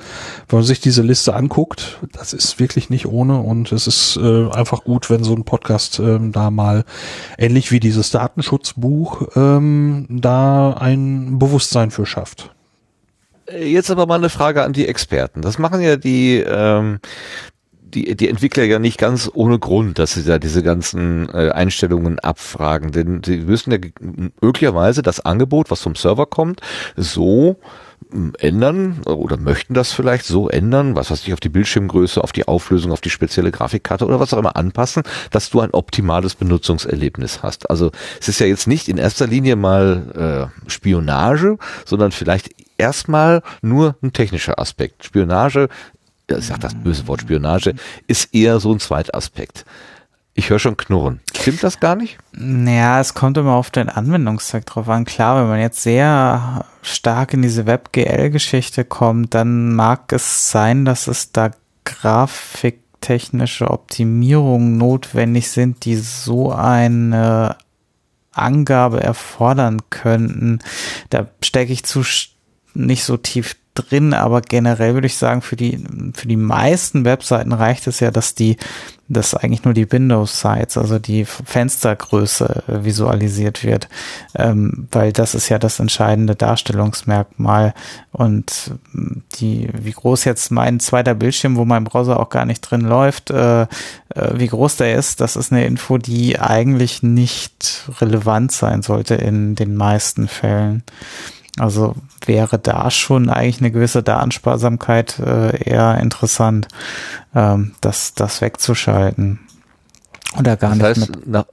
wenn 0.49 0.61
man 0.61 0.67
sich 0.67 0.81
diese 0.81 1.03
Liste 1.03 1.35
anguckt, 1.35 1.99
das 2.13 2.33
ist 2.33 2.59
wirklich 2.61 2.91
nicht 2.91 3.07
ohne 3.07 3.39
und 3.41 3.73
es 3.73 3.87
ist 3.87 4.17
äh, 4.17 4.49
einfach 4.51 4.85
gut, 4.85 5.11
wenn 5.11 5.25
so 5.25 5.35
ein 5.35 5.45
Podcast 5.45 5.99
ähm, 5.99 6.33
da 6.33 6.51
mal 6.51 6.85
ähnlich 7.39 7.73
wie 7.73 7.81
dieses 7.81 8.11
Datenschutzbuch 8.11 9.29
ähm, 9.37 10.07
da 10.09 10.73
ein 10.75 11.39
Bewusstsein 11.39 11.91
für 11.91 12.07
schafft. 12.07 12.55
Äh, 13.47 13.69
jetzt 13.69 13.91
aber 13.91 14.07
mal 14.07 14.17
eine 14.17 14.29
Frage 14.29 14.63
an 14.63 14.73
die 14.73 14.87
Experten. 14.87 15.43
Das 15.43 15.59
machen 15.59 15.81
ja 15.81 15.97
die, 15.97 16.39
ähm, 16.39 17.01
die, 17.83 18.17
die 18.17 18.29
Entwickler 18.29 18.65
ja 18.65 18.79
nicht 18.79 18.99
ganz 18.99 19.31
ohne 19.33 19.59
Grund, 19.59 19.99
dass 19.99 20.15
sie 20.15 20.25
da 20.25 20.39
diese 20.39 20.63
ganzen 20.63 21.29
äh, 21.31 21.51
Einstellungen 21.51 22.19
abfragen. 22.19 22.93
Denn 22.93 23.23
sie 23.25 23.39
müssen 23.39 23.73
ja 23.73 23.79
möglicherweise 24.41 25.03
das 25.03 25.21
Angebot, 25.21 25.71
was 25.71 25.83
vom 25.83 25.95
Server 25.95 26.27
kommt, 26.27 26.61
so 26.97 27.57
ändern 28.39 29.01
oder 29.05 29.37
möchten 29.37 29.75
das 29.75 29.93
vielleicht 29.93 30.25
so 30.25 30.49
ändern, 30.49 30.95
was 30.95 31.11
weiß 31.11 31.27
ich, 31.27 31.33
auf 31.33 31.41
die 31.41 31.49
Bildschirmgröße, 31.49 32.23
auf 32.23 32.33
die 32.33 32.47
Auflösung, 32.47 32.93
auf 32.93 33.01
die 33.01 33.11
spezielle 33.11 33.51
Grafikkarte 33.51 34.07
oder 34.07 34.21
was 34.21 34.33
auch 34.33 34.39
immer 34.39 34.57
anpassen, 34.57 35.03
dass 35.31 35.51
du 35.51 35.61
ein 35.61 35.73
optimales 35.73 36.35
Benutzungserlebnis 36.35 37.43
hast. 37.43 37.69
Also 37.69 37.91
es 38.21 38.29
ist 38.29 38.39
ja 38.39 38.47
jetzt 38.47 38.67
nicht 38.67 38.89
in 38.89 38.99
erster 38.99 39.27
Linie 39.27 39.57
mal 39.57 40.51
äh, 40.67 40.71
Spionage, 40.71 41.59
sondern 41.85 42.13
vielleicht 42.13 42.51
erstmal 42.79 43.43
nur 43.63 43.97
ein 44.03 44.13
technischer 44.13 44.59
Aspekt. 44.59 45.05
Spionage, 45.05 45.69
ich 46.29 46.47
sag 46.47 46.61
das 46.61 46.75
böse 46.75 47.07
Wort 47.09 47.23
Spionage, 47.23 47.75
ist 48.07 48.35
eher 48.35 48.61
so 48.61 48.73
ein 48.73 48.81
Zweitaspekt. 48.81 49.65
Ich 50.39 50.51
höre 50.51 50.59
schon 50.59 50.77
knurren. 50.77 51.21
Stimmt 51.35 51.63
das 51.63 51.81
gar 51.81 51.97
nicht? 51.97 52.19
Naja, 52.33 53.01
es 53.01 53.15
kommt 53.15 53.39
immer 53.39 53.55
auf 53.55 53.71
den 53.71 53.89
Anwendungszweck 53.89 54.67
drauf 54.67 54.87
an. 54.91 55.07
Klar, 55.07 55.41
wenn 55.41 55.49
man 55.49 55.61
jetzt 55.61 55.83
sehr 55.83 56.67
stark 56.83 57.33
in 57.33 57.41
diese 57.41 57.67
WebGL-Geschichte 57.67 58.85
kommt, 58.85 59.33
dann 59.35 59.75
mag 59.75 60.13
es 60.13 60.51
sein, 60.51 60.85
dass 60.85 61.07
es 61.07 61.33
da 61.33 61.53
grafiktechnische 61.85 63.71
Optimierungen 63.71 64.77
notwendig 64.77 65.51
sind, 65.51 65.87
die 65.87 65.97
so 65.97 66.53
eine 66.53 67.57
Angabe 68.33 69.03
erfordern 69.03 69.89
könnten. 69.89 70.59
Da 71.09 71.29
stecke 71.43 71.73
ich 71.73 71.85
zu 71.85 72.03
nicht 72.75 73.05
so 73.05 73.17
tief 73.17 73.57
drin, 73.77 74.15
aber 74.15 74.41
generell 74.41 74.95
würde 74.95 75.07
ich 75.07 75.17
sagen, 75.17 75.43
für 75.43 75.57
die, 75.57 75.85
für 76.15 76.27
die 76.27 76.37
meisten 76.37 77.05
Webseiten 77.05 77.53
reicht 77.53 77.87
es 77.87 78.01
ja, 78.01 78.11
dass 78.11 78.35
die, 78.35 78.57
dass 79.09 79.35
eigentlich 79.35 79.65
nur 79.65 79.75
die 79.75 79.91
Windows-Sites, 79.91 80.77
also 80.77 80.99
die 80.99 81.25
Fenstergröße 81.25 82.65
visualisiert 82.67 83.63
wird, 83.63 83.89
ähm, 84.35 84.89
weil 84.91 85.13
das 85.13 85.35
ist 85.35 85.49
ja 85.49 85.59
das 85.59 85.79
entscheidende 85.79 86.35
Darstellungsmerkmal 86.35 87.75
und 88.11 88.73
ähm, 88.95 89.23
die, 89.39 89.69
wie 89.73 89.93
groß 89.93 90.25
jetzt 90.25 90.51
mein 90.51 90.81
zweiter 90.81 91.15
Bildschirm, 91.15 91.57
wo 91.57 91.65
mein 91.65 91.85
Browser 91.85 92.19
auch 92.19 92.31
gar 92.31 92.47
nicht 92.47 92.63
drin 92.63 92.81
läuft, 92.81 93.31
äh, 93.31 93.63
äh, 93.63 93.67
wie 94.35 94.49
groß 94.49 94.77
der 94.77 94.97
ist, 94.97 95.21
das 95.21 95.37
ist 95.37 95.53
eine 95.53 95.67
Info, 95.67 95.99
die 95.99 96.41
eigentlich 96.41 97.03
nicht 97.03 97.91
relevant 98.01 98.51
sein 98.53 98.83
sollte 98.83 99.15
in 99.15 99.55
den 99.55 99.77
meisten 99.77 100.27
Fällen. 100.27 100.83
Also 101.59 101.95
wäre 102.25 102.59
da 102.59 102.91
schon 102.91 103.31
eigentlich 103.31 103.61
eine 103.61 103.71
gewisse 103.71 104.03
Datensparsamkeit 104.03 105.19
äh, 105.19 105.57
eher 105.65 105.99
interessant, 105.99 106.69
ähm, 107.35 107.73
das, 107.81 108.15
das 108.15 108.41
wegzuschalten. 108.41 109.41
Oder 110.39 110.57
gar 110.57 110.77
das 110.77 110.99
nicht. 110.99 111.09
Heißt, 111.09 111.27
nach, 111.27 111.47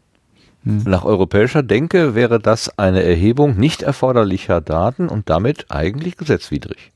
hm. 0.63 0.83
nach 0.83 1.05
europäischer 1.05 1.63
Denke 1.63 2.15
wäre 2.15 2.39
das 2.39 2.77
eine 2.77 3.03
Erhebung 3.03 3.55
nicht 3.55 3.81
erforderlicher 3.81 4.59
Daten 4.59 5.07
und 5.07 5.29
damit 5.29 5.67
eigentlich 5.69 6.17
gesetzwidrig 6.17 6.91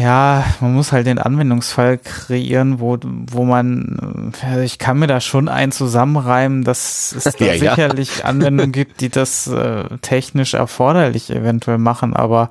ja, 0.00 0.44
man 0.60 0.74
muss 0.74 0.92
halt 0.92 1.06
den 1.06 1.18
Anwendungsfall 1.18 1.98
kreieren, 1.98 2.78
wo, 2.78 2.98
wo 3.02 3.44
man, 3.44 4.32
also 4.42 4.60
ich 4.60 4.78
kann 4.78 4.98
mir 4.98 5.06
da 5.06 5.20
schon 5.20 5.48
einen 5.48 5.72
zusammenreimen, 5.72 6.62
dass 6.64 7.12
es 7.12 7.24
da 7.38 7.44
ja, 7.44 7.58
sicherlich 7.58 8.18
ja. 8.18 8.24
Anwendungen 8.26 8.72
gibt, 8.72 9.00
die 9.00 9.08
das 9.08 9.46
äh, 9.46 9.84
technisch 10.02 10.54
erforderlich 10.54 11.30
eventuell 11.30 11.78
machen, 11.78 12.14
aber 12.14 12.48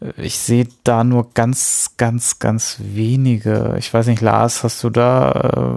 äh, 0.00 0.12
ich 0.20 0.38
sehe 0.38 0.66
da 0.82 1.04
nur 1.04 1.32
ganz, 1.34 1.92
ganz, 1.98 2.38
ganz 2.38 2.78
wenige. 2.80 3.76
Ich 3.78 3.92
weiß 3.92 4.06
nicht, 4.06 4.22
Lars, 4.22 4.64
hast 4.64 4.82
du 4.82 4.90
da 4.90 5.72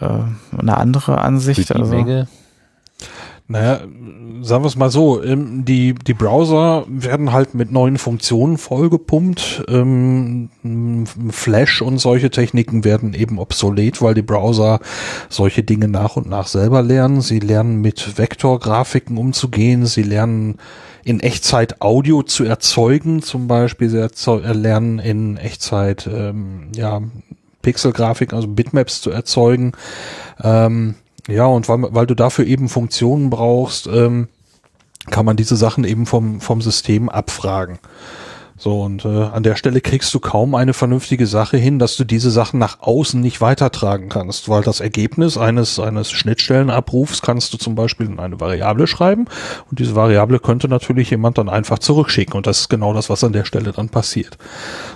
äh, 0.00 0.04
äh, 0.04 0.58
eine 0.58 0.76
andere 0.76 1.18
Ansicht? 1.18 1.66
Für 1.68 1.74
die 1.74 1.80
also, 1.80 1.94
Menge? 1.94 2.28
Naja, 3.50 3.80
sagen 4.42 4.62
wir 4.62 4.68
es 4.68 4.76
mal 4.76 4.90
so, 4.90 5.20
ähm, 5.24 5.64
die, 5.64 5.92
die 5.92 6.14
Browser 6.14 6.84
werden 6.86 7.32
halt 7.32 7.54
mit 7.54 7.72
neuen 7.72 7.98
Funktionen 7.98 8.58
vollgepumpt. 8.58 9.64
Ähm, 9.68 10.50
Flash 11.30 11.82
und 11.82 11.98
solche 11.98 12.30
Techniken 12.30 12.84
werden 12.84 13.12
eben 13.12 13.40
obsolet, 13.40 14.00
weil 14.02 14.14
die 14.14 14.22
Browser 14.22 14.78
solche 15.28 15.64
Dinge 15.64 15.88
nach 15.88 16.14
und 16.14 16.28
nach 16.28 16.46
selber 16.46 16.80
lernen. 16.82 17.22
Sie 17.22 17.40
lernen 17.40 17.80
mit 17.80 18.18
Vektorgrafiken 18.18 19.18
umzugehen. 19.18 19.84
Sie 19.84 20.04
lernen 20.04 20.58
in 21.02 21.18
Echtzeit 21.18 21.82
Audio 21.82 22.22
zu 22.22 22.44
erzeugen, 22.44 23.20
zum 23.20 23.48
Beispiel. 23.48 23.88
Sie 23.88 24.30
lernen 24.52 25.00
in 25.00 25.38
Echtzeit 25.38 26.08
ähm, 26.12 26.68
ja, 26.76 27.02
Pixelgrafiken, 27.62 28.36
also 28.36 28.46
Bitmaps 28.46 29.00
zu 29.00 29.10
erzeugen. 29.10 29.72
Ähm, 30.40 30.94
ja, 31.28 31.46
und 31.46 31.68
weil, 31.68 31.82
weil 31.94 32.06
du 32.06 32.14
dafür 32.14 32.46
eben 32.46 32.68
Funktionen 32.68 33.30
brauchst, 33.30 33.86
ähm, 33.86 34.28
kann 35.10 35.24
man 35.24 35.36
diese 35.36 35.56
Sachen 35.56 35.84
eben 35.84 36.06
vom, 36.06 36.40
vom 36.40 36.60
System 36.60 37.08
abfragen. 37.08 37.78
So, 38.60 38.82
und 38.82 39.06
äh, 39.06 39.08
an 39.08 39.42
der 39.42 39.56
Stelle 39.56 39.80
kriegst 39.80 40.12
du 40.12 40.20
kaum 40.20 40.54
eine 40.54 40.74
vernünftige 40.74 41.26
Sache 41.26 41.56
hin, 41.56 41.78
dass 41.78 41.96
du 41.96 42.04
diese 42.04 42.30
Sachen 42.30 42.60
nach 42.60 42.80
außen 42.80 43.18
nicht 43.18 43.40
weitertragen 43.40 44.10
kannst, 44.10 44.50
weil 44.50 44.62
das 44.62 44.80
Ergebnis 44.80 45.38
eines, 45.38 45.80
eines 45.80 46.10
Schnittstellenabrufs 46.10 47.22
kannst 47.22 47.54
du 47.54 47.56
zum 47.56 47.74
Beispiel 47.74 48.04
in 48.04 48.18
eine 48.18 48.38
Variable 48.38 48.86
schreiben 48.86 49.24
und 49.70 49.78
diese 49.78 49.96
Variable 49.96 50.40
könnte 50.40 50.68
natürlich 50.68 51.08
jemand 51.08 51.38
dann 51.38 51.48
einfach 51.48 51.78
zurückschicken 51.78 52.34
und 52.34 52.46
das 52.46 52.60
ist 52.60 52.68
genau 52.68 52.92
das, 52.92 53.08
was 53.08 53.24
an 53.24 53.32
der 53.32 53.46
Stelle 53.46 53.72
dann 53.72 53.88
passiert. 53.88 54.36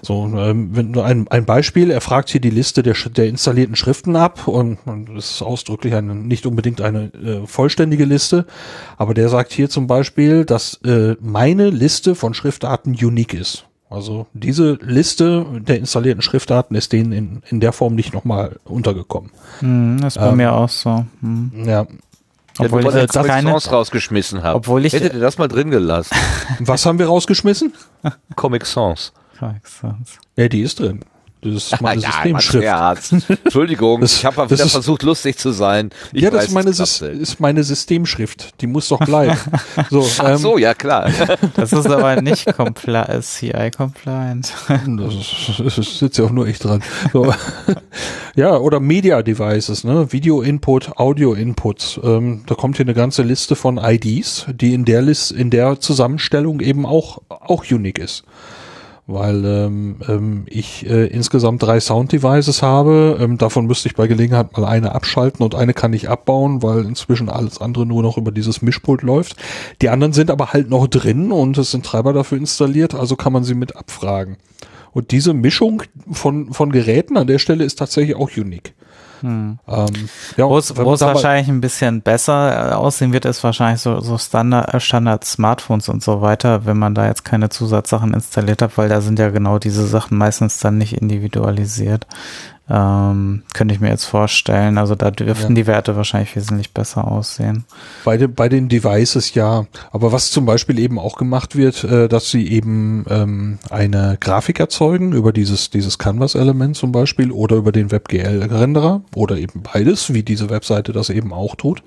So, 0.03 0.27
ähm, 0.37 0.77
wenn 0.77 0.93
du 0.93 1.01
ein, 1.01 1.27
ein 1.29 1.47
Beispiel, 1.47 1.91
er 1.91 2.03
fragt 2.03 2.29
hier 2.29 2.43
die 2.43 2.51
Liste 2.51 2.83
der, 2.83 2.97
der 3.17 3.29
installierten 3.29 3.77
Schriften 3.77 4.15
ab 4.15 4.47
und, 4.47 4.77
und 4.85 5.17
ist 5.17 5.41
ausdrücklich 5.41 5.95
eine, 5.95 6.15
nicht 6.15 6.45
unbedingt 6.45 6.83
eine 6.83 7.05
äh, 7.15 7.47
vollständige 7.47 8.05
Liste, 8.05 8.45
aber 8.99 9.15
der 9.15 9.31
sagt 9.31 9.55
hier 9.55 9.71
zum 9.71 9.87
Beispiel, 9.87 10.45
dass 10.45 10.81
äh, 10.85 11.17
meine 11.23 11.71
Liste 11.71 12.15
von 12.15 12.35
Schriftarten 12.35 12.93
unique 12.93 13.33
ist. 13.33 13.54
Also 13.95 14.27
diese 14.33 14.79
Liste 14.83 15.47
der 15.61 15.79
installierten 15.79 16.23
Schriftdaten 16.23 16.77
ist 16.77 16.93
denen 16.93 17.13
in, 17.13 17.43
in 17.49 17.61
der 17.61 17.73
Form 17.73 17.95
nicht 17.95 18.13
nochmal 18.13 18.59
untergekommen. 18.65 19.31
Hm, 19.61 19.99
das 20.01 20.17
ist 20.17 20.21
bei 20.21 20.29
ähm, 20.29 20.37
mir 20.37 20.53
auch 20.53 20.69
so. 20.69 21.07
Hm. 21.21 21.53
Ja. 21.65 21.87
Obwohl 22.59 22.83
ja, 22.83 22.89
ich 22.91 22.95
jetzt 22.95 23.15
keine 23.15 23.53
rausgeschmissen 23.53 24.43
habe. 24.43 24.57
Obwohl 24.57 24.85
ich 24.85 24.93
hättet 24.93 25.15
ihr 25.15 25.21
das 25.21 25.39
mal 25.39 25.49
drin 25.49 25.71
gelassen. 25.71 26.15
Was 26.61 26.87
haben 26.87 26.99
wir 26.99 27.07
rausgeschmissen? 27.07 27.73
Comic 28.37 28.65
Sans. 28.67 29.13
Comic 29.39 29.67
Sans. 29.67 30.19
Ja, 30.37 30.49
die 30.49 30.61
ist 30.61 30.79
drin. 30.79 31.01
Das 31.45 31.73
ist 31.73 31.81
meine 31.81 32.01
ja, 32.03 32.11
Systemschrift. 32.11 33.39
Entschuldigung, 33.45 34.01
das, 34.01 34.17
ich 34.17 34.25
habe 34.25 34.51
wieder 34.51 34.65
ist, 34.65 34.73
versucht, 34.73 35.03
lustig 35.03 35.39
zu 35.39 35.53
sein. 35.53 35.91
Ich 36.13 36.23
ja, 36.23 36.31
das 36.31 36.55
weiß, 36.55 36.67
ist, 36.67 37.01
meine, 37.03 37.15
ist 37.15 37.41
meine 37.41 37.65
Systemschrift. 37.65 38.61
Die 38.61 38.67
muss 38.67 38.89
doch 38.89 38.99
bleiben. 38.99 39.37
so, 39.91 40.07
Ach 40.19 40.31
ähm, 40.31 40.37
so, 40.39 40.59
ja 40.59 40.75
klar. 40.75 41.11
Das 41.55 41.73
ist 41.73 41.87
aber 41.87 42.21
nicht 42.23 42.47
compli 42.57 43.03
CI-compliant. 43.21 44.53
Das, 44.69 45.75
das 45.77 45.99
sitzt 45.99 46.19
ja 46.19 46.25
auch 46.25 46.31
nur 46.31 46.47
ich 46.47 46.59
dran. 46.59 46.83
So. 47.13 47.33
ja, 48.35 48.57
oder 48.57 48.81
Media 48.81 49.23
Devices, 49.23 49.85
ne? 49.85 50.13
Video-Input, 50.13 50.97
Audio-Input. 50.97 52.01
Ähm, 52.03 52.45
da 52.47 52.55
kommt 52.55 52.77
hier 52.77 52.87
eine 52.87 52.95
ganze 52.95 53.23
Liste 53.23 53.57
von 53.57 53.79
IDs, 53.79 54.47
die 54.49 54.75
in 54.75 54.85
der 54.85 55.03
List, 55.03 55.33
in 55.33 55.51
der 55.51 55.81
Zusammenstellung 55.81 56.61
eben 56.61 56.87
auch, 56.87 57.21
auch 57.29 57.65
unique 57.71 57.99
ist 57.99 58.25
weil 59.07 59.45
ähm, 59.45 59.97
ähm, 60.09 60.43
ich 60.47 60.89
äh, 60.89 61.07
insgesamt 61.07 61.63
drei 61.63 61.79
Sound-Devices 61.79 62.63
habe. 62.63 63.19
Ähm, 63.21 63.37
davon 63.37 63.67
müsste 63.67 63.89
ich 63.89 63.95
bei 63.95 64.07
Gelegenheit 64.07 64.57
mal 64.57 64.65
eine 64.65 64.95
abschalten 64.95 65.45
und 65.45 65.55
eine 65.55 65.75
kann 65.75 65.93
ich 65.93 66.09
abbauen, 66.09 66.63
weil 66.63 66.85
inzwischen 66.85 67.29
alles 67.29 67.61
andere 67.61 67.85
nur 67.85 68.03
noch 68.03 68.17
über 68.17 68.33
dieses 68.33 68.63
Mischpult 68.63 69.03
läuft. 69.03 69.37
Die 69.83 69.91
anderen 69.91 70.15
sind 70.15 70.31
aber 70.31 70.53
halt 70.53 70.71
noch 70.71 70.87
drin 70.87 71.33
und 71.33 71.59
es 71.59 71.71
sind 71.71 71.85
Treiber 71.85 72.13
dafür 72.15 72.39
installiert, 72.39 72.95
also 72.95 73.15
kann 73.17 73.33
man 73.33 73.45
sie 73.45 73.55
mit 73.55 73.77
abfragen. 73.77 74.39
Und 74.93 75.11
diese 75.11 75.35
Mischung 75.35 75.83
von, 76.11 76.53
von 76.53 76.71
Geräten 76.71 77.17
an 77.17 77.27
der 77.27 77.39
Stelle 77.39 77.65
ist 77.65 77.79
tatsächlich 77.79 78.17
auch 78.17 78.31
unique. 78.37 78.75
Hm. 79.21 79.59
Ähm, 79.69 80.09
ja, 80.37 80.49
wo 80.49 80.59
es 80.59 80.77
wahrscheinlich 80.77 81.49
ein 81.49 81.61
bisschen 81.61 82.03
besser 82.03 82.71
äh, 82.71 82.75
aussehen 82.75 83.13
wird, 83.13 83.25
ist 83.25 83.45
wahrscheinlich 83.45 83.81
so, 83.81 84.01
so 84.01 84.19
Standard, 84.19 84.75
äh, 84.75 84.81
Standard 84.81 85.25
Smartphones 85.25 85.89
und 85.89 86.03
so 86.03 86.21
weiter, 86.21 86.67
wenn 86.67 86.79
man 86.79 86.95
da 86.95 87.07
jetzt 87.07 87.25
keine 87.25 87.49
Zusatzsachen 87.49 88.15
installiert 88.15 88.63
hat, 88.63 88.77
weil 88.77 88.89
da 88.89 89.01
sind 89.01 89.19
ja 89.19 89.31
genau 89.31 89.59
diese 89.59 89.87
Sachen 89.87 90.19
meistens 90.19 90.59
dann 90.59 90.79
nicht 90.79 90.95
individualisiert. 90.95 92.07
Ähm, 92.67 93.43
könnte 93.53 93.75
ich 93.75 93.81
mir 93.81 93.91
jetzt 93.91 94.07
vorstellen. 94.07 94.79
Also 94.79 94.95
da 94.95 95.11
dürften 95.11 95.55
ja. 95.55 95.63
die 95.63 95.67
Werte 95.67 95.97
wahrscheinlich 95.97 96.35
wesentlich 96.35 96.73
besser 96.73 97.07
aussehen. 97.07 97.65
Bei, 98.05 98.17
de, 98.17 98.27
bei 98.27 98.49
den 98.49 98.71
Devices 98.71 99.35
ja. 99.35 99.67
Aber 99.93 100.13
was 100.13 100.31
zum 100.31 100.47
Beispiel 100.47 100.79
eben 100.79 100.99
auch 100.99 101.17
gemacht 101.17 101.57
wird, 101.57 101.85
äh, 101.85 102.09
dass 102.09 102.31
sie 102.31 102.49
eben 102.49 103.05
ähm, 103.11 103.59
eine 103.69 104.17
Grafik 104.19 104.61
erzeugen 104.61 105.13
über 105.13 105.35
dieses, 105.35 105.69
dieses 105.69 105.99
Canvas-Element 105.99 106.75
zum 106.77 106.91
Beispiel 106.91 107.33
oder 107.33 107.57
über 107.57 107.71
den 107.71 107.91
WebGL-Renderer 107.91 109.03
oder 109.15 109.37
eben 109.37 109.63
beides, 109.63 110.15
wie 110.15 110.23
diese 110.23 110.49
Webseite 110.49 110.93
das 110.93 111.11
eben 111.11 111.35
auch 111.35 111.57
tut. 111.57 111.83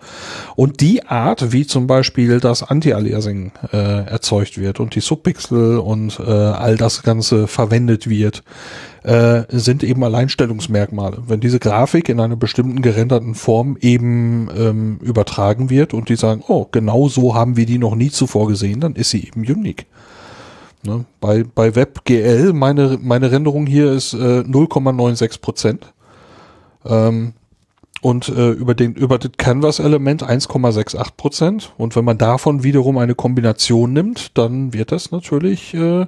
Und 0.56 0.81
die 0.81 1.07
Art, 1.07 1.53
wie 1.53 1.65
zum 1.65 1.88
Beispiel 1.88 2.39
das 2.39 2.61
Anti-Aliasing 2.61 3.51
äh, 3.73 4.06
erzeugt 4.06 4.59
wird 4.59 4.80
und 4.80 4.93
die 4.93 5.01
Subpixel 5.01 5.80
und 5.80 6.19
äh, 6.19 6.23
all 6.23 6.77
das 6.77 7.01
Ganze 7.01 7.47
verwendet 7.47 8.07
wird, 8.07 8.43
äh, 9.08 9.45
sind 9.50 9.84
eben 9.84 10.03
Alleinstellungsmerkmale. 10.03 11.24
Wenn 11.27 11.40
diese 11.40 11.60
Grafik 11.60 12.10
in 12.10 12.19
einer 12.19 12.36
bestimmten 12.36 12.82
gerenderten 12.82 13.36
Form 13.36 13.77
eben 13.80 14.50
ähm, 14.53 14.98
übertragen 15.02 15.69
wird 15.69 15.94
und 15.94 16.10
die 16.10 16.18
sagen, 16.18 16.44
oh, 16.48 16.68
genau 16.69 17.08
so 17.08 17.34
haben 17.34 17.56
wir 17.56 17.66
die 17.66 17.77
noch 17.77 17.95
nie 17.95 18.11
zuvor 18.11 18.50
gesehen, 18.50 18.82
dann 18.82 18.95
ist 18.95 19.11
sie 19.11 19.26
eben 19.26 19.42
unique. 19.42 19.86
Ne? 20.84 21.06
Bei, 21.22 21.45
bei 21.56 21.74
WebGL, 21.74 22.52
meine, 22.52 23.00
meine 23.02 23.32
Renderung 23.32 23.66
hier 23.66 23.94
ist 23.94 24.14
äh, 24.14 24.42
0,96 24.42 25.40
Prozent. 25.40 25.94
Ähm, 26.86 27.32
und 28.02 28.27
äh, 28.27 28.52
über 28.52 28.76
den 28.76 28.94
über 28.94 29.18
das 29.18 29.32
Canvas-Element 29.38 30.24
1,68 30.24 31.08
Prozent. 31.16 31.74
Und 31.77 31.95
wenn 31.95 32.03
man 32.06 32.18
davon 32.18 32.64
wiederum 32.64 32.98
eine 32.98 33.16
Kombination 33.16 33.94
nimmt, 33.94 34.38
dann 34.38 34.74
wird 34.74 34.92
das 34.92 35.11
natürlich 35.11 35.74
äh, 35.74 36.06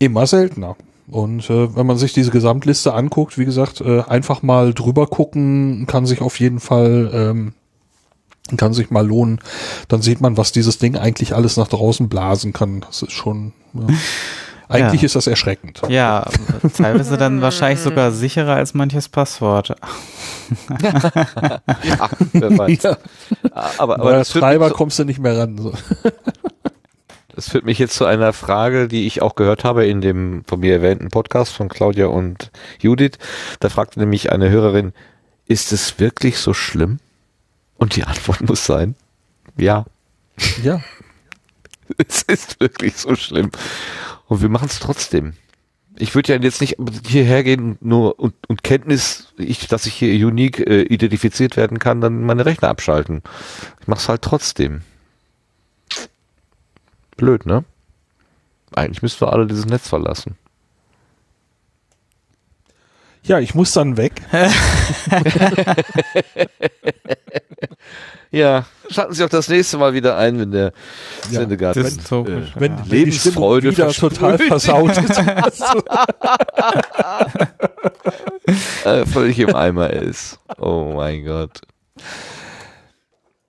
immer 0.00 0.26
seltener. 0.26 0.76
Und 1.08 1.48
äh, 1.50 1.76
wenn 1.76 1.86
man 1.86 1.98
sich 1.98 2.12
diese 2.12 2.30
Gesamtliste 2.30 2.92
anguckt, 2.92 3.38
wie 3.38 3.44
gesagt, 3.44 3.80
äh, 3.80 4.02
einfach 4.02 4.42
mal 4.42 4.74
drüber 4.74 5.06
gucken, 5.06 5.86
kann 5.86 6.06
sich 6.06 6.20
auf 6.20 6.40
jeden 6.40 6.58
Fall, 6.58 7.10
ähm, 7.12 7.52
kann 8.56 8.72
sich 8.72 8.90
mal 8.90 9.06
lohnen. 9.06 9.40
Dann 9.88 10.02
sieht 10.02 10.20
man, 10.20 10.36
was 10.36 10.52
dieses 10.52 10.78
Ding 10.78 10.96
eigentlich 10.96 11.34
alles 11.34 11.56
nach 11.56 11.68
draußen 11.68 12.08
blasen 12.08 12.52
kann. 12.52 12.80
Das 12.80 13.02
ist 13.02 13.12
schon. 13.12 13.52
Ja. 13.74 13.86
Eigentlich 14.68 15.02
ja. 15.02 15.06
ist 15.06 15.14
das 15.14 15.28
erschreckend. 15.28 15.80
Ja, 15.88 16.28
teilweise 16.76 17.16
dann 17.16 17.40
wahrscheinlich 17.40 17.78
sogar 17.80 18.10
sicherer 18.10 18.54
als 18.54 18.74
manches 18.74 19.08
Passwort. 19.08 19.68
ja, 20.82 22.10
wer 22.32 22.58
weiß. 22.58 22.82
Ja. 22.82 22.96
Aber, 23.78 24.00
aber 24.00 24.14
als 24.14 24.30
Treiber 24.30 24.70
kommst 24.70 24.98
du 24.98 25.04
nicht 25.04 25.20
mehr 25.20 25.38
ran. 25.38 25.56
So. 25.56 25.72
Das 27.36 27.50
führt 27.50 27.66
mich 27.66 27.78
jetzt 27.78 27.94
zu 27.94 28.06
einer 28.06 28.32
Frage, 28.32 28.88
die 28.88 29.06
ich 29.06 29.20
auch 29.20 29.34
gehört 29.34 29.62
habe 29.62 29.86
in 29.86 30.00
dem 30.00 30.42
von 30.46 30.58
mir 30.58 30.72
erwähnten 30.72 31.10
Podcast 31.10 31.52
von 31.52 31.68
Claudia 31.68 32.06
und 32.06 32.50
Judith. 32.80 33.18
Da 33.60 33.68
fragte 33.68 34.00
nämlich 34.00 34.32
eine 34.32 34.48
Hörerin, 34.48 34.94
ist 35.44 35.70
es 35.70 36.00
wirklich 36.00 36.38
so 36.38 36.54
schlimm? 36.54 36.98
Und 37.76 37.94
die 37.94 38.04
Antwort 38.04 38.40
muss 38.40 38.64
sein, 38.64 38.94
ja. 39.58 39.84
Ja. 40.62 40.80
es 42.08 42.22
ist 42.22 42.58
wirklich 42.58 42.96
so 42.96 43.14
schlimm. 43.16 43.50
Und 44.28 44.40
wir 44.40 44.48
machen 44.48 44.68
es 44.70 44.78
trotzdem. 44.78 45.34
Ich 45.98 46.14
würde 46.14 46.32
ja 46.32 46.40
jetzt 46.40 46.62
nicht 46.62 46.76
hierher 47.06 47.44
gehen 47.44 47.76
nur 47.82 48.18
und, 48.18 48.32
und 48.48 48.62
Kenntnis, 48.62 49.34
ich, 49.36 49.68
dass 49.68 49.84
ich 49.84 49.92
hier 49.92 50.26
unique 50.26 50.60
äh, 50.60 50.84
identifiziert 50.84 51.58
werden 51.58 51.78
kann, 51.78 52.00
dann 52.00 52.22
meine 52.22 52.46
Rechner 52.46 52.68
abschalten. 52.68 53.22
Ich 53.82 53.88
mache 53.88 54.00
es 54.00 54.08
halt 54.08 54.22
trotzdem. 54.22 54.80
Blöd, 57.16 57.46
ne? 57.46 57.64
Eigentlich 58.74 59.02
müssten 59.02 59.22
wir 59.22 59.32
alle 59.32 59.46
dieses 59.46 59.66
Netz 59.66 59.88
verlassen. 59.88 60.36
Ja, 63.26 63.40
ich 63.40 63.54
muss 63.56 63.72
dann 63.72 63.96
weg. 63.96 64.22
ja, 68.30 68.66
schalten 68.88 69.14
Sie 69.14 69.24
auch 69.24 69.28
das 69.28 69.48
nächste 69.48 69.78
Mal 69.78 69.94
wieder 69.94 70.16
ein, 70.16 70.38
wenn 70.38 70.52
der 70.52 70.72
ja, 71.30 71.40
Sendegarten 71.40 71.82
wenn, 71.84 71.92
äh, 71.92 72.46
wenn, 72.54 72.78
wenn 72.78 72.84
Lebensfreude 72.84 73.72
wieder 73.72 73.90
total 73.90 74.38
versaut 74.38 74.96
ist. 74.98 75.18
äh, 78.84 79.04
völlig 79.06 79.40
im 79.40 79.56
Eimer 79.56 79.90
ist. 79.90 80.38
Oh 80.58 80.92
mein 80.94 81.24
Gott. 81.24 81.62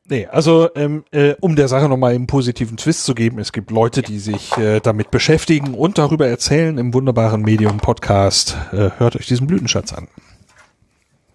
Nee, 0.10 0.26
also 0.26 0.70
ähm, 0.76 1.04
äh, 1.12 1.36
um 1.42 1.58
der 1.58 1.68
Sache 1.68 1.90
nochmal 1.90 2.14
einen 2.16 2.28
positiven 2.28 2.78
Twist 2.78 3.04
zu 3.04 3.14
geben, 3.14 3.40
es 3.40 3.52
gibt 3.52 3.72
Leute, 3.72 4.02
die 4.02 4.20
sich 4.20 4.58
äh, 4.58 4.80
damit 4.80 5.12
beschäftigen 5.12 5.74
und 5.74 5.98
darüber 5.98 6.28
erzählen 6.28 6.78
im 6.78 6.94
wunderbaren 6.94 7.42
Medium-Podcast. 7.42 8.56
Äh, 8.72 8.92
hört 8.98 9.18
euch 9.18 9.28
diesen 9.28 9.48
Blütenschatz 9.48 9.92
an. 9.92 10.08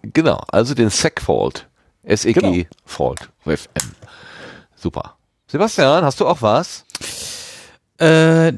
Genau, 0.01 0.41
also 0.51 0.73
den 0.73 0.89
SEC-Fault. 0.89 1.67
S-E-G-Fault. 2.01 3.29
Genau. 3.45 3.63
Super. 4.75 5.17
Sebastian, 5.45 6.03
hast 6.03 6.19
du 6.19 6.27
auch 6.27 6.41
was? 6.41 6.83
Äh, 8.03 8.49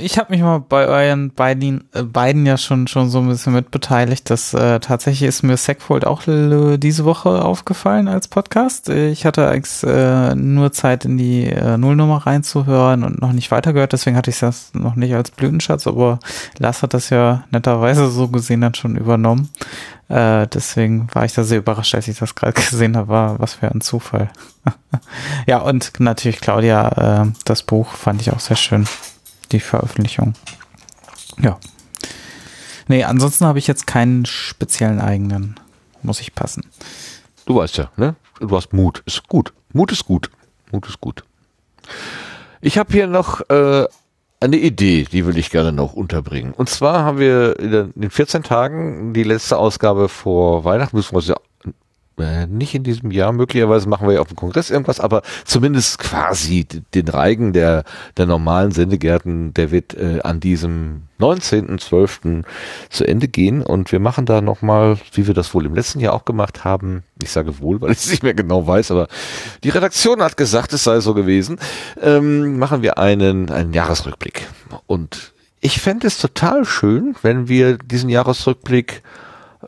ich 0.00 0.18
habe 0.18 0.32
mich 0.32 0.42
mal 0.42 0.58
bei 0.58 0.86
euren 0.86 1.30
beiden, 1.30 1.84
äh, 1.94 2.02
beiden 2.02 2.44
ja 2.44 2.58
schon 2.58 2.86
schon 2.86 3.08
so 3.08 3.18
ein 3.20 3.28
bisschen 3.28 3.54
mitbeteiligt. 3.54 4.28
Dass 4.28 4.52
äh, 4.52 4.78
tatsächlich 4.80 5.26
ist 5.28 5.42
mir 5.42 5.56
Segfold 5.56 6.06
auch 6.06 6.22
diese 6.26 7.04
Woche 7.04 7.42
aufgefallen 7.42 8.08
als 8.08 8.28
Podcast. 8.28 8.90
Ich 8.90 9.24
hatte 9.24 9.48
eigentlich 9.48 9.82
äh, 9.84 10.34
nur 10.34 10.72
Zeit 10.72 11.06
in 11.06 11.16
die 11.16 11.46
äh, 11.46 11.78
Nullnummer 11.78 12.26
reinzuhören 12.26 13.02
und 13.04 13.20
noch 13.20 13.32
nicht 13.32 13.50
weitergehört, 13.50 13.92
deswegen 13.92 14.16
hatte 14.16 14.30
ich 14.30 14.38
das 14.38 14.72
noch 14.74 14.96
nicht 14.96 15.14
als 15.14 15.30
Blütenschatz, 15.30 15.86
aber 15.86 16.18
Lars 16.58 16.82
hat 16.82 16.94
das 16.94 17.10
ja 17.10 17.44
netterweise 17.50 18.10
so 18.10 18.28
gesehen 18.28 18.60
dann 18.60 18.74
schon 18.74 18.96
übernommen. 18.96 19.48
Äh, 20.10 20.48
deswegen 20.48 21.08
war 21.14 21.24
ich 21.24 21.34
da 21.34 21.44
sehr 21.44 21.58
überrascht, 21.58 21.94
als 21.94 22.08
ich 22.08 22.18
das 22.18 22.34
gerade 22.34 22.52
gesehen 22.60 22.96
habe. 22.96 23.36
Was 23.38 23.54
für 23.54 23.70
ein 23.70 23.80
Zufall. 23.80 24.30
ja, 25.46 25.58
und 25.58 25.92
natürlich 26.00 26.40
Claudia, 26.40 27.22
äh, 27.22 27.32
das 27.44 27.62
Buch 27.62 27.92
fand 27.92 28.20
ich 28.20 28.32
auch 28.32 28.40
sehr 28.40 28.56
schön. 28.56 28.86
Die 29.52 29.60
Veröffentlichung. 29.60 30.34
Ja. 31.40 31.58
Nee, 32.88 33.04
ansonsten 33.04 33.46
habe 33.46 33.60
ich 33.60 33.68
jetzt 33.68 33.86
keinen 33.86 34.26
speziellen 34.26 35.00
eigenen. 35.00 35.58
Muss 36.02 36.20
ich 36.20 36.34
passen. 36.34 36.66
Du 37.46 37.56
weißt 37.56 37.76
ja, 37.76 37.90
ne? 37.96 38.16
Du 38.40 38.56
hast 38.56 38.72
Mut. 38.72 39.02
Ist 39.06 39.28
gut. 39.28 39.52
Mut 39.72 39.92
ist 39.92 40.06
gut. 40.06 40.30
Mut 40.72 40.88
ist 40.88 41.00
gut. 41.00 41.24
Ich 42.60 42.78
habe 42.78 42.92
hier 42.92 43.06
noch 43.06 43.48
äh, 43.48 43.86
eine 44.40 44.56
Idee, 44.56 45.04
die 45.04 45.26
will 45.26 45.36
ich 45.36 45.50
gerne 45.50 45.72
noch 45.72 45.92
unterbringen. 45.92 46.54
Und 46.56 46.68
zwar 46.68 47.04
haben 47.04 47.18
wir 47.18 47.58
in 47.58 47.92
den 47.94 48.10
14 48.10 48.42
Tagen 48.42 49.12
die 49.12 49.22
letzte 49.22 49.58
Ausgabe 49.58 50.08
vor 50.08 50.64
Weihnachten, 50.64 50.96
müssen 50.96 51.14
wir 51.14 51.36
äh, 52.20 52.46
nicht 52.46 52.74
in 52.74 52.84
diesem 52.84 53.10
Jahr. 53.10 53.32
Möglicherweise 53.32 53.88
machen 53.88 54.06
wir 54.06 54.14
ja 54.14 54.20
auf 54.20 54.28
dem 54.28 54.36
Kongress 54.36 54.70
irgendwas, 54.70 55.00
aber 55.00 55.22
zumindest 55.44 55.98
quasi 55.98 56.66
den 56.94 57.08
Reigen 57.08 57.52
der, 57.52 57.84
der 58.16 58.26
normalen 58.26 58.72
Sendegärten, 58.72 59.54
der 59.54 59.70
wird 59.70 59.94
äh, 59.94 60.20
an 60.22 60.40
diesem 60.40 61.02
19.12. 61.20 62.44
zu 62.88 63.04
Ende 63.04 63.28
gehen 63.28 63.62
und 63.62 63.92
wir 63.92 64.00
machen 64.00 64.26
da 64.26 64.40
nochmal, 64.40 64.98
wie 65.12 65.26
wir 65.26 65.34
das 65.34 65.52
wohl 65.54 65.66
im 65.66 65.74
letzten 65.74 66.00
Jahr 66.00 66.14
auch 66.14 66.24
gemacht 66.24 66.64
haben, 66.64 67.02
ich 67.22 67.30
sage 67.30 67.60
wohl, 67.60 67.80
weil 67.80 67.92
ich 67.92 67.98
es 67.98 68.10
nicht 68.10 68.22
mehr 68.22 68.34
genau 68.34 68.66
weiß, 68.66 68.90
aber 68.90 69.08
die 69.62 69.68
Redaktion 69.68 70.22
hat 70.22 70.36
gesagt, 70.36 70.72
es 70.72 70.84
sei 70.84 71.00
so 71.00 71.14
gewesen, 71.14 71.58
ähm, 72.00 72.58
machen 72.58 72.82
wir 72.82 72.98
einen, 72.98 73.50
einen 73.50 73.72
Jahresrückblick. 73.72 74.48
Und 74.86 75.32
ich 75.60 75.80
fände 75.80 76.06
es 76.06 76.18
total 76.18 76.64
schön, 76.64 77.14
wenn 77.22 77.48
wir 77.48 77.76
diesen 77.76 78.08
Jahresrückblick 78.08 79.02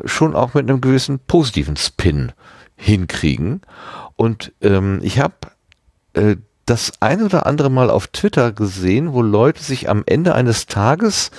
schon 0.05 0.35
auch 0.35 0.55
mit 0.55 0.69
einem 0.69 0.81
gewissen 0.81 1.19
positiven 1.19 1.77
Spin 1.77 2.33
hinkriegen. 2.77 3.63
Und 4.17 4.53
ähm, 4.61 5.01
ich 5.03 5.21
habe 5.21 5.35
äh, 6.15 6.37
das 6.67 6.93
ein 7.01 7.23
oder 7.23 7.47
andere 7.47 7.71
Mal 7.71 7.91
auf 7.91 8.09
Twitter 8.09 8.53
gesehen, 8.53 9.13
wo 9.13 9.23
Leute 9.23 9.63
sich 9.63 9.89
am 9.89 10.03
Ende 10.07 10.35
eines 10.35 10.67
Tages 10.67 11.31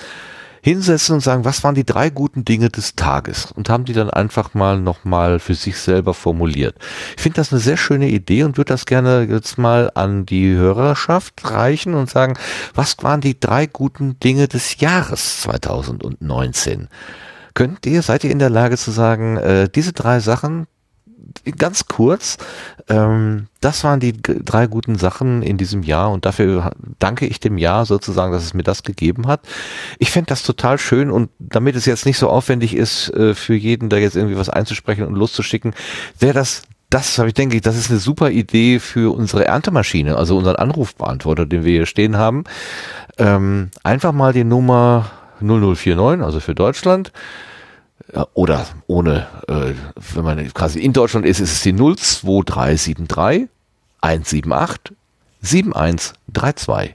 hinsetzen 0.64 1.16
und 1.16 1.20
sagen, 1.20 1.44
was 1.44 1.62
waren 1.62 1.74
die 1.74 1.84
drei 1.84 2.08
guten 2.08 2.46
Dinge 2.46 2.70
des 2.70 2.96
Tages 2.96 3.52
und 3.52 3.68
haben 3.68 3.84
die 3.84 3.92
dann 3.92 4.08
einfach 4.08 4.54
mal 4.54 4.80
nochmal 4.80 5.38
für 5.38 5.54
sich 5.54 5.76
selber 5.78 6.14
formuliert. 6.14 6.76
Ich 7.16 7.22
finde 7.22 7.36
das 7.36 7.52
eine 7.52 7.60
sehr 7.60 7.76
schöne 7.76 8.08
Idee 8.08 8.44
und 8.44 8.56
würde 8.56 8.72
das 8.72 8.86
gerne 8.86 9.26
jetzt 9.28 9.58
mal 9.58 9.90
an 9.94 10.24
die 10.24 10.54
Hörerschaft 10.54 11.34
reichen 11.44 11.92
und 11.92 12.08
sagen, 12.08 12.38
was 12.74 12.96
waren 13.02 13.20
die 13.20 13.38
drei 13.38 13.66
guten 13.66 14.18
Dinge 14.20 14.48
des 14.48 14.80
Jahres 14.80 15.42
2019? 15.42 16.88
Könnt 17.54 17.86
ihr, 17.86 18.02
seid 18.02 18.24
ihr 18.24 18.30
in 18.30 18.38
der 18.38 18.50
Lage 18.50 18.76
zu 18.76 18.90
sagen, 18.90 19.36
äh, 19.36 19.68
diese 19.68 19.92
drei 19.92 20.20
Sachen, 20.20 20.66
ganz 21.56 21.86
kurz, 21.86 22.36
ähm, 22.88 23.46
das 23.60 23.84
waren 23.84 24.00
die 24.00 24.20
drei 24.20 24.66
guten 24.66 24.96
Sachen 24.96 25.42
in 25.42 25.56
diesem 25.56 25.82
Jahr 25.82 26.10
und 26.10 26.24
dafür 26.26 26.72
danke 26.98 27.26
ich 27.26 27.40
dem 27.40 27.58
Jahr 27.58 27.86
sozusagen, 27.86 28.32
dass 28.32 28.44
es 28.44 28.54
mir 28.54 28.62
das 28.62 28.82
gegeben 28.82 29.26
hat. 29.26 29.40
Ich 29.98 30.10
fände 30.10 30.28
das 30.28 30.42
total 30.42 30.78
schön 30.78 31.10
und 31.10 31.30
damit 31.38 31.76
es 31.76 31.86
jetzt 31.86 32.06
nicht 32.06 32.18
so 32.18 32.28
aufwendig 32.28 32.74
ist, 32.74 33.10
äh, 33.10 33.34
für 33.34 33.54
jeden 33.54 33.88
da 33.88 33.96
jetzt 33.96 34.16
irgendwie 34.16 34.36
was 34.36 34.48
einzusprechen 34.48 35.06
und 35.06 35.14
loszuschicken, 35.14 35.74
wäre 36.18 36.34
das 36.34 36.62
das 36.90 37.18
habe 37.18 37.28
ich 37.28 37.34
denke 37.34 37.56
ich, 37.56 37.62
das 37.62 37.76
ist 37.76 37.90
eine 37.90 37.98
super 37.98 38.30
Idee 38.30 38.78
für 38.78 39.12
unsere 39.12 39.46
Erntemaschine, 39.46 40.16
also 40.16 40.36
unseren 40.36 40.54
Anrufbeantworter, 40.54 41.44
den 41.44 41.64
wir 41.64 41.72
hier 41.72 41.86
stehen 41.86 42.16
haben. 42.16 42.44
Ähm, 43.18 43.70
einfach 43.82 44.12
mal 44.12 44.32
die 44.32 44.44
Nummer 44.44 45.10
0049, 45.40 46.24
also 46.24 46.40
für 46.40 46.54
Deutschland, 46.54 47.12
oder 48.34 48.66
ohne, 48.86 49.26
äh, 49.48 49.72
wenn 50.14 50.24
man 50.24 50.52
quasi 50.52 50.80
in 50.80 50.92
Deutschland 50.92 51.26
ist, 51.26 51.40
ist 51.40 51.52
es 51.52 51.62
die 51.62 51.72
02373 51.74 53.48
178 54.00 54.96
7132. 55.40 56.94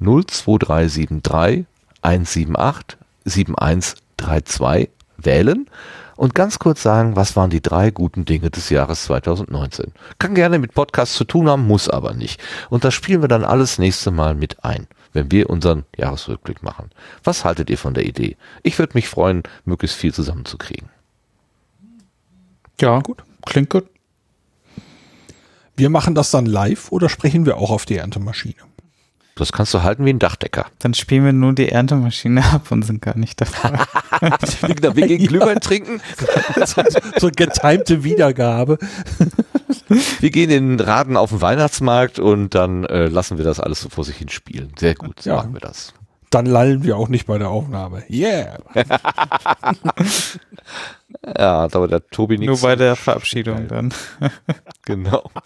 02373 0.00 1.66
178 2.02 2.98
7132 3.24 4.90
wählen 5.16 5.70
und 6.16 6.34
ganz 6.34 6.58
kurz 6.58 6.82
sagen, 6.82 7.16
was 7.16 7.36
waren 7.36 7.50
die 7.50 7.62
drei 7.62 7.90
guten 7.90 8.24
Dinge 8.24 8.50
des 8.50 8.70
Jahres 8.70 9.04
2019. 9.04 9.92
Kann 10.18 10.34
gerne 10.34 10.58
mit 10.58 10.74
Podcasts 10.74 11.16
zu 11.16 11.24
tun 11.24 11.48
haben, 11.48 11.66
muss 11.66 11.88
aber 11.88 12.14
nicht. 12.14 12.40
Und 12.70 12.84
das 12.84 12.94
spielen 12.94 13.22
wir 13.22 13.28
dann 13.28 13.44
alles 13.44 13.78
nächste 13.78 14.10
Mal 14.10 14.34
mit 14.34 14.64
ein 14.64 14.86
wenn 15.14 15.30
wir 15.30 15.48
unseren 15.48 15.84
Jahresrückblick 15.96 16.62
machen. 16.62 16.90
Was 17.22 17.44
haltet 17.44 17.70
ihr 17.70 17.78
von 17.78 17.94
der 17.94 18.04
Idee? 18.04 18.36
Ich 18.62 18.78
würde 18.78 18.92
mich 18.94 19.08
freuen, 19.08 19.42
möglichst 19.64 19.96
viel 19.96 20.12
zusammenzukriegen. 20.12 20.90
Ja, 22.80 22.98
gut. 23.00 23.22
Klingt 23.46 23.70
gut. 23.70 23.86
Wir 25.76 25.88
machen 25.90 26.14
das 26.14 26.30
dann 26.30 26.46
live 26.46 26.92
oder 26.92 27.08
sprechen 27.08 27.46
wir 27.46 27.56
auch 27.56 27.70
auf 27.70 27.86
die 27.86 27.96
Erntemaschine? 27.96 28.54
Das 29.36 29.50
kannst 29.50 29.74
du 29.74 29.82
halten 29.82 30.04
wie 30.04 30.10
ein 30.10 30.20
Dachdecker. 30.20 30.66
Dann 30.78 30.94
spielen 30.94 31.24
wir 31.24 31.32
nur 31.32 31.54
die 31.54 31.68
Erntemaschine 31.68 32.44
ab 32.44 32.70
und 32.70 32.82
sind 32.82 33.02
gar 33.02 33.16
nicht 33.16 33.40
dabei. 33.40 33.80
wir 34.94 35.06
gehen 35.08 35.26
Glühwein 35.26 35.58
trinken. 35.58 36.00
so, 36.66 36.82
so 37.18 37.30
getimte 37.34 38.04
Wiedergabe. 38.04 38.78
wir 39.88 40.30
gehen 40.30 40.50
in 40.50 40.76
den 40.76 40.80
Raden 40.80 41.16
auf 41.16 41.30
den 41.30 41.40
Weihnachtsmarkt 41.40 42.18
und 42.18 42.54
dann 42.54 42.84
äh, 42.84 43.06
lassen 43.06 43.38
wir 43.38 43.44
das 43.44 43.60
alles 43.60 43.80
so 43.80 43.88
vor 43.88 44.04
sich 44.04 44.16
hin 44.16 44.28
spielen. 44.28 44.72
Sehr 44.78 44.94
gut, 44.94 45.22
so 45.22 45.30
ja. 45.30 45.36
machen 45.36 45.52
wir 45.52 45.60
das. 45.60 45.94
Dann 46.30 46.46
lallen 46.46 46.82
wir 46.82 46.96
auch 46.96 47.08
nicht 47.08 47.26
bei 47.26 47.38
der 47.38 47.50
Aufnahme. 47.50 48.02
Yeah. 48.10 48.58
ja, 51.38 51.62
aber 51.62 51.86
der 51.86 52.04
Tobi 52.08 52.38
nichts. 52.38 52.60
Nur 52.60 52.68
bei 52.68 52.74
der 52.74 52.96
Verabschiedung 52.96 53.68
dann. 53.68 53.94
genau. 54.84 55.30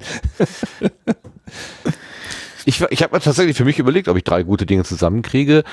Ich, 2.64 2.80
ich 2.80 3.02
habe 3.02 3.20
tatsächlich 3.20 3.56
für 3.56 3.64
mich 3.64 3.78
überlegt, 3.78 4.08
ob 4.08 4.16
ich 4.16 4.24
drei 4.24 4.42
gute 4.42 4.66
Dinge 4.66 4.84
zusammenkriege. 4.84 5.64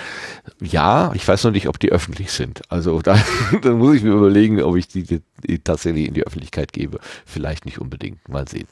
Ja, 0.61 1.11
ich 1.13 1.27
weiß 1.27 1.43
noch 1.43 1.51
nicht, 1.51 1.67
ob 1.67 1.79
die 1.79 1.91
öffentlich 1.91 2.31
sind. 2.31 2.61
Also 2.69 3.01
da, 3.03 3.17
dann 3.61 3.77
muss 3.77 3.95
ich 3.95 4.03
mir 4.03 4.13
überlegen, 4.13 4.61
ob 4.61 4.75
ich 4.75 4.87
die, 4.87 5.03
die 5.03 5.59
tatsächlich 5.59 6.07
in 6.07 6.13
die 6.13 6.25
Öffentlichkeit 6.25 6.73
gebe. 6.73 6.99
Vielleicht 7.25 7.65
nicht 7.65 7.79
unbedingt. 7.79 8.27
Mal 8.29 8.47
sehen. 8.47 8.67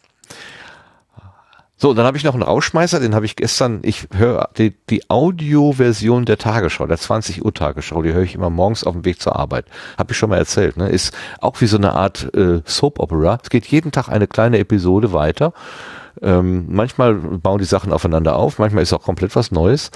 So, 1.77 1.93
dann 1.93 2.05
habe 2.05 2.15
ich 2.15 2.23
noch 2.23 2.33
einen 2.33 2.43
Rauschmeißer, 2.43 3.01
den 3.01 3.13
habe 3.13 3.25
ich 3.25 3.35
gestern, 3.35 3.81
ich 3.83 4.07
höre 4.15 4.49
die, 4.57 4.73
die 4.89 5.09
Audioversion 5.09 6.23
der 6.23 6.37
Tagesschau, 6.37 6.87
der 6.87 6.97
20 6.97 7.43
Uhr 7.43 7.53
Tagesschau, 7.53 8.01
die 8.01 8.13
höre 8.13 8.23
ich 8.23 8.33
immer 8.33 8.49
morgens 8.49 8.85
auf 8.85 8.93
dem 8.93 9.03
Weg 9.03 9.21
zur 9.21 9.35
Arbeit. 9.35 9.65
Habe 9.97 10.13
ich 10.13 10.17
schon 10.17 10.29
mal 10.29 10.37
erzählt, 10.37 10.77
ne? 10.77 10.87
Ist 10.87 11.13
auch 11.41 11.59
wie 11.59 11.65
so 11.65 11.75
eine 11.75 11.91
Art 11.91 12.33
äh, 12.33 12.61
Soap 12.65 12.99
Opera. 12.99 13.39
Es 13.43 13.49
geht 13.49 13.65
jeden 13.65 13.91
Tag 13.91 14.07
eine 14.07 14.25
kleine 14.25 14.57
Episode 14.59 15.11
weiter 15.11 15.51
ähm, 16.21 16.65
manchmal 16.69 17.15
bauen 17.15 17.59
die 17.59 17.65
Sachen 17.65 17.91
aufeinander 17.91 18.35
auf, 18.35 18.59
manchmal 18.59 18.83
ist 18.83 18.93
auch 18.93 19.03
komplett 19.03 19.35
was 19.35 19.51
Neues. 19.51 19.91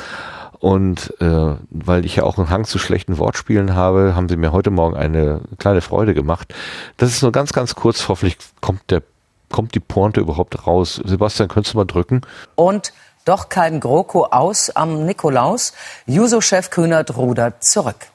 Und 0.60 1.14
äh, 1.22 1.56
weil 1.70 2.06
ich 2.06 2.18
ja 2.18 2.24
auch 2.24 2.38
einen 2.38 2.50
Hang 2.50 2.66
zu 2.66 2.80
schlechten 2.80 3.18
Wortspielen 3.18 3.76
habe, 3.76 4.14
haben 4.14 4.28
sie 4.28 4.36
mir 4.36 4.52
heute 4.52 4.72
Morgen 4.72 4.98
eine 4.98 5.42
kleine 5.58 5.80
Freude 5.80 6.14
gemacht. 6.14 6.54
Das 6.98 7.12
ist 7.12 7.22
nur 7.22 7.32
ganz, 7.32 7.54
ganz 7.54 7.76
kurz. 7.76 8.10
Hoffentlich 8.10 8.38
kommt 8.60 8.82
der 8.92 9.02
kommt 9.50 9.76
die 9.76 9.80
Pointe 9.80 10.20
überhaupt 10.20 10.68
raus. 10.68 11.02
Sebastian, 11.04 11.50
könntest 11.50 11.74
du 11.74 11.80
mal 11.80 11.86
drücken? 11.86 12.22
Und 12.56 12.94
doch 13.26 13.50
kein 13.50 13.80
GroKo 13.80 14.26
aus 14.26 14.70
am 14.70 15.06
Nikolaus. 15.06 15.74
Juso-Chef 16.06 16.70
Kühnert 16.70 17.16
rudert 17.16 17.64
zurück. 17.64 18.08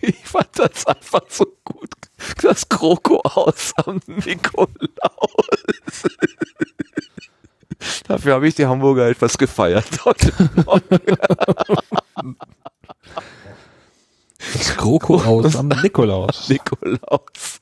Ich 0.00 0.24
fand 0.24 0.48
das 0.58 0.86
einfach 0.86 1.22
so 1.28 1.46
gut. 1.64 1.90
Das 2.42 2.68
GroKo 2.68 3.20
aus 3.22 3.72
am 3.84 4.00
Nikolaus. 4.06 4.68
Dafür 8.08 8.34
habe 8.34 8.48
ich 8.48 8.54
die 8.54 8.66
Hamburger 8.66 9.08
etwas 9.08 9.38
gefeiert 9.38 9.86
heute 10.04 10.32
Das 14.54 14.76
Kroko 14.76 15.16
aus 15.24 15.56
am 15.56 15.68
Nikolaus. 15.68 16.48
Nikolaus. 16.48 17.60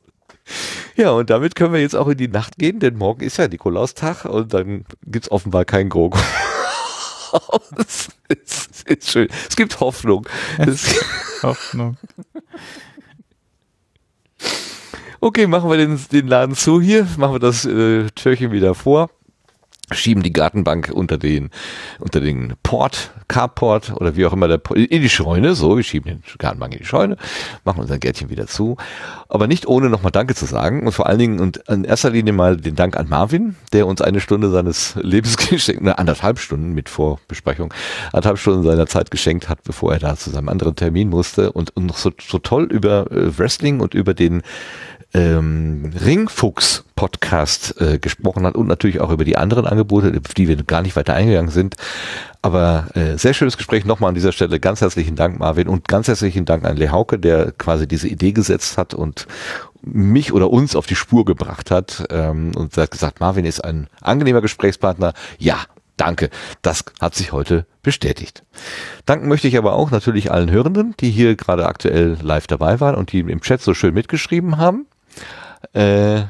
Ja, 0.96 1.10
und 1.10 1.30
damit 1.30 1.54
können 1.54 1.72
wir 1.72 1.80
jetzt 1.80 1.96
auch 1.96 2.08
in 2.08 2.18
die 2.18 2.28
Nacht 2.28 2.58
gehen, 2.58 2.78
denn 2.78 2.96
morgen 2.96 3.22
ist 3.22 3.38
ja 3.38 3.48
Nikolaustag 3.48 4.26
und 4.26 4.52
dann 4.52 4.84
gibt 5.04 5.26
es 5.26 5.32
offenbar 5.32 5.64
kein 5.64 5.88
Kroko. 5.88 6.18
es 7.78 8.08
ist, 8.28 8.88
ist 8.88 9.10
schön. 9.10 9.28
Es 9.48 9.56
gibt 9.56 9.80
Hoffnung. 9.80 10.28
Es 10.58 10.94
Hoffnung. 11.42 11.96
Okay, 15.20 15.46
machen 15.46 15.70
wir 15.70 15.78
den, 15.78 15.98
den 16.12 16.28
Laden 16.28 16.54
zu 16.54 16.80
hier, 16.82 17.08
machen 17.16 17.34
wir 17.34 17.38
das 17.38 17.64
äh, 17.64 18.10
Türchen 18.14 18.52
wieder 18.52 18.74
vor 18.74 19.08
schieben 19.92 20.22
die 20.22 20.32
Gartenbank 20.32 20.90
unter 20.92 21.18
den 21.18 21.50
unter 21.98 22.20
den 22.20 22.54
Port, 22.62 23.12
Carport 23.28 23.92
oder 23.96 24.16
wie 24.16 24.26
auch 24.26 24.32
immer 24.32 24.48
der 24.48 24.60
in 24.74 25.02
die 25.02 25.08
Scheune, 25.08 25.54
so, 25.54 25.76
wir 25.76 25.82
schieben 25.82 26.10
den 26.10 26.22
Gartenbank 26.38 26.72
in 26.72 26.80
die 26.80 26.86
Scheune, 26.86 27.16
machen 27.64 27.80
unser 27.80 27.98
Gärtchen 27.98 28.30
wieder 28.30 28.46
zu, 28.46 28.76
aber 29.28 29.46
nicht 29.46 29.66
ohne 29.66 29.90
nochmal 29.90 30.12
Danke 30.12 30.34
zu 30.34 30.46
sagen 30.46 30.86
und 30.86 30.92
vor 30.92 31.06
allen 31.06 31.18
Dingen 31.18 31.40
und 31.40 31.58
in 31.68 31.84
erster 31.84 32.10
Linie 32.10 32.32
mal 32.32 32.56
den 32.56 32.74
Dank 32.74 32.96
an 32.96 33.08
Marvin, 33.08 33.56
der 33.72 33.86
uns 33.86 34.00
eine 34.00 34.20
Stunde 34.20 34.50
seines 34.50 34.94
Lebens 35.00 35.36
geschenkt, 35.36 35.82
eine 35.82 35.98
anderthalb 35.98 36.38
Stunden 36.38 36.72
mit 36.72 36.88
Vorbesprechung, 36.88 37.72
anderthalb 38.12 38.38
Stunden 38.38 38.62
seiner 38.62 38.86
Zeit 38.86 39.10
geschenkt 39.10 39.48
hat, 39.48 39.62
bevor 39.64 39.92
er 39.92 39.98
da 39.98 40.16
zu 40.16 40.30
seinem 40.30 40.48
anderen 40.48 40.76
Termin 40.76 41.08
musste 41.08 41.52
und, 41.52 41.76
und 41.76 41.86
noch 41.86 41.96
so, 41.96 42.10
so 42.20 42.38
toll 42.38 42.64
über 42.64 43.10
äh, 43.10 43.38
Wrestling 43.38 43.80
und 43.80 43.94
über 43.94 44.14
den 44.14 44.42
ähm, 45.14 45.92
Ringfuchs 46.04 46.84
Podcast 46.96 47.80
äh, 47.80 47.98
gesprochen 47.98 48.46
hat 48.46 48.56
und 48.56 48.66
natürlich 48.66 49.00
auch 49.00 49.10
über 49.10 49.24
die 49.24 49.36
anderen 49.36 49.66
Angebote, 49.66 50.20
auf 50.24 50.34
die 50.34 50.48
wir 50.48 50.56
gar 50.64 50.82
nicht 50.82 50.96
weiter 50.96 51.14
eingegangen 51.14 51.50
sind. 51.50 51.76
aber 52.42 52.88
äh, 52.94 53.16
sehr 53.16 53.32
schönes 53.32 53.56
Gespräch. 53.56 53.84
Nochmal 53.84 54.08
an 54.08 54.14
dieser 54.14 54.32
Stelle 54.32 54.60
ganz 54.60 54.80
herzlichen 54.80 55.16
Dank, 55.16 55.38
Marvin, 55.38 55.68
und 55.68 55.88
ganz 55.88 56.08
herzlichen 56.08 56.44
Dank 56.44 56.64
an 56.64 56.76
Lehauke, 56.76 57.18
der 57.18 57.52
quasi 57.52 57.88
diese 57.88 58.08
Idee 58.08 58.32
gesetzt 58.32 58.76
hat 58.76 58.92
und 58.92 59.26
mich 59.82 60.32
oder 60.32 60.50
uns 60.50 60.76
auf 60.76 60.86
die 60.86 60.96
Spur 60.96 61.24
gebracht 61.24 61.70
hat 61.70 62.04
ähm, 62.10 62.52
und 62.56 62.76
hat 62.76 62.90
gesagt, 62.90 63.20
Marvin 63.20 63.44
ist 63.44 63.64
ein 63.64 63.88
angenehmer 64.00 64.40
Gesprächspartner. 64.40 65.14
Ja, 65.38 65.58
danke. 65.96 66.30
Das 66.62 66.84
hat 67.00 67.14
sich 67.14 67.32
heute 67.32 67.66
bestätigt. 67.82 68.44
Danken 69.06 69.28
möchte 69.28 69.48
ich 69.48 69.58
aber 69.58 69.74
auch 69.74 69.90
natürlich 69.90 70.30
allen 70.30 70.50
Hörenden, 70.50 70.94
die 71.00 71.10
hier 71.10 71.36
gerade 71.36 71.66
aktuell 71.66 72.16
live 72.22 72.46
dabei 72.46 72.80
waren 72.80 72.94
und 72.94 73.12
die 73.12 73.20
im 73.20 73.40
Chat 73.40 73.60
so 73.60 73.74
schön 73.74 73.94
mitgeschrieben 73.94 74.56
haben. 74.58 74.86
Äh, 75.72 76.24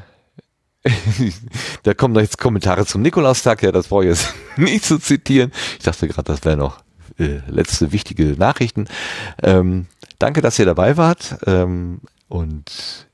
da 1.83 1.93
kommen 1.93 2.13
noch 2.13 2.21
jetzt 2.21 2.37
Kommentare 2.37 2.85
zum 2.85 3.01
Nikolaustag, 3.01 3.63
ja, 3.63 3.71
das 3.71 3.87
brauche 3.87 4.03
ich 4.03 4.09
jetzt 4.09 4.33
nicht 4.57 4.85
zu 4.85 4.99
zitieren. 4.99 5.51
Ich 5.77 5.83
dachte 5.83 6.07
gerade, 6.07 6.31
das 6.31 6.45
wäre 6.45 6.57
noch 6.57 6.79
äh, 7.17 7.39
letzte 7.47 7.91
wichtige 7.91 8.35
Nachrichten. 8.37 8.87
Ähm, 9.41 9.87
danke, 10.19 10.41
dass 10.41 10.59
ihr 10.59 10.65
dabei 10.65 10.97
wart. 10.97 11.37
Ähm, 11.47 12.01
und 12.27 13.07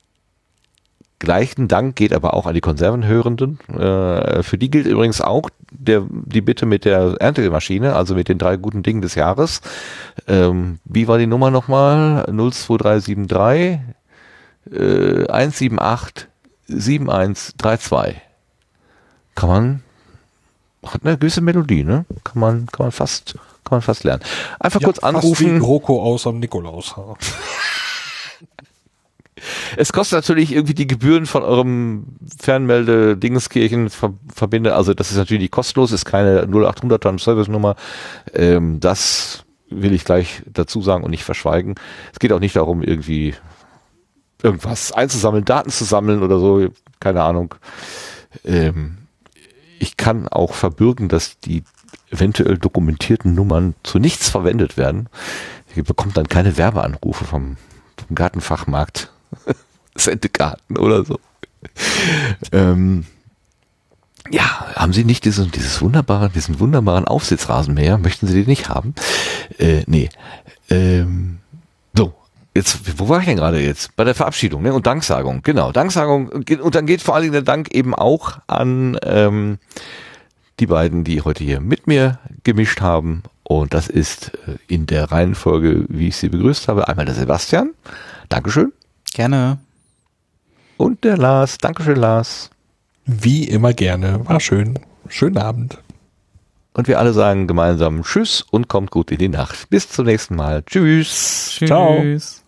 gleichen 1.19 1.67
Dank 1.67 1.95
geht 1.95 2.13
aber 2.13 2.33
auch 2.33 2.45
an 2.45 2.55
die 2.55 2.61
Konservenhörenden. 2.61 3.59
Äh, 3.69 4.43
für 4.43 4.57
die 4.57 4.71
gilt 4.71 4.87
übrigens 4.87 5.21
auch 5.21 5.49
der, 5.71 6.03
die 6.09 6.41
Bitte 6.41 6.65
mit 6.65 6.83
der 6.83 7.15
Erntemaschine, 7.19 7.95
also 7.95 8.15
mit 8.15 8.27
den 8.27 8.37
drei 8.37 8.57
guten 8.57 8.83
Dingen 8.83 9.01
des 9.01 9.15
Jahres. 9.15 9.61
Ähm, 10.27 10.79
wie 10.83 11.07
war 11.07 11.17
die 11.17 11.27
Nummer 11.27 11.51
nochmal? 11.51 12.25
02373 12.25 13.79
äh, 14.69 15.27
178 15.27 16.27
7132. 16.67 18.21
Kann 19.35 19.49
man, 19.49 19.83
hat 20.85 21.03
eine 21.03 21.17
gewisse 21.17 21.41
Melodie, 21.41 21.83
ne? 21.83 22.05
Kann 22.23 22.39
man, 22.39 22.65
kann 22.67 22.85
man 22.85 22.91
fast, 22.91 23.35
kann 23.63 23.77
man 23.77 23.81
fast 23.81 24.03
lernen. 24.03 24.23
Einfach 24.59 24.81
Ja, 24.81 24.85
kurz 24.85 24.99
fast 24.99 25.15
anrufen. 25.15 25.55
Wie 25.55 25.57
Roko 25.57 26.01
aus 26.01 26.27
am 26.27 26.39
Nikolaus. 26.39 26.95
Es 29.75 29.91
kostet 29.91 30.17
natürlich 30.17 30.51
irgendwie 30.51 30.73
die 30.73 30.85
Gebühren 30.85 31.25
von 31.25 31.43
eurem 31.43 32.05
Fernmelde 32.39 33.17
Dingenskirchen 33.17 33.89
Ver 33.89 34.13
Verbinde. 34.33 34.75
Also 34.75 34.93
das 34.93 35.11
ist 35.11 35.17
natürlich 35.17 35.41
nicht 35.41 35.51
kostenlos, 35.51 35.91
ist 35.91 36.05
keine 36.05 36.43
0800er 36.45 37.19
Service-Nummer. 37.19 37.75
Ähm, 38.33 38.79
das 38.79 39.43
will 39.69 39.93
ich 39.93 40.05
gleich 40.05 40.43
dazu 40.45 40.81
sagen 40.81 41.03
und 41.03 41.11
nicht 41.11 41.23
verschweigen. 41.23 41.75
Es 42.13 42.19
geht 42.19 42.33
auch 42.33 42.39
nicht 42.39 42.55
darum, 42.55 42.83
irgendwie 42.83 43.33
irgendwas 44.43 44.91
einzusammeln, 44.91 45.45
Daten 45.45 45.69
zu 45.69 45.83
sammeln 45.83 46.23
oder 46.23 46.39
so. 46.39 46.67
Keine 46.99 47.23
Ahnung. 47.23 47.55
Ähm, 48.45 48.97
ich 49.79 49.97
kann 49.97 50.27
auch 50.27 50.53
verbürgen, 50.53 51.09
dass 51.09 51.39
die 51.39 51.63
eventuell 52.11 52.57
dokumentierten 52.57 53.33
Nummern 53.33 53.75
zu 53.83 53.99
nichts 53.99 54.29
verwendet 54.29 54.77
werden. 54.77 55.07
Ihr 55.75 55.83
bekommt 55.83 56.17
dann 56.17 56.27
keine 56.27 56.57
Werbeanrufe 56.57 57.25
vom, 57.25 57.57
vom 57.97 58.15
Gartenfachmarkt. 58.15 59.11
Sendegarten 59.95 60.77
oder 60.77 61.05
so. 61.05 61.19
ähm, 62.51 63.05
ja, 64.29 64.75
haben 64.75 64.93
Sie 64.93 65.03
nicht 65.03 65.25
diesen, 65.25 65.51
dieses 65.51 65.81
wunderbare, 65.81 66.29
diesen 66.29 66.59
wunderbaren 66.59 67.05
Aufsitzrasenmäher? 67.05 67.97
Möchten 67.97 68.27
Sie 68.27 68.33
den 68.33 68.47
nicht 68.47 68.69
haben? 68.69 68.93
Äh, 69.57 69.83
nee. 69.87 70.09
Ähm, 70.69 71.40
jetzt, 72.55 72.99
wo 72.99 73.09
war 73.09 73.19
ich 73.19 73.25
denn 73.25 73.37
gerade 73.37 73.59
jetzt? 73.59 73.95
Bei 73.95 74.03
der 74.03 74.15
Verabschiedung, 74.15 74.61
ne? 74.61 74.73
Und 74.73 74.87
Danksagung, 74.87 75.41
genau. 75.43 75.71
Danksagung, 75.71 76.29
und 76.29 76.75
dann 76.75 76.85
geht 76.85 77.01
vor 77.01 77.15
allen 77.15 77.23
Dingen 77.23 77.33
der 77.33 77.41
Dank 77.41 77.73
eben 77.73 77.95
auch 77.95 78.39
an 78.47 78.97
ähm, 79.03 79.57
die 80.59 80.67
beiden, 80.67 81.03
die 81.03 81.21
heute 81.21 81.43
hier 81.43 81.59
mit 81.59 81.87
mir 81.87 82.19
gemischt 82.43 82.81
haben. 82.81 83.23
Und 83.43 83.73
das 83.73 83.87
ist 83.87 84.31
äh, 84.47 84.57
in 84.67 84.85
der 84.85 85.11
Reihenfolge, 85.11 85.85
wie 85.89 86.07
ich 86.07 86.17
sie 86.17 86.29
begrüßt 86.29 86.67
habe, 86.67 86.87
einmal 86.87 87.05
der 87.05 87.15
Sebastian. 87.15 87.71
Dankeschön. 88.29 88.71
Gerne. 89.13 89.57
Und 90.77 91.03
der 91.03 91.17
Lars. 91.17 91.57
Dankeschön, 91.57 91.97
Lars. 91.97 92.49
Wie 93.05 93.43
immer 93.43 93.73
gerne. 93.73 94.27
War 94.27 94.39
schön. 94.39 94.79
Schönen 95.07 95.37
Abend. 95.37 95.77
Und 96.73 96.87
wir 96.87 96.99
alle 96.99 97.11
sagen 97.11 97.47
gemeinsam 97.47 98.03
Tschüss 98.03 98.41
und 98.49 98.69
kommt 98.69 98.91
gut 98.91 99.11
in 99.11 99.17
die 99.17 99.27
Nacht. 99.27 99.69
Bis 99.69 99.89
zum 99.89 100.05
nächsten 100.05 100.35
Mal. 100.35 100.63
Tschüss. 100.63 101.55
Tschüss. 101.57 101.67
Ciao. 101.67 102.40